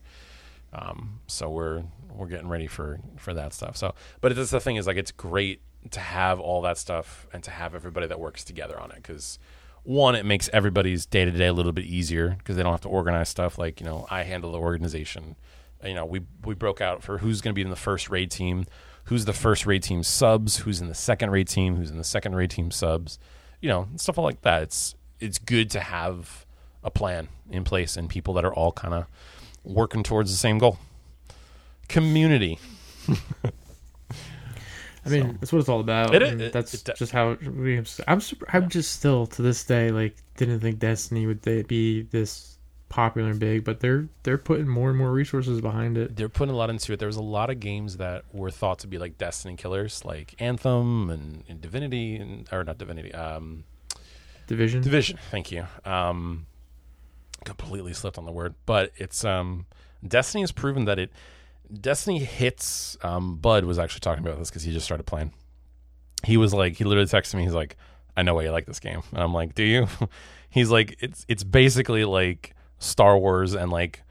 Um, 0.73 1.19
so 1.27 1.49
we're 1.49 1.83
we're 2.11 2.27
getting 2.27 2.49
ready 2.49 2.65
for 2.65 2.99
for 3.17 3.33
that 3.35 3.53
stuff. 3.53 3.77
So, 3.77 3.93
but 4.19 4.31
it's 4.31 4.49
the 4.49 4.59
thing 4.59 4.77
is 4.77 4.87
like 4.87 4.97
it's 4.97 5.11
great 5.11 5.61
to 5.91 5.99
have 5.99 6.39
all 6.39 6.61
that 6.61 6.77
stuff 6.77 7.27
and 7.33 7.43
to 7.43 7.51
have 7.51 7.75
everybody 7.75 8.07
that 8.07 8.19
works 8.19 8.43
together 8.43 8.79
on 8.79 8.91
it 8.91 8.97
because 8.97 9.39
one, 9.83 10.15
it 10.15 10.25
makes 10.25 10.49
everybody's 10.53 11.05
day 11.05 11.25
to 11.25 11.31
day 11.31 11.47
a 11.47 11.53
little 11.53 11.73
bit 11.73 11.85
easier 11.85 12.35
because 12.37 12.55
they 12.55 12.63
don't 12.63 12.71
have 12.71 12.81
to 12.81 12.89
organize 12.89 13.29
stuff. 13.29 13.57
Like 13.57 13.79
you 13.79 13.85
know, 13.85 14.07
I 14.09 14.23
handle 14.23 14.51
the 14.51 14.59
organization. 14.59 15.35
Uh, 15.83 15.87
you 15.89 15.93
know, 15.93 16.05
we 16.05 16.21
we 16.43 16.55
broke 16.55 16.81
out 16.81 17.03
for 17.03 17.17
who's 17.17 17.41
going 17.41 17.53
to 17.53 17.55
be 17.55 17.61
in 17.61 17.69
the 17.69 17.75
first 17.75 18.09
raid 18.09 18.31
team 18.31 18.65
who's 19.05 19.25
the 19.25 19.33
first 19.33 19.65
raid 19.65 19.83
team 19.83 20.03
subs, 20.03 20.57
who's 20.57 20.81
in 20.81 20.87
the 20.87 20.95
second 20.95 21.31
raid 21.31 21.47
team, 21.47 21.75
who's 21.75 21.91
in 21.91 21.97
the 21.97 22.03
second 22.03 22.35
raid 22.35 22.49
team 22.49 22.71
subs, 22.71 23.19
you 23.61 23.69
know, 23.69 23.87
stuff 23.95 24.17
like 24.17 24.41
that. 24.41 24.63
It's 24.63 24.95
it's 25.19 25.37
good 25.37 25.69
to 25.71 25.79
have 25.79 26.45
a 26.83 26.91
plan 26.91 27.29
in 27.49 27.63
place 27.63 27.95
and 27.95 28.09
people 28.09 28.33
that 28.33 28.45
are 28.45 28.53
all 28.53 28.71
kind 28.71 28.93
of 28.93 29.05
working 29.63 30.03
towards 30.03 30.31
the 30.31 30.37
same 30.37 30.57
goal. 30.57 30.77
Community. 31.87 32.59
I 35.05 35.09
mean, 35.09 35.37
that's 35.39 35.51
what 35.51 35.59
it's 35.59 35.69
all 35.69 35.79
about. 35.81 36.15
It 36.15 36.21
it- 36.21 36.53
that's 36.53 36.73
it- 36.73 36.89
just 36.95 37.11
how 37.11 37.31
it, 37.31 37.41
we. 37.41 37.77
I'm. 37.77 37.83
surp- 37.85 38.43
I'm 38.53 38.69
just 38.69 38.93
still 38.93 39.25
to 39.27 39.41
this 39.41 39.63
day 39.63 39.91
like 39.91 40.15
didn't 40.37 40.59
think 40.61 40.79
Destiny 40.79 41.25
would 41.25 41.41
be 41.41 42.03
this 42.03 42.57
popular 42.89 43.31
and 43.31 43.39
big, 43.39 43.63
but 43.63 43.79
they're 43.79 44.07
they're 44.21 44.37
putting 44.37 44.67
more 44.67 44.89
and 44.89 44.97
more 44.97 45.11
resources 45.11 45.59
behind 45.61 45.97
it. 45.97 46.15
They're 46.15 46.29
putting 46.29 46.53
a 46.53 46.57
lot 46.57 46.69
into 46.69 46.93
it. 46.93 46.99
There 46.99 47.07
was 47.07 47.15
a 47.17 47.21
lot 47.23 47.49
of 47.49 47.59
games 47.59 47.97
that 47.97 48.23
were 48.31 48.51
thought 48.51 48.79
to 48.79 48.87
be 48.87 48.97
like 48.97 49.17
Destiny 49.17 49.55
killers, 49.55 50.05
like 50.05 50.35
Anthem 50.39 51.09
and, 51.09 51.43
and 51.49 51.59
Divinity, 51.59 52.17
and, 52.17 52.47
or 52.51 52.63
not 52.63 52.77
Divinity, 52.77 53.13
um, 53.13 53.63
Division. 54.47 54.81
Division. 54.83 55.17
Thank 55.31 55.51
you. 55.51 55.65
Um, 55.85 56.45
completely 57.43 57.93
slipped 57.93 58.17
on 58.17 58.25
the 58.25 58.31
word, 58.31 58.53
but 58.65 58.91
it's 58.97 59.25
um, 59.25 59.65
Destiny 60.07 60.41
has 60.43 60.51
proven 60.51 60.85
that 60.85 60.99
it. 60.99 61.11
Destiny 61.71 62.19
hits. 62.19 62.97
Um, 63.03 63.37
Bud 63.37 63.65
was 63.65 63.79
actually 63.79 64.01
talking 64.01 64.25
about 64.25 64.37
this 64.39 64.49
because 64.49 64.63
he 64.63 64.71
just 64.71 64.85
started 64.85 65.05
playing. 65.05 65.33
He 66.23 66.37
was 66.37 66.53
like, 66.53 66.75
he 66.77 66.83
literally 66.83 67.07
texted 67.09 67.35
me. 67.35 67.43
He's 67.43 67.53
like, 67.53 67.75
"I 68.15 68.21
know 68.23 68.33
why 68.35 68.43
you 68.43 68.51
like 68.51 68.65
this 68.65 68.79
game," 68.79 69.01
and 69.11 69.21
I'm 69.21 69.33
like, 69.33 69.55
"Do 69.55 69.63
you?" 69.63 69.87
he's 70.49 70.69
like, 70.69 70.95
"It's 70.99 71.25
it's 71.27 71.43
basically 71.43 72.05
like 72.05 72.55
Star 72.79 73.17
Wars 73.17 73.53
and 73.55 73.71
like 73.71 74.03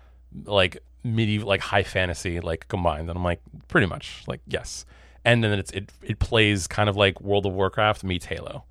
like 0.44 0.78
medieval 1.04 1.48
like 1.48 1.60
high 1.60 1.82
fantasy 1.84 2.40
like 2.40 2.68
combined." 2.68 3.08
And 3.08 3.16
I'm 3.16 3.24
like, 3.24 3.40
"Pretty 3.68 3.86
much, 3.86 4.24
like 4.26 4.40
yes." 4.46 4.84
And 5.24 5.42
then 5.44 5.58
it's 5.58 5.70
it 5.70 5.92
it 6.02 6.18
plays 6.18 6.66
kind 6.66 6.88
of 6.88 6.96
like 6.96 7.20
World 7.20 7.46
of 7.46 7.52
Warcraft 7.52 8.02
meets 8.04 8.26
Halo. 8.26 8.64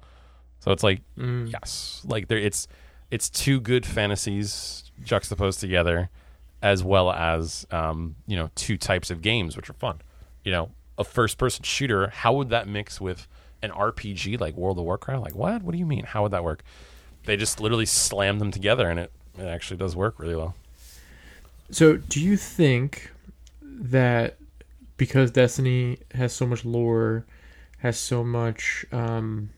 So 0.60 0.72
it's 0.72 0.84
like 0.84 1.02
Mm. 1.18 1.52
yes, 1.52 2.02
like 2.06 2.28
there 2.28 2.38
it's 2.38 2.68
it's 3.10 3.30
two 3.30 3.60
good 3.60 3.86
fantasies 3.86 4.92
juxtaposed 5.04 5.60
together, 5.60 6.10
as 6.62 6.84
well 6.84 7.12
as 7.12 7.66
um, 7.72 8.16
you 8.28 8.36
know 8.36 8.50
two 8.56 8.78
types 8.78 9.12
of 9.12 9.22
games 9.22 9.56
which 9.56 9.70
are 9.70 9.74
fun. 9.74 10.02
You 10.44 10.52
know, 10.52 10.72
a 10.98 11.04
first-person 11.04 11.64
shooter. 11.64 12.08
How 12.08 12.34
would 12.34 12.50
that 12.50 12.68
mix 12.68 13.00
with 13.00 13.28
an 13.62 13.72
RPG 13.72 14.40
like 14.40 14.56
World 14.56 14.78
of 14.80 14.86
Warcraft? 14.86 15.22
Like 15.22 15.36
what? 15.36 15.64
What 15.64 15.72
do 15.74 15.78
you 15.78 15.86
mean? 15.86 16.06
How 16.06 16.24
would 16.24 16.32
that 16.32 16.44
work? 16.44 16.64
They 17.26 17.38
just 17.38 17.60
literally 17.60 17.86
slam 17.86 18.40
them 18.40 18.52
together, 18.52 18.90
and 18.90 19.00
it 19.00 19.12
it 19.38 19.46
actually 19.46 19.78
does 19.78 19.96
work 19.96 20.20
really 20.20 20.36
well. 20.36 20.56
So, 21.70 21.98
do 21.98 22.20
you 22.20 22.36
think 22.36 23.12
that 23.62 24.38
because 25.02 25.32
Destiny 25.32 25.98
has 26.14 26.32
so 26.32 26.46
much 26.46 26.64
lore, 26.64 27.26
has 27.80 27.98
so 27.98 28.24
much 28.24 28.86
um, 28.92 29.50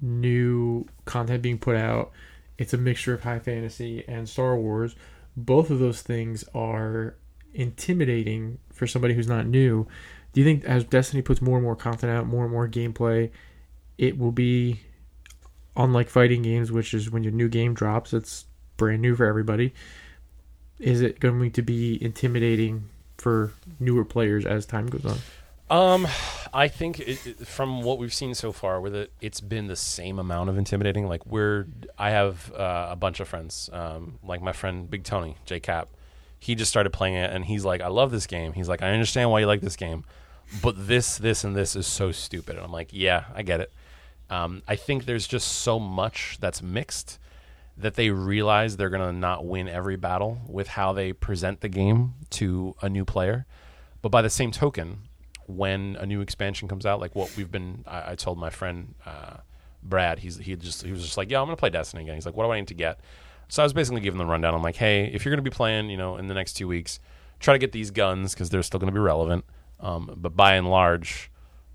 new 0.00 0.86
content 1.04 1.42
being 1.42 1.58
put 1.58 1.76
out. 1.76 2.10
It's 2.56 2.72
a 2.72 2.78
mixture 2.78 3.12
of 3.12 3.22
high 3.22 3.38
fantasy 3.38 4.02
and 4.08 4.26
Star 4.26 4.56
Wars. 4.56 4.96
Both 5.36 5.70
of 5.70 5.78
those 5.78 6.02
things 6.02 6.44
are 6.54 7.16
intimidating 7.54 8.58
for 8.72 8.86
somebody 8.86 9.14
who's 9.14 9.28
not 9.28 9.46
new. 9.46 9.86
Do 10.32 10.40
you 10.40 10.46
think 10.46 10.64
as 10.64 10.84
Destiny 10.84 11.22
puts 11.22 11.42
more 11.42 11.56
and 11.56 11.64
more 11.64 11.76
content 11.76 12.12
out, 12.12 12.26
more 12.26 12.44
and 12.44 12.52
more 12.52 12.68
gameplay, 12.68 13.30
it 13.98 14.18
will 14.18 14.32
be 14.32 14.80
unlike 15.76 16.08
fighting 16.08 16.42
games, 16.42 16.72
which 16.72 16.94
is 16.94 17.10
when 17.10 17.22
your 17.22 17.32
new 17.32 17.48
game 17.48 17.74
drops, 17.74 18.12
it's 18.12 18.46
brand 18.76 19.02
new 19.02 19.14
for 19.14 19.26
everybody. 19.26 19.72
Is 20.78 21.00
it 21.00 21.20
going 21.20 21.50
to 21.52 21.62
be 21.62 22.02
intimidating 22.02 22.88
for 23.18 23.52
newer 23.78 24.04
players 24.04 24.44
as 24.44 24.66
time 24.66 24.86
goes 24.86 25.04
on? 25.04 25.18
Um, 25.72 26.06
I 26.52 26.68
think 26.68 27.00
it, 27.00 27.16
from 27.46 27.80
what 27.80 27.96
we've 27.96 28.12
seen 28.12 28.34
so 28.34 28.52
far 28.52 28.78
with 28.78 28.94
it, 28.94 29.10
it's 29.22 29.40
been 29.40 29.68
the 29.68 29.76
same 29.76 30.18
amount 30.18 30.50
of 30.50 30.58
intimidating. 30.58 31.08
Like 31.08 31.24
we're, 31.24 31.66
I 31.96 32.10
have 32.10 32.52
uh, 32.52 32.88
a 32.90 32.96
bunch 32.96 33.20
of 33.20 33.28
friends, 33.28 33.70
um, 33.72 34.18
like 34.22 34.42
my 34.42 34.52
friend 34.52 34.90
Big 34.90 35.02
Tony 35.02 35.38
J 35.46 35.60
Cap. 35.60 35.88
He 36.38 36.54
just 36.54 36.70
started 36.70 36.90
playing 36.90 37.14
it, 37.14 37.30
and 37.30 37.46
he's 37.46 37.64
like, 37.64 37.80
"I 37.80 37.88
love 37.88 38.10
this 38.10 38.26
game." 38.26 38.52
He's 38.52 38.68
like, 38.68 38.82
"I 38.82 38.90
understand 38.90 39.30
why 39.30 39.40
you 39.40 39.46
like 39.46 39.62
this 39.62 39.76
game, 39.76 40.04
but 40.60 40.74
this, 40.88 41.16
this, 41.16 41.42
and 41.42 41.56
this 41.56 41.74
is 41.74 41.86
so 41.86 42.12
stupid." 42.12 42.56
And 42.56 42.66
I'm 42.66 42.72
like, 42.72 42.90
"Yeah, 42.92 43.24
I 43.34 43.40
get 43.40 43.60
it." 43.60 43.72
Um, 44.28 44.62
I 44.68 44.76
think 44.76 45.06
there's 45.06 45.26
just 45.26 45.48
so 45.48 45.78
much 45.78 46.36
that's 46.38 46.60
mixed 46.60 47.18
that 47.78 47.94
they 47.94 48.10
realize 48.10 48.76
they're 48.76 48.90
gonna 48.90 49.12
not 49.12 49.46
win 49.46 49.70
every 49.70 49.96
battle 49.96 50.42
with 50.46 50.68
how 50.68 50.92
they 50.92 51.14
present 51.14 51.62
the 51.62 51.70
game 51.70 52.12
to 52.30 52.76
a 52.82 52.90
new 52.90 53.06
player. 53.06 53.46
But 54.02 54.10
by 54.10 54.20
the 54.20 54.28
same 54.28 54.50
token, 54.50 54.98
when 55.56 55.96
a 55.96 56.06
new 56.06 56.20
expansion 56.20 56.68
comes 56.68 56.86
out, 56.86 57.00
like 57.00 57.14
what 57.14 57.34
we've 57.36 57.50
been, 57.50 57.84
I, 57.86 58.12
I 58.12 58.14
told 58.14 58.38
my 58.38 58.50
friend 58.50 58.94
uh, 59.06 59.38
Brad, 59.82 60.18
he's 60.18 60.36
he 60.38 60.56
just 60.56 60.82
he 60.82 60.92
was 60.92 61.02
just 61.02 61.16
like, 61.16 61.30
yeah, 61.30 61.40
I'm 61.40 61.46
gonna 61.46 61.56
play 61.56 61.70
Destiny 61.70 62.02
again. 62.02 62.14
He's 62.14 62.26
like, 62.26 62.36
what 62.36 62.44
do 62.44 62.52
I 62.52 62.58
need 62.58 62.68
to 62.68 62.74
get? 62.74 63.00
So 63.48 63.62
I 63.62 63.64
was 63.64 63.72
basically 63.72 64.00
giving 64.00 64.18
the 64.18 64.26
rundown. 64.26 64.54
I'm 64.54 64.62
like, 64.62 64.76
hey, 64.76 65.10
if 65.12 65.24
you're 65.24 65.32
gonna 65.32 65.42
be 65.42 65.50
playing, 65.50 65.90
you 65.90 65.96
know, 65.96 66.16
in 66.16 66.26
the 66.26 66.34
next 66.34 66.54
two 66.54 66.68
weeks, 66.68 67.00
try 67.40 67.54
to 67.54 67.58
get 67.58 67.72
these 67.72 67.90
guns 67.90 68.34
because 68.34 68.50
they're 68.50 68.62
still 68.62 68.80
gonna 68.80 68.92
be 68.92 68.98
relevant. 68.98 69.44
Um, 69.80 70.14
but 70.16 70.36
by 70.36 70.54
and 70.54 70.68
large, 70.68 71.30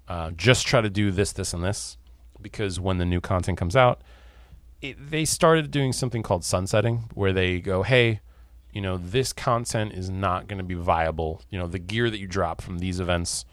uh, 0.08 0.32
just 0.32 0.66
try 0.66 0.82
to 0.82 0.90
do 0.90 1.12
this, 1.12 1.34
this, 1.34 1.54
and 1.54 1.64
this 1.64 1.98
because 2.42 2.80
when 2.80 2.98
the 2.98 3.06
new 3.06 3.22
content 3.22 3.58
comes 3.58 3.76
out, 3.76 4.02
it, 4.82 4.96
they 5.10 5.26
started 5.26 5.72
doing 5.72 5.92
something 5.92 6.24
called 6.24 6.44
sunsetting, 6.44 7.10
where 7.14 7.34
they 7.34 7.60
go, 7.60 7.84
hey, 7.84 8.22
you 8.72 8.82
know, 8.82 8.98
this 8.98 9.34
content 9.34 9.94
is 9.94 10.10
not 10.10 10.48
going 10.48 10.60
to 10.60 10.64
be 10.64 10.76
viable. 10.76 11.42
You 11.50 11.58
know, 11.60 11.68
the 11.68 11.80
gear 11.80 12.10
that 12.10 12.20
you 12.20 12.28
drop 12.28 12.62
from 12.62 12.80
these 12.80 13.00
events 13.00 13.46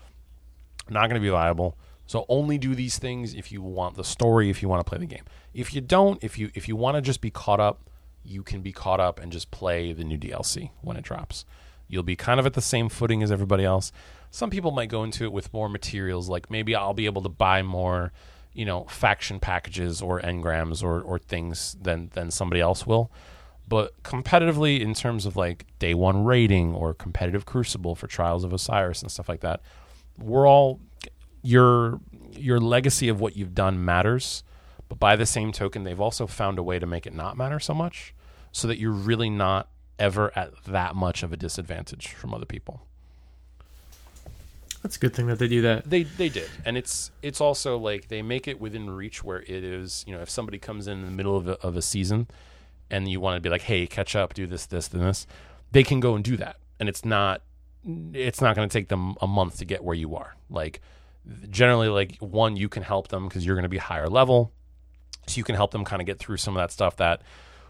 not 0.89 1.09
going 1.09 1.21
to 1.21 1.21
be 1.21 1.29
viable. 1.29 1.77
So 2.07 2.27
only 2.29 2.59
do 2.59 2.75
these 2.75 2.99
things 2.99 3.35
if 3.35 3.51
you 3.51 3.63
want 3.63 3.97
the 3.97 4.05
story, 4.05 4.51
if 4.51 4.63
you 4.63 4.69
want 4.69 4.85
to 4.85 4.89
play 4.89 4.99
the 4.99 5.07
game. 5.07 5.25
If 5.55 5.75
you 5.75 5.81
don't, 5.81 6.23
if 6.23 6.39
you 6.39 6.51
if 6.55 6.69
you 6.69 6.77
want 6.77 6.97
to 6.97 7.01
just 7.01 7.21
be 7.21 7.31
caught 7.31 7.61
up, 7.61 7.89
you 8.23 8.43
can 8.43 8.61
be 8.61 8.73
caught 8.73 9.01
up 9.01 9.21
and 9.21 9.33
just 9.33 9.51
play 9.51 9.93
the 9.93 10.05
new 10.05 10.19
DLC 10.19 10.71
when 10.83 10.97
it 10.97 11.05
drops. 11.05 11.45
You'll 11.89 12.03
be 12.03 12.17
kind 12.17 12.41
of 12.41 12.47
at 12.47 12.55
the 12.55 12.63
same 12.63 12.89
footing 12.89 13.23
as 13.23 13.31
everybody 13.31 13.65
else. 13.65 13.93
Some 14.31 14.51
people 14.51 14.71
might 14.71 14.89
go 14.89 15.05
into 15.05 15.25
it 15.25 15.33
with 15.33 15.53
more 15.53 15.69
materials, 15.69 16.29
like 16.29 16.51
maybe 16.51 16.75
I'll 16.75 16.95
be 16.95 17.07
able 17.07 17.23
to 17.23 17.29
buy 17.29 17.63
more, 17.63 18.13
you 18.53 18.65
know, 18.65 18.85
faction 18.85 19.39
packages 19.39 20.03
or 20.03 20.21
engrams 20.21 20.83
or 20.83 21.01
or 21.01 21.19
things 21.19 21.77
than 21.81 22.11
than 22.15 22.31
somebody 22.31 22.61
else 22.61 22.87
will. 22.87 23.11
But 23.67 24.03
competitively, 24.03 24.81
in 24.81 24.93
terms 24.93 25.25
of 25.25 25.37
like 25.37 25.67
day 25.79 25.95
one 25.95 26.25
raiding 26.25 26.75
or 26.75 26.93
competitive 26.93 27.47
crucible 27.47 27.95
for 27.95 28.07
Trials 28.07 28.45
of 28.45 28.53
Osiris 28.53 29.01
and 29.01 29.11
stuff 29.11 29.29
like 29.29 29.41
that, 29.41 29.63
we're 30.19 30.49
all 30.49 30.81
your 31.43 32.01
your 32.33 32.61
legacy 32.61 33.09
of 33.09 33.21
what 33.21 33.37
you've 33.37 33.55
done 33.55 33.85
matters. 33.85 34.43
But 34.89 34.99
by 34.99 35.17
the 35.17 35.27
same 35.27 35.53
token, 35.53 35.85
they've 35.85 36.01
also 36.01 36.27
found 36.27 36.59
a 36.59 36.63
way 36.63 36.79
to 36.79 36.87
make 36.87 37.07
it 37.07 37.15
not 37.15 37.37
matter 37.37 37.59
so 37.59 37.75
much, 37.75 38.15
so 38.53 38.69
that 38.69 38.79
you're 38.79 38.93
really 38.93 39.31
not 39.31 39.69
ever 39.99 40.37
at 40.37 40.53
that 40.65 40.95
much 40.95 41.23
of 41.23 41.33
a 41.33 41.37
disadvantage 41.37 42.09
from 42.09 42.35
other 42.35 42.45
people. 42.45 42.83
That's 44.83 44.97
a 44.97 44.99
good 44.99 45.15
thing 45.15 45.29
that 45.29 45.39
they 45.39 45.49
do 45.49 45.63
that. 45.63 45.89
They 45.89 46.03
they 46.03 46.29
did, 46.29 46.51
and 46.67 46.77
it's 46.77 47.11
it's 47.23 47.41
also 47.41 47.79
like 47.79 48.09
they 48.09 48.21
make 48.21 48.47
it 48.47 48.61
within 48.61 48.91
reach 48.91 49.25
where 49.25 49.41
it 49.41 49.65
is. 49.65 50.05
You 50.07 50.15
know, 50.15 50.21
if 50.21 50.29
somebody 50.29 50.59
comes 50.59 50.87
in, 50.87 50.99
in 50.99 51.07
the 51.07 51.11
middle 51.11 51.37
of 51.37 51.49
a, 51.49 51.53
of 51.63 51.75
a 51.77 51.83
season, 51.83 52.29
and 52.91 53.09
you 53.09 53.19
want 53.19 53.37
to 53.37 53.41
be 53.41 53.49
like, 53.49 53.63
hey, 53.63 53.87
catch 53.87 54.15
up, 54.15 54.35
do 54.35 54.47
this, 54.47 54.67
this, 54.67 54.89
and 54.89 55.01
this, 55.03 55.27
they 55.73 55.83
can 55.83 56.01
go 56.01 56.15
and 56.15 56.23
do 56.23 56.37
that, 56.37 56.57
and 56.79 56.91
it's 56.91 57.03
not 57.03 57.41
it's 58.13 58.41
not 58.41 58.57
going 58.57 58.69
to 58.69 58.73
take 58.73 58.89
them 58.89 59.15
a 59.21 59.27
month 59.27 59.59
to 59.59 59.65
get 59.65 59.83
where 59.85 59.95
you 59.95 60.17
are. 60.17 60.35
Like 60.51 60.81
generally, 61.51 61.89
like 61.89 62.17
one, 62.19 62.57
you 62.57 62.69
can 62.69 62.83
help 62.83 63.09
them 63.09 63.29
because 63.29 63.45
you're 63.45 63.57
going 63.57 63.65
to 63.65 63.69
be 63.69 63.79
higher 63.79 64.09
level, 64.09 64.53
so 65.27 65.39
you 65.39 65.45
can 65.45 65.55
help 65.55 65.71
them 65.71 65.85
kind 65.85 66.03
of 66.03 66.07
get 66.07 66.19
through 66.19 66.37
some 66.37 66.57
of 66.57 66.63
that 66.63 66.71
stuff 66.71 66.97
that 66.97 67.23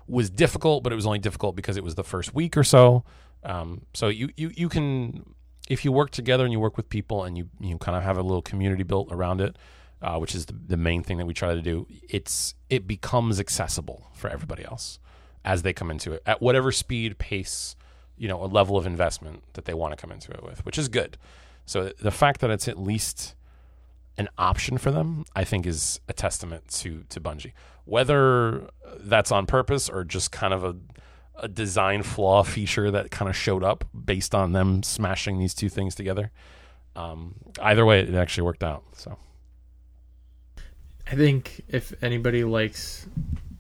was 0.07 0.31
difficult, 0.31 0.83
but 0.83 0.93
it 0.93 0.97
was 0.97 1.07
only 1.07 1.19
difficult 1.19 1.57
because 1.57 1.77
it 1.77 1.85
was 1.85 1.95
the 1.95 2.05
first 2.05 2.35
week 2.35 2.57
or 2.57 2.65
so. 2.65 3.05
Um, 3.43 3.83
so 3.95 4.09
you 4.09 4.31
you 4.37 4.51
you 4.55 4.69
can 4.69 5.35
if 5.69 5.85
you 5.85 5.93
work 5.93 6.11
together 6.11 6.45
and 6.45 6.53
you 6.53 6.61
work 6.61 6.77
with 6.77 6.89
people 6.89 7.25
and 7.25 7.37
you 7.37 7.49
you 7.61 7.79
kind 7.79 7.97
of 7.97 8.03
have 8.03 8.19
a 8.19 8.23
little 8.23 8.43
community 8.43 8.83
built 8.83 9.09
around 9.11 9.41
it, 9.41 9.57
uh, 10.03 10.19
which 10.19 10.35
is 10.35 10.47
the, 10.47 10.55
the 10.67 10.77
main 10.77 11.03
thing 11.03 11.19
that 11.19 11.27
we 11.27 11.35
try 11.35 11.55
to 11.55 11.63
do. 11.63 11.87
It's 12.09 12.55
it 12.71 12.87
becomes 12.87 13.41
accessible 13.41 14.11
for 14.15 14.29
everybody 14.29 14.65
else 14.65 14.99
as 15.45 15.63
they 15.63 15.73
come 15.73 15.91
into 15.91 16.13
it 16.13 16.23
at 16.25 16.41
whatever 16.41 16.73
speed, 16.73 17.19
pace, 17.19 17.77
you 18.17 18.29
know, 18.29 18.43
a 18.43 18.47
level 18.47 18.77
of 18.77 18.87
investment 18.87 19.43
that 19.55 19.65
they 19.65 19.75
want 19.75 19.93
to 19.93 19.97
come 19.97 20.13
into 20.13 20.31
it 20.33 20.43
with, 20.43 20.65
which 20.65 20.79
is 20.79 20.89
good. 20.89 21.17
So 21.67 21.93
the 22.01 22.11
fact 22.11 22.41
that 22.41 22.51
it's 22.51 22.69
at 22.69 22.79
least 22.79 23.35
an 24.17 24.29
option 24.39 24.79
for 24.79 24.91
them, 24.91 25.25
I 25.35 25.45
think, 25.45 25.67
is 25.67 26.01
a 26.09 26.13
testament 26.13 26.69
to 26.81 27.05
to 27.09 27.21
Bungie. 27.21 27.53
Whether 27.85 28.69
that's 29.01 29.33
on 29.33 29.47
purpose 29.47 29.89
or 29.89 30.05
just 30.05 30.31
kind 30.31 30.55
of 30.55 30.65
a 30.65 30.77
a 31.37 31.49
design 31.49 32.03
flaw 32.03 32.45
feature 32.45 32.91
that 32.91 33.11
kind 33.11 33.29
of 33.29 33.37
showed 33.37 33.65
up 33.65 33.85
based 33.93 34.35
on 34.35 34.53
them 34.53 34.83
smashing 34.83 35.39
these 35.39 35.55
two 35.55 35.69
things 35.69 35.95
together. 35.95 36.31
Um, 36.95 37.35
either 37.61 37.85
way, 37.85 38.01
it 38.01 38.15
actually 38.15 38.45
worked 38.45 38.63
out. 38.63 38.85
So 38.93 39.17
I 41.11 41.17
think 41.17 41.63
if 41.69 41.93
anybody 42.03 42.45
likes 42.45 43.07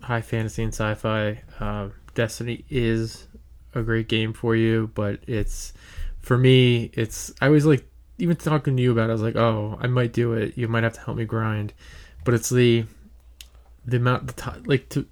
high 0.02 0.20
fantasy 0.20 0.62
and 0.62 0.72
sci-fi, 0.72 1.42
uh, 1.58 1.88
Destiny 2.14 2.64
is 2.70 3.26
a 3.74 3.82
great 3.82 4.08
game 4.08 4.32
for 4.32 4.54
you. 4.56 4.90
But 4.94 5.20
it's 5.26 5.72
for 6.20 6.36
me, 6.38 6.90
it's 6.94 7.32
I 7.40 7.48
was 7.48 7.66
like 7.66 7.86
even 8.18 8.36
talking 8.36 8.76
to 8.76 8.82
you 8.82 8.92
about. 8.92 9.08
it, 9.08 9.12
I 9.12 9.12
was 9.14 9.22
like, 9.22 9.36
oh, 9.36 9.78
I 9.80 9.86
might 9.86 10.12
do 10.12 10.32
it. 10.34 10.56
You 10.56 10.68
might 10.68 10.84
have 10.84 10.94
to 10.94 11.00
help 11.00 11.16
me 11.16 11.24
grind, 11.24 11.72
but 12.24 12.34
it's 12.34 12.48
the 12.50 12.84
the 13.86 13.96
amount 13.98 14.26
the 14.26 14.32
time 14.32 14.62
like 14.64 14.88
to 14.90 15.06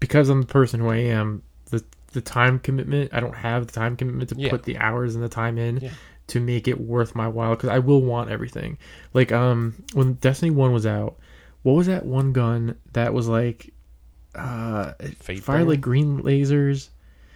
because 0.00 0.28
I'm 0.28 0.40
the 0.42 0.46
person 0.46 0.80
who 0.80 0.88
I 0.88 0.96
am. 0.96 1.42
The 1.70 1.84
the 2.12 2.20
time 2.20 2.58
commitment. 2.58 3.10
I 3.12 3.20
don't 3.20 3.36
have 3.36 3.66
the 3.66 3.72
time 3.72 3.96
commitment 3.96 4.30
to 4.30 4.36
Yeah. 4.36 4.50
put 4.50 4.64
the 4.64 4.78
hours 4.78 5.14
and 5.14 5.22
the 5.22 5.28
time 5.28 5.58
in 5.58 5.78
Yeah. 5.78 5.90
to 6.28 6.40
make 6.40 6.66
it 6.68 6.80
worth 6.80 7.14
my 7.14 7.28
while 7.28 7.50
because 7.54 7.68
I 7.68 7.78
will 7.78 8.02
want 8.02 8.30
everything. 8.30 8.78
Like 9.14 9.30
um 9.30 9.74
when 9.92 10.14
Destiny 10.14 10.50
One 10.50 10.72
was 10.72 10.86
out, 10.86 11.18
what 11.62 11.74
was 11.74 11.86
that 11.86 12.04
one 12.06 12.32
gun 12.32 12.76
that 12.94 13.12
was 13.14 13.28
like 13.28 13.72
uh 14.34 14.92
it 15.00 15.16
Fate 15.16 15.42
fired 15.42 15.58
Bringer? 15.58 15.70
like 15.70 15.80
green 15.80 16.22
lasers? 16.22 16.88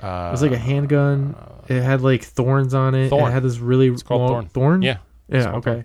Uh, 0.03 0.27
It 0.29 0.33
was 0.33 0.43
like 0.43 0.53
a 0.53 0.59
handgun. 0.59 1.37
It 1.69 1.83
had 1.83 2.03
like 2.03 2.25
thorns 2.25 2.75
on 2.75 2.95
it. 2.95 3.09
Thorn. 3.09 3.31
It 3.31 3.35
had 3.35 3.43
this 3.43 3.59
really 3.59 3.89
It's 3.89 4.03
called 4.03 4.31
long 4.31 4.47
Thorn. 4.49 4.83
Yeah. 4.83 4.99
Yeah, 5.29 5.45
called 5.45 5.67
okay. 5.67 5.85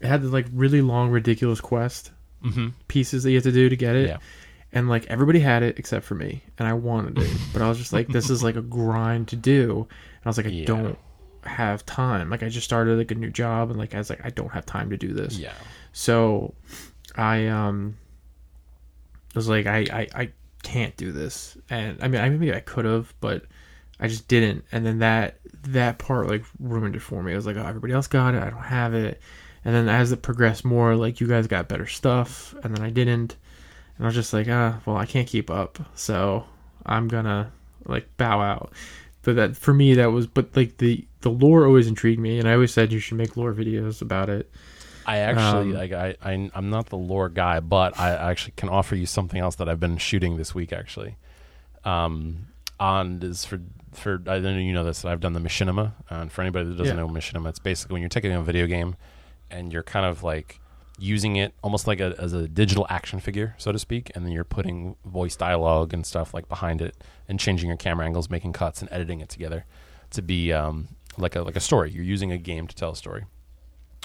It 0.00 0.06
had 0.06 0.22
this 0.22 0.30
like 0.30 0.46
really 0.52 0.80
long 0.82 1.10
ridiculous 1.10 1.60
quest 1.60 2.12
Mm-hmm. 2.44 2.68
pieces 2.86 3.22
that 3.24 3.30
you 3.30 3.36
have 3.36 3.44
to 3.44 3.50
do 3.52 3.68
to 3.68 3.76
get 3.76 3.96
it. 3.96 4.08
Yeah. 4.08 4.18
And 4.72 4.88
like 4.88 5.06
everybody 5.06 5.40
had 5.40 5.62
it 5.62 5.78
except 5.78 6.04
for 6.04 6.14
me, 6.14 6.42
and 6.58 6.68
I 6.68 6.74
wanted 6.74 7.18
it, 7.18 7.30
but 7.52 7.62
I 7.62 7.68
was 7.68 7.78
just 7.78 7.92
like, 7.92 8.08
this 8.08 8.30
is 8.30 8.42
like 8.42 8.56
a 8.56 8.62
grind 8.62 9.28
to 9.28 9.36
do, 9.36 9.78
and 9.88 10.26
I 10.26 10.28
was 10.28 10.36
like, 10.36 10.46
I 10.46 10.50
Yeah. 10.50 10.66
don't 10.66 10.98
have 11.42 11.84
time. 11.86 12.28
Like 12.30 12.42
I 12.42 12.48
just 12.48 12.64
started 12.66 12.98
like 12.98 13.10
a 13.10 13.14
new 13.14 13.30
job, 13.30 13.70
and 13.70 13.78
like 13.78 13.94
I 13.94 13.98
was 13.98 14.10
like, 14.10 14.20
I 14.24 14.30
don't 14.30 14.52
have 14.52 14.64
time 14.66 14.90
to 14.90 14.96
do 14.96 15.12
this. 15.12 15.38
Yeah. 15.38 15.54
So 15.92 16.54
I 17.16 17.46
um 17.46 17.96
was 19.34 19.48
like, 19.48 19.66
I 19.66 19.78
I, 19.92 20.08
I 20.14 20.32
can't 20.62 20.96
do 20.96 21.12
this, 21.12 21.56
and 21.70 22.02
I 22.02 22.08
mean, 22.08 22.20
I 22.20 22.28
maybe 22.28 22.52
I 22.52 22.60
could 22.60 22.84
have, 22.84 23.12
but 23.20 23.44
I 24.00 24.08
just 24.08 24.28
didn't. 24.28 24.64
And 24.72 24.84
then 24.84 24.98
that 24.98 25.38
that 25.64 25.98
part 25.98 26.28
like 26.28 26.44
ruined 26.58 26.96
it 26.96 27.00
for 27.00 27.22
me. 27.22 27.32
I 27.32 27.36
was 27.36 27.46
like, 27.46 27.56
oh, 27.56 27.66
everybody 27.66 27.92
else 27.92 28.06
got 28.06 28.34
it, 28.34 28.42
I 28.42 28.50
don't 28.50 28.62
have 28.62 28.94
it. 28.94 29.20
And 29.64 29.74
then 29.74 29.88
as 29.88 30.12
it 30.12 30.22
progressed 30.22 30.64
more, 30.64 30.94
like 30.94 31.20
you 31.20 31.26
guys 31.26 31.46
got 31.46 31.68
better 31.68 31.86
stuff, 31.86 32.54
and 32.62 32.76
then 32.76 32.84
I 32.84 32.90
didn't. 32.90 33.36
And 33.96 34.04
I 34.04 34.08
was 34.08 34.14
just 34.14 34.32
like, 34.32 34.48
ah, 34.48 34.80
well, 34.84 34.96
I 34.96 35.06
can't 35.06 35.28
keep 35.28 35.50
up, 35.50 35.78
so 35.94 36.44
I'm 36.84 37.08
gonna 37.08 37.52
like 37.86 38.08
bow 38.16 38.40
out. 38.40 38.72
But 39.22 39.36
that 39.36 39.56
for 39.56 39.74
me, 39.74 39.94
that 39.94 40.12
was, 40.12 40.26
but 40.26 40.54
like 40.56 40.76
the 40.78 41.06
the 41.22 41.30
lore 41.30 41.66
always 41.66 41.88
intrigued 41.88 42.20
me, 42.20 42.38
and 42.38 42.48
I 42.48 42.52
always 42.52 42.72
said 42.72 42.92
you 42.92 43.00
should 43.00 43.18
make 43.18 43.36
lore 43.36 43.52
videos 43.52 44.02
about 44.02 44.28
it. 44.28 44.50
I 45.08 45.18
actually 45.18 45.70
Um, 45.70 45.74
like 45.74 45.92
I, 45.92 46.16
I 46.22 46.50
I'm 46.54 46.68
not 46.68 46.86
the 46.86 46.96
lore 46.98 47.28
guy, 47.28 47.60
but 47.60 47.98
I 47.98 48.10
actually 48.30 48.54
can 48.56 48.68
offer 48.68 48.96
you 48.96 49.06
something 49.06 49.40
else 49.40 49.54
that 49.56 49.68
I've 49.68 49.78
been 49.80 49.98
shooting 49.98 50.36
this 50.36 50.54
week 50.54 50.72
actually. 50.72 51.16
Um, 51.84 52.48
on 52.80 53.20
is 53.22 53.44
for 53.44 53.60
for 53.92 54.14
I 54.26 54.40
don't 54.40 54.42
know 54.42 54.58
you 54.58 54.72
know 54.72 54.84
this. 54.84 55.04
I've 55.04 55.20
done 55.20 55.32
the 55.32 55.40
machinima, 55.40 55.92
and 56.10 56.30
for 56.30 56.42
anybody 56.42 56.68
that 56.68 56.76
doesn't 56.76 56.96
Yeah. 56.96 57.02
know 57.02 57.08
machinima, 57.08 57.48
it's 57.48 57.58
basically 57.60 57.94
when 57.94 58.02
you're 58.02 58.08
taking 58.08 58.32
a 58.32 58.42
video 58.42 58.66
game 58.66 58.96
and 59.50 59.72
you're 59.72 59.84
kind 59.84 60.04
of 60.04 60.22
like 60.22 60.60
using 60.98 61.36
it 61.36 61.52
almost 61.62 61.86
like 61.86 62.00
a, 62.00 62.14
as 62.18 62.32
a 62.32 62.48
digital 62.48 62.86
action 62.88 63.20
figure, 63.20 63.54
so 63.58 63.70
to 63.70 63.78
speak, 63.78 64.10
and 64.14 64.24
then 64.24 64.32
you're 64.32 64.44
putting 64.44 64.96
voice 65.04 65.36
dialogue 65.36 65.92
and 65.94 66.04
stuff 66.06 66.34
like 66.34 66.48
behind 66.48 66.80
it, 66.82 66.96
and 67.28 67.38
changing 67.38 67.68
your 67.68 67.76
camera 67.76 68.04
angles, 68.04 68.28
making 68.30 68.52
cuts, 68.52 68.80
and 68.82 68.90
editing 68.90 69.20
it 69.20 69.28
together 69.28 69.64
to 70.10 70.22
be 70.22 70.52
um, 70.52 70.88
like 71.16 71.36
a 71.36 71.42
like 71.42 71.54
a 71.56 71.60
story. 71.60 71.90
You're 71.92 72.02
using 72.04 72.32
a 72.32 72.38
game 72.38 72.66
to 72.66 72.74
tell 72.74 72.90
a 72.90 72.96
story. 72.96 73.24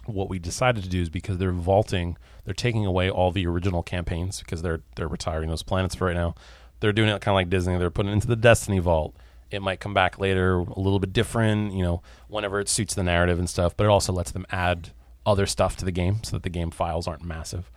What 0.05 0.29
we 0.29 0.39
decided 0.39 0.83
to 0.83 0.89
do 0.89 1.01
is 1.01 1.09
because 1.09 1.37
they're 1.37 1.51
vaulting, 1.51 2.17
they're 2.43 2.53
taking 2.53 2.85
away 2.85 3.09
all 3.09 3.31
the 3.31 3.45
original 3.45 3.83
campaigns 3.83 4.39
because 4.39 4.61
they're 4.61 4.81
they're 4.95 5.07
retiring 5.07 5.49
those 5.49 5.63
planets 5.63 5.95
for 5.95 6.07
right 6.07 6.15
now. 6.15 6.35
They're 6.79 6.91
doing 6.93 7.09
it 7.09 7.21
kind 7.21 7.33
of 7.33 7.35
like 7.35 7.49
Disney. 7.49 7.77
They're 7.77 7.91
putting 7.91 8.11
it 8.11 8.15
into 8.15 8.27
the 8.27 8.35
Destiny 8.35 8.79
vault. 8.79 9.15
It 9.51 9.61
might 9.61 9.79
come 9.79 9.93
back 9.93 10.17
later 10.17 10.55
a 10.55 10.79
little 10.79 10.99
bit 10.99 11.13
different, 11.13 11.73
you 11.73 11.83
know, 11.83 12.01
whenever 12.27 12.59
it 12.59 12.69
suits 12.69 12.95
the 12.95 13.03
narrative 13.03 13.37
and 13.37 13.49
stuff. 13.49 13.75
But 13.77 13.83
it 13.83 13.89
also 13.89 14.11
lets 14.13 14.31
them 14.31 14.45
add 14.49 14.91
other 15.25 15.45
stuff 15.45 15.75
to 15.77 15.85
the 15.85 15.91
game 15.91 16.23
so 16.23 16.37
that 16.37 16.43
the 16.43 16.49
game 16.49 16.71
files 16.71 17.07
aren't 17.07 17.23
massive. 17.23 17.69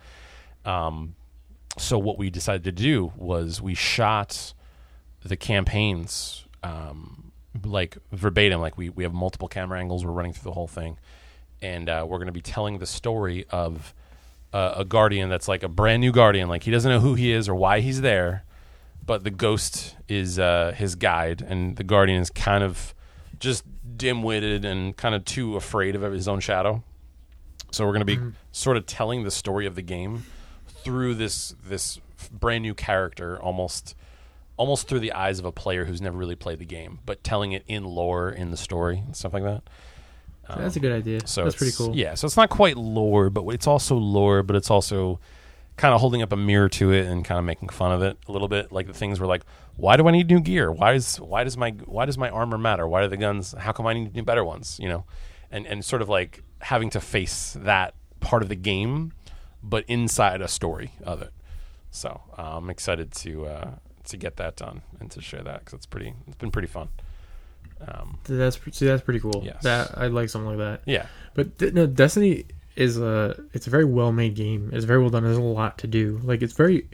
Um, 0.63 1.15
so 1.77 1.99
what 1.99 2.17
we 2.17 2.29
decided 2.29 2.63
to 2.63 2.71
do 2.71 3.11
was 3.15 3.61
we 3.61 3.75
shot 3.75 4.53
the 5.23 5.35
campaigns 5.35 6.45
um, 6.63 7.31
like 7.63 7.97
verbatim. 8.11 8.61
Like 8.61 8.77
we 8.77 8.89
we 8.89 9.03
have 9.03 9.13
multiple 9.13 9.47
camera 9.47 9.79
angles. 9.79 10.05
We're 10.05 10.11
running 10.11 10.33
through 10.33 10.49
the 10.49 10.53
whole 10.53 10.67
thing, 10.67 10.97
and 11.65 11.89
uh, 11.89 12.05
we're 12.07 12.17
going 12.17 12.27
to 12.27 12.31
be 12.31 12.41
telling 12.41 12.77
the 12.77 12.85
story 12.85 13.45
of 13.49 13.93
uh, 14.53 14.75
a 14.77 14.85
guardian 14.85 15.29
that's 15.29 15.47
like 15.47 15.63
a 15.63 15.67
brand 15.67 16.01
new 16.01 16.11
guardian. 16.11 16.47
Like 16.47 16.63
he 16.63 16.71
doesn't 16.71 16.89
know 16.89 16.99
who 16.99 17.15
he 17.15 17.31
is 17.31 17.49
or 17.49 17.55
why 17.55 17.79
he's 17.79 18.01
there, 18.01 18.43
but 19.05 19.23
the 19.23 19.31
ghost 19.31 19.95
is 20.07 20.39
uh, 20.39 20.73
his 20.75 20.95
guide, 20.95 21.41
and 21.41 21.75
the 21.75 21.83
guardian 21.83 22.21
is 22.21 22.29
kind 22.29 22.63
of 22.63 22.93
just 23.39 23.63
dim-witted 23.97 24.63
and 24.63 24.95
kind 24.95 25.15
of 25.15 25.25
too 25.25 25.55
afraid 25.55 25.95
of 25.95 26.01
his 26.11 26.27
own 26.27 26.39
shadow. 26.39 26.83
So 27.71 27.85
we're 27.85 27.91
going 27.93 28.05
to 28.07 28.17
be 28.17 28.19
sort 28.51 28.77
of 28.77 28.85
telling 28.85 29.23
the 29.23 29.31
story 29.31 29.65
of 29.65 29.75
the 29.75 29.81
game 29.81 30.23
through 30.67 31.15
this 31.15 31.55
this 31.67 31.99
brand 32.31 32.61
new 32.61 32.73
character, 32.73 33.41
almost 33.41 33.95
almost 34.57 34.87
through 34.87 35.01
the 35.01 35.11
eyes 35.11 35.39
of 35.39 35.45
a 35.45 35.51
player 35.51 35.85
who's 35.85 36.01
never 36.01 36.17
really 36.17 36.35
played 36.35 36.59
the 36.59 36.65
game, 36.65 36.99
but 37.05 37.23
telling 37.23 37.51
it 37.51 37.63
in 37.67 37.83
lore, 37.83 38.29
in 38.29 38.51
the 38.51 38.57
story, 38.57 39.03
and 39.05 39.15
stuff 39.15 39.33
like 39.33 39.43
that. 39.43 39.63
That's 40.47 40.75
a 40.75 40.79
good 40.79 40.91
idea. 40.91 41.25
So 41.25 41.43
That's 41.43 41.55
pretty 41.55 41.73
cool. 41.75 41.95
Yeah, 41.95 42.13
so 42.13 42.25
it's 42.25 42.37
not 42.37 42.49
quite 42.49 42.77
lore, 42.77 43.29
but 43.29 43.47
it's 43.49 43.67
also 43.67 43.95
lore, 43.95 44.43
but 44.43 44.55
it's 44.55 44.69
also 44.69 45.19
kind 45.77 45.93
of 45.93 45.99
holding 45.99 46.21
up 46.21 46.31
a 46.31 46.37
mirror 46.37 46.69
to 46.69 46.91
it 46.91 47.05
and 47.05 47.25
kind 47.25 47.37
of 47.37 47.43
making 47.45 47.69
fun 47.69 47.91
of 47.91 48.01
it 48.01 48.17
a 48.27 48.31
little 48.31 48.47
bit. 48.47 48.71
Like 48.71 48.87
the 48.87 48.93
things 48.93 49.19
were 49.19 49.27
like, 49.27 49.43
why 49.75 49.97
do 49.97 50.07
I 50.07 50.11
need 50.11 50.29
new 50.29 50.39
gear? 50.39 50.71
Why 50.71 50.93
is 50.93 51.19
why 51.19 51.43
does 51.43 51.57
my 51.57 51.71
why 51.85 52.05
does 52.05 52.17
my 52.17 52.29
armor 52.29 52.57
matter? 52.57 52.87
Why 52.87 53.01
do 53.01 53.07
the 53.07 53.17
guns? 53.17 53.53
How 53.57 53.71
come 53.71 53.87
I 53.87 53.93
need 53.93 54.15
new 54.15 54.23
better 54.23 54.43
ones? 54.43 54.79
You 54.81 54.89
know, 54.89 55.05
and 55.51 55.65
and 55.65 55.83
sort 55.83 56.01
of 56.01 56.09
like 56.09 56.43
having 56.59 56.89
to 56.91 57.01
face 57.01 57.57
that 57.59 57.93
part 58.19 58.41
of 58.41 58.49
the 58.49 58.55
game, 58.55 59.13
but 59.61 59.83
inside 59.87 60.41
a 60.41 60.47
story 60.47 60.91
of 61.03 61.21
it. 61.21 61.33
So 61.91 62.21
uh, 62.37 62.57
I'm 62.57 62.69
excited 62.69 63.11
to 63.13 63.45
uh, 63.45 63.71
to 64.05 64.17
get 64.17 64.37
that 64.37 64.55
done 64.55 64.81
and 64.99 65.11
to 65.11 65.21
share 65.21 65.43
that 65.43 65.59
because 65.59 65.73
it's 65.73 65.85
pretty. 65.85 66.13
It's 66.27 66.37
been 66.37 66.51
pretty 66.51 66.67
fun. 66.67 66.89
Um, 67.87 68.17
That's 68.25 68.59
see, 68.75 68.85
that's 68.85 69.03
pretty 69.03 69.19
cool. 69.19 69.41
Yes. 69.45 69.63
That 69.63 69.97
I 69.97 70.07
like 70.07 70.29
something 70.29 70.57
like 70.57 70.57
that. 70.57 70.81
yeah, 70.85 71.05
But 71.33 71.59
no, 71.73 71.85
Destiny 71.87 72.45
is 72.75 72.97
a 72.97 73.39
it's 73.53 73.67
a 73.67 73.69
very 73.69 73.85
well 73.85 74.11
made 74.11 74.35
game. 74.35 74.69
It's 74.73 74.85
very 74.85 74.99
well 74.99 75.09
done. 75.09 75.23
There's 75.23 75.37
a 75.37 75.41
lot 75.41 75.77
to 75.79 75.87
do. 75.87 76.19
Like 76.23 76.41
it's 76.41 76.53
very, 76.53 76.87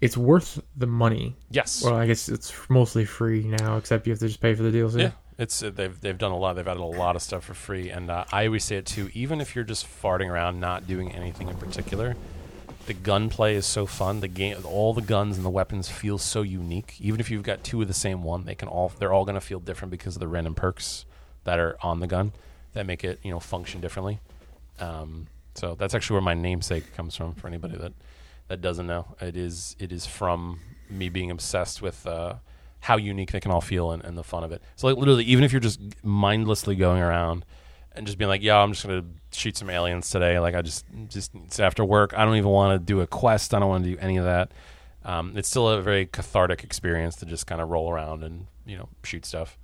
it's 0.00 0.16
worth 0.16 0.60
the 0.76 0.86
money. 0.86 1.36
yes. 1.50 1.82
Well, 1.84 1.94
I 1.94 2.06
guess 2.06 2.28
it's 2.28 2.52
mostly 2.68 3.04
free 3.04 3.44
now, 3.44 3.76
except 3.76 4.06
you 4.06 4.12
have 4.12 4.20
to 4.20 4.26
just 4.28 4.40
pay 4.40 4.54
for 4.54 4.62
the 4.62 4.70
DLC. 4.76 5.00
Yeah, 5.00 5.10
it's 5.38 5.62
uh, 5.62 5.70
they've 5.70 5.98
they've 6.00 6.18
done 6.18 6.32
a 6.32 6.36
lot. 6.36 6.54
They've 6.54 6.66
added 6.66 6.80
a 6.80 6.84
lot 6.84 7.14
of 7.16 7.22
stuff 7.22 7.44
for 7.44 7.54
free, 7.54 7.88
and 7.90 8.10
uh, 8.10 8.24
I 8.32 8.46
always 8.46 8.64
say 8.64 8.76
it 8.76 8.86
too. 8.86 9.10
Even 9.14 9.40
if 9.40 9.54
you're 9.54 9.64
just 9.64 9.86
farting 9.86 10.28
around, 10.28 10.58
not 10.60 10.86
doing 10.86 11.12
anything 11.12 11.48
in 11.48 11.56
particular, 11.56 12.16
the 12.86 12.94
gunplay 12.94 13.54
is 13.54 13.66
so 13.66 13.86
fun. 13.86 14.20
The 14.20 14.28
game, 14.28 14.56
all 14.64 14.92
the 14.92 15.02
guns 15.02 15.36
and 15.36 15.44
the 15.44 15.50
weapons 15.50 15.88
feel 15.88 16.18
so 16.18 16.42
unique. 16.42 16.96
Even 17.00 17.20
if 17.20 17.30
you've 17.30 17.42
got 17.42 17.62
two 17.62 17.80
of 17.82 17.88
the 17.88 17.94
same 17.94 18.22
one, 18.22 18.44
they 18.44 18.54
can 18.54 18.68
all 18.68 18.92
they're 18.98 19.12
all 19.12 19.24
going 19.24 19.34
to 19.34 19.40
feel 19.40 19.60
different 19.60 19.90
because 19.90 20.16
of 20.16 20.20
the 20.20 20.28
random 20.28 20.54
perks 20.54 21.04
that 21.44 21.58
are 21.58 21.76
on 21.82 22.00
the 22.00 22.06
gun 22.06 22.32
that 22.74 22.86
make 22.86 23.04
it 23.04 23.20
you 23.22 23.30
know 23.30 23.40
function 23.40 23.80
differently. 23.80 24.20
Um, 24.80 25.28
so 25.54 25.74
that's 25.74 25.94
actually 25.94 26.14
where 26.14 26.22
my 26.22 26.34
namesake 26.34 26.94
comes 26.94 27.14
from. 27.14 27.34
For 27.34 27.46
anybody 27.46 27.76
that 27.76 27.92
that 28.48 28.60
doesn't 28.60 28.86
know, 28.86 29.14
it 29.20 29.36
is 29.36 29.76
it 29.78 29.92
is 29.92 30.06
from 30.06 30.60
me 30.90 31.08
being 31.08 31.30
obsessed 31.30 31.82
with 31.82 32.06
uh, 32.06 32.34
how 32.80 32.96
unique 32.96 33.32
they 33.32 33.40
can 33.40 33.50
all 33.50 33.60
feel 33.60 33.92
and, 33.92 34.04
and 34.04 34.18
the 34.18 34.24
fun 34.24 34.44
of 34.44 34.52
it. 34.52 34.62
So 34.76 34.88
like 34.88 34.96
literally, 34.96 35.24
even 35.24 35.44
if 35.44 35.52
you're 35.52 35.60
just 35.60 35.80
mindlessly 36.02 36.74
going 36.74 37.00
around 37.00 37.44
and 37.94 38.06
just 38.06 38.18
being 38.18 38.28
like, 38.28 38.42
"Yo, 38.42 38.56
I'm 38.56 38.72
just 38.72 38.86
gonna 38.86 39.04
shoot 39.32 39.56
some 39.56 39.70
aliens 39.70 40.10
today," 40.10 40.38
like 40.38 40.54
I 40.54 40.62
just 40.62 40.84
just 41.08 41.32
it's 41.34 41.60
after 41.60 41.84
work. 41.84 42.14
I 42.16 42.24
don't 42.24 42.36
even 42.36 42.50
want 42.50 42.80
to 42.80 42.84
do 42.84 43.00
a 43.00 43.06
quest. 43.06 43.54
I 43.54 43.58
don't 43.58 43.68
want 43.68 43.84
to 43.84 43.90
do 43.90 43.98
any 44.00 44.16
of 44.16 44.24
that. 44.24 44.52
Um, 45.04 45.32
it's 45.36 45.48
still 45.48 45.68
a 45.68 45.82
very 45.82 46.06
cathartic 46.06 46.62
experience 46.62 47.16
to 47.16 47.26
just 47.26 47.46
kind 47.46 47.60
of 47.60 47.68
roll 47.68 47.90
around 47.90 48.22
and 48.22 48.46
you 48.64 48.76
know 48.76 48.88
shoot 49.02 49.24
stuff 49.24 49.58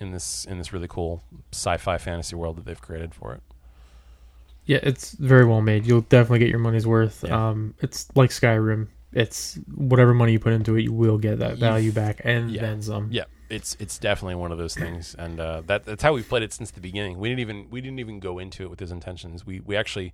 in 0.00 0.12
this 0.12 0.44
in 0.46 0.58
this 0.58 0.72
really 0.72 0.88
cool 0.88 1.22
sci-fi 1.52 1.98
fantasy 1.98 2.36
world 2.36 2.56
that 2.56 2.64
they've 2.64 2.80
created 2.80 3.14
for 3.14 3.34
it. 3.34 3.42
Yeah, 4.66 4.78
it's 4.82 5.12
very 5.12 5.44
well 5.44 5.60
made. 5.60 5.86
You'll 5.86 6.00
definitely 6.02 6.38
get 6.38 6.48
your 6.48 6.58
money's 6.58 6.86
worth. 6.86 7.24
Yeah. 7.26 7.48
Um, 7.50 7.74
it's 7.80 8.08
like 8.14 8.30
Skyrim. 8.30 8.88
It's 9.12 9.58
whatever 9.74 10.14
money 10.14 10.32
you 10.32 10.40
put 10.40 10.54
into 10.54 10.76
it, 10.76 10.82
you 10.82 10.92
will 10.92 11.18
get 11.18 11.38
that 11.38 11.58
value 11.58 11.92
back 11.92 12.22
and 12.24 12.50
yeah. 12.50 12.62
then 12.62 12.82
some. 12.82 13.08
Yeah, 13.12 13.24
it's 13.54 13.76
it's 13.78 13.98
definitely 13.98 14.34
one 14.34 14.52
of 14.52 14.58
those 14.58 14.74
things, 14.74 15.14
and 15.18 15.38
uh, 15.38 15.62
that 15.66 15.84
that's 15.84 16.02
how 16.02 16.12
we've 16.12 16.28
played 16.28 16.42
it 16.42 16.52
since 16.52 16.70
the 16.72 16.80
beginning. 16.80 17.18
We 17.18 17.28
didn't 17.28 17.40
even 17.40 17.70
we 17.70 17.80
didn't 17.80 18.00
even 18.00 18.18
go 18.18 18.38
into 18.38 18.64
it 18.64 18.70
with 18.70 18.80
those 18.80 18.90
intentions. 18.90 19.46
We 19.46 19.60
we 19.60 19.76
actually 19.76 20.12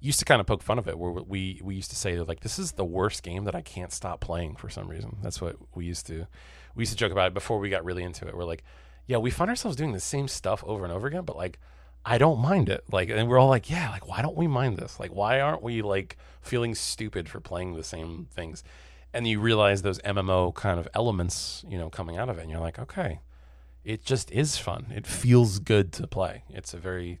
used 0.00 0.18
to 0.18 0.24
kind 0.24 0.40
of 0.40 0.46
poke 0.46 0.62
fun 0.62 0.78
of 0.78 0.86
it, 0.86 0.98
where 0.98 1.10
we 1.10 1.60
we 1.62 1.74
used 1.74 1.90
to 1.90 1.96
say 1.96 2.18
like, 2.20 2.40
"This 2.40 2.58
is 2.58 2.72
the 2.72 2.84
worst 2.84 3.22
game 3.22 3.44
that 3.44 3.54
I 3.54 3.62
can't 3.62 3.92
stop 3.92 4.20
playing 4.20 4.56
for 4.56 4.68
some 4.68 4.88
reason." 4.88 5.16
That's 5.22 5.40
what 5.40 5.56
we 5.74 5.86
used 5.86 6.06
to 6.08 6.26
we 6.74 6.82
used 6.82 6.92
to 6.92 6.98
joke 6.98 7.12
about 7.12 7.28
it 7.28 7.34
before 7.34 7.58
we 7.58 7.70
got 7.70 7.84
really 7.84 8.02
into 8.02 8.28
it. 8.28 8.36
We're 8.36 8.44
like, 8.44 8.64
"Yeah, 9.06 9.16
we 9.16 9.30
find 9.30 9.48
ourselves 9.48 9.76
doing 9.76 9.92
the 9.92 10.00
same 10.00 10.28
stuff 10.28 10.62
over 10.66 10.84
and 10.84 10.92
over 10.92 11.06
again, 11.06 11.24
but 11.24 11.36
like." 11.36 11.58
I 12.04 12.18
don't 12.18 12.40
mind 12.40 12.68
it. 12.68 12.82
Like, 12.90 13.10
and 13.10 13.28
we're 13.28 13.38
all 13.38 13.48
like, 13.48 13.70
yeah, 13.70 13.88
like, 13.90 14.08
why 14.08 14.22
don't 14.22 14.36
we 14.36 14.48
mind 14.48 14.76
this? 14.76 14.98
Like, 14.98 15.12
why 15.14 15.38
aren't 15.40 15.62
we 15.62 15.82
like 15.82 16.16
feeling 16.40 16.74
stupid 16.74 17.28
for 17.28 17.38
playing 17.38 17.76
the 17.76 17.84
same 17.84 18.26
things? 18.28 18.64
And 19.14 19.26
you 19.26 19.40
realize 19.40 19.82
those 19.82 19.98
MMO 20.00 20.54
kind 20.54 20.80
of 20.80 20.88
elements, 20.94 21.64
you 21.68 21.76
know, 21.78 21.90
coming 21.90 22.16
out 22.16 22.28
of 22.28 22.38
it, 22.38 22.42
and 22.42 22.50
you're 22.50 22.60
like, 22.60 22.78
okay, 22.78 23.20
it 23.84 24.04
just 24.04 24.30
is 24.30 24.56
fun. 24.56 24.86
It 24.94 25.06
feels 25.06 25.58
good 25.58 25.92
to 25.94 26.06
play. 26.06 26.44
It's 26.48 26.72
a 26.72 26.78
very, 26.78 27.20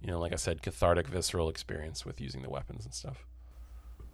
you 0.00 0.06
know, 0.06 0.18
like 0.18 0.32
I 0.32 0.36
said, 0.36 0.62
cathartic, 0.62 1.06
visceral 1.08 1.48
experience 1.50 2.06
with 2.06 2.20
using 2.20 2.42
the 2.42 2.48
weapons 2.48 2.84
and 2.86 2.94
stuff. 2.94 3.26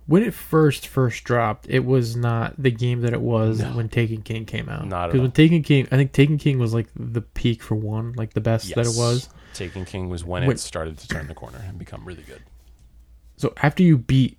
When 0.06 0.22
it 0.22 0.34
first 0.34 0.86
first 0.86 1.24
dropped, 1.24 1.66
it 1.68 1.84
was 1.84 2.14
not 2.16 2.54
the 2.60 2.70
game 2.70 3.00
that 3.00 3.12
it 3.12 3.20
was 3.20 3.58
No. 3.60 3.76
when 3.76 3.88
Taken 3.88 4.22
King 4.22 4.44
came 4.44 4.68
out. 4.68 4.86
Not 4.86 5.08
Because 5.08 5.20
when 5.20 5.32
Taken 5.32 5.62
King, 5.62 5.88
I 5.90 5.96
think 5.96 6.12
Taken 6.12 6.38
King 6.38 6.58
was 6.60 6.72
like 6.72 6.86
the 6.94 7.22
peak 7.22 7.60
for 7.62 7.74
one, 7.74 8.12
like 8.16 8.32
the 8.32 8.40
best 8.40 8.72
that 8.76 8.86
it 8.86 8.94
was. 8.96 9.28
Taken 9.52 9.84
King 9.84 10.08
was 10.08 10.24
when 10.24 10.46
When- 10.46 10.54
it 10.56 10.60
started 10.60 10.98
to 10.98 11.08
turn 11.08 11.26
the 11.26 11.34
corner 11.34 11.58
and 11.66 11.76
become 11.78 12.04
really 12.04 12.22
good. 12.22 12.42
So 13.36 13.52
after 13.62 13.82
you 13.82 13.98
beat 13.98 14.38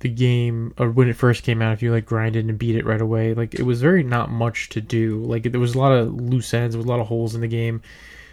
the 0.00 0.08
game, 0.08 0.74
or 0.78 0.90
when 0.90 1.08
it 1.08 1.16
first 1.16 1.42
came 1.42 1.62
out, 1.62 1.72
if 1.72 1.82
you 1.82 1.90
like 1.90 2.06
grinded 2.06 2.48
and 2.48 2.58
beat 2.58 2.76
it 2.76 2.84
right 2.84 3.00
away, 3.00 3.34
like 3.34 3.54
it 3.54 3.62
was 3.62 3.80
very 3.80 4.02
not 4.02 4.30
much 4.30 4.68
to 4.70 4.80
do. 4.80 5.22
Like 5.24 5.44
there 5.44 5.60
was 5.60 5.74
a 5.74 5.78
lot 5.78 5.92
of 5.92 6.14
loose 6.14 6.52
ends, 6.52 6.74
there 6.74 6.78
was 6.78 6.86
a 6.86 6.90
lot 6.90 7.00
of 7.00 7.06
holes 7.06 7.34
in 7.34 7.40
the 7.40 7.48
game, 7.48 7.82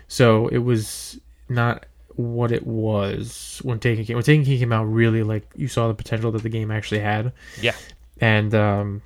so 0.07 0.47
it 0.49 0.59
was 0.59 1.19
not 1.49 1.85
what 2.15 2.51
it 2.51 2.67
was 2.67 3.59
when 3.63 3.79
Taken 3.79 4.05
King. 4.05 4.15
When 4.15 4.23
Taken 4.23 4.45
King 4.45 4.59
came 4.59 4.73
out, 4.73 4.83
really 4.83 5.23
like 5.23 5.49
you 5.55 5.67
saw 5.67 5.87
the 5.87 5.93
potential 5.93 6.31
that 6.31 6.43
the 6.43 6.49
game 6.49 6.69
actually 6.71 6.99
had. 6.99 7.31
Yeah. 7.61 7.75
and 8.19 8.53
um, 8.53 9.01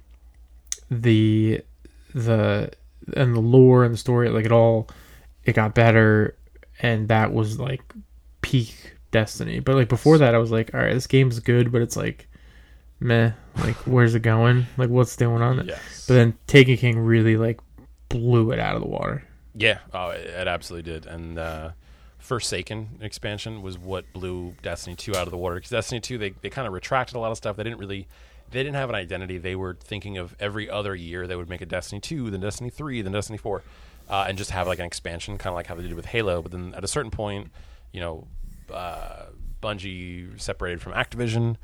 the 0.89 1.61
the 2.13 2.71
and 3.15 3.35
the 3.35 3.39
lore 3.39 3.83
and 3.83 3.93
the 3.93 3.97
story, 3.97 4.29
like 4.29 4.45
it 4.45 4.51
all, 4.51 4.89
it 5.45 5.53
got 5.53 5.75
better, 5.75 6.35
and 6.81 7.07
that 7.07 7.33
was 7.33 7.59
like 7.59 7.81
peak 8.41 8.95
Destiny. 9.11 9.59
But 9.59 9.75
like 9.75 9.89
before 9.89 10.17
that, 10.17 10.35
I 10.35 10.37
was 10.37 10.51
like, 10.51 10.73
all 10.73 10.79
right, 10.81 10.93
this 10.93 11.07
game's 11.07 11.39
good, 11.39 11.71
but 11.71 11.81
it's 11.81 11.95
like, 11.95 12.27
meh. 12.99 13.31
Like, 13.57 13.75
where's 13.87 14.15
it 14.15 14.21
going? 14.21 14.65
Like, 14.77 14.89
what's 14.89 15.15
going 15.15 15.41
on? 15.41 15.65
Yes. 15.67 16.05
But 16.07 16.15
then 16.15 16.37
Taken 16.47 16.77
King 16.77 16.99
really 16.99 17.37
like 17.37 17.59
blew 18.09 18.51
it 18.51 18.59
out 18.59 18.75
of 18.75 18.81
the 18.81 18.87
water. 18.87 19.23
Yeah, 19.55 19.79
oh, 19.93 20.09
it, 20.09 20.27
it 20.27 20.47
absolutely 20.47 20.91
did. 20.91 21.05
And 21.07 21.39
uh, 21.39 21.71
Forsaken 22.19 22.99
expansion 23.01 23.61
was 23.61 23.77
what 23.77 24.05
blew 24.13 24.53
Destiny 24.61 24.95
2 24.95 25.15
out 25.15 25.23
of 25.23 25.31
the 25.31 25.37
water. 25.37 25.55
Because 25.55 25.71
Destiny 25.71 25.99
2, 25.99 26.17
they, 26.17 26.29
they 26.41 26.49
kind 26.49 26.67
of 26.67 26.73
retracted 26.73 27.15
a 27.15 27.19
lot 27.19 27.31
of 27.31 27.37
stuff. 27.37 27.55
They 27.55 27.63
didn't 27.63 27.79
really, 27.79 28.07
they 28.51 28.61
didn't 28.61 28.75
have 28.75 28.89
an 28.89 28.95
identity. 28.95 29.37
They 29.37 29.55
were 29.55 29.75
thinking 29.81 30.17
of 30.17 30.35
every 30.39 30.69
other 30.69 30.95
year 30.95 31.25
they 31.25 31.35
would 31.35 31.49
make 31.49 31.61
a 31.61 31.65
Destiny 31.65 31.99
2, 31.99 32.29
then 32.29 32.39
Destiny 32.39 32.69
3, 32.69 33.01
then 33.01 33.11
Destiny 33.11 33.37
4, 33.37 33.63
uh, 34.09 34.25
and 34.27 34.37
just 34.37 34.51
have 34.51 34.67
like 34.67 34.79
an 34.79 34.85
expansion, 34.85 35.37
kind 35.37 35.51
of 35.51 35.55
like 35.55 35.67
how 35.67 35.75
they 35.75 35.83
did 35.83 35.93
with 35.93 36.05
Halo. 36.05 36.41
But 36.41 36.51
then 36.51 36.73
at 36.75 36.83
a 36.83 36.87
certain 36.87 37.11
point, 37.11 37.49
you 37.91 37.99
know, 37.99 38.27
uh, 38.71 39.27
Bungie 39.61 40.39
separated 40.39 40.81
from 40.81 40.93
Activision. 40.93 41.55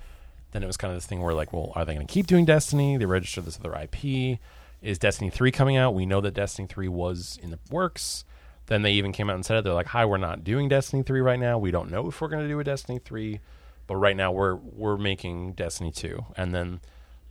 Then 0.54 0.64
it 0.64 0.68
was 0.68 0.78
kind 0.78 0.92
of 0.92 0.98
this 0.98 1.06
thing 1.06 1.22
where 1.22 1.34
like, 1.34 1.52
well, 1.52 1.74
are 1.76 1.84
they 1.84 1.94
going 1.94 2.08
to 2.08 2.14
keep 2.14 2.28
doing 2.28 2.46
Destiny? 2.46 2.96
They 2.98 3.06
registered 3.06 3.46
this 3.46 3.60
other 3.60 3.76
IP. 3.76 4.40
Is 4.82 5.00
Destiny 5.00 5.30
3 5.30 5.52
coming 5.52 5.78
out? 5.78 5.94
We 5.96 6.06
know 6.06 6.22
that 6.22 6.34
Destiny 6.34 6.68
3 6.68 6.88
was 6.88 7.40
in 7.42 7.50
the 7.50 7.60
works. 7.72 8.24
Then 8.68 8.84
they 8.84 8.94
even 8.94 9.12
came 9.12 9.30
out 9.30 9.36
and 9.36 9.46
said 9.46 9.58
it. 9.58 9.64
They're 9.64 9.74
like, 9.74 9.88
hi, 9.88 10.06
we're 10.06 10.18
not 10.18 10.44
doing 10.44 10.70
Destiny 10.70 11.04
3 11.04 11.22
right 11.22 11.40
now. 11.40 11.58
We 11.58 11.72
don't 11.72 11.90
know 11.92 12.08
if 12.08 12.22
we're 12.22 12.28
going 12.30 12.44
to 12.44 12.48
do 12.48 12.60
a 12.60 12.64
Destiny 12.64 13.00
3. 13.00 13.40
But 13.88 13.98
right 13.98 14.16
now 14.16 14.32
we're 14.32 14.56
we're 14.56 14.98
making 14.98 15.54
Destiny 15.54 15.92
2 15.92 16.26
and 16.38 16.56
then 16.56 16.80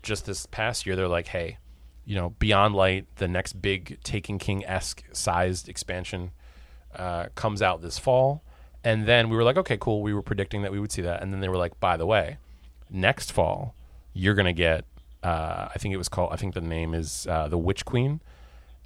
just 0.02 0.26
this 0.26 0.46
past 0.46 0.84
year 0.84 0.96
they're 0.96 1.08
like, 1.08 1.28
"Hey, 1.28 1.58
you 2.04 2.14
know, 2.14 2.30
Beyond 2.38 2.74
Light, 2.74 3.06
the 3.16 3.28
next 3.28 3.62
big 3.62 4.02
Taken 4.02 4.38
King 4.38 4.64
esque 4.66 5.04
sized 5.12 5.68
expansion, 5.68 6.32
uh, 6.94 7.26
comes 7.34 7.62
out 7.62 7.80
this 7.80 7.98
fall." 7.98 8.42
And 8.84 9.06
then 9.06 9.30
we 9.30 9.36
were 9.36 9.44
like, 9.44 9.56
"Okay, 9.56 9.78
cool." 9.78 10.02
We 10.02 10.12
were 10.12 10.22
predicting 10.22 10.62
that 10.62 10.72
we 10.72 10.80
would 10.80 10.92
see 10.92 11.02
that, 11.02 11.22
and 11.22 11.32
then 11.32 11.40
they 11.40 11.48
were 11.48 11.56
like, 11.56 11.78
"By 11.80 11.96
the 11.96 12.06
way, 12.06 12.36
next 12.92 13.32
fall, 13.32 13.74
you're 14.12 14.34
gonna 14.34 14.52
get." 14.52 14.84
Uh, 15.22 15.68
I 15.72 15.78
think 15.78 15.94
it 15.94 15.98
was 15.98 16.08
called. 16.08 16.32
I 16.32 16.36
think 16.36 16.54
the 16.54 16.60
name 16.60 16.94
is 16.94 17.26
uh, 17.28 17.48
the 17.48 17.58
Witch 17.58 17.84
Queen, 17.84 18.20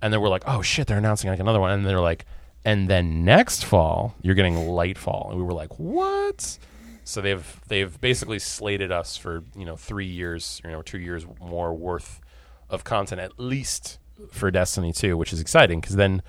and 0.03 0.13
then 0.13 0.21
we're 0.21 0.29
like, 0.29 0.45
"Oh 0.47 0.63
shit!" 0.63 0.87
They're 0.87 0.99
announcing 0.99 1.31
like 1.31 1.41
another 1.41 1.61
one, 1.61 1.73
and 1.73 1.85
then 1.85 1.89
they're 1.89 2.01
like, 2.01 2.27
"And 2.65 2.89
then 2.89 3.25
next 3.25 3.65
fall, 3.65 4.15
you're 4.23 4.35
getting 4.35 4.55
Lightfall," 4.55 5.31
and 5.31 5.39
we 5.39 5.45
were 5.45 5.55
like, 5.55 5.79
"What?" 5.79 6.59
So 7.05 7.21
they've 7.21 7.61
they've 7.69 8.01
basically 8.01 8.41
slated 8.41 8.91
us 8.91 9.17
for 9.17 9.45
you 9.57 9.65
know 9.65 9.77
three 9.77 10.07
years, 10.07 10.61
you 10.65 10.71
know, 10.71 10.83
two 10.83 10.99
years 10.99 11.25
more 11.41 11.73
worth 11.73 12.21
of 12.69 12.83
content 12.83 13.21
at 13.21 13.39
least 13.39 13.99
for 14.31 14.51
Destiny 14.51 14.93
2, 14.93 15.17
which 15.17 15.33
is 15.33 15.41
exciting 15.41 15.81
because 15.81 15.97
then 15.97 16.21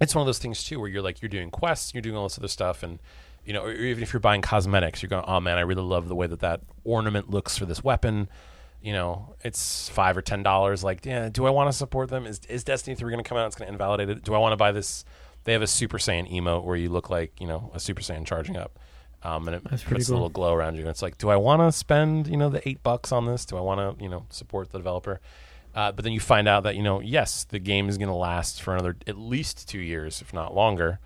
it's 0.00 0.14
one 0.14 0.22
of 0.22 0.26
those 0.26 0.38
things 0.38 0.62
too 0.62 0.78
where 0.78 0.88
you're 0.88 1.02
like 1.02 1.20
you're 1.20 1.28
doing 1.28 1.50
quests, 1.50 1.94
you're 1.94 2.00
doing 2.02 2.16
all 2.16 2.24
this 2.24 2.38
other 2.38 2.48
stuff, 2.48 2.82
and 2.82 3.00
you 3.44 3.52
know, 3.52 3.64
or 3.64 3.72
even 3.72 4.02
if 4.02 4.12
you're 4.12 4.20
buying 4.20 4.42
cosmetics, 4.42 5.02
you're 5.02 5.08
going, 5.08 5.24
oh 5.26 5.40
man, 5.40 5.58
I 5.58 5.62
really 5.62 5.82
love 5.82 6.08
the 6.08 6.14
way 6.14 6.26
that 6.26 6.40
that 6.40 6.60
ornament 6.84 7.30
looks 7.30 7.58
for 7.58 7.66
this 7.66 7.82
weapon. 7.82 8.28
You 8.80 8.92
know, 8.92 9.34
it's 9.42 9.88
five 9.88 10.16
or 10.16 10.22
ten 10.22 10.42
dollars. 10.42 10.82
Like, 10.82 11.04
yeah, 11.06 11.28
do 11.28 11.46
I 11.46 11.50
want 11.50 11.70
to 11.70 11.76
support 11.76 12.08
them? 12.10 12.26
Is 12.26 12.40
is 12.48 12.64
Destiny 12.64 12.96
3 12.96 13.10
going 13.10 13.22
to 13.22 13.28
come 13.28 13.38
out? 13.38 13.46
It's 13.46 13.56
going 13.56 13.68
to 13.68 13.72
invalidate 13.72 14.08
it. 14.08 14.24
Do 14.24 14.34
I 14.34 14.38
want 14.38 14.52
to 14.52 14.56
buy 14.56 14.72
this? 14.72 15.04
They 15.44 15.52
have 15.52 15.62
a 15.62 15.66
Super 15.66 15.98
Saiyan 15.98 16.32
emote 16.32 16.64
where 16.64 16.76
you 16.76 16.88
look 16.88 17.10
like 17.10 17.40
you 17.40 17.46
know 17.46 17.70
a 17.74 17.80
Super 17.80 18.02
Saiyan 18.02 18.26
charging 18.26 18.56
up. 18.56 18.78
Um, 19.24 19.46
and 19.46 19.56
it 19.56 19.62
That's 19.70 19.84
puts 19.84 20.08
a 20.08 20.12
little 20.12 20.28
glow 20.28 20.52
around 20.52 20.74
you. 20.74 20.80
And 20.80 20.88
it's 20.88 21.02
like, 21.02 21.16
do 21.16 21.28
I 21.28 21.36
want 21.36 21.62
to 21.62 21.70
spend, 21.70 22.26
you 22.26 22.36
know, 22.36 22.48
the 22.48 22.66
eight 22.68 22.82
bucks 22.82 23.12
on 23.12 23.24
this? 23.24 23.44
Do 23.44 23.56
I 23.56 23.60
want 23.60 23.78
to, 23.98 24.02
you 24.02 24.10
know, 24.10 24.26
support 24.30 24.72
the 24.72 24.78
developer? 24.78 25.20
Uh, 25.74 25.92
but 25.92 26.04
then 26.04 26.12
you 26.12 26.20
find 26.20 26.48
out 26.48 26.64
that, 26.64 26.74
you 26.74 26.82
know, 26.82 27.00
yes, 27.00 27.44
the 27.44 27.58
game 27.58 27.88
is 27.88 27.98
going 27.98 28.08
to 28.08 28.14
last 28.14 28.60
for 28.60 28.74
another 28.74 28.96
at 29.06 29.16
least 29.16 29.68
two 29.68 29.78
years, 29.78 30.20
if 30.20 30.34
not 30.34 30.54
longer. 30.54 30.98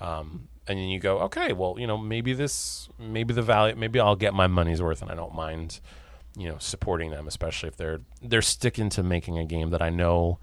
Um, 0.00 0.48
and 0.66 0.78
then 0.78 0.88
you 0.88 0.98
go, 0.98 1.18
okay, 1.20 1.52
well, 1.52 1.76
you 1.78 1.86
know, 1.86 1.98
maybe 1.98 2.32
this, 2.32 2.88
maybe 2.98 3.34
the 3.34 3.42
value, 3.42 3.74
maybe 3.76 4.00
I'll 4.00 4.16
get 4.16 4.34
my 4.34 4.46
money's 4.46 4.80
worth, 4.80 5.02
and 5.02 5.10
I 5.10 5.14
don't 5.14 5.34
mind, 5.34 5.80
you 6.36 6.48
know, 6.48 6.56
supporting 6.58 7.10
them, 7.10 7.26
especially 7.28 7.68
if 7.68 7.76
they're 7.76 8.00
they're 8.22 8.42
sticking 8.42 8.88
to 8.90 9.02
making 9.02 9.38
a 9.38 9.44
game 9.44 9.70
that 9.70 9.82
I 9.82 9.90
know 9.90 10.38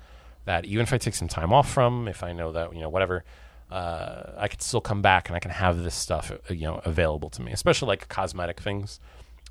that 0.45 0.65
even 0.65 0.83
if 0.83 0.93
I 0.93 0.97
take 0.97 1.15
some 1.15 1.27
time 1.27 1.53
off 1.53 1.71
from, 1.71 2.07
if 2.07 2.23
I 2.23 2.33
know 2.33 2.51
that, 2.51 2.73
you 2.73 2.81
know, 2.81 2.89
whatever, 2.89 3.23
uh, 3.71 4.33
I 4.37 4.47
could 4.47 4.61
still 4.61 4.81
come 4.81 5.01
back 5.01 5.29
and 5.29 5.35
I 5.35 5.39
can 5.39 5.51
have 5.51 5.83
this 5.83 5.95
stuff, 5.95 6.31
uh, 6.31 6.53
you 6.53 6.63
know, 6.63 6.81
available 6.85 7.29
to 7.31 7.41
me, 7.41 7.51
especially 7.51 7.87
like 7.87 8.07
cosmetic 8.07 8.59
things. 8.59 8.99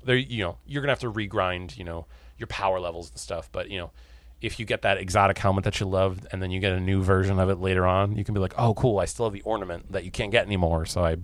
There, 0.03 0.15
you 0.15 0.43
know, 0.43 0.57
you're 0.65 0.81
gonna 0.81 0.91
have 0.91 0.99
to 0.99 1.11
regrind, 1.11 1.77
you 1.77 1.83
know, 1.83 2.05
your 2.37 2.47
power 2.47 2.79
levels 2.79 3.09
and 3.09 3.19
stuff. 3.19 3.49
But 3.51 3.69
you 3.69 3.77
know, 3.77 3.91
if 4.41 4.59
you 4.59 4.65
get 4.65 4.81
that 4.81 4.97
exotic 4.97 5.37
helmet 5.37 5.63
that 5.65 5.79
you 5.79 5.85
loved, 5.85 6.25
and 6.31 6.41
then 6.41 6.51
you 6.51 6.59
get 6.59 6.73
a 6.73 6.79
new 6.79 7.01
version 7.03 7.39
of 7.39 7.49
it 7.49 7.59
later 7.59 7.85
on, 7.85 8.15
you 8.17 8.23
can 8.23 8.33
be 8.33 8.39
like, 8.39 8.53
oh, 8.57 8.73
cool, 8.73 8.99
I 8.99 9.05
still 9.05 9.25
have 9.25 9.33
the 9.33 9.41
ornament 9.41 9.91
that 9.91 10.03
you 10.03 10.11
can't 10.11 10.31
get 10.31 10.45
anymore. 10.45 10.85
So 10.85 11.03
I, 11.03 11.17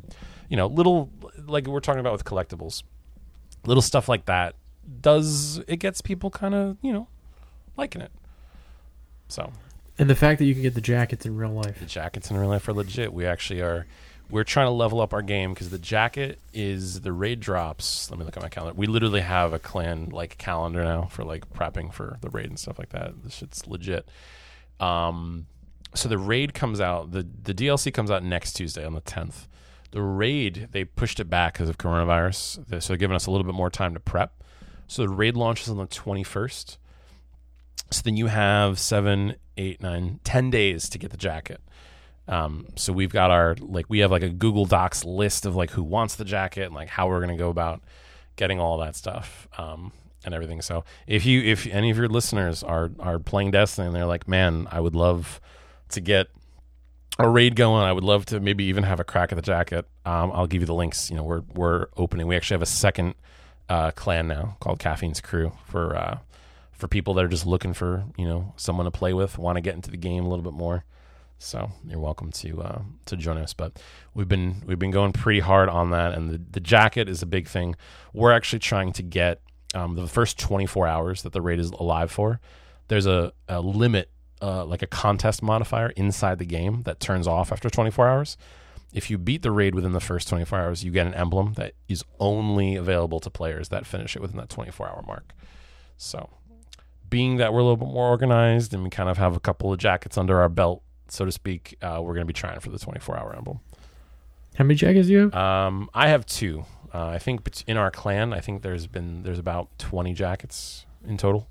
you 0.50 0.58
know, 0.58 0.68
little 0.68 1.10
like 1.46 1.68
we're 1.68 1.80
talking 1.80 2.00
about 2.00 2.14
with 2.14 2.26
collectibles, 2.26 2.84
little 3.66 3.82
stuff 3.82 4.08
like 4.08 4.26
that 4.26 4.56
does 5.02 5.62
it 5.68 5.78
gets 5.78 6.02
people 6.02 6.30
kind 6.30 6.56
of 6.56 6.78
you 6.82 6.94
know 6.94 7.08
liking 7.76 8.02
it. 8.02 8.12
So 9.28 9.52
And 9.98 10.10
the 10.10 10.16
fact 10.16 10.40
that 10.40 10.46
you 10.46 10.54
can 10.54 10.64
get 10.64 10.74
the 10.74 10.82
jackets 10.82 11.26
in 11.26 11.36
real 11.36 11.52
life. 11.52 11.80
the 11.80 11.86
jackets 11.86 12.32
in 12.32 12.38
real 12.38 12.50
life 12.50 12.68
are 12.68 12.74
legit. 12.74 13.14
We 13.14 13.26
actually 13.26 13.62
are. 13.62 13.86
We're 14.30 14.44
trying 14.44 14.68
to 14.68 14.72
level 14.72 15.00
up 15.00 15.14
our 15.14 15.22
game 15.22 15.54
because 15.54 15.70
the 15.70 15.80
jacket 15.80 16.40
is 16.54 17.02
the 17.02 17.14
raid 17.14 17.40
drops. 17.40 18.10
Let 18.10 18.20
me 18.20 18.26
look 18.26 18.36
at 18.36 18.44
my 18.44 18.50
calendar. 18.50 18.74
We 18.78 18.86
literally 18.86 19.22
have 19.22 19.54
a 19.54 19.60
clan 19.60 20.10
like 20.10 20.38
calendar 20.38 20.84
now 20.84 21.04
for 21.06 21.24
like 21.24 21.50
prepping 21.54 21.94
for 21.94 22.18
the 22.22 22.30
raid 22.30 22.48
and 22.48 22.60
stuff 22.60 22.78
like 22.78 22.90
that. 22.90 23.24
This 23.24 23.36
shit's 23.36 23.66
legit. 23.68 24.10
Um, 24.80 25.48
so 25.94 26.10
the 26.10 26.18
raid 26.18 26.54
comes 26.54 26.82
out. 26.82 27.12
the 27.12 27.26
The 27.44 27.54
DLC 27.54 27.94
comes 27.94 28.12
out 28.12 28.24
next 28.24 28.54
Tuesday 28.54 28.86
on 28.86 28.94
the 28.94 29.02
tenth. 29.02 29.48
The 29.92 30.02
raid 30.02 30.70
they 30.72 30.84
pushed 30.84 31.22
it 31.22 31.30
back 31.30 31.54
because 31.54 31.70
of 31.70 31.78
coronavirus, 31.78 32.82
so 32.82 32.88
they're 32.90 32.98
giving 32.98 33.16
us 33.16 33.26
a 33.26 33.32
little 33.32 33.46
bit 33.46 33.56
more 33.56 33.70
time 33.70 33.94
to 33.94 34.00
prep. 34.02 34.44
So 34.88 35.02
the 35.04 35.10
raid 35.10 35.38
launches 35.38 35.70
on 35.70 35.78
the 35.78 35.86
twenty 35.86 36.24
first. 36.24 36.78
So 37.90 38.02
then 38.04 38.18
you 38.18 38.28
have 38.28 38.80
seven, 38.80 39.36
eight, 39.56 39.82
nine, 39.82 40.20
ten 40.26 40.50
days 40.50 40.90
to 40.90 40.98
get 40.98 41.12
the 41.12 41.18
jacket. 41.18 41.62
Um, 42.28 42.68
so 42.76 42.92
we've 42.92 43.12
got 43.12 43.32
our 43.32 43.56
like 43.60 43.86
we 43.90 44.00
have 44.00 44.12
like 44.12 44.24
a 44.24 44.30
Google 44.30 44.66
Docs 44.66 45.06
list 45.06 45.46
of 45.46 45.56
like 45.56 45.72
who 45.72 45.84
wants 45.84 46.16
the 46.16 46.26
jacket 46.26 46.64
and 46.64 46.76
like 46.76 46.90
how 46.90 47.08
we're 47.08 47.22
gonna 47.22 47.38
go 47.38 47.50
about 47.50 47.82
getting 48.36 48.60
all 48.60 48.78
that 48.80 48.96
stuff 48.96 49.48
um, 49.58 49.92
and 50.26 50.34
everything. 50.34 50.62
So 50.62 50.84
if 51.08 51.26
you 51.26 51.42
if 51.42 51.68
any 51.68 51.90
of 51.90 51.98
your 51.98 52.10
listeners 52.10 52.64
are 52.64 52.92
are 53.00 53.20
playing 53.20 53.52
Destiny 53.52 53.88
and 53.88 53.96
they're 53.96 54.06
like, 54.06 54.28
man, 54.28 54.68
I 54.72 54.80
would 54.80 54.96
love 54.96 55.40
to 55.90 56.02
get 56.02 56.28
a 57.20 57.28
raid 57.30 57.56
going. 57.56 57.84
I 57.84 57.92
would 57.92 58.04
love 58.04 58.26
to 58.28 58.40
maybe 58.40 58.66
even 58.66 58.84
have 58.84 59.00
a 59.00 59.04
crack 59.04 59.32
at 59.32 59.36
the 59.36 59.42
jacket. 59.42 59.86
Um, 60.06 60.32
I'll 60.34 60.48
give 60.48 60.62
you 60.62 60.68
the 60.68 60.74
links. 60.74 61.10
You 61.10 61.18
know, 61.18 61.24
we're 61.24 61.44
we're 61.54 61.88
opening. 61.98 62.28
We 62.28 62.36
actually 62.36 62.56
have 62.56 62.62
a 62.62 62.68
second 62.68 63.16
uh, 63.70 63.92
clan 63.92 64.28
now 64.28 64.58
called 64.60 64.80
Caffeine's 64.80 65.22
Crew 65.22 65.52
for 65.66 65.96
uh, 65.96 66.20
for 66.72 66.88
people 66.88 67.14
that 67.16 67.26
are 67.26 67.30
just 67.30 67.46
looking 67.46 67.74
for 67.74 68.06
you 68.18 68.28
know 68.28 68.54
someone 68.56 68.86
to 68.86 68.92
play 68.92 69.14
with, 69.14 69.38
want 69.38 69.58
to 69.58 69.62
get 69.62 69.76
into 69.76 69.90
the 69.90 69.98
game 69.98 70.26
a 70.26 70.30
little 70.30 70.44
bit 70.44 70.54
more. 70.54 70.84
So 71.40 71.72
you're 71.86 72.00
welcome 72.00 72.32
to 72.32 72.62
uh, 72.62 72.82
to 73.06 73.16
join 73.16 73.38
us. 73.38 73.54
But 73.54 73.80
we've 74.14 74.28
been 74.28 74.64
we've 74.66 74.80
been 74.80 74.92
going 74.92 75.14
pretty 75.14 75.40
hard 75.40 75.70
on 75.70 75.92
that, 75.92 76.14
and 76.14 76.30
the 76.30 76.42
the 76.52 76.60
jacket 76.60 77.08
is 77.08 77.22
a 77.22 77.28
big 77.28 77.48
thing. 77.48 77.76
We're 78.14 78.32
actually 78.32 78.60
trying 78.60 78.92
to 78.94 79.04
get 79.04 79.42
um, 79.76 79.96
the 79.96 80.08
first 80.08 80.40
24 80.40 80.88
hours 80.88 81.22
that 81.24 81.34
the 81.34 81.42
raid 81.42 81.60
is 81.60 81.72
alive 81.72 82.12
for. 82.12 82.40
There's 82.88 83.06
a, 83.06 83.34
a 83.48 83.60
limit, 83.62 84.10
uh, 84.42 84.66
like 84.66 84.82
a 84.82 84.88
contest 84.88 85.44
modifier 85.44 85.90
inside 85.90 86.40
the 86.40 86.46
game 86.46 86.84
that 86.84 87.00
turns 87.00 87.28
off 87.28 87.52
after 87.52 87.70
24 87.70 88.08
hours. 88.08 88.38
If 88.94 89.10
you 89.10 89.18
beat 89.18 89.42
the 89.42 89.52
raid 89.52 89.76
within 89.76 89.92
the 89.92 90.00
first 90.00 90.30
24 90.30 90.60
hours, 90.60 90.84
you 90.84 90.92
get 90.92 91.06
an 91.06 91.14
emblem 91.14 91.54
that 91.54 91.74
is 91.90 92.06
only 92.20 92.76
available 92.76 93.20
to 93.20 93.30
players 93.30 93.70
that 93.70 93.86
finish 93.86 94.16
it 94.16 94.22
within 94.22 94.38
that 94.38 94.50
24 94.50 94.88
hour 94.88 95.04
mark. 95.06 95.34
So, 95.98 96.30
being 97.10 97.38
that 97.38 97.54
we're 97.54 97.60
a 97.60 97.64
little 97.64 97.78
bit 97.78 97.90
more 97.90 98.08
organized 98.08 98.74
and 98.74 98.84
we 98.84 98.90
kind 98.90 99.10
of 99.10 99.18
have 99.18 99.36
a 99.36 99.40
couple 99.40 99.72
of 99.74 99.80
jackets 99.80 100.18
under 100.18 100.40
our 100.40 100.50
belt, 100.50 100.84
so 101.12 101.26
to 101.26 101.32
speak, 101.32 101.78
uh, 101.82 102.00
we're 102.02 102.14
going 102.14 102.26
to 102.26 102.26
be 102.26 102.34
trying 102.34 102.60
for 102.60 102.70
the 102.70 102.80
24 102.80 103.18
hour 103.18 103.36
emblem. 103.36 103.60
How 104.56 104.64
many 104.64 104.76
jackets 104.76 105.08
do 105.08 105.14
you 105.14 105.20
have? 105.20 105.36
Um, 105.36 105.90
I 105.94 106.08
have 106.10 106.26
two. 106.26 106.66
Uh, 106.94 107.08
I 107.08 107.20
think 107.20 107.42
in 107.68 107.78
our 107.78 107.92
clan, 107.92 108.34
I 108.34 108.40
think 108.40 108.62
there's 108.62 108.88
been 108.88 109.24
there's 109.24 109.40
about 109.40 109.78
20 109.78 110.14
jackets 110.14 110.86
in 111.06 111.18
total. 111.18 111.48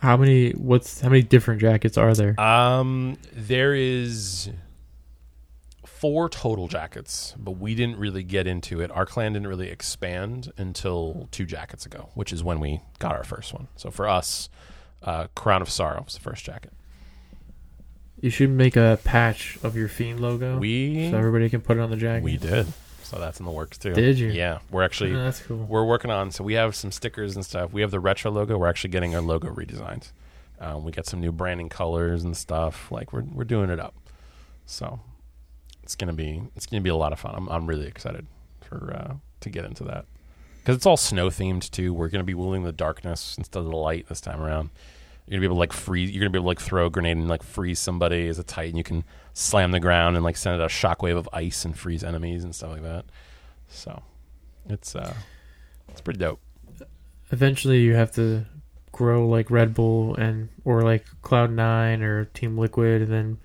How 0.00 0.16
many? 0.16 0.52
What's 0.52 1.00
how 1.00 1.08
many 1.08 1.22
different 1.22 1.60
jackets 1.60 1.98
are 1.98 2.14
there? 2.14 2.38
Um, 2.40 3.18
there 3.32 3.74
is 3.74 4.50
four 5.84 6.28
total 6.28 6.66
jackets, 6.68 7.34
but 7.38 7.52
we 7.52 7.74
didn't 7.74 7.96
really 7.98 8.22
get 8.22 8.46
into 8.46 8.80
it. 8.80 8.90
Our 8.90 9.06
clan 9.06 9.34
didn't 9.34 9.48
really 9.48 9.68
expand 9.68 10.52
until 10.56 11.28
two 11.30 11.44
jackets 11.44 11.86
ago, 11.86 12.08
which 12.14 12.32
is 12.32 12.42
when 12.42 12.58
we 12.58 12.80
got 12.98 13.14
our 13.14 13.24
first 13.24 13.52
one. 13.52 13.68
So 13.76 13.90
for 13.90 14.08
us, 14.08 14.48
uh, 15.02 15.28
Crown 15.34 15.62
of 15.62 15.70
Sorrow 15.70 16.02
was 16.02 16.14
the 16.14 16.20
first 16.20 16.44
jacket. 16.44 16.72
You 18.22 18.30
should 18.30 18.48
make 18.50 18.76
a 18.76 18.98
patch 19.04 19.58
of 19.62 19.76
your 19.76 19.88
fiend 19.88 20.20
logo, 20.20 20.56
We 20.58 21.10
so 21.10 21.18
everybody 21.18 21.50
can 21.50 21.60
put 21.60 21.76
it 21.76 21.80
on 21.80 21.90
the 21.90 21.96
jacket. 21.96 22.22
we 22.24 22.38
did. 22.38 22.66
So 23.02 23.18
that's 23.18 23.38
in 23.40 23.44
the 23.44 23.52
works 23.52 23.76
too. 23.76 23.92
Did 23.92 24.18
you? 24.18 24.28
Yeah, 24.28 24.60
we're 24.70 24.84
actually 24.84 25.12
Oh, 25.14 25.22
that's 25.24 25.40
cool. 25.42 25.58
we're 25.58 25.84
working 25.84 26.10
on. 26.10 26.30
So 26.30 26.42
we 26.44 26.54
have 26.54 26.74
some 26.74 26.90
stickers 26.90 27.36
and 27.36 27.44
stuff. 27.44 27.70
We 27.72 27.82
have 27.82 27.90
the 27.90 28.00
retro 28.00 28.30
logo. 28.30 28.56
We're 28.56 28.68
actually 28.70 28.88
getting 28.90 29.14
our 29.14 29.20
logo 29.20 29.52
redesigned. 29.52 30.12
Um, 30.60 30.84
we 30.84 30.92
got 30.92 31.04
some 31.04 31.20
new 31.20 31.30
branding 31.32 31.68
colors 31.68 32.22
and 32.24 32.34
stuff. 32.34 32.90
Like 32.90 33.12
we're 33.12 33.22
we're 33.22 33.44
doing 33.44 33.68
it 33.68 33.78
up. 33.80 33.94
So 34.64 35.00
it's 35.82 35.94
gonna 35.96 36.12
be 36.14 36.42
it's 36.56 36.64
gonna 36.66 36.80
be 36.80 36.88
a 36.90 36.96
lot 36.96 37.12
of 37.12 37.18
fun. 37.18 37.34
I'm 37.36 37.48
I'm 37.48 37.66
really 37.66 37.86
excited 37.88 38.26
for 38.62 38.94
uh, 38.96 39.14
to 39.40 39.50
get 39.50 39.64
into 39.66 39.84
that 39.84 40.06
because 40.60 40.76
it's 40.76 40.86
all 40.86 40.96
snow 40.96 41.26
themed 41.28 41.68
too. 41.70 41.92
We're 41.92 42.08
gonna 42.08 42.22
be 42.24 42.34
wielding 42.34 42.62
the 42.62 42.72
darkness 42.72 43.34
instead 43.36 43.58
of 43.58 43.64
the 43.66 43.76
light 43.76 44.06
this 44.08 44.20
time 44.22 44.40
around. 44.40 44.70
You're 45.26 45.36
gonna 45.36 45.40
be 45.40 45.46
able 45.46 45.56
to 45.56 45.60
like 45.60 45.72
freeze. 45.72 46.10
You're 46.10 46.20
gonna 46.20 46.30
be 46.30 46.38
able 46.38 46.44
to 46.44 46.48
like 46.48 46.60
throw 46.60 46.86
a 46.86 46.90
grenade 46.90 47.16
and 47.16 47.28
like 47.28 47.42
freeze 47.42 47.78
somebody 47.78 48.28
as 48.28 48.38
a 48.38 48.44
titan. 48.44 48.76
You 48.76 48.84
can 48.84 49.04
slam 49.34 49.70
the 49.70 49.80
ground 49.80 50.16
and 50.16 50.24
like 50.24 50.36
send 50.36 50.60
out 50.60 50.64
a 50.64 50.68
shockwave 50.68 51.16
of 51.16 51.28
ice 51.32 51.64
and 51.64 51.78
freeze 51.78 52.02
enemies 52.04 52.44
and 52.44 52.54
stuff 52.54 52.72
like 52.72 52.82
that. 52.82 53.04
So 53.68 54.02
it's 54.68 54.94
uh 54.96 55.14
it's 55.88 56.00
pretty 56.00 56.18
dope. 56.18 56.40
Eventually, 57.30 57.80
you 57.80 57.94
have 57.94 58.12
to 58.12 58.44
grow 58.90 59.26
like 59.26 59.50
Red 59.50 59.74
Bull 59.74 60.14
and 60.16 60.48
or 60.64 60.82
like 60.82 61.06
Cloud 61.22 61.50
Nine 61.50 62.02
or 62.02 62.26
Team 62.26 62.58
Liquid, 62.58 63.02
and 63.02 63.12
then 63.12 63.38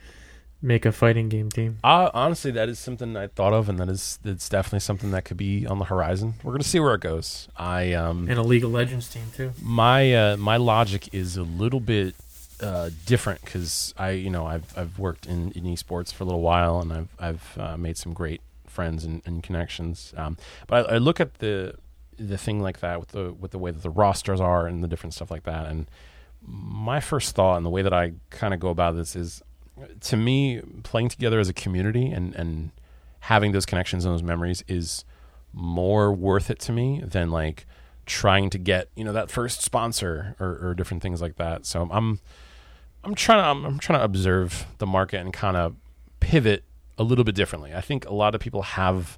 make 0.67 0.85
a 0.85 0.91
fighting 0.91 1.29
game 1.29 1.49
team. 1.49 1.77
Uh, 1.83 2.09
honestly, 2.13 2.51
that 2.51 2.67
is 2.69 2.77
something 2.77 3.15
I 3.15 3.27
thought 3.27 3.53
of, 3.53 3.69
and 3.69 3.79
that 3.79 3.89
is 3.89 4.19
it's 4.23 4.49
definitely 4.49 4.81
something 4.81 5.11
that 5.11 5.25
could 5.25 5.37
be 5.37 5.65
on 5.65 5.79
the 5.79 5.85
horizon. 5.85 6.33
We're 6.43 6.51
gonna 6.51 6.63
see 6.63 6.79
where 6.79 6.93
it 6.93 7.01
goes. 7.01 7.47
I 7.57 7.93
um 7.93 8.27
And 8.29 8.37
a 8.37 8.43
League 8.43 8.63
of 8.63 8.71
Legends 8.71 9.09
team 9.09 9.23
too. 9.35 9.53
my 9.61 10.13
uh, 10.13 10.37
my 10.37 10.57
logic 10.57 11.13
is 11.13 11.37
a 11.37 11.43
little 11.43 11.79
bit 11.79 12.13
uh, 12.61 12.89
different 13.05 13.41
because 13.45 13.93
I 13.97 14.11
you 14.11 14.29
know 14.29 14.45
I've 14.45 14.77
I've 14.77 14.99
worked 14.99 15.25
in, 15.25 15.51
in 15.53 15.63
esports 15.63 16.11
for 16.13 16.23
a 16.23 16.27
little 16.27 16.41
while, 16.41 16.79
and 16.81 16.91
I've 16.91 17.09
I've 17.19 17.57
uh, 17.57 17.77
made 17.77 17.97
some 17.97 18.13
great 18.13 18.41
friends 18.67 19.05
and, 19.05 19.21
and 19.25 19.41
connections. 19.41 20.13
Um, 20.17 20.37
but 20.67 20.89
I, 20.89 20.95
I 20.95 20.97
look 20.97 21.19
at 21.19 21.35
the 21.39 21.75
the 22.19 22.37
thing 22.37 22.61
like 22.61 22.79
that 22.79 22.99
with 22.99 23.09
the 23.09 23.31
with 23.31 23.51
the 23.51 23.59
way 23.59 23.71
that 23.71 23.83
the 23.83 23.89
rosters 23.91 24.41
are 24.41 24.67
and 24.67 24.83
the 24.83 24.87
different 24.87 25.13
stuff 25.13 25.31
like 25.31 25.43
that. 25.43 25.67
And 25.67 25.87
my 26.41 26.99
first 26.99 27.35
thought 27.35 27.57
and 27.57 27.65
the 27.65 27.69
way 27.69 27.81
that 27.83 27.93
I 27.93 28.13
kind 28.29 28.53
of 28.53 28.59
go 28.59 28.69
about 28.69 28.95
this 28.95 29.15
is, 29.15 29.41
to 30.01 30.17
me, 30.17 30.61
playing 30.83 31.09
together 31.09 31.39
as 31.39 31.49
a 31.49 31.53
community 31.53 32.07
and 32.11 32.35
and 32.35 32.71
having 33.21 33.51
those 33.51 33.65
connections 33.65 34.05
and 34.05 34.13
those 34.13 34.23
memories 34.23 34.63
is 34.67 35.03
more 35.53 36.13
worth 36.13 36.49
it 36.49 36.59
to 36.59 36.71
me 36.71 37.01
than 37.05 37.31
like 37.31 37.65
trying 38.05 38.49
to 38.49 38.57
get 38.57 38.89
you 38.95 39.03
know 39.03 39.11
that 39.11 39.29
first 39.29 39.61
sponsor 39.61 40.35
or, 40.39 40.57
or 40.61 40.73
different 40.73 41.03
things 41.03 41.21
like 41.21 41.35
that. 41.35 41.65
So 41.65 41.87
I'm 41.91 42.19
I'm 43.03 43.15
trying 43.15 43.39
to 43.39 43.43
I'm, 43.43 43.65
I'm 43.65 43.79
trying 43.79 43.99
to 43.99 44.05
observe 44.05 44.65
the 44.77 44.87
market 44.87 45.19
and 45.19 45.33
kind 45.33 45.57
of 45.57 45.75
pivot 46.19 46.63
a 46.97 47.03
little 47.03 47.23
bit 47.23 47.35
differently. 47.35 47.73
I 47.73 47.81
think 47.81 48.05
a 48.05 48.13
lot 48.13 48.33
of 48.33 48.41
people 48.41 48.61
have 48.63 49.17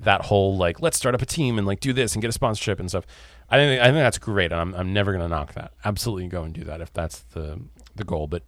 that 0.00 0.22
whole 0.26 0.56
like 0.56 0.80
let's 0.80 0.96
start 0.96 1.14
up 1.14 1.22
a 1.22 1.26
team 1.26 1.58
and 1.58 1.66
like 1.66 1.80
do 1.80 1.92
this 1.92 2.14
and 2.14 2.22
get 2.22 2.28
a 2.28 2.32
sponsorship 2.32 2.78
and 2.80 2.88
stuff. 2.88 3.04
I 3.50 3.56
think 3.56 3.80
I 3.80 3.86
think 3.86 3.96
that's 3.96 4.18
great, 4.18 4.52
and 4.52 4.60
I'm 4.60 4.74
I'm 4.74 4.92
never 4.92 5.12
going 5.12 5.22
to 5.22 5.28
knock 5.28 5.54
that. 5.54 5.72
Absolutely, 5.84 6.28
go 6.28 6.42
and 6.42 6.54
do 6.54 6.64
that 6.64 6.80
if 6.80 6.92
that's 6.92 7.20
the 7.20 7.60
the 7.96 8.04
goal. 8.04 8.26
But 8.26 8.42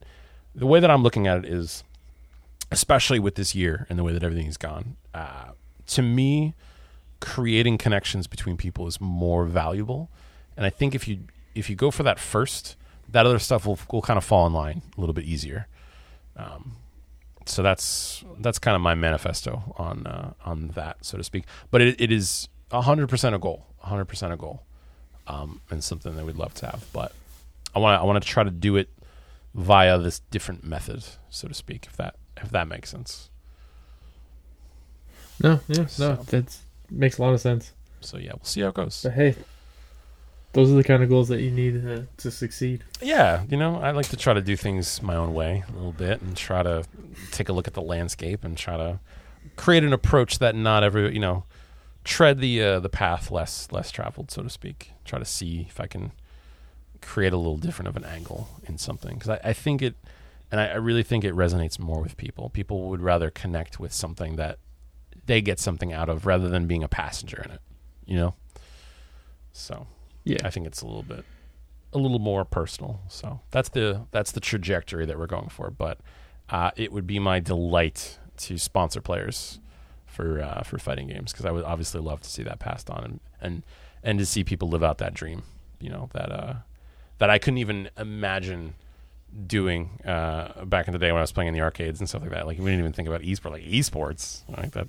the 0.54 0.66
way 0.66 0.80
that 0.80 0.90
I'm 0.90 1.02
looking 1.02 1.26
at 1.26 1.38
it 1.38 1.44
is, 1.46 1.84
especially 2.70 3.18
with 3.18 3.34
this 3.34 3.54
year 3.54 3.86
and 3.88 3.98
the 3.98 4.04
way 4.04 4.12
that 4.12 4.22
everything's 4.22 4.56
gone, 4.56 4.96
uh, 5.14 5.50
to 5.86 6.02
me, 6.02 6.54
creating 7.20 7.78
connections 7.78 8.26
between 8.26 8.56
people 8.56 8.86
is 8.86 9.00
more 9.00 9.44
valuable. 9.44 10.10
And 10.56 10.66
I 10.66 10.70
think 10.70 10.94
if 10.94 11.06
you 11.06 11.20
if 11.54 11.68
you 11.68 11.76
go 11.76 11.90
for 11.90 12.02
that 12.02 12.18
first, 12.18 12.76
that 13.08 13.26
other 13.26 13.38
stuff 13.38 13.66
will 13.66 13.78
will 13.92 14.02
kind 14.02 14.16
of 14.16 14.24
fall 14.24 14.46
in 14.46 14.52
line 14.52 14.82
a 14.96 15.00
little 15.00 15.14
bit 15.14 15.24
easier. 15.24 15.66
Um, 16.36 16.76
so 17.46 17.62
that's 17.62 18.24
that's 18.38 18.58
kind 18.58 18.74
of 18.74 18.80
my 18.80 18.94
manifesto 18.94 19.74
on 19.76 20.06
uh, 20.06 20.32
on 20.44 20.68
that, 20.68 21.04
so 21.04 21.16
to 21.16 21.24
speak. 21.24 21.44
But 21.70 21.80
it, 21.80 22.00
it 22.00 22.12
is 22.12 22.48
hundred 22.70 23.08
percent 23.08 23.34
a 23.34 23.38
goal, 23.38 23.66
hundred 23.78 24.06
percent 24.06 24.32
a 24.32 24.36
goal, 24.36 24.62
um, 25.26 25.60
and 25.70 25.82
something 25.82 26.16
that 26.16 26.24
we'd 26.24 26.36
love 26.36 26.54
to 26.54 26.66
have. 26.66 26.84
But 26.92 27.12
I 27.74 27.78
want 27.78 28.00
I 28.00 28.04
want 28.04 28.22
to 28.22 28.28
try 28.28 28.44
to 28.44 28.50
do 28.50 28.76
it 28.76 28.88
via 29.54 29.98
this 29.98 30.20
different 30.30 30.64
method, 30.64 31.04
so 31.28 31.48
to 31.48 31.54
speak, 31.54 31.86
if 31.86 31.96
that 31.96 32.16
if 32.36 32.50
that 32.50 32.68
makes 32.68 32.90
sense. 32.90 33.30
No, 35.42 35.60
yeah, 35.68 35.86
no, 35.98 36.16
that 36.16 36.56
makes 36.90 37.18
a 37.18 37.22
lot 37.22 37.32
of 37.32 37.40
sense. 37.40 37.72
So 38.00 38.18
yeah, 38.18 38.32
we'll 38.32 38.44
see 38.44 38.60
how 38.60 38.68
it 38.68 38.74
goes. 38.74 39.02
But 39.02 39.12
hey, 39.12 39.34
those 40.52 40.70
are 40.70 40.74
the 40.74 40.84
kind 40.84 41.02
of 41.02 41.08
goals 41.08 41.28
that 41.28 41.40
you 41.40 41.50
need 41.50 41.86
uh, 41.86 42.02
to 42.18 42.30
succeed. 42.30 42.84
Yeah, 43.00 43.44
you 43.48 43.56
know, 43.56 43.76
I 43.76 43.92
like 43.92 44.08
to 44.08 44.16
try 44.16 44.34
to 44.34 44.40
do 44.40 44.56
things 44.56 45.02
my 45.02 45.14
own 45.14 45.32
way 45.32 45.64
a 45.68 45.72
little 45.72 45.92
bit 45.92 46.20
and 46.20 46.36
try 46.36 46.62
to 46.62 46.84
take 47.30 47.48
a 47.48 47.52
look 47.52 47.66
at 47.66 47.74
the 47.74 47.82
landscape 47.82 48.44
and 48.44 48.56
try 48.56 48.76
to 48.76 49.00
create 49.56 49.84
an 49.84 49.92
approach 49.92 50.38
that 50.38 50.54
not 50.54 50.82
every, 50.82 51.12
you 51.12 51.20
know, 51.20 51.44
tread 52.04 52.40
the 52.40 52.62
uh, 52.62 52.80
the 52.80 52.88
path 52.88 53.30
less 53.30 53.68
less 53.70 53.90
traveled, 53.90 54.30
so 54.30 54.42
to 54.42 54.50
speak. 54.50 54.92
Try 55.04 55.18
to 55.18 55.24
see 55.24 55.66
if 55.68 55.80
I 55.80 55.86
can 55.86 56.12
create 57.02 57.32
a 57.32 57.36
little 57.36 57.56
different 57.56 57.88
of 57.88 57.96
an 57.96 58.04
angle 58.04 58.48
in 58.64 58.78
something 58.78 59.14
because 59.14 59.30
I, 59.30 59.40
I 59.44 59.52
think 59.52 59.82
it, 59.82 59.96
and 60.50 60.60
I, 60.60 60.68
I 60.68 60.74
really 60.76 61.02
think 61.02 61.24
it 61.24 61.34
resonates 61.34 61.78
more 61.78 62.00
with 62.00 62.16
people. 62.16 62.50
People 62.50 62.88
would 62.88 63.00
rather 63.00 63.30
connect 63.30 63.78
with 63.80 63.92
something 63.92 64.36
that 64.36 64.58
they 65.26 65.40
get 65.40 65.58
something 65.60 65.92
out 65.92 66.08
of 66.08 66.26
rather 66.26 66.48
than 66.48 66.66
being 66.66 66.82
a 66.82 66.88
passenger 66.88 67.42
in 67.44 67.50
it, 67.52 67.60
you 68.06 68.16
know. 68.16 68.34
So 69.52 69.86
Yeah, 70.24 70.38
I 70.44 70.50
think 70.50 70.66
it's 70.66 70.82
a 70.82 70.86
little 70.86 71.02
bit 71.02 71.24
a 71.92 71.98
little 71.98 72.18
more 72.18 72.44
personal. 72.44 73.00
So 73.08 73.40
that's 73.50 73.68
the 73.68 74.06
that's 74.10 74.32
the 74.32 74.40
trajectory 74.40 75.06
that 75.06 75.18
we're 75.18 75.26
going 75.26 75.48
for. 75.48 75.70
But 75.70 75.98
uh, 76.48 76.70
it 76.76 76.92
would 76.92 77.06
be 77.06 77.18
my 77.18 77.40
delight 77.40 78.18
to 78.38 78.58
sponsor 78.58 79.00
players 79.00 79.60
for 80.06 80.40
uh, 80.40 80.62
for 80.62 80.78
fighting 80.78 81.08
games 81.08 81.32
because 81.32 81.46
I 81.46 81.50
would 81.50 81.64
obviously 81.64 82.00
love 82.00 82.20
to 82.22 82.30
see 82.30 82.42
that 82.42 82.58
passed 82.58 82.90
on 82.90 83.04
and 83.04 83.20
and 83.40 83.62
and 84.02 84.18
to 84.18 84.26
see 84.26 84.44
people 84.44 84.68
live 84.68 84.82
out 84.82 84.98
that 84.98 85.14
dream. 85.14 85.42
You 85.80 85.90
know 85.90 86.10
that 86.12 86.32
uh, 86.32 86.54
that 87.20 87.30
I 87.30 87.38
couldn't 87.38 87.58
even 87.58 87.88
imagine 87.96 88.74
doing 89.46 90.00
uh, 90.04 90.64
back 90.64 90.88
in 90.88 90.92
the 90.92 90.98
day 90.98 91.12
when 91.12 91.18
I 91.18 91.22
was 91.22 91.32
playing 91.32 91.48
in 91.48 91.54
the 91.54 91.60
arcades 91.60 92.00
and 92.00 92.08
stuff 92.08 92.22
like 92.22 92.30
that. 92.30 92.46
Like 92.46 92.58
we 92.58 92.64
didn't 92.64 92.80
even 92.80 92.92
think 92.92 93.06
about 93.06 93.20
esports, 93.20 93.52
like 93.52 93.62
esports 93.62 94.40
like 94.56 94.72
that. 94.72 94.88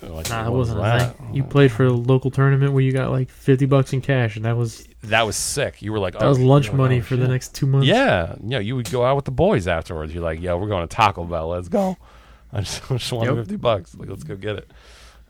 Like, 0.00 0.30
nah, 0.30 0.46
it 0.46 0.50
was 0.50 0.70
wasn't 0.70 0.78
a 0.78 0.82
that? 0.82 1.16
thing. 1.16 1.34
You 1.34 1.42
played 1.42 1.72
for 1.72 1.86
a 1.86 1.90
local 1.90 2.30
tournament 2.30 2.72
where 2.72 2.82
you 2.84 2.92
got 2.92 3.10
like 3.10 3.30
fifty 3.30 3.66
bucks 3.66 3.92
in 3.92 4.00
cash, 4.00 4.36
and 4.36 4.44
that 4.44 4.56
was 4.56 4.86
that 5.02 5.22
was 5.22 5.34
sick. 5.34 5.82
You 5.82 5.92
were 5.92 5.98
like, 5.98 6.12
that 6.12 6.22
oh, 6.22 6.28
was 6.28 6.38
lunch 6.38 6.72
money 6.72 6.98
oh, 6.98 7.02
for 7.02 7.16
the 7.16 7.26
next 7.26 7.54
two 7.54 7.66
months. 7.66 7.88
Yeah, 7.88 8.36
yeah. 8.44 8.60
You 8.60 8.76
would 8.76 8.90
go 8.90 9.04
out 9.04 9.16
with 9.16 9.24
the 9.24 9.32
boys 9.32 9.66
afterwards. 9.66 10.14
You're 10.14 10.22
like, 10.22 10.40
yo, 10.40 10.56
we're 10.56 10.68
going 10.68 10.86
to 10.86 10.94
Taco 10.94 11.24
Bell. 11.24 11.48
Let's 11.48 11.68
go. 11.68 11.96
I 12.52 12.60
just, 12.60 12.88
I 12.90 12.96
just 12.96 13.12
want 13.12 13.28
Yep. 13.28 13.36
fifty 13.38 13.56
bucks. 13.56 13.96
Like, 13.96 14.08
let's 14.08 14.22
go 14.22 14.36
get 14.36 14.56
it. 14.56 14.70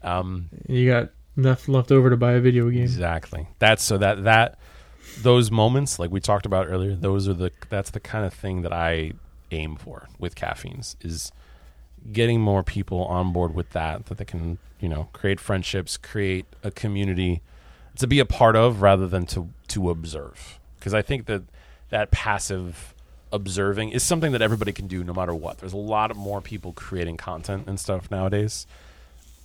Um, 0.02 0.50
you 0.68 0.90
got 0.90 1.10
enough 1.38 1.66
left 1.66 1.90
over 1.90 2.10
to 2.10 2.16
buy 2.18 2.32
a 2.32 2.40
video 2.40 2.68
game. 2.68 2.82
exactly. 2.82 3.46
That's 3.58 3.82
so 3.82 3.96
that 3.98 4.24
that 4.24 4.57
those 5.22 5.50
moments, 5.50 5.98
like 5.98 6.10
we 6.10 6.20
talked 6.20 6.46
about 6.46 6.66
earlier, 6.68 6.94
those 6.94 7.28
are 7.28 7.34
the 7.34 7.52
that's 7.68 7.90
the 7.90 8.00
kind 8.00 8.24
of 8.24 8.32
thing 8.32 8.62
that 8.62 8.72
I 8.72 9.12
aim 9.50 9.76
for 9.76 10.08
with 10.18 10.34
caffeines 10.34 10.96
is 11.00 11.32
getting 12.12 12.40
more 12.40 12.62
people 12.62 13.04
on 13.04 13.32
board 13.32 13.54
with 13.54 13.70
that 13.70 14.06
that 14.06 14.18
they 14.18 14.24
can 14.24 14.58
you 14.80 14.88
know 14.88 15.08
create 15.12 15.40
friendships, 15.40 15.96
create 15.96 16.46
a 16.62 16.70
community 16.70 17.42
to 17.96 18.06
be 18.06 18.20
a 18.20 18.24
part 18.24 18.56
of 18.56 18.82
rather 18.82 19.06
than 19.06 19.26
to 19.26 19.50
to 19.68 19.90
observe. 19.90 20.58
Because 20.78 20.94
I 20.94 21.02
think 21.02 21.26
that 21.26 21.42
that 21.90 22.10
passive 22.10 22.94
observing 23.32 23.90
is 23.90 24.02
something 24.02 24.32
that 24.32 24.42
everybody 24.42 24.72
can 24.72 24.86
do 24.86 25.04
no 25.04 25.12
matter 25.12 25.34
what. 25.34 25.58
There's 25.58 25.72
a 25.72 25.76
lot 25.76 26.10
of 26.10 26.16
more 26.16 26.40
people 26.40 26.72
creating 26.72 27.16
content 27.16 27.64
and 27.66 27.78
stuff 27.78 28.10
nowadays. 28.10 28.66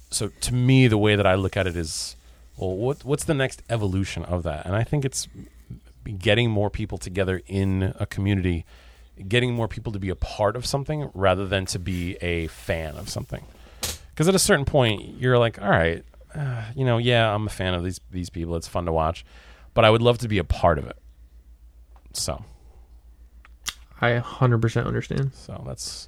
So 0.09 0.29
to 0.41 0.53
me, 0.53 0.87
the 0.87 0.97
way 0.97 1.15
that 1.15 1.25
I 1.25 1.35
look 1.35 1.57
at 1.57 1.67
it 1.67 1.75
is, 1.75 2.15
well, 2.57 2.75
what 2.75 3.03
what's 3.03 3.23
the 3.23 3.33
next 3.33 3.63
evolution 3.69 4.23
of 4.23 4.43
that? 4.43 4.65
And 4.65 4.75
I 4.75 4.83
think 4.83 5.05
it's 5.05 5.27
getting 6.03 6.49
more 6.49 6.69
people 6.69 6.97
together 6.97 7.41
in 7.47 7.93
a 7.99 8.05
community, 8.05 8.65
getting 9.27 9.53
more 9.53 9.67
people 9.67 9.91
to 9.93 9.99
be 9.99 10.09
a 10.09 10.15
part 10.15 10.55
of 10.55 10.65
something 10.65 11.09
rather 11.13 11.45
than 11.45 11.65
to 11.67 11.79
be 11.79 12.15
a 12.21 12.47
fan 12.47 12.95
of 12.95 13.09
something. 13.09 13.43
Because 14.09 14.27
at 14.27 14.35
a 14.35 14.39
certain 14.39 14.65
point, 14.65 15.17
you're 15.19 15.39
like, 15.39 15.61
all 15.61 15.69
right, 15.69 16.03
uh, 16.35 16.63
you 16.75 16.85
know, 16.85 16.97
yeah, 16.97 17.33
I'm 17.33 17.47
a 17.47 17.49
fan 17.49 17.73
of 17.73 17.83
these 17.83 17.99
these 18.11 18.29
people. 18.29 18.55
It's 18.55 18.67
fun 18.67 18.85
to 18.85 18.91
watch, 18.91 19.25
but 19.73 19.85
I 19.85 19.89
would 19.89 20.01
love 20.01 20.19
to 20.19 20.27
be 20.27 20.37
a 20.37 20.43
part 20.43 20.77
of 20.77 20.85
it. 20.87 20.97
So, 22.13 22.43
I 24.01 24.15
hundred 24.17 24.61
percent 24.61 24.87
understand. 24.87 25.33
so 25.33 25.63
that's 25.65 26.07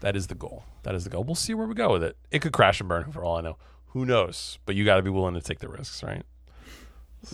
that 0.00 0.16
is 0.16 0.26
the 0.26 0.34
goal. 0.34 0.64
That 0.82 0.94
is 0.94 1.04
the 1.04 1.10
goal. 1.10 1.24
We'll 1.24 1.34
see 1.34 1.54
where 1.54 1.66
we 1.66 1.74
go 1.74 1.92
with 1.92 2.04
it. 2.04 2.16
It 2.30 2.40
could 2.40 2.52
crash 2.52 2.80
and 2.80 2.88
burn 2.88 3.10
for 3.10 3.24
all 3.24 3.36
I 3.36 3.40
know. 3.40 3.56
Who 3.88 4.04
knows? 4.04 4.58
But 4.66 4.76
you 4.76 4.84
got 4.84 4.96
to 4.96 5.02
be 5.02 5.10
willing 5.10 5.34
to 5.34 5.40
take 5.40 5.58
the 5.58 5.68
risks, 5.68 6.02
right? 6.02 6.22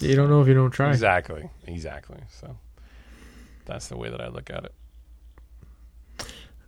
You 0.00 0.14
don't 0.16 0.30
know 0.30 0.40
if 0.40 0.48
you 0.48 0.54
don't 0.54 0.70
try. 0.70 0.90
Exactly. 0.90 1.48
Exactly. 1.66 2.18
So 2.30 2.56
that's 3.66 3.88
the 3.88 3.96
way 3.96 4.08
that 4.10 4.20
I 4.20 4.28
look 4.28 4.50
at 4.50 4.64
it. 4.64 4.74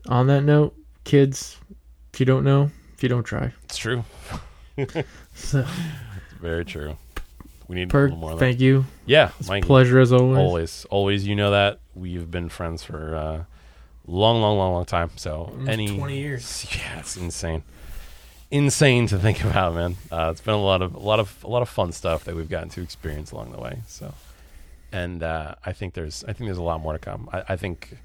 On 0.09 0.27
that 0.27 0.43
note, 0.43 0.77
kids, 1.05 1.57
if 2.13 2.21
you 2.21 2.27
don't 2.27 2.45
know, 2.45 2.71
if 2.95 3.03
you 3.03 3.09
don't 3.09 3.25
try. 3.25 3.53
It's 3.65 3.77
true. 3.77 4.05
So, 5.37 5.61
It's 5.61 6.41
very 6.41 6.65
true. 6.65 6.97
We 7.69 7.77
need 7.77 7.93
a 7.93 7.97
little 7.97 8.17
more 8.17 8.33
of 8.33 8.39
that. 8.39 8.45
thank 8.45 8.61
you. 8.61 8.85
Yeah, 9.07 9.31
It's 9.39 9.49
Mike. 9.49 9.65
pleasure 9.65 9.99
as 10.01 10.13
always. 10.13 10.39
Always, 10.39 10.85
always. 10.91 11.27
You 11.27 11.35
know 11.37 11.51
that 11.53 11.81
we've 11.95 12.29
been 12.31 12.49
friends 12.49 12.83
for 12.83 13.15
uh, 13.15 13.45
long, 14.07 14.41
long, 14.43 14.59
long, 14.59 14.73
long 14.75 14.85
time. 14.85 15.11
So 15.17 15.45
Almost 15.53 15.69
any 15.71 15.97
20 15.97 16.19
years. 16.19 16.67
yeah, 16.77 16.99
it's 17.01 17.17
insane, 17.17 17.63
insane 18.55 19.09
to 19.09 19.19
think 19.19 19.45
about, 19.51 19.75
man. 19.75 19.97
Uh, 20.11 20.29
it's 20.31 20.41
been 20.41 20.55
a 20.55 20.63
lot 20.63 20.81
of, 20.81 20.95
a 20.95 20.99
lot 20.99 21.19
of, 21.19 21.43
a 21.45 21.49
lot 21.49 21.63
of 21.63 21.69
fun 21.69 21.93
stuff 21.93 22.25
that 22.25 22.37
we've 22.37 22.49
gotten 22.49 22.69
to 22.71 22.83
experience 22.83 23.33
along 23.33 23.51
the 23.51 23.59
way. 23.59 23.81
So, 23.89 24.15
and 24.93 25.23
uh, 25.23 25.57
I 25.67 25.73
think 25.73 25.95
there's, 25.95 26.23
I 26.25 26.33
think 26.33 26.47
there's 26.47 26.59
a 26.59 26.63
lot 26.63 26.81
more 26.81 26.93
to 26.93 26.99
come. 26.99 27.29
I, 27.33 27.43
I 27.51 27.57
think 27.57 27.97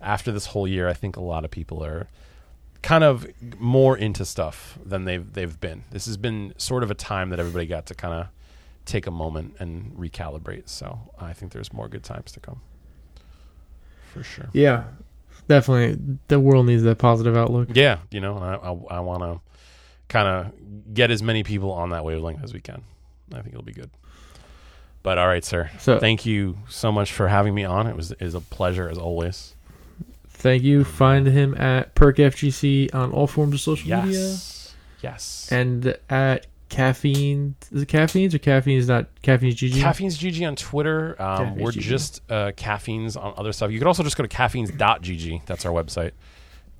after 0.00 0.32
this 0.32 0.46
whole 0.46 0.66
year, 0.66 0.88
I 0.88 0.92
think 0.92 1.16
a 1.16 1.20
lot 1.20 1.44
of 1.44 1.50
people 1.52 1.84
are 1.84 2.08
kind 2.82 3.04
of 3.04 3.28
more 3.60 3.96
into 3.96 4.24
stuff 4.24 4.76
than 4.84 5.04
they've 5.04 5.32
they've 5.32 5.60
been. 5.60 5.84
This 5.92 6.06
has 6.06 6.16
been 6.16 6.52
sort 6.56 6.82
of 6.82 6.90
a 6.90 6.94
time 6.94 7.30
that 7.30 7.38
everybody 7.38 7.66
got 7.66 7.86
to 7.86 7.94
kind 7.94 8.12
of 8.12 8.26
take 8.84 9.06
a 9.06 9.12
moment 9.12 9.54
and 9.60 9.92
recalibrate. 9.92 10.68
So 10.68 10.98
I 11.20 11.32
think 11.32 11.52
there's 11.52 11.72
more 11.72 11.86
good 11.86 12.02
times 12.02 12.32
to 12.32 12.40
come. 12.40 12.60
For 14.12 14.24
sure. 14.24 14.48
Yeah, 14.52 14.84
definitely. 15.46 16.18
The 16.26 16.40
world 16.40 16.66
needs 16.66 16.82
that 16.82 16.98
positive 16.98 17.36
outlook. 17.36 17.68
Yeah, 17.72 17.98
you 18.10 18.20
know, 18.20 18.36
I 18.36 18.96
I, 18.96 18.98
I 18.98 19.00
want 19.00 19.22
to 19.22 19.40
kind 20.12 20.28
of 20.28 20.94
get 20.94 21.10
as 21.10 21.22
many 21.22 21.42
people 21.42 21.72
on 21.72 21.90
that 21.90 22.04
wavelength 22.04 22.42
as 22.44 22.52
we 22.52 22.60
can. 22.60 22.82
I 23.32 23.36
think 23.36 23.48
it'll 23.48 23.62
be 23.62 23.72
good. 23.72 23.90
But 25.02 25.18
all 25.18 25.26
right, 25.26 25.44
sir. 25.44 25.70
So 25.80 25.98
Thank 25.98 26.26
you 26.26 26.58
so 26.68 26.92
much 26.92 27.12
for 27.12 27.26
having 27.28 27.54
me 27.54 27.64
on. 27.64 27.86
It 27.86 27.96
was 27.96 28.12
is 28.12 28.34
a 28.34 28.40
pleasure 28.40 28.88
as 28.88 28.98
always. 28.98 29.54
thank 30.28 30.62
you. 30.62 30.84
Find 30.84 31.26
him 31.26 31.54
at 31.60 31.94
PerkFGC 31.94 32.94
on 32.94 33.10
all 33.12 33.26
forms 33.26 33.54
of 33.54 33.60
social 33.60 33.88
media 34.02 34.20
Yes. 34.20 34.74
Yes. 35.02 35.48
and 35.50 35.96
at 36.10 36.46
caffeine. 36.68 37.54
Is 37.72 37.82
it 37.82 37.86
caffeines 37.86 38.34
or 38.34 38.38
caffeines? 38.38 38.86
Not 38.88 39.06
caffeines. 39.22 39.56
GG. 39.56 39.80
Caffeines 39.80 40.18
GG 40.18 40.46
on 40.46 40.56
Twitter. 40.56 41.20
Um, 41.20 41.56
we're 41.56 41.70
GG. 41.72 41.80
just 41.80 42.22
uh, 42.30 42.52
caffeines 42.56 43.16
on 43.16 43.34
other 43.36 43.52
stuff. 43.52 43.70
You 43.72 43.78
could 43.78 43.88
also 43.88 44.02
just 44.04 44.16
go 44.16 44.22
to 44.22 44.28
caffeines.gg. 44.28 45.44
That's 45.46 45.66
our 45.66 45.72
website. 45.72 46.12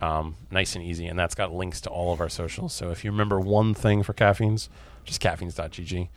Um, 0.03 0.35
nice 0.51 0.75
and 0.75 0.85
easy, 0.85 1.07
and 1.07 1.17
that's 1.17 1.35
got 1.37 1.53
links 1.55 1.81
to 1.83 1.91
all 1.91 2.13
of 2.13 2.21
our 2.21 2.29
socials. 2.29 2.73
So 2.75 2.91
if 2.91 3.05
you 3.05 3.11
remember 3.13 3.39
one 3.39 3.73
thing 3.73 4.03
for 4.03 4.13
caffeines, 4.13 4.69
just 5.05 5.21
caffeines.gg. 5.21 6.09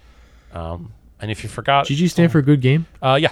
Um, 0.53 0.93
and 1.22 1.30
if 1.30 1.43
you 1.43 1.49
forgot, 1.49 1.85
GG 1.85 2.09
stand 2.09 2.31
for 2.31 2.39
a 2.39 2.41
good 2.41 2.61
game. 2.61 2.88
uh, 3.01 3.19
yeah, 3.22 3.30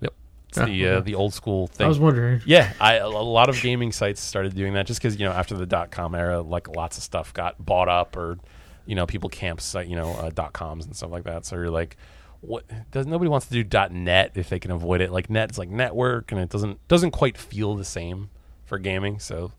yep, 0.00 0.14
it's 0.48 0.58
Ah, 0.58 0.66
the 0.66 0.86
uh, 0.86 0.90
okay. 0.92 1.04
the 1.06 1.14
old 1.16 1.34
school 1.34 1.66
thing. 1.66 1.84
I 1.86 1.88
was 1.88 1.98
wondering. 1.98 2.40
Yeah, 2.46 2.72
I, 2.80 2.94
a 2.94 3.08
lot 3.08 3.48
of 3.48 3.60
gaming 3.60 3.90
sites 3.90 4.20
started 4.20 4.54
doing 4.54 4.74
that 4.74 4.86
just 4.86 5.00
because 5.00 5.18
you 5.18 5.26
know 5.26 5.32
after 5.32 5.56
the 5.56 5.66
dot 5.66 5.90
com 5.90 6.14
era, 6.14 6.40
like 6.42 6.68
lots 6.68 6.96
of 6.96 7.02
stuff 7.02 7.34
got 7.34 7.56
bought 7.64 7.88
up 7.88 8.16
or 8.16 8.38
you 8.86 8.94
know 8.94 9.04
people 9.06 9.28
camps 9.28 9.74
you 9.86 9.96
know 9.96 10.10
uh, 10.12 10.30
dot 10.30 10.52
coms 10.52 10.86
and 10.86 10.94
stuff 10.94 11.10
like 11.10 11.24
that. 11.24 11.44
So 11.44 11.56
you're 11.56 11.70
like, 11.70 11.96
what? 12.40 12.64
Does 12.92 13.06
nobody 13.06 13.28
wants 13.28 13.46
to 13.46 13.52
do 13.52 13.64
dot 13.64 13.90
net 13.92 14.32
if 14.36 14.48
they 14.48 14.60
can 14.60 14.70
avoid 14.70 15.00
it? 15.00 15.10
Like 15.10 15.28
net 15.28 15.50
is 15.50 15.58
like 15.58 15.70
network, 15.70 16.30
and 16.30 16.40
it 16.40 16.50
doesn't 16.50 16.86
doesn't 16.86 17.10
quite 17.10 17.36
feel 17.36 17.74
the 17.74 17.84
same 17.84 18.30
for 18.64 18.78
gaming. 18.78 19.18
So 19.18 19.52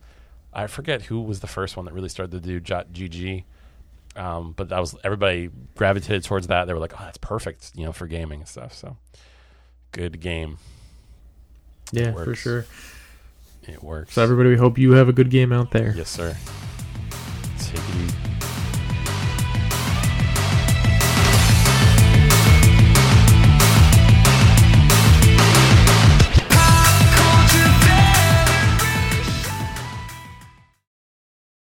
I 0.54 0.68
forget 0.68 1.04
who 1.04 1.22
was 1.22 1.40
the 1.40 1.48
first 1.48 1.78
one 1.78 1.86
that 1.86 1.94
really 1.94 2.10
started 2.10 2.32
to 2.32 2.48
do 2.48 2.60
dot 2.60 2.92
gg. 2.92 3.44
Um, 4.16 4.54
but 4.58 4.70
that 4.70 4.80
was 4.80 4.96
everybody 5.04 5.50
gravitated 5.76 6.24
towards 6.24 6.48
that. 6.48 6.66
They 6.66 6.74
were 6.74 6.80
like, 6.80 6.94
"Oh, 7.00 7.04
that's 7.04 7.18
perfect," 7.20 7.72
you 7.76 7.86
know, 7.86 7.92
for 7.92 8.08
gaming 8.08 8.40
and 8.42 8.50
stuff. 8.50 8.74
So, 8.74 8.98
good 9.92 10.20
game. 10.20 10.58
Yeah, 11.92 12.12
for 12.14 12.36
sure. 12.36 12.66
It 13.68 13.84
works. 13.84 14.14
So 14.14 14.24
everybody, 14.24 14.50
we 14.50 14.58
hope 14.58 14.78
you 14.78 14.94
have 14.94 15.10
a 15.10 15.14
good 15.14 15.30
game 15.30 15.54
out 15.54 15.72
there. 15.72 15.94
Yes, 15.96 16.10
sir. 16.10 16.36
Take 17.60 17.78
it 17.78 17.96
easy. 17.96 18.29